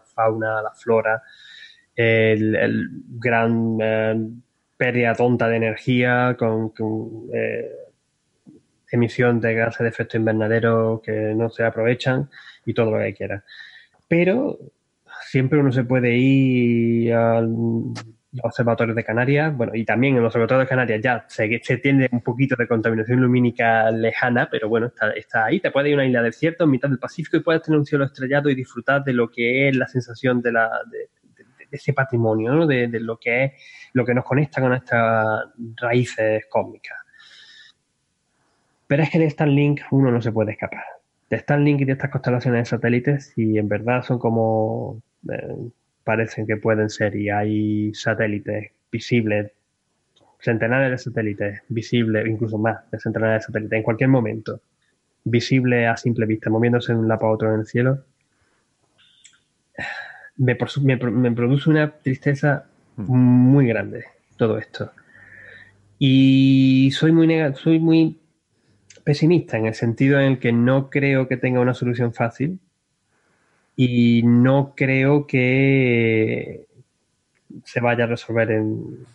fauna, 0.03 0.59
a 0.59 0.63
la 0.63 0.71
flora. 0.71 1.21
El, 1.95 2.89
gran 3.19 3.77
eh, 3.79 4.29
pérdida 4.77 5.15
tonta 5.15 5.49
de 5.49 5.57
energía 5.57 6.35
con, 6.37 6.71
eh, 7.33 7.71
emisión 8.89 9.41
de 9.41 9.53
gases 9.53 9.79
de 9.79 9.89
efecto 9.89 10.17
invernadero 10.17 11.01
que 11.03 11.33
no 11.35 11.49
se 11.49 11.63
aprovechan 11.63 12.29
y 12.65 12.73
todo 12.73 12.91
lo 12.91 12.99
que 12.99 13.13
quiera. 13.13 13.43
Pero 14.07 14.57
siempre 15.25 15.59
uno 15.59 15.71
se 15.71 15.83
puede 15.83 16.15
ir 16.15 17.13
al 17.13 17.53
observatorios 18.43 18.95
de 18.95 19.03
Canarias, 19.03 19.55
bueno, 19.55 19.73
y 19.75 19.85
también 19.85 20.15
en 20.15 20.23
los 20.23 20.29
observatorios 20.29 20.65
de 20.65 20.69
Canarias 20.69 21.01
ya 21.01 21.25
se, 21.27 21.77
tiende 21.77 22.09
un 22.11 22.21
poquito 22.21 22.55
de 22.55 22.67
contaminación 22.67 23.21
lumínica 23.21 23.89
lejana, 23.91 24.47
pero 24.49 24.69
bueno, 24.69 24.91
está, 25.15 25.45
ahí. 25.45 25.59
Te 25.59 25.71
puedes 25.71 25.89
ir 25.89 25.95
a 25.95 25.97
una 25.97 26.05
isla 26.05 26.21
desierta 26.21 26.65
en 26.65 26.71
mitad 26.71 26.89
del 26.89 26.99
Pacífico 26.99 27.37
y 27.37 27.41
puedes 27.41 27.61
tener 27.61 27.79
un 27.79 27.85
cielo 27.85 28.05
estrellado 28.05 28.49
y 28.49 28.55
disfrutar 28.55 29.03
de 29.03 29.13
lo 29.13 29.29
que 29.29 29.69
es 29.69 29.75
la 29.75 29.87
sensación 29.87 30.41
de, 30.41 30.51
la, 30.51 30.69
ese 31.71 31.93
patrimonio, 31.93 32.53
¿no? 32.53 32.67
de, 32.67 32.87
de, 32.87 32.99
lo 32.99 33.17
que 33.17 33.43
es 33.43 33.51
lo 33.93 34.05
que 34.05 34.13
nos 34.13 34.25
conecta 34.25 34.61
con 34.61 34.73
estas 34.73 35.25
raíces 35.75 36.45
cósmicas. 36.49 36.97
Pero 38.87 39.03
es 39.03 39.09
que 39.09 39.19
de 39.19 39.29
Starlink 39.29 39.81
uno 39.91 40.11
no 40.11 40.21
se 40.21 40.31
puede 40.31 40.51
escapar. 40.51 40.83
De 41.29 41.39
Starlink 41.39 41.81
y 41.81 41.85
de 41.85 41.93
estas 41.93 42.09
constelaciones 42.09 42.61
de 42.61 42.65
satélites, 42.65 43.33
si 43.35 43.57
en 43.57 43.67
verdad 43.67 44.01
son 44.01 44.17
como 44.17 45.01
eh, 45.29 45.69
parecen 46.03 46.47
que 46.47 46.55
pueden 46.55 46.89
ser 46.89 47.15
y 47.17 47.29
hay 47.29 47.93
satélites 47.93 48.71
visibles, 48.89 49.51
centenares 50.39 50.91
de 50.91 50.97
satélites 50.97 51.61
visibles, 51.67 52.25
incluso 52.27 52.57
más 52.57 52.89
de 52.91 52.99
centenares 52.99 53.41
de 53.41 53.45
satélites 53.47 53.77
en 53.77 53.83
cualquier 53.83 54.09
momento, 54.09 54.61
visible 55.25 55.85
a 55.85 55.97
simple 55.97 56.25
vista, 56.25 56.49
moviéndose 56.49 56.93
de 56.93 56.99
un 56.99 57.09
lado 57.09 57.25
a 57.25 57.31
otro 57.31 57.53
en 57.53 57.59
el 57.59 57.65
cielo, 57.65 58.05
me, 60.37 60.55
produce 60.55 61.69
una 61.69 61.91
tristeza 61.91 62.65
hmm. 62.95 63.05
muy 63.11 63.67
grande 63.67 64.05
todo 64.37 64.57
esto. 64.57 64.91
Y 65.99 66.91
soy 66.91 67.11
muy, 67.11 67.27
soy 67.55 67.79
muy 67.79 68.19
pesimista 69.03 69.57
en 69.57 69.65
el 69.65 69.73
sentido 69.73 70.19
en 70.19 70.33
el 70.33 70.39
que 70.39 70.51
no 70.51 70.89
creo 70.89 71.27
que 71.27 71.37
tenga 71.37 71.59
una 71.59 71.73
solución 71.73 72.13
fácil 72.13 72.59
y 73.75 74.21
no 74.23 74.73
creo 74.75 75.25
que 75.27 76.65
se 77.63 77.79
vaya 77.79 78.03
a 78.03 78.07
resolver 78.07 78.51
en, 78.51 79.05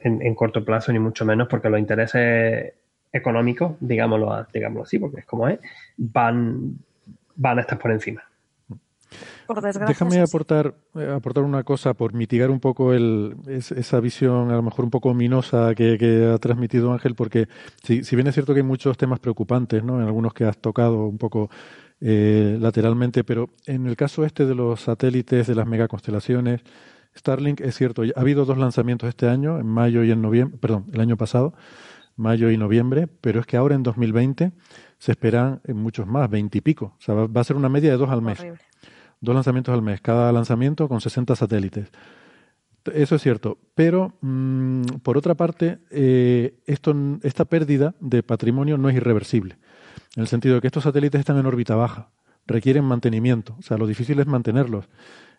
en, 0.00 0.34
corto 0.34 0.64
plazo, 0.64 0.92
ni 0.92 0.98
mucho 0.98 1.24
menos, 1.24 1.48
porque 1.48 1.70
los 1.70 1.80
intereses 1.80 2.74
económicos, 3.12 3.76
digámoslo, 3.80 4.46
digámoslo 4.52 4.82
así, 4.82 4.98
porque 4.98 5.20
es 5.20 5.26
como 5.26 5.48
es, 5.48 5.58
van, 5.96 6.76
van 7.36 7.58
a 7.58 7.60
estar 7.62 7.78
por 7.78 7.92
encima. 7.92 8.22
Por 9.46 9.62
Déjame 9.86 10.20
aportar, 10.20 10.74
eh, 10.94 11.12
aportar 11.16 11.44
una 11.44 11.62
cosa 11.62 11.94
por 11.94 12.14
mitigar 12.14 12.50
un 12.50 12.60
poco 12.60 12.92
el, 12.92 13.36
esa 13.46 14.00
visión, 14.00 14.50
a 14.50 14.56
lo 14.56 14.62
mejor 14.62 14.84
un 14.84 14.90
poco 14.90 15.10
ominosa 15.10 15.74
que, 15.74 16.32
ha 16.32 16.38
transmitido 16.38 16.92
Ángel, 16.92 17.14
porque 17.14 17.48
si, 17.82 18.04
si, 18.04 18.16
bien 18.16 18.26
es 18.26 18.34
cierto 18.34 18.54
que 18.54 18.60
hay 18.60 18.66
muchos 18.66 18.96
temas 18.96 19.20
preocupantes, 19.20 19.84
¿no? 19.84 20.00
en 20.00 20.06
algunos 20.06 20.32
que 20.32 20.44
has 20.44 20.58
tocado 20.58 21.06
un 21.06 21.18
poco 21.18 21.50
eh, 22.00 22.58
lateralmente, 22.60 23.24
pero 23.24 23.50
en 23.66 23.86
el 23.86 23.96
caso 23.96 24.24
este 24.24 24.46
de 24.46 24.54
los 24.54 24.82
satélites 24.82 25.46
de 25.46 25.54
las 25.54 25.66
megaconstelaciones, 25.66 26.62
Starlink 27.16 27.60
es 27.60 27.76
cierto, 27.76 28.02
ha 28.02 28.20
habido 28.20 28.44
dos 28.44 28.58
lanzamientos 28.58 29.08
este 29.08 29.28
año, 29.28 29.58
en 29.58 29.66
mayo 29.66 30.02
y 30.04 30.10
en 30.10 30.20
noviembre, 30.20 30.58
perdón, 30.58 30.86
el 30.92 31.00
año 31.00 31.16
pasado, 31.16 31.54
mayo 32.16 32.50
y 32.50 32.56
noviembre, 32.56 33.08
pero 33.20 33.40
es 33.40 33.46
que 33.46 33.56
ahora 33.56 33.74
en 33.74 33.82
2020 33.82 34.52
se 34.98 35.12
esperan 35.12 35.60
muchos 35.68 36.06
más, 36.06 36.28
20 36.30 36.58
y 36.58 36.60
pico. 36.60 36.94
O 36.98 37.00
sea, 37.00 37.14
va, 37.14 37.40
a 37.40 37.44
ser 37.44 37.56
una 37.56 37.68
media 37.68 37.90
de 37.90 37.96
dos 37.96 38.10
al 38.10 38.22
mes. 38.22 38.44
Dos 39.24 39.34
lanzamientos 39.34 39.72
al 39.72 39.82
mes, 39.82 40.00
cada 40.00 40.30
lanzamiento 40.32 40.88
con 40.88 41.00
60 41.00 41.34
satélites. 41.34 41.90
Eso 42.92 43.14
es 43.14 43.22
cierto, 43.22 43.56
pero 43.74 44.12
mm, 44.20 44.82
por 45.02 45.16
otra 45.16 45.34
parte, 45.34 45.78
eh, 45.90 46.60
esto, 46.66 46.94
esta 47.22 47.46
pérdida 47.46 47.94
de 48.00 48.22
patrimonio 48.22 48.76
no 48.76 48.90
es 48.90 48.96
irreversible 48.96 49.56
en 50.16 50.22
el 50.22 50.28
sentido 50.28 50.56
de 50.56 50.60
que 50.60 50.68
estos 50.68 50.84
satélites 50.84 51.18
están 51.18 51.38
en 51.38 51.46
órbita 51.46 51.74
baja, 51.74 52.10
requieren 52.46 52.84
mantenimiento, 52.84 53.56
o 53.58 53.62
sea, 53.62 53.76
lo 53.76 53.86
difícil 53.86 54.20
es 54.20 54.26
mantenerlos. 54.26 54.88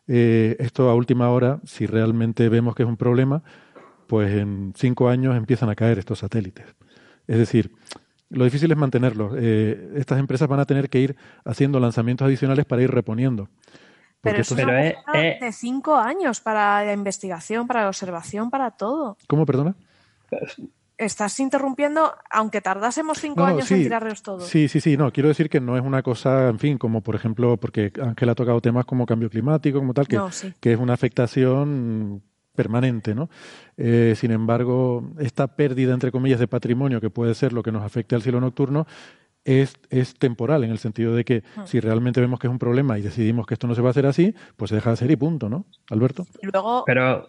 Eh, 0.08 0.56
esto 0.60 0.90
a 0.90 0.96
última 0.96 1.30
hora, 1.30 1.60
si 1.66 1.86
realmente 1.86 2.50
vemos 2.50 2.76
que 2.76 2.84
es 2.84 2.90
un 2.90 2.98
problema, 2.98 3.44
pues 4.08 4.34
en 4.36 4.74
cinco 4.76 5.10
años 5.10 5.36
empiezan 5.36 5.70
a 5.70 5.76
caer 5.76 5.98
estos 5.98 6.20
satélites. 6.20 6.66
Es 7.28 7.38
decir, 7.38 7.72
lo 8.30 8.44
difícil 8.44 8.72
es 8.72 8.78
mantenerlos. 8.78 9.34
Eh, 9.38 9.94
estas 9.96 10.20
empresas 10.20 10.48
van 10.48 10.60
a 10.60 10.66
tener 10.66 10.90
que 10.90 11.00
ir 11.00 11.16
haciendo 11.44 11.80
lanzamientos 11.80 12.26
adicionales 12.26 12.66
para 12.66 12.82
ir 12.82 12.92
reponiendo. 12.92 13.50
Pero 14.22 14.42
eso 14.42 14.58
es 14.58 15.40
de 15.40 15.52
cinco 15.52 15.96
años 15.96 16.42
para 16.42 16.84
la 16.84 16.94
investigación, 16.94 17.68
para 17.68 17.84
la 17.84 17.90
observación, 17.90 18.50
para 18.50 18.72
todo. 18.72 19.18
¿Cómo, 19.28 19.46
perdona? 19.46 19.76
estás 20.98 21.40
interrumpiendo, 21.40 22.14
aunque 22.30 22.62
tardásemos 22.62 23.20
cinco 23.20 23.44
años 23.44 23.70
en 23.72 23.84
tirarlos 23.84 24.22
todos. 24.22 24.48
Sí, 24.48 24.68
sí, 24.68 24.80
sí, 24.80 24.98
no, 24.98 25.12
quiero 25.12 25.30
decir 25.30 25.50
que 25.50 25.60
no 25.60 25.78
es 25.78 25.84
una 25.84 26.02
cosa, 26.04 26.50
en 26.50 26.60
fin, 26.60 26.78
como 26.78 27.02
por 27.02 27.16
ejemplo, 27.16 27.58
porque 27.58 27.92
Ángel 28.02 28.30
ha 28.30 28.36
tocado 28.36 28.62
temas 28.62 28.86
como 28.86 29.06
cambio 29.06 29.30
climático, 29.30 29.80
como 29.80 29.94
tal, 29.94 30.08
que, 30.08 30.20
que 30.60 30.74
es 30.74 30.80
una 30.80 30.94
afectación 30.94 32.24
permanente, 32.56 33.14
¿no? 33.14 33.30
Eh, 33.78 34.14
sin 34.16 34.32
embargo, 34.32 35.12
esta 35.20 35.48
pérdida, 35.56 35.94
entre 35.94 36.12
comillas, 36.12 36.40
de 36.40 36.48
patrimonio, 36.48 37.02
que 37.02 37.10
puede 37.10 37.36
ser 37.36 37.54
lo 37.54 37.62
que 37.62 37.72
nos 37.72 37.84
afecte 37.84 38.16
al 38.16 38.22
cielo 38.22 38.40
nocturno, 38.42 38.88
es, 39.44 39.76
es 39.92 40.16
temporal, 40.16 40.64
en 40.64 40.72
el 40.72 40.80
sentido 40.80 41.16
de 41.16 41.24
que 41.24 41.44
hmm. 41.56 41.66
si 41.66 41.80
realmente 41.80 42.20
vemos 42.20 42.40
que 42.40 42.48
es 42.48 42.52
un 42.52 42.58
problema 42.58 42.98
y 42.98 43.04
decidimos 43.04 43.46
que 43.46 43.54
esto 43.54 43.68
no 43.68 43.76
se 43.76 43.82
va 43.82 43.90
a 43.90 43.92
hacer 43.92 44.08
así, 44.08 44.34
pues 44.56 44.70
se 44.70 44.76
deja 44.76 44.90
de 44.90 44.96
hacer 44.96 45.12
y 45.12 45.16
punto, 45.16 45.50
¿no? 45.50 45.66
Alberto. 45.90 46.26
Luego... 46.42 46.84
Pero 46.86 47.28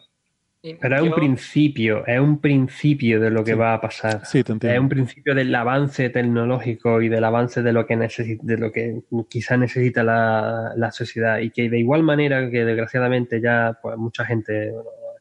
pero 0.80 0.96
es 0.96 1.02
un 1.02 1.12
principio, 1.12 2.04
es 2.06 2.18
un 2.18 2.40
principio 2.40 3.20
de 3.20 3.30
lo 3.30 3.44
que 3.44 3.54
va 3.54 3.74
a 3.74 3.80
pasar. 3.80 4.24
Sí, 4.24 4.42
te 4.42 4.52
entiendo. 4.52 4.74
Es 4.74 4.80
un 4.80 4.88
principio 4.88 5.34
del 5.34 5.54
avance 5.54 6.10
tecnológico 6.10 7.00
y 7.02 7.08
del 7.08 7.24
avance 7.24 7.62
de 7.62 7.72
lo 7.72 7.86
que 7.86 7.96
necesita, 7.96 8.42
de 8.44 8.56
lo 8.56 8.72
que 8.72 9.02
quizá 9.28 9.56
necesita 9.56 10.02
la, 10.02 10.72
la, 10.76 10.90
sociedad. 10.90 11.38
Y 11.38 11.50
que 11.50 11.70
de 11.70 11.78
igual 11.78 12.02
manera 12.02 12.50
que 12.50 12.64
desgraciadamente 12.64 13.40
ya 13.40 13.78
pues 13.80 13.96
mucha 13.96 14.24
gente, 14.24 14.72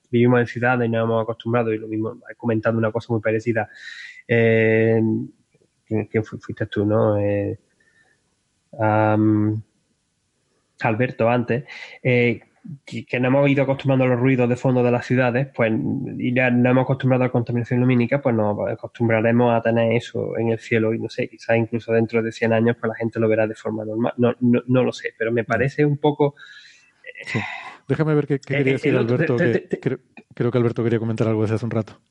vivimos 0.10 0.40
en 0.40 0.48
ciudades 0.48 0.88
y 0.88 0.92
nos 0.92 1.04
hemos 1.04 1.24
acostumbrado, 1.24 1.74
y 1.74 1.78
lo 1.78 1.88
mismo, 1.88 2.18
he 2.30 2.36
comentado 2.36 2.78
una 2.78 2.92
cosa 2.92 3.14
muy 3.14 3.22
parecida. 3.22 3.70
Eh, 4.28 5.02
¿quién, 5.86 6.24
fuiste 6.24 6.66
tú, 6.66 6.86
no? 6.86 7.18
Eh, 7.20 7.60
Alberto 10.82 11.30
antes. 11.30 11.66
Eh, 12.04 12.42
que, 12.86 13.20
no 13.20 13.28
hemos 13.28 13.50
ido 13.50 13.64
acostumbrando 13.64 14.06
a 14.06 14.08
los 14.08 14.20
ruidos 14.20 14.50
de 14.50 14.56
fondo 14.56 14.84
de 14.84 14.92
las 14.92 15.06
ciudades, 15.06 15.48
pues 15.54 15.72
y 16.18 16.34
ya 16.34 16.50
no 16.50 16.70
hemos 16.70 16.84
acostumbrado 16.84 17.24
a 17.24 17.28
la 17.28 17.32
contaminación 17.32 17.80
lumínica, 17.80 18.22
pues 18.22 18.36
nos 18.36 18.58
acostumbraremos 18.70 19.54
a 19.54 19.62
tener 19.62 19.94
eso 19.94 20.38
en 20.38 20.50
el 20.50 20.60
cielo 20.60 20.94
y 20.94 21.00
no 21.00 21.10
sé, 21.10 21.28
quizás 21.28 21.58
incluso 21.58 21.94
dentro 21.94 22.24
de 22.24 22.32
100 22.32 22.54
años 22.54 22.78
pues 22.80 22.90
la 22.90 22.96
gente 22.96 23.20
lo 23.20 23.28
verá 23.28 23.48
de 23.48 23.56
forma 23.56 23.86
normal. 23.86 24.14
No, 24.18 24.34
no, 24.40 24.84
lo 24.84 24.92
sé, 24.92 25.14
pero 25.18 25.32
me 25.32 25.44
parece 25.44 25.86
un 25.86 25.98
poco... 25.98 26.36
Déjame 27.88 28.16
ver 28.16 28.28
qué, 28.28 28.40
quería 28.40 28.74
decir 28.74 28.96
Alberto, 28.96 29.38
creo 29.38 30.52
que 30.52 30.58
Alberto 30.58 30.84
quería 30.84 31.00
comentar 31.00 31.28
algo 31.28 31.44
desde 31.44 31.56
hace 31.56 31.66
un 31.66 31.72
rato. 31.72 32.02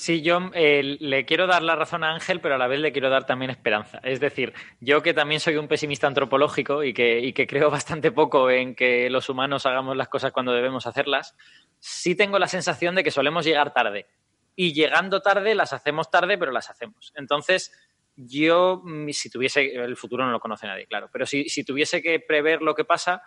Sí, 0.00 0.22
yo 0.22 0.50
eh, 0.54 0.96
le 0.98 1.26
quiero 1.26 1.46
dar 1.46 1.62
la 1.62 1.76
razón 1.76 2.04
a 2.04 2.14
Ángel, 2.14 2.40
pero 2.40 2.54
a 2.54 2.58
la 2.58 2.68
vez 2.68 2.80
le 2.80 2.90
quiero 2.90 3.10
dar 3.10 3.26
también 3.26 3.50
esperanza. 3.50 4.00
Es 4.02 4.18
decir, 4.18 4.54
yo 4.80 5.02
que 5.02 5.12
también 5.12 5.40
soy 5.40 5.58
un 5.58 5.68
pesimista 5.68 6.06
antropológico 6.06 6.82
y 6.82 6.94
que, 6.94 7.20
y 7.20 7.34
que 7.34 7.46
creo 7.46 7.70
bastante 7.70 8.10
poco 8.10 8.50
en 8.50 8.74
que 8.74 9.10
los 9.10 9.28
humanos 9.28 9.66
hagamos 9.66 9.98
las 9.98 10.08
cosas 10.08 10.32
cuando 10.32 10.54
debemos 10.54 10.86
hacerlas, 10.86 11.36
sí 11.80 12.14
tengo 12.14 12.38
la 12.38 12.48
sensación 12.48 12.94
de 12.94 13.04
que 13.04 13.10
solemos 13.10 13.44
llegar 13.44 13.74
tarde. 13.74 14.06
Y 14.56 14.72
llegando 14.72 15.20
tarde, 15.20 15.54
las 15.54 15.74
hacemos 15.74 16.10
tarde, 16.10 16.38
pero 16.38 16.50
las 16.50 16.70
hacemos. 16.70 17.12
Entonces, 17.14 17.70
yo, 18.16 18.82
si 19.10 19.28
tuviese, 19.28 19.74
el 19.74 19.98
futuro 19.98 20.24
no 20.24 20.32
lo 20.32 20.40
conoce 20.40 20.66
nadie, 20.66 20.86
claro, 20.86 21.10
pero 21.12 21.26
si, 21.26 21.50
si 21.50 21.62
tuviese 21.62 22.00
que 22.00 22.20
prever 22.20 22.62
lo 22.62 22.74
que 22.74 22.86
pasa, 22.86 23.20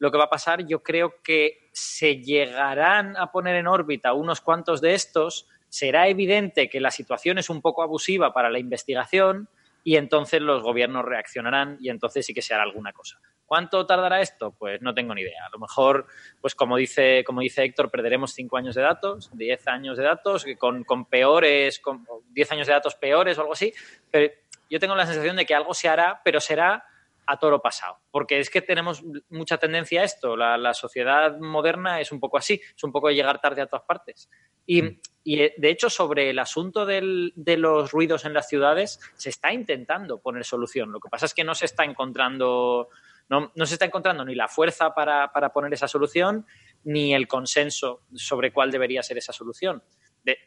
lo 0.00 0.10
que 0.10 0.18
va 0.18 0.24
a 0.24 0.30
pasar, 0.30 0.66
yo 0.66 0.82
creo 0.82 1.22
que 1.22 1.68
se 1.72 2.16
llegarán 2.16 3.16
a 3.16 3.30
poner 3.30 3.54
en 3.56 3.68
órbita 3.68 4.14
unos 4.14 4.40
cuantos 4.40 4.80
de 4.80 4.94
estos 4.94 5.46
será 5.68 6.08
evidente 6.08 6.68
que 6.68 6.80
la 6.80 6.90
situación 6.90 7.38
es 7.38 7.50
un 7.50 7.60
poco 7.60 7.82
abusiva 7.82 8.32
para 8.32 8.50
la 8.50 8.58
investigación 8.58 9.48
y 9.84 9.96
entonces 9.96 10.40
los 10.40 10.62
gobiernos 10.62 11.04
reaccionarán 11.04 11.76
y 11.80 11.90
entonces 11.90 12.24
sí 12.26 12.34
que 12.34 12.42
se 12.42 12.54
hará 12.54 12.62
alguna 12.62 12.92
cosa. 12.92 13.20
¿Cuánto 13.44 13.84
tardará 13.84 14.20
esto? 14.22 14.54
Pues 14.58 14.80
no 14.80 14.94
tengo 14.94 15.14
ni 15.14 15.20
idea. 15.20 15.44
A 15.46 15.50
lo 15.50 15.58
mejor, 15.58 16.06
pues 16.40 16.54
como 16.54 16.76
dice, 16.76 17.22
como 17.24 17.42
dice 17.42 17.64
Héctor, 17.64 17.90
perderemos 17.90 18.32
cinco 18.32 18.56
años 18.56 18.74
de 18.74 18.82
datos, 18.82 19.30
diez 19.34 19.68
años 19.68 19.98
de 19.98 20.04
datos, 20.04 20.46
con, 20.58 20.84
con 20.84 21.04
peores, 21.04 21.78
con 21.78 22.06
diez 22.30 22.50
años 22.52 22.66
de 22.68 22.72
datos 22.72 22.94
peores 22.94 23.36
o 23.36 23.42
algo 23.42 23.52
así. 23.52 23.72
Pero 24.10 24.32
yo 24.70 24.78
tengo 24.78 24.94
la 24.94 25.04
sensación 25.04 25.36
de 25.36 25.44
que 25.44 25.54
algo 25.54 25.74
se 25.74 25.88
hará, 25.88 26.22
pero 26.24 26.40
será 26.40 26.84
a 27.30 27.38
toro 27.38 27.62
pasado. 27.62 27.98
Porque 28.10 28.40
es 28.40 28.50
que 28.50 28.60
tenemos 28.60 29.04
mucha 29.28 29.58
tendencia 29.58 30.00
a 30.00 30.04
esto. 30.04 30.36
La, 30.36 30.74
sociedad 30.74 31.38
moderna 31.38 32.00
es 32.00 32.10
un 32.10 32.18
poco 32.18 32.38
así, 32.38 32.60
es 32.76 32.84
un 32.84 32.90
poco 32.90 33.08
de 33.08 33.14
llegar 33.14 33.40
tarde 33.40 33.62
a 33.62 33.66
todas 33.66 33.84
partes. 33.84 34.28
Y, 34.66 34.82
mm. 34.82 35.00
eh, 35.26 35.54
de 35.56 35.70
hecho, 35.70 35.88
sobre 35.88 36.30
el 36.30 36.38
asunto 36.40 36.84
de 36.84 37.56
los 37.56 37.92
ruidos 37.92 38.24
en 38.24 38.34
las 38.34 38.48
ciudades, 38.48 38.98
se 39.14 39.30
está 39.30 39.52
intentando 39.52 40.20
poner 40.20 40.44
solución. 40.44 40.90
Lo 40.90 40.98
que 40.98 41.08
pasa 41.08 41.26
es 41.26 41.34
que 41.34 41.44
no 41.44 41.54
se 41.54 41.66
está 41.66 41.84
encontrando. 41.84 42.88
No, 43.28 43.52
se 43.64 43.74
está 43.74 43.84
encontrando 43.84 44.24
ni 44.24 44.34
la 44.34 44.48
fuerza 44.48 44.92
para, 44.92 45.30
poner 45.52 45.72
esa 45.72 45.86
solución, 45.86 46.46
ni 46.82 47.14
el 47.14 47.28
consenso 47.28 48.02
sobre 48.12 48.52
cuál 48.52 48.72
debería 48.72 49.04
ser 49.04 49.18
esa 49.18 49.32
solución. 49.32 49.84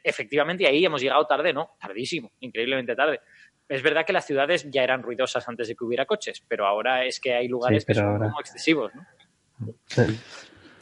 efectivamente, 0.03 0.67
ahí 0.67 0.83
hemos 0.83 1.01
llegado 1.01 1.25
tarde, 1.25 1.53
¿no? 1.53 1.77
Tardísimo, 1.79 2.33
increíblemente 2.41 2.93
tarde. 2.93 3.21
Es 3.69 3.81
verdad 3.81 4.05
que 4.05 4.13
las 4.13 4.25
ciudades 4.25 4.69
ya 4.69 4.83
eran 4.83 5.01
ruidosas 5.01 5.47
antes 5.47 5.67
de 5.67 5.75
que 5.75 5.83
hubiera 5.83 6.05
coches, 6.05 6.43
pero 6.47 6.65
ahora 6.67 7.05
es 7.05 7.19
que 7.19 7.33
hay 7.33 7.47
lugares 7.47 7.85
que 7.85 7.93
son 7.93 8.17
como 8.19 8.39
excesivos, 8.39 8.91
¿no? 8.93 9.05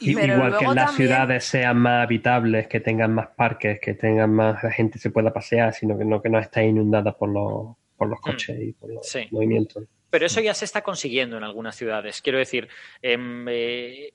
Igual 0.00 0.58
que 0.58 0.66
las 0.66 0.94
ciudades 0.94 1.44
sean 1.44 1.78
más 1.78 2.04
habitables, 2.04 2.66
que 2.66 2.80
tengan 2.80 3.14
más 3.14 3.28
parques, 3.28 3.78
que 3.80 3.94
tengan 3.94 4.32
más 4.32 4.62
la 4.62 4.72
gente 4.72 4.98
se 4.98 5.10
pueda 5.10 5.32
pasear, 5.32 5.72
sino 5.72 5.96
que 5.96 6.04
no 6.04 6.20
que 6.20 6.28
no 6.28 6.38
esté 6.38 6.64
inundada 6.64 7.16
por 7.16 7.28
los, 7.28 7.76
por 7.96 8.08
los 8.08 8.18
mm. 8.18 8.22
coches 8.22 8.58
y 8.60 8.72
por 8.72 8.92
los 8.92 9.16
movimientos. 9.30 9.84
Pero 10.10 10.26
eso 10.26 10.40
ya 10.40 10.54
se 10.54 10.64
está 10.64 10.82
consiguiendo 10.82 11.36
en 11.36 11.44
algunas 11.44 11.76
ciudades. 11.76 12.20
Quiero 12.20 12.38
decir, 12.38 12.68
en, 13.00 13.46
eh, 13.48 14.12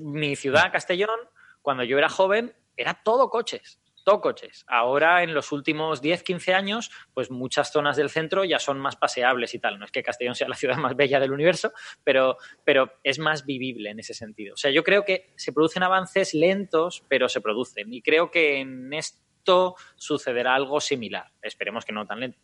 mi 0.00 0.36
ciudad, 0.36 0.70
Castellón, 0.70 1.18
cuando 1.62 1.84
yo 1.84 1.98
era 1.98 2.08
joven, 2.08 2.52
era 2.76 2.94
todo 3.02 3.30
coches 3.30 3.80
todo. 4.04 4.24
Ahora, 4.66 5.22
en 5.22 5.34
los 5.34 5.52
últimos 5.52 6.00
10, 6.00 6.22
15 6.22 6.54
años, 6.54 6.90
pues 7.12 7.30
muchas 7.30 7.72
zonas 7.72 7.96
del 7.96 8.10
centro 8.10 8.44
ya 8.44 8.58
son 8.58 8.78
más 8.78 8.96
paseables 8.96 9.54
y 9.54 9.58
tal. 9.58 9.78
No 9.78 9.84
es 9.84 9.90
que 9.90 10.02
Castellón 10.02 10.34
sea 10.34 10.48
la 10.48 10.54
ciudad 10.54 10.76
más 10.76 10.96
bella 10.96 11.20
del 11.20 11.32
universo, 11.32 11.72
pero, 12.02 12.38
pero 12.64 12.92
es 13.02 13.18
más 13.18 13.44
vivible 13.44 13.90
en 13.90 13.98
ese 13.98 14.14
sentido. 14.14 14.54
O 14.54 14.56
sea, 14.56 14.70
yo 14.70 14.84
creo 14.84 15.04
que 15.04 15.32
se 15.36 15.52
producen 15.52 15.82
avances 15.82 16.34
lentos, 16.34 17.04
pero 17.08 17.28
se 17.28 17.40
producen. 17.40 17.92
Y 17.92 18.02
creo 18.02 18.30
que 18.30 18.60
en 18.60 18.92
esto 18.92 19.74
sucederá 19.96 20.54
algo 20.54 20.80
similar. 20.80 21.32
Esperemos 21.42 21.84
que 21.84 21.92
no 21.92 22.06
tan 22.06 22.20
lento. 22.20 22.38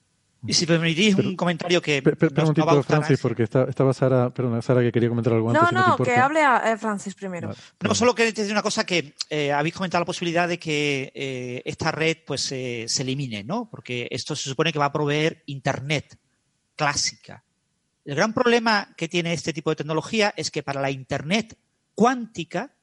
Y 0.47 0.55
si 0.55 0.65
permitís 0.65 1.17
un 1.17 1.37
comentario 1.37 1.83
que. 1.83 2.03
un 2.03 2.85
Francis, 2.85 3.21
porque 3.21 3.43
estaba 3.43 3.93
Sara, 3.93 4.31
perdona, 4.31 4.63
Sara 4.63 4.81
que 4.81 4.91
quería 4.91 5.09
comentar 5.09 5.35
algo 5.35 5.51
antes. 5.51 5.71
No, 5.73 5.89
no, 5.89 5.97
que 5.99 6.17
hable 6.17 6.41
a, 6.41 6.73
eh, 6.73 6.79
Francis 6.79 7.15
primero. 7.15 7.55
no, 7.81 7.95
solo 7.95 8.15
quería 8.15 8.33
decir 8.33 8.51
una 8.51 8.63
cosa 8.63 8.85
que 8.85 9.15
eh, 9.29 9.53
habéis 9.53 9.75
comentado 9.75 10.01
la 10.01 10.07
posibilidad 10.07 10.49
de 10.49 10.59
que 10.59 11.13
eh, 11.15 11.63
esta 11.65 11.93
red 11.93 12.19
pues 12.27 12.43
se 12.43 12.87
elimine, 12.99 13.45
¿no? 13.45 13.69
Porque 13.71 14.09
esto 14.11 14.35
se 14.35 14.49
supone 14.49 14.73
que 14.73 14.79
va 14.79 14.87
a 14.87 14.93
proveer 14.93 15.43
Internet 15.47 16.19
clásica. 16.75 17.45
El 18.05 18.15
gran 18.15 18.33
problema 18.33 18.95
que 18.97 19.09
tiene 19.09 19.35
este 19.35 19.53
tipo 19.53 19.71
de 19.71 19.77
tecnología 19.77 20.33
es 20.37 20.51
que 20.51 20.63
para 20.63 20.81
la 20.81 20.91
Internet 20.91 21.59
cuántica, 21.95 22.75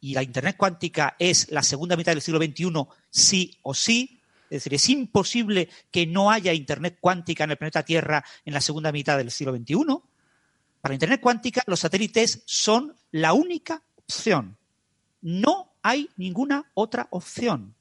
y 0.00 0.14
la 0.14 0.22
Internet 0.22 0.56
cuántica 0.56 1.16
es 1.18 1.50
la 1.50 1.62
segunda 1.62 1.96
mitad 1.96 2.12
del 2.12 2.22
siglo 2.22 2.38
XXI 2.38 2.70
sí 3.10 3.58
o 3.62 3.74
sí, 3.74 4.15
es 4.50 4.64
decir, 4.64 4.74
es 4.74 4.88
imposible 4.88 5.68
que 5.90 6.06
no 6.06 6.30
haya 6.30 6.52
Internet 6.52 6.98
cuántica 7.00 7.44
en 7.44 7.52
el 7.52 7.56
planeta 7.56 7.84
Tierra 7.84 8.24
en 8.44 8.54
la 8.54 8.60
segunda 8.60 8.92
mitad 8.92 9.16
del 9.18 9.30
siglo 9.30 9.54
XXI. 9.56 9.76
Para 10.80 10.94
Internet 10.94 11.20
cuántica, 11.20 11.62
los 11.66 11.80
satélites 11.80 12.42
son 12.46 12.94
la 13.10 13.32
única 13.32 13.82
opción. 13.96 14.56
No 15.20 15.72
hay 15.82 16.08
ninguna 16.16 16.70
otra 16.74 17.08
opción. 17.10 17.74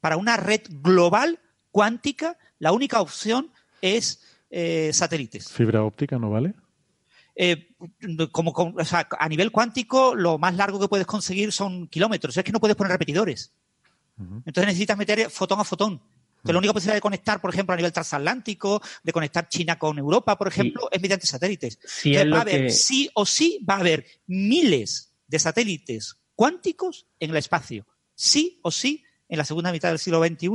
Para 0.00 0.16
una 0.16 0.36
red 0.36 0.62
global 0.68 1.38
cuántica, 1.70 2.38
la 2.58 2.72
única 2.72 3.00
opción 3.00 3.50
es 3.80 4.22
eh, 4.50 4.90
satélites. 4.92 5.52
¿Fibra 5.52 5.84
óptica 5.84 6.18
no 6.18 6.30
vale? 6.30 6.54
Eh, 7.36 7.68
como, 8.32 8.52
a 9.18 9.28
nivel 9.28 9.50
cuántico, 9.50 10.14
lo 10.14 10.38
más 10.38 10.54
largo 10.56 10.80
que 10.80 10.88
puedes 10.88 11.06
conseguir 11.06 11.52
son 11.52 11.86
kilómetros. 11.86 12.36
Es 12.36 12.44
que 12.44 12.52
no 12.52 12.60
puedes 12.60 12.76
poner 12.76 12.92
repetidores. 12.92 13.52
Entonces 14.20 14.66
necesitas 14.66 14.96
meter 14.96 15.30
fotón 15.30 15.60
a 15.60 15.64
fotón. 15.64 16.00
Que 16.44 16.52
la 16.52 16.58
única 16.58 16.72
posibilidad 16.72 16.96
de 16.96 17.02
conectar, 17.02 17.40
por 17.40 17.52
ejemplo, 17.52 17.74
a 17.74 17.76
nivel 17.76 17.92
transatlántico, 17.92 18.80
de 19.02 19.12
conectar 19.12 19.46
China 19.48 19.78
con 19.78 19.98
Europa, 19.98 20.38
por 20.38 20.48
ejemplo, 20.48 20.88
es 20.90 21.00
mediante 21.00 21.26
satélites. 21.26 21.78
Sí, 21.84 22.14
va 22.14 22.38
a 22.38 22.40
haber, 22.40 22.70
sí 22.70 23.10
o 23.14 23.26
sí, 23.26 23.64
va 23.68 23.74
a 23.74 23.80
haber 23.80 24.06
miles 24.26 25.12
de 25.26 25.38
satélites 25.38 26.16
cuánticos 26.34 27.06
en 27.18 27.30
el 27.30 27.36
espacio. 27.36 27.86
Sí 28.14 28.58
o 28.62 28.70
sí, 28.70 29.04
en 29.28 29.36
la 29.36 29.44
segunda 29.44 29.70
mitad 29.70 29.90
del 29.90 29.98
siglo 29.98 30.24
XXI, 30.24 30.48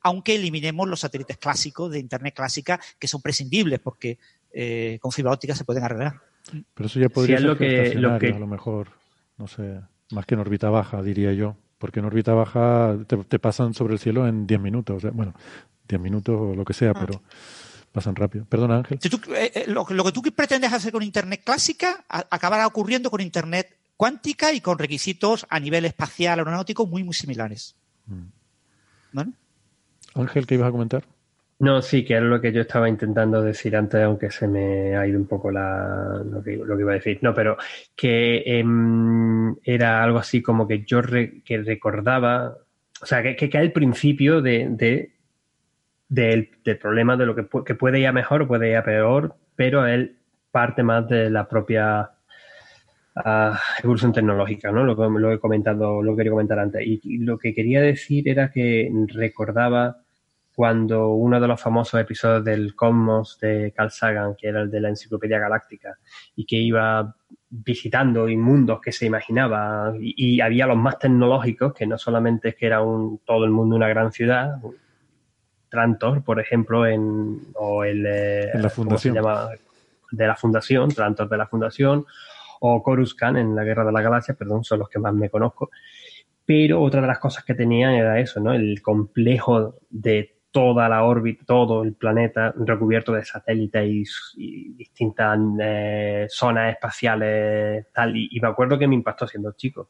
aunque 0.00 0.34
eliminemos 0.34 0.88
los 0.88 1.00
satélites 1.00 1.36
clásicos 1.36 1.92
de 1.92 1.98
Internet 1.98 2.34
clásica, 2.34 2.80
que 2.98 3.08
son 3.08 3.20
prescindibles, 3.20 3.80
porque 3.80 4.18
eh, 4.50 4.98
con 5.00 5.12
fibra 5.12 5.32
óptica 5.32 5.54
se 5.54 5.64
pueden 5.64 5.84
arreglar. 5.84 6.22
Pero 6.72 6.86
eso 6.86 6.98
ya 6.98 7.10
podría 7.10 7.36
ser 7.36 7.46
lo 7.46 7.58
que, 7.58 7.94
lo 7.96 8.18
que... 8.18 8.28
a 8.28 8.38
lo 8.38 8.46
mejor, 8.46 8.88
no 9.36 9.46
sé, 9.46 9.80
más 10.10 10.24
que 10.24 10.34
en 10.34 10.40
órbita 10.40 10.70
baja, 10.70 11.02
diría 11.02 11.34
yo 11.34 11.56
porque 11.78 12.00
en 12.00 12.06
órbita 12.06 12.34
baja 12.34 12.96
te, 13.06 13.38
pasan 13.38 13.74
sobre 13.74 13.94
el 13.94 14.00
cielo 14.00 14.26
en 14.26 14.46
10 14.46 14.60
minutos. 14.60 15.02
bueno, 15.12 15.34
10 15.88 16.00
minutos 16.00 16.36
o 16.38 16.54
lo 16.54 16.64
que 16.64 16.74
sea, 16.74 16.90
ah. 16.90 16.98
pero 16.98 17.22
pasan 17.92 18.16
rápido. 18.16 18.44
Perdona, 18.44 18.78
Ángel. 18.78 18.98
Eh, 19.34 19.52
eh, 19.54 19.64
lo, 19.68 19.84
que 19.86 20.12
tú 20.12 20.22
pretendes 20.34 20.72
hacer 20.72 20.92
con 20.92 21.02
Internet 21.02 21.42
clásica 21.44 22.04
acabará 22.08 22.66
ocurriendo 22.66 23.10
con 23.10 23.20
Internet 23.20 23.76
cuántica 23.96 24.52
y 24.52 24.60
con 24.60 24.78
requisitos 24.78 25.46
a 25.48 25.58
nivel 25.58 25.84
espacial 25.84 26.38
aeronáutico 26.38 26.86
muy, 26.86 27.02
muy 27.02 27.14
similares. 27.14 27.74
Mm. 28.06 29.20
Ángel, 30.14 30.46
¿qué 30.46 30.54
ibas 30.54 30.68
a 30.68 30.72
comentar? 30.72 31.04
No, 31.60 31.82
sí, 31.82 32.04
que 32.04 32.14
era 32.14 32.24
lo 32.24 32.40
que 32.40 32.52
yo 32.52 32.60
estaba 32.60 32.88
intentando 32.88 33.42
decir 33.42 33.74
antes, 33.76 34.00
aunque 34.00 34.30
se 34.30 34.46
me 34.46 34.96
ha 34.96 35.04
ido 35.08 35.18
un 35.18 35.26
poco 35.26 35.50
la, 35.50 36.22
lo, 36.24 36.40
que, 36.42 36.54
iba 36.54 36.92
a 36.92 36.94
decir. 36.94 37.18
No, 37.20 37.34
pero 37.34 37.56
que 37.96 38.44
em, 38.46 39.56
era 39.64 40.02
algo 40.04 40.18
así 40.18 40.40
como 40.40 40.68
que 40.68 40.84
yo 40.84 41.00
que 41.02 41.58
recordaba, 41.64 42.56
o 43.02 43.06
sea, 43.06 43.22
que, 43.24 43.36
que, 43.36 43.58
al 43.58 43.72
principio 43.72 44.40
de, 44.40 45.10
del, 46.08 46.48
problema 46.80 47.16
de 47.16 47.26
lo 47.26 47.34
que, 47.34 47.48
que 47.64 47.74
puede 47.74 47.98
ir 48.00 48.06
a 48.06 48.12
mejor 48.12 48.42
o 48.42 48.48
puede 48.48 48.70
ir 48.70 48.76
a 48.76 48.84
peor, 48.84 49.34
pero 49.56 49.84
él 49.86 50.16
parte 50.52 50.84
más 50.84 51.08
de 51.08 51.28
la 51.28 51.48
propia 51.48 52.12
ah, 53.16 53.60
evolución 53.82 54.12
tecnológica, 54.12 54.70
¿no? 54.70 54.84
Lo 54.84 54.96
que, 54.96 55.02
lo 55.18 55.32
he 55.32 55.40
comentado, 55.40 56.02
lo 56.02 56.12
que 56.12 56.18
quería 56.18 56.32
comentar 56.32 56.58
antes. 56.60 56.82
y 56.86 57.18
lo 57.18 57.36
que 57.36 57.52
quería 57.52 57.80
decir 57.82 58.28
era 58.28 58.50
que 58.52 58.90
recordaba 59.08 60.02
cuando 60.58 61.10
uno 61.10 61.38
de 61.40 61.46
los 61.46 61.60
famosos 61.60 62.00
episodios 62.00 62.44
del 62.44 62.74
Cosmos 62.74 63.38
de 63.38 63.72
Carl 63.76 63.92
Sagan, 63.92 64.34
que 64.34 64.48
era 64.48 64.62
el 64.62 64.68
de 64.68 64.80
la 64.80 64.88
Enciclopedia 64.88 65.38
Galáctica, 65.38 65.96
y 66.34 66.46
que 66.46 66.56
iba 66.56 67.14
visitando 67.48 68.26
mundos 68.26 68.80
que 68.80 68.90
se 68.90 69.06
imaginaba, 69.06 69.94
y, 70.00 70.40
había 70.40 70.66
los 70.66 70.76
más 70.76 70.98
tecnológicos, 70.98 71.72
que 71.74 71.86
no 71.86 71.96
solamente 71.96 72.48
es 72.48 72.56
que 72.56 72.66
era 72.66 72.82
un, 72.82 73.20
todo 73.24 73.44
el 73.44 73.52
mundo 73.52 73.76
una 73.76 73.86
gran 73.86 74.10
ciudad, 74.10 74.56
Trantor, 75.68 76.24
por 76.24 76.40
ejemplo, 76.40 76.84
en, 76.84 77.38
o 77.54 77.84
el, 77.84 78.04
eh, 78.04 78.50
la 78.54 78.68
fundación. 78.68 79.14
de 80.10 80.26
la 80.26 80.34
fundación, 80.34 80.88
Trantor 80.88 81.28
de 81.28 81.36
la 81.36 81.46
fundación, 81.46 82.04
o 82.58 82.82
Coruscant 82.82 83.36
en 83.36 83.54
la 83.54 83.62
Guerra 83.62 83.84
de 83.84 83.92
la 83.92 84.02
Galaxia, 84.02 84.34
perdón, 84.34 84.64
son 84.64 84.80
los 84.80 84.88
que 84.88 84.98
más 84.98 85.14
me 85.14 85.30
conozco. 85.30 85.70
Pero 86.44 86.82
otra 86.82 87.00
de 87.00 87.06
las 87.06 87.20
cosas 87.20 87.44
que 87.44 87.54
tenían 87.54 87.92
era 87.92 88.18
eso, 88.18 88.40
¿no? 88.40 88.52
El 88.52 88.82
complejo 88.82 89.76
de 89.88 90.37
toda 90.50 90.88
la 90.88 91.04
órbita, 91.04 91.44
todo 91.46 91.82
el 91.82 91.94
planeta 91.94 92.54
recubierto 92.56 93.12
de 93.12 93.24
satélites 93.24 94.34
y, 94.36 94.72
distintas 94.74 95.38
eh, 95.60 96.26
zonas 96.28 96.72
espaciales, 96.72 97.86
tal. 97.92 98.16
Y, 98.16 98.38
me 98.40 98.48
acuerdo 98.48 98.78
que 98.78 98.88
me 98.88 98.94
impactó 98.94 99.26
siendo 99.26 99.52
chico. 99.52 99.88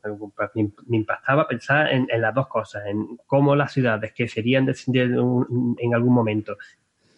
Me, 0.55 0.97
impactaba 0.97 1.47
pensar 1.47 1.91
en, 1.93 2.07
las 2.21 2.35
dos 2.35 2.49
cosas, 2.49 2.87
en 2.87 3.19
cómo 3.27 3.55
las 3.55 3.73
ciudades 3.73 4.13
que 4.13 4.29
serían 4.29 4.69
en 4.69 5.95
algún 5.95 6.15
momento 6.15 6.57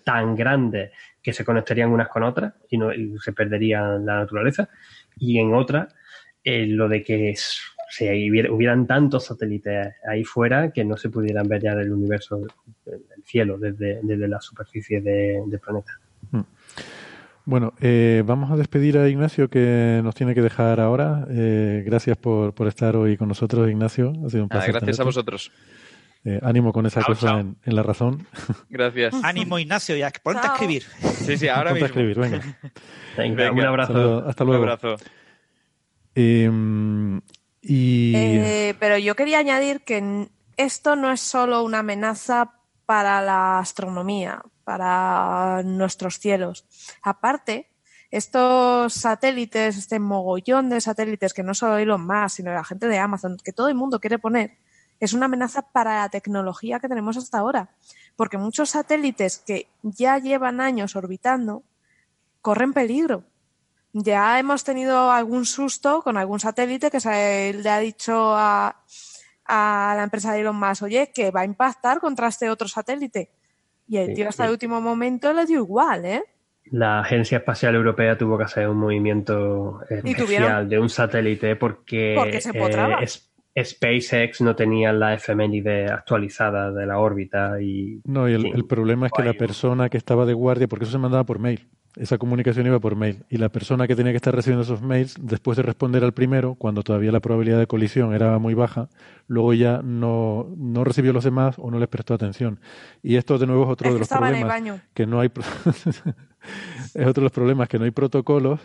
tan 0.05 0.35
grandes 0.35 0.93
que 1.23 1.33
se 1.33 1.45
conectarían 1.45 1.91
unas 1.91 2.09
con 2.09 2.23
otras 2.23 2.55
y, 2.69 2.79
no, 2.79 2.91
se 3.21 3.33
perdería 3.33 3.83
la 3.83 4.21
naturaleza, 4.21 4.69
y 5.17 5.39
en 5.39 5.55
otra, 5.55 5.89
eh, 6.43 6.67
lo 6.67 6.89
de 6.89 7.03
que 7.03 7.35
si 7.91 8.31
hubieran 8.49 8.87
tantos 8.87 9.27
satélites 9.27 9.95
ahí 10.09 10.25
fuera 10.25 10.71
que 10.71 10.85
no 10.85 10.97
se 10.97 11.11
pudieran 11.11 11.49
ver 11.49 11.63
ya 11.63 11.75
del 11.75 11.93
universo, 11.93 12.39
del 12.87 13.03
cielo, 13.25 13.59
desde, 13.59 14.01
la 14.29 14.41
superficie 14.41 15.01
del 15.01 15.59
planeta. 15.59 15.93
Hmm. 16.31 16.43
Bueno, 17.45 17.73
eh, 17.81 18.23
vamos 18.25 18.51
a 18.53 18.57
despedir 18.57 18.97
a 18.97 19.09
Ignacio 19.09 19.51
que 19.51 20.01
nos 20.05 20.15
tiene 20.15 20.35
que 20.35 20.43
dejar 20.43 20.79
ahora. 20.79 21.27
Eh, 21.31 21.83
gracias 21.85 22.17
por, 22.17 22.55
estar 22.69 22.95
hoy 22.95 23.17
con 23.17 23.27
nosotros, 23.27 23.69
Ignacio. 23.69 24.13
Ha 24.25 24.31
sido 24.31 24.45
un 24.45 24.49
placer. 24.49 24.73
gracias 24.73 25.01
a 25.01 25.05
vosotros. 25.05 25.51
Eh, 26.23 26.39
ánimo 26.43 26.73
con 26.73 26.85
esa 26.85 27.03
cosa 27.03 27.41
En, 27.41 27.57
la 27.65 27.83
razón. 27.83 28.27
Gracias. 28.69 29.15
Ánimo, 29.25 29.59
Ignacio, 29.59 29.97
ya 29.97 30.13
ponte 30.23 30.47
a 30.47 30.53
escribir. 30.53 30.83
Sí, 30.83 31.39
sí, 31.39 31.49
ahora 31.49 31.73
mismo. 31.73 31.87
a 31.87 31.89
escribir, 31.89 32.19
venga. 32.21 32.43
venga, 33.17 33.51
un 33.53 33.61
abrazo. 33.61 34.29
hasta 34.29 34.45
luego. 34.45 34.65
Un 34.65 34.69
abrazo. 34.69 34.97
Em, 36.15 37.21
Eh, 37.63 38.75
pero 38.79 38.99
yo 38.99 39.15
quería 39.17 39.39
añadir 39.39 39.83
que 39.83 40.29
esto 40.57 40.97
no 40.97 41.13
es 41.13 41.21
solo 41.21 41.63
una 41.63 41.81
amenaza 41.81 42.55
para 42.87 43.21
la 43.21 43.59
astronomía, 43.59 44.43
para 44.65 45.63
nuestros 45.65 46.19
cielos. 46.19 46.67
Aparte, 47.03 47.71
estos 48.11 48.95
satélites, 48.95 49.77
este 49.77 49.99
mogollón 50.01 50.71
de 50.71 50.81
satélites 50.81 51.33
que 51.33 51.43
no 51.43 51.55
solo 51.55 51.79
Elon 51.79 52.07
Musk, 52.07 52.37
sino 52.37 52.53
la 52.53 52.65
gente 52.65 52.89
de 52.89 52.99
Amazon, 52.99 53.37
que 53.43 53.53
todo 53.53 53.69
el 53.69 53.75
mundo 53.75 54.01
quiere 54.01 54.19
poner, 54.19 54.59
es 54.99 55.13
una 55.13 55.27
amenaza 55.27 55.63
para 55.63 56.01
la 56.01 56.09
tecnología 56.09 56.81
que 56.81 56.89
tenemos 56.89 57.17
hasta 57.17 57.39
ahora. 57.39 57.71
Porque 58.17 58.37
muchos 58.37 58.71
satélites 58.71 59.39
que 59.39 59.69
ya 59.83 60.19
llevan 60.19 60.61
años 60.61 60.97
orbitando 60.97 61.63
corren 62.43 62.73
peligro 62.73 63.25
ya 63.93 64.39
hemos 64.39 64.65
tenido 64.65 65.11
algún 65.11 65.45
susto 65.45 66.03
con 66.03 66.17
algún 66.17 66.41
satélite 66.41 66.91
que 66.91 67.01
se 67.01 67.53
le 67.53 67.69
ha 67.69 67.79
dicho 67.79 68.35
a, 68.35 68.77
la 69.49 70.03
empresa 70.05 70.33
de 70.33 70.41
Elon 70.41 70.57
Musk, 70.57 70.85
oye, 70.85 71.11
que 71.13 71.33
va 71.33 71.41
a 71.41 71.45
impactar 71.45 71.99
contra 71.99 72.29
este 72.29 72.49
otro 72.49 72.69
satélite. 72.69 73.31
Y 73.89 73.97
el 73.97 74.15
tío 74.15 74.29
hasta 74.29 74.45
el 74.45 74.53
último 74.53 74.81
momento 74.81 75.33
le 75.33 75.45
dio 75.45 75.59
igual, 75.59 76.05
¿eh? 76.05 76.23
La 76.67 77.01
Agencia 77.01 77.39
Espacial 77.39 77.75
Europea 77.75 78.17
tuvo 78.17 78.39
que 78.39 78.45
hacer 78.45 78.69
un 78.69 78.77
movimiento 78.77 79.81
especial 79.89 80.69
de 80.69 80.79
un 80.79 80.89
satélite 80.89 81.57
porque, 81.57 82.15
eh, 82.15 83.65
SpaceX 83.65 84.41
no 84.43 84.55
tenía 84.55 84.93
la 84.93 85.15
efeméride 85.15 85.87
actualizada 85.87 86.71
de 86.71 86.87
la 86.87 86.99
órbita 86.99 87.61
y... 87.61 88.01
No, 88.05 88.29
y 88.29 88.35
el 88.35 88.65
problema 88.67 89.07
es 89.07 89.13
que 89.13 89.25
la 89.25 89.35
persona 89.35 89.89
que 89.89 89.97
estaba 89.99 90.25
de 90.25 90.35
guardia, 90.35 90.69
porque 90.69 90.85
eso 90.85 90.93
se 90.93 90.99
mandaba 90.99 91.25
por 91.25 91.41
mail, 91.41 91.69
esa 91.97 92.19
comunicación 92.19 92.67
iba 92.67 92.79
por 92.79 92.97
mail 92.97 93.25
y 93.29 93.39
la 93.39 93.49
persona 93.49 93.87
que 93.87 93.97
tenía 93.97 94.13
que 94.13 94.17
estar 94.17 94.35
recibiendo 94.35 94.63
esos 94.63 94.83
mails, 94.83 95.17
después 95.21 95.57
de 95.57 95.63
responder 95.63 96.05
al 96.05 96.13
primero, 96.13 96.55
cuando 96.55 96.83
todavía 96.83 97.11
la 97.11 97.21
probabilidad 97.21 97.59
de 97.59 97.67
colisión 97.67 98.15
era 98.15 98.39
muy 98.39 98.55
baja, 98.55 98.89
luego 99.27 99.53
ya 99.55 99.81
no, 99.83 100.49
no 100.57 100.85
recibió 100.85 101.13
los 101.13 101.25
demás 101.25 101.57
o 101.59 101.71
no 101.71 101.79
les 101.79 101.89
prestó 101.89 102.15
atención. 102.15 102.61
Y 103.03 103.17
esto 103.17 103.39
de 103.39 103.47
nuevo 103.47 103.65
es 103.65 103.71
otro 103.71 103.93
de 103.93 103.99
los 103.99 104.09
problemas 104.09 104.63
que 104.95 105.07
no 105.07 105.21
hay 105.21 105.31
es 106.95 107.07
otro 107.07 107.23
de 107.23 107.23
los 107.23 107.33
problemas 107.33 107.69
que 107.69 107.79
no 107.79 107.85
hay 107.85 107.91
protocolos 107.91 108.61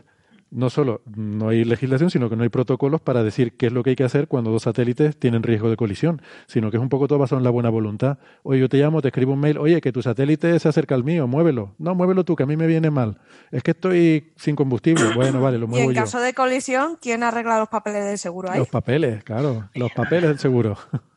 no 0.51 0.69
solo 0.69 1.01
no 1.05 1.49
hay 1.49 1.63
legislación, 1.63 2.09
sino 2.09 2.29
que 2.29 2.35
no 2.35 2.43
hay 2.43 2.49
protocolos 2.49 3.01
para 3.01 3.23
decir 3.23 3.57
qué 3.57 3.67
es 3.67 3.73
lo 3.73 3.83
que 3.83 3.91
hay 3.91 3.95
que 3.95 4.03
hacer 4.03 4.27
cuando 4.27 4.51
dos 4.51 4.63
satélites 4.63 5.17
tienen 5.17 5.43
riesgo 5.43 5.69
de 5.69 5.75
colisión, 5.75 6.21
sino 6.47 6.71
que 6.71 6.77
es 6.77 6.83
un 6.83 6.89
poco 6.89 7.07
todo 7.07 7.19
basado 7.19 7.39
en 7.39 7.43
la 7.43 7.49
buena 7.49 7.69
voluntad. 7.69 8.19
Oye, 8.43 8.59
yo 8.59 8.69
te 8.69 8.77
llamo, 8.77 9.01
te 9.01 9.09
escribo 9.09 9.33
un 9.33 9.39
mail, 9.39 9.57
oye, 9.57 9.81
que 9.81 9.91
tu 9.91 10.01
satélite 10.01 10.57
se 10.59 10.69
acerca 10.69 10.95
al 10.95 11.03
mío, 11.03 11.27
muévelo. 11.27 11.75
No, 11.77 11.95
muévelo 11.95 12.23
tú, 12.23 12.35
que 12.35 12.43
a 12.43 12.45
mí 12.45 12.55
me 12.55 12.67
viene 12.67 12.89
mal. 12.89 13.19
Es 13.51 13.63
que 13.63 13.71
estoy 13.71 14.33
sin 14.35 14.55
combustible. 14.55 15.03
Bueno, 15.15 15.41
vale, 15.41 15.57
lo 15.57 15.67
muevo 15.67 15.85
yo. 15.85 15.91
Y 15.91 15.95
en 15.95 16.01
caso 16.03 16.19
de 16.19 16.33
colisión, 16.33 16.97
¿quién 17.01 17.23
arregla 17.23 17.57
los 17.57 17.69
papeles 17.69 18.03
del 18.05 18.17
seguro 18.17 18.51
ahí? 18.51 18.59
Los 18.59 18.67
papeles, 18.67 19.23
claro, 19.23 19.69
los 19.73 19.91
papeles 19.91 20.29
del 20.29 20.39
seguro. 20.39 20.77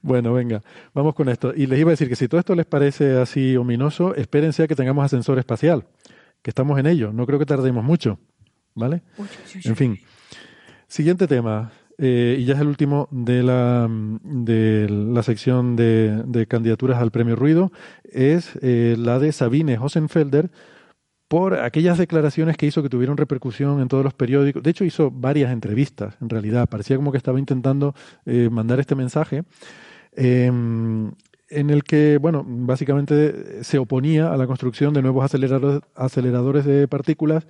Bueno, 0.00 0.32
venga, 0.32 0.62
vamos 0.94 1.14
con 1.14 1.28
esto. 1.28 1.52
Y 1.54 1.66
les 1.66 1.78
iba 1.78 1.90
a 1.90 1.92
decir 1.92 2.08
que 2.08 2.16
si 2.16 2.28
todo 2.28 2.40
esto 2.40 2.54
les 2.54 2.66
parece 2.66 3.20
así 3.20 3.56
ominoso, 3.56 4.14
espérense 4.14 4.64
a 4.64 4.66
que 4.68 4.74
tengamos 4.74 5.04
ascensor 5.04 5.38
espacial, 5.38 5.86
que 6.42 6.50
estamos 6.50 6.78
en 6.78 6.86
ello. 6.86 7.12
No 7.12 7.26
creo 7.26 7.38
que 7.38 7.46
tardemos 7.46 7.84
mucho. 7.84 8.18
¿Vale? 8.74 9.02
En 9.64 9.76
fin. 9.76 9.98
Siguiente 10.86 11.26
tema. 11.26 11.72
Eh, 11.98 12.36
y 12.38 12.44
ya 12.44 12.54
es 12.54 12.60
el 12.60 12.66
último 12.66 13.08
de 13.10 13.42
la, 13.42 13.88
de 13.88 14.88
la 14.88 15.22
sección 15.22 15.76
de, 15.76 16.46
candidaturas 16.48 16.98
al 16.98 17.10
premio 17.10 17.36
Ruido, 17.36 17.70
es 18.04 18.58
eh, 18.60 18.96
la 18.98 19.18
de 19.18 19.30
Sabine 19.30 19.78
Hosenfelder 19.78 20.50
por 21.28 21.54
aquellas 21.54 21.98
declaraciones 21.98 22.56
que 22.56 22.66
hizo 22.66 22.82
que 22.82 22.88
tuvieron 22.88 23.16
repercusión 23.16 23.80
en 23.80 23.88
todos 23.88 24.04
los 24.04 24.14
periódicos. 24.14 24.62
De 24.62 24.70
hecho, 24.70 24.84
hizo 24.84 25.10
varias 25.10 25.50
entrevistas, 25.50 26.16
en 26.20 26.28
realidad. 26.28 26.68
Parecía 26.68 26.96
como 26.96 27.10
que 27.10 27.18
estaba 27.18 27.38
intentando 27.38 27.94
eh, 28.26 28.50
mandar 28.50 28.80
este 28.80 28.94
mensaje. 28.94 29.44
Em, 30.14 31.10
en 31.48 31.70
el 31.70 31.84
que, 31.84 32.18
bueno, 32.18 32.44
básicamente 32.46 33.64
se 33.64 33.78
oponía 33.78 34.32
a 34.32 34.36
la 34.36 34.46
construcción 34.46 34.92
de 34.92 35.02
nuevos 35.02 35.24
aceleradores, 35.24 35.80
aceleradores 35.94 36.64
de 36.66 36.86
partículas 36.88 37.46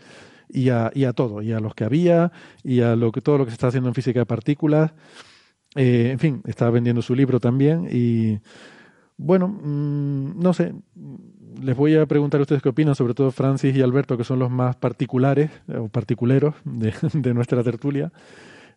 y 0.52 0.68
a, 0.68 0.90
y 0.94 1.04
a 1.04 1.12
todo, 1.12 1.42
y 1.42 1.52
a 1.52 1.60
los 1.60 1.74
que 1.74 1.84
había, 1.84 2.32
y 2.62 2.80
a 2.80 2.94
lo 2.96 3.10
que, 3.12 3.20
todo 3.20 3.38
lo 3.38 3.44
que 3.44 3.50
se 3.50 3.54
está 3.54 3.68
haciendo 3.68 3.88
en 3.88 3.94
física 3.94 4.20
de 4.20 4.26
partículas. 4.26 4.92
Eh, 5.74 6.10
en 6.12 6.18
fin, 6.18 6.42
estaba 6.46 6.70
vendiendo 6.70 7.00
su 7.00 7.14
libro 7.14 7.40
también 7.40 7.88
y 7.90 8.38
bueno, 9.16 9.48
mm, 9.48 10.40
no 10.40 10.52
sé, 10.52 10.74
les 11.62 11.76
voy 11.76 11.96
a 11.96 12.06
preguntar 12.06 12.40
a 12.40 12.42
ustedes 12.42 12.62
qué 12.62 12.68
opinan, 12.68 12.94
sobre 12.94 13.14
todo 13.14 13.30
Francis 13.30 13.74
y 13.74 13.80
Alberto, 13.80 14.18
que 14.18 14.24
son 14.24 14.38
los 14.38 14.50
más 14.50 14.76
particulares 14.76 15.50
o 15.68 15.88
particuleros 15.88 16.54
de, 16.64 16.92
de 17.14 17.34
nuestra 17.34 17.62
tertulia. 17.62 18.12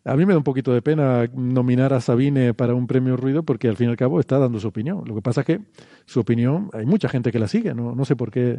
A 0.04 0.16
mí 0.16 0.24
me 0.24 0.34
da 0.34 0.38
un 0.38 0.44
poquito 0.44 0.72
de 0.72 0.82
pena 0.82 1.28
nominar 1.34 1.92
a 1.92 2.00
Sabine 2.00 2.54
para 2.54 2.74
un 2.74 2.86
premio 2.86 3.16
Ruido 3.16 3.42
porque 3.42 3.68
al 3.68 3.76
fin 3.76 3.88
y 3.88 3.90
al 3.90 3.96
cabo 3.96 4.20
está 4.20 4.38
dando 4.38 4.60
su 4.60 4.68
opinión. 4.68 5.02
Lo 5.04 5.16
que 5.16 5.22
pasa 5.22 5.40
es 5.40 5.46
que 5.46 5.60
su 6.04 6.20
opinión, 6.20 6.70
hay 6.72 6.86
mucha 6.86 7.08
gente 7.08 7.32
que 7.32 7.40
la 7.40 7.48
sigue, 7.48 7.74
no, 7.74 7.92
no 7.94 8.04
sé 8.04 8.14
por 8.14 8.30
qué 8.30 8.56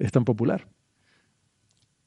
es 0.00 0.10
tan 0.10 0.24
popular. 0.24 0.66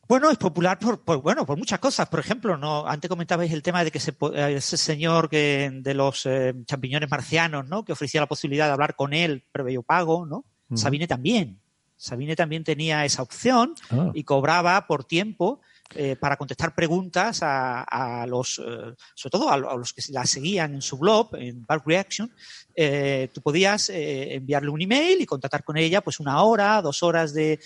Bueno, 0.07 0.29
es 0.29 0.37
popular 0.37 0.77
por, 0.77 1.21
bueno, 1.21 1.45
por 1.45 1.57
muchas 1.57 1.79
cosas. 1.79 2.07
Por 2.09 2.19
ejemplo, 2.19 2.57
no, 2.57 2.87
antes 2.87 3.09
comentabais 3.09 3.51
el 3.51 3.63
tema 3.63 3.83
de 3.83 3.91
que 3.91 3.99
eh, 3.99 4.55
ese 4.55 4.77
señor 4.77 5.29
que, 5.29 5.71
de 5.73 5.93
los 5.93 6.25
eh, 6.25 6.53
champiñones 6.65 7.09
marcianos, 7.09 7.67
¿no? 7.67 7.83
Que 7.83 7.93
ofrecía 7.93 8.21
la 8.21 8.27
posibilidad 8.27 8.67
de 8.67 8.73
hablar 8.73 8.95
con 8.95 9.13
él 9.13 9.43
previo 9.51 9.81
pago, 9.81 10.25
¿no? 10.25 10.45
Sabine 10.75 11.07
también. 11.07 11.59
Sabine 11.95 12.35
también 12.35 12.63
tenía 12.63 13.05
esa 13.05 13.21
opción 13.21 13.75
ah. 13.91 14.11
y 14.13 14.23
cobraba 14.23 14.87
por 14.87 15.03
tiempo 15.05 15.61
eh, 15.93 16.15
para 16.15 16.35
contestar 16.35 16.73
preguntas 16.73 17.39
a, 17.41 18.25
los, 18.27 18.59
eh, 18.59 18.93
sobre 19.13 19.31
todo 19.31 19.49
a, 19.51 19.57
los 19.57 19.93
que 19.93 20.01
la 20.09 20.25
seguían 20.25 20.73
en 20.73 20.81
su 20.81 20.97
blog, 20.97 21.35
en 21.35 21.63
Bulk 21.63 21.83
Reaction, 21.85 22.33
eh, 22.75 23.29
tú 23.31 23.41
podías 23.41 23.89
enviarle 23.89 24.69
un 24.69 24.81
email 24.81 25.21
y 25.21 25.25
contactar 25.25 25.63
con 25.63 25.77
ella 25.77 26.01
pues 26.01 26.19
una 26.19 26.41
hora, 26.41 26.81
dos 26.81 27.03
horas 27.03 27.33
de, 27.33 27.59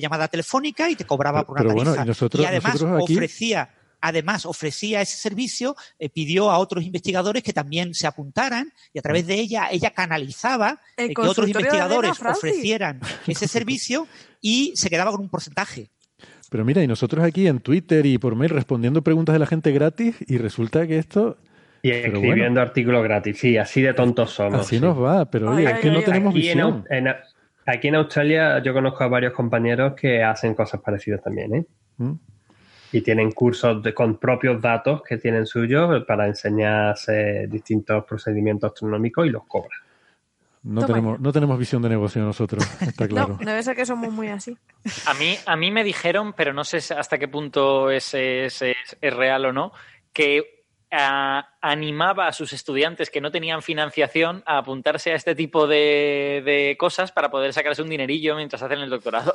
llamada 0.00 0.28
telefónica 0.28 0.90
y 0.90 0.96
te 0.96 1.06
cobraba 1.06 1.46
por 1.46 1.60
una 1.60 1.94
tarifa. 1.94 2.38
y, 2.38 2.44
además 2.44 2.82
ofrecía 2.82 3.70
además 4.00 4.44
ofrecía 4.44 5.00
ese 5.00 5.16
servicio, 5.16 5.74
pidió 6.12 6.50
a 6.50 6.58
otros 6.58 6.84
investigadores 6.84 7.42
que 7.42 7.54
también 7.54 7.94
se 7.94 8.06
apuntaran 8.06 8.70
y 8.92 8.98
a 8.98 9.02
través 9.02 9.26
de 9.26 9.36
ella, 9.36 9.68
ella 9.70 9.92
canalizaba 9.94 10.78
que 10.94 11.14
otros 11.16 11.48
investigadores 11.48 12.20
ofrecieran 12.20 13.00
ese 13.26 13.48
servicio 13.48 14.06
y 14.42 14.74
se 14.76 14.90
quedaba 14.90 15.10
con 15.12 15.22
un 15.22 15.30
porcentaje. 15.30 15.93
Pero 16.50 16.64
mira, 16.64 16.82
y 16.82 16.86
nosotros 16.86 17.24
aquí 17.24 17.46
en 17.48 17.60
Twitter 17.60 18.06
y 18.06 18.18
por 18.18 18.36
mail 18.36 18.50
respondiendo 18.50 19.02
preguntas 19.02 19.32
de 19.32 19.38
la 19.38 19.46
gente 19.46 19.72
gratis 19.72 20.16
y 20.26 20.38
resulta 20.38 20.86
que 20.86 20.98
esto... 20.98 21.36
Y 21.82 21.90
escribiendo 21.90 22.60
artículos 22.60 23.02
gratis, 23.02 23.38
sí, 23.38 23.58
así 23.58 23.82
de 23.82 23.92
tontos 23.92 24.30
somos. 24.30 24.60
Así 24.60 24.80
nos 24.80 25.00
va, 25.00 25.30
pero 25.30 25.50
oye, 25.50 25.64
es 25.64 25.80
que 25.80 25.90
no 25.90 26.00
tenemos 26.00 26.32
visión. 26.32 26.84
aquí 27.66 27.88
en 27.88 27.94
Australia 27.96 28.62
yo 28.62 28.72
conozco 28.72 29.04
a 29.04 29.08
varios 29.08 29.34
compañeros 29.34 29.92
que 29.94 30.22
hacen 30.22 30.54
cosas 30.54 30.80
parecidas 30.80 31.22
también, 31.22 31.54
¿eh? 31.54 31.66
¿Mm? 31.98 32.12
Y 32.92 33.00
tienen 33.02 33.32
cursos 33.32 33.82
de, 33.82 33.92
con 33.92 34.18
propios 34.18 34.62
datos 34.62 35.02
que 35.02 35.18
tienen 35.18 35.44
suyos 35.44 36.04
para 36.04 36.26
enseñarse 36.26 37.48
distintos 37.48 38.04
procedimientos 38.04 38.72
astronómicos 38.72 39.26
y 39.26 39.30
los 39.30 39.44
cobran. 39.44 39.83
No 40.64 40.80
Toma 40.80 40.86
tenemos, 40.94 41.18
ya. 41.18 41.22
no 41.22 41.32
tenemos 41.32 41.58
visión 41.58 41.82
de 41.82 41.90
negocio 41.90 42.22
nosotros, 42.22 42.66
está 42.80 43.06
claro. 43.08 43.36
No, 43.38 43.46
debe 43.46 43.62
ser 43.62 43.76
que 43.76 43.84
somos 43.86 44.10
muy 44.12 44.28
así. 44.28 44.56
A 45.06 45.14
mí, 45.14 45.36
a 45.46 45.56
mí 45.56 45.70
me 45.70 45.84
dijeron, 45.84 46.32
pero 46.32 46.52
no 46.54 46.64
sé 46.64 46.78
hasta 46.94 47.18
qué 47.18 47.28
punto 47.28 47.90
es, 47.90 48.14
es- 48.14 48.62
es- 48.62 48.96
es 49.00 49.14
real 49.14 49.44
o 49.44 49.52
no, 49.52 49.72
que 50.12 50.64
ah, 50.90 51.48
animaba 51.60 52.26
a 52.28 52.32
sus 52.32 52.52
estudiantes 52.54 53.10
que 53.10 53.20
no 53.20 53.30
tenían 53.30 53.60
financiación 53.62 54.42
a 54.46 54.58
apuntarse 54.58 55.12
a 55.12 55.16
este 55.16 55.34
tipo 55.34 55.66
de, 55.66 56.42
de 56.44 56.76
cosas 56.78 57.12
para 57.12 57.30
poder 57.30 57.52
sacarse 57.52 57.82
un 57.82 57.90
dinerillo 57.90 58.34
mientras 58.36 58.62
hacen 58.62 58.78
el 58.80 58.88
doctorado. 58.90 59.32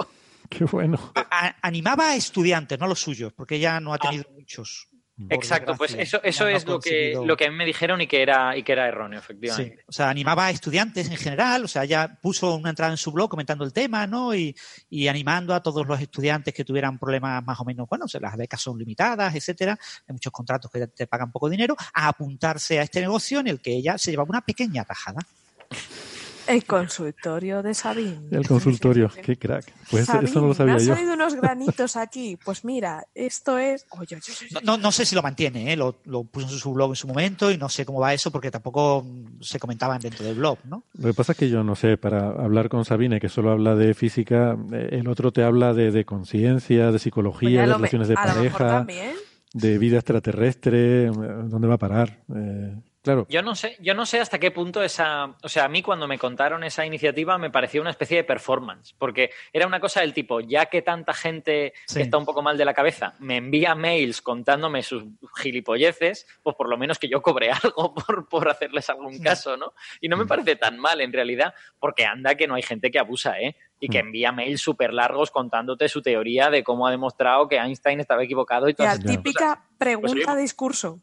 Qué 0.49 0.63
bueno. 0.65 0.97
A- 1.13 1.27
a- 1.29 1.55
animaba 1.61 2.09
a 2.09 2.15
estudiantes, 2.15 2.79
no 2.79 2.85
a 2.85 2.89
los 2.89 2.99
suyos, 3.01 3.31
porque 3.33 3.55
ella 3.57 3.79
no 3.79 3.93
ha 3.93 3.99
tenido 3.99 4.23
muchos. 4.35 4.87
Exacto, 5.29 5.75
pues 5.75 5.95
eso, 5.95 6.21
eso 6.23 6.45
no 6.45 6.49
es 6.49 6.65
lo 6.65 6.79
que, 6.79 7.19
lo 7.25 7.35
que 7.35 7.45
a 7.45 7.51
mí 7.51 7.57
me 7.57 7.65
dijeron 7.65 7.99
y 7.99 8.07
que 8.07 8.21
era, 8.21 8.55
y 8.55 8.63
que 8.63 8.71
era 8.71 8.87
erróneo, 8.87 9.19
Sí, 9.19 9.25
efectivamente. 9.25 9.83
o 9.85 9.91
sea, 9.91 10.09
animaba 10.09 10.45
a 10.45 10.51
estudiantes 10.51 11.09
en 11.09 11.17
general, 11.17 11.65
o 11.65 11.67
sea, 11.67 11.83
ya 11.83 12.17
puso 12.21 12.55
una 12.55 12.69
entrada 12.69 12.93
en 12.93 12.97
su 12.97 13.11
blog 13.11 13.29
comentando 13.29 13.65
el 13.65 13.73
tema, 13.73 14.07
¿no? 14.07 14.33
Y, 14.33 14.55
y 14.89 15.07
animando 15.07 15.53
a 15.53 15.61
todos 15.61 15.85
los 15.85 15.99
estudiantes 15.99 16.53
que 16.53 16.63
tuvieran 16.63 16.97
problemas 16.97 17.43
más 17.43 17.59
o 17.59 17.65
menos, 17.65 17.87
bueno, 17.89 18.05
o 18.05 18.07
sea, 18.07 18.21
las 18.21 18.37
becas 18.37 18.61
son 18.61 18.77
limitadas, 18.77 19.35
etcétera, 19.35 19.77
hay 20.07 20.13
muchos 20.13 20.31
contratos 20.31 20.71
que 20.71 20.87
te 20.87 21.07
pagan 21.07 21.31
poco 21.31 21.49
dinero, 21.49 21.75
a 21.93 22.07
apuntarse 22.07 22.79
a 22.79 22.83
este 22.83 23.01
negocio 23.01 23.39
en 23.39 23.47
el 23.47 23.59
que 23.59 23.71
ella 23.71 23.97
se 23.97 24.11
llevaba 24.11 24.29
una 24.29 24.41
pequeña 24.41 24.85
tajada. 24.85 25.21
El 26.49 26.65
consultorio 26.65 27.61
de 27.61 27.73
Sabine. 27.73 28.27
El 28.31 28.47
consultorio, 28.47 29.09
qué 29.23 29.37
crack. 29.37 29.71
Pues 29.91 30.03
eso- 30.09 30.19
eso 30.19 30.41
no 30.41 30.47
lo 30.47 30.53
sabía 30.53 30.73
me 30.75 30.81
han 30.81 30.87
yo. 30.87 30.95
salido 30.95 31.13
unos 31.13 31.35
granitos 31.41 31.95
aquí. 31.95 32.37
Pues 32.43 32.65
mira, 32.65 33.05
esto 33.13 33.57
es. 33.57 33.85
Oye, 33.91 34.15
oye, 34.15 34.17
oye, 34.17 34.47
No, 34.51 34.59
no, 34.63 34.77
no 34.77 34.91
sé 34.91 35.05
si 35.05 35.15
lo 35.15 35.21
mantiene, 35.21 35.71
¿eh? 35.71 35.77
lo, 35.77 35.97
lo 36.05 36.23
puso 36.23 36.47
en 36.47 36.57
su 36.57 36.73
blog 36.73 36.91
en 36.91 36.95
su 36.95 37.07
momento 37.07 37.51
y 37.51 37.57
no 37.57 37.69
sé 37.69 37.85
cómo 37.85 37.99
va 37.99 38.13
eso 38.13 38.31
porque 38.31 38.49
tampoco 38.51 39.05
se 39.41 39.59
comentaban 39.59 40.01
dentro 40.01 40.25
del 40.25 40.35
blog, 40.35 40.57
¿no? 40.65 40.83
Lo 40.97 41.07
que 41.09 41.13
pasa 41.13 41.33
es 41.33 41.37
que 41.37 41.49
yo 41.49 41.63
no 41.63 41.75
sé, 41.75 41.97
para 41.97 42.29
hablar 42.29 42.67
con 42.67 42.83
Sabine, 42.83 43.19
que 43.19 43.29
solo 43.29 43.51
habla 43.51 43.75
de 43.75 43.93
física, 43.93 44.57
eh, 44.73 44.89
el 44.93 45.07
otro 45.07 45.31
te 45.31 45.43
habla 45.43 45.73
de, 45.73 45.91
de 45.91 46.03
conciencia, 46.05 46.85
de 46.85 46.91
Pues 46.91 47.03
psicología, 47.03 47.59
a 47.59 47.61
de 47.63 47.67
me- 47.67 47.73
relaciones 47.77 48.07
de 48.07 48.15
pareja, 48.15 48.57
también. 48.69 49.11
de 49.53 49.77
vida 49.77 49.97
extraterrestre, 49.97 51.05
eh, 51.07 51.11
¿dónde 51.45 51.67
va 51.67 51.75
a 51.75 51.79
parar? 51.79 52.19
Eh, 52.35 52.75
claro, 53.01 53.25
Yo 53.29 53.41
no 53.41 53.55
sé, 53.55 53.77
yo 53.79 53.93
no 53.93 54.05
sé 54.05 54.19
hasta 54.19 54.39
qué 54.39 54.51
punto 54.51 54.83
esa, 54.83 55.35
o 55.43 55.49
sea, 55.49 55.65
a 55.65 55.69
mí 55.69 55.81
cuando 55.81 56.07
me 56.07 56.17
contaron 56.17 56.63
esa 56.63 56.85
iniciativa 56.85 57.37
me 57.37 57.49
pareció 57.49 57.81
una 57.81 57.89
especie 57.91 58.17
de 58.17 58.23
performance, 58.23 58.93
porque 58.97 59.31
era 59.53 59.65
una 59.67 59.79
cosa 59.79 60.01
del 60.01 60.13
tipo, 60.13 60.39
ya 60.41 60.67
que 60.67 60.81
tanta 60.81 61.13
gente 61.13 61.73
Sí. 61.85 61.95
que 61.95 62.01
está 62.03 62.17
un 62.17 62.25
poco 62.25 62.41
mal 62.41 62.57
de 62.57 62.65
la 62.65 62.73
cabeza 62.73 63.13
me 63.19 63.37
envía 63.37 63.75
mails 63.75 64.21
contándome 64.21 64.83
sus 64.83 65.03
gilipolleces, 65.37 66.27
pues 66.43 66.55
por 66.55 66.69
lo 66.69 66.77
menos 66.77 66.99
que 66.99 67.07
yo 67.09 67.21
cobre 67.21 67.51
algo 67.63 67.93
por, 67.93 68.27
por 68.27 68.49
hacerles 68.49 68.89
algún 68.89 69.19
caso, 69.19 69.57
¿no? 69.57 69.73
Y 70.01 70.07
no 70.09 70.17
me 70.17 70.25
parece 70.25 70.55
tan 70.55 70.77
mal 70.79 71.01
en 71.01 71.11
realidad, 71.13 71.53
porque 71.79 72.05
anda 72.05 72.35
que 72.35 72.47
no 72.47 72.55
hay 72.55 72.61
gente 72.61 72.91
que 72.91 72.99
abusa, 72.99 73.39
¿eh? 73.39 73.55
Y 73.81 73.87
que 73.87 73.99
envía 73.99 74.31
mails 74.33 74.61
súper 74.61 74.93
largos 74.93 75.31
contándote 75.31 75.87
su 75.87 76.01
teoría 76.01 76.49
de 76.49 76.63
cómo 76.63 76.85
ha 76.85 76.91
demostrado 76.91 77.47
que 77.47 77.55
Einstein 77.55 78.01
estaba 78.01 78.23
equivocado 78.23 78.67
y 78.67 78.73
todas 78.73 79.03
La 79.03 79.11
típica 79.11 79.63
pregunta 79.77 80.11
Pues 80.15 80.27
oye, 80.27 80.41
discurso. 80.41 80.99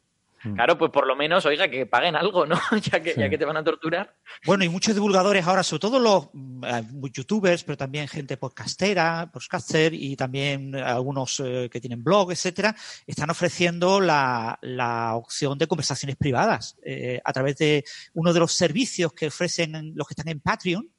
Claro, 0.55 0.78
pues 0.78 0.91
por 0.91 1.07
lo 1.07 1.16
menos, 1.16 1.44
oiga, 1.47 1.68
que 1.68 1.86
paguen 1.86 2.16
algo, 2.16 2.47
¿no? 2.47 2.57
ya, 2.92 3.02
que, 3.02 3.15
Sí. 3.15 3.20
ya 3.20 3.28
que 3.28 3.39
te 3.39 3.44
van 3.44 3.57
a 3.57 3.65
torturar. 3.65 4.16
Bueno, 4.44 4.65
y 4.65 4.68
muchos 4.68 4.94
divulgadores 4.94 5.47
ahora, 5.47 5.62
sobre 5.62 5.81
todo 5.81 5.99
los 5.99 6.28
mm, 6.33 6.65
eh, 6.65 6.84
youtubers, 7.12 7.65
pero 7.65 7.76
también 7.76 8.08
gente 8.08 8.36
podcastera, 8.36 9.31
podcaster 9.33 9.92
y 9.94 10.16
también 10.16 10.75
algunos 10.75 11.41
eh, 11.44 11.68
que 11.70 11.81
tienen 11.81 12.02
blog, 12.05 12.33
etcétera, 12.33 12.75
están 13.07 13.31
ofreciendo 13.31 14.00
la, 14.00 14.58
la 14.62 15.15
opción 15.16 15.58
de 15.58 15.66
conversaciones 15.66 16.16
privadas 16.16 16.76
eh, 16.84 17.20
a 17.25 17.33
través 17.33 17.57
de 17.58 17.84
uno 18.15 18.33
de 18.33 18.41
los 18.41 18.52
servicios 18.52 19.12
que 19.12 19.28
ofrecen 19.28 19.92
los 19.94 20.07
que 20.07 20.12
están 20.12 20.28
en 20.28 20.41
Patreon. 20.41 20.91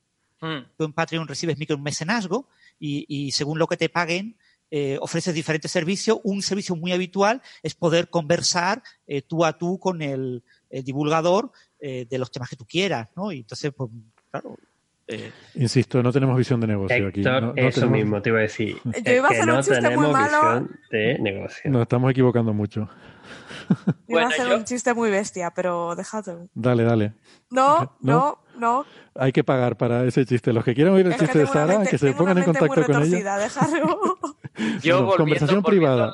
Mm. 0.42 0.58
Tú 0.78 0.84
en 0.86 0.94
Patreon 0.94 1.28
recibes 1.28 1.58
micromecenazgo 1.58 2.48
y, 2.80 3.06
y 3.08 3.32
según 3.32 3.60
lo 3.60 3.68
que 3.68 3.78
te 3.78 3.90
paguen, 3.90 4.38
eh, 4.72 4.98
ofreces 5.02 5.34
diferentes 5.34 5.72
servicios. 5.72 6.20
Un 6.24 6.42
servicio 6.42 6.76
muy 6.76 6.92
habitual 6.92 7.42
es 7.64 7.74
poder 7.76 8.10
conversar 8.10 8.82
eh, 9.08 9.22
tú 9.22 9.46
a 9.46 9.58
tú 9.58 9.80
con 9.80 10.02
el, 10.02 10.44
el 10.70 10.84
divulgador 10.84 11.52
eh, 11.80 12.06
de 12.10 12.18
los 12.18 12.32
temas 12.32 12.50
que 12.50 12.56
tú 12.56 12.66
quieras, 12.66 13.08
¿no? 13.16 13.32
Y 13.32 13.40
entonces, 13.40 13.72
pues, 13.76 13.90
claro. 14.32 14.58
eh, 15.08 15.32
insisto, 15.56 16.02
no 16.04 16.12
tenemos 16.12 16.38
visión 16.38 16.60
de 16.60 16.68
negocio 16.68 17.08
aquí. 17.08 17.20
Héctor, 17.22 17.42
No, 17.44 17.54
no 17.54 17.56
eso 17.56 17.80
tenemos- 17.82 17.98
mismo 18.00 18.22
te 18.22 18.30
iba 18.30 18.40
a 18.40 18.42
decir. 18.42 18.78
Yo 18.84 18.92
Es 18.92 19.18
iba 19.18 19.28
a 19.28 19.30
que 19.30 19.36
hacer 19.38 19.50
un 19.50 19.56
no 19.56 19.62
chiste 19.62 19.74
muy 19.76 19.84
tenemos 19.84 20.12
malo. 20.12 20.38
visión 20.42 20.80
de 20.92 21.20
negocio. 21.20 21.72
Nos 21.72 21.82
estamos 21.84 22.12
equivocando 22.12 22.54
mucho. 22.54 22.90
Iba 23.70 23.96
Bueno, 24.08 24.28
a 24.28 24.32
hacer 24.32 24.48
yo- 24.48 24.58
un 24.58 24.64
chiste 24.64 24.94
muy 24.94 25.10
bestia, 25.10 25.52
pero 25.54 25.94
déjalo. 25.96 26.48
Dale, 26.54 26.84
dale. 26.84 27.14
No, 27.50 27.80
¿No? 27.80 27.98
no, 28.02 28.40
no. 28.58 28.86
Hay 29.16 29.32
que 29.34 29.44
pagar 29.44 29.76
para 29.78 30.06
ese 30.06 30.26
chiste. 30.26 30.54
Los 30.54 30.64
que 30.64 30.74
quieran 30.74 30.94
oír 30.94 31.06
el 31.06 31.12
Es 31.14 31.20
chiste 31.20 31.40
de 31.40 31.48
Sara, 31.48 31.74
mente- 31.80 31.90
que 31.92 31.98
se 31.98 32.14
pongan 32.14 32.38
en 32.38 32.44
contacto 32.46 32.86
con 32.86 33.04
ella. 33.04 33.38
déjalo. 33.38 34.00
Yo 34.84 35.04
Bueno, 35.04 35.06
volviendo, 35.06 35.18
conversación 35.18 35.62
volviendo- 35.62 36.14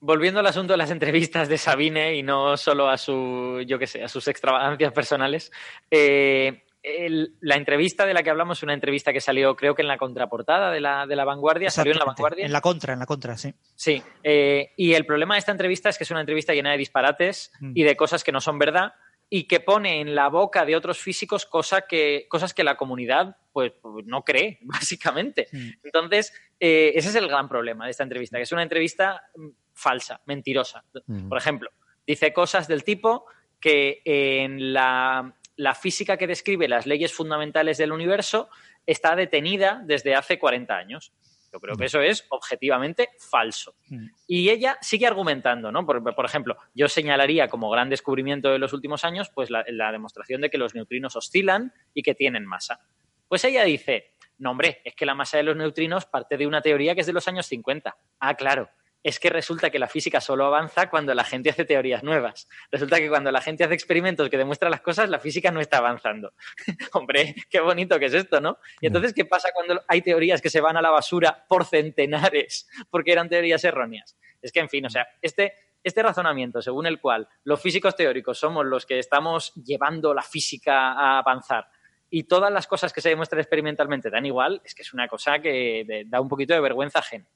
Volviendo 0.00 0.40
al 0.40 0.46
asunto 0.46 0.72
de 0.74 0.76
las 0.76 0.90
entrevistas 0.90 1.48
de 1.48 1.58
Sabine 1.58 2.14
y 2.16 2.22
no 2.22 2.56
solo 2.56 2.88
a 2.88 2.96
su, 2.98 3.62
yo 3.66 3.78
qué 3.78 3.86
sé, 3.86 4.04
a 4.04 4.08
sus 4.08 4.28
extravagancias 4.28 4.92
personales. 4.92 5.50
eh, 5.90 6.62
el- 6.88 7.34
la 7.40 7.56
entrevista 7.56 8.06
de 8.06 8.14
la 8.14 8.22
que 8.22 8.30
hablamos 8.30 8.58
es 8.58 8.62
una 8.62 8.72
entrevista 8.72 9.12
que 9.12 9.20
salió, 9.20 9.56
creo 9.56 9.74
que 9.74 9.82
en 9.82 9.88
la 9.88 9.98
contraportada 9.98 10.70
de 10.70 10.80
la, 10.80 11.04
de 11.04 11.16
la 11.16 11.24
Vanguardia. 11.24 11.68
¿Salió 11.68 11.92
en 11.92 11.98
la 11.98 12.04
Vanguardia? 12.04 12.46
En 12.46 12.52
la 12.52 12.60
contra, 12.60 12.92
en 12.92 13.00
la 13.00 13.06
contra, 13.06 13.36
sí. 13.36 13.52
Sí, 13.74 14.00
eh, 14.22 14.70
y 14.76 14.92
el 14.94 15.04
problema 15.04 15.34
de 15.34 15.40
esta 15.40 15.50
entrevista 15.50 15.88
es 15.88 15.98
que 15.98 16.04
es 16.04 16.10
una 16.12 16.20
entrevista 16.20 16.54
llena 16.54 16.70
de 16.70 16.78
disparates 16.78 17.50
Mm. 17.58 17.72
y 17.74 17.82
de 17.82 17.96
cosas 17.96 18.22
que 18.22 18.30
no 18.30 18.40
son 18.40 18.60
verdad 18.60 18.92
y 19.28 19.44
que 19.44 19.60
pone 19.60 20.00
en 20.00 20.14
la 20.14 20.28
boca 20.28 20.64
de 20.64 20.76
otros 20.76 20.98
físicos 20.98 21.46
cosa 21.46 21.82
que, 21.82 22.26
cosas 22.28 22.54
que 22.54 22.62
la 22.62 22.76
comunidad 22.76 23.36
pues, 23.52 23.72
pues, 23.80 24.06
no 24.06 24.22
cree, 24.22 24.58
básicamente. 24.62 25.48
Entonces, 25.82 26.32
eh, 26.60 26.92
ese 26.94 27.08
es 27.08 27.14
el 27.14 27.28
gran 27.28 27.48
problema 27.48 27.86
de 27.86 27.90
esta 27.90 28.04
entrevista, 28.04 28.36
que 28.36 28.44
es 28.44 28.52
una 28.52 28.62
entrevista 28.62 29.22
mm, 29.34 29.48
falsa, 29.72 30.20
mentirosa. 30.26 30.84
Por 31.28 31.38
ejemplo, 31.38 31.70
dice 32.06 32.32
cosas 32.32 32.68
del 32.68 32.84
tipo 32.84 33.26
que 33.60 34.02
en 34.04 34.72
la, 34.72 35.34
la 35.56 35.74
física 35.74 36.16
que 36.16 36.26
describe 36.26 36.68
las 36.68 36.86
leyes 36.86 37.12
fundamentales 37.12 37.78
del 37.78 37.92
universo 37.92 38.48
está 38.86 39.16
detenida 39.16 39.82
desde 39.84 40.14
hace 40.14 40.38
40 40.38 40.76
años. 40.76 41.12
Creo 41.60 41.76
que 41.76 41.86
eso 41.86 42.00
es 42.00 42.26
objetivamente 42.30 43.10
falso. 43.18 43.74
Mm. 43.88 44.06
Y 44.26 44.50
ella 44.50 44.78
sigue 44.80 45.06
argumentando, 45.06 45.72
¿no? 45.72 45.84
Por, 45.84 46.02
por 46.14 46.24
ejemplo, 46.24 46.56
yo 46.74 46.88
señalaría 46.88 47.48
como 47.48 47.70
gran 47.70 47.90
descubrimiento 47.90 48.50
de 48.50 48.58
los 48.58 48.72
últimos 48.72 49.04
años, 49.04 49.30
pues 49.34 49.50
la, 49.50 49.64
la 49.68 49.92
demostración 49.92 50.40
de 50.40 50.50
que 50.50 50.58
los 50.58 50.74
neutrinos 50.74 51.16
oscilan 51.16 51.72
y 51.94 52.02
que 52.02 52.14
tienen 52.14 52.46
masa. 52.46 52.80
Pues 53.28 53.44
ella 53.44 53.64
dice, 53.64 54.14
no, 54.38 54.50
hombre, 54.50 54.80
es 54.84 54.94
que 54.94 55.06
la 55.06 55.14
masa 55.14 55.38
de 55.38 55.42
los 55.42 55.56
neutrinos 55.56 56.06
parte 56.06 56.36
de 56.36 56.46
una 56.46 56.60
teoría 56.60 56.94
que 56.94 57.00
es 57.00 57.06
de 57.06 57.12
los 57.12 57.26
años 57.28 57.46
50. 57.46 57.96
Ah, 58.20 58.34
claro. 58.34 58.68
Es 59.06 59.20
que 59.20 59.30
resulta 59.30 59.70
que 59.70 59.78
la 59.78 59.86
física 59.86 60.20
solo 60.20 60.46
avanza 60.46 60.90
cuando 60.90 61.14
la 61.14 61.22
gente 61.22 61.48
hace 61.48 61.64
teorías 61.64 62.02
nuevas. 62.02 62.48
Resulta 62.72 62.96
que 62.96 63.08
cuando 63.08 63.30
la 63.30 63.40
gente 63.40 63.62
hace 63.62 63.72
experimentos 63.72 64.28
que 64.28 64.36
demuestran 64.36 64.68
las 64.68 64.80
cosas, 64.80 65.08
la 65.08 65.20
física 65.20 65.52
no 65.52 65.60
está 65.60 65.78
avanzando. 65.78 66.32
Hombre, 66.92 67.36
qué 67.48 67.60
bonito 67.60 68.00
que 68.00 68.06
es 68.06 68.14
esto, 68.14 68.40
¿no? 68.40 68.58
Y 68.80 68.88
entonces, 68.88 69.14
¿qué 69.14 69.24
pasa 69.24 69.50
cuando 69.54 69.80
hay 69.86 70.02
teorías 70.02 70.42
que 70.42 70.50
se 70.50 70.60
van 70.60 70.76
a 70.76 70.82
la 70.82 70.90
basura 70.90 71.46
por 71.48 71.64
centenares 71.64 72.68
porque 72.90 73.12
eran 73.12 73.28
teorías 73.28 73.62
erróneas? 73.62 74.16
Es 74.42 74.50
que, 74.50 74.58
en 74.58 74.68
fin, 74.68 74.84
o 74.84 74.90
sea, 74.90 75.06
este, 75.22 75.54
este 75.84 76.02
razonamiento 76.02 76.60
según 76.60 76.86
el 76.86 77.00
cual 77.00 77.28
los 77.44 77.62
físicos 77.62 77.94
teóricos 77.94 78.40
somos 78.40 78.66
los 78.66 78.86
que 78.86 78.98
estamos 78.98 79.54
llevando 79.54 80.14
la 80.14 80.22
física 80.22 80.94
a 80.94 81.18
avanzar 81.18 81.68
y 82.10 82.24
todas 82.24 82.52
las 82.52 82.66
cosas 82.66 82.92
que 82.92 83.00
se 83.00 83.10
demuestran 83.10 83.38
experimentalmente 83.38 84.10
dan 84.10 84.26
igual, 84.26 84.60
es 84.64 84.74
que 84.74 84.82
es 84.82 84.92
una 84.92 85.06
cosa 85.06 85.38
que 85.38 86.04
da 86.08 86.20
un 86.20 86.28
poquito 86.28 86.54
de 86.54 86.60
vergüenza 86.60 86.98
ajena. 86.98 87.28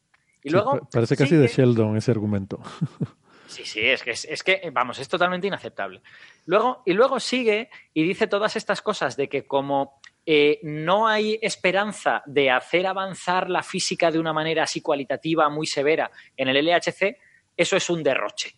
Y 0.42 0.50
luego, 0.50 0.88
parece 0.92 1.16
casi 1.16 1.30
sigue- 1.30 1.42
de 1.42 1.48
Sheldon 1.48 1.96
ese 1.96 2.10
argumento. 2.10 2.60
Sí, 3.46 3.64
sí, 3.64 3.80
es 3.80 4.04
que, 4.04 4.12
es, 4.12 4.24
es 4.26 4.44
que, 4.44 4.70
vamos, 4.72 5.00
es 5.00 5.08
totalmente 5.08 5.48
inaceptable. 5.48 6.02
Luego, 6.46 6.84
y 6.86 6.92
luego 6.92 7.18
sigue 7.18 7.68
y 7.92 8.04
dice 8.04 8.28
todas 8.28 8.54
estas 8.54 8.80
cosas 8.80 9.16
de 9.16 9.28
que 9.28 9.44
como 9.44 10.00
eh, 10.24 10.60
no 10.62 11.08
hay 11.08 11.36
esperanza 11.42 12.22
de 12.26 12.48
hacer 12.48 12.86
avanzar 12.86 13.50
la 13.50 13.64
física 13.64 14.12
de 14.12 14.20
una 14.20 14.32
manera 14.32 14.62
así 14.62 14.80
cualitativa, 14.80 15.48
muy 15.48 15.66
severa 15.66 16.12
en 16.36 16.46
el 16.46 16.64
LHC, 16.64 17.16
eso 17.56 17.76
es 17.76 17.90
un 17.90 18.04
derroche. 18.04 18.54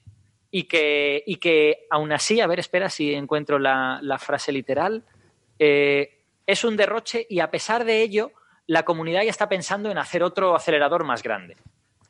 Y 0.51 0.65
que, 0.65 1.25
y 1.27 1.37
que 1.37 1.87
aún 1.91 2.13
así, 2.13 2.43
a 2.43 2.47
ver, 2.47 2.59
espera 2.61 2.91
si 2.91 3.15
encuentro 3.15 3.59
la, 3.59 3.99
la 4.03 4.19
frase 4.19 4.53
literal, 4.53 5.05
eh, 5.59 6.19
es 6.47 6.65
un 6.65 6.77
derroche 6.77 7.27
y 7.31 7.41
a 7.41 7.51
pesar 7.51 7.87
de 7.87 8.03
ello, 8.03 8.31
la 8.67 8.85
comunidad 8.85 9.23
ya 9.23 9.31
está 9.31 9.49
pensando 9.49 9.91
en 9.91 9.99
hacer 9.99 10.23
otro 10.23 10.55
acelerador 10.55 11.05
más 11.05 11.23
grande. 11.23 11.57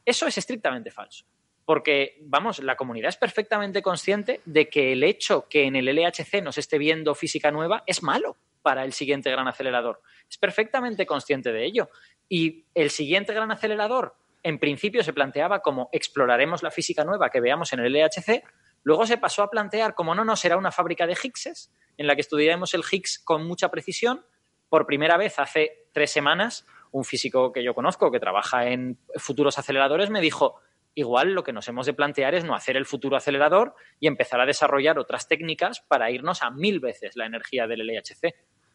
Eso 0.05 0.27
es 0.27 0.39
estrictamente 0.39 0.91
falso. 0.91 1.25
Porque, 1.65 2.19
vamos, 2.23 2.59
la 2.59 2.77
comunidad 2.77 3.11
es 3.11 3.17
perfectamente 3.17 3.83
consciente 3.83 4.41
de 4.45 4.69
que 4.69 4.93
el 4.93 5.05
hecho 5.05 5.47
que 5.49 5.65
en 5.65 5.77
el 5.77 5.87
LHC 5.87 6.43
nos 6.43 6.59
esté 6.59 6.77
viendo 6.79 7.15
física 7.15 7.51
nueva 7.51 7.85
es 7.87 8.03
malo 8.03 8.37
para 8.63 8.85
el 8.85 8.93
siguiente 8.93 9.31
gran 9.31 9.47
acelerador. 9.47 10.03
Es 10.29 10.39
perfectamente 10.39 11.07
consciente 11.07 11.53
de 11.53 11.65
ello. 11.65 11.89
Y 12.29 12.65
el 12.75 12.91
siguiente 12.91 13.33
gran 13.33 13.51
acelerador, 13.53 14.17
en 14.43 14.59
principio, 14.59 15.05
se 15.05 15.13
planteaba 15.13 15.61
como 15.61 15.89
exploraremos 15.93 16.63
la 16.63 16.71
física 16.71 17.05
nueva 17.05 17.31
que 17.31 17.41
veamos 17.41 17.73
en 17.73 17.81
el 17.81 17.93
LHC, 17.93 18.43
Luego 18.85 19.07
se 19.07 19.19
pasó 19.19 19.43
a 19.43 19.51
plantear 19.51 19.95
como 19.95 20.15
no, 20.15 20.25
no, 20.25 20.37
será 20.37 20.57
una 20.57 20.73
fábrica 20.73 21.07
de 21.07 21.17
Higgses, 21.21 21.73
en 21.97 22.07
la 22.07 22.15
que 22.15 22.23
estudiaremos 22.23 22.75
el 22.75 22.83
Higgs 22.91 23.19
con 23.21 23.47
mucha 23.47 23.71
precisión. 23.71 24.25
Por 24.73 24.87
primera 24.87 25.19
vez 25.19 25.39
hace 25.39 25.85
tres 25.93 26.11
semanas, 26.11 26.67
un 26.93 27.05
físico 27.05 27.53
que 27.53 27.63
yo 27.63 27.75
conozco, 27.75 28.11
que 28.11 28.19
trabaja 28.19 28.69
en 28.69 28.99
futuros 29.17 29.59
aceleradores, 29.59 30.09
me 30.09 30.23
dijo, 30.23 30.63
igual 30.95 31.35
lo 31.35 31.45
que 31.45 31.53
nos 31.53 31.69
hemos 31.69 31.85
de 31.85 31.93
plantear 31.93 32.35
es 32.35 32.47
no 32.47 32.55
hacer 32.55 32.79
el 32.79 32.87
futuro 32.87 33.19
acelerador 33.19 33.75
y 34.01 34.07
empezar 34.07 34.41
a 34.41 34.47
desarrollar 34.47 34.99
otras 34.99 35.29
técnicas 35.29 35.83
para 35.83 36.11
irnos 36.11 36.43
a 36.43 36.51
mil 36.51 36.81
veces 36.81 37.17
la 37.17 37.27
energía 37.27 37.67
del 37.67 37.87
LHC. 37.87 38.35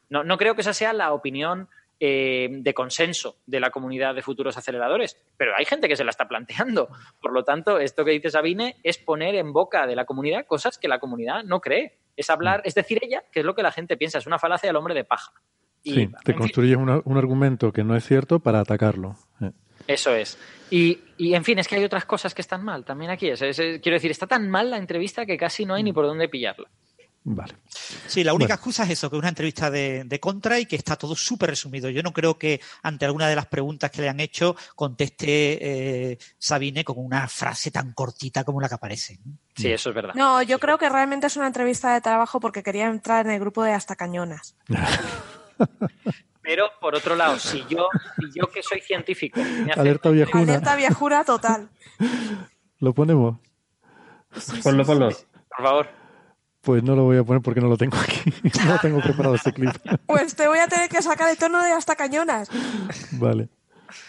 No, 0.10 0.24
no 0.24 0.38
creo 0.38 0.54
que 0.54 0.62
esa 0.62 0.76
sea 0.76 0.94
la 0.94 1.14
opinión 1.14 1.68
eh, 2.00 2.50
de 2.52 2.76
consenso 2.76 3.38
de 3.48 3.60
la 3.60 3.72
comunidad 3.72 4.14
de 4.14 4.22
futuros 4.22 4.56
aceleradores, 4.56 5.20
pero 5.36 5.54
hay 5.58 5.66
gente 5.66 5.88
que 5.88 5.96
se 5.96 6.04
la 6.04 6.12
está 6.12 6.28
planteando. 6.28 6.90
Por 7.20 7.34
lo 7.34 7.44
tanto, 7.44 7.80
esto 7.80 8.06
que 8.06 8.12
dice 8.12 8.30
Sabine 8.30 8.76
es 8.84 9.00
poner 9.00 9.34
en 9.34 9.52
boca 9.52 9.88
de 9.88 9.96
la 9.96 10.06
comunidad 10.06 10.46
cosas 10.46 10.78
que 10.78 10.90
la 10.90 11.00
comunidad 11.00 11.44
no 11.44 11.60
cree. 11.60 11.98
Es 12.16 12.30
hablar, 12.30 12.62
es 12.66 12.76
decir 12.76 13.00
ella, 13.02 13.24
que 13.32 13.40
es 13.40 13.46
lo 13.48 13.56
que 13.56 13.64
la 13.64 13.72
gente 13.72 13.98
piensa, 13.98 14.20
es 14.20 14.28
una 14.28 14.38
falacia 14.38 14.70
del 14.70 14.76
hombre 14.76 14.94
de 14.94 15.04
paja. 15.04 15.34
Sí, 15.94 16.10
te 16.24 16.36
construyes 16.36 16.78
un 16.78 17.18
argumento 17.18 17.72
que 17.72 17.84
no 17.84 17.96
es 17.96 18.06
cierto 18.06 18.40
para 18.40 18.60
atacarlo. 18.60 19.16
Eh. 19.42 19.52
Eso 19.88 20.14
es. 20.14 20.38
Y, 20.70 21.00
en 21.18 21.44
fin, 21.44 21.60
es 21.60 21.68
que 21.68 21.76
hay 21.76 21.84
otras 21.84 22.06
cosas 22.06 22.34
que 22.34 22.42
están 22.42 22.64
mal 22.64 22.84
también 22.84 23.10
aquí. 23.10 23.30
quiero 23.32 23.96
decir, 23.96 24.12
está 24.12 24.28
tan 24.28 24.50
mal 24.50 24.70
la 24.70 24.78
entrevista 24.78 25.26
que 25.26 25.38
casi 25.38 25.66
no 25.66 25.76
hay 25.76 25.84
ni 25.84 25.94
por 25.94 26.06
dónde 26.06 26.28
pillarla. 26.28 26.70
Vale. 27.30 27.56
Sí, 28.08 28.24
la 28.24 28.34
única 28.34 28.54
excusa 28.54 28.84
es 28.84 28.92
eso, 28.92 29.10
que 29.10 29.18
es 29.18 29.20
una 29.20 29.28
entrevista 29.28 29.70
de, 29.70 30.18
contra 30.22 30.60
y 30.60 30.66
que 30.66 30.78
está 30.78 30.96
todo 30.96 31.14
súper 31.14 31.50
resumido. 31.50 31.90
Yo 31.90 32.02
no 32.02 32.14
creo 32.14 32.38
que 32.38 32.62
ante 32.84 33.04
alguna 33.04 33.28
de 33.28 33.36
las 33.36 33.48
preguntas 33.48 33.92
que 33.92 34.02
le 34.02 34.08
han 34.08 34.22
hecho 34.22 34.56
conteste 34.76 36.12
eh, 36.12 36.18
Sabine 36.38 36.86
con 36.86 36.98
una 36.98 37.28
frase 37.28 37.70
tan 37.70 37.92
cortita 37.92 38.46
como 38.46 38.62
la 38.62 38.70
que 38.70 38.76
aparece. 38.76 39.20
Sí, 39.56 39.70
eso 39.70 39.90
es 39.90 39.96
verdad. 39.96 40.14
No, 40.16 40.42
yo 40.42 40.58
creo 40.58 40.78
que 40.78 40.88
realmente 40.88 41.28
es 41.28 41.36
una 41.36 41.48
entrevista 41.48 41.94
de 41.94 42.00
trabajo 42.00 42.40
porque 42.40 42.64
quería 42.64 42.86
entrar 42.86 43.26
en 43.26 43.34
el 43.34 43.40
grupo 43.42 43.62
de 43.62 43.74
Hasta 43.74 43.98
Cañonas. 43.98 44.56
Pero, 46.42 46.72
por 46.80 46.96
otro 46.96 47.16
lado, 47.16 47.38
si 47.40 47.64
yo, 47.70 47.90
si 48.18 48.40
yo 48.40 48.48
que 48.48 48.64
soy 48.64 48.80
científico... 48.80 49.42
Alerta 49.76 50.10
viajuna. 50.10 50.44
Alerta 50.44 50.76
viajura 50.76 51.24
total. 51.26 51.70
¿Lo 52.80 52.94
ponemos? 52.94 53.38
ponlo, 54.64 54.86
ponlo. 54.86 55.10
Por 55.10 55.66
favor. 55.66 55.88
Pues 56.62 56.84
no 56.84 56.96
lo 56.96 57.04
voy 57.04 57.18
a 57.18 57.24
poner 57.24 57.42
porque 57.42 57.62
no 57.62 57.68
lo 57.68 57.78
tengo 57.78 57.98
aquí. 57.98 58.32
no 58.66 58.78
tengo 58.80 59.02
preparado 59.02 59.36
este 59.36 59.54
clip. 59.54 59.72
Pues 60.06 60.36
te 60.36 60.48
voy 60.48 60.60
a 60.60 60.68
tener 60.68 60.90
que 60.90 61.02
sacar 61.02 61.30
el 61.30 61.38
tono 61.38 61.64
de 61.64 61.72
hasta 61.72 61.96
cañonas. 61.96 62.50
Vale. 63.14 63.50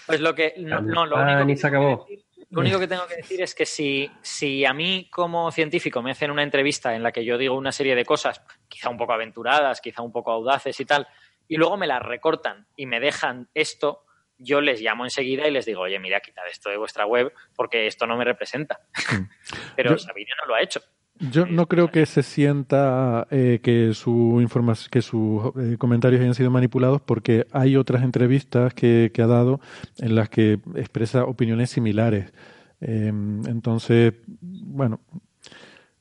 Pues 0.07 0.21
lo 0.21 0.35
que. 0.35 0.55
No, 0.59 1.07
lo, 1.07 1.17
ah, 1.17 1.23
único 1.23 1.45
ni 1.45 1.57
se 1.57 1.67
acabó. 1.67 2.05
Que 2.07 2.25
lo 2.51 2.61
único 2.61 2.79
que 2.79 2.89
tengo 2.89 3.07
que 3.07 3.17
decir 3.17 3.43
es 3.43 3.55
que 3.55 3.67
si, 3.67 4.11
si 4.23 4.65
a 4.65 4.73
mí, 4.73 5.09
como 5.11 5.53
científico, 5.53 6.03
me 6.03 6.13
hacen 6.13 6.31
una 6.31 6.43
entrevista 6.43 6.95
en 6.97 7.03
la 7.03 7.13
que 7.13 7.25
yo 7.25 7.37
digo 7.37 7.57
una 7.57 7.73
serie 7.73 7.95
de 7.95 8.05
cosas, 8.05 8.43
quizá 8.69 8.89
un 8.89 8.97
poco 8.97 9.13
aventuradas, 9.13 9.81
quizá 9.81 10.03
un 10.03 10.13
poco 10.13 10.33
audaces 10.33 10.81
y 10.81 10.85
tal, 10.85 11.07
y 11.49 11.57
luego 11.57 11.77
me 11.77 11.87
las 11.87 12.03
recortan 12.03 12.67
y 12.77 12.87
me 12.87 13.01
dejan 13.01 13.49
esto, 13.55 14.05
yo 14.37 14.61
les 14.61 14.81
llamo 14.81 15.05
enseguida 15.05 15.49
y 15.49 15.51
les 15.51 15.67
digo, 15.67 15.81
oye, 15.81 15.99
mira, 15.99 16.21
quitad 16.21 16.45
esto 16.51 16.71
de 16.71 16.77
vuestra 16.77 17.07
web 17.07 17.33
porque 17.57 17.87
esto 17.87 18.07
no 18.07 18.17
me 18.17 18.25
representa. 18.25 18.81
Mm. 19.13 19.23
Pero 19.77 19.99
Sabine 19.99 20.31
no 20.41 20.47
lo 20.47 20.55
ha 20.55 20.63
hecho. 20.63 20.81
Yo 21.21 21.47
no 21.47 21.67
creo 21.67 21.91
que 21.91 22.07
se 22.07 22.23
sienta 22.23 23.27
eh, 23.31 23.59
que 23.61 23.93
su 23.93 24.47
que 24.91 25.03
sus 25.03 25.47
eh, 25.57 25.77
comentarios 25.77 26.21
hayan 26.21 26.35
sido 26.35 26.51
manipulados 26.53 27.01
porque 27.01 27.45
hay 27.51 27.77
otras 27.77 28.05
entrevistas 28.05 28.73
que, 28.73 29.11
ha 29.19 29.27
dado 29.27 29.61
en 29.99 30.15
las 30.15 30.29
que 30.29 30.61
expresa 30.77 31.25
opiniones 31.25 31.71
similares. 31.71 32.33
Em, 32.81 33.45
entonces, 33.49 34.15
bueno, 34.31 35.01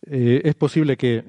eh, 0.05 0.41
es 0.43 0.53
posible 0.53 0.97
que, 0.97 1.23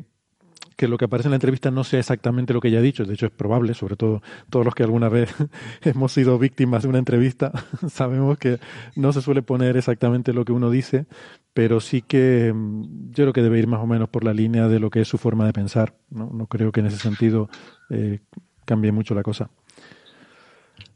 que 0.79 0.87
lo 0.87 0.97
que 0.97 1.07
aparece 1.07 1.27
en 1.27 1.33
la 1.33 1.37
entrevista 1.37 1.73
no 1.73 1.83
sea 1.83 1.99
exactamente 1.99 2.55
lo 2.55 2.61
que 2.61 2.69
ella 2.69 2.79
ha 2.79 2.83
dicho. 2.83 3.05
De 3.05 3.13
hecho, 3.13 3.27
es 3.27 3.33
probable, 3.33 3.75
sobre 3.75 3.97
todo 3.97 4.23
todos 4.49 4.65
los 4.65 4.77
que 4.77 4.85
alguna 4.85 5.09
vez 5.09 5.29
hemos 5.83 6.13
sido 6.13 6.39
víctimas 6.39 6.85
de 6.85 6.89
una 6.89 7.01
entrevista, 7.01 7.51
sabemos 7.91 8.39
que 8.39 8.61
no 8.95 9.13
se 9.13 9.21
suele 9.21 9.43
poner 9.43 9.77
exactamente 9.77 10.33
lo 10.33 10.45
que 10.45 10.53
uno 10.53 10.71
dice, 10.71 11.07
pero 11.53 11.81
sí 11.81 12.01
que 12.01 12.53
mm, 12.55 13.11
yo 13.11 13.25
creo 13.25 13.33
que 13.33 13.43
debe 13.43 13.59
ir 13.59 13.67
más 13.67 13.81
o 13.81 13.89
menos 13.89 14.09
por 14.09 14.23
la 14.23 14.33
línea 14.33 14.69
de 14.69 14.79
lo 14.79 14.89
que 14.89 15.01
es 15.01 15.09
su 15.09 15.19
forma 15.19 15.45
de 15.47 15.53
pensar. 15.53 15.95
No, 16.11 16.31
no 16.33 16.47
creo 16.47 16.71
que 16.71 16.79
en 16.79 16.87
ese 16.87 16.99
sentido 16.99 17.51
eh, 17.91 18.21
cambie 18.65 18.93
mucho 18.93 19.17
la 19.17 19.25
cosa. 19.25 19.51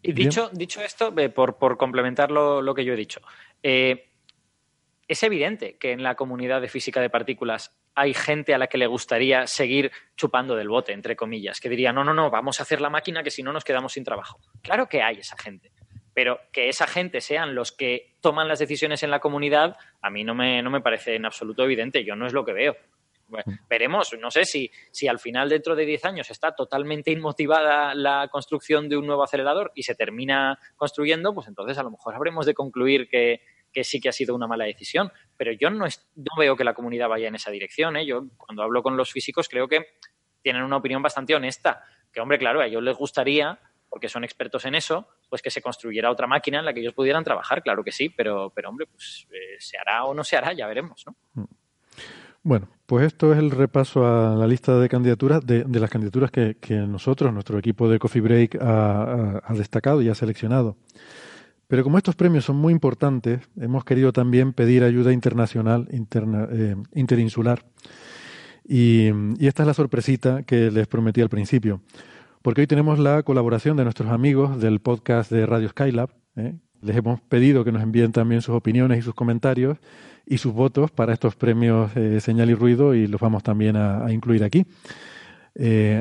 Y 0.00 0.12
dicho, 0.12 0.48
dicho 0.52 0.80
esto, 0.80 1.12
por, 1.34 1.56
por 1.56 1.76
complementar 1.76 2.30
lo, 2.30 2.62
lo, 2.62 2.72
que 2.72 2.84
yo 2.84 2.92
he 2.92 2.96
dicho, 2.96 3.20
eh, 3.64 4.10
es 5.08 5.24
evidente 5.24 5.76
que 5.76 5.90
en 5.90 6.04
la 6.04 6.14
comunidad 6.14 6.60
de 6.60 6.68
física 6.68 7.00
de 7.00 7.10
partículas 7.10 7.72
hay 7.94 8.14
gente 8.14 8.54
a 8.54 8.58
la 8.58 8.66
que 8.66 8.78
le 8.78 8.86
gustaría 8.86 9.46
seguir 9.46 9.92
chupando 10.16 10.56
del 10.56 10.68
bote, 10.68 10.92
entre 10.92 11.16
comillas, 11.16 11.60
que 11.60 11.68
diría, 11.68 11.92
no, 11.92 12.04
no, 12.04 12.14
no, 12.14 12.30
vamos 12.30 12.60
a 12.60 12.62
hacer 12.62 12.80
la 12.80 12.90
máquina 12.90 13.22
que 13.22 13.30
si 13.30 13.42
no 13.42 13.52
nos 13.52 13.64
quedamos 13.64 13.92
sin 13.92 14.04
trabajo. 14.04 14.40
Claro 14.62 14.88
que 14.88 15.02
hay 15.02 15.18
esa 15.18 15.36
gente, 15.36 15.72
pero 16.14 16.40
que 16.52 16.68
esa 16.68 16.86
gente 16.86 17.20
sean 17.20 17.54
los 17.54 17.72
que 17.72 18.16
toman 18.20 18.48
las 18.48 18.58
decisiones 18.58 19.02
en 19.02 19.10
la 19.10 19.20
comunidad, 19.20 19.76
a 20.00 20.10
mí 20.10 20.24
no 20.24 20.34
me, 20.34 20.62
no 20.62 20.70
me 20.70 20.80
parece 20.80 21.16
en 21.16 21.26
absoluto 21.26 21.64
evidente, 21.64 22.04
yo 22.04 22.16
no 22.16 22.26
es 22.26 22.32
lo 22.32 22.44
que 22.44 22.52
veo. 22.52 22.76
veremos, 23.68 24.14
no 24.20 24.30
sé 24.30 24.44
si, 24.44 24.70
si 24.90 25.08
al 25.08 25.18
final 25.18 25.48
dentro 25.48 25.74
de 25.74 25.86
10 25.86 26.04
años 26.04 26.30
está 26.30 26.54
totalmente 26.54 27.10
inmotivada 27.10 27.94
la 27.94 28.28
construcción 28.30 28.88
de 28.88 28.96
un 28.96 29.06
nuevo 29.06 29.22
acelerador 29.22 29.72
y 29.74 29.82
se 29.82 29.94
termina 29.94 30.58
construyendo, 30.76 31.34
pues 31.34 31.48
entonces 31.48 31.78
a 31.78 31.82
lo 31.82 31.90
mejor 31.90 32.14
habremos 32.14 32.46
de 32.46 32.54
concluir 32.54 33.08
que, 33.08 33.40
que 33.72 33.84
sí 33.84 34.00
que 34.00 34.08
ha 34.08 34.12
sido 34.12 34.34
una 34.34 34.46
mala 34.46 34.64
decisión. 34.64 35.10
Pero 35.36 35.52
yo 35.52 35.70
no, 35.70 35.86
no 35.86 36.32
veo 36.38 36.56
que 36.56 36.64
la 36.64 36.74
comunidad 36.74 37.08
vaya 37.08 37.28
en 37.28 37.34
esa 37.34 37.50
dirección. 37.50 37.96
¿eh? 37.96 38.06
Yo, 38.06 38.26
cuando 38.36 38.62
hablo 38.62 38.82
con 38.82 38.96
los 38.96 39.10
físicos, 39.10 39.48
creo 39.48 39.66
que 39.68 39.86
tienen 40.42 40.62
una 40.62 40.76
opinión 40.76 41.02
bastante 41.02 41.34
honesta. 41.34 41.82
Que, 42.12 42.20
hombre, 42.20 42.38
claro, 42.38 42.60
a 42.60 42.66
ellos 42.66 42.82
les 42.82 42.96
gustaría, 42.96 43.58
porque 43.88 44.08
son 44.08 44.24
expertos 44.24 44.64
en 44.66 44.74
eso, 44.74 45.08
pues 45.28 45.40
que 45.40 45.50
se 45.50 45.62
construyera 45.62 46.10
otra 46.10 46.26
máquina 46.26 46.58
en 46.58 46.64
la 46.64 46.74
que 46.74 46.80
ellos 46.80 46.94
pudieran 46.94 47.24
trabajar, 47.24 47.62
claro 47.62 47.82
que 47.82 47.92
sí, 47.92 48.08
pero, 48.10 48.50
pero 48.54 48.68
hombre, 48.68 48.86
pues 48.86 49.26
eh, 49.30 49.56
se 49.58 49.78
hará 49.78 50.04
o 50.04 50.14
no 50.14 50.24
se 50.24 50.36
hará, 50.36 50.52
ya 50.52 50.66
veremos, 50.66 51.04
¿no? 51.06 51.16
Mm. 51.34 51.46
Bueno, 52.44 52.68
pues 52.86 53.06
esto 53.06 53.32
es 53.32 53.38
el 53.38 53.52
repaso 53.52 54.04
a 54.04 54.34
la 54.34 54.48
lista 54.48 54.76
de 54.78 54.88
candidaturas, 54.88 55.46
de, 55.46 55.64
las 55.68 55.88
candidaturas 55.88 56.32
que, 56.32 56.56
nosotros, 56.88 57.32
nuestro 57.32 57.56
equipo 57.56 57.88
de 57.88 58.00
Coffee 58.00 58.20
Break, 58.20 58.58
ha 58.60 59.54
destacado 59.54 60.02
y 60.02 60.08
ha 60.08 60.14
seleccionado. 60.16 60.76
Pero 61.72 61.84
como 61.84 61.96
estos 61.96 62.16
premios 62.16 62.44
son 62.44 62.56
muy 62.56 62.70
importantes, 62.70 63.40
hemos 63.58 63.82
querido 63.82 64.12
también 64.12 64.52
pedir 64.52 64.84
ayuda 64.84 65.10
internacional, 65.10 65.88
eh, 65.90 66.76
interinsular. 66.94 67.64
Y, 68.62 69.06
esta 69.40 69.62
es 69.62 69.66
la 69.66 69.72
sorpresita 69.72 70.42
que 70.42 70.70
les 70.70 70.86
prometí 70.86 71.22
al 71.22 71.30
principio. 71.30 71.80
Porque 72.42 72.60
hoy 72.60 72.66
tenemos 72.66 72.98
la 72.98 73.22
colaboración 73.22 73.78
de 73.78 73.84
nuestros 73.84 74.10
amigos 74.10 74.60
del 74.60 74.80
podcast 74.80 75.32
de 75.32 75.46
Radio 75.46 75.70
Skylab. 75.70 76.10
¿eh? 76.36 76.58
Les 76.82 76.94
hemos 76.94 77.22
pedido 77.22 77.64
que 77.64 77.72
nos 77.72 77.82
envíen 77.82 78.12
también 78.12 78.42
sus 78.42 78.54
opiniones 78.54 78.98
y 78.98 79.02
sus 79.02 79.14
comentarios 79.14 79.78
y 80.26 80.36
sus 80.36 80.52
votos 80.52 80.90
para 80.90 81.14
estos 81.14 81.36
premios 81.36 81.90
eh, 81.96 82.20
Señal 82.20 82.50
y 82.50 82.54
Ruido 82.54 82.94
y 82.94 83.06
los 83.06 83.18
vamos 83.18 83.42
también 83.42 83.76
a, 83.76 84.12
incluir 84.12 84.44
aquí. 84.44 84.66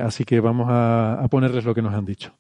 así 0.04 0.26
que 0.26 0.42
vamos 0.42 0.68
a 0.70 1.26
ponerles 1.32 1.64
lo 1.64 1.74
que 1.74 1.82
nos 1.82 1.94
han 1.94 2.04
dicho. 2.04 2.34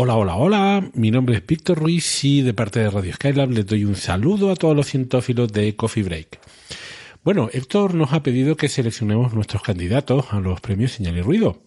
Hola, 0.00 0.14
hola, 0.14 0.36
hola. 0.36 0.90
Mi 0.94 1.10
nombre 1.10 1.34
es 1.34 1.44
Víctor 1.44 1.76
Ruiz 1.76 2.22
y 2.22 2.42
de 2.42 2.54
parte 2.54 2.78
de 2.78 2.88
Radio 2.88 3.12
Skylab 3.14 3.50
les 3.50 3.66
doy 3.66 3.84
un 3.84 3.96
saludo 3.96 4.52
a 4.52 4.54
todos 4.54 4.76
los 4.76 4.86
cientófilos 4.86 5.52
de 5.52 5.74
Coffee 5.74 6.04
Break. 6.04 6.38
Bueno, 7.24 7.50
Héctor 7.52 7.94
nos 7.94 8.12
ha 8.12 8.22
pedido 8.22 8.56
que 8.56 8.68
seleccionemos 8.68 9.34
nuestros 9.34 9.60
candidatos 9.60 10.26
a 10.30 10.38
los 10.38 10.60
premios 10.60 10.92
Señal 10.92 11.16
y 11.16 11.22
Ruido. 11.22 11.62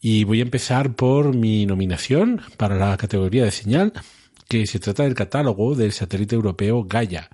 Y 0.00 0.22
voy 0.22 0.38
a 0.38 0.42
empezar 0.42 0.94
por 0.94 1.34
mi 1.34 1.66
nominación 1.66 2.42
para 2.58 2.76
la 2.76 2.96
categoría 2.96 3.42
de 3.42 3.50
señal, 3.50 3.92
que 4.48 4.68
se 4.68 4.78
trata 4.78 5.02
del 5.02 5.14
catálogo 5.14 5.74
del 5.74 5.90
satélite 5.90 6.36
europeo 6.36 6.84
Gaia, 6.84 7.28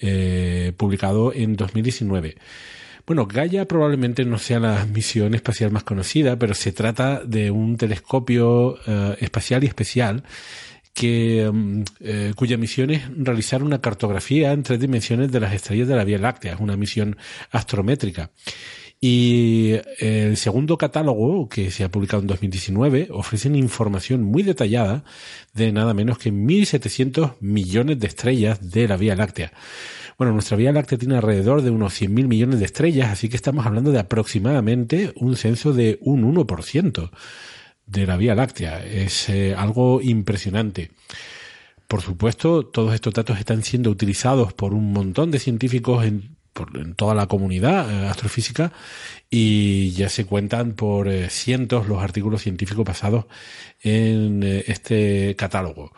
eh, 0.00 0.72
publicado 0.78 1.34
en 1.34 1.54
2019. 1.54 2.36
Bueno, 3.06 3.26
Gaia 3.26 3.66
probablemente 3.68 4.24
no 4.24 4.38
sea 4.38 4.58
la 4.60 4.86
misión 4.86 5.34
espacial 5.34 5.70
más 5.70 5.84
conocida, 5.84 6.38
pero 6.38 6.54
se 6.54 6.72
trata 6.72 7.22
de 7.22 7.50
un 7.50 7.76
telescopio 7.76 8.78
eh, 8.86 9.16
espacial 9.20 9.62
y 9.62 9.66
especial 9.66 10.24
que, 10.94 11.50
mm, 11.52 11.82
eh, 12.00 12.32
cuya 12.34 12.56
misión 12.56 12.90
es 12.90 13.02
realizar 13.14 13.62
una 13.62 13.82
cartografía 13.82 14.52
en 14.52 14.62
tres 14.62 14.80
dimensiones 14.80 15.30
de 15.30 15.40
las 15.40 15.52
estrellas 15.52 15.86
de 15.88 15.96
la 15.96 16.04
Vía 16.04 16.18
Láctea, 16.18 16.54
es 16.54 16.60
una 16.60 16.78
misión 16.78 17.18
astrométrica. 17.50 18.30
Y 19.00 19.74
el 19.98 20.38
segundo 20.38 20.78
catálogo, 20.78 21.46
que 21.46 21.70
se 21.70 21.84
ha 21.84 21.90
publicado 21.90 22.22
en 22.22 22.26
2019, 22.28 23.08
ofrece 23.10 23.48
una 23.48 23.58
información 23.58 24.22
muy 24.22 24.42
detallada 24.42 25.04
de 25.52 25.72
nada 25.72 25.92
menos 25.92 26.16
que 26.16 26.32
1.700 26.32 27.34
millones 27.40 27.98
de 27.98 28.06
estrellas 28.06 28.70
de 28.70 28.88
la 28.88 28.96
Vía 28.96 29.14
Láctea. 29.14 29.52
Bueno, 30.16 30.32
nuestra 30.32 30.56
Vía 30.56 30.72
Láctea 30.72 30.98
tiene 30.98 31.16
alrededor 31.16 31.62
de 31.62 31.70
unos 31.70 32.00
100.000 32.00 32.28
millones 32.28 32.60
de 32.60 32.66
estrellas, 32.66 33.10
así 33.10 33.28
que 33.28 33.36
estamos 33.36 33.66
hablando 33.66 33.90
de 33.90 33.98
aproximadamente 33.98 35.12
un 35.16 35.36
censo 35.36 35.72
de 35.72 35.98
un 36.02 36.22
1% 36.34 37.10
de 37.86 38.06
la 38.06 38.16
Vía 38.16 38.34
Láctea. 38.34 38.84
Es 38.84 39.28
eh, 39.28 39.54
algo 39.56 40.00
impresionante. 40.00 40.92
Por 41.88 42.00
supuesto, 42.00 42.64
todos 42.64 42.94
estos 42.94 43.12
datos 43.12 43.38
están 43.38 43.62
siendo 43.62 43.90
utilizados 43.90 44.52
por 44.52 44.72
un 44.72 44.92
montón 44.92 45.30
de 45.30 45.38
científicos 45.38 46.04
en 46.04 46.36
toda 46.94 47.16
la 47.16 47.26
comunidad 47.26 47.90
eh, 47.90 48.06
astrofísica 48.06 48.72
y 49.28 49.90
ya 49.90 50.08
se 50.08 50.24
cuentan 50.24 50.74
por 50.74 51.08
eh, 51.08 51.28
cientos 51.28 51.88
los 51.88 52.00
artículos 52.00 52.42
científicos 52.42 52.84
basados 52.84 53.26
en 53.82 54.44
este 54.44 55.34
catálogo. 55.36 55.92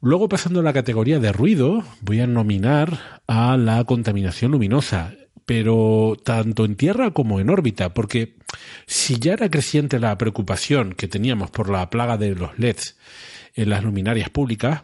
Luego, 0.00 0.28
pasando 0.28 0.60
a 0.60 0.62
la 0.62 0.72
categoría 0.72 1.18
de 1.18 1.32
ruido, 1.32 1.82
voy 2.02 2.20
a 2.20 2.26
nominar 2.28 3.20
a 3.26 3.56
la 3.56 3.82
contaminación 3.82 4.52
luminosa, 4.52 5.14
pero 5.44 6.16
tanto 6.24 6.64
en 6.64 6.76
tierra 6.76 7.10
como 7.10 7.40
en 7.40 7.50
órbita, 7.50 7.94
porque 7.94 8.36
si 8.86 9.18
ya 9.18 9.32
era 9.32 9.50
creciente 9.50 9.98
la 9.98 10.16
preocupación 10.16 10.92
que 10.92 11.08
teníamos 11.08 11.50
por 11.50 11.68
la 11.68 11.90
plaga 11.90 12.16
de 12.16 12.36
los 12.36 12.56
LEDs 12.58 12.96
en 13.54 13.70
las 13.70 13.82
luminarias 13.82 14.30
públicas, 14.30 14.82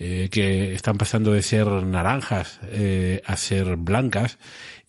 eh, 0.00 0.28
que 0.32 0.74
están 0.74 0.98
pasando 0.98 1.32
de 1.32 1.42
ser 1.42 1.68
naranjas 1.68 2.58
eh, 2.64 3.22
a 3.24 3.36
ser 3.36 3.76
blancas 3.76 4.38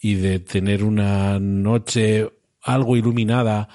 y 0.02 0.16
de 0.16 0.40
tener 0.40 0.84
una 0.84 1.40
noche 1.40 2.32
algo 2.64 2.98
iluminada 2.98 3.70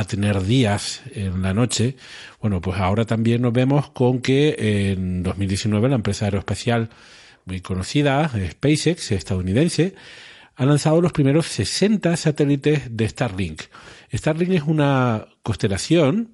a 0.00 0.04
tener 0.04 0.42
días 0.42 1.02
en 1.14 1.42
la 1.42 1.54
noche, 1.54 1.96
bueno, 2.40 2.60
pues 2.60 2.80
ahora 2.80 3.04
también 3.04 3.42
nos 3.42 3.52
vemos 3.52 3.90
con 3.90 4.20
que 4.20 4.56
en 4.92 5.22
2019 5.22 5.88
la 5.88 5.94
empresa 5.94 6.24
aeroespacial 6.24 6.90
muy 7.44 7.60
conocida, 7.60 8.28
SpaceX, 8.28 9.12
estadounidense, 9.12 9.94
ha 10.56 10.64
lanzado 10.66 11.00
los 11.00 11.12
primeros 11.12 11.46
60 11.46 12.16
satélites 12.16 12.96
de 12.96 13.08
Starlink. 13.08 13.62
Starlink 14.12 14.50
es 14.50 14.62
una 14.62 15.26
constelación 15.44 16.30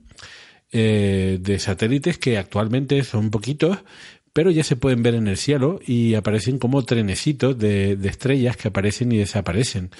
eh, 0.73 1.39
de 1.41 1.59
satélites 1.59 2.17
que 2.17 2.39
actualmente 2.39 3.03
son 3.05 3.31
poquitos, 3.31 3.79
pero 4.33 4.51
ya 4.51 4.65
se 4.65 4.77
pueden 4.77 5.03
ver 5.03 5.17
en 5.17 5.29
el 5.29 5.37
cielo 5.37 5.81
y 5.87 6.15
aparecen 6.15 6.59
como 6.59 6.83
trenecitos 6.85 7.59
de, 7.59 7.93
estrellas 8.05 8.57
que 8.57 8.69
aparecen 8.69 9.13
y 9.13 9.19
desaparecen, 9.19 9.91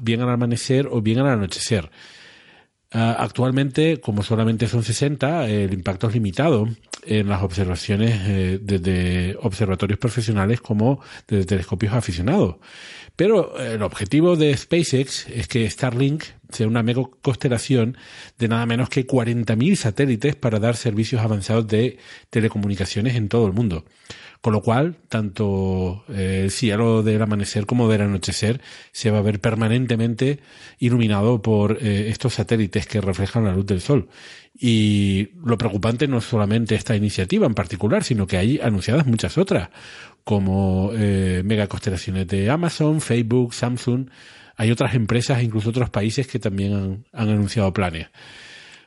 bien 0.00 0.20
al 0.22 0.30
amanecer 0.30 0.88
o 0.90 1.00
bien 1.00 1.18
al 1.18 1.28
anochecer. 1.28 1.90
Ah, 2.92 3.16
actualmente, 3.20 4.00
como 4.00 4.24
solamente 4.24 4.66
son 4.66 4.82
60, 4.82 5.48
el 5.48 5.72
impacto 5.72 6.08
es 6.08 6.14
limitado 6.14 6.68
en 7.04 7.28
las 7.28 7.42
observaciones 7.42 8.20
eh, 8.26 8.58
desde 8.60 9.36
observatorios 9.40 9.98
profesionales 9.98 10.60
como 10.60 11.00
desde 11.28 11.44
telescopios 11.44 11.94
aficionados. 11.94 12.56
Pero 13.14 13.60
el 13.60 13.82
objetivo 13.82 14.34
de 14.34 14.56
SpaceX 14.56 15.28
es 15.28 15.46
que 15.46 15.70
Starlink 15.70 16.24
sea 16.50 16.66
una 16.66 16.82
mega 16.82 17.02
constelación 17.22 17.96
de 18.38 18.48
nada 18.48 18.66
menos 18.66 18.88
que 18.88 19.06
40.000 19.06 19.76
satélites 19.76 20.34
para 20.34 20.58
dar 20.58 20.74
servicios 20.74 21.20
avanzados 21.22 21.68
de 21.68 21.98
telecomunicaciones 22.30 23.14
en 23.14 23.28
todo 23.28 23.46
el 23.46 23.52
mundo. 23.52 23.84
Con 24.40 24.54
lo 24.54 24.62
cual, 24.62 24.96
tanto 25.08 26.04
eh, 26.08 26.40
el 26.44 26.50
cielo 26.50 27.02
del 27.02 27.20
amanecer 27.20 27.66
como 27.66 27.90
del 27.90 28.00
anochecer 28.00 28.62
se 28.90 29.10
va 29.10 29.18
a 29.18 29.22
ver 29.22 29.38
permanentemente 29.38 30.40
iluminado 30.78 31.42
por 31.42 31.76
eh, 31.82 32.08
estos 32.08 32.34
satélites 32.34 32.86
que 32.86 33.02
reflejan 33.02 33.44
la 33.44 33.52
luz 33.52 33.66
del 33.66 33.82
sol. 33.82 34.08
Y 34.58 35.28
lo 35.44 35.58
preocupante 35.58 36.08
no 36.08 36.18
es 36.18 36.24
solamente 36.24 36.74
esta 36.74 36.96
iniciativa 36.96 37.46
en 37.46 37.54
particular, 37.54 38.02
sino 38.02 38.26
que 38.26 38.38
hay 38.38 38.58
anunciadas 38.62 39.06
muchas 39.06 39.36
otras 39.36 39.68
como 40.24 40.90
eh, 40.94 41.42
megaconstelaciones 41.44 42.26
de 42.26 42.48
Amazon, 42.48 43.02
Facebook, 43.02 43.52
Samsung. 43.52 44.08
Hay 44.56 44.70
otras 44.70 44.94
empresas, 44.94 45.42
incluso 45.42 45.68
otros 45.68 45.90
países 45.90 46.26
que 46.26 46.38
también 46.38 46.72
han, 46.72 47.06
han 47.12 47.28
anunciado 47.28 47.74
planes. 47.74 48.08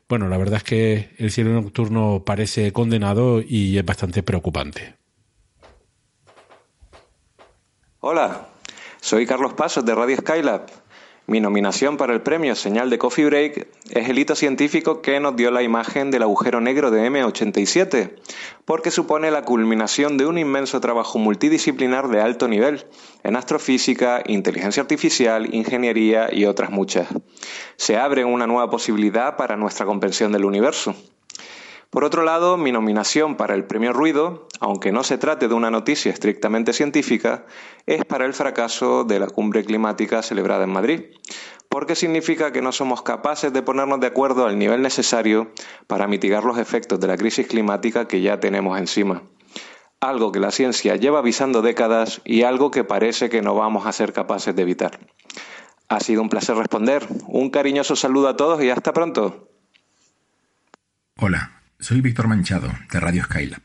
Bueno, 0.09 0.27
la 0.29 0.37
verdad 0.37 0.57
es 0.57 0.63
que 0.63 1.09
el 1.17 1.31
cielo 1.31 1.53
nocturno 1.53 2.23
parece 2.25 2.71
condenado 2.71 3.39
y 3.41 3.77
es 3.77 3.85
bastante 3.85 4.23
preocupante. 4.23 5.02
Hola, 8.05 8.49
soy 8.99 9.25
Carlos 9.25 9.53
Pasos 9.53 9.85
de 9.85 9.95
Radio 9.95 10.17
Skylab 10.17 10.65
mi 11.25 11.39
nominación 11.39 11.95
para 11.95 12.11
el 12.11 12.21
premio 12.21 12.53
Señal 12.53 12.89
de 12.89 12.97
Coffee 12.97 13.23
Break 13.23 13.67
es 13.91 14.09
el 14.09 14.19
hito 14.19 14.35
científico 14.35 15.01
que 15.01 15.21
nos 15.21 15.37
dio 15.37 15.51
la 15.51 15.63
imagen 15.63 16.11
del 16.11 16.23
agujero 16.23 16.59
negro 16.59 16.91
de 16.91 17.09
M87, 17.09 18.11
porque 18.65 18.91
supone 18.91 19.31
la 19.31 19.43
culminación 19.43 20.17
de 20.17 20.25
un 20.25 20.37
inmenso 20.37 20.81
trabajo 20.81 21.19
multidisciplinar 21.19 22.09
de 22.09 22.19
alto 22.19 22.49
nivel 22.49 22.85
en 23.23 23.37
astrofísica, 23.37 24.21
inteligencia 24.25 24.81
artificial, 24.81 25.55
ingeniería 25.55 26.27
y 26.29 26.43
otras 26.43 26.71
muchas. 26.71 27.07
Se 27.77 27.95
abre 27.95 28.25
una 28.25 28.45
nueva 28.45 28.69
posibilidad 28.69 29.37
para 29.37 29.55
nuestra 29.55 29.85
comprensión 29.85 30.33
del 30.33 30.43
universo. 30.43 30.93
Por 31.93 32.05
otro 32.05 32.23
lado, 32.23 32.57
mi 32.57 32.71
nominación 32.71 33.37
para 33.37 33.53
el 33.53 33.65
premio 33.65 33.93
Ruido, 33.93 34.47
aunque 34.59 34.91
no 34.91 35.03
se 35.03 35.19
trate 35.19 35.47
de 35.47 35.53
una 35.53 35.69
noticia 35.69 36.11
estrictamente 36.11 36.73
científica, 36.73 37.45
es 37.85 38.03
para 38.03 38.25
el 38.25 38.33
fracaso 38.33 39.03
de 39.03 39.19
la 39.19 39.27
cumbre 39.27 39.63
climática 39.63 40.23
celebrada 40.23 40.63
en 40.63 40.71
Madrid, 40.71 41.03
porque 41.69 41.95
significa 41.95 42.51
que 42.51 42.63
no 42.63 42.71
somos 42.71 43.03
capaces 43.03 43.53
de 43.53 43.61
ponernos 43.61 43.99
de 43.99 44.07
acuerdo 44.07 44.47
al 44.47 44.57
nivel 44.57 44.81
necesario 44.81 45.51
para 45.85 46.07
mitigar 46.07 46.45
los 46.45 46.57
efectos 46.57 46.99
de 46.99 47.05
la 47.05 47.15
crisis 47.15 47.45
climática 47.45 48.07
que 48.07 48.21
ya 48.21 48.39
tenemos 48.39 48.79
encima. 48.79 49.21
Algo 49.99 50.31
que 50.31 50.39
la 50.39 50.49
ciencia 50.49 50.95
lleva 50.95 51.19
avisando 51.19 51.61
décadas 51.61 52.21
y 52.25 52.41
algo 52.41 52.71
que 52.71 52.83
parece 52.83 53.29
que 53.29 53.43
no 53.43 53.53
vamos 53.53 53.85
a 53.85 53.91
ser 53.91 54.13
capaces 54.13 54.55
de 54.55 54.63
evitar. 54.63 54.99
Ha 55.89 55.99
sido 55.99 56.23
un 56.23 56.29
placer 56.29 56.55
responder. 56.55 57.05
Un 57.27 57.51
cariñoso 57.51 57.95
saludo 57.95 58.29
a 58.29 58.35
todos 58.35 58.63
y 58.63 58.71
hasta 58.71 58.93
pronto. 58.93 59.47
Hola, 61.19 61.62
soy 61.83 61.99
Víctor 61.99 62.29
Manchado, 62.29 62.71
de 62.89 62.99
Radio 63.01 63.25
Skylab. 63.25 63.61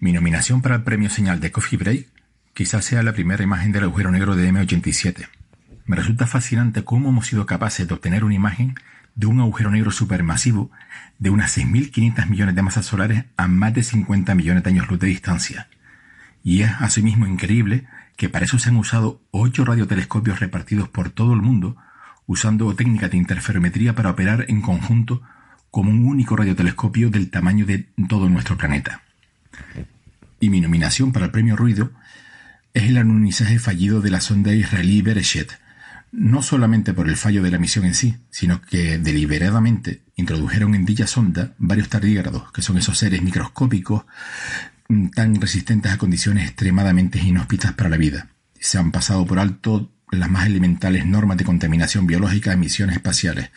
Mi 0.00 0.14
nominación 0.14 0.62
para 0.62 0.76
el 0.76 0.82
premio 0.82 1.10
Señal 1.10 1.40
de 1.40 1.52
Coffee 1.52 1.78
Break 1.78 2.06
quizás 2.54 2.86
sea 2.86 3.02
la 3.02 3.12
primera 3.12 3.44
imagen 3.44 3.70
del 3.70 3.84
agujero 3.84 4.10
negro 4.10 4.34
de 4.34 4.50
M87. 4.50 5.28
Me 5.84 5.96
resulta 5.96 6.26
fascinante 6.26 6.84
cómo 6.84 7.10
hemos 7.10 7.26
sido 7.26 7.44
capaces 7.44 7.86
de 7.86 7.92
obtener 7.92 8.24
una 8.24 8.34
imagen 8.34 8.76
de 9.14 9.26
un 9.26 9.40
agujero 9.40 9.70
negro 9.70 9.90
supermasivo 9.90 10.70
de 11.18 11.28
unas 11.28 11.58
6.500 11.58 12.26
millones 12.28 12.54
de 12.54 12.62
masas 12.62 12.86
solares 12.86 13.26
a 13.36 13.46
más 13.46 13.74
de 13.74 13.82
50 13.82 14.34
millones 14.34 14.62
de 14.62 14.70
años 14.70 14.88
luz 14.88 14.98
de 14.98 15.08
distancia. 15.08 15.68
Y 16.42 16.62
es 16.62 16.70
asimismo 16.78 17.26
increíble 17.26 17.86
que 18.16 18.30
para 18.30 18.46
eso 18.46 18.58
se 18.58 18.70
han 18.70 18.76
usado 18.78 19.20
ocho 19.32 19.66
radiotelescopios 19.66 20.40
repartidos 20.40 20.88
por 20.88 21.10
todo 21.10 21.34
el 21.34 21.42
mundo, 21.42 21.76
usando 22.26 22.74
técnicas 22.74 23.10
de 23.10 23.18
interferometría 23.18 23.94
para 23.94 24.10
operar 24.10 24.46
en 24.48 24.62
conjunto 24.62 25.20
como 25.74 25.90
un 25.90 26.06
único 26.06 26.36
radiotelescopio 26.36 27.10
del 27.10 27.30
tamaño 27.30 27.66
de 27.66 27.88
todo 28.08 28.28
nuestro 28.28 28.56
planeta. 28.56 29.02
Y 30.38 30.48
mi 30.48 30.60
nominación 30.60 31.10
para 31.10 31.26
el 31.26 31.32
premio 31.32 31.56
Ruido 31.56 31.90
es 32.74 32.84
el 32.84 32.96
alunizaje 32.96 33.58
fallido 33.58 34.00
de 34.00 34.12
la 34.12 34.20
sonda 34.20 34.54
israelí 34.54 35.02
Bereshet, 35.02 35.58
no 36.12 36.42
solamente 36.42 36.94
por 36.94 37.08
el 37.08 37.16
fallo 37.16 37.42
de 37.42 37.50
la 37.50 37.58
misión 37.58 37.86
en 37.86 37.94
sí, 37.94 38.18
sino 38.30 38.62
que 38.62 38.98
deliberadamente 38.98 40.02
introdujeron 40.14 40.76
en 40.76 40.84
dicha 40.84 41.08
sonda 41.08 41.54
varios 41.58 41.88
tardígrados, 41.88 42.52
que 42.52 42.62
son 42.62 42.78
esos 42.78 42.96
seres 42.96 43.20
microscópicos 43.22 44.04
mm, 44.88 45.08
tan 45.08 45.40
resistentes 45.40 45.90
a 45.90 45.98
condiciones 45.98 46.46
extremadamente 46.46 47.18
inhóspitas 47.18 47.72
para 47.72 47.90
la 47.90 47.96
vida. 47.96 48.28
Se 48.60 48.78
han 48.78 48.92
pasado 48.92 49.26
por 49.26 49.40
alto 49.40 49.90
las 50.12 50.30
más 50.30 50.46
elementales 50.46 51.04
normas 51.04 51.36
de 51.36 51.44
contaminación 51.44 52.06
biológica 52.06 52.50
de 52.50 52.58
misiones 52.58 52.94
espaciales, 52.94 53.50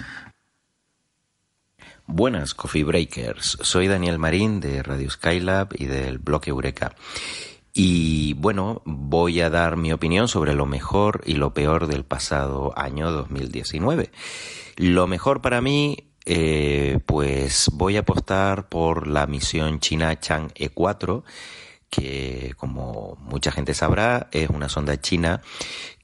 Buenas 2.10 2.53
Coffee 2.53 2.86
Breakers, 2.86 3.58
soy 3.61 3.88
Daniel 3.88 4.18
Marín 4.18 4.61
de 4.61 4.82
Radio 4.82 5.10
Skylab 5.10 5.74
y 5.76 5.88
del 5.88 6.19
blog 6.19 6.48
Eureka. 6.48 6.95
Y 7.74 8.34
bueno, 8.36 8.82
voy 8.86 9.42
a 9.42 9.50
dar 9.50 9.76
mi 9.76 9.92
opinión 9.92 10.30
sobre 10.30 10.56
lo 10.56 10.66
mejor 10.66 11.22
y 11.26 11.34
lo 11.34 11.53
peor 11.53 11.86
del 11.88 12.06
pasado 12.06 12.72
año 12.77 13.11
2019. 13.11 14.10
Lo 14.77 15.06
mejor 15.06 15.42
para 15.42 15.60
mí, 15.60 16.10
eh, 16.26 17.00
pues 17.06 17.69
voy 17.74 17.98
a 17.98 18.00
apostar 18.00 18.69
por 18.69 19.08
la 19.08 19.27
misión 19.27 19.82
china 19.82 20.18
Chang'e 20.18 20.69
4 20.69 21.26
que 21.90 22.53
como 22.58 23.18
mucha 23.19 23.52
gente 23.52 23.74
sabrá 23.74 24.27
es 24.32 24.50
una 24.50 24.69
sonda 24.69 25.00
china 25.00 25.42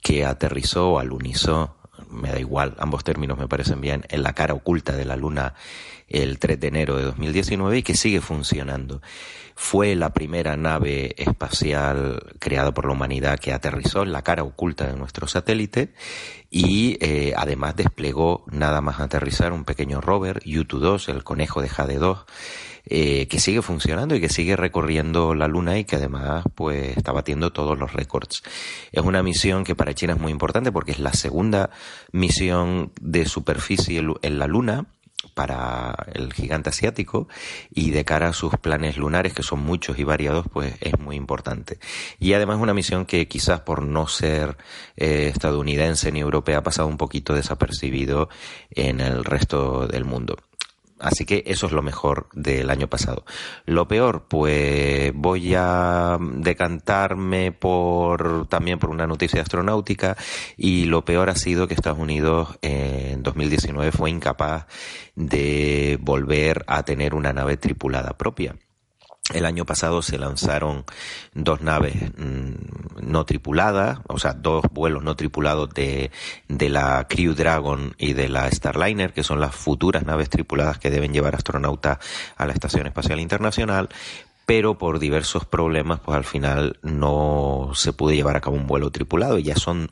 que 0.01 0.25
aterrizó 0.25 0.99
alunizó 0.99 1.75
me 2.13 2.31
da 2.31 2.39
igual, 2.39 2.75
ambos 2.79 3.03
términos 3.03 3.37
me 3.37 3.47
parecen 3.47 3.81
bien, 3.81 4.05
en 4.09 4.23
la 4.23 4.33
cara 4.33 4.53
oculta 4.53 4.95
de 4.95 5.05
la 5.05 5.15
Luna 5.15 5.55
el 6.07 6.39
3 6.39 6.59
de 6.59 6.67
enero 6.67 6.97
de 6.97 7.03
2019 7.03 7.79
y 7.79 7.83
que 7.83 7.95
sigue 7.95 8.21
funcionando. 8.21 9.01
Fue 9.55 9.95
la 9.95 10.13
primera 10.13 10.57
nave 10.57 11.13
espacial 11.17 12.21
creada 12.39 12.73
por 12.73 12.85
la 12.85 12.93
humanidad 12.93 13.39
que 13.39 13.53
aterrizó 13.53 14.03
en 14.03 14.11
la 14.11 14.23
cara 14.23 14.43
oculta 14.43 14.87
de 14.87 14.95
nuestro 14.95 15.27
satélite 15.27 15.93
y 16.49 16.97
eh, 17.01 17.33
además 17.35 17.75
desplegó 17.75 18.45
nada 18.51 18.81
más 18.81 18.99
aterrizar 18.99 19.53
un 19.53 19.65
pequeño 19.65 20.01
rover, 20.01 20.41
U-2, 20.45 21.09
el 21.09 21.23
conejo 21.23 21.61
de 21.61 21.69
Jade 21.69 21.97
2, 21.97 22.25
eh, 22.85 23.27
que 23.27 23.39
sigue 23.39 23.61
funcionando 23.61 24.15
y 24.15 24.21
que 24.21 24.29
sigue 24.29 24.55
recorriendo 24.55 25.35
la 25.35 25.47
Luna 25.47 25.77
y 25.77 25.85
que 25.85 25.95
además 25.95 26.43
pues 26.55 26.97
está 26.97 27.11
batiendo 27.11 27.51
todos 27.51 27.77
los 27.77 27.93
récords. 27.93 28.43
Es 28.91 29.03
una 29.03 29.23
misión 29.23 29.63
que 29.63 29.75
para 29.75 29.93
China 29.93 30.13
es 30.13 30.19
muy 30.19 30.31
importante 30.31 30.71
porque 30.71 30.91
es 30.91 30.99
la 30.99 31.13
segunda 31.13 31.69
misión 32.11 32.91
de 33.01 33.25
superficie 33.25 34.03
en 34.21 34.39
la 34.39 34.47
Luna 34.47 34.85
para 35.33 35.95
el 36.13 36.33
gigante 36.33 36.69
asiático 36.69 37.27
y 37.71 37.91
de 37.91 38.05
cara 38.05 38.29
a 38.29 38.33
sus 38.33 38.55
planes 38.57 38.97
lunares, 38.97 39.33
que 39.33 39.43
son 39.43 39.61
muchos 39.61 39.97
y 39.99 40.03
variados, 40.03 40.45
pues 40.51 40.75
es 40.81 40.99
muy 40.99 41.15
importante. 41.15 41.79
Y 42.19 42.33
además 42.33 42.59
una 42.59 42.73
misión 42.73 43.05
que 43.05 43.27
quizás 43.27 43.61
por 43.61 43.83
no 43.83 44.07
ser 44.07 44.57
eh, 44.97 45.29
estadounidense 45.33 46.11
ni 46.11 46.19
europea 46.19 46.59
ha 46.59 46.63
pasado 46.63 46.87
un 46.87 46.97
poquito 46.97 47.33
desapercibido 47.33 48.29
en 48.71 48.99
el 48.99 49.23
resto 49.23 49.87
del 49.87 50.05
mundo. 50.05 50.37
Así 50.99 51.25
que 51.25 51.43
eso 51.47 51.65
es 51.65 51.71
lo 51.71 51.81
mejor 51.81 52.27
del 52.33 52.69
año 52.69 52.87
pasado. 52.87 53.25
Lo 53.65 53.87
peor, 53.87 54.27
pues 54.29 55.11
voy 55.13 55.53
a 55.55 56.17
decantarme 56.19 57.51
por 57.51 58.47
también 58.47 58.79
por 58.79 58.89
una 58.89 59.07
noticia 59.07 59.41
astronáutica 59.41 60.15
y 60.55 60.85
lo 60.85 61.03
peor 61.03 61.29
ha 61.29 61.35
sido 61.35 61.67
que 61.67 61.73
Estados 61.73 61.99
Unidos 61.99 62.57
en 62.61 63.23
2019 63.23 63.91
fue 63.91 64.11
incapaz 64.11 64.65
de 65.15 65.97
volver 66.01 66.63
a 66.67 66.83
tener 66.83 67.15
una 67.15 67.33
nave 67.33 67.57
tripulada 67.57 68.17
propia. 68.17 68.55
El 69.31 69.45
año 69.45 69.65
pasado 69.65 70.01
se 70.01 70.17
lanzaron 70.17 70.83
dos 71.33 71.61
naves 71.61 71.95
mm, 72.17 73.03
no 73.03 73.25
tripuladas, 73.25 73.99
o 74.09 74.19
sea, 74.19 74.33
dos 74.33 74.65
vuelos 74.71 75.01
no 75.01 75.15
tripulados 75.15 75.69
de, 75.69 76.11
de, 76.49 76.69
la 76.69 77.07
Crew 77.07 77.33
Dragon 77.33 77.95
y 77.97 78.13
de 78.13 78.27
la 78.27 78.51
Starliner, 78.51 79.13
que 79.13 79.23
son 79.23 79.39
las 79.39 79.55
futuras 79.55 80.03
naves 80.05 80.29
tripuladas 80.29 80.77
que 80.77 80.91
deben 80.91 81.13
llevar 81.13 81.35
astronautas 81.35 81.99
a 82.35 82.45
la 82.45 82.51
Estación 82.51 82.85
Espacial 82.85 83.21
Internacional, 83.21 83.87
pero 84.45 84.77
por 84.77 84.99
diversos 84.99 85.45
problemas, 85.45 86.01
pues 86.01 86.17
al 86.17 86.25
final 86.25 86.77
no 86.81 87.71
se 87.75 87.93
pudo 87.93 88.11
llevar 88.11 88.35
a 88.35 88.41
cabo 88.41 88.57
un 88.57 88.67
vuelo 88.67 88.91
tripulado 88.91 89.39
y 89.39 89.43
ya 89.43 89.55
son 89.55 89.89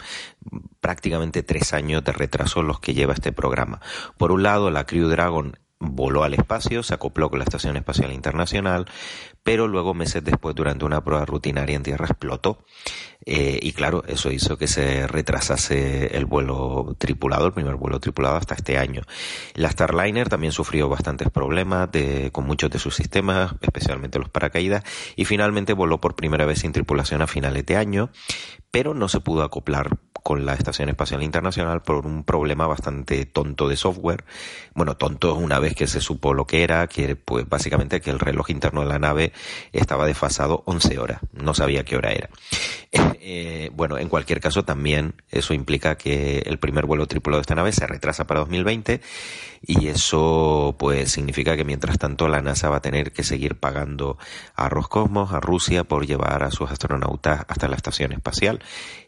prácticamente 0.82 1.42
tres 1.42 1.72
años 1.72 2.04
de 2.04 2.12
retraso 2.12 2.64
los 2.64 2.82
que 2.82 2.94
lleva 2.94 3.14
este 3.14 3.32
programa. 3.32 3.80
Por 4.18 4.34
un 4.34 4.44
lado, 4.44 4.70
la 4.72 4.86
Crew 4.86 5.08
Dragon 5.08 5.58
voló 5.82 6.24
al 6.24 6.36
espacio, 6.36 6.84
se 6.84 6.94
acopló 6.94 7.30
con 7.30 7.40
la 7.40 7.46
Estación 7.46 7.76
Espacial 7.76 8.14
Internacional, 8.14 8.86
pero 9.44 9.68
luego 9.68 9.94
meses 9.94 10.24
después, 10.24 10.56
durante 10.56 10.86
una 10.86 11.04
prueba 11.04 11.26
rutinaria 11.26 11.76
en 11.76 11.84
tierra, 11.84 12.06
explotó. 12.06 12.64
Eh, 13.26 13.60
y 13.62 13.74
claro, 13.74 14.04
eso 14.08 14.32
hizo 14.32 14.58
que 14.58 14.68
se 14.68 15.08
retrasase 15.08 16.16
el 16.16 16.26
vuelo 16.26 16.96
tripulado, 16.98 17.48
el 17.48 17.54
primer 17.54 17.76
vuelo 17.76 18.00
tripulado 18.00 18.36
hasta 18.36 18.56
este 18.56 18.78
año. 18.78 19.02
La 19.56 19.72
Starliner 19.72 20.30
también 20.30 20.54
sufrió 20.54 20.88
bastantes 20.88 21.30
problemas 21.30 21.90
con 22.32 22.46
muchos 22.46 22.70
de 22.70 22.80
sus 22.80 22.96
sistemas, 22.96 23.56
especialmente 23.62 24.20
los 24.20 24.30
paracaídas, 24.30 24.84
y 25.16 25.26
finalmente 25.26 25.74
voló 25.74 26.00
por 26.00 26.16
primera 26.16 26.46
vez 26.46 26.60
sin 26.60 26.72
tripulación 26.72 27.22
a 27.22 27.28
finales 27.28 27.66
de 27.66 27.78
año, 27.78 28.10
pero 28.70 28.94
no 28.94 29.10
se 29.10 29.20
pudo 29.20 29.44
acoplar 29.44 29.98
con 30.24 30.46
la 30.46 30.54
Estación 30.54 30.90
Espacial 30.90 31.24
Internacional 31.24 31.82
por 31.82 32.06
un 32.06 32.24
problema 32.24 32.68
bastante 32.68 33.26
tonto 33.26 33.68
de 33.68 33.78
software. 33.78 34.24
Bueno, 34.74 34.96
tonto 34.98 35.36
una 35.36 35.60
vez 35.60 35.76
que 35.76 35.88
se 35.88 36.02
supo 36.02 36.34
lo 36.34 36.46
que 36.46 36.64
era, 36.64 36.88
que 36.88 37.16
pues 37.16 37.48
básicamente 37.48 38.02
que 38.02 38.10
el 38.10 38.20
reloj 38.20 38.50
interno 38.50 38.82
de 38.82 38.88
la 38.88 39.00
nave 39.00 39.34
estaba 39.72 40.06
desfasado 40.06 40.64
11 40.66 41.00
horas, 41.00 41.22
no 41.34 41.54
sabía 41.54 41.84
qué 41.84 41.98
hora 41.98 42.12
era. 42.12 42.30
Eh, 43.24 43.70
bueno, 43.76 44.00
en 44.00 44.10
cualquier 44.10 44.42
caso 44.42 44.64
también 44.64 45.14
eso 45.30 45.54
implica 45.54 45.96
que 45.96 46.40
el 46.40 46.58
primer 46.58 46.88
vuelo 46.88 47.06
tripulado 47.06 47.38
de 47.38 47.42
esta 47.44 47.54
nave 47.54 47.72
se 47.72 47.86
retrasa 47.86 48.26
para 48.26 48.40
2020 48.40 49.00
y 49.62 49.88
eso 49.88 50.76
pues 50.80 51.12
significa 51.12 51.56
que 51.56 51.64
mientras 51.64 52.00
tanto 52.00 52.28
la 52.28 52.42
NASA 52.42 52.70
va 52.70 52.78
a 52.78 52.82
tener 52.82 53.12
que 53.12 53.24
seguir 53.24 53.60
pagando 53.60 54.18
a 54.56 54.70
Roscosmos, 54.70 55.34
a 55.34 55.40
Rusia 55.40 55.84
por 55.84 56.08
llevar 56.08 56.44
a 56.44 56.52
sus 56.52 56.72
astronautas 56.72 57.46
hasta 57.48 57.68
la 57.68 57.76
estación 57.76 58.12
espacial 58.12 58.60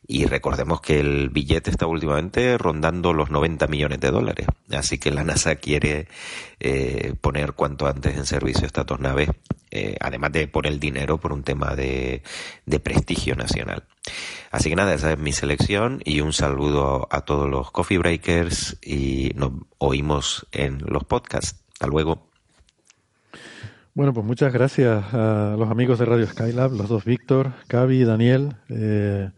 y 0.07 0.25
recordemos 0.25 0.81
que 0.81 0.99
el 0.99 1.29
billete 1.29 1.71
está 1.71 1.87
últimamente 1.87 2.57
rondando 2.57 3.13
los 3.13 3.29
90 3.29 3.67
millones 3.67 3.99
de 3.99 4.11
dólares. 4.11 4.47
Así 4.71 4.97
que 4.97 5.11
la 5.11 5.23
NASA 5.23 5.55
quiere 5.55 6.07
eh, 6.59 7.13
poner 7.21 7.53
cuanto 7.53 7.87
antes 7.87 8.17
en 8.17 8.25
servicio 8.25 8.65
estas 8.65 8.85
dos 8.85 8.99
naves, 8.99 9.29
eh, 9.71 9.95
además 10.01 10.31
de 10.33 10.47
por 10.47 10.67
el 10.67 10.79
dinero, 10.79 11.19
por 11.19 11.31
un 11.31 11.43
tema 11.43 11.75
de, 11.75 12.21
prestigio 12.83 13.35
nacional. 13.35 13.83
Así 14.51 14.69
que 14.69 14.75
nada, 14.75 14.93
esa 14.93 15.13
es 15.13 15.17
mi 15.17 15.31
selección 15.31 16.01
y 16.03 16.19
un 16.19 16.33
saludo 16.33 17.07
a 17.09 17.21
todos 17.21 17.49
los 17.49 17.71
coffee 17.71 17.97
breakers 17.97 18.77
y 18.81 19.31
nos 19.35 19.51
oímos 19.77 20.47
en 20.51 20.79
los 20.85 21.05
podcasts. 21.05 21.63
Hasta 21.73 21.87
luego. 21.87 22.27
Bueno, 23.95 24.13
pues 24.13 24.25
muchas 24.25 24.51
gracias 24.51 25.13
a 25.13 25.55
los 25.57 25.69
amigos 25.69 25.99
de 25.99 26.05
Radio 26.05 26.27
Skylab, 26.27 26.73
los 26.73 26.89
dos 26.89 27.05
Víctor, 27.05 27.53
Cavi 27.67 28.03
Daniel. 28.03 28.55
Eh, 28.67 29.29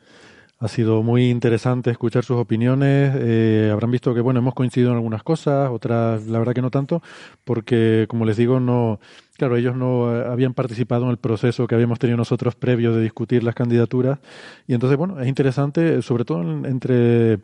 ha 0.59 0.67
sido 0.67 1.03
muy 1.03 1.29
interesante 1.29 1.91
escuchar 1.91 2.23
sus 2.23 2.37
opiniones. 2.37 3.13
Eh, 3.17 3.69
habrán 3.71 3.91
visto 3.91 4.13
que 4.13 4.21
bueno 4.21 4.39
hemos 4.39 4.53
coincidido 4.53 4.91
en 4.91 4.95
algunas 4.95 5.23
cosas, 5.23 5.69
otras 5.69 6.25
la 6.27 6.39
verdad 6.39 6.53
que 6.53 6.61
no 6.61 6.71
tanto, 6.71 7.01
porque 7.43 8.05
como 8.09 8.25
les 8.25 8.37
digo 8.37 8.59
no, 8.59 8.99
claro 9.37 9.57
ellos 9.57 9.75
no 9.75 10.15
eh, 10.15 10.25
habían 10.25 10.53
participado 10.53 11.05
en 11.05 11.11
el 11.11 11.17
proceso 11.17 11.67
que 11.67 11.75
habíamos 11.75 11.99
tenido 11.99 12.17
nosotros 12.17 12.55
previo 12.55 12.93
de 12.93 13.03
discutir 13.03 13.43
las 13.43 13.55
candidaturas 13.55 14.19
y 14.67 14.73
entonces 14.73 14.97
bueno 14.97 15.19
es 15.19 15.27
interesante 15.27 16.01
sobre 16.01 16.25
todo 16.25 16.41
entre 16.65 17.39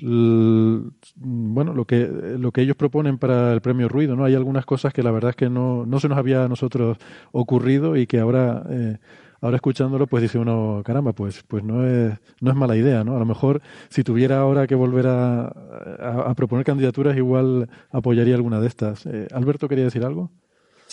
bueno 0.00 1.72
lo 1.72 1.84
que 1.86 2.06
lo 2.38 2.50
que 2.50 2.62
ellos 2.62 2.76
proponen 2.76 3.18
para 3.18 3.52
el 3.52 3.60
premio 3.60 3.88
ruido 3.88 4.16
no 4.16 4.24
hay 4.24 4.34
algunas 4.34 4.66
cosas 4.66 4.92
que 4.92 5.02
la 5.02 5.12
verdad 5.12 5.30
es 5.30 5.36
que 5.36 5.48
no, 5.48 5.86
no 5.86 6.00
se 6.00 6.08
nos 6.08 6.18
había 6.18 6.44
a 6.44 6.48
nosotros 6.48 6.98
ocurrido 7.32 7.96
y 7.96 8.06
que 8.06 8.18
ahora 8.18 8.64
eh, 8.70 8.98
ahora 9.44 9.56
escuchándolo, 9.56 10.06
pues 10.06 10.22
dice 10.22 10.38
uno, 10.38 10.80
caramba, 10.84 11.12
pues, 11.12 11.42
pues 11.46 11.62
no 11.62 11.86
es, 11.86 12.18
no 12.40 12.50
es 12.50 12.56
mala 12.56 12.76
idea, 12.76 13.04
¿no? 13.04 13.14
A 13.14 13.18
lo 13.18 13.26
mejor 13.26 13.60
si 13.90 14.02
tuviera 14.02 14.38
ahora 14.38 14.66
que 14.66 14.74
volver 14.74 15.06
a, 15.06 16.32
proponer 16.34 16.64
candidaturas, 16.64 17.14
igual 17.16 17.68
apoyaría 17.90 18.34
alguna 18.34 18.58
de 18.58 18.66
estas. 18.68 19.04
Eh, 19.04 19.28
Alberto 19.32 19.68
quería 19.68 19.84
decir 19.84 20.02
algo. 20.02 20.30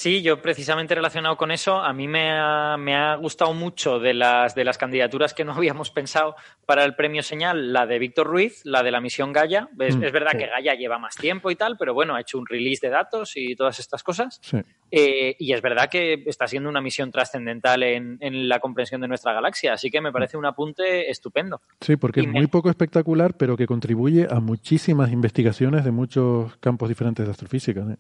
Sí, 0.01 0.23
yo 0.23 0.41
precisamente 0.41 0.95
relacionado 0.95 1.38
con 1.38 1.51
eso, 1.51 1.77
a 1.77 1.93
mí 1.93 2.07
me 2.07 2.31
ha, 2.31 2.75
me 2.75 2.95
ha, 2.95 3.13
gustado 3.17 3.53
mucho 3.53 3.99
de 3.99 4.15
las, 4.15 4.55
de 4.55 4.65
las 4.65 4.80
candidaturas 4.80 5.35
que 5.35 5.45
no 5.45 5.53
habíamos 5.53 5.91
pensado 5.91 6.35
para 6.65 6.83
el 6.85 6.95
premio 6.95 7.21
señal, 7.21 7.71
la 7.71 7.85
de 7.85 7.99
Víctor 7.99 8.25
Ruiz, 8.25 8.61
la 8.65 8.81
de 8.81 8.89
la 8.89 8.99
misión 8.99 9.31
Gaia. 9.31 9.69
Es, 9.77 9.95
mm, 9.95 10.03
es 10.03 10.11
verdad 10.11 10.31
que 10.31 10.47
Gaia 10.47 10.73
lleva 10.73 10.97
más 10.97 11.15
tiempo 11.15 11.51
y 11.51 11.55
tal, 11.55 11.77
pero 11.77 11.93
bueno, 11.93 12.15
ha 12.15 12.21
hecho 12.21 12.39
un 12.39 12.47
release 12.47 12.88
de 12.88 12.91
datos 12.91 13.33
y 13.35 13.55
todas 13.55 13.77
estas 13.77 14.01
cosas. 14.01 14.39
Sí. 14.41 14.57
Eh, 14.89 15.35
y 15.38 15.53
es 15.53 15.61
verdad 15.61 15.88
que 15.88 16.23
está 16.25 16.47
siendo 16.47 16.67
una 16.67 16.81
misión 16.81 17.11
trascendental 17.11 17.83
en, 17.83 18.17
en, 18.21 18.49
la 18.49 18.59
comprensión 18.59 19.01
de 19.01 19.07
nuestra 19.07 19.33
galaxia, 19.33 19.73
así 19.73 19.91
que 19.91 20.01
me 20.01 20.11
parece 20.11 20.35
un 20.35 20.47
apunte 20.47 21.11
estupendo. 21.11 21.61
Sí, 21.80 21.95
porque 21.95 22.21
y 22.21 22.23
es 22.23 22.27
me... 22.27 22.39
muy 22.39 22.47
poco 22.47 22.71
espectacular, 22.71 23.35
pero 23.38 23.55
que 23.55 23.67
contribuye 23.67 24.25
a 24.27 24.39
muchísimas 24.39 25.11
investigaciones 25.11 25.85
de 25.85 25.91
muchos 25.91 26.57
campos 26.57 26.89
diferentes 26.89 27.23
de 27.23 27.31
astrofísica. 27.31 27.81
¿eh? 27.81 27.97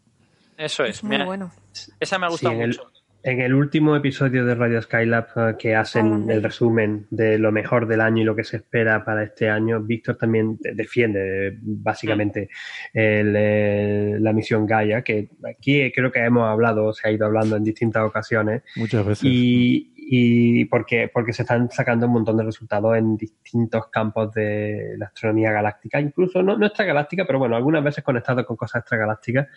Eso 0.61 0.83
es. 0.83 0.97
es 0.97 1.03
muy 1.03 1.11
Mira, 1.11 1.25
bueno. 1.25 1.51
Esa 1.99 2.17
me 2.19 2.25
ha 2.25 2.29
gustado 2.29 2.53
Sí, 2.53 2.57
en 2.57 2.61
el- 2.63 2.69
mucho. 2.69 2.91
En 3.23 3.39
el 3.39 3.53
último 3.53 3.95
episodio 3.95 4.43
de 4.45 4.55
Radio 4.55 4.81
Skylab 4.81 5.27
eh, 5.35 5.55
que 5.59 5.75
hacen 5.75 6.25
Ah, 6.27 6.33
el 6.33 6.41
resumen 6.41 7.05
de 7.11 7.37
lo 7.37 7.51
mejor 7.51 7.85
del 7.87 8.01
año 8.01 8.23
y 8.23 8.25
lo 8.25 8.35
que 8.35 8.43
se 8.43 8.57
espera 8.57 9.05
para 9.05 9.23
este 9.23 9.47
año, 9.47 9.79
Víctor 9.79 10.17
también 10.17 10.57
de- 10.59 10.73
defiende 10.73 11.49
eh, 11.49 11.57
básicamente 11.61 12.49
el, 12.91 13.35
eh, 13.37 14.17
la 14.19 14.33
misión 14.33 14.65
Gaia, 14.65 15.03
que 15.03 15.29
aquí 15.47 15.91
creo 15.91 16.11
que 16.11 16.17
hemos 16.19 16.45
hablado, 16.49 16.91
se 16.93 17.07
ha 17.07 17.11
ido 17.11 17.27
hablando 17.27 17.57
en 17.57 17.63
distintas 17.63 18.03
ocasiones, 18.03 18.63
Muchas 18.75 19.05
veces. 19.05 19.23
y, 19.23 19.93
y 20.13 20.65
porque, 20.65 21.09
porque 21.11 21.31
se 21.31 21.43
están 21.43 21.71
sacando 21.71 22.05
un 22.05 22.11
montón 22.11 22.35
de 22.35 22.43
resultados 22.43 22.97
en 22.97 23.15
distintos 23.15 23.87
campos 23.87 24.33
de 24.33 24.95
la 24.97 25.05
astronomía 25.05 25.53
galáctica, 25.53 26.01
incluso 26.01 26.43
no, 26.43 26.57
no 26.57 26.65
extragaláctica, 26.65 27.23
pero 27.25 27.39
bueno, 27.39 27.55
algunas 27.55 27.81
veces 27.81 28.03
conectados 28.03 28.45
con 28.45 28.57
cosas 28.57 28.81
extragalácticas 28.81 29.47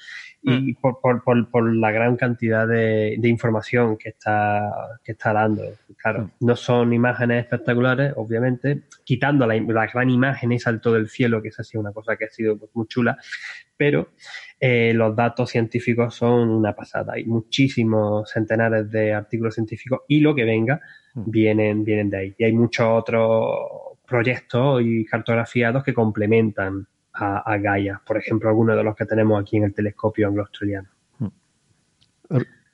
y 0.42 0.74
por, 0.74 1.00
por, 1.00 1.24
por, 1.24 1.50
por 1.50 1.74
la 1.74 1.91
gran 1.91 2.15
cantidad 2.15 2.68
de, 2.68 3.16
de 3.18 3.28
información 3.28 3.97
que 3.97 4.10
está, 4.10 4.70
que 5.02 5.10
está 5.10 5.33
dando. 5.33 5.65
Claro, 5.97 6.31
no 6.39 6.55
son 6.55 6.92
imágenes 6.92 7.42
espectaculares, 7.42 8.12
obviamente, 8.15 8.83
quitando 9.02 9.49
la, 9.49 9.57
la 9.57 9.86
gran 9.89 10.08
imagen 10.08 10.57
salto 10.60 10.92
del 10.92 11.08
cielo, 11.08 11.42
que 11.42 11.49
esa 11.49 11.62
ha 11.62 11.65
sido 11.65 11.81
una 11.81 11.92
cosa 11.92 12.15
que 12.16 12.26
ha 12.26 12.31
sido 12.31 12.57
pues, 12.57 12.70
muy 12.74 12.86
chula, 12.86 13.18
pero 13.77 14.09
eh, 14.61 14.93
los 14.94 15.15
datos 15.15 15.51
científicos 15.51 16.15
son 16.15 16.49
una 16.51 16.75
pasada. 16.75 17.15
Hay 17.15 17.25
muchísimos 17.25 18.31
centenares 18.31 18.91
de 18.91 19.12
artículos 19.12 19.55
científicos 19.55 20.01
y 20.09 20.20
lo 20.20 20.35
que 20.35 20.44
venga 20.44 20.81
vienen, 21.15 21.85
vienen 21.85 22.11
de 22.11 22.17
ahí. 22.17 22.35
Y 22.39 22.44
hay 22.44 22.53
muchos 22.53 22.86
otros 22.89 23.59
proyectos 24.07 24.83
y 24.85 25.05
cartografiados 25.05 25.83
que 25.83 25.94
complementan 25.94 26.86
a, 27.12 27.39
a 27.39 27.59
Gaia. 27.59 28.01
Por 28.07 28.19
ejemplo, 28.19 28.49
algunos 28.49 28.77
de 28.77 28.85
los 28.85 28.97
que 28.97 29.07
tenemos 29.07 29.41
aquí 29.41 29.57
en 29.57 29.65
el 29.65 29.75
telescopio 29.75 30.28
anglo-australiano. 30.28 30.89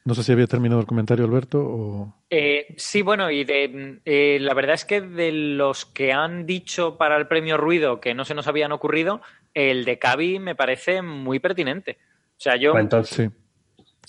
No 0.02 0.14
sé 0.14 0.22
si 0.22 0.32
había 0.32 0.46
terminado 0.46 0.80
el 0.80 0.86
comentario, 0.86 1.26
Alberto, 1.26 1.60
o... 1.60 2.14
Eh, 2.30 2.74
sí, 2.78 3.02
bueno, 3.02 3.30
y 3.30 3.44
de, 3.44 4.00
eh, 4.04 4.38
la 4.40 4.54
verdad 4.54 4.74
es 4.74 4.86
que 4.86 5.02
de 5.02 5.30
los 5.30 5.84
que 5.84 6.12
han 6.12 6.46
dicho 6.46 6.96
para 6.96 7.18
el 7.18 7.26
premio 7.26 7.58
Ruido 7.58 8.00
que 8.00 8.14
no 8.14 8.24
se 8.24 8.34
nos 8.34 8.48
habían 8.48 8.72
ocurrido, 8.72 9.20
el 9.54 9.84
de 9.84 9.98
Cavi 9.98 10.38
me 10.38 10.54
parece 10.54 11.02
muy 11.02 11.38
pertinente. 11.38 11.98
O 12.36 12.40
sea, 12.40 12.56
yo. 12.56 12.72
Pues 12.72 12.82
entonces, 12.82 13.16
Sí. 13.16 13.36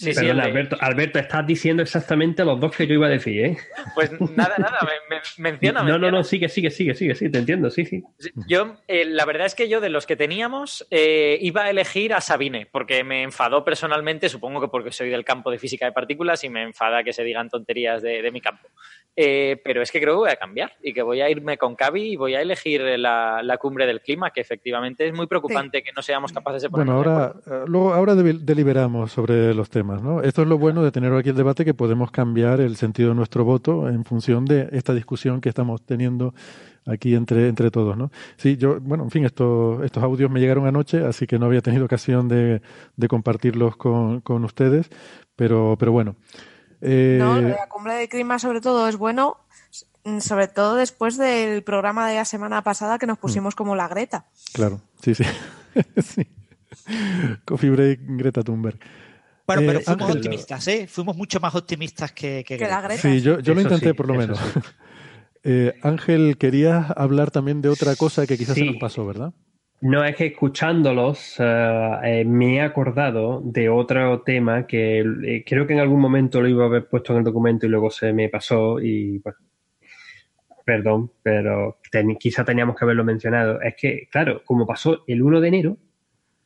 Sí, 0.02 0.14
Perdona, 0.16 0.44
Alberto, 0.46 0.78
Alberto, 0.80 1.20
estás 1.20 1.46
diciendo 1.46 1.84
exactamente 1.84 2.44
los 2.44 2.60
dos 2.60 2.76
que 2.76 2.88
yo 2.88 2.96
iba 2.96 3.08
a 3.08 3.10
decir, 3.10 3.46
¿eh? 3.46 3.58
Pues 3.94 4.12
nada, 4.20 4.56
nada, 4.58 4.80
me, 5.10 5.16
me- 5.16 5.22
menciona, 5.52 5.80
No, 5.82 5.86
no, 5.86 5.94
menciona. 5.94 6.18
no, 6.18 6.24
sigue, 6.24 6.50
sigue, 6.50 6.72
sigue, 6.72 6.96
sigue, 6.96 7.14
sí, 7.16 7.30
te 7.30 7.38
entiendo, 7.38 7.70
sí, 7.70 7.86
sí. 7.86 8.04
Yo, 8.48 8.78
eh, 8.88 9.06
la 9.06 9.26
verdad 9.26 9.46
es 9.46 9.54
que 9.56 9.70
yo 9.70 9.80
de 9.80 9.90
los 9.90 10.06
que 10.08 10.16
teníamos 10.16 10.88
eh, 10.90 11.38
iba 11.42 11.64
a 11.66 11.70
elegir 11.70 12.14
a 12.14 12.22
Sabine, 12.22 12.68
porque 12.72 13.04
me 13.04 13.22
enfadó 13.24 13.64
personalmente, 13.64 14.28
supongo 14.30 14.60
que 14.62 14.68
porque 14.70 14.92
soy 14.92 15.10
del 15.10 15.24
campo 15.24 15.52
de 15.52 15.60
física 15.60 15.86
de 15.86 15.92
partículas 15.92 16.44
y 16.44 16.50
me 16.50 16.64
enfada 16.64 17.04
que 17.04 17.14
se 17.14 17.24
digan 17.24 17.50
tonterías 17.50 18.02
de, 18.02 18.22
de 18.22 18.32
mi 18.32 18.42
campo. 18.42 18.68
Eh, 19.14 19.60
pero 19.64 19.82
es 19.82 19.92
que 19.92 20.00
creo 20.00 20.14
que 20.14 20.20
voy 20.20 20.30
a 20.30 20.38
cambiar 20.38 20.72
y 20.82 20.94
que 20.94 21.02
voy 21.02 21.20
a 21.20 21.30
irme 21.30 21.58
con 21.58 21.76
Cavi 21.76 22.14
y 22.14 22.16
voy 22.16 22.34
a 22.34 22.42
elegir 22.42 22.82
la, 22.98 23.42
la 23.44 23.58
cumbre 23.58 23.86
del 23.86 24.00
clima, 24.00 24.32
que 24.32 24.40
efectivamente 24.40 25.06
es 25.06 25.14
muy 25.14 25.28
preocupante 25.28 25.84
que 25.84 25.92
no 25.94 26.02
seamos 26.02 26.32
capaces 26.32 26.62
de 26.62 26.70
poner. 26.70 26.86
Bueno, 26.86 26.98
ahora, 27.12 27.34
eh, 27.46 27.64
luego, 27.68 27.94
ahora 27.94 28.16
deli- 28.16 28.40
deliberamos 28.40 29.12
sobre 29.12 29.54
los 29.54 29.70
temas, 29.70 29.91
¿no? 30.00 30.22
Esto 30.22 30.44
es 30.44 30.48
lo 30.48 30.58
bueno 30.58 30.84
de 30.84 30.92
tener 30.92 31.12
aquí 31.14 31.30
el 31.30 31.36
debate, 31.36 31.66
que 31.66 31.74
podemos 31.74 32.12
cambiar 32.12 32.62
el 32.62 32.76
sentido 32.78 33.10
de 33.10 33.16
nuestro 33.16 33.44
voto 33.44 33.90
en 33.90 34.06
función 34.06 34.46
de 34.46 34.70
esta 34.72 34.94
discusión 34.94 35.42
que 35.42 35.50
estamos 35.50 35.82
teniendo 35.82 36.34
aquí 36.86 37.16
entre, 37.16 37.48
entre 37.48 37.72
todos, 37.72 37.98
¿no? 37.98 38.12
Sí, 38.38 38.58
yo, 38.58 38.80
bueno, 38.80 39.04
en 39.04 39.12
fin, 39.12 39.26
esto, 39.26 39.84
estos 39.84 40.02
audios 40.04 40.32
me 40.32 40.40
llegaron 40.40 40.66
anoche, 40.68 41.06
así 41.06 41.28
que 41.28 41.38
no 41.40 41.48
había 41.48 41.62
tenido 41.62 41.86
ocasión 41.86 42.28
de, 42.28 42.62
de 42.96 43.08
compartirlos 43.08 43.76
con, 43.78 44.22
con 44.22 44.44
ustedes, 44.46 44.90
pero, 45.36 45.76
pero 45.80 45.92
bueno. 45.92 46.16
Eh, 46.82 47.18
No, 47.20 47.40
la 47.42 47.68
cumbre 47.68 47.94
de 47.96 48.08
clima 48.10 48.40
sobre 48.40 48.62
todo 48.62 48.88
es 48.88 48.98
bueno, 48.98 49.38
mm, 50.06 50.20
sobre 50.20 50.48
todo 50.48 50.76
después 50.76 51.18
del 51.18 51.62
programa 51.64 52.08
de 52.10 52.16
la 52.16 52.26
semana 52.26 52.64
pasada 52.64 52.98
que 52.98 53.06
nos 53.08 53.18
Mm. 53.18 53.22
pusimos 53.22 53.56
como 53.56 53.76
la 53.76 53.88
Greta. 53.88 54.26
Claro, 54.54 54.82
sí, 55.04 55.14
sí. 55.14 55.24
sí. 56.02 56.28
Coffee 57.46 57.70
Break, 57.70 58.00
Greta 58.04 58.42
Thunberg. 58.42 58.80
Bueno, 59.56 59.62
Eh, 59.62 59.66
pero 59.68 59.82
fuimos 59.82 60.02
Ángel, 60.04 60.18
optimistas, 60.18 60.68
¿eh? 60.68 60.88
Fuimos 60.88 61.16
mucho 61.18 61.40
más 61.40 61.56
optimistas 61.56 62.12
que, 62.12 62.44
que, 62.48 62.58
Que 62.58 62.68
la 62.68 62.82
Greta. 62.82 63.02
Sí, 63.02 63.22
yo, 63.22 63.40
yo 63.40 63.54
lo 63.54 63.62
intenté 63.62 63.88
sí, 63.90 63.94
por 63.94 64.08
lo 64.08 64.16
menos. 64.16 64.38
sí. 64.40 64.60
Eh, 65.44 65.74
Ángel, 65.82 66.38
querías 66.38 66.92
hablar 66.96 67.32
también 67.32 67.64
de 67.64 67.70
otra 67.70 67.96
cosa 67.96 68.28
que 68.28 68.38
quizás 68.38 68.56
se 68.56 68.64
nos 68.64 68.78
pasó, 68.78 69.08
¿verdad? 69.08 69.34
No, 69.82 70.06
es 70.06 70.16
que 70.16 70.28
escuchándolos 70.28 71.34
eh, 71.40 71.92
eh, 72.04 72.26
me 72.26 72.58
he 72.58 72.62
acordado 72.62 73.42
de 73.44 73.68
otro 73.68 74.22
tema 74.22 74.68
que 74.68 75.00
eh, 75.00 75.44
creo 75.44 75.66
que 75.66 75.74
en 75.74 75.80
algún 75.80 76.00
momento 76.00 76.40
lo 76.42 76.48
iba 76.48 76.66
a 76.66 76.68
haber 76.68 76.88
puesto 76.88 77.14
en 77.14 77.20
el 77.20 77.24
documento 77.26 77.66
y 77.66 77.70
luego 77.70 77.90
se 77.90 78.14
me 78.14 78.30
pasó 78.30 78.80
y 78.80 79.18
bueno, 79.18 79.38
perdón, 80.64 81.12
pero 81.24 81.80
ten- 81.92 82.16
quizá 82.18 82.46
teníamos 82.46 82.76
que 82.76 82.86
haberlo 82.86 83.04
mencionado. 83.04 83.60
Es 83.62 83.74
que, 83.76 84.08
claro, 84.12 84.44
como 84.46 84.68
pasó 84.68 85.04
el 85.08 85.22
1 85.24 85.42
de 85.42 85.48
enero, 85.48 85.78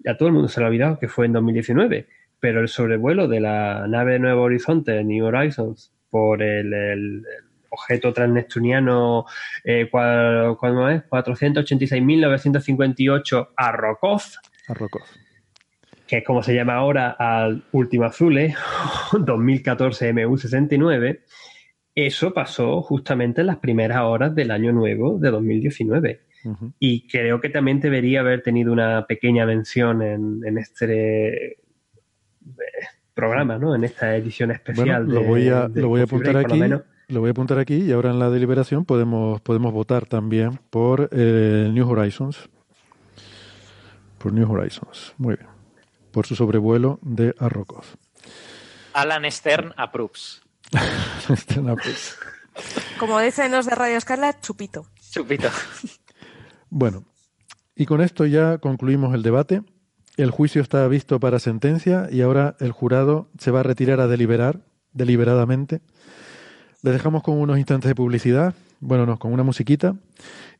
a 0.08 0.16
todo 0.16 0.30
el 0.30 0.34
mundo 0.36 0.48
se 0.48 0.60
le 0.62 0.66
ha 0.66 0.70
olvidado 0.70 1.00
que 1.00 1.08
fue 1.10 1.26
en 1.26 1.34
2019, 1.34 2.08
pero 2.46 2.62
el 2.62 2.68
sobrevuelo 2.68 3.28
de 3.28 3.40
la 3.40 3.88
nave 3.88 4.20
Nuevo 4.20 4.44
Horizonte, 4.44 5.04
New 5.04 5.26
Horizons, 5.26 5.92
por 6.12 6.44
el, 6.44 7.24
objeto 7.72 8.14
transneptuniano 8.14 9.26
eh, 9.64 9.90
cua- 9.92 10.56
¿cuándo 10.60 10.88
es? 10.92 11.02
486.958 11.10 13.48
a 13.58 13.72
Rokov, 13.72 14.22
A 14.68 14.74
Rokov. 14.76 15.02
que 16.08 16.18
es 16.18 16.24
como 16.24 16.44
se 16.44 16.54
llama 16.54 16.76
ahora 16.76 17.16
al 17.18 17.64
Último 17.72 18.04
Azule, 18.06 18.54
2014 19.12 20.14
MU69, 20.14 21.22
eso 21.96 22.32
pasó 22.32 22.84
justamente 22.84 23.42
en 23.42 23.48
las 23.48 23.58
primeras 23.58 24.02
horas 24.02 24.36
del 24.36 24.52
año 24.52 24.72
nuevo 24.72 25.18
de 25.18 25.32
2019. 25.32 26.22
Ujú. 26.46 26.74
Y 26.78 27.08
creo 27.08 27.42
que 27.42 27.50
también 27.50 27.80
debería 27.80 28.20
haber 28.20 28.44
tenido 28.44 28.72
una 28.72 29.08
pequeña 29.08 29.48
mención 29.48 30.04
en, 30.04 30.42
en 30.46 30.60
este 30.60 31.58
programa, 33.14 33.58
¿no? 33.58 33.76
En 33.76 33.84
esta 33.84 34.16
edición 34.16 34.50
Bueno, 34.50 34.62
especial. 34.64 35.06
lo 35.08 35.22
de- 35.22 35.28
voy 35.28 35.48
a, 35.50 35.68
de 35.68 35.82
lo 35.82 35.88
voy 35.90 36.02
a 36.02 36.04
apuntar 36.04 36.34
Break, 36.34 36.48
por 36.50 36.58
lo 36.58 36.76
aquí. 36.76 36.84
Lo 37.08 37.20
voy 37.20 37.28
a 37.28 37.32
apuntar 37.32 37.60
aquí 37.60 37.76
y 37.76 37.92
ahora 37.92 38.10
en 38.10 38.20
la 38.20 38.30
deliberación 38.30 38.84
podemos, 38.84 39.40
podemos 39.42 39.72
votar 39.72 40.06
también 40.08 40.60
por 40.70 41.10
eh, 41.12 41.70
New 41.72 41.88
Horizons. 41.90 42.50
Por 44.18 44.34
New 44.34 44.52
Horizons. 44.52 45.14
Muy 45.18 45.36
bien. 45.36 45.48
Por 46.12 46.26
su 46.26 46.36
sobrevuelo 46.36 47.00
de 47.04 47.36
Arrokov. 47.40 47.84
Alan 48.94 49.30
Stern 49.30 49.74
approves. 49.78 50.42
Estrena, 51.30 51.76
pues. 51.76 52.18
Como 52.98 53.20
dicen 53.20 53.52
los 53.52 53.66
de 53.66 53.76
Radio 53.76 53.98
Escala, 53.98 54.40
chupito. 54.42 54.88
Chupito. 55.12 55.50
Bueno, 56.70 57.04
y 57.76 57.86
con 57.86 58.02
esto 58.02 58.26
ya 58.26 58.58
concluimos 58.58 59.14
el 59.14 59.22
debate. 59.22 59.62
El 60.18 60.32
juicio 60.32 60.62
está 60.62 60.88
visto 60.88 61.20
para 61.20 61.40
sentencia 61.40 62.08
y 62.10 62.22
ahora 62.22 62.56
el 62.60 62.72
jurado 62.72 63.28
se 63.38 63.52
va 63.52 63.60
a 63.60 63.64
retirar 63.64 64.00
a 64.00 64.08
deliberar 64.08 64.62
deliberadamente. 64.94 65.82
Les 66.82 66.94
dejamos 66.94 67.22
con 67.24 67.38
unos 67.38 67.58
instantes 67.58 67.90
de 67.90 67.96
publicidad, 67.96 68.54
bueno, 68.80 69.06
no, 69.06 69.20
con 69.20 69.34
una 69.34 69.44
musiquita, 69.44 69.96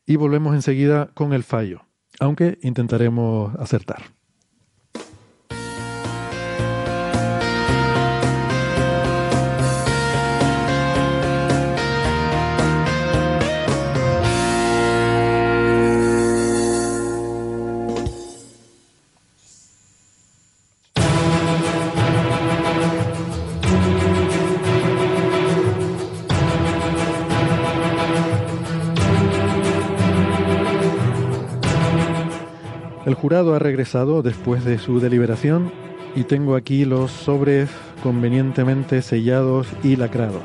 y 0.04 0.16
volvemos 0.16 0.54
enseguida 0.54 1.08
con 1.14 1.32
el 1.32 1.42
fallo, 1.42 1.86
aunque 2.20 2.58
intentaremos 2.62 3.54
acertar. 3.56 4.15
Jurado 33.16 33.54
ha 33.54 33.58
regresado 33.58 34.22
después 34.22 34.64
de 34.64 34.78
su 34.78 35.00
deliberación 35.00 35.72
y 36.14 36.24
tengo 36.24 36.54
aquí 36.54 36.84
los 36.84 37.10
sobres 37.10 37.68
convenientemente 38.02 39.02
sellados 39.02 39.66
y 39.82 39.96
lacrados. 39.96 40.42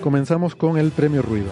Comenzamos 0.00 0.54
con 0.54 0.78
el 0.78 0.90
premio 0.90 1.22
ruido. 1.22 1.50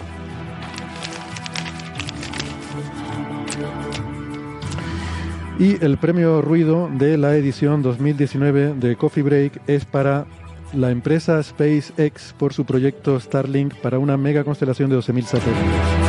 Y 5.57 5.83
el 5.83 5.97
premio 5.97 6.41
ruido 6.41 6.89
de 6.91 7.17
la 7.17 7.35
edición 7.35 7.81
2019 7.81 8.73
de 8.73 8.95
Coffee 8.97 9.23
Break 9.23 9.61
es 9.67 9.85
para 9.85 10.25
la 10.73 10.91
empresa 10.91 11.41
SpaceX 11.41 12.33
por 12.37 12.53
su 12.53 12.65
proyecto 12.65 13.19
Starlink 13.19 13.75
para 13.75 13.99
una 13.99 14.17
mega 14.17 14.43
constelación 14.43 14.89
de 14.89 14.97
12.000 14.97 15.23
satélites. 15.23 16.04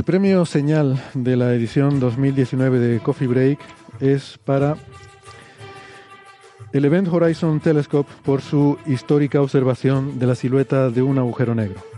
El 0.00 0.04
premio 0.04 0.46
señal 0.46 0.98
de 1.12 1.36
la 1.36 1.52
edición 1.52 2.00
2019 2.00 2.78
de 2.78 3.00
Coffee 3.00 3.28
Break 3.28 3.58
es 4.00 4.38
para 4.42 4.76
el 6.72 6.86
Event 6.86 7.08
Horizon 7.08 7.60
Telescope 7.60 8.10
por 8.24 8.40
su 8.40 8.78
histórica 8.86 9.42
observación 9.42 10.18
de 10.18 10.26
la 10.26 10.34
silueta 10.34 10.88
de 10.88 11.02
un 11.02 11.18
agujero 11.18 11.54
negro. 11.54 11.89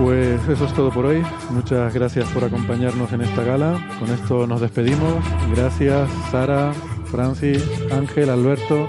Pues 0.00 0.40
eso 0.48 0.64
es 0.64 0.72
todo 0.72 0.90
por 0.90 1.04
hoy. 1.04 1.22
Muchas 1.50 1.92
gracias 1.92 2.26
por 2.30 2.42
acompañarnos 2.42 3.12
en 3.12 3.20
esta 3.20 3.44
gala. 3.44 3.78
Con 3.98 4.08
esto 4.10 4.46
nos 4.46 4.62
despedimos. 4.62 5.22
Gracias 5.54 6.08
Sara, 6.30 6.72
Francis, 7.10 7.62
Ángel, 7.92 8.30
Alberto. 8.30 8.88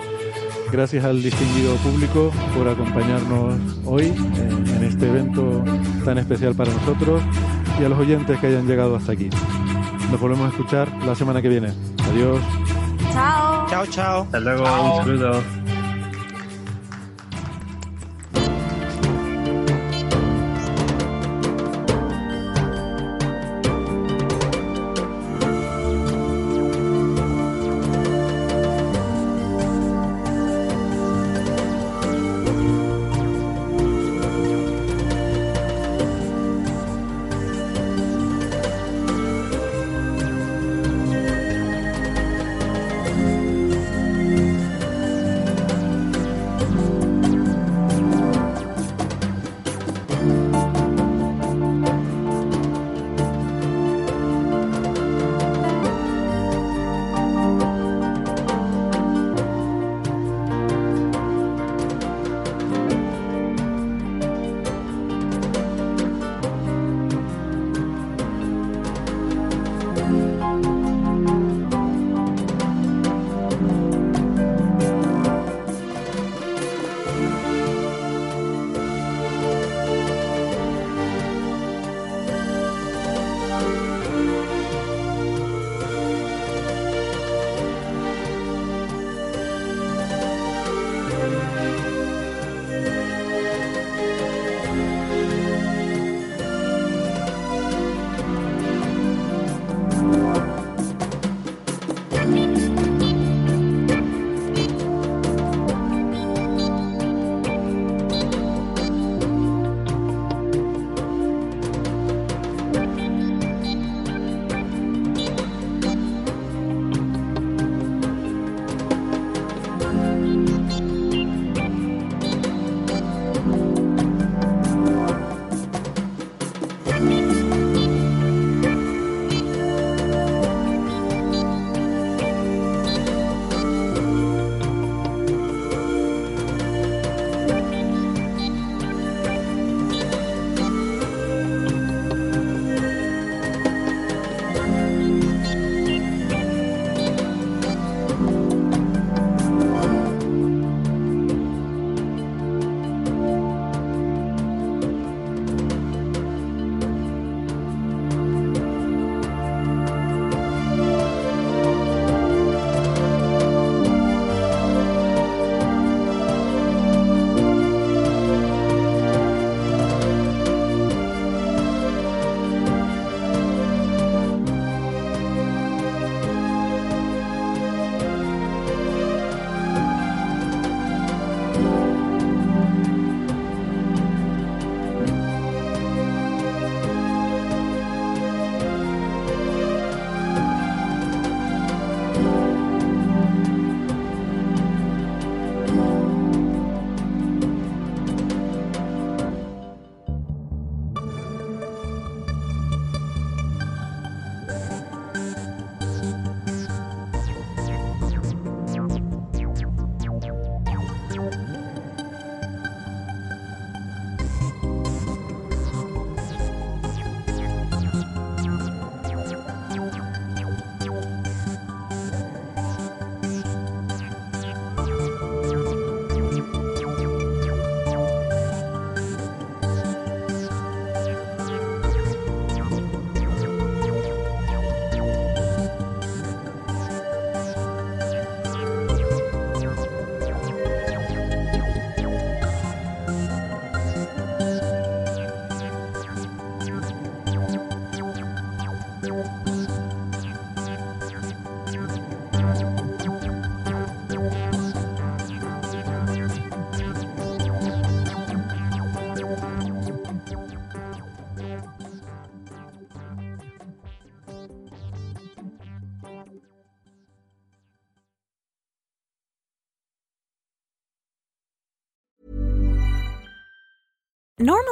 Gracias 0.71 1.03
al 1.03 1.21
distinguido 1.21 1.75
público 1.75 2.31
por 2.55 2.69
acompañarnos 2.69 3.55
hoy 3.85 4.05
en, 4.05 4.67
en 4.67 4.83
este 4.85 5.09
evento 5.09 5.61
tan 6.05 6.17
especial 6.17 6.55
para 6.55 6.71
nosotros 6.71 7.21
y 7.77 7.83
a 7.83 7.89
los 7.89 7.99
oyentes 7.99 8.39
que 8.39 8.47
hayan 8.47 8.65
llegado 8.65 8.95
hasta 8.95 9.11
aquí. 9.11 9.29
Nos 10.09 10.19
volvemos 10.19 10.45
a 10.45 10.49
escuchar 10.49 10.87
la 11.05 11.13
semana 11.13 11.41
que 11.41 11.49
viene. 11.49 11.73
Adiós. 12.09 12.39
Chao. 13.11 13.67
Chao, 13.69 13.85
chao. 13.87 14.21
Hasta 14.21 14.39
luego, 14.39 14.63
un 14.63 15.03
saludo. 15.03 15.60